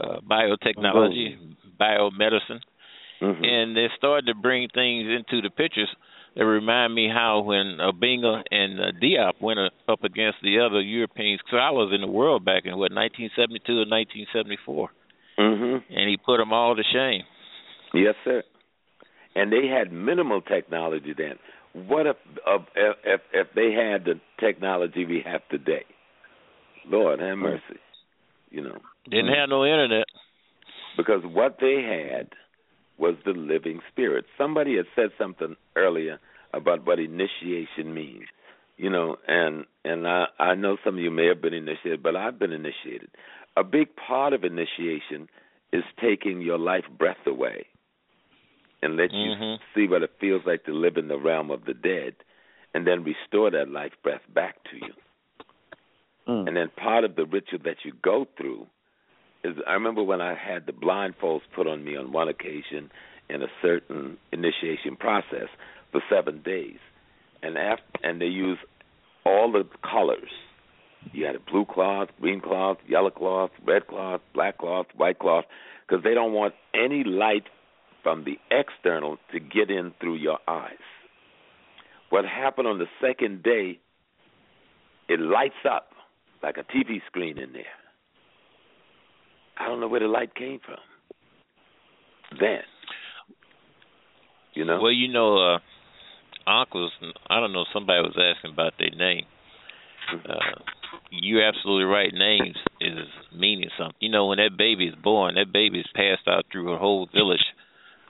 uh, 0.00 0.20
biotechnology, 0.20 1.36
biomedicine, 1.78 2.62
Mm-hmm. 3.20 3.44
and 3.44 3.76
they're 3.76 3.92
starting 3.96 4.32
to 4.32 4.34
bring 4.40 4.68
things 4.68 5.08
into 5.08 5.42
the 5.42 5.50
pictures 5.50 5.88
that 6.36 6.44
remind 6.44 6.94
me 6.94 7.08
how 7.12 7.40
when 7.40 7.78
Obenga 7.80 8.42
and 8.50 8.80
uh, 8.80 8.84
Diop 9.02 9.40
went 9.40 9.58
uh, 9.58 9.70
up 9.92 10.04
against 10.04 10.38
the 10.42 10.60
other 10.60 10.80
European 10.80 11.38
scholars 11.46 11.92
in 11.94 12.00
the 12.00 12.06
world 12.06 12.44
back 12.44 12.62
in 12.64 12.72
what 12.72 12.92
1972 12.92 13.72
or 13.72 13.86
1974, 13.88 14.90
Mm-hmm. 15.38 15.92
and 15.96 16.08
he 16.10 16.16
put 16.16 16.38
them 16.38 16.52
all 16.52 16.74
to 16.74 16.82
shame. 16.92 17.22
Yes, 17.94 18.14
sir. 18.24 18.42
And 19.36 19.52
they 19.52 19.68
had 19.68 19.92
minimal 19.92 20.40
technology 20.40 21.14
then. 21.16 21.36
What 21.86 22.06
if 22.08 22.16
uh, 22.44 22.58
if 22.74 22.96
if, 23.04 23.20
if 23.32 23.46
they 23.54 23.70
had 23.72 24.04
the 24.04 24.20
technology 24.40 25.04
we 25.04 25.22
have 25.24 25.42
today? 25.48 25.84
Lord 26.88 27.20
have 27.20 27.38
mercy. 27.38 27.78
You 28.50 28.62
know, 28.64 28.78
Didn't 29.08 29.28
have 29.32 29.48
no 29.48 29.64
internet. 29.64 30.06
because 30.96 31.22
what 31.24 31.58
they 31.60 31.82
had 31.82 32.30
was 32.98 33.14
the 33.24 33.32
living 33.32 33.80
spirit. 33.90 34.24
Somebody 34.36 34.76
had 34.76 34.86
said 34.94 35.10
something 35.18 35.56
earlier 35.76 36.18
about 36.52 36.86
what 36.86 36.98
initiation 36.98 37.94
means. 37.94 38.26
You 38.76 38.90
know, 38.90 39.16
and 39.26 39.64
and 39.84 40.06
I 40.06 40.26
I 40.38 40.54
know 40.54 40.76
some 40.84 40.96
of 40.96 41.00
you 41.00 41.10
may 41.10 41.26
have 41.26 41.42
been 41.42 41.54
initiated, 41.54 42.02
but 42.02 42.16
I've 42.16 42.38
been 42.38 42.52
initiated. 42.52 43.10
A 43.56 43.64
big 43.64 43.88
part 43.96 44.32
of 44.32 44.44
initiation 44.44 45.28
is 45.72 45.82
taking 46.00 46.40
your 46.40 46.58
life 46.58 46.84
breath 46.96 47.26
away 47.26 47.66
and 48.82 48.96
let 48.96 49.12
you 49.12 49.32
Mhm. 49.32 49.58
see 49.74 49.88
what 49.88 50.02
it 50.02 50.12
feels 50.20 50.46
like 50.46 50.64
to 50.64 50.72
live 50.72 50.96
in 50.96 51.08
the 51.08 51.18
realm 51.18 51.50
of 51.50 51.64
the 51.64 51.74
dead 51.74 52.14
and 52.72 52.86
then 52.86 53.02
restore 53.02 53.50
that 53.50 53.68
life 53.68 54.00
breath 54.02 54.22
back 54.32 54.62
to 54.70 54.76
you. 54.76 54.94
And 56.46 56.56
then 56.56 56.68
part 56.76 57.04
of 57.04 57.16
the 57.16 57.26
ritual 57.26 57.58
that 57.64 57.84
you 57.84 57.92
go 58.02 58.26
through 58.36 58.66
is 59.44 59.56
I 59.66 59.72
remember 59.72 60.02
when 60.02 60.20
I 60.20 60.34
had 60.34 60.66
the 60.66 60.72
blindfolds 60.72 61.42
put 61.54 61.66
on 61.66 61.84
me 61.84 61.96
on 61.96 62.12
one 62.12 62.28
occasion 62.28 62.90
in 63.28 63.42
a 63.42 63.48
certain 63.62 64.18
initiation 64.32 64.96
process 64.98 65.48
for 65.92 66.02
seven 66.10 66.42
days. 66.42 66.78
And 67.42 67.56
after, 67.56 67.84
and 68.02 68.20
they 68.20 68.26
use 68.26 68.58
all 69.24 69.52
the 69.52 69.64
colors. 69.88 70.30
You 71.12 71.26
had 71.26 71.36
a 71.36 71.40
blue 71.40 71.64
cloth, 71.64 72.08
green 72.20 72.40
cloth, 72.40 72.78
yellow 72.88 73.10
cloth, 73.10 73.50
red 73.64 73.86
cloth, 73.86 74.20
black 74.34 74.58
cloth, 74.58 74.86
white 74.96 75.18
cloth, 75.18 75.44
because 75.86 76.02
they 76.02 76.14
don't 76.14 76.32
want 76.32 76.54
any 76.74 77.04
light 77.04 77.44
from 78.02 78.24
the 78.24 78.38
external 78.50 79.18
to 79.32 79.38
get 79.38 79.70
in 79.70 79.92
through 80.00 80.16
your 80.16 80.38
eyes. 80.48 80.72
what 82.10 82.24
happened 82.24 82.66
on 82.66 82.78
the 82.78 82.86
second 83.00 83.42
day, 83.42 83.78
it 85.08 85.20
lights 85.20 85.62
up 85.70 85.90
like 86.42 86.56
a 86.56 86.64
TV 86.64 87.00
screen 87.06 87.38
in 87.38 87.52
there. 87.52 87.77
I 89.58 89.66
don't 89.66 89.80
know 89.80 89.88
where 89.88 90.00
the 90.00 90.06
light 90.06 90.34
came 90.34 90.60
from. 90.64 90.78
Then, 92.38 92.60
you 94.54 94.64
know. 94.64 94.80
Well, 94.80 94.92
you 94.92 95.08
know, 95.08 95.54
uh, 95.54 95.58
uncles. 96.48 96.92
I 97.28 97.40
don't 97.40 97.52
know. 97.52 97.64
Somebody 97.72 98.00
was 98.00 98.16
asking 98.16 98.52
about 98.52 98.74
their 98.78 98.90
name. 98.90 99.24
Uh, 100.12 100.60
you're 101.10 101.46
absolutely 101.46 101.84
right. 101.84 102.12
Names 102.12 102.56
is 102.80 103.06
meaning 103.34 103.68
something. 103.78 103.96
You 104.00 104.10
know, 104.10 104.26
when 104.26 104.38
that 104.38 104.56
baby 104.56 104.86
is 104.86 104.94
born, 105.02 105.34
that 105.34 105.52
baby 105.52 105.80
is 105.80 105.86
passed 105.94 106.26
out 106.26 106.46
through 106.50 106.72
a 106.72 106.78
whole 106.78 107.08
village 107.12 107.44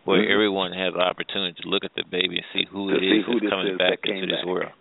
where 0.04 0.22
mm-hmm. 0.22 0.32
everyone 0.32 0.72
has 0.72 0.94
the 0.94 1.00
opportunity 1.00 1.60
to 1.62 1.68
look 1.68 1.84
at 1.84 1.92
the 1.96 2.04
baby 2.10 2.36
and 2.36 2.46
see 2.52 2.66
who 2.70 2.90
to 2.90 2.96
it 2.96 3.02
is 3.02 3.24
that's 3.26 3.50
coming 3.50 3.72
is 3.72 3.78
back 3.78 4.00
that 4.02 4.10
into 4.10 4.26
this 4.26 4.36
back. 4.36 4.46
world. 4.46 4.72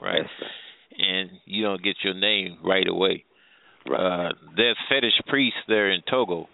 Right. 0.00 0.22
Yes, 0.22 0.50
and 0.98 1.30
you 1.44 1.64
don't 1.64 1.82
get 1.82 1.96
your 2.02 2.14
name 2.14 2.58
right 2.64 2.86
away. 2.86 3.24
Right. 3.88 4.28
Uh, 4.28 4.32
there's 4.56 4.76
fetish 4.88 5.20
priests 5.26 5.58
there 5.68 5.90
in 5.90 6.00
Togo 6.08 6.48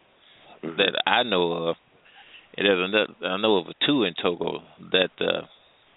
mm-hmm. 0.62 0.76
that 0.76 1.00
I 1.06 1.22
know 1.22 1.52
of. 1.52 1.76
And 2.56 2.66
there's 2.66 2.88
another, 2.88 3.34
I 3.34 3.40
know 3.40 3.58
of 3.58 3.66
two 3.86 4.04
in 4.04 4.14
Togo 4.20 4.58
that 4.90 5.10
uh, 5.20 5.46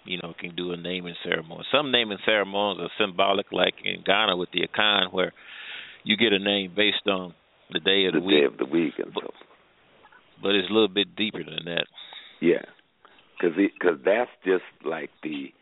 you 0.04 0.18
know 0.22 0.34
can 0.38 0.54
do 0.54 0.72
a 0.72 0.76
naming 0.76 1.16
ceremony. 1.24 1.64
Some 1.72 1.90
naming 1.90 2.18
ceremonies 2.24 2.80
are 2.80 3.04
symbolic, 3.04 3.46
like 3.50 3.74
in 3.84 4.02
Ghana 4.06 4.36
with 4.36 4.50
the 4.52 4.60
Akan, 4.68 5.12
where 5.12 5.32
you 6.04 6.16
get 6.16 6.32
a 6.32 6.38
name 6.38 6.72
based 6.74 7.06
on 7.06 7.34
the 7.72 7.80
day 7.80 8.06
of 8.06 8.14
the, 8.14 8.20
the 8.20 8.24
week. 8.24 8.38
day 8.38 8.44
of 8.44 8.56
the 8.56 8.66
week, 8.66 8.94
and 8.98 9.12
but, 9.12 9.24
so. 9.24 9.30
but 10.42 10.54
it's 10.54 10.70
a 10.70 10.72
little 10.72 10.88
bit 10.88 11.16
deeper 11.16 11.42
than 11.42 11.64
that. 11.64 11.86
Yeah, 12.40 12.62
because 13.36 13.56
because 13.56 13.98
that's 14.04 14.30
just 14.44 14.64
like 14.84 15.10
the 15.22 15.52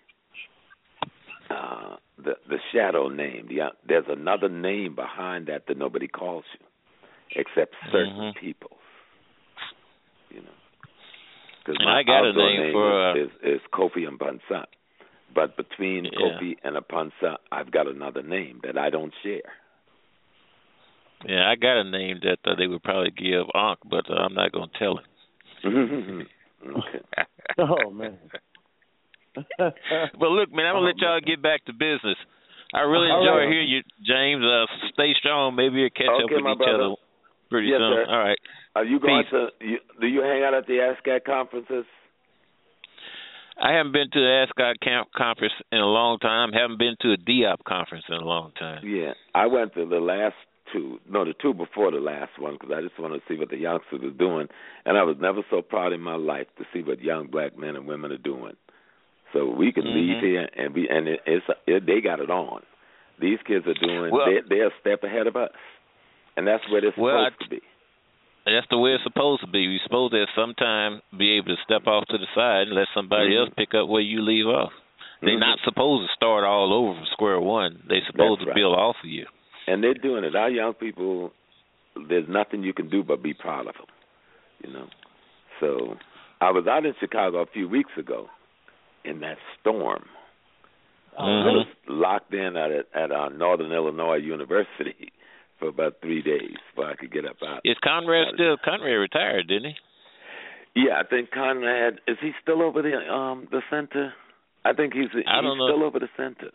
uh, 1.53 1.97
the 2.16 2.35
the 2.49 2.59
shadow 2.73 3.09
name. 3.09 3.47
The, 3.49 3.62
uh, 3.62 3.69
there's 3.87 4.05
another 4.09 4.49
name 4.49 4.95
behind 4.95 5.47
that 5.47 5.66
that 5.69 5.77
nobody 5.77 6.09
calls 6.09 6.45
you, 6.59 6.66
except 7.41 7.74
certain 7.91 8.15
mm-hmm. 8.15 8.45
people. 8.45 8.70
You 10.31 10.41
know, 10.41 10.57
because 11.61 11.77
And 11.79 11.87
my 11.87 12.01
I 12.01 12.03
got 12.03 12.24
a 12.24 12.29
outdoor 12.29 12.59
name 12.59 12.73
for, 12.73 13.11
uh, 13.11 13.15
is, 13.16 13.31
is, 13.43 13.55
is 13.55 13.61
Kofi 13.73 14.09
and 14.09 14.19
Pansa, 14.19 14.65
but 15.35 15.57
between 15.57 16.07
Yeah. 16.07 16.11
Kofi 16.19 16.57
and 16.65 16.77
Pansa, 16.77 17.37
I've 17.51 17.70
got 17.70 17.87
another 17.87 18.23
name 18.23 18.61
that 18.65 18.77
I 18.77 18.91
don't 18.91 19.12
share. 19.23 19.43
Yeah, 21.27 21.49
I 21.49 21.55
got 21.55 21.81
a 21.81 21.85
name 21.85 22.20
that 22.23 22.39
uh, 22.45 22.57
they 22.57 22.66
would 22.66 22.83
probably 22.83 23.11
give 23.11 23.47
Ankh, 23.55 23.79
but 23.89 24.11
uh, 24.11 24.15
I'm 24.15 24.35
not 24.35 24.51
going 24.51 24.70
to 24.70 24.79
tell 24.79 24.99
it. 24.99 25.05
okay. 26.66 27.27
oh 27.59 27.91
man. 27.91 28.19
But 29.35 30.31
look, 30.31 30.53
man, 30.53 30.67
I'm 30.67 30.77
gonna 30.77 30.87
let 30.87 30.99
y'all 30.99 31.21
get 31.21 31.43
back 31.43 31.65
to 31.67 31.73
business. 31.73 32.19
I 32.75 32.81
really 32.81 33.09
enjoy 33.09 33.45
right. 33.45 33.49
hearing 33.49 33.69
you, 33.69 33.83
James. 34.05 34.43
Uh, 34.45 34.65
stay 34.93 35.13
strong. 35.19 35.55
Maybe 35.55 35.83
we'll 35.83 35.91
catch 35.91 36.09
up 36.09 36.31
with 36.31 36.41
each 36.41 36.59
brother. 36.59 36.85
other 36.85 36.95
pretty 37.51 37.69
Yes, 37.69 37.79
soon. 37.79 37.93
sir. 37.93 38.05
All 38.09 38.19
right. 38.19 38.39
Are 38.75 38.85
you 38.85 38.99
going 38.99 39.25
Peace. 39.25 39.31
to? 39.33 39.49
You, 39.61 39.79
do 40.01 40.07
you 40.07 40.23
hang 40.23 40.43
out 40.43 40.55
at 40.55 40.67
the 40.67 40.81
ASCAC 40.81 41.25
conferences? 41.25 41.85
I 43.61 43.73
haven't 43.73 43.93
been 43.93 44.11
to 44.11 44.19
the 44.19 44.47
ASCOT 44.47 44.81
camp 44.81 45.09
conference 45.15 45.53
in 45.71 45.79
a 45.79 45.87
long 45.87 46.19
time. 46.19 46.53
Haven't 46.53 46.79
been 46.79 46.97
to 47.03 47.13
a 47.13 47.17
DIOP 47.17 47.63
conference 47.65 48.05
in 48.09 48.17
a 48.17 48.25
long 48.25 48.53
time. 48.59 48.83
Yeah, 48.85 49.13
I 49.35 49.47
went 49.47 49.75
to 49.75 49.87
the 49.87 50.01
last 50.01 50.35
two, 50.73 50.99
no, 51.09 51.25
the 51.25 51.35
two 51.41 51.53
before 51.53 51.91
the 51.91 52.01
last 52.01 52.39
one, 52.39 52.55
because 52.55 52.71
I 52.75 52.81
just 52.81 52.99
wanted 52.99 53.19
to 53.19 53.23
see 53.29 53.39
what 53.39 53.51
the 53.51 53.59
youngsters 53.59 54.03
are 54.03 54.11
doing, 54.11 54.49
and 54.87 54.97
I 54.97 55.03
was 55.03 55.17
never 55.21 55.43
so 55.51 55.61
proud 55.61 55.93
in 55.93 56.01
my 56.01 56.17
life 56.17 56.47
to 56.59 56.65
see 56.73 56.83
what 56.83 57.03
young 57.03 57.27
black 57.27 57.59
men 57.59 57.77
and 57.77 57.87
women 57.87 58.11
are 58.11 58.19
doing. 58.19 58.57
So 59.33 59.47
we 59.49 59.73
can 59.73 59.85
leave 59.95 60.17
Mhm. 60.17 60.21
here 60.21 60.49
and 60.57 60.75
be, 60.75 60.89
and 60.89 61.09
it, 61.09 61.21
it's 61.27 61.47
it, 61.67 61.87
they 61.87 62.01
got 62.01 62.21
it 62.21 62.31
on. 62.31 62.63
These 63.19 63.39
kids 63.47 63.67
are 63.67 63.75
doing, 63.75 64.11
Well- 64.13 64.27
they, 64.27 64.41
they're 64.49 64.69
a 64.69 64.81
step 64.81 65.05
ahead 65.05 65.27
of 65.27 65.37
us, 65.37 65.51
and 66.37 66.47
that's 66.47 66.63
where 66.71 66.81
they're 66.81 66.93
Well, 66.97 67.25
supposed 67.27 67.41
to 67.43 67.49
be. 67.49 67.61
That's 68.45 68.67
the 68.71 68.79
way 68.79 68.91
it's 68.95 69.05
supposed 69.05 69.41
to 69.43 69.47
be. 69.47 69.61
You're 69.61 69.81
supposed 69.85 70.13
to 70.15 70.23
at 70.23 70.29
some 70.35 70.55
time 70.55 71.01
be 71.17 71.37
able 71.39 71.55
to 71.55 71.63
step 71.63 71.87
off 71.87 72.05
to 72.09 72.19
the 72.19 72.27
side 72.35 72.67
and 72.67 72.73
let 72.75 72.89
somebody 72.93 73.31
Mhm. 73.31 73.39
else 73.39 73.51
pick 73.57 73.73
up 73.75 73.89
where 73.89 74.01
you 74.03 74.21
leave 74.21 74.49
off. 74.49 74.73
They're 75.21 75.37
Mhm. 75.37 75.41
not 75.41 75.61
supposed 75.61 76.09
to 76.09 76.15
start 76.17 76.43
all 76.43 76.73
over 76.73 76.95
from 76.97 77.07
square 77.07 77.39
one. 77.41 77.81
They're 77.87 78.05
supposed 78.07 78.41
That's 78.41 78.45
to 78.47 78.51
right. 78.51 78.57
build 78.57 78.77
off 78.77 78.99
of 79.03 79.09
you. 79.09 79.27
and 79.69 79.83
they're 79.85 79.95
doing 79.95 80.25
it. 80.25 80.35
Our 80.35 80.51
young 80.51 80.75
people, 80.75 81.33
there's 81.95 82.27
nothing 82.27 82.65
you 82.65 82.73
can 82.73 82.89
do 82.89 83.05
but 83.05 83.23
be 83.23 83.33
proud 83.33 83.69
of 83.69 83.77
them, 83.77 83.87
you 84.67 84.73
know. 84.73 84.89
So 85.61 85.97
I 86.41 86.51
was 86.51 86.67
out 86.67 86.85
in 86.85 86.95
Chicago 86.99 87.39
a 87.43 87.47
few 87.47 87.69
weeks 87.69 87.97
ago 87.97 88.29
in 89.05 89.20
that 89.20 89.37
storm. 89.61 90.05
I 91.19 91.23
was 91.53 91.66
locked 91.89 92.33
in 92.33 92.57
at 92.57 92.70
a, 92.70 92.83
at 92.95 93.12
uh, 93.12 93.29
Northern 93.29 93.70
Illinois 93.70 94.16
University 94.16 95.12
for 95.59 95.69
about 95.69 95.97
three 96.01 96.23
days 96.23 96.57
before 96.74 96.91
I 96.91 96.97
could 96.97 97.12
get 97.12 97.27
up 97.27 97.37
out. 97.47 97.61
Is 97.65 97.77
Conrad 97.85 98.29
still 98.35 98.57
Conrad 98.65 98.99
retired, 98.99 99.47
didn't 99.49 99.70
he? 99.73 99.77
Yeah, 100.87 100.95
I 100.99 101.05
think 101.07 101.31
Conrad 101.31 102.01
is 102.09 102.16
he 102.23 102.33
still 102.43 102.62
over 102.62 102.81
the 102.81 102.97
um 103.12 103.47
the 103.51 103.61
center? 103.69 104.15
I 104.65 104.73
think 104.73 104.95
he's 104.95 105.11
he's 105.12 105.24
I 105.29 105.43
don't 105.43 105.59
know. 105.59 105.69
still 105.69 105.85
over 105.85 105.99
the 105.99 106.09
center. 106.16 106.51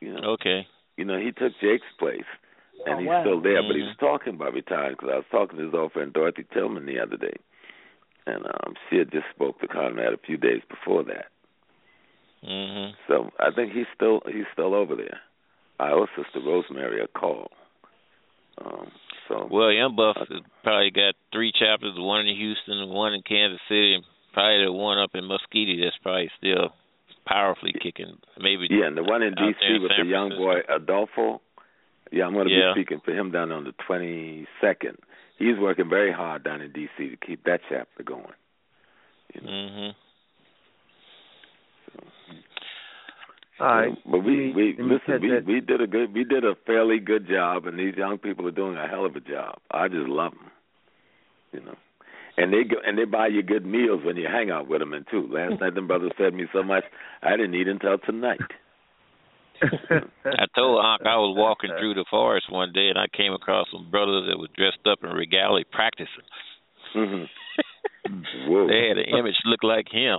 You 0.00 0.14
know. 0.14 0.30
Okay. 0.34 0.66
You 0.96 1.04
know, 1.04 1.16
he 1.18 1.30
took 1.30 1.52
Jake's 1.60 1.86
place, 1.98 2.26
and 2.86 2.96
Oh, 2.96 2.98
he's 2.98 3.08
wow. 3.08 3.22
still 3.22 3.40
there. 3.40 3.62
But 3.62 3.76
he 3.76 3.82
was 3.82 3.96
talking 4.00 4.34
about 4.34 4.52
retiring 4.54 4.96
because 4.98 5.10
I 5.12 5.16
was 5.16 5.30
talking 5.30 5.58
to 5.58 5.64
his 5.64 5.74
old 5.74 5.92
friend 5.92 6.12
Dorothy 6.12 6.44
Tillman 6.52 6.86
the 6.86 6.98
other 6.98 7.16
day, 7.16 7.36
and 8.26 8.44
um 8.46 8.74
she 8.90 8.96
had 8.98 9.12
just 9.12 9.26
spoke 9.32 9.60
to 9.60 9.68
Conrad 9.68 10.12
a 10.12 10.18
few 10.26 10.36
days 10.36 10.62
before 10.68 11.04
that. 11.04 11.26
Mhm. 12.44 12.92
So 13.08 13.30
I 13.38 13.50
think 13.50 13.72
he's 13.72 13.86
still 13.94 14.20
he's 14.26 14.46
still 14.52 14.74
over 14.74 14.94
there. 14.96 15.20
I 15.80 15.90
owe 15.90 16.06
Sister 16.16 16.40
Rosemary 16.40 17.00
a 17.02 17.08
call. 17.08 17.50
Um, 18.58 18.90
so 19.28 19.48
Well, 19.50 19.68
NBUF 19.68 20.16
has 20.28 20.40
probably 20.62 20.90
got 20.90 21.14
three 21.32 21.50
chapters, 21.50 21.98
one 21.98 22.26
in 22.26 22.36
Houston, 22.36 22.88
one 22.88 23.14
in 23.14 23.22
Kansas 23.22 23.60
City, 23.68 23.94
and 23.94 24.04
probably 24.32 24.64
the 24.64 24.72
one 24.72 24.98
up 24.98 25.14
in 25.14 25.24
Muskegon 25.24 25.80
that's 25.80 25.96
probably 25.98 26.30
still 26.38 26.72
powerfully 27.26 27.72
kicking. 27.80 28.18
Maybe 28.38 28.68
yeah, 28.70 28.86
and 28.86 28.96
the 28.96 29.02
one 29.02 29.22
in 29.22 29.34
D.C. 29.34 29.78
with 29.80 29.90
the 29.90 29.94
San 29.96 30.08
young 30.08 30.30
boy 30.30 30.60
Adolfo. 30.68 31.40
Yeah, 32.12 32.26
I'm 32.26 32.34
going 32.34 32.46
to 32.46 32.54
Yeah. 32.54 32.74
be 32.74 32.82
speaking 32.82 33.00
for 33.00 33.12
him 33.12 33.30
down 33.32 33.50
on 33.50 33.64
the 33.64 33.72
22nd. 33.88 34.98
He's 35.38 35.58
working 35.58 35.88
very 35.88 36.12
hard 36.12 36.44
down 36.44 36.60
in 36.60 36.70
D.C. 36.70 37.08
to 37.08 37.16
keep 37.16 37.42
that 37.44 37.62
chapter 37.68 38.02
going. 38.04 38.34
Mm 39.34 39.48
Mhm. 39.48 39.94
All 43.60 43.66
right. 43.66 43.92
So, 44.04 44.10
but 44.10 44.18
we 44.24 44.36
me- 44.36 44.52
we 44.54 44.74
let 44.78 44.92
listen. 45.08 45.22
We 45.22 45.30
that. 45.30 45.44
we 45.46 45.60
did 45.60 45.80
a 45.80 45.86
good 45.86 46.12
we 46.12 46.24
did 46.24 46.44
a 46.44 46.54
fairly 46.66 46.98
good 46.98 47.28
job, 47.28 47.66
and 47.66 47.78
these 47.78 47.94
young 47.96 48.18
people 48.18 48.46
are 48.46 48.52
doing 48.52 48.76
a 48.76 48.88
hell 48.88 49.06
of 49.06 49.14
a 49.16 49.20
job. 49.20 49.58
I 49.70 49.88
just 49.88 50.08
love 50.08 50.32
them, 50.32 50.50
you 51.52 51.60
know. 51.60 51.76
And 52.36 52.52
they 52.52 52.64
go 52.64 52.76
and 52.84 52.98
they 52.98 53.04
buy 53.04 53.28
you 53.28 53.42
good 53.42 53.64
meals 53.64 54.00
when 54.04 54.16
you 54.16 54.26
hang 54.26 54.50
out 54.50 54.68
with 54.68 54.80
them, 54.80 54.92
and 54.92 55.06
too. 55.08 55.28
Last 55.30 55.60
night, 55.60 55.74
them 55.74 55.86
brothers 55.86 56.12
fed 56.18 56.34
me 56.34 56.46
so 56.52 56.62
much 56.62 56.84
I 57.22 57.36
didn't 57.36 57.54
eat 57.54 57.68
until 57.68 57.98
tonight. 57.98 58.40
I 59.62 60.46
told 60.54 60.84
Unc 60.84 61.02
I 61.06 61.16
was 61.16 61.36
walking 61.36 61.70
through 61.78 61.94
the 61.94 62.04
forest 62.10 62.50
one 62.50 62.72
day 62.72 62.88
and 62.88 62.98
I 62.98 63.06
came 63.16 63.32
across 63.32 63.66
some 63.72 63.90
brothers 63.90 64.28
that 64.28 64.38
were 64.38 64.48
dressed 64.56 64.84
up 64.86 64.98
in 65.02 65.10
regalia 65.10 65.64
practicing. 65.70 66.08
hmm 66.92 67.24
Whoa. 68.48 68.68
They 68.68 68.88
had 68.88 68.98
an 68.98 69.18
image 69.18 69.36
look 69.46 69.62
like 69.62 69.86
him. 69.90 70.18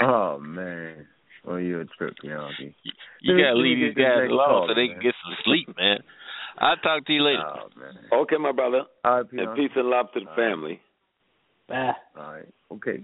oh 0.00 0.38
man. 0.38 1.06
Well, 1.44 1.58
you 1.58 1.80
a 1.80 1.84
trip, 1.84 2.14
Yankee. 2.22 2.74
You 3.20 3.36
gotta 3.36 3.56
leave 3.56 3.78
these 3.78 3.94
guys 3.94 4.30
alone 4.30 4.68
so 4.68 4.74
they 4.74 4.86
man. 4.86 4.94
can 4.94 5.02
get 5.02 5.14
some 5.24 5.34
sleep, 5.44 5.76
man. 5.76 5.98
I'll 6.58 6.76
talk 6.76 7.06
to 7.06 7.12
you 7.12 7.22
later. 7.22 7.42
Oh 7.44 7.68
man. 7.76 7.94
Okay, 8.12 8.36
my 8.36 8.52
brother. 8.52 8.82
All 9.04 9.22
right, 9.22 9.32
And 9.32 9.56
peace 9.56 9.70
and 9.74 9.88
love 9.88 10.06
to 10.14 10.20
the 10.20 10.30
family. 10.36 10.80
Ah. 11.70 11.96
All 12.16 12.32
right. 12.32 12.48
Okay. 12.70 13.02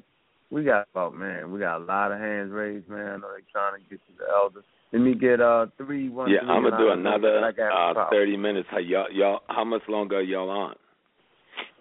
We 0.50 0.64
got 0.64 0.86
about 0.92 1.14
man, 1.14 1.50
we 1.50 1.58
got 1.60 1.78
a 1.78 1.84
lot 1.84 2.12
of 2.12 2.20
hands 2.20 2.50
raised, 2.52 2.88
man. 2.88 3.06
I 3.06 3.16
know 3.16 3.28
they 3.34 3.44
trying 3.52 3.80
to 3.82 3.90
get 3.90 4.00
to 4.06 4.12
the 4.18 4.24
elders. 4.34 4.64
Let 4.92 5.02
me 5.02 5.14
get 5.14 5.40
uh 5.40 5.66
three 5.76 6.08
one. 6.08 6.30
Yeah, 6.30 6.40
three, 6.40 6.48
I'm 6.48 6.62
gonna 6.62 6.78
do 6.78 6.90
another 6.90 7.44
I 7.44 7.52
got 7.52 7.96
uh, 7.96 8.10
thirty 8.10 8.36
minutes. 8.36 8.68
How 8.70 8.78
y'all, 8.78 9.10
y'all? 9.12 9.40
How 9.48 9.64
much 9.64 9.82
longer 9.88 10.16
are 10.16 10.22
y'all 10.22 10.48
on? 10.48 10.74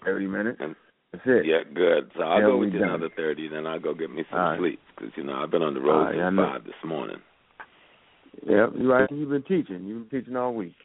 Thirty 0.03 0.27
minutes. 0.27 0.57
And- 0.59 0.75
That's 1.18 1.39
it. 1.39 1.45
Yeah, 1.45 1.64
good. 1.73 2.11
So 2.15 2.23
I'll 2.23 2.39
Yeah, 2.39 2.48
go 2.48 2.57
with 2.57 2.73
you 2.73 2.80
done. 2.80 2.89
another 2.89 3.10
thirty, 3.15 3.48
then 3.48 3.65
I'll 3.65 3.80
go 3.80 3.94
get 3.94 4.11
me 4.11 4.23
some 4.30 4.39
All 4.39 4.49
right. 4.52 4.60
sleep 4.60 4.80
'cause 4.95 5.10
you 5.15 5.23
know 5.23 5.34
I've 5.35 5.49
been 5.49 5.64
on 5.64 5.73
the 5.73 5.81
road 5.81 6.06
right, 6.06 6.15
since 6.15 6.35
five 6.35 6.64
this 6.64 6.84
morning. 6.84 7.22
Yep, 8.45 8.73
you're 8.76 8.94
right. 8.94 9.11
You've 9.11 9.30
been 9.30 9.44
teaching. 9.44 9.84
You've 9.85 10.10
been 10.10 10.22
teaching 10.22 10.35
all 10.35 10.53
week, 10.53 10.76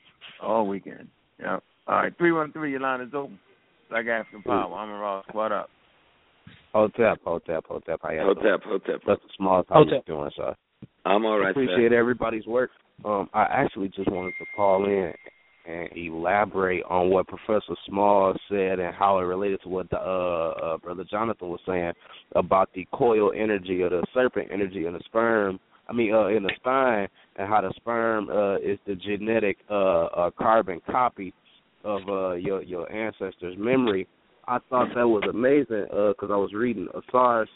all 0.40 0.66
weekend. 0.66 1.08
Yep. 1.38 1.62
All 1.86 1.96
right, 1.96 2.16
three 2.16 2.32
one 2.32 2.52
three. 2.52 2.70
Your 2.70 2.80
line 2.80 3.00
is 3.02 3.12
open. 3.12 3.38
Black 3.90 4.06
African 4.06 4.42
Power. 4.42 4.74
I'm 4.74 4.88
a 4.88 4.98
Ross. 4.98 5.26
What 5.32 5.52
up? 5.52 5.70
Hotep, 6.72 7.18
Hotep, 7.24 7.66
Hotep. 7.66 8.00
How 8.02 8.10
y'all 8.10 8.32
doing? 8.34 8.46
Hotep, 8.46 8.62
Hotep. 8.64 9.00
That's 9.06 9.22
the 9.22 9.28
small. 9.36 9.64
How 9.68 9.80
you 9.80 9.84
Hotep. 9.90 10.06
doing, 10.06 10.30
sir? 10.34 10.56
I'm 11.04 11.26
all 11.26 11.38
right. 11.38 11.50
Appreciate 11.50 11.90
sir. 11.90 11.98
everybody's 11.98 12.46
work. 12.46 12.70
Um, 13.04 13.28
I 13.34 13.42
actually 13.42 13.88
just 13.88 14.10
wanted 14.10 14.38
to 14.38 14.46
call 14.54 14.86
in 14.86 15.12
and 15.64 15.88
elaborate 15.96 16.82
on 16.84 17.10
what 17.10 17.28
Professor 17.28 17.74
Small 17.86 18.34
said 18.48 18.80
and 18.80 18.94
how 18.94 19.18
it 19.18 19.22
related 19.22 19.62
to 19.62 19.68
what 19.68 19.88
the, 19.90 19.98
uh, 19.98 20.50
uh, 20.50 20.76
Brother 20.78 21.04
Jonathan 21.08 21.48
was 21.48 21.60
saying 21.66 21.92
about 22.34 22.70
the 22.74 22.86
coil 22.92 23.32
energy 23.36 23.82
or 23.82 23.90
the 23.90 24.02
serpent 24.12 24.48
energy 24.52 24.86
in 24.86 24.94
the 24.94 25.00
sperm. 25.04 25.60
I 25.88 25.92
mean, 25.92 26.14
uh, 26.14 26.28
in 26.28 26.42
the 26.42 26.52
spine, 26.56 27.08
and 27.36 27.48
how 27.48 27.60
the 27.60 27.72
sperm 27.76 28.28
uh, 28.28 28.56
is 28.56 28.78
the 28.86 28.94
genetic 28.94 29.58
uh, 29.70 30.04
uh, 30.04 30.30
carbon 30.30 30.80
copy 30.90 31.34
of 31.84 32.00
uh, 32.08 32.32
your 32.32 32.62
your 32.62 32.90
ancestors' 32.90 33.56
memory. 33.58 34.06
I 34.46 34.58
thought 34.70 34.88
that 34.94 35.06
was 35.06 35.24
amazing 35.28 35.86
because 35.88 36.30
uh, 36.30 36.34
I 36.34 36.36
was 36.36 36.52
reading 36.52 36.88
Asar's 36.94 37.48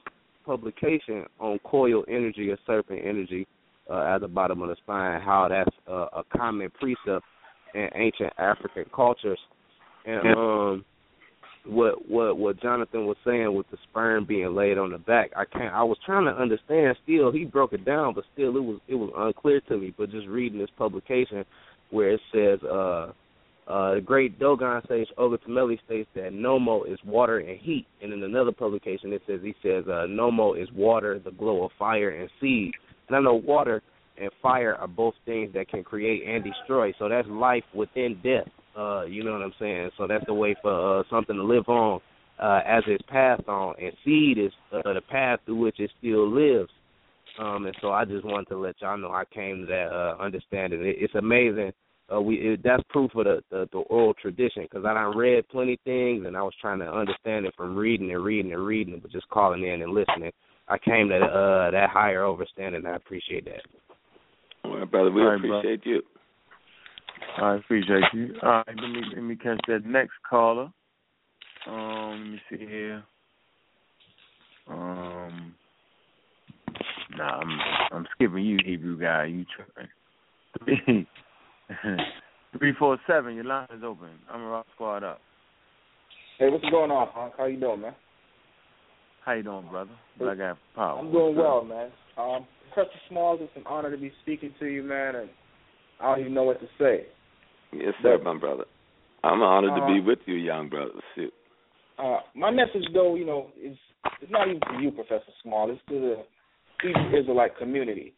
publication 0.44 1.24
on 1.40 1.58
coil 1.64 2.04
energy 2.08 2.50
or 2.50 2.58
serpent 2.66 3.00
energy 3.04 3.46
uh, 3.90 4.14
at 4.14 4.20
the 4.20 4.28
bottom 4.28 4.62
of 4.62 4.68
the 4.68 4.76
spine, 4.76 5.20
how 5.20 5.48
that's 5.48 5.76
uh, 5.88 6.06
a 6.12 6.22
common 6.36 6.70
precept 6.70 7.24
in 7.76 7.88
ancient 7.94 8.32
African 8.38 8.84
cultures. 8.94 9.38
And 10.04 10.36
um, 10.36 10.84
what 11.66 12.08
what 12.08 12.38
what 12.38 12.60
Jonathan 12.60 13.06
was 13.06 13.16
saying 13.24 13.54
with 13.54 13.68
the 13.70 13.78
sperm 13.90 14.24
being 14.24 14.54
laid 14.54 14.78
on 14.78 14.92
the 14.92 14.98
back, 14.98 15.30
I 15.36 15.44
can't. 15.44 15.74
I 15.74 15.82
was 15.82 15.98
trying 16.04 16.24
to 16.26 16.40
understand. 16.40 16.96
Still, 17.04 17.32
he 17.32 17.44
broke 17.44 17.72
it 17.72 17.84
down, 17.84 18.14
but 18.14 18.24
still, 18.32 18.56
it 18.56 18.62
was 18.62 18.80
it 18.88 18.94
was 18.94 19.12
unclear 19.16 19.60
to 19.68 19.76
me. 19.76 19.94
But 19.96 20.10
just 20.10 20.28
reading 20.28 20.58
this 20.58 20.70
publication 20.78 21.44
where 21.90 22.12
it 22.12 22.20
says. 22.32 22.62
uh 22.62 23.12
uh, 23.68 23.94
the 23.94 24.00
great 24.00 24.38
Dogon 24.38 24.80
sage 24.88 25.08
Ogotemmeli 25.18 25.76
states 25.84 26.08
that 26.14 26.32
Nommo 26.32 26.84
is 26.84 27.00
water 27.04 27.38
and 27.38 27.58
heat, 27.58 27.84
and 28.00 28.12
in 28.12 28.22
another 28.22 28.52
publication 28.52 29.12
it 29.12 29.22
says 29.26 29.40
he 29.42 29.56
says 29.60 29.82
uh, 29.88 30.06
Nommo 30.06 30.54
is 30.54 30.68
water, 30.72 31.18
the 31.18 31.32
glow 31.32 31.64
of 31.64 31.72
fire 31.76 32.10
and 32.10 32.30
seed. 32.40 32.72
And 33.08 33.16
I 33.16 33.20
know 33.20 33.34
water 33.34 33.82
and 34.20 34.30
fire 34.42 34.74
are 34.74 34.88
both 34.88 35.14
things 35.24 35.52
that 35.54 35.68
can 35.68 35.84
create 35.84 36.26
and 36.26 36.44
destroy. 36.44 36.92
So 36.98 37.08
that's 37.08 37.28
life 37.28 37.64
within 37.74 38.18
death. 38.22 38.48
Uh, 38.76 39.04
you 39.04 39.24
know 39.24 39.32
what 39.32 39.42
I'm 39.42 39.54
saying? 39.58 39.90
So 39.96 40.06
that's 40.06 40.24
the 40.26 40.34
way 40.34 40.54
for 40.60 41.00
uh, 41.00 41.02
something 41.10 41.36
to 41.36 41.42
live 41.42 41.68
on 41.68 42.00
uh, 42.38 42.60
as 42.66 42.82
it's 42.86 43.02
passed 43.08 43.48
on, 43.48 43.74
and 43.80 43.92
seed 44.04 44.38
is 44.38 44.52
uh, 44.72 44.92
the 44.92 45.00
path 45.10 45.40
through 45.46 45.56
which 45.56 45.80
it 45.80 45.90
still 45.98 46.30
lives. 46.30 46.70
Um, 47.38 47.66
and 47.66 47.76
so 47.80 47.90
I 47.90 48.04
just 48.04 48.24
wanted 48.24 48.48
to 48.48 48.58
let 48.58 48.76
y'all 48.80 48.98
know 48.98 49.10
I 49.10 49.24
came 49.32 49.60
to 49.60 49.66
that 49.66 49.88
uh, 49.92 50.22
understanding. 50.22 50.82
It, 50.82 50.96
it's 50.98 51.14
amazing. 51.14 51.72
Uh, 52.12 52.20
we 52.20 52.36
it, 52.36 52.60
that's 52.62 52.82
proof 52.88 53.10
of 53.16 53.24
the, 53.24 53.42
the 53.50 53.68
the 53.72 53.78
oral 53.78 54.14
tradition 54.14 54.62
because 54.62 54.84
I 54.84 54.94
done 54.94 55.16
read 55.16 55.48
plenty 55.48 55.78
things 55.84 56.24
and 56.24 56.36
I 56.36 56.42
was 56.42 56.54
trying 56.60 56.78
to 56.78 56.86
understand 56.86 57.46
it 57.46 57.54
from 57.56 57.74
reading 57.74 58.12
and 58.12 58.24
reading 58.24 58.52
and 58.52 58.64
reading, 58.64 59.00
but 59.00 59.10
just 59.10 59.28
calling 59.28 59.66
in 59.66 59.82
and 59.82 59.92
listening. 59.92 60.30
I 60.68 60.78
came 60.78 61.08
to 61.08 61.16
uh, 61.16 61.70
that 61.72 61.90
higher 61.90 62.28
understanding. 62.28 62.86
I 62.86 62.96
appreciate 62.96 63.44
that. 63.46 63.62
All 64.76 64.80
right, 64.82 64.90
brother. 64.90 65.10
We 65.10 65.22
All 65.22 65.28
right, 65.28 65.36
appreciate 65.36 65.84
brother. 65.84 65.90
you. 65.90 66.02
I 67.38 67.54
appreciate 67.54 68.04
you. 68.12 68.34
All 68.42 68.62
right, 68.66 68.76
let 68.76 68.90
me 68.90 69.00
let 69.14 69.22
me 69.22 69.34
catch 69.34 69.58
that 69.68 69.86
next 69.86 70.12
caller. 70.28 70.70
Um, 71.66 72.10
let 72.20 72.30
me 72.30 72.40
see 72.50 72.66
here. 72.70 73.02
Um, 74.68 75.54
nah, 77.16 77.40
I'm 77.40 77.58
I'm 77.90 78.06
skipping 78.14 78.44
you, 78.44 78.58
Hebrew 78.62 79.00
guy. 79.00 79.24
You 79.24 79.46
tripping? 79.56 81.06
Three 82.58 82.74
four 82.78 82.98
seven. 83.06 83.34
Your 83.34 83.44
line 83.44 83.68
is 83.74 83.82
open. 83.82 84.10
I'm 84.30 84.42
a 84.42 84.46
rock 84.46 84.66
squad 84.74 85.04
up. 85.04 85.22
Hey, 86.38 86.50
what's 86.50 86.68
going 86.68 86.90
on, 86.90 87.08
Punk? 87.12 87.32
How 87.38 87.46
you 87.46 87.58
doing, 87.58 87.80
man? 87.80 87.94
How 89.24 89.32
you 89.32 89.42
doing, 89.42 89.68
brother? 89.70 89.92
Black 90.18 90.36
Guy 90.36 90.52
Power. 90.74 90.98
I'm 90.98 91.10
doing 91.10 91.34
What's 91.34 91.38
well, 91.38 91.58
up? 91.60 91.66
man. 91.66 91.90
Um, 92.18 92.46
Professor 92.72 92.98
Smalls, 93.08 93.40
it's 93.42 93.52
an 93.56 93.64
honor 93.66 93.90
to 93.90 93.96
be 93.96 94.12
speaking 94.22 94.52
to 94.60 94.66
you, 94.66 94.82
man, 94.82 95.16
and 95.16 95.30
I 96.00 96.10
don't 96.10 96.20
even 96.20 96.34
know 96.34 96.44
what 96.44 96.60
to 96.60 96.66
say. 96.78 97.06
Yes, 97.72 97.94
sir, 98.02 98.18
my 98.22 98.36
brother. 98.36 98.64
I'm 99.24 99.42
honored 99.42 99.74
to 99.76 99.82
Uh, 99.82 99.86
be 99.86 100.00
with 100.00 100.20
you, 100.26 100.34
young 100.34 100.68
brother. 100.68 100.92
Shoot. 101.14 101.32
Uh, 101.98 102.20
my 102.34 102.50
message, 102.50 102.84
though, 102.92 103.14
you 103.14 103.24
know, 103.24 103.50
is 103.60 103.76
it's 104.22 104.30
not 104.30 104.48
even 104.48 104.60
to 104.60 104.80
you, 104.80 104.90
Professor 104.92 105.32
Small. 105.42 105.70
It's 105.70 105.80
to 105.88 105.98
the 106.00 106.24
Hebrew 106.82 107.18
Israelite 107.18 107.56
community. 107.58 108.12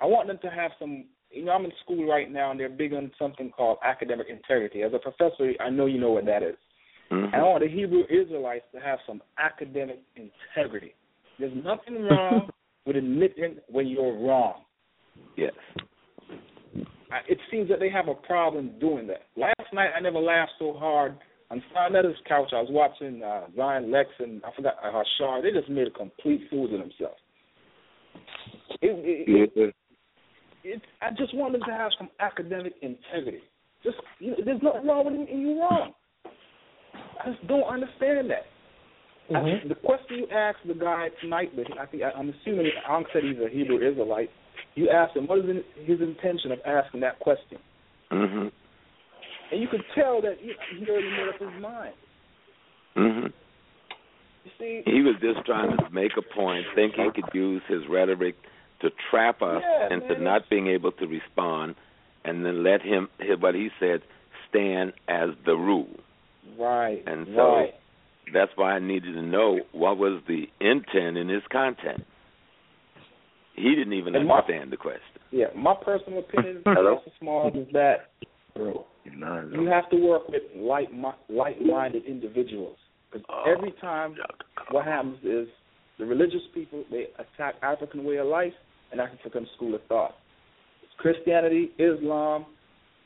I 0.00 0.06
want 0.06 0.28
them 0.28 0.38
to 0.42 0.50
have 0.50 0.70
some. 0.78 1.04
You 1.30 1.44
know, 1.44 1.52
I'm 1.52 1.64
in 1.64 1.72
school 1.84 2.08
right 2.08 2.30
now, 2.30 2.52
and 2.52 2.58
they're 2.58 2.68
big 2.68 2.94
on 2.94 3.10
something 3.18 3.50
called 3.50 3.78
academic 3.84 4.28
integrity. 4.30 4.82
As 4.82 4.92
a 4.94 4.98
professor, 4.98 5.52
I 5.60 5.70
know 5.70 5.86
you 5.86 6.00
know 6.00 6.12
what 6.12 6.24
that 6.26 6.42
is. 6.42 6.56
Mm-hmm. 7.10 7.34
And 7.34 7.34
I 7.34 7.42
want 7.42 7.62
the 7.62 7.68
Hebrew 7.68 8.04
Israelites 8.08 8.64
to 8.72 8.80
have 8.80 9.00
some 9.06 9.20
academic 9.38 10.00
integrity. 10.16 10.94
There's 11.38 11.52
nothing 11.64 12.02
wrong 12.04 12.48
with 12.86 12.96
admitting 12.96 13.56
when 13.68 13.88
you're 13.88 14.16
wrong. 14.18 14.62
Yes. 15.36 15.52
I, 17.10 17.18
it 17.28 17.38
seems 17.50 17.68
that 17.68 17.80
they 17.80 17.90
have 17.90 18.08
a 18.08 18.14
problem 18.14 18.72
doing 18.80 19.06
that. 19.08 19.22
Last 19.36 19.72
night, 19.72 19.90
I 19.96 20.00
never 20.00 20.18
laughed 20.18 20.52
so 20.58 20.72
hard 20.72 21.16
on 21.50 21.62
Sarnetta's 21.74 22.16
couch. 22.26 22.50
I 22.52 22.60
was 22.60 22.68
watching 22.70 23.22
uh, 23.22 23.46
Zion 23.56 23.90
Lex 23.90 24.10
and 24.18 24.42
I 24.44 24.54
forgot 24.54 24.74
uh, 24.82 24.90
Hashar. 24.92 25.42
They 25.42 25.50
just 25.50 25.70
made 25.70 25.86
a 25.86 25.90
complete 25.90 26.42
fool 26.50 26.64
of 26.66 26.70
themselves. 26.70 27.20
It, 28.82 28.90
it, 29.28 29.50
it, 29.56 29.74
it, 30.64 30.82
I 31.00 31.10
just 31.10 31.34
want 31.34 31.52
them 31.52 31.62
to 31.66 31.72
have 31.72 31.92
some 31.98 32.08
academic 32.20 32.74
integrity. 32.82 33.40
Just 33.82 33.96
you 34.18 34.32
know, 34.32 34.36
there's 34.44 34.62
nothing 34.62 34.86
wrong 34.86 35.04
with 35.06 35.28
it, 35.28 35.28
you're 35.32 35.60
wrong. 35.60 35.92
I 37.24 37.30
just 37.30 37.46
don't 37.46 37.62
understand 37.62 38.30
that. 38.30 38.46
I, 39.34 39.62
the 39.68 39.74
question 39.74 40.18
you 40.18 40.28
asked 40.32 40.58
the 40.66 40.74
guy 40.74 41.08
tonight, 41.20 41.50
but 41.56 41.66
I 41.78 41.86
think 41.86 42.02
I'm 42.04 42.32
assuming 42.40 42.70
Ankh 42.88 43.06
said 43.12 43.22
he's 43.24 43.38
a 43.44 43.48
Hebrew 43.48 43.76
Israelite. 43.78 44.30
You 44.74 44.88
asked 44.90 45.16
him 45.16 45.26
what 45.26 45.38
is 45.40 45.44
in, 45.46 45.64
his 45.84 46.00
intention 46.00 46.52
of 46.52 46.58
asking 46.66 47.00
that 47.00 47.18
question, 47.18 47.58
Mm-hmm. 48.12 48.46
and 49.50 49.60
you 49.60 49.66
could 49.68 49.82
tell 49.96 50.20
that 50.22 50.36
he, 50.38 50.52
he 50.78 50.88
already 50.88 51.10
made 51.10 51.28
up 51.28 51.40
his 51.40 51.60
mind. 51.62 51.94
Mm-hmm. 52.96 53.26
You 54.44 54.50
see, 54.60 54.82
He 54.86 55.02
was 55.02 55.16
just 55.20 55.44
trying 55.44 55.76
to 55.76 55.90
make 55.90 56.12
a 56.16 56.22
point, 56.34 56.64
thinking 56.76 57.10
he 57.12 57.20
could 57.22 57.34
use 57.34 57.62
his 57.68 57.80
rhetoric 57.90 58.36
to 58.80 58.90
trap 59.10 59.42
us 59.42 59.60
Yeah, 59.62 59.94
into 59.96 60.14
man, 60.14 60.24
not 60.24 60.42
being 60.48 60.68
able 60.68 60.92
to 60.92 61.06
respond, 61.06 61.74
and 62.24 62.44
then 62.44 62.62
let 62.62 62.80
him, 62.82 63.08
what 63.40 63.54
he 63.56 63.70
said, 63.80 64.02
stand 64.48 64.92
as 65.08 65.30
the 65.44 65.54
rule. 65.56 65.88
right, 66.58 67.02
And 67.06 67.26
so 67.34 67.56
right. 67.56 67.74
That's 68.32 68.52
why 68.56 68.72
I 68.72 68.78
needed 68.78 69.14
to 69.14 69.22
know 69.22 69.60
what 69.72 69.98
was 69.98 70.20
the 70.28 70.44
intent 70.60 71.16
in 71.16 71.28
his 71.28 71.42
content. 71.50 72.04
He 73.54 73.74
didn't 73.74 73.94
even 73.94 74.14
And 74.14 74.26
my- 74.28 74.40
understand 74.40 74.70
the 74.70 74.76
question. 74.76 75.00
Yeah, 75.30 75.46
my 75.56 75.74
personal 75.74 76.20
opinion, 76.20 76.62
Hello? 76.66 76.96
Professor 76.96 77.16
Smalls, 77.18 77.54
is 77.56 77.66
that 77.72 78.10
you 78.54 79.66
have 79.70 79.88
to 79.90 79.96
work 79.96 80.28
with 80.28 80.42
like 80.56 80.88
like-minded 81.28 82.04
individuals. 82.04 82.76
Because 83.12 83.26
every 83.46 83.72
time, 83.80 84.14
what 84.70 84.84
happens 84.84 85.18
is 85.22 85.48
the 85.98 86.04
religious 86.04 86.42
people 86.54 86.84
they 86.90 87.06
attack 87.18 87.54
African 87.62 88.04
way 88.04 88.16
of 88.16 88.26
life 88.26 88.52
and 88.92 89.00
African 89.00 89.46
school 89.56 89.74
of 89.74 89.80
thought. 89.88 90.14
Christianity, 90.98 91.70
Islam, 91.78 92.46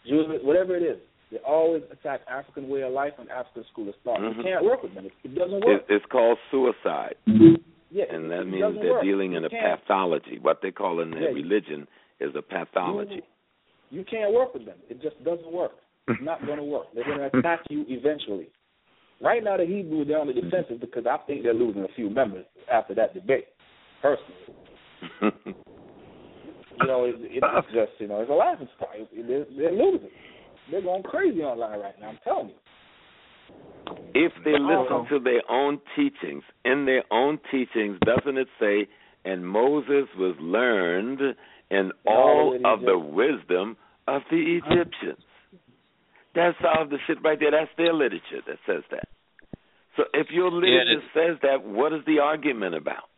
Judaism, 0.07 0.47
whatever 0.47 0.77
it 0.77 0.83
is, 0.83 0.99
they 1.31 1.39
always 1.39 1.83
attack 1.93 2.21
African 2.29 2.69
way 2.69 2.83
of 2.83 2.93
life 2.93 3.13
and 3.19 3.31
African 3.31 3.65
school 3.73 3.89
of 3.89 3.95
thought. 4.05 4.19
Mhm. 4.21 4.37
You 4.39 4.43
can't 4.43 4.65
work 4.65 4.83
with 4.83 4.95
them. 4.95 5.07
It, 5.07 5.13
it 5.25 5.35
doesn't 5.35 5.65
work. 5.65 5.83
It, 5.89 5.95
it's 5.95 6.05
called 6.07 6.39
suicide. 6.51 7.15
Yeah, 7.93 8.05
and 8.11 8.31
that 8.31 8.45
means 8.47 8.77
they're 8.81 8.93
work. 8.93 9.03
dealing 9.03 9.33
in 9.35 9.43
You 9.43 9.47
a 9.47 9.51
can't. 9.51 9.81
pathology. 9.81 10.39
What 10.41 10.61
they 10.63 10.71
call 10.71 11.01
in 11.01 11.11
their 11.11 11.31
Yeah. 11.31 11.35
religion 11.43 11.87
is 12.21 12.35
a 12.37 12.43
pathology. 12.43 13.23
You 13.91 14.05
can't 14.05 14.33
work 14.33 14.55
with 14.55 14.65
them. 14.67 14.79
It 14.89 15.01
just 15.03 15.23
doesn't 15.25 15.51
work. 15.53 15.73
It's 16.09 16.23
not 16.23 16.45
going 16.47 16.59
to 16.59 16.65
work. 16.65 16.87
They're 16.95 17.05
going 17.05 17.19
to 17.19 17.37
attack 17.39 17.61
you 17.71 17.85
eventually. 17.89 18.49
Right 19.21 19.43
now, 19.45 19.57
the 19.57 19.67
Hebrews 19.67 20.07
they're 20.09 20.19
on 20.19 20.29
the 20.29 20.33
defensive 20.33 20.81
because 20.81 21.05
I 21.07 21.17
think 21.27 21.43
they're 21.43 21.53
losing 21.55 21.83
a 21.85 21.89
few 21.97 22.09
members 22.11 22.47
after 22.73 22.95
that 22.95 23.13
debate. 23.15 23.47
Personally, 24.01 24.35
you 26.81 26.87
know, 26.87 27.05
it, 27.05 27.17
it's 27.19 27.67
just 27.75 27.93
you 27.99 28.09
know, 28.09 28.21
it's 28.21 28.31
a 28.31 28.35
laughing 28.35 28.69
stock. 28.77 28.91
It, 28.95 29.09
it, 29.13 29.27
they're, 29.29 29.45
they're 29.71 29.73
losing. 29.73 30.09
They're 30.71 30.83
going 30.83 31.03
crazy 31.03 31.41
online 31.41 31.81
right 31.81 31.95
now. 32.01 32.09
I'm 32.09 32.19
telling 32.25 32.49
you. 32.49 32.55
if 34.15 34.33
they 34.45 34.53
listen 34.53 35.07
to 35.11 35.19
their 35.19 35.43
own 35.51 35.81
teachings, 35.97 36.43
in 36.65 36.87
their 36.87 37.05
own 37.11 37.39
teachings, 37.51 37.99
doesn't 38.05 38.39
it 38.39 38.49
say, 38.59 38.89
and 39.25 39.47
Moses 39.47 40.09
was 40.17 40.37
learned 40.41 41.21
in 41.71 41.93
all 42.07 42.55
in 42.55 42.65
of 42.65 42.81
the 42.81 42.99
wisdom 42.99 43.77
of 44.07 44.23
the 44.31 44.61
uh-huh. 44.63 44.75
Egyptians? 44.75 45.25
That's 46.35 46.57
all 46.65 46.87
the 46.89 46.99
shit 47.07 47.19
right 47.25 47.39
there. 47.39 47.51
That's 47.51 47.71
their 47.77 47.93
literature 47.93 48.43
that 48.47 48.59
says 48.67 48.83
that. 48.91 49.09
So 49.97 50.05
if 50.15 50.29
your 50.31 50.51
literature 50.51 51.03
says 51.13 51.39
that, 51.43 51.65
what 51.65 51.93
is 51.93 52.01
the 52.07 52.21
argument 52.21 52.77
about? 52.77 53.10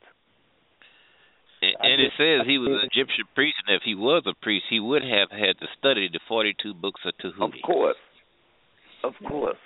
And, 1.82 1.92
and 1.92 2.02
it 2.02 2.12
says 2.16 2.46
he 2.46 2.58
was 2.58 2.70
an 2.70 2.88
Egyptian 2.92 3.24
priest, 3.34 3.56
and 3.66 3.76
if 3.76 3.82
he 3.84 3.94
was 3.94 4.22
a 4.26 4.34
priest, 4.42 4.66
he 4.70 4.80
would 4.80 5.02
have 5.02 5.30
had 5.30 5.58
to 5.60 5.66
study 5.78 6.08
the 6.12 6.20
42 6.28 6.74
books 6.74 7.00
of 7.04 7.12
Tahuti. 7.18 7.58
Of 7.58 7.62
course. 7.64 7.96
Of 9.04 9.14
course. 9.26 9.58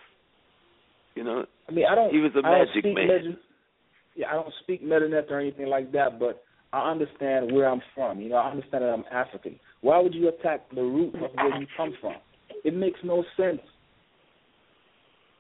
You 1.15 1.25
know, 1.25 1.45
I 1.69 1.73
mean, 1.73 1.85
I 1.91 1.95
don't. 1.95 2.13
he 2.13 2.21
was 2.21 2.33
a 2.35 2.47
I 2.47 2.51
don't 2.51 2.69
magic 2.69 2.85
man. 2.85 3.09
Medi- 3.09 3.39
yeah, 4.17 4.29
I 4.31 4.33
don't 4.35 4.53
speak 4.63 4.85
Metu 4.85 5.11
Neter 5.11 5.37
or 5.37 5.41
anything 5.41 5.67
like 5.67 5.93
that, 5.93 6.19
but 6.19 6.43
I 6.73 6.91
understand 6.91 7.53
where 7.53 7.69
I'm 7.69 7.83
from. 7.95 8.21
You 8.21 8.31
know, 8.31 8.37
I 8.37 8.51
understand 8.51 8.85
that 8.85 8.91
I'm 8.91 9.05
African. 9.13 9.59
Why 9.81 9.99
would 10.01 10.15
you 10.15 10.29
attack 10.29 10.69
the 10.75 10.83
root 10.83 11.15
of 11.15 11.31
where 11.35 11.61
you 11.61 11.67
come 11.77 11.95
from? 12.01 12.15
it 12.65 12.75
makes 12.75 12.99
no 13.05 13.25
sense. 13.37 13.61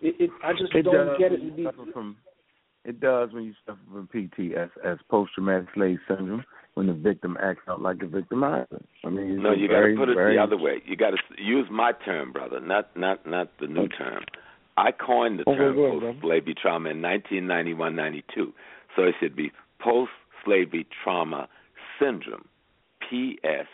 It, 0.00 0.14
it 0.20 0.30
I 0.44 0.52
just 0.52 0.74
it 0.74 0.82
don't 0.82 0.94
does 0.94 1.18
get 1.18 1.32
it. 1.32 1.40
when 1.40 1.58
you 1.58 1.64
suffer 1.64 1.92
from 1.92 2.16
it 2.84 3.00
does 3.00 3.32
when 3.32 3.44
you 3.44 3.54
suffer 3.66 3.80
from 3.90 4.08
PTS 4.14 4.70
as 4.84 4.98
post 5.10 5.32
traumatic 5.34 5.68
slave 5.74 5.98
syndrome 6.06 6.44
when 6.76 6.86
the 6.86 6.92
victim 6.92 7.38
acts 7.42 7.62
out 7.68 7.80
like 7.80 7.96
a 8.02 8.04
victimizer. 8.04 8.82
I 9.02 9.08
mean, 9.08 9.30
it's 9.32 9.42
No, 9.42 9.52
you 9.52 9.66
got 9.66 9.80
to 9.80 9.94
put 9.96 10.10
it 10.10 10.14
very, 10.14 10.36
the 10.36 10.42
other 10.42 10.58
way. 10.58 10.82
You 10.84 10.94
got 10.94 11.10
to 11.10 11.16
use 11.42 11.66
my 11.70 11.92
term, 12.04 12.32
brother, 12.32 12.60
not 12.60 12.94
not 12.94 13.26
not 13.26 13.50
the 13.58 13.66
new 13.66 13.88
term. 13.88 14.22
I 14.76 14.92
coined 14.92 15.38
the 15.38 15.44
oh, 15.46 15.52
Okay, 15.52 15.58
term 15.58 15.74
go 15.74 16.00
post-slavery 16.00 16.54
trauma 16.60 16.90
in 16.90 17.00
1991-92, 17.00 18.22
so 18.94 19.04
it 19.04 19.14
should 19.18 19.34
be 19.34 19.50
post-slavery 19.80 20.86
trauma 21.02 21.48
syndrome, 21.98 22.44
PSTS. 23.10 23.64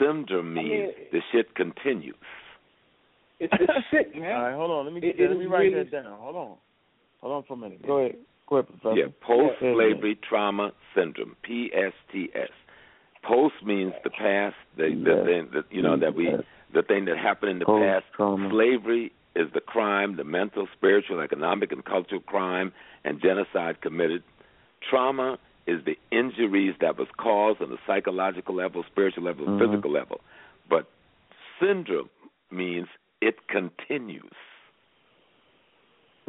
Syndrome 0.00 0.54
means 0.54 0.70
mean- 0.70 0.92
the 1.12 1.20
shit 1.30 1.54
continues. 1.54 2.14
It's, 3.40 3.52
it's 3.60 3.72
sick, 3.90 4.18
man. 4.18 4.32
All 4.36 4.42
right, 4.42 4.54
hold 4.54 4.70
on. 4.70 4.84
Let 4.86 4.94
me 4.94 5.00
It- 5.06 5.20
let 5.20 5.38
me 5.38 5.44
write 5.44 5.64
really- 5.64 5.84
that 5.84 5.90
down. 5.90 6.18
Hold 6.18 6.36
on. 6.36 6.56
Hold 7.20 7.32
on 7.34 7.42
for 7.42 7.52
a 7.52 7.56
minute. 7.58 7.86
Go 7.86 7.98
ahead. 7.98 8.16
Ahead, 8.50 8.66
Professor. 8.68 8.96
Yeah, 8.96 9.06
post-slavery 9.20 10.18
trauma 10.28 10.72
syndrome, 10.94 11.36
PSTS. 11.44 12.50
Post 13.22 13.54
means 13.64 13.92
the 14.02 14.10
past, 14.10 14.56
the 14.76 14.94
the 14.94 15.22
thing 15.24 15.48
that 15.52 15.64
you 15.70 15.82
know 15.82 15.96
that 15.96 16.14
we 16.14 16.30
Yes. 16.30 16.42
the 16.72 16.82
thing 16.82 17.04
that 17.04 17.18
happened 17.18 17.52
in 17.52 17.58
the 17.58 17.64
Post 17.66 17.82
past. 17.84 18.04
trauma. 18.14 18.48
Slavery 18.50 19.12
is 19.36 19.50
the 19.52 19.60
crime, 19.60 20.16
the 20.16 20.24
mental, 20.24 20.66
spiritual, 20.72 21.20
economic, 21.20 21.70
and 21.70 21.84
cultural 21.84 22.20
crime 22.22 22.72
and 23.04 23.20
genocide 23.20 23.80
committed. 23.82 24.22
Trauma 24.80 25.38
is 25.66 25.84
the 25.84 25.98
injuries 26.10 26.74
that 26.80 26.96
was 26.98 27.08
caused 27.16 27.60
on 27.60 27.70
the 27.70 27.78
psychological 27.86 28.54
level, 28.54 28.82
spiritual 28.84 29.22
level, 29.24 29.46
and 29.46 29.60
Mhm. 29.60 29.68
physical 29.68 29.90
level. 29.90 30.20
But 30.68 30.90
syndrome 31.60 32.08
means 32.50 32.88
it 33.20 33.46
continues 33.48 34.32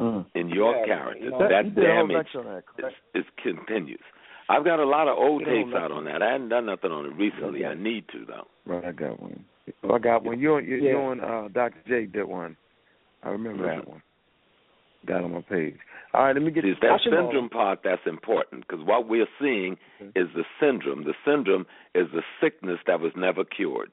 Mm. 0.00 0.26
in 0.34 0.48
your 0.48 0.74
Yeah, 0.76 0.86
character. 0.86 1.24
you 1.24 1.30
know, 1.30 1.48
that 1.48 1.64
you 1.66 1.70
did 1.72 1.84
a 1.84 1.94
whole 1.94 2.06
damage 2.08 2.26
that, 2.32 2.40
is, 2.40 2.64
correct? 2.76 2.96
is 3.14 3.24
continues. 3.42 4.00
I've 4.48 4.64
got 4.64 4.80
a 4.80 4.84
lot 4.84 5.06
of 5.06 5.16
old 5.16 5.40
You 5.42 5.46
tapes 5.46 5.74
out 5.74 5.92
on 5.92 6.04
that. 6.06 6.22
I 6.22 6.32
hadn't 6.32 6.48
done 6.48 6.66
nothing 6.66 6.90
on 6.90 7.06
it 7.06 7.14
recently. 7.16 7.60
Okay. 7.64 7.66
I 7.68 7.74
need 7.74 8.08
to 8.08 8.24
though. 8.24 8.46
Right, 8.66 8.84
I 8.84 8.92
got 8.92 9.20
one. 9.20 9.44
Oh, 9.84 9.94
I 9.94 9.98
got 9.98 10.24
one. 10.24 10.40
You 10.40 10.58
you, 10.58 10.76
Yeah. 10.76 10.90
you 10.92 10.98
and 11.10 11.20
uh, 11.20 11.48
Dr. 11.48 11.78
J 11.86 12.06
did 12.06 12.24
one. 12.24 12.56
I 13.22 13.30
remember 13.30 13.64
that 13.66 13.84
Mhm. 13.84 13.88
one. 13.88 14.02
Got 15.06 15.24
on 15.24 15.32
my 15.32 15.40
page. 15.42 15.76
All 16.14 16.24
right, 16.24 16.34
let 16.34 16.42
me 16.44 16.50
get 16.50 16.64
See, 16.64 16.70
this 16.70 16.76
it's 16.78 16.82
that 16.82 16.90
Watch 16.92 17.06
'em 17.06 17.14
all. 17.14 17.20
syndrome 17.30 17.48
part 17.50 17.82
that's 17.82 18.06
important 18.06 18.66
because 18.66 18.84
what 18.84 19.06
we're 19.08 19.28
seeing 19.40 19.76
is 20.16 20.28
the 20.34 20.44
syndrome. 20.60 21.04
The 21.04 21.14
syndrome 21.24 21.66
is 21.94 22.10
the 22.12 22.22
sickness 22.40 22.80
that 22.86 23.00
was 23.00 23.12
never 23.16 23.44
cured. 23.44 23.92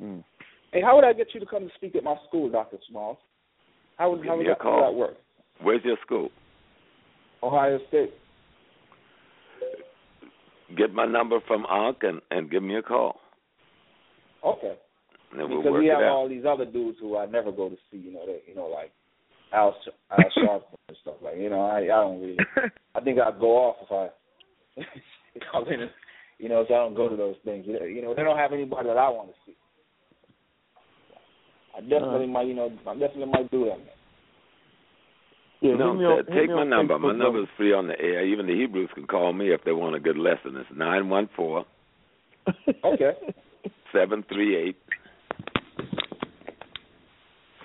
Mm. 0.00 0.24
Hey, 0.72 0.80
how 0.82 0.94
would 0.96 1.04
I 1.04 1.12
get 1.12 1.34
you 1.34 1.40
to 1.40 1.46
come 1.46 1.62
and 1.64 1.72
speak 1.72 1.94
at 1.96 2.04
my 2.04 2.16
school, 2.28 2.48
Doctor 2.48 2.78
Smalls? 2.88 3.18
How 4.00 4.08
would 4.12 4.26
how 4.26 4.38
would 4.38 4.46
that, 4.46 4.58
call. 4.58 4.80
that 4.80 4.96
work? 4.96 5.16
Where's 5.62 5.84
your 5.84 5.98
school? 6.06 6.30
Ohio 7.42 7.78
State. 7.88 8.14
Get 10.74 10.94
my 10.94 11.04
number 11.04 11.40
from 11.46 11.66
Unc 11.66 11.98
and, 12.00 12.22
and 12.30 12.50
give 12.50 12.62
me 12.62 12.76
a 12.76 12.82
call. 12.82 13.20
Okay. 14.42 14.72
And 15.32 15.50
we'll 15.50 15.62
because 15.62 15.78
we 15.78 15.88
have 15.88 15.98
out. 15.98 16.12
all 16.12 16.28
these 16.30 16.44
other 16.48 16.64
dudes 16.64 16.96
who 16.98 17.18
I 17.18 17.26
never 17.26 17.52
go 17.52 17.68
to 17.68 17.76
see. 17.90 17.98
You 17.98 18.14
know, 18.14 18.24
they, 18.24 18.40
you 18.48 18.54
know, 18.54 18.68
like 18.68 18.90
Al 19.52 19.76
Al 20.10 20.18
Sharpton 20.38 20.78
and 20.88 20.96
stuff 21.02 21.16
like. 21.22 21.36
You 21.36 21.50
know, 21.50 21.60
I 21.60 21.80
I 21.80 21.86
don't 22.00 22.22
really. 22.22 22.38
I 22.94 23.00
think 23.00 23.18
I'd 23.20 23.38
go 23.38 23.50
off 23.58 23.76
if 23.82 23.92
I 23.92 24.80
if 25.34 25.42
I 25.52 25.58
went. 25.58 25.90
You 26.38 26.48
know, 26.48 26.64
so 26.66 26.72
I 26.72 26.78
don't 26.78 26.94
go 26.94 27.10
to 27.10 27.16
those 27.16 27.36
things. 27.44 27.66
You 27.66 28.00
know, 28.00 28.14
they 28.14 28.22
don't 28.22 28.38
have 28.38 28.54
anybody 28.54 28.88
that 28.88 28.96
I 28.96 29.10
want 29.10 29.28
to 29.28 29.34
see. 29.44 29.56
I 31.80 31.82
definitely 31.88 32.24
uh, 32.24 32.28
might, 32.28 32.46
you 32.46 32.54
know, 32.54 32.70
I 32.86 32.92
definitely 32.92 33.26
might 33.26 33.50
do 33.50 33.64
that. 33.64 33.78
Man. 33.78 33.86
Yeah, 35.62 35.74
no, 35.74 35.94
me 35.94 36.04
on- 36.04 36.24
take 36.26 36.48
me 36.48 36.54
my 36.54 36.60
on 36.62 36.70
number. 36.70 36.98
My 36.98 37.08
Facebook, 37.12 37.18
number 37.18 37.42
is 37.42 37.48
free 37.56 37.72
on 37.72 37.86
the 37.86 37.98
air. 38.00 38.24
Even 38.26 38.46
the 38.46 38.54
Hebrews 38.54 38.90
can 38.94 39.06
call 39.06 39.32
me 39.32 39.52
if 39.52 39.62
they 39.64 39.72
want 39.72 39.94
a 39.96 40.00
good 40.00 40.16
lesson. 40.18 40.56
It's 40.56 40.68
nine 40.74 41.08
one 41.08 41.28
four 41.36 41.64
Okay. 42.84 43.12
seven 43.92 44.24
three 44.32 44.56
eight 44.56 44.76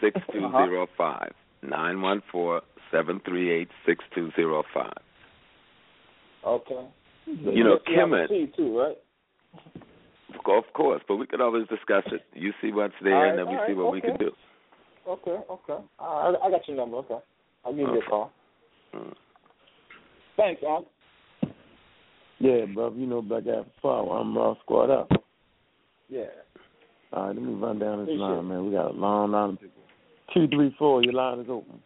six 0.01 0.19
two 0.31 0.39
zero 0.51 0.87
five. 0.97 1.33
Nine 1.61 2.01
one 2.01 2.21
four 2.31 2.61
seven 2.91 3.21
three 3.25 3.51
eight 3.51 3.69
six 3.85 4.03
two 4.13 4.29
zero 4.35 4.63
five. 4.73 4.93
Okay. 6.45 6.85
You 7.25 7.63
know, 7.63 7.79
You 7.87 7.99
have 7.99 8.11
a 8.11 8.27
Kemet, 8.27 8.55
too, 8.55 8.77
right? 8.79 8.97
Of 10.47 10.73
course, 10.73 11.01
but 11.07 11.15
we 11.17 11.27
could 11.27 11.41
always 11.41 11.67
discuss 11.67 12.03
it. 12.11 12.21
You 12.33 12.53
see 12.61 12.71
what's 12.71 12.93
there, 13.03 13.15
All 13.15 13.29
and 13.29 13.39
then 13.39 13.47
we 13.47 13.55
all 13.55 13.65
see 13.67 13.73
right, 13.73 13.77
what 13.83 13.93
we 13.93 14.01
can 14.01 14.17
do. 14.17 14.31
Okay, 15.07 15.37
okay. 15.49 15.83
I, 15.99 16.33
I 16.43 16.49
got 16.51 16.67
your 16.67 16.77
number. 16.77 16.97
Okay, 16.97 17.17
I'll 17.65 17.71
give 17.73 17.79
you 17.81 17.87
Okay. 17.97 18.05
a 18.05 18.09
call. 18.09 18.31
Mm. 18.95 19.13
Thanks, 20.37 20.61
Unc. 20.67 20.87
Yeah, 22.39 22.65
brother. 22.73 22.95
You 22.95 23.07
know 23.07 23.21
Black 23.21 23.43
Apple 23.43 23.65
Power. 23.81 24.19
I'm 24.19 24.37
Raw 24.37 24.55
Squad 24.63 24.89
up. 24.89 25.09
Yeah. 26.09 26.23
All 27.13 27.27
right, 27.27 27.35
let 27.35 27.43
me 27.43 27.53
run 27.53 27.79
down 27.79 27.99
this 27.99 28.03
Appreciate 28.03 28.19
line, 28.19 28.39
it. 28.39 28.43
man. 28.43 28.65
We 28.65 28.71
got 28.71 28.91
a 28.91 28.93
long 28.93 29.31
line 29.31 29.49
of 29.51 29.59
people. 29.61 29.81
Two, 30.33 30.47
three, 30.47 30.75
four. 30.77 31.03
Your 31.03 31.13
line 31.13 31.39
is 31.39 31.47
open. 31.49 31.79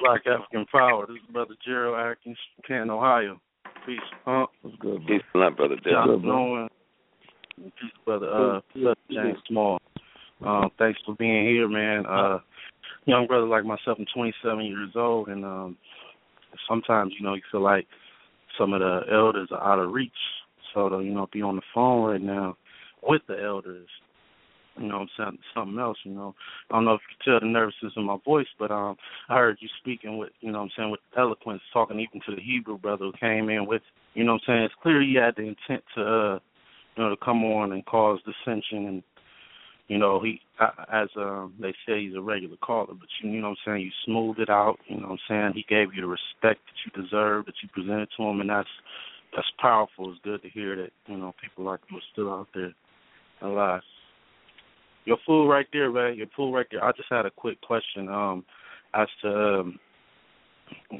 Black 0.00 0.22
African 0.26 0.66
Power. 0.70 1.06
This 1.06 1.16
is 1.16 1.32
Brother 1.32 1.54
Gerald 1.64 1.98
Atkins, 1.98 2.36
Canton, 2.66 2.90
Ohio. 2.90 3.40
Peace. 3.86 4.00
Huh? 4.24 4.46
What's 4.62 4.76
good, 4.78 5.06
bro? 5.06 5.06
Peace 5.06 5.22
and 5.32 5.42
love, 5.42 5.56
brother. 5.56 5.76
John 5.88 6.08
good, 6.08 6.22
bro. 6.22 6.30
Nolan. 6.30 6.68
Peace, 7.56 7.92
Brother 8.04 8.26
uh, 8.26 8.60
Professor 8.72 8.96
James 9.10 9.38
Small. 9.48 9.80
Um, 10.44 10.68
thanks 10.78 10.98
for 11.06 11.14
being 11.14 11.46
here, 11.46 11.68
man. 11.68 12.04
Uh, 12.04 12.38
young 13.06 13.26
brother 13.26 13.46
like 13.46 13.64
myself, 13.64 13.96
I'm 13.98 14.06
27 14.14 14.64
years 14.66 14.90
old, 14.94 15.28
and 15.28 15.44
um, 15.44 15.76
sometimes, 16.68 17.14
you 17.18 17.24
know, 17.24 17.34
you 17.34 17.42
feel 17.50 17.62
like 17.62 17.86
some 18.58 18.74
of 18.74 18.80
the 18.80 19.00
elders 19.10 19.48
are 19.52 19.72
out 19.72 19.78
of 19.78 19.92
reach. 19.92 20.12
So, 20.74 20.90
to, 20.90 21.00
you 21.00 21.14
know, 21.14 21.28
be 21.32 21.40
on 21.40 21.56
the 21.56 21.62
phone 21.74 22.10
right 22.10 22.20
now 22.20 22.58
with 23.02 23.22
the 23.28 23.42
elders 23.42 23.88
you 24.78 24.88
know 24.88 25.06
I'm 25.18 25.38
something 25.54 25.78
else, 25.78 25.98
you 26.04 26.12
know. 26.12 26.34
I 26.70 26.74
don't 26.74 26.84
know 26.84 26.94
if 26.94 27.00
you 27.10 27.16
can 27.16 27.32
tell 27.32 27.40
the 27.40 27.52
nervousness 27.52 27.92
in 27.96 28.04
my 28.04 28.18
voice, 28.24 28.46
but 28.58 28.70
um 28.70 28.96
I 29.28 29.36
heard 29.36 29.58
you 29.60 29.68
speaking 29.80 30.18
with 30.18 30.30
you 30.40 30.52
know 30.52 30.60
I'm 30.60 30.70
saying, 30.76 30.90
with 30.90 31.00
eloquence, 31.16 31.62
talking 31.72 32.00
even 32.00 32.20
to 32.28 32.34
the 32.34 32.42
Hebrew 32.42 32.78
brother 32.78 33.06
who 33.06 33.12
came 33.18 33.48
in 33.50 33.66
with 33.66 33.82
you 34.14 34.24
know 34.24 34.34
I'm 34.34 34.40
saying, 34.46 34.62
it's 34.62 34.74
clear 34.82 35.02
he 35.02 35.14
had 35.14 35.34
the 35.36 35.42
intent 35.42 35.84
to 35.96 36.02
uh 36.02 36.38
you 36.96 37.04
know, 37.04 37.10
to 37.10 37.16
come 37.22 37.44
on 37.44 37.72
and 37.72 37.84
cause 37.86 38.20
dissension 38.24 38.86
and 38.86 39.02
you 39.88 39.98
know, 39.98 40.20
he 40.20 40.40
uh, 40.60 40.70
as 40.92 41.08
um 41.16 41.54
they 41.60 41.72
say 41.86 42.02
he's 42.02 42.16
a 42.16 42.20
regular 42.20 42.56
caller, 42.56 42.94
but 42.94 43.08
you, 43.22 43.30
you 43.30 43.40
know 43.40 43.50
what 43.50 43.58
I'm 43.66 43.74
saying, 43.74 43.82
you 43.82 43.90
smoothed 44.04 44.40
it 44.40 44.50
out, 44.50 44.78
you 44.88 44.96
know 44.96 45.08
what 45.08 45.12
I'm 45.12 45.18
saying, 45.28 45.52
he 45.54 45.64
gave 45.68 45.94
you 45.94 46.00
the 46.02 46.08
respect 46.08 46.60
that 46.66 46.78
you 46.84 47.02
deserve, 47.02 47.46
that 47.46 47.54
you 47.62 47.68
presented 47.72 48.08
to 48.16 48.22
him 48.24 48.40
and 48.40 48.50
that's 48.50 48.68
that's 49.34 49.46
powerful. 49.60 50.10
It's 50.10 50.20
good 50.24 50.42
to 50.42 50.48
hear 50.48 50.76
that, 50.76 50.90
you 51.06 51.18
know, 51.18 51.34
people 51.42 51.64
like 51.64 51.80
you 51.90 51.98
are 51.98 52.08
still 52.12 52.32
out 52.32 52.48
there 52.54 52.72
alive. 53.42 53.82
Your 55.06 55.18
food 55.24 55.48
right 55.48 55.66
there, 55.72 55.90
man. 55.90 56.16
Your 56.16 56.26
food 56.36 56.52
right 56.52 56.66
there. 56.70 56.84
I 56.84 56.90
just 56.92 57.08
had 57.08 57.26
a 57.26 57.30
quick 57.30 57.60
question, 57.62 58.08
um, 58.08 58.44
as 58.92 59.06
to 59.22 59.28
um, 59.28 59.78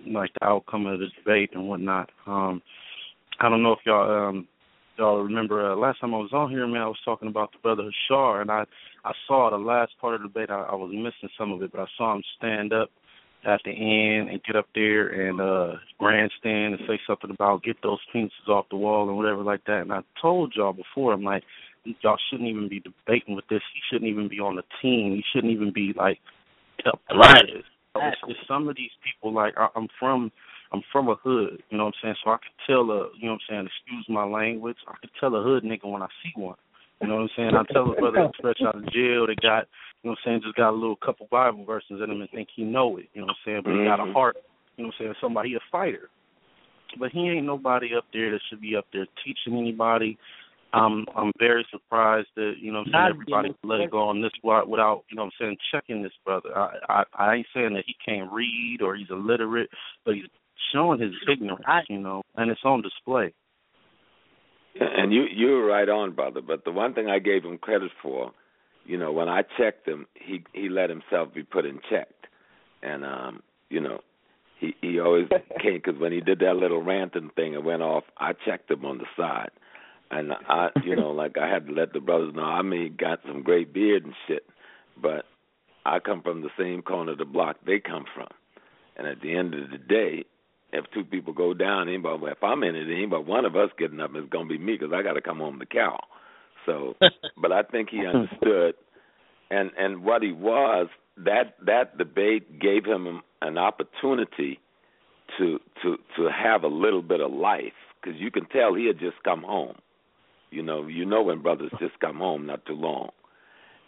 like 0.07 0.31
the 0.41 0.47
outcome 0.47 0.87
of 0.87 1.01
the 1.01 1.09
debate 1.19 1.51
and 1.55 1.69
whatnot. 1.69 2.11
Um, 2.27 2.63
I 3.41 3.49
don't 3.49 3.63
know 3.63 3.73
if 3.73 3.81
y'all 3.85 4.29
um 4.29 4.49
y'all 4.97 5.23
remember 5.23 5.73
uh, 5.73 5.77
last 5.77 6.01
time 6.01 6.15
I 6.15 6.19
was 6.19 6.33
on 6.33 6.51
here, 6.51 6.67
man. 6.67 6.83
I 6.83 6.87
was 6.87 7.01
talking 7.05 7.29
about 7.29 7.51
the 7.53 7.59
brother 7.59 7.83
Hashar, 7.83 8.41
and 8.41 8.51
I 8.51 8.65
I 9.05 9.13
saw 9.27 9.51
the 9.51 9.57
last 9.57 9.93
part 10.01 10.15
of 10.15 10.23
the 10.23 10.29
debate. 10.29 10.51
I, 10.51 10.63
I 10.63 10.75
was 10.75 10.91
missing 10.95 11.35
some 11.37 11.53
of 11.53 11.63
it, 11.63 11.73
but 11.73 11.81
I 11.81 11.87
saw 11.99 12.15
him 12.15 12.23
stand 12.39 12.73
up 12.73 12.91
at 13.45 13.61
the 13.65 13.71
end 13.71 14.31
and 14.31 14.43
get 14.45 14.57
up 14.57 14.69
there 14.75 15.09
and 15.09 15.41
uh 15.41 15.79
grandstand 15.99 16.75
and 16.75 16.83
say 16.87 16.99
something 17.07 17.31
about 17.31 17.63
get 17.63 17.77
those 17.83 17.99
penises 18.15 18.49
off 18.49 18.67
the 18.71 18.77
wall 18.77 19.09
and 19.09 19.17
whatever 19.17 19.43
like 19.43 19.65
that. 19.67 19.83
And 19.83 19.93
I 19.93 20.01
told 20.23 20.55
y'all 20.57 20.73
before, 20.73 21.13
I'm 21.13 21.25
like, 21.25 21.43
y'all 22.03 22.19
shouldn't 22.31 22.49
even 22.49 22.69
be 22.69 22.81
debating 22.81 23.35
with 23.35 23.47
this. 23.49 23.63
He 23.75 23.81
shouldn't 23.91 24.11
even 24.11 24.29
be 24.29 24.41
on 24.41 24.57
the 24.57 24.65
team. 24.83 25.15
He 25.15 25.25
shouldn't 25.33 25.53
even 25.53 25.73
be 25.73 25.93
like 25.97 26.19
up 26.87 27.01
Right. 27.11 27.45
It's, 27.49 27.69
it's, 27.97 28.17
it's 28.29 28.41
some 28.49 28.69
of 28.69 28.77
these 28.77 28.91
people 29.03 29.33
like 29.33 29.55
I, 29.57 29.69
I'm 29.75 29.89
from 29.99 30.31
I'm 30.73 30.83
from 30.93 31.09
a 31.09 31.15
hood, 31.15 31.63
you 31.71 31.79
know 31.79 31.85
what 31.85 31.95
I'm 32.03 32.03
saying? 32.03 32.17
So 32.25 32.31
I 32.31 32.39
could 32.39 32.57
tell 32.67 32.91
a 32.91 33.09
you 33.17 33.27
know 33.27 33.39
what 33.39 33.41
I'm 33.49 33.49
saying, 33.49 33.69
excuse 33.69 34.07
my 34.09 34.25
language, 34.25 34.77
I 34.89 34.95
could 35.01 35.11
tell 35.19 35.35
a 35.35 35.43
hood 35.43 35.65
nigga 35.65 35.91
when 35.91 36.03
I 36.03 36.09
see 36.23 36.33
one. 36.35 36.57
You 37.01 37.09
know 37.09 37.17
what 37.17 37.23
I'm 37.23 37.29
saying? 37.37 37.51
I 37.55 37.73
tell 37.73 37.93
a 37.93 37.95
brother 37.95 38.25
that's 38.25 38.41
fresh 38.41 38.61
out 38.67 38.77
of 38.77 38.93
jail 38.93 39.27
that 39.27 39.41
got 39.41 39.69
you 40.03 40.11
know 40.11 40.13
what 40.13 40.19
I'm 40.27 40.41
saying, 40.41 40.41
just 40.45 40.57
got 40.57 40.71
a 40.71 40.79
little 40.79 40.97
couple 40.97 41.29
Bible 41.31 41.65
verses 41.65 42.01
in 42.03 42.11
him 42.11 42.21
and 42.21 42.31
think 42.31 42.49
he 42.55 42.65
know 42.65 42.97
it, 42.99 43.09
you 43.15 43.21
know 43.21 43.29
what 43.29 43.37
I'm 43.47 43.51
saying, 43.51 43.63
but 43.65 43.73
he 43.73 43.85
got 43.85 44.01
a 44.01 44.05
Mhm. 44.05 44.13
heart, 44.13 44.37
you 44.77 44.85
know 44.85 44.89
what 44.89 44.95
I'm 45.01 45.05
saying, 45.07 45.15
somebody 45.21 45.55
a 45.55 45.61
fighter. 45.71 46.11
But 46.99 47.13
he 47.13 47.29
ain't 47.29 47.47
nobody 47.47 47.95
up 47.95 48.05
there 48.13 48.31
that 48.31 48.41
should 48.49 48.61
be 48.61 48.77
up 48.77 48.87
there 48.93 49.07
teaching 49.25 49.59
anybody. 49.59 50.19
I'm 50.77 51.07
I'm 51.17 51.33
very 51.39 51.67
surprised 51.71 52.29
that 52.37 52.55
you 52.61 52.73
know 52.73 52.81
what 52.81 52.89
I'm 52.89 52.93
saying 52.93 53.03
Not 53.03 53.11
everybody 53.11 53.55
let 53.65 53.81
it 53.81 53.91
go 53.91 54.09
on 54.09 54.21
this 54.21 54.33
route 54.45 54.69
without 54.69 55.05
you 55.11 55.17
know 55.17 55.25
what 55.25 55.33
I'm 55.41 55.47
saying 55.47 55.57
checking 55.73 56.03
this 56.03 56.13
brother. 56.25 56.57
I, 56.57 56.79
I 56.89 57.05
I 57.15 57.35
ain't 57.37 57.47
saying 57.55 57.75
that 57.75 57.85
he 57.87 57.95
can't 58.05 58.31
read 58.33 58.79
or 58.83 58.95
he's 58.97 59.11
illiterate, 59.11 59.71
but 60.05 60.15
he's 60.15 60.25
showing 60.73 61.01
his 61.01 61.13
ignorance, 61.31 61.65
you 61.89 61.99
know, 61.99 62.23
and 62.37 62.51
it's 62.51 62.61
on 62.65 62.83
display. 62.83 63.33
And 64.79 65.13
you 65.13 65.25
you 65.33 65.49
were 65.49 65.67
right 65.67 65.89
on, 65.89 66.13
brother. 66.15 66.41
But 66.43 66.65
the 66.65 66.73
one 66.73 66.95
thing 66.95 67.09
I 67.09 67.19
gave 67.19 67.45
him 67.45 67.59
credit 67.59 67.91
for, 68.03 68.33
you 68.85 68.99
know, 68.99 69.13
when 69.13 69.29
I 69.29 69.43
checked 69.59 69.89
him, 69.89 70.07
he 70.15 70.45
he 70.53 70.69
let 70.69 70.91
himself 70.91 71.33
be 71.35 71.43
put 71.43 71.65
in 71.65 71.81
check, 71.89 72.09
and 72.83 73.05
um, 73.05 73.43
you 73.71 73.81
know, 73.81 74.01
he 74.59 74.75
he 74.83 75.01
always 75.01 75.29
came 75.63 75.81
because 75.83 75.99
when 75.99 76.13
he 76.13 76.21
did 76.21 76.41
that 76.41 76.57
little 76.57 76.83
ranting 76.83 77.31
thing 77.37 77.55
and 77.55 77.65
went 77.65 77.83
off, 77.83 78.05
I 78.19 78.33
checked 78.45 78.71
him 78.71 78.85
on 78.85 78.99
the 78.99 79.07
side, 79.17 79.51
and 80.11 80.33
I 80.49 80.69
you 80.85 80.97
know 80.97 81.11
like 81.11 81.37
I 81.39 81.49
had 81.49 81.67
to 81.67 81.73
let 81.73 81.93
the 81.93 82.01
brothers 82.01 82.35
know. 82.35 82.43
I 82.43 82.63
mean, 82.63 82.97
got 82.99 83.21
some 83.27 83.43
great 83.43 83.73
beard 83.73 84.05
and 84.05 84.15
shit, 84.27 84.45
but 85.01 85.25
I 85.85 85.99
come 86.01 86.23
from 86.23 86.43
the 86.43 86.51
same 86.59 86.83
corner 86.83 87.13
of 87.13 87.19
the 87.19 87.25
block 87.25 87.57
they 87.67 87.81
come 87.81 88.05
from, 88.15 88.29
and 88.97 89.07
at 89.07 89.21
the 89.21 89.37
end 89.37 89.55
of 89.55 89.71
the 89.71 89.79
day, 89.79 90.25
if 90.73 90.85
two 90.93 91.05
people 91.05 91.33
go 91.33 91.55
down, 91.55 91.89
anybody, 91.89 92.25
if 92.27 92.43
I'm 92.43 92.63
in 92.63 92.77
it, 92.77 92.93
anybody, 92.93 93.25
one 93.25 93.45
of 93.45 93.57
us 93.57 93.71
getting 93.79 94.01
up 94.01 94.11
is 94.11 94.29
going 94.31 94.49
to 94.49 94.59
be 94.59 94.59
me 94.59 94.77
because 94.79 94.93
I 94.95 95.03
got 95.03 95.15
to 95.15 95.21
come 95.21 95.39
home 95.39 95.59
to 95.59 95.67
cow. 95.67 95.99
So, 96.67 96.95
but 97.41 97.53
I 97.53 97.63
think 97.63 97.91
he 97.91 98.05
understood, 98.07 98.75
and 99.51 99.71
and 99.79 100.03
what 100.05 100.23
he 100.23 100.33
was 100.33 100.89
that 101.19 101.55
that 101.65 101.97
debate 101.99 102.61
gave 102.61 102.85
him 102.85 103.23
an 103.41 103.59
opportunity 103.59 104.61
to 105.39 105.59
to 105.83 105.97
to 106.17 106.29
have 106.31 106.63
a 106.63 106.69
little 106.69 107.03
bit 107.03 107.21
of 107.21 107.33
life 107.33 107.73
because 108.01 108.21
you 108.21 108.31
can 108.31 108.47
tell 108.47 108.75
he 108.75 108.87
had 108.87 108.99
just 108.99 109.23
come 109.25 109.43
home. 109.43 109.77
You 110.51 110.63
know, 110.63 110.87
you 110.87 111.05
know 111.05 111.23
when 111.23 111.43
brothers 111.43 111.73
just 111.81 111.99
come 112.01 112.19
home 112.19 112.47
not 112.47 112.65
too 112.67 112.75
long, 112.75 113.11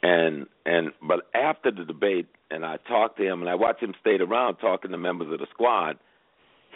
and 0.02 0.46
and 0.66 0.90
but 1.06 1.20
after 1.34 1.70
the 1.70 1.84
debate, 1.84 2.26
and 2.50 2.64
I 2.64 2.76
talked 2.88 3.16
to 3.18 3.24
him 3.24 3.40
and 3.40 3.48
I 3.48 3.54
watched 3.54 3.82
him 3.82 3.94
stay 4.00 4.16
around 4.16 4.56
talking 4.56 4.90
to 4.90 4.98
members 4.98 5.32
of 5.32 5.38
the 5.38 5.46
squad 5.52 5.98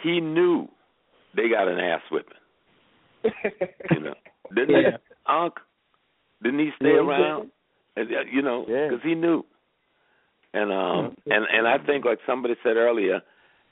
he 0.03 0.19
knew 0.19 0.67
they 1.35 1.49
got 1.49 1.67
an 1.67 1.79
ass 1.79 2.01
whipping. 2.11 2.33
you 3.91 3.99
know, 3.99 4.13
didn't 4.55 4.69
yeah. 4.69 4.91
he, 4.91 5.33
Unc? 5.33 5.53
Didn't 6.43 6.59
he 6.59 6.69
stay 6.75 6.89
yeah, 6.89 6.99
around? 6.99 7.51
And, 7.95 8.09
you 8.31 8.41
know, 8.41 8.61
because 8.65 8.99
yeah. 9.03 9.09
he 9.09 9.15
knew. 9.15 9.45
And 10.53 10.71
um 10.71 11.15
and 11.25 11.45
and 11.51 11.67
I 11.67 11.77
think 11.83 12.05
like 12.05 12.19
somebody 12.27 12.55
said 12.61 12.75
earlier 12.75 13.21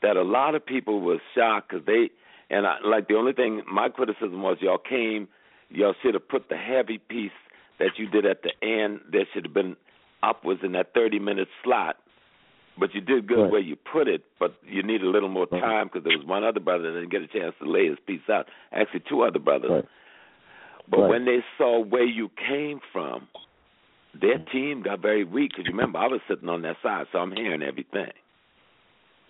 that 0.01 0.17
a 0.17 0.23
lot 0.23 0.55
of 0.55 0.65
people 0.65 1.01
was 1.01 1.19
shocked 1.35 1.69
because 1.69 1.85
they 1.85 2.09
and 2.49 2.65
I, 2.65 2.77
like 2.83 3.07
the 3.07 3.15
only 3.15 3.33
thing 3.33 3.61
my 3.71 3.89
criticism 3.89 4.41
was 4.41 4.57
y'all 4.61 4.79
came 4.79 5.27
y'all 5.71 5.95
should 6.01 6.13
have 6.13 6.27
put 6.27 6.49
the 6.49 6.57
heavy 6.57 6.97
piece 6.97 7.31
that 7.79 7.91
you 7.97 8.07
did 8.09 8.25
at 8.25 8.43
the 8.43 8.51
end. 8.65 9.01
There 9.11 9.25
should 9.33 9.45
have 9.45 9.53
been 9.53 9.75
upwards 10.23 10.61
in 10.63 10.73
that 10.73 10.93
thirty 10.93 11.19
minute 11.19 11.47
slot 11.63 11.97
but 12.77 12.93
you 12.93 13.01
did 13.01 13.27
good 13.27 13.43
right. 13.43 13.51
where 13.51 13.61
you 13.61 13.75
put 13.75 14.07
it, 14.07 14.23
but 14.39 14.55
you 14.63 14.81
need 14.83 15.01
a 15.01 15.09
little 15.09 15.29
more 15.29 15.45
time 15.45 15.87
because 15.87 16.03
there 16.03 16.17
was 16.17 16.25
one 16.25 16.43
other 16.43 16.59
brother 16.59 16.91
that 16.91 16.99
didn't 16.99 17.11
get 17.11 17.21
a 17.21 17.27
chance 17.27 17.53
to 17.61 17.69
lay 17.69 17.87
his 17.87 17.97
piece 18.07 18.21
out. 18.29 18.47
Actually, 18.71 19.03
two 19.09 19.21
other 19.21 19.39
brothers. 19.39 19.71
Right. 19.71 19.85
But 20.89 21.01
right. 21.01 21.09
when 21.09 21.25
they 21.25 21.39
saw 21.57 21.83
where 21.83 22.05
you 22.05 22.29
came 22.47 22.79
from, 22.91 23.27
their 24.19 24.39
mm. 24.39 24.51
team 24.51 24.83
got 24.83 25.01
very 25.01 25.23
weak. 25.23 25.51
Because 25.51 25.67
remember, 25.67 25.99
I 25.99 26.07
was 26.07 26.21
sitting 26.27 26.49
on 26.49 26.61
that 26.63 26.77
side, 26.81 27.05
so 27.11 27.19
I'm 27.19 27.31
hearing 27.31 27.61
everything. 27.61 28.11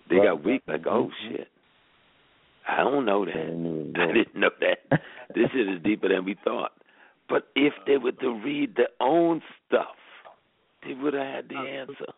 They 0.08 0.16
got 0.16 0.44
weak. 0.44 0.62
Like, 0.66 0.86
oh 0.86 1.10
mm-hmm. 1.10 1.36
shit, 1.36 1.48
I 2.68 2.84
don't 2.84 3.04
know 3.04 3.24
that. 3.24 3.34
I 4.00 4.12
didn't 4.12 4.36
know 4.36 4.50
that. 4.60 5.00
this 5.34 5.46
shit 5.52 5.68
is 5.68 5.82
deeper 5.82 6.08
than 6.08 6.24
we 6.24 6.36
thought. 6.44 6.72
But 7.28 7.48
if 7.54 7.72
they 7.86 7.96
were 7.96 8.12
to 8.12 8.40
read 8.44 8.76
their 8.76 8.88
own 9.00 9.40
stuff, 9.66 9.96
they 10.86 10.94
would 10.94 11.14
have 11.14 11.26
had 11.26 11.48
the 11.48 11.56
answer. 11.56 12.12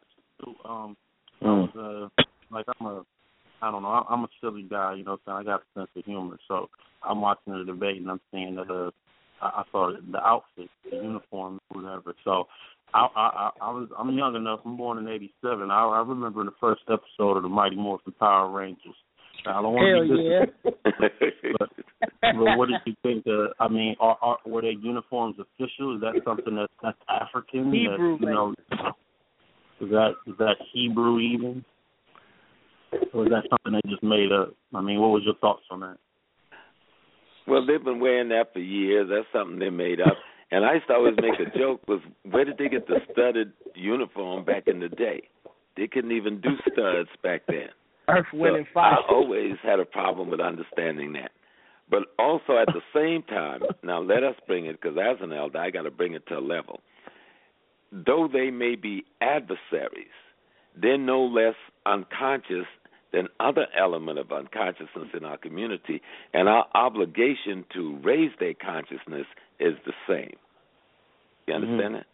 Um, 0.65 0.97
I 1.43 1.47
was 1.47 2.11
uh, 2.19 2.23
like 2.51 2.67
I'm 2.81 2.87
a 2.87 3.05
I 3.63 3.71
don't 3.71 3.83
know, 3.83 4.05
I'm 4.11 4.25
a 4.25 4.29
silly 4.41 4.67
guy, 4.69 4.95
you 4.95 5.05
know 5.05 5.13
what 5.13 5.33
I'm 5.33 5.45
saying? 5.45 5.49
I 5.49 5.53
got 5.53 5.63
a 5.63 5.79
sense 5.79 5.91
of 5.97 6.05
humor. 6.05 6.39
So 6.49 6.69
I'm 7.03 7.21
watching 7.21 7.53
the 7.57 7.65
debate 7.65 7.99
and 7.99 8.11
I'm 8.11 8.21
seeing 8.31 8.57
that 8.57 8.71
uh 8.71 8.91
I, 9.41 9.61
I 9.61 9.63
saw 9.71 9.93
the 9.93 10.19
outfit, 10.19 10.69
the 10.91 10.97
uniform, 10.97 11.61
whatever. 11.69 12.15
So 12.25 12.47
I, 12.93 13.07
I 13.15 13.51
I 13.61 13.71
was 13.71 13.89
I'm 13.99 14.17
young 14.17 14.37
enough. 14.37 14.61
I'm 14.65 14.77
born 14.77 14.99
in 14.99 15.09
'87. 15.09 15.71
I, 15.71 15.85
I 15.85 16.01
remember 16.01 16.41
in 16.41 16.47
the 16.47 16.55
first 16.61 16.83
episode 16.89 17.37
of 17.37 17.43
the 17.43 17.49
Mighty 17.49 17.77
Morphin 17.77 18.15
Power 18.19 18.51
Rangers. 18.51 18.97
I 19.47 19.63
don't 19.63 19.75
want 19.75 19.87
Hell 19.87 20.09
to 20.09 20.15
be 20.15 21.15
yeah. 21.45 21.53
but, 21.59 21.69
but 22.21 22.59
what 22.59 22.69
did 22.69 22.81
you 22.87 22.95
think? 23.03 23.27
Uh, 23.27 23.53
I 23.63 23.69
mean, 23.69 23.97
are, 24.01 24.17
are 24.23 24.39
were 24.47 24.63
their 24.63 24.73
uniforms 24.73 25.37
official? 25.39 25.97
Is 25.97 26.01
that 26.01 26.21
something 26.25 26.55
that 26.57 26.69
that's 26.83 26.99
African? 27.09 27.73
Hebrew, 27.73 28.19
that, 28.19 28.27
you 28.27 28.31
know, 28.33 28.55
is 29.81 29.91
that 29.91 30.11
is 30.27 30.35
that 30.39 30.57
Hebrew 30.73 31.21
even, 31.21 31.65
or 33.13 33.25
is 33.25 33.31
that 33.31 33.45
something 33.51 33.81
they 33.81 33.91
just 33.91 34.03
made 34.03 34.33
up? 34.33 34.55
I 34.75 34.81
mean, 34.81 35.01
what 35.01 35.09
was 35.09 35.23
your 35.25 35.37
thoughts 35.37 35.65
on 35.71 35.81
that? 35.81 35.97
Well, 37.47 37.67
they've 37.67 37.85
been 37.85 38.01
wearing 38.01 38.31
that 38.31 38.53
for 38.53 38.61
years. 38.61 39.11
That's 39.11 39.27
something 39.33 39.59
they 39.59 39.71
made 39.71 40.01
up. 40.01 40.17
And 40.51 40.65
I 40.65 40.75
used 40.75 40.87
to 40.87 40.95
always 40.95 41.15
make 41.21 41.35
a 41.41 41.59
joke 41.59 41.81
was 41.89 42.01
where 42.31 42.45
did 42.45 42.59
they 42.59 42.69
get 42.69 42.87
the 42.87 43.01
studded 43.13 43.53
uniform 43.75 44.45
back 44.45 44.65
in 44.67 44.81
the 44.81 44.89
day? 44.89 45.29
They 45.77 45.89
couldn't 45.89 46.13
even 46.13 46.41
do 46.41 46.51
studs 46.73 47.09
back 47.23 47.43
then. 47.49 47.69
Earth, 48.09 48.27
so 48.33 48.55
and 48.55 48.67
fire. 48.73 48.95
I 48.95 49.13
always 49.13 49.55
had 49.63 49.81
a 49.81 49.85
problem 49.85 50.31
with 50.31 50.41
understanding 50.41 51.13
that. 51.15 51.31
But 51.91 52.03
also 52.19 52.57
at 52.59 52.69
the 52.69 52.81
same 52.95 53.23
time, 53.23 53.63
now 53.83 54.01
let 54.01 54.23
us 54.25 54.35
bring 54.47 54.67
it 54.67 54.81
because 54.81 54.97
as 54.99 55.17
an 55.21 55.33
elder, 55.33 55.59
I 55.59 55.71
got 55.71 55.83
to 55.83 55.91
bring 55.91 56.15
it 56.15 56.27
to 56.29 56.39
a 56.39 56.41
level 56.41 56.81
though 58.07 58.29
they 58.31 58.51
may 58.51 58.75
be 58.75 59.05
adversaries, 59.21 60.07
they're 60.81 60.99
no 60.99 61.23
less 61.23 61.55
unconscious 61.87 62.67
than 63.13 63.29
other 63.39 63.67
element 63.79 64.19
of 64.19 64.33
unconsciousness 64.33 65.09
in 65.17 65.25
our 65.25 65.37
community, 65.37 66.03
and 66.33 66.49
our 66.49 66.67
obligation 66.75 67.65
to 67.73 67.97
raise 68.03 68.33
their 68.41 68.55
consciousness 68.55 69.27
is 69.61 69.75
the 69.87 69.93
same. 70.09 70.35
You 71.47 71.55
Mm-hmm. 71.55 71.63
understand 71.63 71.95
that? 71.95 72.07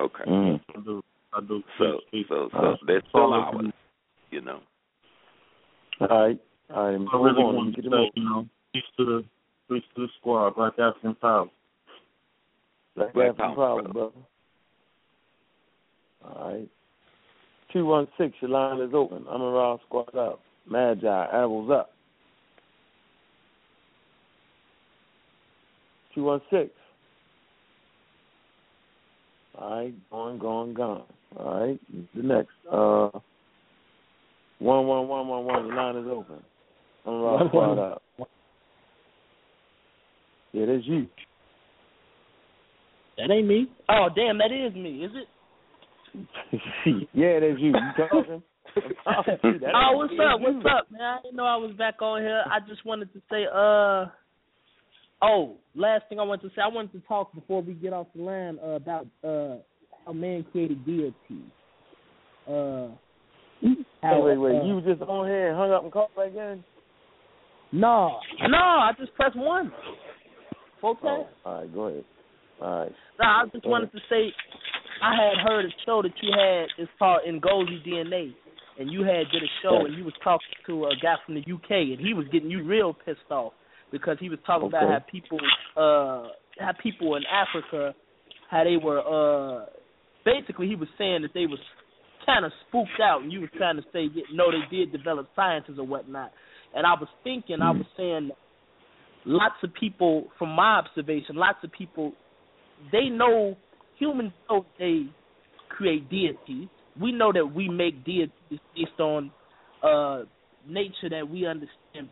Okay. 0.00 0.24
Mm. 0.28 0.60
I 0.76 0.80
do. 0.80 1.02
I 1.32 1.40
do. 1.40 1.62
So, 1.78 2.00
so, 2.28 2.48
so 2.52 2.76
they're 2.86 3.02
still 3.08 3.32
ours. 3.32 3.72
You 4.30 4.42
know. 4.42 4.60
All 6.00 6.08
right. 6.08 6.40
All 6.74 6.90
right. 6.90 7.08
I 7.12 7.16
really 7.16 7.42
want 7.44 7.74
to 7.76 7.82
say, 7.82 8.10
you 8.14 8.24
know, 8.24 8.46
peace 8.72 8.82
to 8.96 9.04
the 9.04 9.24
peace 9.68 9.84
to 9.96 10.02
the 10.02 10.08
squad, 10.18 10.54
Black 10.56 10.78
African 10.78 11.14
Power. 11.16 11.46
Black, 12.96 13.12
Black 13.12 13.28
African 13.30 13.54
Power, 13.54 13.54
Power, 13.54 13.82
brother. 13.82 13.92
brother. 13.92 14.12
All 16.24 16.52
right. 16.52 16.68
216, 17.72 18.34
your 18.40 18.50
line 18.50 18.80
is 18.80 18.94
open. 18.94 19.24
I'm 19.30 19.42
around 19.42 19.80
squad 19.86 20.14
up. 20.16 20.40
Magi, 20.70 21.24
apples 21.26 21.70
up. 21.70 21.90
216. 26.14 26.70
All 29.60 29.70
right, 29.70 30.10
going, 30.10 30.38
going, 30.38 30.74
gone. 30.74 31.02
All 31.36 31.60
right, 31.60 31.80
the 32.14 32.22
next. 32.22 32.52
Uh, 32.70 33.10
one, 34.58 34.86
one, 34.86 35.08
one, 35.08 35.28
one, 35.28 35.44
one. 35.44 35.66
Your 35.66 35.74
line 35.74 35.96
is 35.96 36.06
open. 36.10 36.42
I'm 37.06 37.14
around 37.14 37.48
squad 37.48 37.78
up. 37.78 38.02
Yeah, 40.52 40.66
that's 40.66 40.84
you. 40.86 41.06
That 43.16 43.30
ain't 43.32 43.46
me. 43.46 43.68
Oh 43.88 44.08
damn, 44.14 44.38
that 44.38 44.52
is 44.52 44.74
me. 44.74 45.04
Is 45.04 45.12
it? 45.14 45.28
yeah, 47.12 47.40
that's 47.40 47.60
you. 47.60 47.68
You 47.68 48.08
talking? 48.08 48.42
That 48.74 49.74
oh, 49.74 49.96
what's 49.96 50.12
up? 50.12 50.40
it's 50.40 50.64
What's 50.64 50.66
up, 50.66 50.90
man? 50.90 51.00
I 51.00 51.18
didn't 51.22 51.36
know 51.36 51.46
I 51.46 51.56
was 51.56 51.72
back 51.76 52.00
on 52.00 52.22
here. 52.22 52.44
I 52.46 52.60
just 52.68 52.84
wanted 52.84 53.12
to 53.12 53.20
say, 53.30 53.44
uh, 53.46 54.06
oh, 55.22 55.56
last 55.74 56.04
thing 56.08 56.20
I 56.20 56.22
wanted 56.22 56.42
to 56.42 56.48
say, 56.54 56.62
I 56.62 56.68
wanted 56.68 56.92
to 56.92 57.00
talk 57.08 57.34
before 57.34 57.62
we 57.62 57.74
get 57.74 57.92
off 57.92 58.06
the 58.14 58.22
line 58.22 58.58
uh, 58.62 58.70
about 58.70 59.06
uh 59.24 59.56
how 60.06 60.12
man 60.12 60.44
created 60.52 60.84
deity. 60.86 61.42
Uh, 62.48 62.88
how, 64.02 64.20
Wait, 64.22 64.36
wait, 64.38 64.54
wait. 64.54 64.64
You 64.66 64.76
was 64.76 64.84
just 64.84 65.02
on 65.02 65.26
here 65.26 65.48
and 65.48 65.56
hung 65.56 65.72
up 65.72 65.82
and 65.82 65.92
called 65.92 66.10
back 66.16 66.34
in? 66.34 66.62
No, 67.72 68.18
no, 68.48 68.56
I 68.58 68.92
just 68.98 69.14
pressed 69.14 69.36
one. 69.36 69.72
Four 70.80 70.96
Oh, 71.02 71.06
times. 71.06 71.26
all 71.44 71.60
right, 71.60 71.74
go 71.74 71.80
ahead. 71.86 72.04
All 72.60 72.78
right. 72.80 72.92
No, 73.20 73.24
I 73.26 73.44
just 73.52 73.66
wanted 73.66 73.92
to 73.92 73.98
say, 74.08 74.32
I 75.02 75.12
had 75.14 75.38
heard 75.46 75.64
a 75.64 75.68
show 75.84 76.02
that 76.02 76.12
you 76.22 76.30
had. 76.32 76.66
It's 76.82 76.90
called 76.98 77.20
Ngozi 77.28 77.84
DNA, 77.86 78.32
and 78.78 78.90
you 78.90 79.00
had 79.02 79.26
did 79.32 79.42
a 79.42 79.50
show 79.62 79.84
and 79.84 79.94
you 79.98 80.04
was 80.04 80.14
talking 80.24 80.46
to 80.66 80.84
a 80.86 80.94
guy 81.02 81.16
from 81.26 81.34
the 81.34 81.40
UK, 81.40 81.70
and 81.70 82.00
he 82.00 82.14
was 82.14 82.26
getting 82.32 82.50
you 82.50 82.62
real 82.64 82.94
pissed 83.04 83.18
off 83.30 83.52
because 83.92 84.16
he 84.20 84.28
was 84.28 84.38
talking 84.46 84.68
about 84.68 84.88
how 84.88 84.98
people, 85.10 85.38
uh, 85.76 86.28
how 86.58 86.72
people 86.82 87.16
in 87.16 87.22
Africa, 87.26 87.94
how 88.50 88.64
they 88.64 88.76
were, 88.76 89.00
uh, 89.02 89.66
basically 90.24 90.68
he 90.68 90.76
was 90.76 90.88
saying 90.96 91.22
that 91.22 91.32
they 91.34 91.46
was 91.46 91.58
kind 92.28 92.44
of 92.44 92.52
spooked 92.68 93.00
out, 93.02 93.22
and 93.22 93.32
you 93.32 93.40
were 93.40 93.50
trying 93.56 93.76
to 93.76 93.82
say, 93.90 94.08
no, 94.32 94.44
they 94.50 94.76
did 94.76 94.92
develop 94.92 95.28
sciences 95.34 95.78
or 95.78 95.86
whatnot. 95.86 96.30
And 96.74 96.86
I 96.86 96.92
was 96.92 97.08
thinking, 97.24 97.62
I 97.62 97.70
was 97.70 97.86
saying, 97.96 98.30
lots 99.24 99.54
of 99.62 99.72
people, 99.72 100.26
from 100.38 100.50
my 100.50 100.78
observation, 100.78 101.36
lots 101.36 101.58
of 101.64 101.72
people, 101.72 102.12
they 102.92 103.08
know 103.08 103.56
humans 103.98 104.32
know 104.50 104.66
they 104.78 105.06
create 105.70 106.10
deities. 106.10 106.68
We 107.00 107.12
know 107.12 107.32
that 107.32 107.46
we 107.46 107.68
make 107.68 108.04
deities 108.04 108.30
based 108.76 109.00
on 109.00 109.30
uh 109.82 110.24
nature 110.68 111.08
that 111.10 111.28
we 111.28 111.46
understand. 111.46 112.08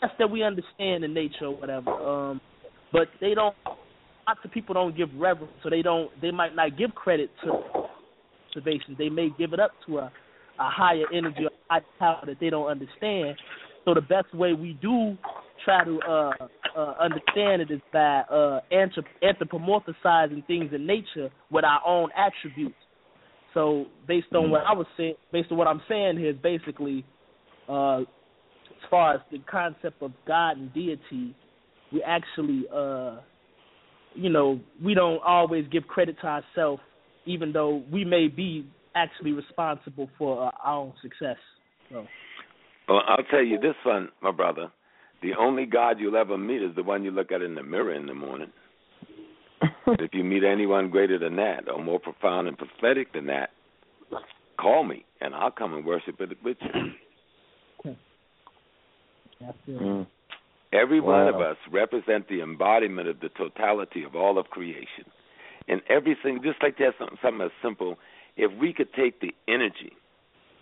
Just 0.00 0.12
that 0.18 0.30
we 0.30 0.42
understand 0.42 1.04
the 1.04 1.08
nature 1.08 1.46
or 1.46 1.56
whatever. 1.56 1.90
Um 1.90 2.40
but 2.92 3.08
they 3.20 3.34
don't. 3.34 3.56
Lots 4.26 4.40
of 4.44 4.52
people 4.52 4.74
don't 4.74 4.96
give 4.96 5.08
reverence, 5.16 5.52
so 5.62 5.70
they 5.70 5.82
don't. 5.82 6.10
They 6.20 6.30
might 6.30 6.54
not 6.54 6.76
give 6.76 6.94
credit 6.94 7.30
to 7.44 7.52
They 8.98 9.08
may 9.08 9.28
give 9.38 9.52
it 9.52 9.60
up 9.60 9.72
to 9.86 9.98
a, 9.98 10.04
a 10.04 10.70
higher 10.70 11.04
energy 11.12 11.44
or 11.44 11.50
higher 11.68 11.84
power 11.98 12.22
that 12.26 12.36
they 12.40 12.50
don't 12.50 12.68
understand. 12.68 13.36
So 13.84 13.94
the 13.94 14.00
best 14.00 14.34
way 14.34 14.52
we 14.52 14.78
do 14.82 15.16
try 15.64 15.84
to 15.84 15.98
uh, 16.00 16.30
uh, 16.76 16.94
understand 17.00 17.62
it 17.62 17.70
is 17.70 17.80
by 17.92 18.20
uh, 18.30 18.60
anthropomorphizing 18.72 20.46
things 20.46 20.70
in 20.72 20.86
nature 20.86 21.30
with 21.50 21.64
our 21.64 21.80
own 21.86 22.10
attributes. 22.16 22.76
So 23.54 23.86
based 24.06 24.28
on 24.34 24.50
what 24.50 24.62
I 24.66 24.72
was 24.72 24.86
saying, 24.96 25.14
based 25.32 25.50
on 25.50 25.58
what 25.58 25.66
I'm 25.66 25.82
saying 25.88 26.18
here 26.18 26.30
is 26.30 26.36
basically, 26.42 27.04
uh, 27.68 28.00
as 28.00 28.06
far 28.90 29.14
as 29.14 29.20
the 29.32 29.38
concept 29.50 30.02
of 30.02 30.12
God 30.26 30.58
and 30.58 30.72
deity, 30.72 31.34
we 31.92 32.02
actually, 32.02 32.64
uh, 32.72 33.16
you 34.14 34.30
know, 34.30 34.60
we 34.84 34.94
don't 34.94 35.20
always 35.26 35.66
give 35.72 35.86
credit 35.86 36.16
to 36.20 36.26
ourselves, 36.26 36.82
even 37.28 37.52
though 37.52 37.82
we 37.92 38.04
may 38.04 38.28
be 38.28 38.66
actually 38.94 39.32
responsible 39.32 40.08
for 40.18 40.46
uh, 40.46 40.50
our 40.64 40.78
own 40.78 40.92
success. 41.02 41.36
So. 41.90 42.06
Well, 42.88 43.02
I'll 43.06 43.24
tell 43.30 43.44
you 43.44 43.58
this 43.60 43.74
one, 43.84 44.08
my 44.22 44.32
brother. 44.32 44.72
The 45.22 45.32
only 45.38 45.66
God 45.66 45.96
you'll 45.98 46.16
ever 46.16 46.38
meet 46.38 46.62
is 46.62 46.74
the 46.74 46.82
one 46.82 47.04
you 47.04 47.10
look 47.10 47.32
at 47.32 47.42
in 47.42 47.54
the 47.54 47.62
mirror 47.62 47.94
in 47.94 48.06
the 48.06 48.14
morning. 48.14 48.50
if 49.86 50.10
you 50.12 50.24
meet 50.24 50.44
anyone 50.44 50.88
greater 50.90 51.18
than 51.18 51.36
that, 51.36 51.68
or 51.68 51.82
more 51.82 51.98
profound 51.98 52.48
and 52.48 52.56
prophetic 52.56 53.12
than 53.12 53.26
that, 53.26 53.50
call 54.58 54.84
me, 54.84 55.04
and 55.20 55.34
I'll 55.34 55.50
come 55.50 55.74
and 55.74 55.84
worship 55.84 56.20
it 56.20 56.38
with 56.42 56.56
you. 56.60 57.94
Mm. 59.68 60.06
Every 60.72 61.00
wow. 61.00 61.26
one 61.26 61.34
of 61.34 61.40
us 61.40 61.56
represent 61.70 62.28
the 62.28 62.42
embodiment 62.42 63.08
of 63.08 63.20
the 63.20 63.28
totality 63.30 64.04
of 64.04 64.14
all 64.14 64.38
of 64.38 64.46
creation. 64.46 65.04
And 65.68 65.82
everything, 65.88 66.40
just 66.42 66.62
like 66.62 66.78
that, 66.78 66.94
something, 66.98 67.18
something 67.22 67.42
as 67.42 67.52
simple, 67.62 67.98
if 68.36 68.50
we 68.58 68.72
could 68.72 68.92
take 68.94 69.20
the 69.20 69.34
energy 69.46 69.92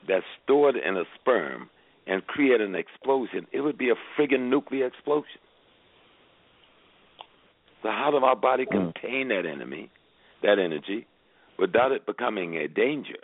that's 0.08 0.24
stored 0.42 0.76
in 0.76 0.96
a 0.96 1.04
sperm 1.20 1.70
and 2.06 2.26
create 2.26 2.60
an 2.60 2.74
explosion, 2.74 3.46
it 3.52 3.60
would 3.60 3.78
be 3.78 3.90
a 3.90 3.94
friggin' 4.18 4.50
nuclear 4.50 4.86
explosion. 4.86 5.40
So 7.82 7.90
how 7.90 8.10
does 8.10 8.22
our 8.24 8.36
body 8.36 8.64
hmm. 8.68 8.90
contain 8.92 9.28
that 9.28 9.46
enemy, 9.46 9.90
that 10.42 10.58
energy, 10.58 11.06
without 11.58 11.92
it 11.92 12.06
becoming 12.06 12.56
a 12.56 12.66
danger? 12.66 13.18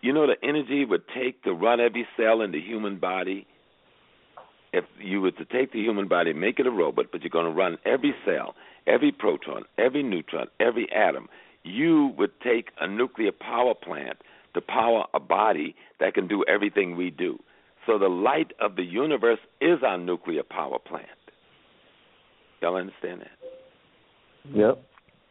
You 0.00 0.12
know 0.12 0.26
the 0.26 0.36
energy 0.46 0.82
it 0.82 0.88
would 0.88 1.04
take 1.14 1.42
to 1.44 1.52
run 1.52 1.80
every 1.80 2.06
cell 2.16 2.42
in 2.42 2.52
the 2.52 2.60
human 2.60 2.98
body. 2.98 3.46
If 4.72 4.84
you 4.98 5.20
were 5.20 5.30
to 5.32 5.44
take 5.44 5.72
the 5.72 5.80
human 5.80 6.08
body, 6.08 6.32
make 6.32 6.58
it 6.58 6.66
a 6.66 6.70
robot, 6.70 7.06
but 7.12 7.22
you're 7.22 7.30
going 7.30 7.46
to 7.46 7.52
run 7.52 7.78
every 7.86 8.14
cell, 8.26 8.54
every 8.86 9.12
proton, 9.12 9.64
every 9.78 10.02
neutron, 10.02 10.46
every 10.60 10.88
atom, 10.92 11.28
you 11.62 12.12
would 12.18 12.32
take 12.40 12.68
a 12.80 12.86
nuclear 12.86 13.32
power 13.32 13.74
plant 13.74 14.18
to 14.54 14.60
power 14.60 15.04
a 15.14 15.20
body 15.20 15.74
that 16.00 16.14
can 16.14 16.28
do 16.28 16.44
everything 16.48 16.96
we 16.96 17.10
do. 17.10 17.38
So 17.86 17.98
the 17.98 18.08
light 18.08 18.52
of 18.60 18.76
the 18.76 18.84
universe 18.84 19.40
is 19.60 19.78
our 19.86 19.98
nuclear 19.98 20.42
power 20.42 20.78
plant. 20.78 21.06
Y'all 22.62 22.76
understand 22.76 23.20
that? 23.20 24.54
Yep. 24.54 24.82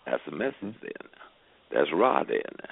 That's 0.06 0.22
a 0.28 0.32
message 0.32 0.76
there 0.82 0.92
now. 1.02 1.24
That's 1.72 1.90
Ra 1.94 2.24
there 2.24 2.42
now. 2.62 2.70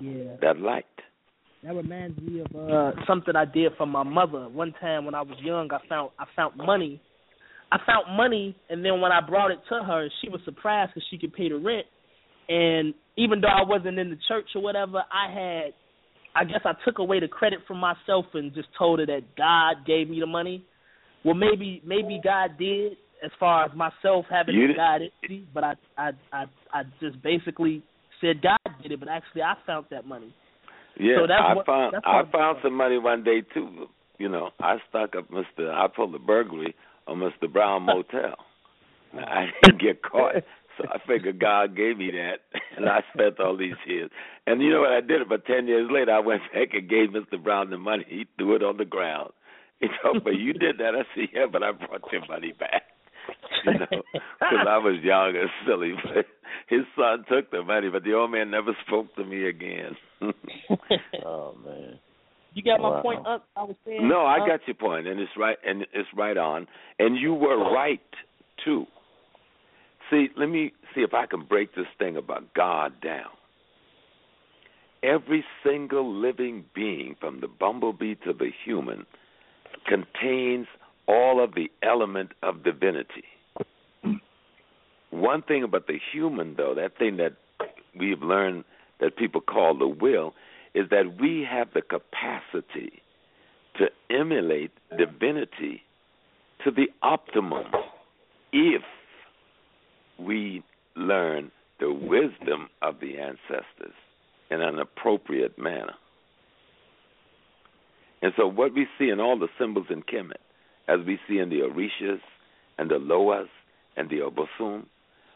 Yeah. 0.00 0.36
That 0.40 0.58
light. 0.58 0.84
That 1.62 1.74
reminds 1.76 2.20
me 2.20 2.40
of 2.40 2.46
uh 2.56 2.92
something 3.06 3.36
I 3.36 3.44
did 3.44 3.72
for 3.76 3.86
my 3.86 4.02
mother. 4.02 4.48
One 4.48 4.72
time 4.80 5.04
when 5.04 5.14
I 5.14 5.22
was 5.22 5.38
young, 5.40 5.70
I 5.72 5.78
found 5.88 6.10
I 6.18 6.24
found 6.34 6.56
money. 6.56 7.00
I 7.72 7.78
found 7.86 8.14
money, 8.16 8.54
and 8.68 8.84
then 8.84 9.00
when 9.00 9.12
I 9.12 9.20
brought 9.26 9.50
it 9.50 9.60
to 9.70 9.82
her, 9.82 10.08
she 10.20 10.28
was 10.28 10.40
surprised 10.44 10.92
because 10.94 11.06
she 11.10 11.16
could 11.16 11.32
pay 11.32 11.48
the 11.48 11.56
rent. 11.56 11.86
And 12.48 12.92
even 13.16 13.40
though 13.40 13.48
I 13.48 13.62
wasn't 13.66 13.98
in 13.98 14.10
the 14.10 14.18
church 14.28 14.44
or 14.54 14.60
whatever, 14.62 15.02
I 15.10 15.32
had, 15.32 15.72
I 16.36 16.44
guess 16.44 16.60
I 16.66 16.72
took 16.84 16.98
away 16.98 17.18
the 17.20 17.28
credit 17.28 17.60
from 17.66 17.78
myself 17.78 18.26
and 18.34 18.52
just 18.52 18.68
told 18.76 18.98
her 18.98 19.06
that 19.06 19.22
God 19.38 19.86
gave 19.86 20.10
me 20.10 20.20
the 20.20 20.26
money. 20.26 20.62
Well, 21.24 21.34
maybe 21.34 21.80
maybe 21.86 22.20
God 22.22 22.58
did 22.58 22.92
as 23.24 23.30
far 23.40 23.64
as 23.64 23.70
myself 23.74 24.26
having 24.28 24.56
You 24.56 24.74
God 24.76 25.00
entity, 25.02 25.46
but 25.54 25.64
I 25.64 25.74
I 25.96 26.10
I 26.32 26.44
I 26.74 26.82
just 27.00 27.22
basically 27.22 27.82
said 28.20 28.42
God 28.42 28.58
did 28.82 28.92
it, 28.92 29.00
but 29.00 29.08
actually 29.08 29.42
I 29.42 29.54
found 29.66 29.86
that 29.90 30.04
money. 30.04 30.34
Yeah, 30.98 31.18
So 31.20 31.26
that's 31.26 31.40
I 31.42 31.54
what- 31.54 31.66
found 31.66 31.94
I 32.04 32.22
found 32.30 32.58
some 32.62 32.74
money 32.74 32.98
one 32.98 33.22
day 33.24 33.42
too. 33.54 33.88
You 34.18 34.28
know, 34.28 34.50
I 34.60 34.76
stuck 34.88 35.14
up 35.16 35.30
Mister. 35.30 35.72
I 35.72 35.86
pulled 35.86 36.14
a 36.14 36.18
burglary 36.18 36.74
on 37.06 37.18
Mister 37.18 37.48
Brown 37.48 37.82
Motel. 37.86 38.36
Now, 39.14 39.24
I 39.26 39.46
didn't 39.62 39.80
get 39.80 40.02
caught, 40.02 40.36
so 40.78 40.84
I 40.88 40.98
figured 41.06 41.38
God 41.38 41.76
gave 41.76 41.98
me 41.98 42.10
that, 42.12 42.40
and 42.76 42.88
I 42.88 43.00
spent 43.14 43.40
all 43.40 43.56
these 43.56 43.76
years. 43.86 44.10
And 44.46 44.62
you 44.62 44.70
know 44.70 44.80
what 44.80 44.92
I 44.92 45.00
did? 45.00 45.22
About 45.22 45.44
ten 45.46 45.66
years 45.66 45.88
later, 45.92 46.12
I 46.12 46.20
went 46.20 46.42
back 46.52 46.68
and 46.72 46.88
gave 46.88 47.12
Mister 47.12 47.38
Brown 47.38 47.70
the 47.70 47.78
money. 47.78 48.04
He 48.08 48.26
threw 48.38 48.56
it 48.56 48.62
on 48.62 48.76
the 48.76 48.84
ground. 48.84 49.32
He 49.80 49.88
told 50.02 50.24
me, 50.24 50.32
"You 50.36 50.52
did 50.52 50.78
that." 50.78 50.94
I 50.94 51.02
said, 51.14 51.28
"Yeah, 51.34 51.46
but 51.50 51.62
I 51.62 51.72
brought 51.72 52.10
your 52.12 52.26
money 52.28 52.52
back." 52.52 52.82
You 53.64 53.74
know, 53.74 54.02
because 54.12 54.66
I 54.68 54.78
was 54.78 54.98
young 55.04 55.36
and 55.36 55.48
silly. 55.64 55.92
But 56.02 56.26
his 56.66 56.80
son 56.96 57.24
took 57.30 57.52
the 57.52 57.62
money, 57.62 57.88
but 57.88 58.02
the 58.02 58.12
old 58.12 58.32
man 58.32 58.50
never 58.50 58.72
spoke 58.84 59.14
to 59.14 59.24
me 59.24 59.46
again. 59.46 59.94
oh 61.24 61.54
man. 61.64 62.00
You 62.54 62.62
got 62.62 62.80
my 62.80 62.90
Wow. 62.90 63.02
point, 63.02 63.26
Unc? 63.26 63.42
I 63.56 63.62
was 63.62 63.76
saying. 63.84 64.08
No, 64.08 64.26
I 64.26 64.38
Unc? 64.38 64.46
got 64.46 64.66
your 64.66 64.74
point, 64.74 65.06
and 65.06 65.20
it's 65.20 65.36
right, 65.36 65.56
and 65.64 65.82
it's 65.92 66.08
right 66.14 66.36
on. 66.36 66.66
And 66.98 67.16
you 67.16 67.34
were 67.34 67.72
right 67.72 68.00
too. 68.64 68.86
See, 70.10 70.28
let 70.36 70.48
me 70.48 70.72
see 70.94 71.00
if 71.00 71.14
I 71.14 71.26
can 71.26 71.44
break 71.44 71.74
this 71.74 71.86
thing 71.98 72.16
about 72.16 72.52
God 72.54 73.00
down. 73.00 73.30
Every 75.02 75.44
single 75.64 76.14
living 76.14 76.64
being, 76.74 77.16
from 77.18 77.40
the 77.40 77.48
bumblebee 77.48 78.14
to 78.26 78.32
the 78.32 78.50
human, 78.64 79.06
contains 79.86 80.66
all 81.08 81.42
of 81.42 81.54
the 81.54 81.70
element 81.82 82.32
of 82.42 82.62
divinity. 82.62 83.24
One 85.10 85.42
thing 85.42 85.62
about 85.62 85.86
the 85.86 85.98
human, 86.12 86.54
though, 86.56 86.74
that 86.74 86.98
thing 86.98 87.16
that 87.16 87.32
we've 87.98 88.22
learned 88.22 88.64
that 89.00 89.16
people 89.16 89.40
call 89.40 89.76
the 89.76 89.88
will, 89.88 90.34
is 90.74 90.88
that 90.90 91.20
we 91.20 91.46
have 91.48 91.68
the 91.74 91.82
capacity 91.82 93.02
to 93.76 93.86
emulate 94.10 94.70
divinity 94.96 95.82
to 96.64 96.70
the 96.70 96.86
optimum 97.02 97.64
if 98.52 98.82
we 100.18 100.62
learn 100.96 101.50
the 101.80 101.92
wisdom 101.92 102.68
of 102.80 103.00
the 103.00 103.18
ancestors 103.18 103.94
in 104.50 104.60
an 104.60 104.78
appropriate 104.78 105.58
manner. 105.58 105.94
And 108.20 108.32
so, 108.36 108.46
what 108.46 108.72
we 108.72 108.86
see 108.98 109.08
in 109.08 109.18
all 109.18 109.38
the 109.38 109.48
symbols 109.58 109.86
in 109.90 110.02
Kemet, 110.02 110.36
as 110.86 111.00
we 111.04 111.18
see 111.28 111.38
in 111.38 111.48
the 111.48 111.60
Orishas 111.60 112.20
and 112.78 112.88
the 112.88 112.98
Loas 112.98 113.48
and 113.96 114.08
the 114.08 114.18
Abosom, 114.20 114.84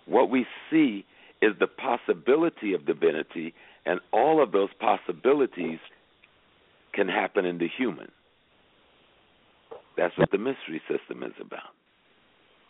what 0.07 0.31
we 0.31 0.47
see 0.71 1.05
is 1.43 1.53
the 1.59 1.67
possibility 1.67 2.75
of 2.75 2.87
divinity, 2.87 3.55
and 3.87 4.01
all 4.13 4.43
of 4.43 4.53
those 4.53 4.69
possibilities 4.79 5.79
can 6.93 7.09
happen 7.09 7.47
in 7.47 7.59
the 7.59 7.69
human. 7.69 8.11
That's 9.97 10.17
what 10.19 10.31
the 10.31 10.39
mystery 10.39 10.83
system 10.91 11.23
is 11.23 11.33
about. 11.41 11.73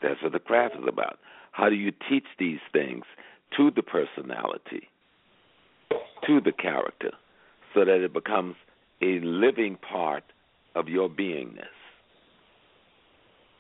That's 0.03 0.23
what 0.23 0.33
the 0.33 0.39
craft 0.39 0.77
is 0.77 0.85
about. 0.87 1.19
How 1.53 1.69
do 1.69 1.75
you 1.75 1.93
teach 2.09 2.27
these 2.39 2.61
things 2.73 3.05
to 3.57 3.71
the 3.75 3.83
personality, 3.83 4.89
to 6.27 6.41
the 6.41 6.53
character, 6.53 7.13
so 7.75 7.85
that 7.85 8.05
it 8.05 8.13
becomes 8.13 8.55
a 9.03 9.19
living 9.21 9.77
part 9.77 10.25
of 10.75 10.89
your 10.89 11.09
beingness? 11.09 11.65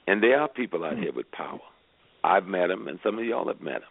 And 0.06 0.22
there 0.22 0.40
are 0.40 0.48
people 0.48 0.84
out 0.84 0.98
here 0.98 1.12
with 1.12 1.30
power. 1.32 1.58
I've 2.22 2.46
met 2.46 2.68
them, 2.68 2.86
and 2.86 2.98
some 3.02 3.18
of 3.18 3.24
y'all 3.24 3.48
have 3.48 3.60
met 3.60 3.80
them. 3.80 3.82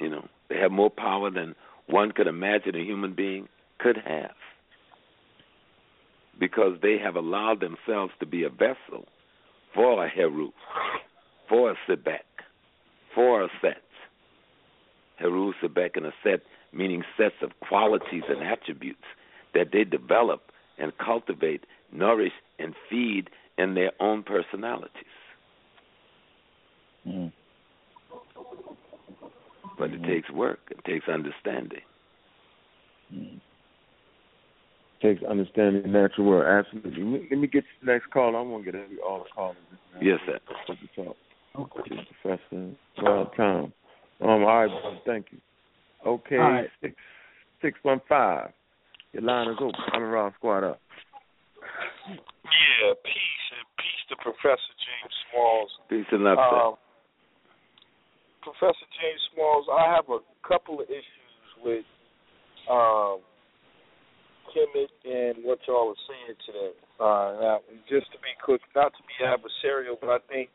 You 0.00 0.10
know, 0.10 0.28
they 0.48 0.56
have 0.58 0.70
more 0.70 0.90
power 0.90 1.30
than 1.30 1.54
one 1.88 2.12
could 2.12 2.26
imagine 2.26 2.74
a 2.74 2.84
human 2.84 3.14
being 3.14 3.48
could 3.78 3.96
have 3.96 4.34
because 6.38 6.78
they 6.82 6.98
have 6.98 7.16
allowed 7.16 7.60
themselves 7.60 8.12
to 8.20 8.26
be 8.26 8.44
a 8.44 8.48
vessel 8.48 9.06
for 9.74 10.04
a 10.04 10.08
Heru, 10.08 10.50
for 11.48 11.72
a 11.72 11.74
Sebek, 11.88 12.20
for 13.14 13.42
a 13.42 13.48
Set. 13.60 13.82
Heru, 15.16 15.52
Sebek, 15.62 15.96
and 15.96 16.06
a 16.06 16.12
Set 16.22 16.42
meaning 16.72 17.02
sets 17.16 17.34
of 17.42 17.50
qualities 17.60 18.22
and 18.28 18.42
attributes 18.42 19.04
that 19.54 19.68
they 19.72 19.84
develop 19.84 20.52
and 20.78 20.92
cultivate, 20.98 21.64
nourish, 21.92 22.32
and 22.58 22.74
feed 22.88 23.30
in 23.56 23.74
their 23.74 23.90
own 24.00 24.22
personalities. 24.22 24.92
Mm. 27.06 27.32
But 29.78 29.90
it 29.90 30.02
takes 30.02 30.30
work, 30.30 30.58
it 30.70 30.84
takes 30.84 31.08
understanding. 31.08 31.80
Mm. 33.14 33.40
takes 35.00 35.22
understanding 35.22 35.82
the 35.82 35.88
natural 35.88 36.26
world. 36.26 36.66
Absolutely. 36.66 37.28
Let 37.30 37.38
me 37.38 37.46
get 37.46 37.60
to 37.60 37.86
the 37.86 37.92
next 37.92 38.10
call. 38.10 38.36
I 38.36 38.40
want 38.40 38.64
to 38.64 38.72
get 38.72 38.80
every 38.80 38.98
all 38.98 39.20
the 39.20 39.30
callers. 39.34 39.56
Yes, 40.02 40.18
sir. 40.26 40.38
Talk. 40.96 41.16
Okay, 41.56 42.06
Professor. 42.20 42.70
Well, 43.02 43.30
Tom. 43.36 43.72
Um, 44.20 44.28
all 44.28 44.38
right, 44.38 44.66
brother. 44.66 44.98
Thank 45.06 45.26
you. 45.30 45.38
Okay, 46.06 46.36
right. 46.36 46.68
six 46.80 46.94
six 47.62 47.78
one 47.82 48.00
five. 48.08 48.50
Your 49.12 49.22
line 49.22 49.48
is 49.48 49.56
open. 49.60 49.80
I'm 49.92 50.02
around. 50.02 50.34
Squad 50.36 50.64
up. 50.64 50.80
Yeah, 52.08 52.94
peace 53.04 53.46
and 53.56 53.66
peace 53.78 54.04
to 54.10 54.16
Professor 54.16 54.74
James 54.78 55.14
Smalls. 55.30 55.70
Peace 55.88 56.06
and 56.12 56.24
love, 56.24 56.38
sir. 56.38 56.56
Um, 56.56 56.74
Professor 58.42 58.86
James 59.00 59.22
Smalls, 59.34 59.66
I 59.70 59.94
have 59.94 60.06
a 60.08 60.20
couple 60.46 60.80
of 60.80 60.86
issues 60.88 61.48
with 61.62 61.84
um, 62.70 63.20
Kemet 64.52 64.92
and 65.04 65.44
what 65.44 65.58
y'all 65.66 65.92
are 65.94 66.04
saying 66.08 66.36
today. 66.46 66.72
Uh, 66.98 67.28
now, 67.40 67.56
just 67.88 68.10
to 68.12 68.18
be 68.18 68.32
quick, 68.42 68.60
not 68.74 68.92
to 68.94 69.02
be 69.06 69.16
adversarial, 69.22 69.96
but 70.00 70.10
I 70.10 70.18
think 70.28 70.48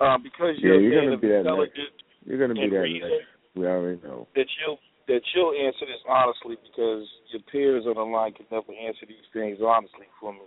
um, 0.00 0.22
because 0.22 0.56
Yeah, 0.58 0.74
you're, 0.74 0.92
you're 0.92 1.04
gonna 1.04 1.18
be 1.18 1.28
that 1.28 1.44
next. 1.44 1.78
You're 2.24 2.38
gonna 2.40 2.54
be 2.54 2.70
that 2.70 2.82
reason, 2.82 3.08
next. 3.10 3.26
We 3.54 3.66
already 3.66 4.00
know. 4.02 4.26
that 4.34 4.46
you'll 4.62 4.78
that 5.08 5.22
you'll 5.34 5.52
answer 5.52 5.86
this 5.86 6.02
honestly 6.08 6.56
because 6.62 7.06
your 7.32 7.42
peers 7.50 7.84
on 7.86 7.94
the 7.94 8.02
line 8.02 8.32
can 8.32 8.46
never 8.50 8.72
answer 8.72 9.04
these 9.06 9.26
things 9.32 9.58
honestly 9.60 10.06
for 10.20 10.32
me. 10.32 10.46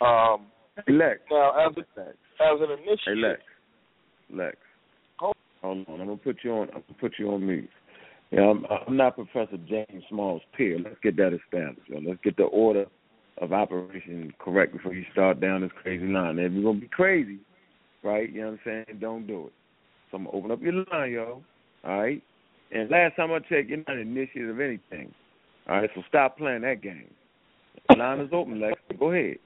Um, 0.00 0.46
Hey, 0.86 0.92
Lex. 0.92 1.18
now, 1.30 1.66
as 1.66 1.74
a, 1.76 1.80
as 2.00 2.60
an 2.60 2.78
Hey, 3.04 3.14
Lex. 3.16 3.40
Lex. 4.30 4.56
Hold 5.62 5.86
on. 5.88 6.00
I'm 6.00 6.06
gonna 6.06 6.16
put 6.16 6.38
you 6.42 6.52
on. 6.52 6.68
I'm 6.68 6.82
gonna 6.82 7.00
put 7.00 7.14
you 7.18 7.30
on 7.32 7.46
mute. 7.46 7.68
Yeah, 8.30 8.50
I'm, 8.50 8.64
I'm 8.86 8.96
not 8.96 9.14
Professor 9.14 9.56
James 9.68 10.04
Small's 10.10 10.42
peer. 10.56 10.78
Let's 10.78 10.96
get 11.02 11.16
that 11.16 11.32
established. 11.32 11.90
Let's 11.90 12.20
get 12.22 12.36
the 12.36 12.44
order 12.44 12.86
of 13.38 13.52
operation 13.52 14.32
correct 14.38 14.72
before 14.72 14.92
you 14.92 15.04
start 15.12 15.40
down 15.40 15.62
this 15.62 15.70
crazy 15.80 16.06
line. 16.06 16.38
If 16.38 16.52
you're 16.52 16.62
gonna 16.62 16.80
be 16.80 16.88
crazy, 16.88 17.38
right? 18.02 18.30
You 18.30 18.42
know 18.42 18.46
what 18.48 18.60
I'm 18.66 18.84
saying? 18.86 18.98
Don't 19.00 19.26
do 19.26 19.46
it. 19.46 19.52
So 20.10 20.18
I'm 20.18 20.24
gonna 20.24 20.36
open 20.36 20.50
up 20.50 20.60
your 20.60 20.84
line, 20.92 21.12
yo. 21.12 21.42
All 21.84 22.00
right. 22.00 22.22
And 22.70 22.90
last 22.90 23.16
time 23.16 23.32
I 23.32 23.38
checked, 23.38 23.68
you're 23.68 23.78
not 23.78 23.90
an 23.96 24.00
initiative 24.00 24.50
of 24.50 24.60
anything. 24.60 25.12
All 25.68 25.76
right. 25.76 25.90
So 25.94 26.02
stop 26.08 26.36
playing 26.36 26.62
that 26.62 26.82
game. 26.82 27.10
Line 27.96 28.20
is 28.20 28.30
open, 28.32 28.60
Lex. 28.60 28.78
Go 28.98 29.12
ahead. 29.12 29.38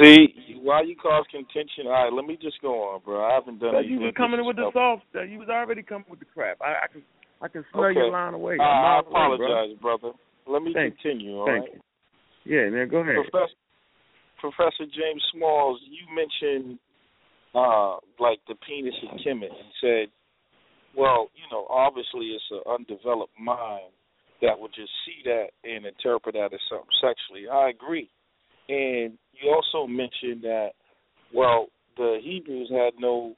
See 0.00 0.58
why 0.62 0.82
you 0.82 0.94
cause 0.96 1.24
contention. 1.30 1.86
All 1.86 1.92
right, 2.04 2.12
let 2.12 2.24
me 2.24 2.38
just 2.40 2.60
go 2.62 2.74
on, 2.94 3.00
bro. 3.04 3.24
I 3.24 3.34
haven't 3.34 3.58
done 3.60 3.72
But 3.72 3.86
you 3.86 3.98
anything. 3.98 4.06
was 4.06 4.14
coming 4.16 4.40
in 4.40 4.46
with 4.46 4.56
the 4.56 4.70
stuff. 4.70 5.02
soft 5.02 5.02
stuff. 5.10 5.24
You 5.28 5.38
was 5.38 5.48
already 5.48 5.82
coming 5.82 6.06
with 6.08 6.20
the 6.20 6.26
crap. 6.26 6.58
I, 6.60 6.84
I 6.84 6.86
can 6.92 7.02
I 7.42 7.48
can 7.48 7.64
smell 7.72 7.84
Okay. 7.90 7.98
your 7.98 8.10
line 8.10 8.34
away. 8.34 8.56
Uh, 8.58 8.62
I'm 8.62 9.04
I 9.06 9.10
miles 9.10 9.10
away, 9.10 9.36
bro. 9.38 9.46
apologize, 9.50 9.78
brother. 9.82 10.12
Let 10.46 10.62
me 10.62 10.70
Thank 10.74 10.98
continue. 10.98 11.38
All 11.38 11.46
Thank 11.46 11.64
right. 11.66 11.74
you. 11.74 11.80
Yeah, 12.44 12.70
man, 12.70 12.88
go 12.88 12.98
ahead. 12.98 13.16
Professor 13.30 13.54
Professor 14.40 14.86
James 14.90 15.22
Smalls, 15.34 15.78
you 15.86 16.02
mentioned 16.14 16.78
uh 17.54 17.96
like 18.18 18.38
the 18.48 18.54
penis 18.66 18.94
of 19.06 19.18
Kemet 19.20 19.50
and 19.50 19.72
said, 19.80 20.06
well, 20.96 21.28
you 21.34 21.44
know, 21.50 21.66
obviously 21.70 22.26
it's 22.34 22.44
an 22.50 22.62
undeveloped 22.66 23.34
mind 23.38 23.92
that 24.40 24.58
would 24.58 24.72
just 24.74 24.90
see 25.06 25.22
that 25.24 25.50
and 25.64 25.86
interpret 25.86 26.34
that 26.34 26.52
as 26.52 26.60
something 26.68 26.90
sexually. 27.00 27.48
I 27.48 27.70
agree. 27.70 28.10
And 28.72 29.18
you 29.32 29.50
also 29.50 29.86
mentioned 29.86 30.42
that 30.42 30.70
well, 31.34 31.66
the 31.96 32.18
Hebrews 32.22 32.70
had 32.70 32.94
no 32.98 33.34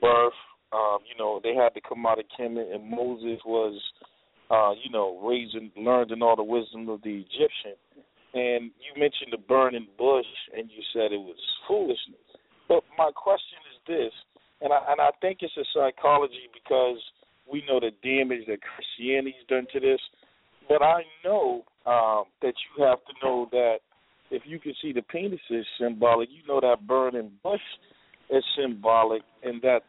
birth. 0.00 0.32
Um, 0.72 0.98
you 1.08 1.18
know, 1.18 1.40
they 1.42 1.54
had 1.54 1.74
to 1.74 1.80
come 1.86 2.06
out 2.06 2.18
of 2.18 2.24
Kemet 2.38 2.74
and 2.74 2.90
Moses 2.90 3.40
was 3.44 3.80
uh, 4.50 4.72
you 4.82 4.90
know, 4.90 5.18
raising 5.22 5.70
learned 5.76 6.10
in 6.10 6.22
all 6.22 6.36
the 6.36 6.42
wisdom 6.42 6.88
of 6.88 7.02
the 7.02 7.24
Egyptian 7.24 7.76
and 8.34 8.72
you 8.80 8.92
mentioned 8.96 9.30
the 9.30 9.38
burning 9.38 9.86
bush, 9.98 10.26
and 10.56 10.70
you 10.70 10.82
said 10.92 11.12
it 11.12 11.20
was 11.20 11.36
foolishness. 11.68 12.24
But 12.68 12.82
my 12.96 13.10
question 13.14 13.60
is 13.72 13.78
this, 13.86 14.12
and 14.60 14.72
I 14.72 14.80
and 14.88 15.00
I 15.00 15.10
think 15.20 15.38
it's 15.40 15.56
a 15.56 15.64
psychology 15.74 16.48
because 16.52 16.98
we 17.50 17.62
know 17.68 17.80
the 17.80 17.92
damage 18.02 18.46
that 18.48 18.60
Christianity's 18.64 19.44
done 19.48 19.66
to 19.72 19.80
this. 19.80 20.00
But 20.68 20.80
I 20.82 21.02
know 21.24 21.64
um, 21.84 22.24
that 22.40 22.54
you 22.56 22.84
have 22.84 22.98
to 23.04 23.12
know 23.22 23.48
that 23.52 23.78
if 24.32 24.42
you 24.44 24.58
can 24.58 24.74
see 24.82 24.92
the 24.92 25.02
penis 25.02 25.40
is 25.50 25.66
symbolic, 25.78 26.28
you 26.30 26.46
know 26.48 26.60
that 26.60 26.86
burning 26.86 27.30
bush 27.42 27.60
is 28.30 28.44
symbolic, 28.56 29.22
and 29.42 29.62
that 29.62 29.80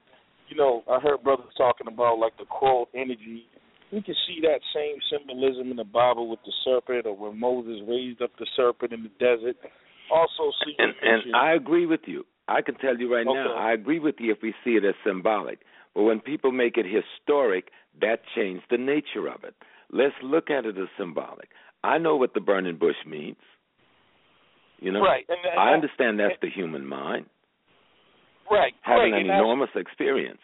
you 0.50 0.56
know 0.56 0.84
I 0.90 1.00
heard 1.00 1.24
brothers 1.24 1.54
talking 1.58 1.88
about 1.88 2.20
like 2.20 2.38
the 2.38 2.46
cold 2.50 2.90
energy 2.94 3.48
we 3.94 4.02
can 4.02 4.16
see 4.28 4.42
that 4.42 4.60
same 4.74 4.98
symbolism 5.12 5.70
in 5.70 5.78
the 5.78 5.84
Bible 5.84 6.28
with 6.28 6.40
the 6.46 6.52
serpent, 6.66 7.06
or 7.06 7.16
when 7.16 7.40
Moses 7.40 7.80
raised 7.88 8.22
up 8.24 8.32
the 8.40 8.48
serpent 8.56 8.92
in 8.92 9.04
the 9.04 9.12
desert. 9.20 9.56
Also, 10.12 10.52
see 10.66 10.74
And 10.80 10.94
and 11.02 11.36
I 11.36 11.54
agree 11.54 11.86
with 11.86 12.02
you. 12.08 12.26
I 12.48 12.62
can 12.62 12.76
tell 12.76 12.98
you 12.98 13.14
right 13.14 13.26
now, 13.26 13.56
I 13.56 13.72
agree 13.72 14.00
with 14.00 14.16
you 14.20 14.32
if 14.32 14.40
we 14.42 14.54
see 14.64 14.72
it 14.72 14.84
as 14.84 14.96
symbolic. 15.06 15.60
But 15.94 16.04
when 16.04 16.20
people 16.20 16.52
make 16.52 16.76
it 16.76 16.86
historic, 16.86 17.70
that 18.02 18.22
changed 18.36 18.66
the 18.70 18.78
nature 18.78 19.28
of 19.28 19.44
it. 19.44 19.54
Let's 19.92 20.16
look 20.24 20.50
at 20.50 20.66
it 20.66 20.78
as 20.78 20.88
symbolic. 20.98 21.50
I 21.84 22.00
know 22.00 22.16
what 22.16 22.34
the 22.34 22.42
burning 22.42 22.78
bush 22.78 22.96
means. 23.08 23.38
You 24.84 24.92
know, 24.92 25.02
Right, 25.02 25.26
and- 25.30 25.45
and 25.45 25.58
I 25.58 25.72
understand 25.74 26.20
that's 26.20 26.40
the 26.42 26.50
human 26.50 26.86
mind 26.86 27.26
right, 28.52 28.76
having 28.82 29.14
right, 29.14 29.22
an 29.26 29.32
enormous 29.32 29.74
experience. 29.76 30.42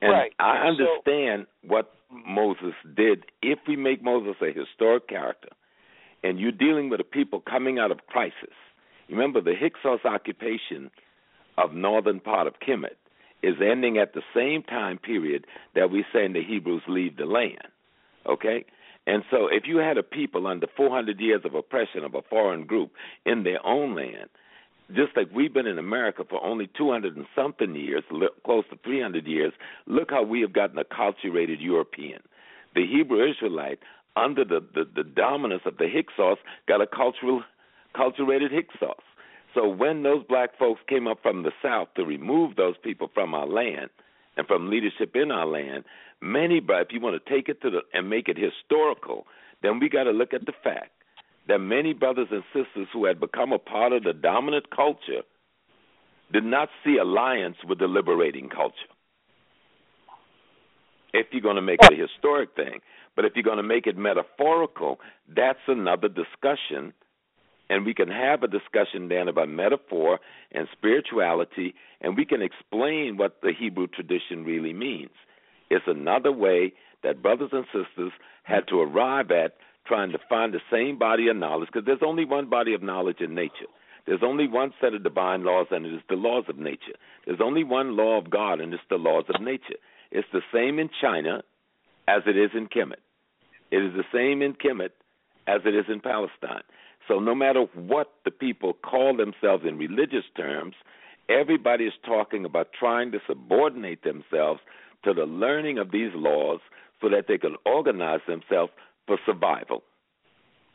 And 0.00 0.10
Right, 0.10 0.32
I 0.38 0.66
and 0.66 0.78
so- 0.78 0.84
understand 0.84 1.46
what 1.60 1.94
Moses 2.08 2.74
did. 2.94 3.26
If 3.42 3.58
we 3.68 3.76
make 3.76 4.00
Moses 4.02 4.40
a 4.40 4.50
historic 4.52 5.06
character, 5.06 5.50
and 6.22 6.40
you're 6.40 6.50
dealing 6.50 6.88
with 6.88 7.00
a 7.00 7.04
people 7.04 7.40
coming 7.40 7.78
out 7.78 7.90
of 7.90 8.06
crisis, 8.06 8.54
remember 9.10 9.42
the 9.42 9.54
Hyksos 9.54 10.04
occupation 10.06 10.90
of 11.58 11.74
northern 11.74 12.20
part 12.20 12.46
of 12.46 12.58
Kemet 12.60 12.96
is 13.42 13.60
ending 13.60 13.98
at 13.98 14.14
the 14.14 14.22
same 14.32 14.62
time 14.62 14.96
period 14.96 15.46
that 15.74 15.90
we're 15.90 16.06
saying 16.10 16.32
the 16.32 16.42
Hebrews 16.42 16.88
leave 16.88 17.16
the 17.16 17.26
land. 17.26 17.68
Okay? 18.24 18.64
And 19.06 19.22
so 19.30 19.48
if 19.50 19.64
you 19.66 19.78
had 19.78 19.98
a 19.98 20.02
people 20.02 20.46
under 20.46 20.66
400 20.76 21.18
years 21.20 21.42
of 21.44 21.54
oppression 21.54 22.04
of 22.04 22.14
a 22.14 22.22
foreign 22.22 22.66
group 22.66 22.92
in 23.24 23.42
their 23.42 23.64
own 23.66 23.94
land, 23.94 24.28
just 24.94 25.16
like 25.16 25.28
we've 25.34 25.54
been 25.54 25.66
in 25.66 25.78
America 25.78 26.24
for 26.28 26.42
only 26.44 26.68
200 26.76 27.16
and 27.16 27.26
something 27.34 27.74
years, 27.74 28.02
close 28.44 28.64
to 28.70 28.78
300 28.84 29.26
years, 29.26 29.52
look 29.86 30.10
how 30.10 30.22
we 30.22 30.40
have 30.40 30.52
gotten 30.52 30.82
acculturated 30.82 31.60
European. 31.60 32.20
The 32.74 32.86
Hebrew 32.86 33.28
Israelite, 33.28 33.78
under 34.16 34.44
the, 34.44 34.60
the, 34.74 34.84
the 34.94 35.04
dominance 35.04 35.62
of 35.64 35.76
the 35.78 35.88
Hyksos, 35.88 36.38
got 36.66 36.80
a 36.80 36.86
cultural, 36.86 37.42
culturated 37.94 38.52
Hyksos. 38.52 39.02
So 39.54 39.68
when 39.68 40.02
those 40.02 40.24
black 40.28 40.56
folks 40.58 40.80
came 40.88 41.06
up 41.06 41.18
from 41.22 41.42
the 41.42 41.52
South 41.62 41.88
to 41.96 42.04
remove 42.04 42.56
those 42.56 42.76
people 42.82 43.10
from 43.12 43.34
our 43.34 43.46
land 43.46 43.90
and 44.36 44.46
from 44.46 44.70
leadership 44.70 45.14
in 45.14 45.30
our 45.30 45.46
land, 45.46 45.84
many, 46.22 46.60
but 46.60 46.82
if 46.82 46.88
you 46.90 47.00
want 47.00 47.22
to 47.22 47.30
take 47.30 47.48
it 47.48 47.60
to 47.62 47.70
the 47.70 47.80
and 47.92 48.08
make 48.08 48.28
it 48.28 48.36
historical, 48.36 49.26
then 49.62 49.78
we 49.78 49.88
got 49.88 50.04
to 50.04 50.10
look 50.10 50.32
at 50.32 50.46
the 50.46 50.52
fact 50.64 50.90
that 51.48 51.58
many 51.58 51.92
brothers 51.92 52.28
and 52.30 52.42
sisters 52.52 52.88
who 52.92 53.04
had 53.06 53.18
become 53.20 53.52
a 53.52 53.58
part 53.58 53.92
of 53.92 54.04
the 54.04 54.12
dominant 54.12 54.70
culture 54.74 55.22
did 56.32 56.44
not 56.44 56.68
see 56.84 56.96
alliance 56.98 57.56
with 57.68 57.78
the 57.78 57.86
liberating 57.86 58.48
culture. 58.48 58.74
If 61.12 61.26
you're 61.32 61.42
going 61.42 61.56
to 61.56 61.62
make 61.62 61.80
it 61.82 61.92
a 61.92 61.96
historic 61.96 62.54
thing, 62.54 62.80
but 63.16 63.24
if 63.24 63.32
you're 63.34 63.42
going 63.42 63.56
to 63.56 63.64
make 63.64 63.86
it 63.86 63.96
metaphorical, 63.96 65.00
that's 65.34 65.58
another 65.66 66.08
discussion. 66.08 66.92
And 67.68 67.84
we 67.84 67.94
can 67.94 68.08
have 68.08 68.42
a 68.42 68.48
discussion 68.48 69.08
then 69.08 69.28
about 69.28 69.48
metaphor 69.48 70.20
and 70.52 70.68
spirituality, 70.72 71.74
and 72.00 72.16
we 72.16 72.24
can 72.24 72.42
explain 72.42 73.16
what 73.16 73.38
the 73.42 73.52
Hebrew 73.58 73.88
tradition 73.88 74.44
really 74.44 74.72
means. 74.72 75.10
It's 75.70 75.86
another 75.86 76.32
way 76.32 76.72
that 77.02 77.22
brothers 77.22 77.50
and 77.52 77.64
sisters 77.66 78.12
had 78.42 78.66
to 78.68 78.80
arrive 78.80 79.30
at 79.30 79.56
trying 79.86 80.12
to 80.12 80.18
find 80.28 80.52
the 80.52 80.60
same 80.70 80.98
body 80.98 81.28
of 81.28 81.36
knowledge, 81.36 81.68
because 81.72 81.86
there's 81.86 82.02
only 82.04 82.24
one 82.24 82.50
body 82.50 82.74
of 82.74 82.82
knowledge 82.82 83.20
in 83.20 83.34
nature. 83.34 83.66
There's 84.06 84.22
only 84.22 84.48
one 84.48 84.72
set 84.80 84.94
of 84.94 85.02
divine 85.02 85.44
laws, 85.44 85.66
and 85.70 85.86
it 85.86 85.94
is 85.94 86.00
the 86.08 86.16
laws 86.16 86.44
of 86.48 86.58
nature. 86.58 86.96
There's 87.26 87.40
only 87.42 87.64
one 87.64 87.96
law 87.96 88.18
of 88.18 88.30
God, 88.30 88.60
and 88.60 88.74
it's 88.74 88.82
the 88.90 88.96
laws 88.96 89.24
of 89.32 89.40
nature. 89.40 89.76
It's 90.10 90.28
the 90.32 90.42
same 90.52 90.78
in 90.78 90.90
China 91.00 91.42
as 92.08 92.22
it 92.26 92.36
is 92.36 92.50
in 92.54 92.66
Kemet. 92.66 93.00
It 93.70 93.78
is 93.78 93.92
the 93.94 94.04
same 94.12 94.42
in 94.42 94.54
Kemet 94.54 94.90
as 95.46 95.60
it 95.64 95.74
is 95.74 95.84
in 95.88 96.00
Palestine. 96.00 96.62
So 97.08 97.18
no 97.18 97.34
matter 97.34 97.66
what 97.74 98.10
the 98.24 98.30
people 98.30 98.72
call 98.72 99.16
themselves 99.16 99.64
in 99.66 99.78
religious 99.78 100.24
terms, 100.36 100.74
everybody 101.28 101.84
is 101.84 101.92
talking 102.04 102.44
about 102.44 102.68
trying 102.78 103.12
to 103.12 103.18
subordinate 103.26 104.02
themselves 104.02 104.60
to 105.04 105.14
the 105.14 105.24
learning 105.24 105.78
of 105.78 105.90
these 105.90 106.10
laws 106.14 106.60
so 107.00 107.08
that 107.08 107.26
they 107.28 107.38
can 107.38 107.56
organize 107.64 108.20
themselves 108.26 108.72
for 109.06 109.18
survival. 109.24 109.82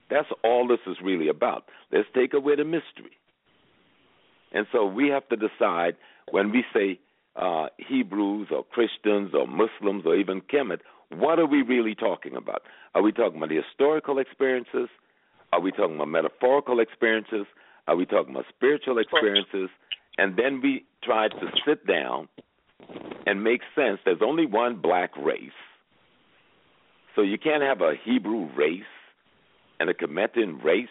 That's 0.10 0.28
all 0.44 0.68
this 0.68 0.80
is 0.88 0.98
really 1.04 1.30
about. 1.30 1.66
Let's 1.92 2.08
take 2.14 2.34
away 2.34 2.56
the 2.56 2.64
mystery. 2.64 3.18
And 4.52 4.68
so 4.72 4.86
we 4.86 5.10
have 5.10 5.28
to 5.30 5.36
decide 5.36 5.96
when 6.32 6.52
we 6.52 6.64
say 6.74 7.00
uh, 7.36 7.68
Hebrews 7.78 8.48
or 8.52 8.64
Christians 8.64 9.32
or 9.34 9.48
Muslims 9.48 10.04
or 10.06 10.16
even 10.16 10.42
Kemet, 10.42 10.80
what 11.10 11.40
are 11.40 11.46
we 11.46 11.62
really 11.62 11.96
talking 11.96 12.36
about? 12.36 12.62
Are 12.94 13.02
we 13.02 13.12
talking 13.12 13.38
about 13.38 13.50
the 13.50 13.62
historical 13.62 14.20
experiences? 14.20 14.90
Are 15.52 15.60
we 15.60 15.72
talking 15.72 15.96
about 15.96 16.08
metaphorical 16.08 16.80
experiences? 16.80 17.46
Are 17.88 17.96
we 17.96 18.06
talking 18.06 18.32
about 18.32 18.46
spiritual 18.50 18.98
experiences? 18.98 19.70
And 20.18 20.38
then 20.38 20.62
we 20.62 20.86
try 21.04 21.28
to 21.28 21.52
sit 21.66 21.86
down 21.86 22.30
and 23.26 23.44
makes 23.44 23.66
sense. 23.76 24.00
There's 24.06 24.22
only 24.24 24.46
one 24.46 24.82
black 24.82 25.16
race. 25.18 25.50
So 27.16 27.22
you 27.22 27.38
can't 27.38 27.64
have 27.64 27.82
a 27.82 27.94
Hebrew 28.04 28.50
race 28.56 28.84
and 29.80 29.90
a 29.90 29.94
Kemetan 29.94 30.64
race 30.64 30.88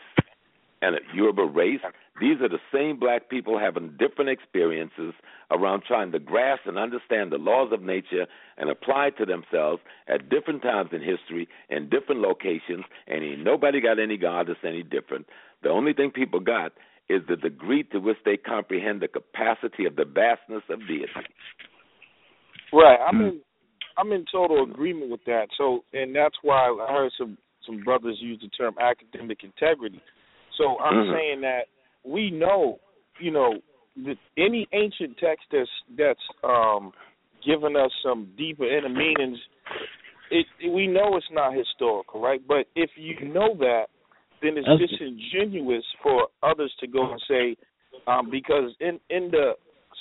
and 0.82 0.96
a 0.96 0.98
Yoruba 1.14 1.44
race. 1.44 1.80
These 2.20 2.40
are 2.40 2.48
the 2.48 2.60
same 2.72 2.98
black 2.98 3.28
people 3.28 3.58
having 3.58 3.96
different 3.98 4.30
experiences 4.30 5.14
around 5.50 5.82
trying 5.86 6.12
to 6.12 6.18
grasp 6.18 6.62
and 6.66 6.78
understand 6.78 7.32
the 7.32 7.38
laws 7.38 7.72
of 7.72 7.82
nature 7.82 8.26
and 8.56 8.70
apply 8.70 9.10
to 9.18 9.26
themselves 9.26 9.82
at 10.08 10.28
different 10.28 10.62
times 10.62 10.90
in 10.92 11.00
history 11.02 11.48
in 11.70 11.88
different 11.88 12.20
locations. 12.20 12.84
And 13.06 13.24
ain't 13.24 13.44
nobody 13.44 13.80
got 13.80 13.98
any 13.98 14.16
God 14.16 14.46
that's 14.48 14.60
any 14.64 14.82
different. 14.82 15.26
The 15.62 15.70
only 15.70 15.92
thing 15.92 16.10
people 16.10 16.40
got 16.40 16.72
is 17.08 17.22
the 17.28 17.36
degree 17.36 17.82
to 17.84 17.98
which 17.98 18.18
they 18.24 18.36
comprehend 18.36 19.02
the 19.02 19.08
capacity 19.08 19.84
of 19.84 19.96
the 19.96 20.04
vastness 20.04 20.62
of 20.70 20.80
deity. 20.86 21.12
Right. 22.74 22.98
I'm 23.06 23.20
in 23.20 23.40
I'm 23.96 24.10
in 24.12 24.24
total 24.32 24.64
agreement 24.64 25.10
with 25.10 25.24
that. 25.26 25.46
So 25.56 25.84
and 25.92 26.14
that's 26.14 26.36
why 26.42 26.66
I 26.68 26.92
heard 26.92 27.12
some 27.16 27.38
some 27.66 27.82
brothers 27.84 28.18
use 28.20 28.40
the 28.42 28.48
term 28.48 28.74
academic 28.80 29.44
integrity. 29.44 30.00
So 30.58 30.78
I'm 30.78 30.94
Mm-hmm. 30.94 31.10
mm 31.10 31.14
saying 31.14 31.40
that 31.42 31.62
we 32.04 32.30
know, 32.30 32.78
you 33.20 33.30
know, 33.30 33.54
any 34.36 34.66
ancient 34.72 35.16
text 35.18 35.46
that's 35.52 35.70
that's 35.96 36.20
um 36.42 36.92
giving 37.46 37.76
us 37.76 37.92
some 38.02 38.28
deeper 38.36 38.64
inner 38.66 38.88
meanings, 38.88 39.38
it, 40.30 40.46
it 40.60 40.68
we 40.72 40.86
know 40.86 41.16
it's 41.16 41.26
not 41.30 41.54
historical, 41.54 42.20
right? 42.20 42.40
But 42.46 42.66
if 42.74 42.90
you 42.96 43.28
know 43.28 43.54
that, 43.58 43.86
then 44.42 44.56
it's 44.58 44.66
That's- 44.66 44.88
disingenuous 44.90 45.84
for 46.02 46.28
others 46.42 46.72
to 46.80 46.86
go 46.86 47.12
and 47.12 47.22
say, 47.28 47.56
um, 48.06 48.30
because 48.30 48.72
in 48.80 48.98
in 49.10 49.30
the 49.30 49.52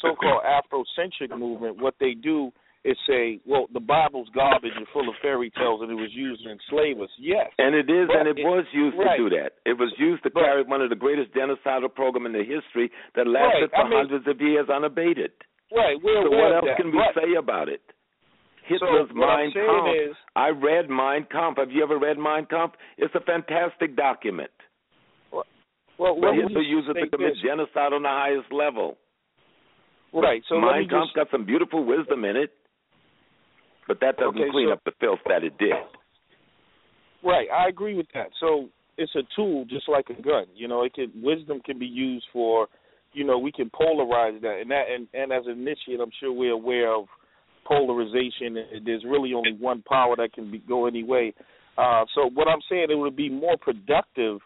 so-called 0.02 0.42
Afrocentric 0.43 1.38
movement, 1.38 1.80
what 1.80 1.95
they 2.00 2.14
do 2.14 2.52
is 2.83 2.97
say, 3.07 3.39
well, 3.45 3.67
the 3.71 3.79
Bible's 3.79 4.27
garbage 4.35 4.73
and 4.75 4.85
full 4.91 5.07
of 5.07 5.15
fairy 5.21 5.49
tales, 5.55 5.79
and 5.81 5.89
it 5.89 5.95
was 5.95 6.11
used 6.11 6.43
to 6.43 6.51
enslave 6.51 6.99
us. 6.99 7.09
Yes, 7.17 7.47
And 7.57 7.73
it 7.73 7.89
is, 7.89 8.07
But 8.11 8.17
and 8.19 8.27
it, 8.27 8.39
it- 8.39 8.43
was 8.43 8.65
used 8.73 8.97
right. 8.99 9.15
to 9.15 9.29
do 9.29 9.35
that. 9.39 9.53
It 9.65 9.79
was 9.79 9.93
used 9.97 10.23
to 10.23 10.29
carry 10.29 10.63
one 10.63 10.81
of 10.81 10.89
the 10.89 10.95
greatest 10.99 11.31
genocidal 11.33 11.93
program 11.93 12.25
in 12.25 12.33
the 12.33 12.43
history 12.43 12.91
that 13.15 13.25
lasted 13.25 13.71
Right, 13.71 13.79
I 13.79 13.81
for 13.83 13.89
mean- 13.89 13.97
hundreds 13.99 14.27
of 14.27 14.41
years 14.41 14.67
unabated. 14.69 15.31
right. 15.71 15.95
We're 16.03 16.23
so 16.27 16.35
what 16.35 16.51
else 16.51 16.65
that. 16.67 16.77
can 16.77 16.91
we 16.91 16.97
Right. 16.99 17.15
say 17.15 17.33
about 17.39 17.69
it? 17.69 17.81
Hitler's 18.67 19.09
I'm 19.11 19.17
Mein 19.17 19.51
Kampf. 19.51 19.87
is- 20.11 20.15
I 20.35 20.49
read 20.49 20.89
Mein 20.89 21.25
Kampf. 21.31 21.57
Have 21.59 21.71
you 21.71 21.83
ever 21.83 21.97
read 21.97 22.17
Mein 22.17 22.45
Kampf? 22.47 22.75
It's 22.97 23.13
a 23.15 23.19
fantastic 23.21 23.95
document. 23.95 24.51
Well, 25.31 25.43
but 25.97 26.27
let 26.27 26.35
me 26.35 26.41
Hitler 26.43 26.61
used 26.61 26.89
it 26.89 26.93
to 26.99 27.07
commit 27.09 27.35
genocide 27.37 27.93
on 27.93 28.01
the 28.03 28.09
highest 28.09 28.51
level. 28.51 28.97
Right. 30.11 30.43
So 30.49 30.59
Mein 30.59 30.87
Kampf 30.89 31.05
just 31.07 31.15
got 31.15 31.29
some 31.31 31.45
beautiful 31.45 31.83
wisdom 31.83 32.23
in 32.25 32.35
it, 32.37 32.51
but 33.87 33.99
that 34.01 34.17
doesn't 34.17 34.39
Okay, 34.39 34.49
clean 34.51 34.67
so- 34.69 34.73
up 34.73 34.83
the 34.85 34.91
filth 34.99 35.19
that 35.27 35.43
it 35.43 35.57
did. 35.57 35.73
Right, 37.23 37.47
I 37.49 37.69
agree 37.69 37.95
with 37.95 38.07
that. 38.13 38.27
So 38.39 38.69
it's 38.97 39.13
a 39.15 39.23
tool 39.35 39.65
just 39.65 39.87
like 39.87 40.09
a 40.09 40.21
gun. 40.21 40.45
You 40.55 40.67
know, 40.67 40.83
it 40.83 40.93
can 40.93 41.11
wisdom 41.21 41.61
can 41.65 41.79
be 41.79 41.85
used 41.85 42.25
for, 42.33 42.67
you 43.13 43.23
know, 43.23 43.39
we 43.39 43.51
can 43.51 43.69
polarize 43.69 44.41
that 44.41 44.59
and 44.61 44.69
that 44.71 44.85
and, 44.93 45.07
and 45.13 45.31
as 45.31 45.45
an 45.45 45.53
initiate 45.53 45.99
I'm 46.01 46.11
sure 46.19 46.31
we're 46.33 46.51
aware 46.51 46.93
of 46.93 47.05
polarization 47.65 48.57
there's 48.85 49.05
really 49.05 49.33
only 49.33 49.53
one 49.53 49.81
power 49.87 50.15
that 50.17 50.33
can 50.33 50.51
be 50.51 50.59
go 50.67 50.85
any 50.85 51.03
way. 51.03 51.33
Uh 51.77 52.03
so 52.13 52.29
what 52.33 52.47
I'm 52.49 52.59
saying 52.69 52.87
it 52.89 52.95
would 52.95 53.15
be 53.15 53.29
more 53.29 53.55
productive 53.57 54.39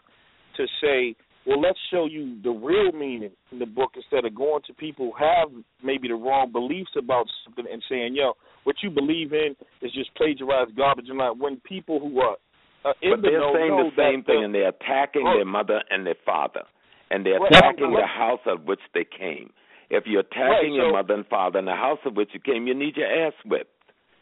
to 0.56 0.66
say, 0.80 1.16
well 1.48 1.60
let's 1.60 1.78
show 1.90 2.04
you 2.04 2.36
the 2.44 2.50
real 2.50 2.92
meaning 2.92 3.30
in 3.50 3.58
the 3.58 3.66
book 3.66 3.92
instead 3.96 4.24
of 4.26 4.34
going 4.34 4.62
to 4.66 4.74
people 4.74 5.10
who 5.12 5.24
have 5.24 5.48
maybe 5.82 6.06
the 6.08 6.14
wrong 6.14 6.52
beliefs 6.52 6.90
about 6.96 7.26
something 7.44 7.64
and 7.72 7.82
saying, 7.88 8.14
yo, 8.14 8.34
what 8.64 8.76
you 8.82 8.90
believe 8.90 9.32
in 9.32 9.56
is 9.80 9.90
just 9.92 10.14
plagiarized 10.14 10.76
garbage 10.76 11.06
and 11.08 11.16
not 11.18 11.38
when 11.38 11.58
people 11.64 11.98
who 11.98 12.20
are 12.20 12.36
uh, 12.84 12.92
in 13.02 13.10
But 13.10 13.22
the 13.22 13.28
they're 13.30 13.40
know 13.40 13.52
saying 13.54 13.68
know 13.70 13.90
the 13.90 13.96
same 13.96 14.22
thing, 14.24 14.44
and 14.44 14.54
they're 14.54 14.68
attacking 14.68 15.26
Oh. 15.26 15.34
their 15.34 15.44
mother 15.46 15.82
and 15.90 16.06
their 16.06 16.20
father, 16.24 16.62
and 17.10 17.24
they're 17.24 17.42
attacking 17.44 17.90
Right. 17.90 18.02
the 18.02 18.06
house 18.06 18.44
of 18.46 18.64
which 18.68 18.80
they 18.94 19.04
came. 19.04 19.50
If 19.90 20.06
you're 20.06 20.20
attacking 20.20 20.72
Right, 20.76 20.84
your 20.84 20.92
mother 20.92 21.14
and 21.14 21.26
father 21.26 21.58
and 21.58 21.66
the 21.66 21.74
house 21.74 21.98
of 22.04 22.14
which 22.14 22.28
you 22.34 22.40
came, 22.40 22.66
you 22.66 22.74
need 22.74 22.96
your 22.96 23.08
ass 23.26 23.32
whipped, 23.46 23.72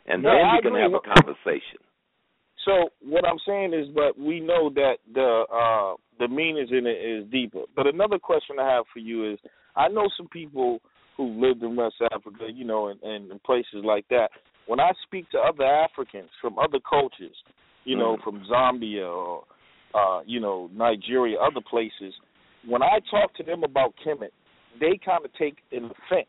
and 0.06 0.22
No, 0.22 0.30
then 0.30 0.46
I 0.46 0.56
you 0.56 0.62
can 0.62 0.70
agree. 0.70 0.82
have 0.82 0.94
a 0.94 1.00
conversation. 1.00 1.80
So 2.64 2.90
what 3.00 3.24
I'm 3.26 3.38
saying 3.46 3.74
is, 3.74 3.88
but 3.94 4.18
we 4.18 4.40
know 4.40 4.70
that 4.70 4.98
the 5.12 5.44
uh, 5.52 5.94
the 6.18 6.28
meanings 6.28 6.70
in 6.70 6.86
it 6.86 6.98
is 6.98 7.30
deeper. 7.30 7.62
But 7.74 7.86
another 7.86 8.18
question 8.18 8.56
I 8.60 8.68
have 8.68 8.84
for 8.92 8.98
you 8.98 9.32
is, 9.32 9.38
I 9.74 9.88
know 9.88 10.08
some 10.16 10.28
people 10.28 10.80
who 11.16 11.40
lived 11.40 11.62
in 11.62 11.76
West 11.76 11.96
Africa, 12.12 12.44
you 12.52 12.64
know, 12.64 12.88
and, 12.88 13.02
and, 13.02 13.42
places 13.42 13.84
like 13.84 14.06
that. 14.08 14.28
When 14.66 14.80
I 14.80 14.90
speak 15.04 15.30
to 15.30 15.38
other 15.38 15.64
Africans 15.64 16.28
from 16.40 16.58
other 16.58 16.78
cultures, 16.80 17.36
you 17.84 17.96
know, 17.96 18.16
Mhm. 18.16 18.22
from 18.22 18.44
Zambia 18.46 19.08
or 19.08 19.44
uh, 19.94 20.20
you 20.26 20.40
know 20.40 20.68
Nigeria, 20.74 21.38
other 21.38 21.60
places, 21.60 22.12
when 22.66 22.82
I 22.82 22.98
talk 23.10 23.32
to 23.34 23.42
them 23.42 23.62
about 23.62 23.94
Kemet, 24.04 24.32
they 24.80 24.98
kind 24.98 25.24
of 25.24 25.32
take 25.34 25.58
an 25.72 25.84
offense, 25.84 26.26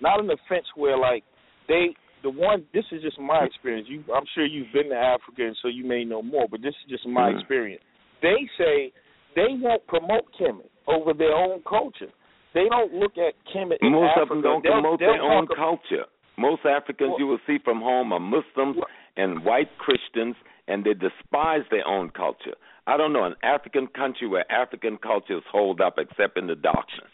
not 0.00 0.20
an 0.20 0.30
offense 0.30 0.66
where 0.74 0.98
like 0.98 1.24
they 1.68 1.94
the 2.22 2.30
one 2.30 2.64
this 2.72 2.84
is 2.90 3.02
just 3.02 3.18
my 3.20 3.44
experience 3.44 3.86
you 3.88 4.02
i'm 4.14 4.24
sure 4.34 4.46
you've 4.46 4.72
been 4.72 4.88
to 4.88 4.96
africa 4.96 5.46
and 5.46 5.56
so 5.60 5.68
you 5.68 5.84
may 5.84 6.04
know 6.04 6.22
more 6.22 6.46
but 6.50 6.62
this 6.62 6.74
is 6.84 6.90
just 6.90 7.06
my 7.06 7.30
Mhm. 7.30 7.38
experience 7.38 7.82
they 8.24 8.40
say 8.56 8.92
they 9.36 9.50
won't 9.60 9.84
promote 9.86 10.24
kemet 10.40 10.70
over 10.88 11.12
their 11.12 11.34
own 11.34 11.60
culture 11.68 12.10
they 12.54 12.66
don't 12.70 12.92
look 12.94 13.14
at 13.18 13.34
kemet 13.52 13.78
in 13.82 13.92
Most 13.92 14.16
africa 14.16 14.22
of 14.22 14.28
them 14.30 14.42
don't 14.42 14.62
they'll, 14.64 14.72
promote 14.80 14.98
they'll 15.00 15.12
their 15.12 15.22
own 15.22 15.46
talk, 15.48 15.56
culture. 15.56 16.04
Most 16.36 16.62
Africans 16.66 17.14
you 17.18 17.26
will 17.26 17.38
see 17.46 17.58
from 17.62 17.78
home 17.80 18.12
are 18.12 18.18
Muslims 18.18 18.76
and 19.16 19.44
white 19.44 19.70
Christians, 19.78 20.34
and 20.66 20.82
they 20.84 20.94
despise 20.94 21.62
their 21.70 21.86
own 21.86 22.10
culture. 22.10 22.54
I 22.88 22.96
don't 22.96 23.12
know 23.12 23.22
an 23.24 23.36
African 23.44 23.86
country 23.86 24.26
where 24.26 24.44
African 24.50 24.98
cultures 24.98 25.44
hold 25.50 25.80
up 25.80 25.94
except 25.98 26.36
in 26.36 26.48
the 26.48 26.56
darkness. 26.56 27.10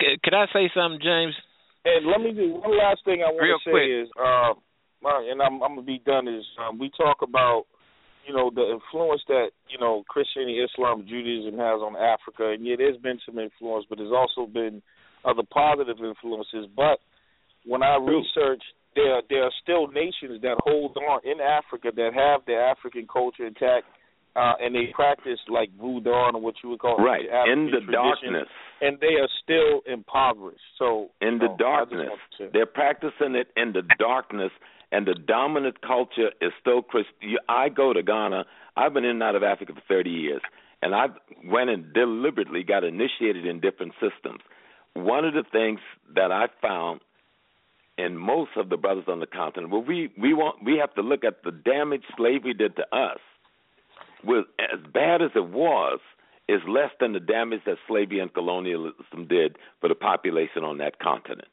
C- 0.00 0.18
Could 0.24 0.34
I 0.34 0.46
say 0.52 0.68
something, 0.74 0.98
James? 1.00 1.34
and 1.84 2.06
let 2.06 2.20
me 2.20 2.32
do 2.32 2.54
one 2.60 2.76
last 2.76 3.00
thing 3.04 3.22
i 3.22 3.30
want 3.32 3.40
Real 3.42 3.58
to 3.58 3.64
say 3.64 3.70
quick. 3.70 3.88
is 3.88 4.08
uh 4.20 4.52
and 5.30 5.40
i'm 5.40 5.62
i'm 5.62 5.74
gonna 5.76 5.82
be 5.82 6.02
done 6.04 6.28
is 6.28 6.44
um 6.60 6.78
we 6.78 6.90
talk 6.90 7.18
about 7.22 7.64
you 8.26 8.34
know 8.34 8.50
the 8.54 8.62
influence 8.78 9.22
that 9.28 9.50
you 9.68 9.78
know 9.78 10.04
Christianity, 10.08 10.58
Islam, 10.60 11.04
Judaism 11.08 11.58
has 11.58 11.80
on 11.80 11.96
Africa, 11.96 12.50
and 12.50 12.64
yeah, 12.66 12.76
there's 12.78 12.98
been 12.98 13.18
some 13.26 13.38
influence, 13.38 13.86
but 13.88 13.98
there's 13.98 14.12
also 14.12 14.46
been 14.50 14.82
other 15.24 15.42
positive 15.50 15.98
influences. 15.98 16.66
But 16.76 16.98
when 17.64 17.82
I 17.82 17.96
research, 17.96 18.62
there 18.96 19.20
there 19.28 19.44
are 19.44 19.52
still 19.62 19.88
nations 19.88 20.40
that 20.42 20.56
hold 20.64 20.96
on 20.96 21.20
in 21.24 21.40
Africa 21.40 21.90
that 21.94 22.10
have 22.14 22.42
their 22.46 22.64
African 22.66 23.06
culture 23.10 23.46
intact, 23.46 23.86
uh, 24.36 24.54
and 24.60 24.74
they 24.74 24.92
practice 24.94 25.38
like 25.48 25.70
voodoo 25.80 26.10
or 26.10 26.40
what 26.40 26.54
you 26.62 26.70
would 26.70 26.80
call 26.80 26.96
Right. 26.98 27.24
In 27.52 27.70
the 27.70 27.80
darkness. 27.92 28.48
and 28.80 28.98
they 29.00 29.16
are 29.20 29.28
still 29.42 29.82
impoverished. 29.92 30.60
So 30.78 31.10
in 31.20 31.38
the 31.38 31.46
know, 31.46 31.56
darkness. 31.58 32.08
to- 32.38 32.50
They're 32.52 32.66
practicing 32.66 33.34
it 33.34 33.48
in 33.56 33.72
the 33.72 33.82
darkness, 33.98 34.52
and 34.92 35.06
the 35.06 35.14
dominant 35.14 35.80
culture 35.82 36.30
is 36.40 36.52
still 36.60 36.82
Christian. 36.82 37.36
I 37.48 37.68
go 37.68 37.92
to 37.92 38.02
Ghana. 38.02 38.44
I've 38.76 38.94
been 38.94 39.04
in 39.04 39.10
and 39.10 39.22
out 39.22 39.36
of 39.36 39.42
Africa 39.42 39.72
for 39.74 39.82
30 39.88 40.10
years, 40.10 40.42
and 40.82 40.94
I 40.94 41.06
went 41.44 41.70
and 41.70 41.92
deliberately 41.92 42.62
got 42.62 42.84
initiated 42.84 43.46
in 43.46 43.60
different 43.60 43.92
systems. 43.94 44.40
One 44.94 45.24
of 45.24 45.34
the 45.34 45.44
things 45.50 45.80
that 46.14 46.32
I 46.32 46.46
found 46.60 47.00
in 47.98 48.16
most 48.16 48.50
of 48.56 48.70
the 48.70 48.76
brothers 48.76 49.04
on 49.08 49.20
the 49.20 49.26
continent, 49.26 49.70
well, 49.70 49.82
we 49.82 50.10
we 50.18 50.32
want 50.34 50.64
we 50.64 50.78
have 50.78 50.94
to 50.94 51.02
look 51.02 51.24
at 51.24 51.44
the 51.44 51.52
damage 51.52 52.02
slavery 52.16 52.54
did 52.54 52.76
to 52.76 52.96
us. 52.96 53.18
Was 54.24 54.44
as 54.58 54.80
bad 54.92 55.22
as 55.22 55.30
it 55.34 55.48
was, 55.48 56.00
is 56.48 56.60
less 56.68 56.90
than 56.98 57.12
the 57.12 57.20
damage 57.20 57.60
that 57.64 57.76
slavery 57.86 58.18
and 58.18 58.32
colonialism 58.32 59.26
did 59.28 59.56
for 59.80 59.88
the 59.88 59.94
population 59.94 60.64
on 60.64 60.78
that 60.78 60.98
continent. 60.98 61.48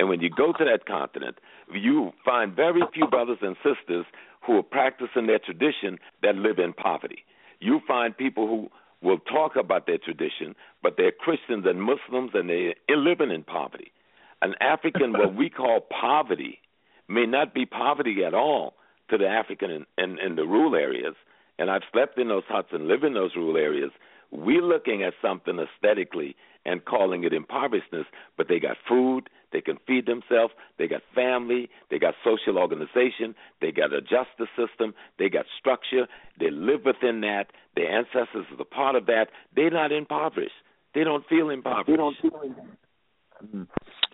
And 0.00 0.08
when 0.08 0.22
you 0.22 0.30
go 0.30 0.54
to 0.54 0.64
that 0.64 0.86
continent, 0.86 1.36
you 1.70 2.12
find 2.24 2.56
very 2.56 2.80
few 2.94 3.06
brothers 3.06 3.36
and 3.42 3.54
sisters 3.56 4.06
who 4.46 4.56
are 4.56 4.62
practicing 4.62 5.26
their 5.26 5.38
tradition 5.38 5.98
that 6.22 6.36
live 6.36 6.58
in 6.58 6.72
poverty. 6.72 7.26
You 7.60 7.82
find 7.86 8.16
people 8.16 8.46
who 8.46 8.70
will 9.06 9.18
talk 9.18 9.56
about 9.56 9.86
their 9.86 9.98
tradition, 9.98 10.54
but 10.82 10.94
they're 10.96 11.12
Christians 11.12 11.66
and 11.68 11.82
Muslims 11.82 12.30
and 12.32 12.48
they're 12.48 12.96
living 12.96 13.30
in 13.30 13.42
poverty. 13.42 13.92
An 14.40 14.54
African, 14.62 15.12
what 15.12 15.34
we 15.34 15.50
call 15.50 15.80
poverty, 16.00 16.60
may 17.06 17.26
not 17.26 17.52
be 17.52 17.66
poverty 17.66 18.24
at 18.26 18.32
all 18.32 18.76
to 19.10 19.18
the 19.18 19.28
African 19.28 19.70
in, 19.70 19.86
in, 19.98 20.18
in 20.18 20.36
the 20.36 20.46
rural 20.46 20.76
areas. 20.76 21.14
And 21.58 21.70
I've 21.70 21.82
slept 21.92 22.18
in 22.18 22.28
those 22.28 22.44
huts 22.48 22.68
and 22.72 22.88
live 22.88 23.04
in 23.04 23.12
those 23.12 23.36
rural 23.36 23.58
areas. 23.58 23.90
We're 24.30 24.62
looking 24.62 25.02
at 25.02 25.12
something 25.20 25.58
aesthetically 25.58 26.36
and 26.64 26.84
calling 26.86 27.24
it 27.24 27.34
impoverishedness, 27.34 28.06
but 28.38 28.48
they 28.48 28.58
got 28.60 28.76
food, 28.88 29.28
They 29.52 29.60
can 29.60 29.78
feed 29.86 30.06
themselves. 30.06 30.52
They 30.78 30.86
got 30.86 31.02
family. 31.14 31.68
They 31.90 31.98
got 31.98 32.14
social 32.24 32.58
organization. 32.58 33.34
They 33.60 33.72
got 33.72 33.92
a 33.92 34.00
justice 34.00 34.50
system. 34.56 34.94
They 35.18 35.28
got 35.28 35.46
structure. 35.58 36.06
They 36.38 36.50
live 36.50 36.80
within 36.84 37.20
that. 37.22 37.46
Their 37.76 37.90
ancestors 37.90 38.46
are 38.50 38.60
a 38.60 38.64
part 38.64 38.96
of 38.96 39.06
that. 39.06 39.26
They're 39.54 39.70
not 39.70 39.92
impoverished. 39.92 40.52
They 40.94 41.04
don't 41.04 41.26
feel 41.28 41.50
impoverished. 41.50 41.88
They 41.88 41.96
don't 41.96 42.16
feel 42.20 42.30
mm-hmm. 42.30 43.62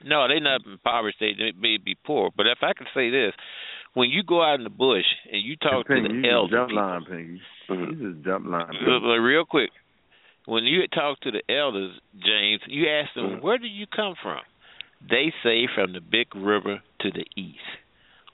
no, 0.04 0.28
they're 0.28 0.40
not 0.40 0.60
impoverished. 0.66 1.18
They, 1.20 1.32
they 1.32 1.52
may 1.58 1.78
be 1.82 1.96
poor. 2.04 2.30
But 2.36 2.46
if 2.46 2.58
I 2.62 2.72
could 2.74 2.88
say 2.94 3.10
this, 3.10 3.32
when 3.94 4.10
you 4.10 4.22
go 4.22 4.42
out 4.42 4.56
in 4.56 4.64
the 4.64 4.70
bush 4.70 5.06
and 5.32 5.42
you 5.42 5.56
talk 5.56 5.86
Pinky, 5.86 6.08
to 6.08 6.20
the 6.20 6.28
elders, 6.28 6.50
just 6.50 6.68
jump 6.68 6.72
line, 6.72 7.04
Pinky. 7.08 7.40
Mm-hmm. 7.70 8.02
You 8.02 8.12
just 8.12 8.24
jump 8.24 8.46
line. 8.46 8.66
Pinky. 8.68 8.84
Look, 8.84 9.02
look, 9.02 9.20
real 9.20 9.44
quick, 9.46 9.70
when 10.44 10.64
you 10.64 10.86
talk 10.88 11.18
to 11.20 11.30
the 11.30 11.42
elders, 11.52 11.98
James, 12.14 12.60
you 12.68 12.88
ask 12.88 13.14
them, 13.14 13.24
mm-hmm. 13.24 13.44
"Where 13.44 13.58
do 13.58 13.66
you 13.66 13.86
come 13.86 14.14
from?" 14.22 14.40
They 15.00 15.32
say 15.42 15.66
from 15.74 15.92
the 15.92 16.00
big 16.00 16.34
river 16.34 16.82
to 17.00 17.10
the 17.10 17.26
east. 17.36 17.58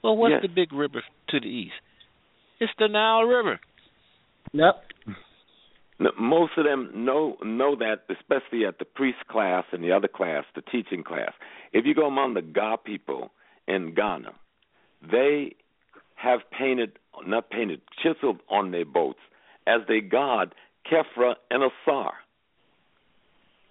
Well, 0.01 0.17
what's 0.17 0.31
Yes. 0.33 0.41
the 0.41 0.47
big 0.47 0.73
river 0.73 1.03
to 1.29 1.39
the 1.39 1.47
east? 1.47 1.79
It's 2.59 2.73
the 2.77 2.87
Nile 2.87 3.23
River. 3.23 3.59
Yep. 4.53 4.85
No, 5.99 6.11
most 6.19 6.57
of 6.57 6.65
them 6.65 7.05
know 7.05 7.37
know 7.43 7.75
that, 7.75 8.03
especially 8.09 8.65
at 8.65 8.79
the 8.79 8.85
priest 8.85 9.19
class 9.27 9.65
and 9.71 9.83
the 9.83 9.91
other 9.91 10.07
class, 10.07 10.43
the 10.55 10.61
teaching 10.61 11.03
class. 11.03 11.33
If 11.71 11.85
you 11.85 11.93
go 11.93 12.07
among 12.07 12.33
the 12.33 12.41
Ga 12.41 12.77
people 12.77 13.31
in 13.67 13.93
Ghana, 13.93 14.33
they 15.01 15.55
have 16.15 16.39
painted, 16.51 16.99
not 17.25 17.49
painted, 17.49 17.81
chiseled 18.01 18.39
on 18.49 18.71
their 18.71 18.85
boats 18.85 19.19
as 19.67 19.81
they 19.87 20.01
god 20.01 20.55
Kefra 20.91 21.35
and 21.49 21.63
Asar. 21.63 22.13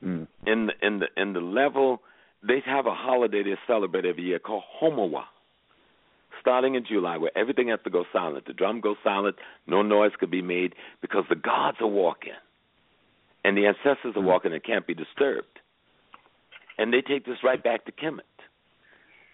Mm. 0.04 0.26
In 0.46 0.66
the 0.66 0.72
in 0.86 0.98
the 1.00 1.06
in 1.16 1.32
the 1.32 1.40
level, 1.40 2.02
they 2.46 2.60
have 2.66 2.86
a 2.86 2.94
holiday 2.94 3.42
they 3.42 3.56
celebrate 3.66 4.04
every 4.04 4.24
year 4.24 4.38
called 4.38 4.64
Homowa. 4.80 5.24
Starting 6.40 6.74
in 6.74 6.84
July, 6.84 7.16
where 7.18 7.36
everything 7.38 7.68
has 7.68 7.78
to 7.84 7.90
go 7.90 8.04
silent. 8.12 8.46
The 8.46 8.52
drum 8.52 8.80
goes 8.80 8.96
silent, 9.04 9.36
no 9.68 9.82
noise 9.82 10.10
could 10.18 10.30
be 10.30 10.42
made 10.42 10.74
because 11.00 11.24
the 11.28 11.36
gods 11.36 11.76
are 11.80 11.86
walking. 11.86 12.32
And 13.44 13.56
the 13.56 13.66
ancestors 13.66 14.16
are 14.16 14.20
hmm. 14.20 14.26
walking 14.26 14.52
and 14.52 14.62
can't 14.62 14.86
be 14.86 14.94
disturbed. 14.94 15.60
And 16.78 16.92
they 16.92 17.00
take 17.00 17.26
this 17.26 17.38
right 17.44 17.62
back 17.62 17.84
to 17.84 17.92
Kemet. 17.92 18.22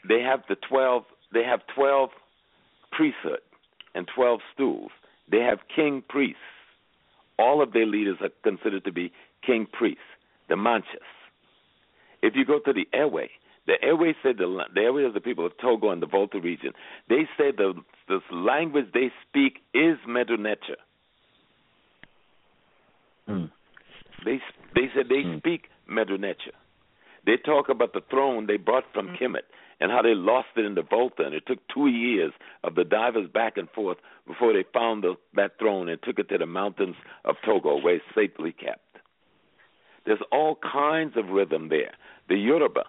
They 0.06 0.20
have 0.20 0.40
the 0.48 0.56
twelve 0.68 1.04
they 1.32 1.44
have 1.44 1.60
twelve 1.74 2.10
priesthood 2.92 3.40
and 3.94 4.08
twelve 4.14 4.40
stools. 4.54 4.90
They 5.30 5.40
have 5.40 5.58
king 5.74 6.02
priests. 6.08 6.40
All 7.38 7.62
of 7.62 7.72
their 7.72 7.86
leaders 7.86 8.18
are 8.20 8.30
considered 8.42 8.84
to 8.84 8.92
be 8.92 9.12
king 9.46 9.66
priests, 9.70 10.00
the 10.48 10.56
manchas. 10.56 11.17
If 12.22 12.34
you 12.36 12.44
go 12.44 12.58
to 12.58 12.72
the 12.72 12.86
Ewe, 12.92 13.28
the 13.66 13.74
Ewe 13.82 14.14
said 14.22 14.38
the, 14.38 14.64
the 14.74 14.80
Ewe 14.80 15.06
of 15.06 15.14
the 15.14 15.20
people 15.20 15.47
of 15.47 15.52
Togo 15.60 15.90
and 15.90 16.02
the 16.02 16.06
Volta 16.06 16.40
region, 16.40 16.72
they 17.08 17.28
say 17.36 17.52
the, 17.56 17.74
the 18.08 18.20
language 18.32 18.86
they 18.92 19.12
speak 19.28 19.58
is 19.74 19.98
Metu 20.08 20.38
Neter. 20.38 20.76
Hmm. 23.26 23.44
They 24.24 24.40
they 24.74 24.88
said 24.94 25.06
they 25.08 25.22
hmm. 25.22 25.38
speak 25.38 25.68
Metu 25.90 26.18
Neter. 26.18 26.52
They 27.26 27.36
talk 27.36 27.68
about 27.68 27.92
the 27.92 28.00
throne 28.10 28.47
they 28.47 28.56
brought 28.56 28.84
from 28.94 29.08
hmm. 29.08 29.14
Kemet 29.22 29.42
and 29.80 29.92
how 29.92 30.02
they 30.02 30.14
lost 30.14 30.48
it 30.56 30.64
in 30.64 30.74
the 30.74 30.82
Volta, 30.82 31.22
and 31.24 31.34
it 31.34 31.44
took 31.47 31.58
two 31.72 31.86
years 31.86 32.32
of 32.64 32.74
the 32.74 32.84
divers 32.84 33.28
back 33.32 33.56
and 33.56 33.68
forth 33.70 33.98
before 34.26 34.52
they 34.52 34.64
found 34.72 35.05
the, 35.05 35.14
that 35.36 35.52
throne 35.58 35.88
and 35.88 36.02
took 36.02 36.18
it 36.18 36.28
to 36.30 36.38
the 36.38 36.47
mountains 36.47 36.97
of 37.24 37.36
Togo, 37.44 37.80
where 37.80 37.97
it's 37.97 38.05
safely 38.14 38.52
kept. 38.52 38.80
There's 40.08 40.22
all 40.32 40.56
kinds 40.56 41.18
of 41.18 41.28
rhythm 41.28 41.68
there. 41.68 41.92
The 42.30 42.36
Yoruba, 42.36 42.84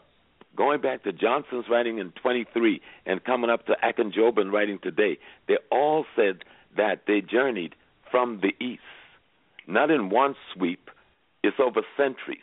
going 0.56 0.80
back 0.80 1.04
to 1.04 1.12
Johnson's 1.12 1.66
writing 1.70 1.98
in 1.98 2.14
23 2.14 2.80
and 3.06 3.22
coming 3.26 3.50
up 3.50 3.66
to 3.66 3.76
Akinjogbin 3.84 4.54
writing 4.54 4.80
today, 4.82 5.18
they 5.50 5.58
all 5.70 6.06
said 6.16 6.46
that 6.78 7.02
they 7.08 7.20
journeyed 7.20 7.76
from 8.10 8.40
the 8.42 8.54
east, 8.66 8.80
not 9.68 9.92
in 9.92 10.10
one 10.10 10.34
sweep. 10.54 10.90
It's 11.44 11.58
over 11.60 11.82
centuries, 11.98 12.40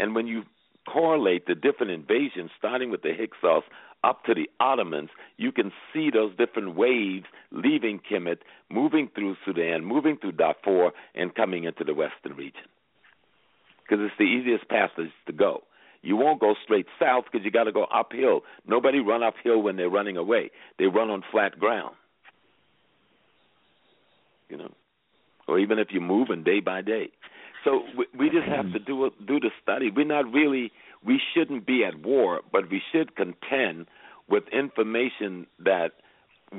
and 0.00 0.14
when 0.14 0.26
you 0.26 0.44
correlate 0.90 1.46
the 1.46 1.54
different 1.54 1.92
invasions, 1.92 2.50
starting 2.58 2.90
with 2.90 3.02
the 3.02 3.12
Hyksos 3.12 3.64
up 4.04 4.24
to 4.24 4.32
the 4.32 4.48
Ottomans, 4.58 5.10
you 5.36 5.52
can 5.52 5.70
see 5.92 6.08
those 6.10 6.34
different 6.38 6.76
waves 6.76 7.26
leaving 7.50 8.00
Kemet, 8.10 8.38
moving 8.70 9.10
through 9.14 9.36
Sudan, 9.44 9.84
moving 9.84 10.16
through 10.16 10.32
Darfur, 10.32 10.92
and 11.14 11.34
coming 11.34 11.64
into 11.64 11.84
the 11.84 11.92
western 11.92 12.34
region. 12.36 12.64
Because 13.84 14.04
it's 14.04 14.14
the 14.18 14.24
easiest 14.24 14.68
passage 14.68 15.10
to 15.26 15.32
go. 15.32 15.62
You 16.02 16.16
won't 16.16 16.40
go 16.40 16.54
straight 16.62 16.86
south 17.00 17.24
because 17.30 17.44
you 17.44 17.50
got 17.50 17.64
to 17.64 17.72
go 17.72 17.84
uphill. 17.84 18.42
Nobody 18.66 19.00
run 19.00 19.22
uphill 19.22 19.62
when 19.62 19.76
they're 19.76 19.88
running 19.88 20.16
away. 20.16 20.50
They 20.78 20.84
run 20.86 21.10
on 21.10 21.22
flat 21.30 21.58
ground. 21.58 21.94
You 24.48 24.58
know, 24.58 24.72
or 25.48 25.58
even 25.58 25.78
if 25.78 25.88
you're 25.90 26.02
moving 26.02 26.44
day 26.44 26.60
by 26.60 26.82
day. 26.82 27.10
So 27.64 27.82
we, 27.96 28.06
we 28.18 28.30
just 28.30 28.46
have 28.46 28.70
to 28.72 28.78
do 28.78 29.10
do 29.26 29.40
the 29.40 29.50
study. 29.62 29.90
We're 29.90 30.04
not 30.04 30.30
really. 30.30 30.70
We 31.04 31.20
shouldn't 31.34 31.66
be 31.66 31.84
at 31.84 32.02
war, 32.02 32.40
but 32.52 32.70
we 32.70 32.80
should 32.92 33.16
contend 33.16 33.86
with 34.28 34.44
information 34.52 35.46
that 35.64 35.92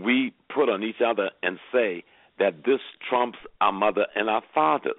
we 0.03 0.33
put 0.53 0.69
on 0.69 0.83
each 0.83 1.01
other 1.05 1.31
and 1.41 1.57
say 1.71 2.03
that 2.39 2.63
this 2.65 2.79
trumps 3.09 3.39
our 3.61 3.71
mother 3.71 4.07
and 4.15 4.29
our 4.29 4.43
fathers. 4.53 4.93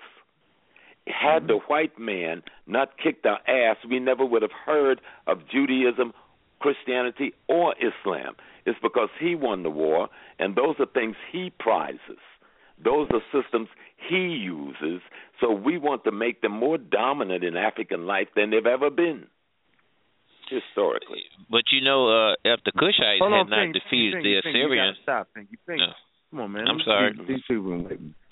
Had 1.06 1.46
the 1.46 1.58
white 1.68 1.98
man 1.98 2.42
not 2.66 2.98
kicked 2.98 3.26
our 3.26 3.38
ass, 3.48 3.76
we 3.88 4.00
never 4.00 4.24
would 4.24 4.42
have 4.42 4.50
heard 4.64 5.00
of 5.26 5.38
Judaism, 5.50 6.12
Christianity, 6.60 7.32
or 7.48 7.74
Islam. 7.78 8.34
It's 8.64 8.78
because 8.82 9.08
he 9.20 9.36
won 9.36 9.62
the 9.62 9.70
war, 9.70 10.08
and 10.38 10.56
those 10.56 10.74
are 10.80 10.86
things 10.86 11.14
he 11.30 11.52
prizes. 11.58 12.18
Those 12.82 13.08
are 13.12 13.20
systems 13.32 13.68
he 14.08 14.16
uses. 14.16 15.00
So 15.40 15.52
we 15.52 15.78
want 15.78 16.04
to 16.04 16.12
make 16.12 16.40
them 16.42 16.52
more 16.52 16.76
dominant 16.76 17.44
in 17.44 17.56
African 17.56 18.06
life 18.06 18.28
than 18.34 18.50
they've 18.50 18.66
ever 18.66 18.90
been 18.90 19.26
historically. 20.50 21.22
But 21.50 21.62
you 21.72 21.82
know, 21.82 22.08
uh, 22.08 22.34
if 22.44 22.60
the 22.64 22.72
Cushites 22.72 23.18
Hold 23.18 23.32
had 23.32 23.38
on, 23.38 23.50
not 23.50 23.58
Pinky, 23.64 23.78
defeated 23.80 24.14
Pinky, 24.14 24.42
the 24.42 24.48
Assyrians, 24.50 24.96
gotta 25.06 25.24
stop, 25.24 25.28
Pinky. 25.34 25.56
Pinky. 25.66 25.82
No. 25.82 25.92
Come 26.30 26.40
on, 26.40 26.52
man. 26.52 26.68
I'm 26.68 26.76
These- 26.78 26.84
sorry. 26.84 27.12
These, 27.18 27.26
these 27.28 27.42
people, 27.48 27.88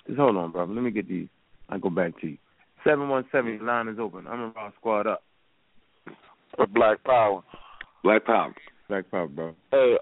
just 0.06 0.18
hold 0.18 0.36
on, 0.36 0.50
brother. 0.52 0.72
Let 0.72 0.82
me 0.82 0.90
get 0.90 1.08
these. 1.08 1.28
I 1.68 1.78
go 1.78 1.90
back 1.90 2.20
to 2.20 2.28
you. 2.28 2.38
Seven 2.84 3.08
one 3.08 3.24
seven. 3.32 3.54
Your 3.54 3.64
line 3.64 3.88
is 3.88 3.98
open. 3.98 4.26
I'm 4.26 4.52
around 4.52 4.72
squad 4.78 5.06
up. 5.06 5.22
For 6.56 6.66
Black 6.66 7.02
Power. 7.04 7.42
Black 8.02 8.24
Power. 8.24 8.54
Black 8.88 9.10
Power, 9.10 9.26
bro. 9.26 9.54
Hey, 9.70 9.96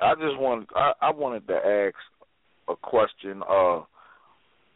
I 0.00 0.14
just 0.14 0.38
want 0.38 0.68
I, 0.74 0.92
I 1.00 1.10
wanted 1.12 1.46
to 1.46 1.54
ask 1.54 1.94
a 2.68 2.76
question. 2.76 3.42
Uh, 3.48 3.82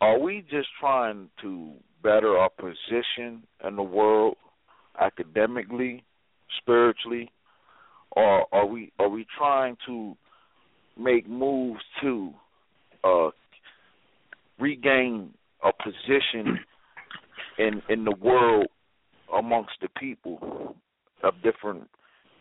are 0.00 0.18
we 0.20 0.44
just 0.48 0.68
trying 0.80 1.28
to 1.42 1.72
better 2.02 2.36
our 2.38 2.50
position 2.50 3.42
in 3.66 3.74
the 3.74 3.82
world 3.82 4.36
academically, 5.00 6.04
spiritually, 6.60 7.30
or 8.12 8.46
are 8.54 8.66
we 8.66 8.92
are 9.00 9.08
we 9.08 9.26
trying 9.36 9.76
to 9.86 10.16
make 10.96 11.28
moves 11.28 11.80
to 12.02 12.32
uh, 13.02 13.30
regain 14.60 15.30
a 15.64 15.70
position 15.82 16.58
in 17.58 17.82
in 17.88 18.04
the 18.04 18.14
world 18.20 18.66
amongst 19.36 19.72
the 19.82 19.88
people 19.98 20.76
of 21.22 21.34
different 21.42 21.88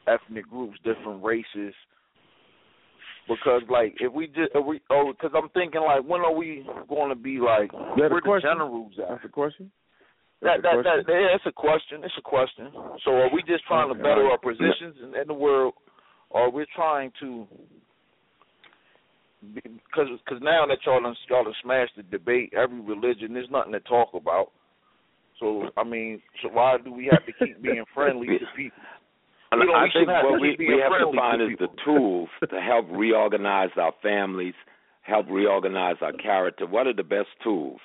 ethnic 0.08 0.50
groups, 0.50 0.78
different 0.84 1.24
races. 1.24 1.74
Because 3.28 3.62
like 3.70 3.96
if 4.00 4.14
we 4.14 4.28
just 4.28 4.52
if 4.56 4.66
we 4.66 4.80
oh 4.90 5.12
because 5.12 5.36
I'm 5.36 5.50
thinking 5.50 5.82
like 5.82 6.04
when 6.08 6.22
are 6.22 6.34
we 6.34 6.66
going 6.88 7.10
to 7.10 7.16
be 7.16 7.40
like 7.40 7.74
Is 7.74 7.80
that 7.98 8.06
a 8.06 8.10
where 8.10 8.10
the 8.10 8.22
question? 8.22 8.50
generals 8.50 8.94
at? 9.00 9.10
That's 9.10 9.26
a 9.26 9.30
question. 9.30 9.72
That 10.42 10.60
That's 10.64 10.84
that 10.84 11.04
that 11.08 11.12
yeah, 11.12 11.36
it's 11.36 11.46
a 11.46 11.52
question. 11.52 12.04
It's 12.04 12.14
a 12.18 12.22
question. 12.22 12.72
So 13.04 13.12
are 13.12 13.30
we 13.34 13.42
just 13.44 13.66
trying 13.66 13.90
to 13.90 13.96
better 13.96 14.30
our 14.30 14.38
positions 14.38 14.96
in, 15.04 15.20
in 15.20 15.28
the 15.28 15.34
world, 15.34 15.74
or 16.30 16.52
we're 16.52 16.68
trying 16.76 17.12
to? 17.20 17.48
Because 19.54 20.08
cause 20.28 20.40
now 20.42 20.66
that 20.68 20.78
y'all 20.86 21.02
done, 21.02 21.16
y'all 21.30 21.44
done 21.44 21.54
smashed 21.64 21.94
the 21.98 22.04
debate, 22.04 22.54
every 22.56 22.80
religion, 22.80 23.34
there's 23.34 23.50
nothing 23.52 23.74
to 23.74 23.80
talk 23.82 24.10
about. 24.14 24.52
So 25.40 25.70
I 25.78 25.84
mean, 25.84 26.22
so 26.42 26.50
why 26.50 26.78
do 26.84 26.92
we 26.92 27.06
have 27.12 27.26
to 27.26 27.34
keep 27.46 27.62
being 27.68 27.84
friendly 27.94 28.28
to 28.28 28.46
people? 28.56 28.82
We 29.52 29.66
don't- 29.66 29.76
I 29.76 29.88
think 29.94 30.08
what 30.08 30.42
we, 30.42 30.56
we 30.60 30.80
have 30.82 30.92
to 30.92 30.98
friendly 30.98 31.12
to 31.14 31.18
find 31.18 31.42
is 31.42 31.58
the 31.60 31.68
tools 31.86 32.30
to 32.50 32.62
help 32.62 32.86
reorganize 32.92 33.70
our 33.78 33.94
families, 34.02 34.56
help 35.04 35.28
reorganize 35.30 35.98
our 36.02 36.14
character. 36.14 36.66
What 36.66 36.88
are 36.88 36.94
the 36.94 37.04
best 37.04 37.30
tools 37.44 37.80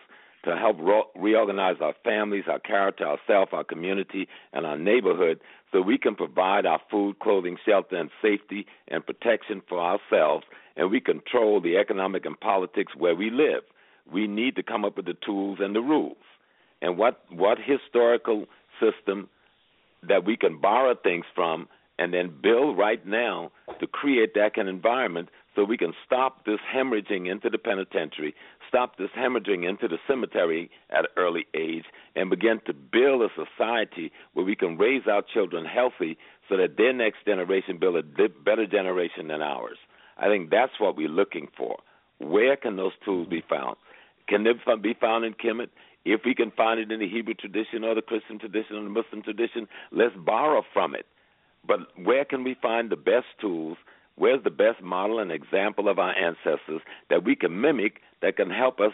to 0.44 0.56
help 0.56 0.76
ro- 0.80 1.10
reorganize 1.14 1.76
our 1.80 1.94
families, 2.02 2.44
our 2.48 2.58
character, 2.58 3.06
ourself, 3.06 3.50
our 3.52 3.62
community, 3.62 4.26
and 4.52 4.66
our 4.66 4.76
neighborhood 4.76 5.38
so 5.70 5.80
we 5.80 5.98
can 5.98 6.16
provide 6.16 6.66
our 6.66 6.80
food, 6.90 7.18
clothing, 7.20 7.56
shelter, 7.64 7.96
and 7.96 8.10
safety 8.20 8.66
and 8.88 9.06
protection 9.06 9.62
for 9.68 9.78
ourselves, 9.78 10.44
and 10.76 10.90
we 10.90 11.00
control 11.00 11.60
the 11.60 11.76
economic 11.76 12.26
and 12.26 12.38
politics 12.40 12.92
where 12.96 13.14
we 13.14 13.30
live. 13.30 13.62
We 14.12 14.26
need 14.26 14.56
to 14.56 14.62
come 14.64 14.84
up 14.84 14.96
with 14.96 15.06
the 15.06 15.14
tools 15.24 15.58
and 15.60 15.76
the 15.76 15.80
rules. 15.80 16.16
And 16.82 16.98
what 16.98 17.20
what 17.30 17.58
historical 17.58 18.46
system 18.80 19.28
that 20.06 20.24
we 20.24 20.36
can 20.36 20.60
borrow 20.60 20.94
things 20.94 21.24
from 21.34 21.68
and 21.98 22.12
then 22.12 22.34
build 22.42 22.76
right 22.76 23.06
now 23.06 23.52
to 23.78 23.86
create 23.86 24.34
that 24.34 24.54
kind 24.54 24.68
of 24.68 24.74
environment 24.74 25.28
so 25.54 25.62
we 25.62 25.76
can 25.76 25.92
stop 26.04 26.44
this 26.44 26.58
hemorrhaging 26.74 27.30
into 27.30 27.48
the 27.50 27.58
penitentiary, 27.58 28.34
stop 28.66 28.96
this 28.96 29.10
hemorrhaging 29.16 29.68
into 29.68 29.86
the 29.86 29.98
cemetery 30.08 30.70
at 30.90 31.00
an 31.00 31.10
early 31.16 31.46
age, 31.54 31.84
and 32.16 32.30
begin 32.30 32.60
to 32.66 32.72
build 32.72 33.22
a 33.22 33.28
society 33.36 34.10
where 34.32 34.46
we 34.46 34.56
can 34.56 34.78
raise 34.78 35.02
our 35.06 35.22
children 35.22 35.64
healthy 35.64 36.16
so 36.48 36.56
that 36.56 36.76
their 36.76 36.92
next 36.92 37.24
generation 37.24 37.78
build 37.78 37.96
a 37.96 38.28
better 38.28 38.66
generation 38.66 39.28
than 39.28 39.42
ours. 39.42 39.78
I 40.18 40.26
think 40.26 40.50
that's 40.50 40.80
what 40.80 40.96
we're 40.96 41.08
looking 41.08 41.48
for. 41.56 41.78
Where 42.18 42.56
can 42.56 42.76
those 42.76 42.92
tools 43.04 43.28
be 43.28 43.44
found? 43.48 43.76
Can 44.28 44.44
they 44.44 44.52
be 44.80 44.94
found 44.94 45.24
in 45.24 45.34
Kemet? 45.34 45.68
If 46.04 46.22
we 46.24 46.34
can 46.34 46.50
find 46.50 46.80
it 46.80 46.90
in 46.90 47.00
the 47.00 47.08
Hebrew 47.08 47.34
tradition 47.34 47.84
or 47.84 47.94
the 47.94 48.02
Christian 48.02 48.38
tradition 48.38 48.76
or 48.76 48.82
the 48.82 48.90
Muslim 48.90 49.22
tradition, 49.22 49.68
let's 49.90 50.14
borrow 50.16 50.62
from 50.72 50.94
it. 50.94 51.06
But 51.66 51.80
where 51.96 52.24
can 52.24 52.42
we 52.42 52.56
find 52.60 52.90
the 52.90 52.96
best 52.96 53.26
tools? 53.40 53.76
Where's 54.16 54.42
the 54.42 54.50
best 54.50 54.82
model 54.82 55.20
and 55.20 55.30
example 55.30 55.88
of 55.88 55.98
our 55.98 56.14
ancestors 56.14 56.82
that 57.08 57.24
we 57.24 57.36
can 57.36 57.60
mimic 57.60 58.00
that 58.20 58.36
can 58.36 58.50
help 58.50 58.80
us 58.80 58.92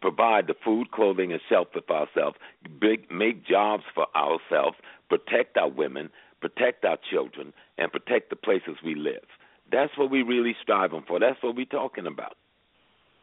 provide 0.00 0.48
the 0.48 0.54
food, 0.64 0.90
clothing, 0.90 1.32
and 1.32 1.40
shelter 1.48 1.80
for 1.86 1.96
ourselves, 1.96 2.36
big, 2.80 3.10
make 3.10 3.46
jobs 3.46 3.84
for 3.94 4.06
ourselves, 4.16 4.76
protect 5.08 5.56
our 5.56 5.70
women, 5.70 6.10
protect 6.40 6.84
our 6.84 6.98
children, 7.08 7.52
and 7.78 7.92
protect 7.92 8.30
the 8.30 8.36
places 8.36 8.76
we 8.84 8.96
live? 8.96 9.24
That's 9.70 9.96
what 9.96 10.10
we 10.10 10.22
really 10.22 10.56
striving 10.60 11.04
for. 11.06 11.20
That's 11.20 11.40
what 11.42 11.56
we're 11.56 11.64
talking 11.66 12.06
about. 12.06 12.36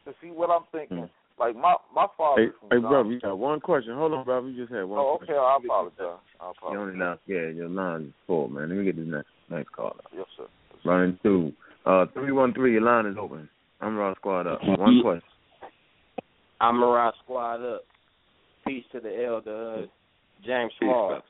To 0.06 0.14
see 0.22 0.30
what 0.30 0.50
I'm 0.50 0.64
thinking. 0.72 0.98
Hmm. 1.00 1.19
Like 1.40 1.56
my 1.56 1.76
my 1.96 2.08
father. 2.18 2.42
Hey, 2.42 2.76
hey 2.76 2.82
brother, 2.82 3.10
you 3.10 3.20
got 3.22 3.38
one 3.38 3.62
question. 3.62 3.96
Hold 3.96 4.14
on, 4.14 4.26
brother. 4.26 4.50
You 4.50 4.62
just 4.62 4.74
had 4.74 4.84
one. 4.84 5.00
Oh, 5.00 5.16
okay. 5.16 5.28
Question. 5.28 5.36
I 5.36 5.58
apologize. 5.64 6.20
I 6.42 6.52
apologize. 6.52 6.74
You 6.74 6.80
only 6.80 6.98
now, 6.98 7.18
yeah, 7.28 7.48
your 7.48 7.70
line 7.70 8.02
is 8.08 8.14
full, 8.28 8.50
man. 8.50 8.68
Let 8.70 8.78
me 8.78 8.84
get 8.84 8.98
this 8.98 9.08
next 9.08 9.30
next 9.50 9.72
call. 9.72 9.96
Yes, 10.14 10.26
sir. 10.36 10.48
Line 10.84 11.18
two. 11.24 11.54
Uh, 11.86 12.06
three 12.14 12.34
one 12.34 12.54
three. 12.54 12.74
Your 12.74 12.82
line 12.82 13.06
is 13.06 13.16
open. 13.18 13.48
I'm 13.80 13.96
Rod 13.96 14.18
Squad 14.18 14.48
up. 14.48 14.60
One 14.64 15.02
question. 15.02 15.24
I'm 16.60 16.84
Rod 16.84 17.14
Squad 17.24 17.64
up. 17.76 17.84
Peace 18.68 18.84
to 18.92 19.00
the 19.00 19.24
elder, 19.26 19.84
uh, 19.84 19.86
James 20.46 20.74
Small. 20.80 21.22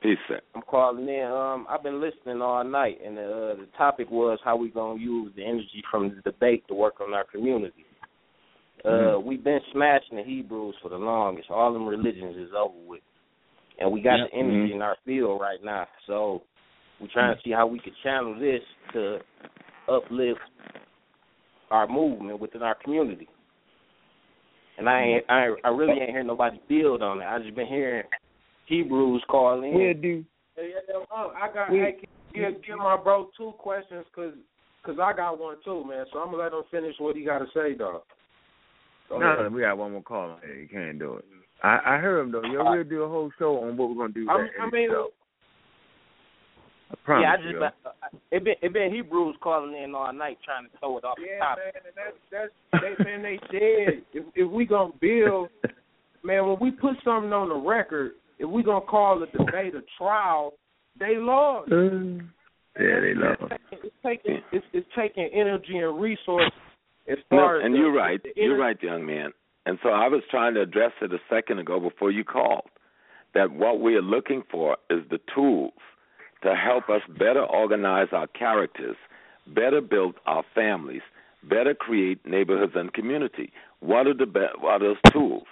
Peace, 0.00 0.18
sir. 0.28 0.40
I'm 0.54 0.62
calling 0.62 1.08
in. 1.08 1.24
Um, 1.24 1.66
I've 1.68 1.82
been 1.82 2.00
listening 2.00 2.40
all 2.40 2.62
night, 2.62 2.98
and 3.04 3.18
uh, 3.18 3.22
the 3.22 3.66
topic 3.76 4.08
was 4.08 4.38
how 4.44 4.56
we 4.56 4.70
gonna 4.70 5.00
use 5.00 5.32
the 5.34 5.44
energy 5.44 5.82
from 5.90 6.10
the 6.10 6.30
debate 6.30 6.62
to 6.68 6.74
work 6.74 7.00
on 7.00 7.12
our 7.12 7.24
community. 7.24 7.84
Uh, 8.84 8.88
mm-hmm. 8.88 9.26
we've 9.26 9.42
been 9.42 9.60
smashing 9.72 10.16
the 10.16 10.22
Hebrews 10.22 10.76
for 10.82 10.88
the 10.88 10.96
longest. 10.96 11.50
All 11.50 11.72
them 11.72 11.86
religions 11.86 12.36
is 12.36 12.50
over 12.56 12.74
with, 12.86 13.02
and 13.78 13.90
we 13.90 14.00
got 14.00 14.16
yep. 14.16 14.30
the 14.30 14.38
energy 14.38 14.56
mm-hmm. 14.56 14.76
in 14.76 14.82
our 14.82 14.96
field 15.04 15.40
right 15.40 15.58
now. 15.64 15.86
So 16.06 16.42
we're 17.00 17.08
trying 17.12 17.34
to 17.34 17.42
see 17.42 17.50
how 17.50 17.66
we 17.66 17.80
can 17.80 17.92
channel 18.02 18.38
this 18.38 18.62
to 18.92 19.18
uplift 19.88 20.40
our 21.70 21.88
movement 21.88 22.40
within 22.40 22.62
our 22.62 22.76
community. 22.82 23.28
And 24.78 24.88
I 24.88 25.02
ain't, 25.02 25.24
I 25.28 25.48
I 25.64 25.68
really 25.68 26.00
ain't 26.00 26.10
hearing 26.10 26.28
nobody 26.28 26.60
build 26.68 27.02
on 27.02 27.20
it. 27.20 27.24
I 27.24 27.38
just 27.40 27.56
been 27.56 27.66
hearing 27.66 28.04
Hebrews 28.66 29.24
call 29.28 29.62
in. 29.64 29.76
Yeah, 29.76 29.92
dude. 29.92 30.24
Hey, 30.54 30.72
I 31.10 31.52
got. 31.52 31.72
We, 31.72 31.78
hey, 31.78 31.96
give, 32.32 32.62
give 32.64 32.78
my 32.78 32.96
bro 32.96 33.28
two 33.36 33.52
questions, 33.58 34.04
cause, 34.14 34.34
cause 34.84 34.96
I 35.02 35.12
got 35.14 35.40
one 35.40 35.56
too, 35.64 35.84
man. 35.84 36.06
So 36.12 36.20
I'm 36.20 36.30
gonna 36.30 36.44
let 36.44 36.52
him 36.52 36.62
finish 36.70 36.94
what 36.98 37.16
he 37.16 37.24
got 37.24 37.38
to 37.38 37.46
say, 37.52 37.74
dog. 37.74 38.02
Go 39.08 39.18
no, 39.18 39.42
no, 39.42 39.48
we 39.48 39.62
got 39.62 39.78
one 39.78 39.92
more 39.92 40.02
call. 40.02 40.38
Hey, 40.42 40.62
you 40.62 40.68
can't 40.68 40.98
do 40.98 41.14
it. 41.14 41.24
I, 41.62 41.78
I 41.84 41.96
heard 41.98 42.20
him 42.20 42.32
though. 42.32 42.42
Yo, 42.42 42.70
we'll 42.70 42.84
do 42.84 43.02
a 43.02 43.08
whole 43.08 43.30
show 43.38 43.62
on 43.64 43.76
what 43.76 43.88
we're 43.88 43.96
gonna 43.96 44.12
do. 44.12 44.28
I, 44.28 44.46
I 44.62 44.70
mean, 44.70 44.90
I 46.90 46.94
promise 47.04 47.24
yeah, 47.24 47.32
I 47.32 47.36
just 47.36 47.48
you, 47.48 47.58
been, 47.58 47.70
uh, 47.84 47.90
it 48.30 48.44
been 48.44 48.54
it 48.62 48.72
been 48.72 48.92
Hebrews 48.92 49.36
calling 49.42 49.74
in 49.76 49.94
all 49.94 50.12
night 50.12 50.38
trying 50.44 50.64
to 50.64 50.78
throw 50.78 50.98
it 50.98 51.04
off 51.04 51.16
yeah, 51.18 51.34
the 51.34 51.38
top. 51.38 51.58
Yeah, 51.58 51.80
man, 51.80 51.82
and 51.86 51.96
that's 52.30 52.52
that's 52.70 52.96
they 52.98 53.04
man 53.04 53.22
they 53.22 53.38
said 53.50 54.02
if 54.12 54.24
if 54.34 54.50
we 54.50 54.66
gonna 54.66 54.92
build, 55.00 55.48
man, 56.22 56.46
when 56.46 56.58
we 56.60 56.70
put 56.70 56.96
something 57.04 57.32
on 57.32 57.48
the 57.48 57.56
record, 57.56 58.12
if 58.38 58.48
we 58.48 58.62
gonna 58.62 58.84
call 58.84 59.18
the 59.18 59.26
debate 59.26 59.74
a 59.74 59.82
trial, 59.96 60.52
they 60.98 61.16
lost. 61.16 61.72
Uh, 61.72 62.22
yeah, 62.78 63.00
they 63.00 63.14
lost. 63.14 63.52
It's 63.72 63.94
taking 64.04 64.38
it's, 64.52 64.66
it's 64.72 64.86
taking 64.96 65.28
energy 65.34 65.78
and 65.78 66.00
resources 66.00 66.52
as 67.08 67.18
far 67.30 67.58
no, 67.58 67.64
and 67.64 67.74
the, 67.74 67.78
you're 67.78 67.92
right. 67.92 68.22
the 68.22 68.32
you're 68.36 68.58
right, 68.58 68.80
young 68.82 69.06
man. 69.06 69.32
And 69.66 69.78
so 69.82 69.90
I 69.90 70.08
was 70.08 70.22
trying 70.30 70.54
to 70.54 70.62
address 70.62 70.92
it 71.02 71.12
a 71.12 71.18
second 71.28 71.58
ago 71.58 71.80
before 71.80 72.10
you 72.10 72.24
called. 72.24 72.68
That 73.34 73.52
what 73.52 73.80
we 73.80 73.94
are 73.94 74.02
looking 74.02 74.42
for 74.50 74.78
is 74.88 75.00
the 75.10 75.20
tools 75.34 75.74
to 76.42 76.54
help 76.54 76.88
us 76.88 77.02
better 77.18 77.44
organize 77.44 78.08
our 78.12 78.26
characters, 78.26 78.96
better 79.46 79.80
build 79.80 80.14
our 80.26 80.42
families, 80.54 81.02
better 81.42 81.74
create 81.74 82.24
neighborhoods 82.26 82.72
and 82.74 82.92
community. 82.92 83.52
What 83.80 84.06
are 84.06 84.14
the 84.14 84.26
be- 84.26 84.58
what 84.60 84.82
are 84.82 84.94
those 84.94 85.12
tools? 85.12 85.46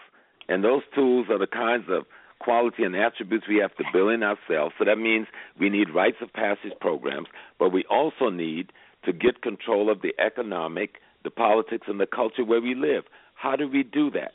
And 0.48 0.64
those 0.64 0.82
tools 0.94 1.26
are 1.28 1.38
the 1.38 1.46
kinds 1.46 1.84
of 1.90 2.04
quality 2.38 2.84
and 2.84 2.94
attributes 2.94 3.46
we 3.48 3.56
have 3.56 3.74
to 3.76 3.84
build 3.92 4.12
in 4.12 4.22
ourselves. 4.22 4.74
So 4.78 4.84
that 4.84 4.96
means 4.98 5.26
we 5.58 5.70
need 5.70 5.94
rites 5.94 6.18
of 6.20 6.32
passage 6.32 6.72
programs, 6.80 7.28
but 7.58 7.72
we 7.72 7.84
also 7.90 8.30
need 8.30 8.72
to 9.04 9.12
get 9.12 9.42
control 9.42 9.90
of 9.90 10.02
the 10.02 10.12
economic, 10.18 10.96
the 11.26 11.30
politics, 11.30 11.88
and 11.88 11.98
the 11.98 12.06
culture 12.06 12.44
where 12.44 12.60
we 12.60 12.76
live. 12.76 13.02
How 13.34 13.56
do 13.56 13.68
we 13.68 13.82
do 13.82 14.12
that? 14.12 14.30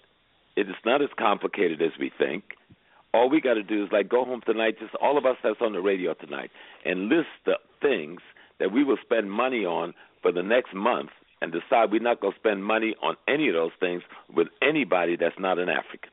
It 0.57 0.67
is 0.67 0.75
not 0.85 1.01
as 1.01 1.07
complicated 1.17 1.81
as 1.81 1.91
we 1.97 2.11
think. 2.17 2.43
All 3.13 3.29
we 3.29 3.39
got 3.39 3.53
to 3.53 3.63
do 3.63 3.85
is 3.85 3.89
like 3.93 4.09
go 4.09 4.25
home 4.25 4.41
tonight, 4.45 4.75
just 4.77 4.93
all 4.95 5.17
of 5.17 5.25
us 5.25 5.37
that's 5.41 5.61
on 5.61 5.71
the 5.71 5.79
radio 5.79 6.13
tonight, 6.13 6.51
and 6.83 7.07
list 7.07 7.29
the 7.45 7.55
things 7.81 8.19
that 8.59 8.73
we 8.73 8.83
will 8.83 8.97
spend 9.01 9.31
money 9.31 9.63
on 9.65 9.93
for 10.21 10.33
the 10.33 10.43
next 10.43 10.73
month 10.73 11.11
and 11.41 11.53
decide 11.53 11.91
we're 11.91 12.01
not 12.01 12.19
going 12.19 12.33
to 12.33 12.39
spend 12.39 12.63
money 12.63 12.93
on 13.01 13.15
any 13.25 13.47
of 13.47 13.55
those 13.55 13.71
things 13.79 14.03
with 14.33 14.47
anybody 14.61 15.15
that's 15.15 15.39
not 15.39 15.59
an 15.59 15.69
African. 15.69 16.11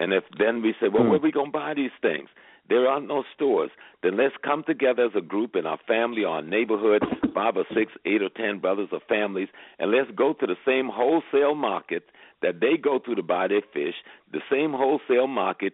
And 0.00 0.12
if 0.12 0.24
then 0.38 0.60
we 0.60 0.74
say, 0.80 0.88
well, 0.88 1.04
hmm. 1.04 1.10
where 1.10 1.18
are 1.18 1.22
we 1.22 1.30
going 1.30 1.52
to 1.52 1.58
buy 1.58 1.74
these 1.74 1.94
things? 2.02 2.28
There 2.68 2.86
are 2.86 3.00
no 3.00 3.24
stores. 3.34 3.70
Then 4.02 4.16
let's 4.16 4.34
come 4.44 4.62
together 4.64 5.06
as 5.06 5.12
a 5.16 5.20
group 5.20 5.56
in 5.56 5.66
our 5.66 5.78
family 5.86 6.24
or 6.24 6.36
our 6.36 6.42
neighborhood, 6.42 7.02
five 7.34 7.56
or 7.56 7.64
six, 7.74 7.92
eight 8.04 8.22
or 8.22 8.28
ten 8.28 8.58
brothers 8.58 8.88
or 8.92 9.00
families, 9.08 9.48
and 9.78 9.90
let's 9.90 10.10
go 10.14 10.34
to 10.34 10.46
the 10.46 10.56
same 10.66 10.88
wholesale 10.88 11.54
market 11.54 12.04
that 12.42 12.60
they 12.60 12.76
go 12.76 12.98
to 12.98 13.14
to 13.14 13.22
buy 13.22 13.48
their 13.48 13.62
fish, 13.72 13.94
the 14.32 14.40
same 14.50 14.72
wholesale 14.72 15.26
market 15.26 15.72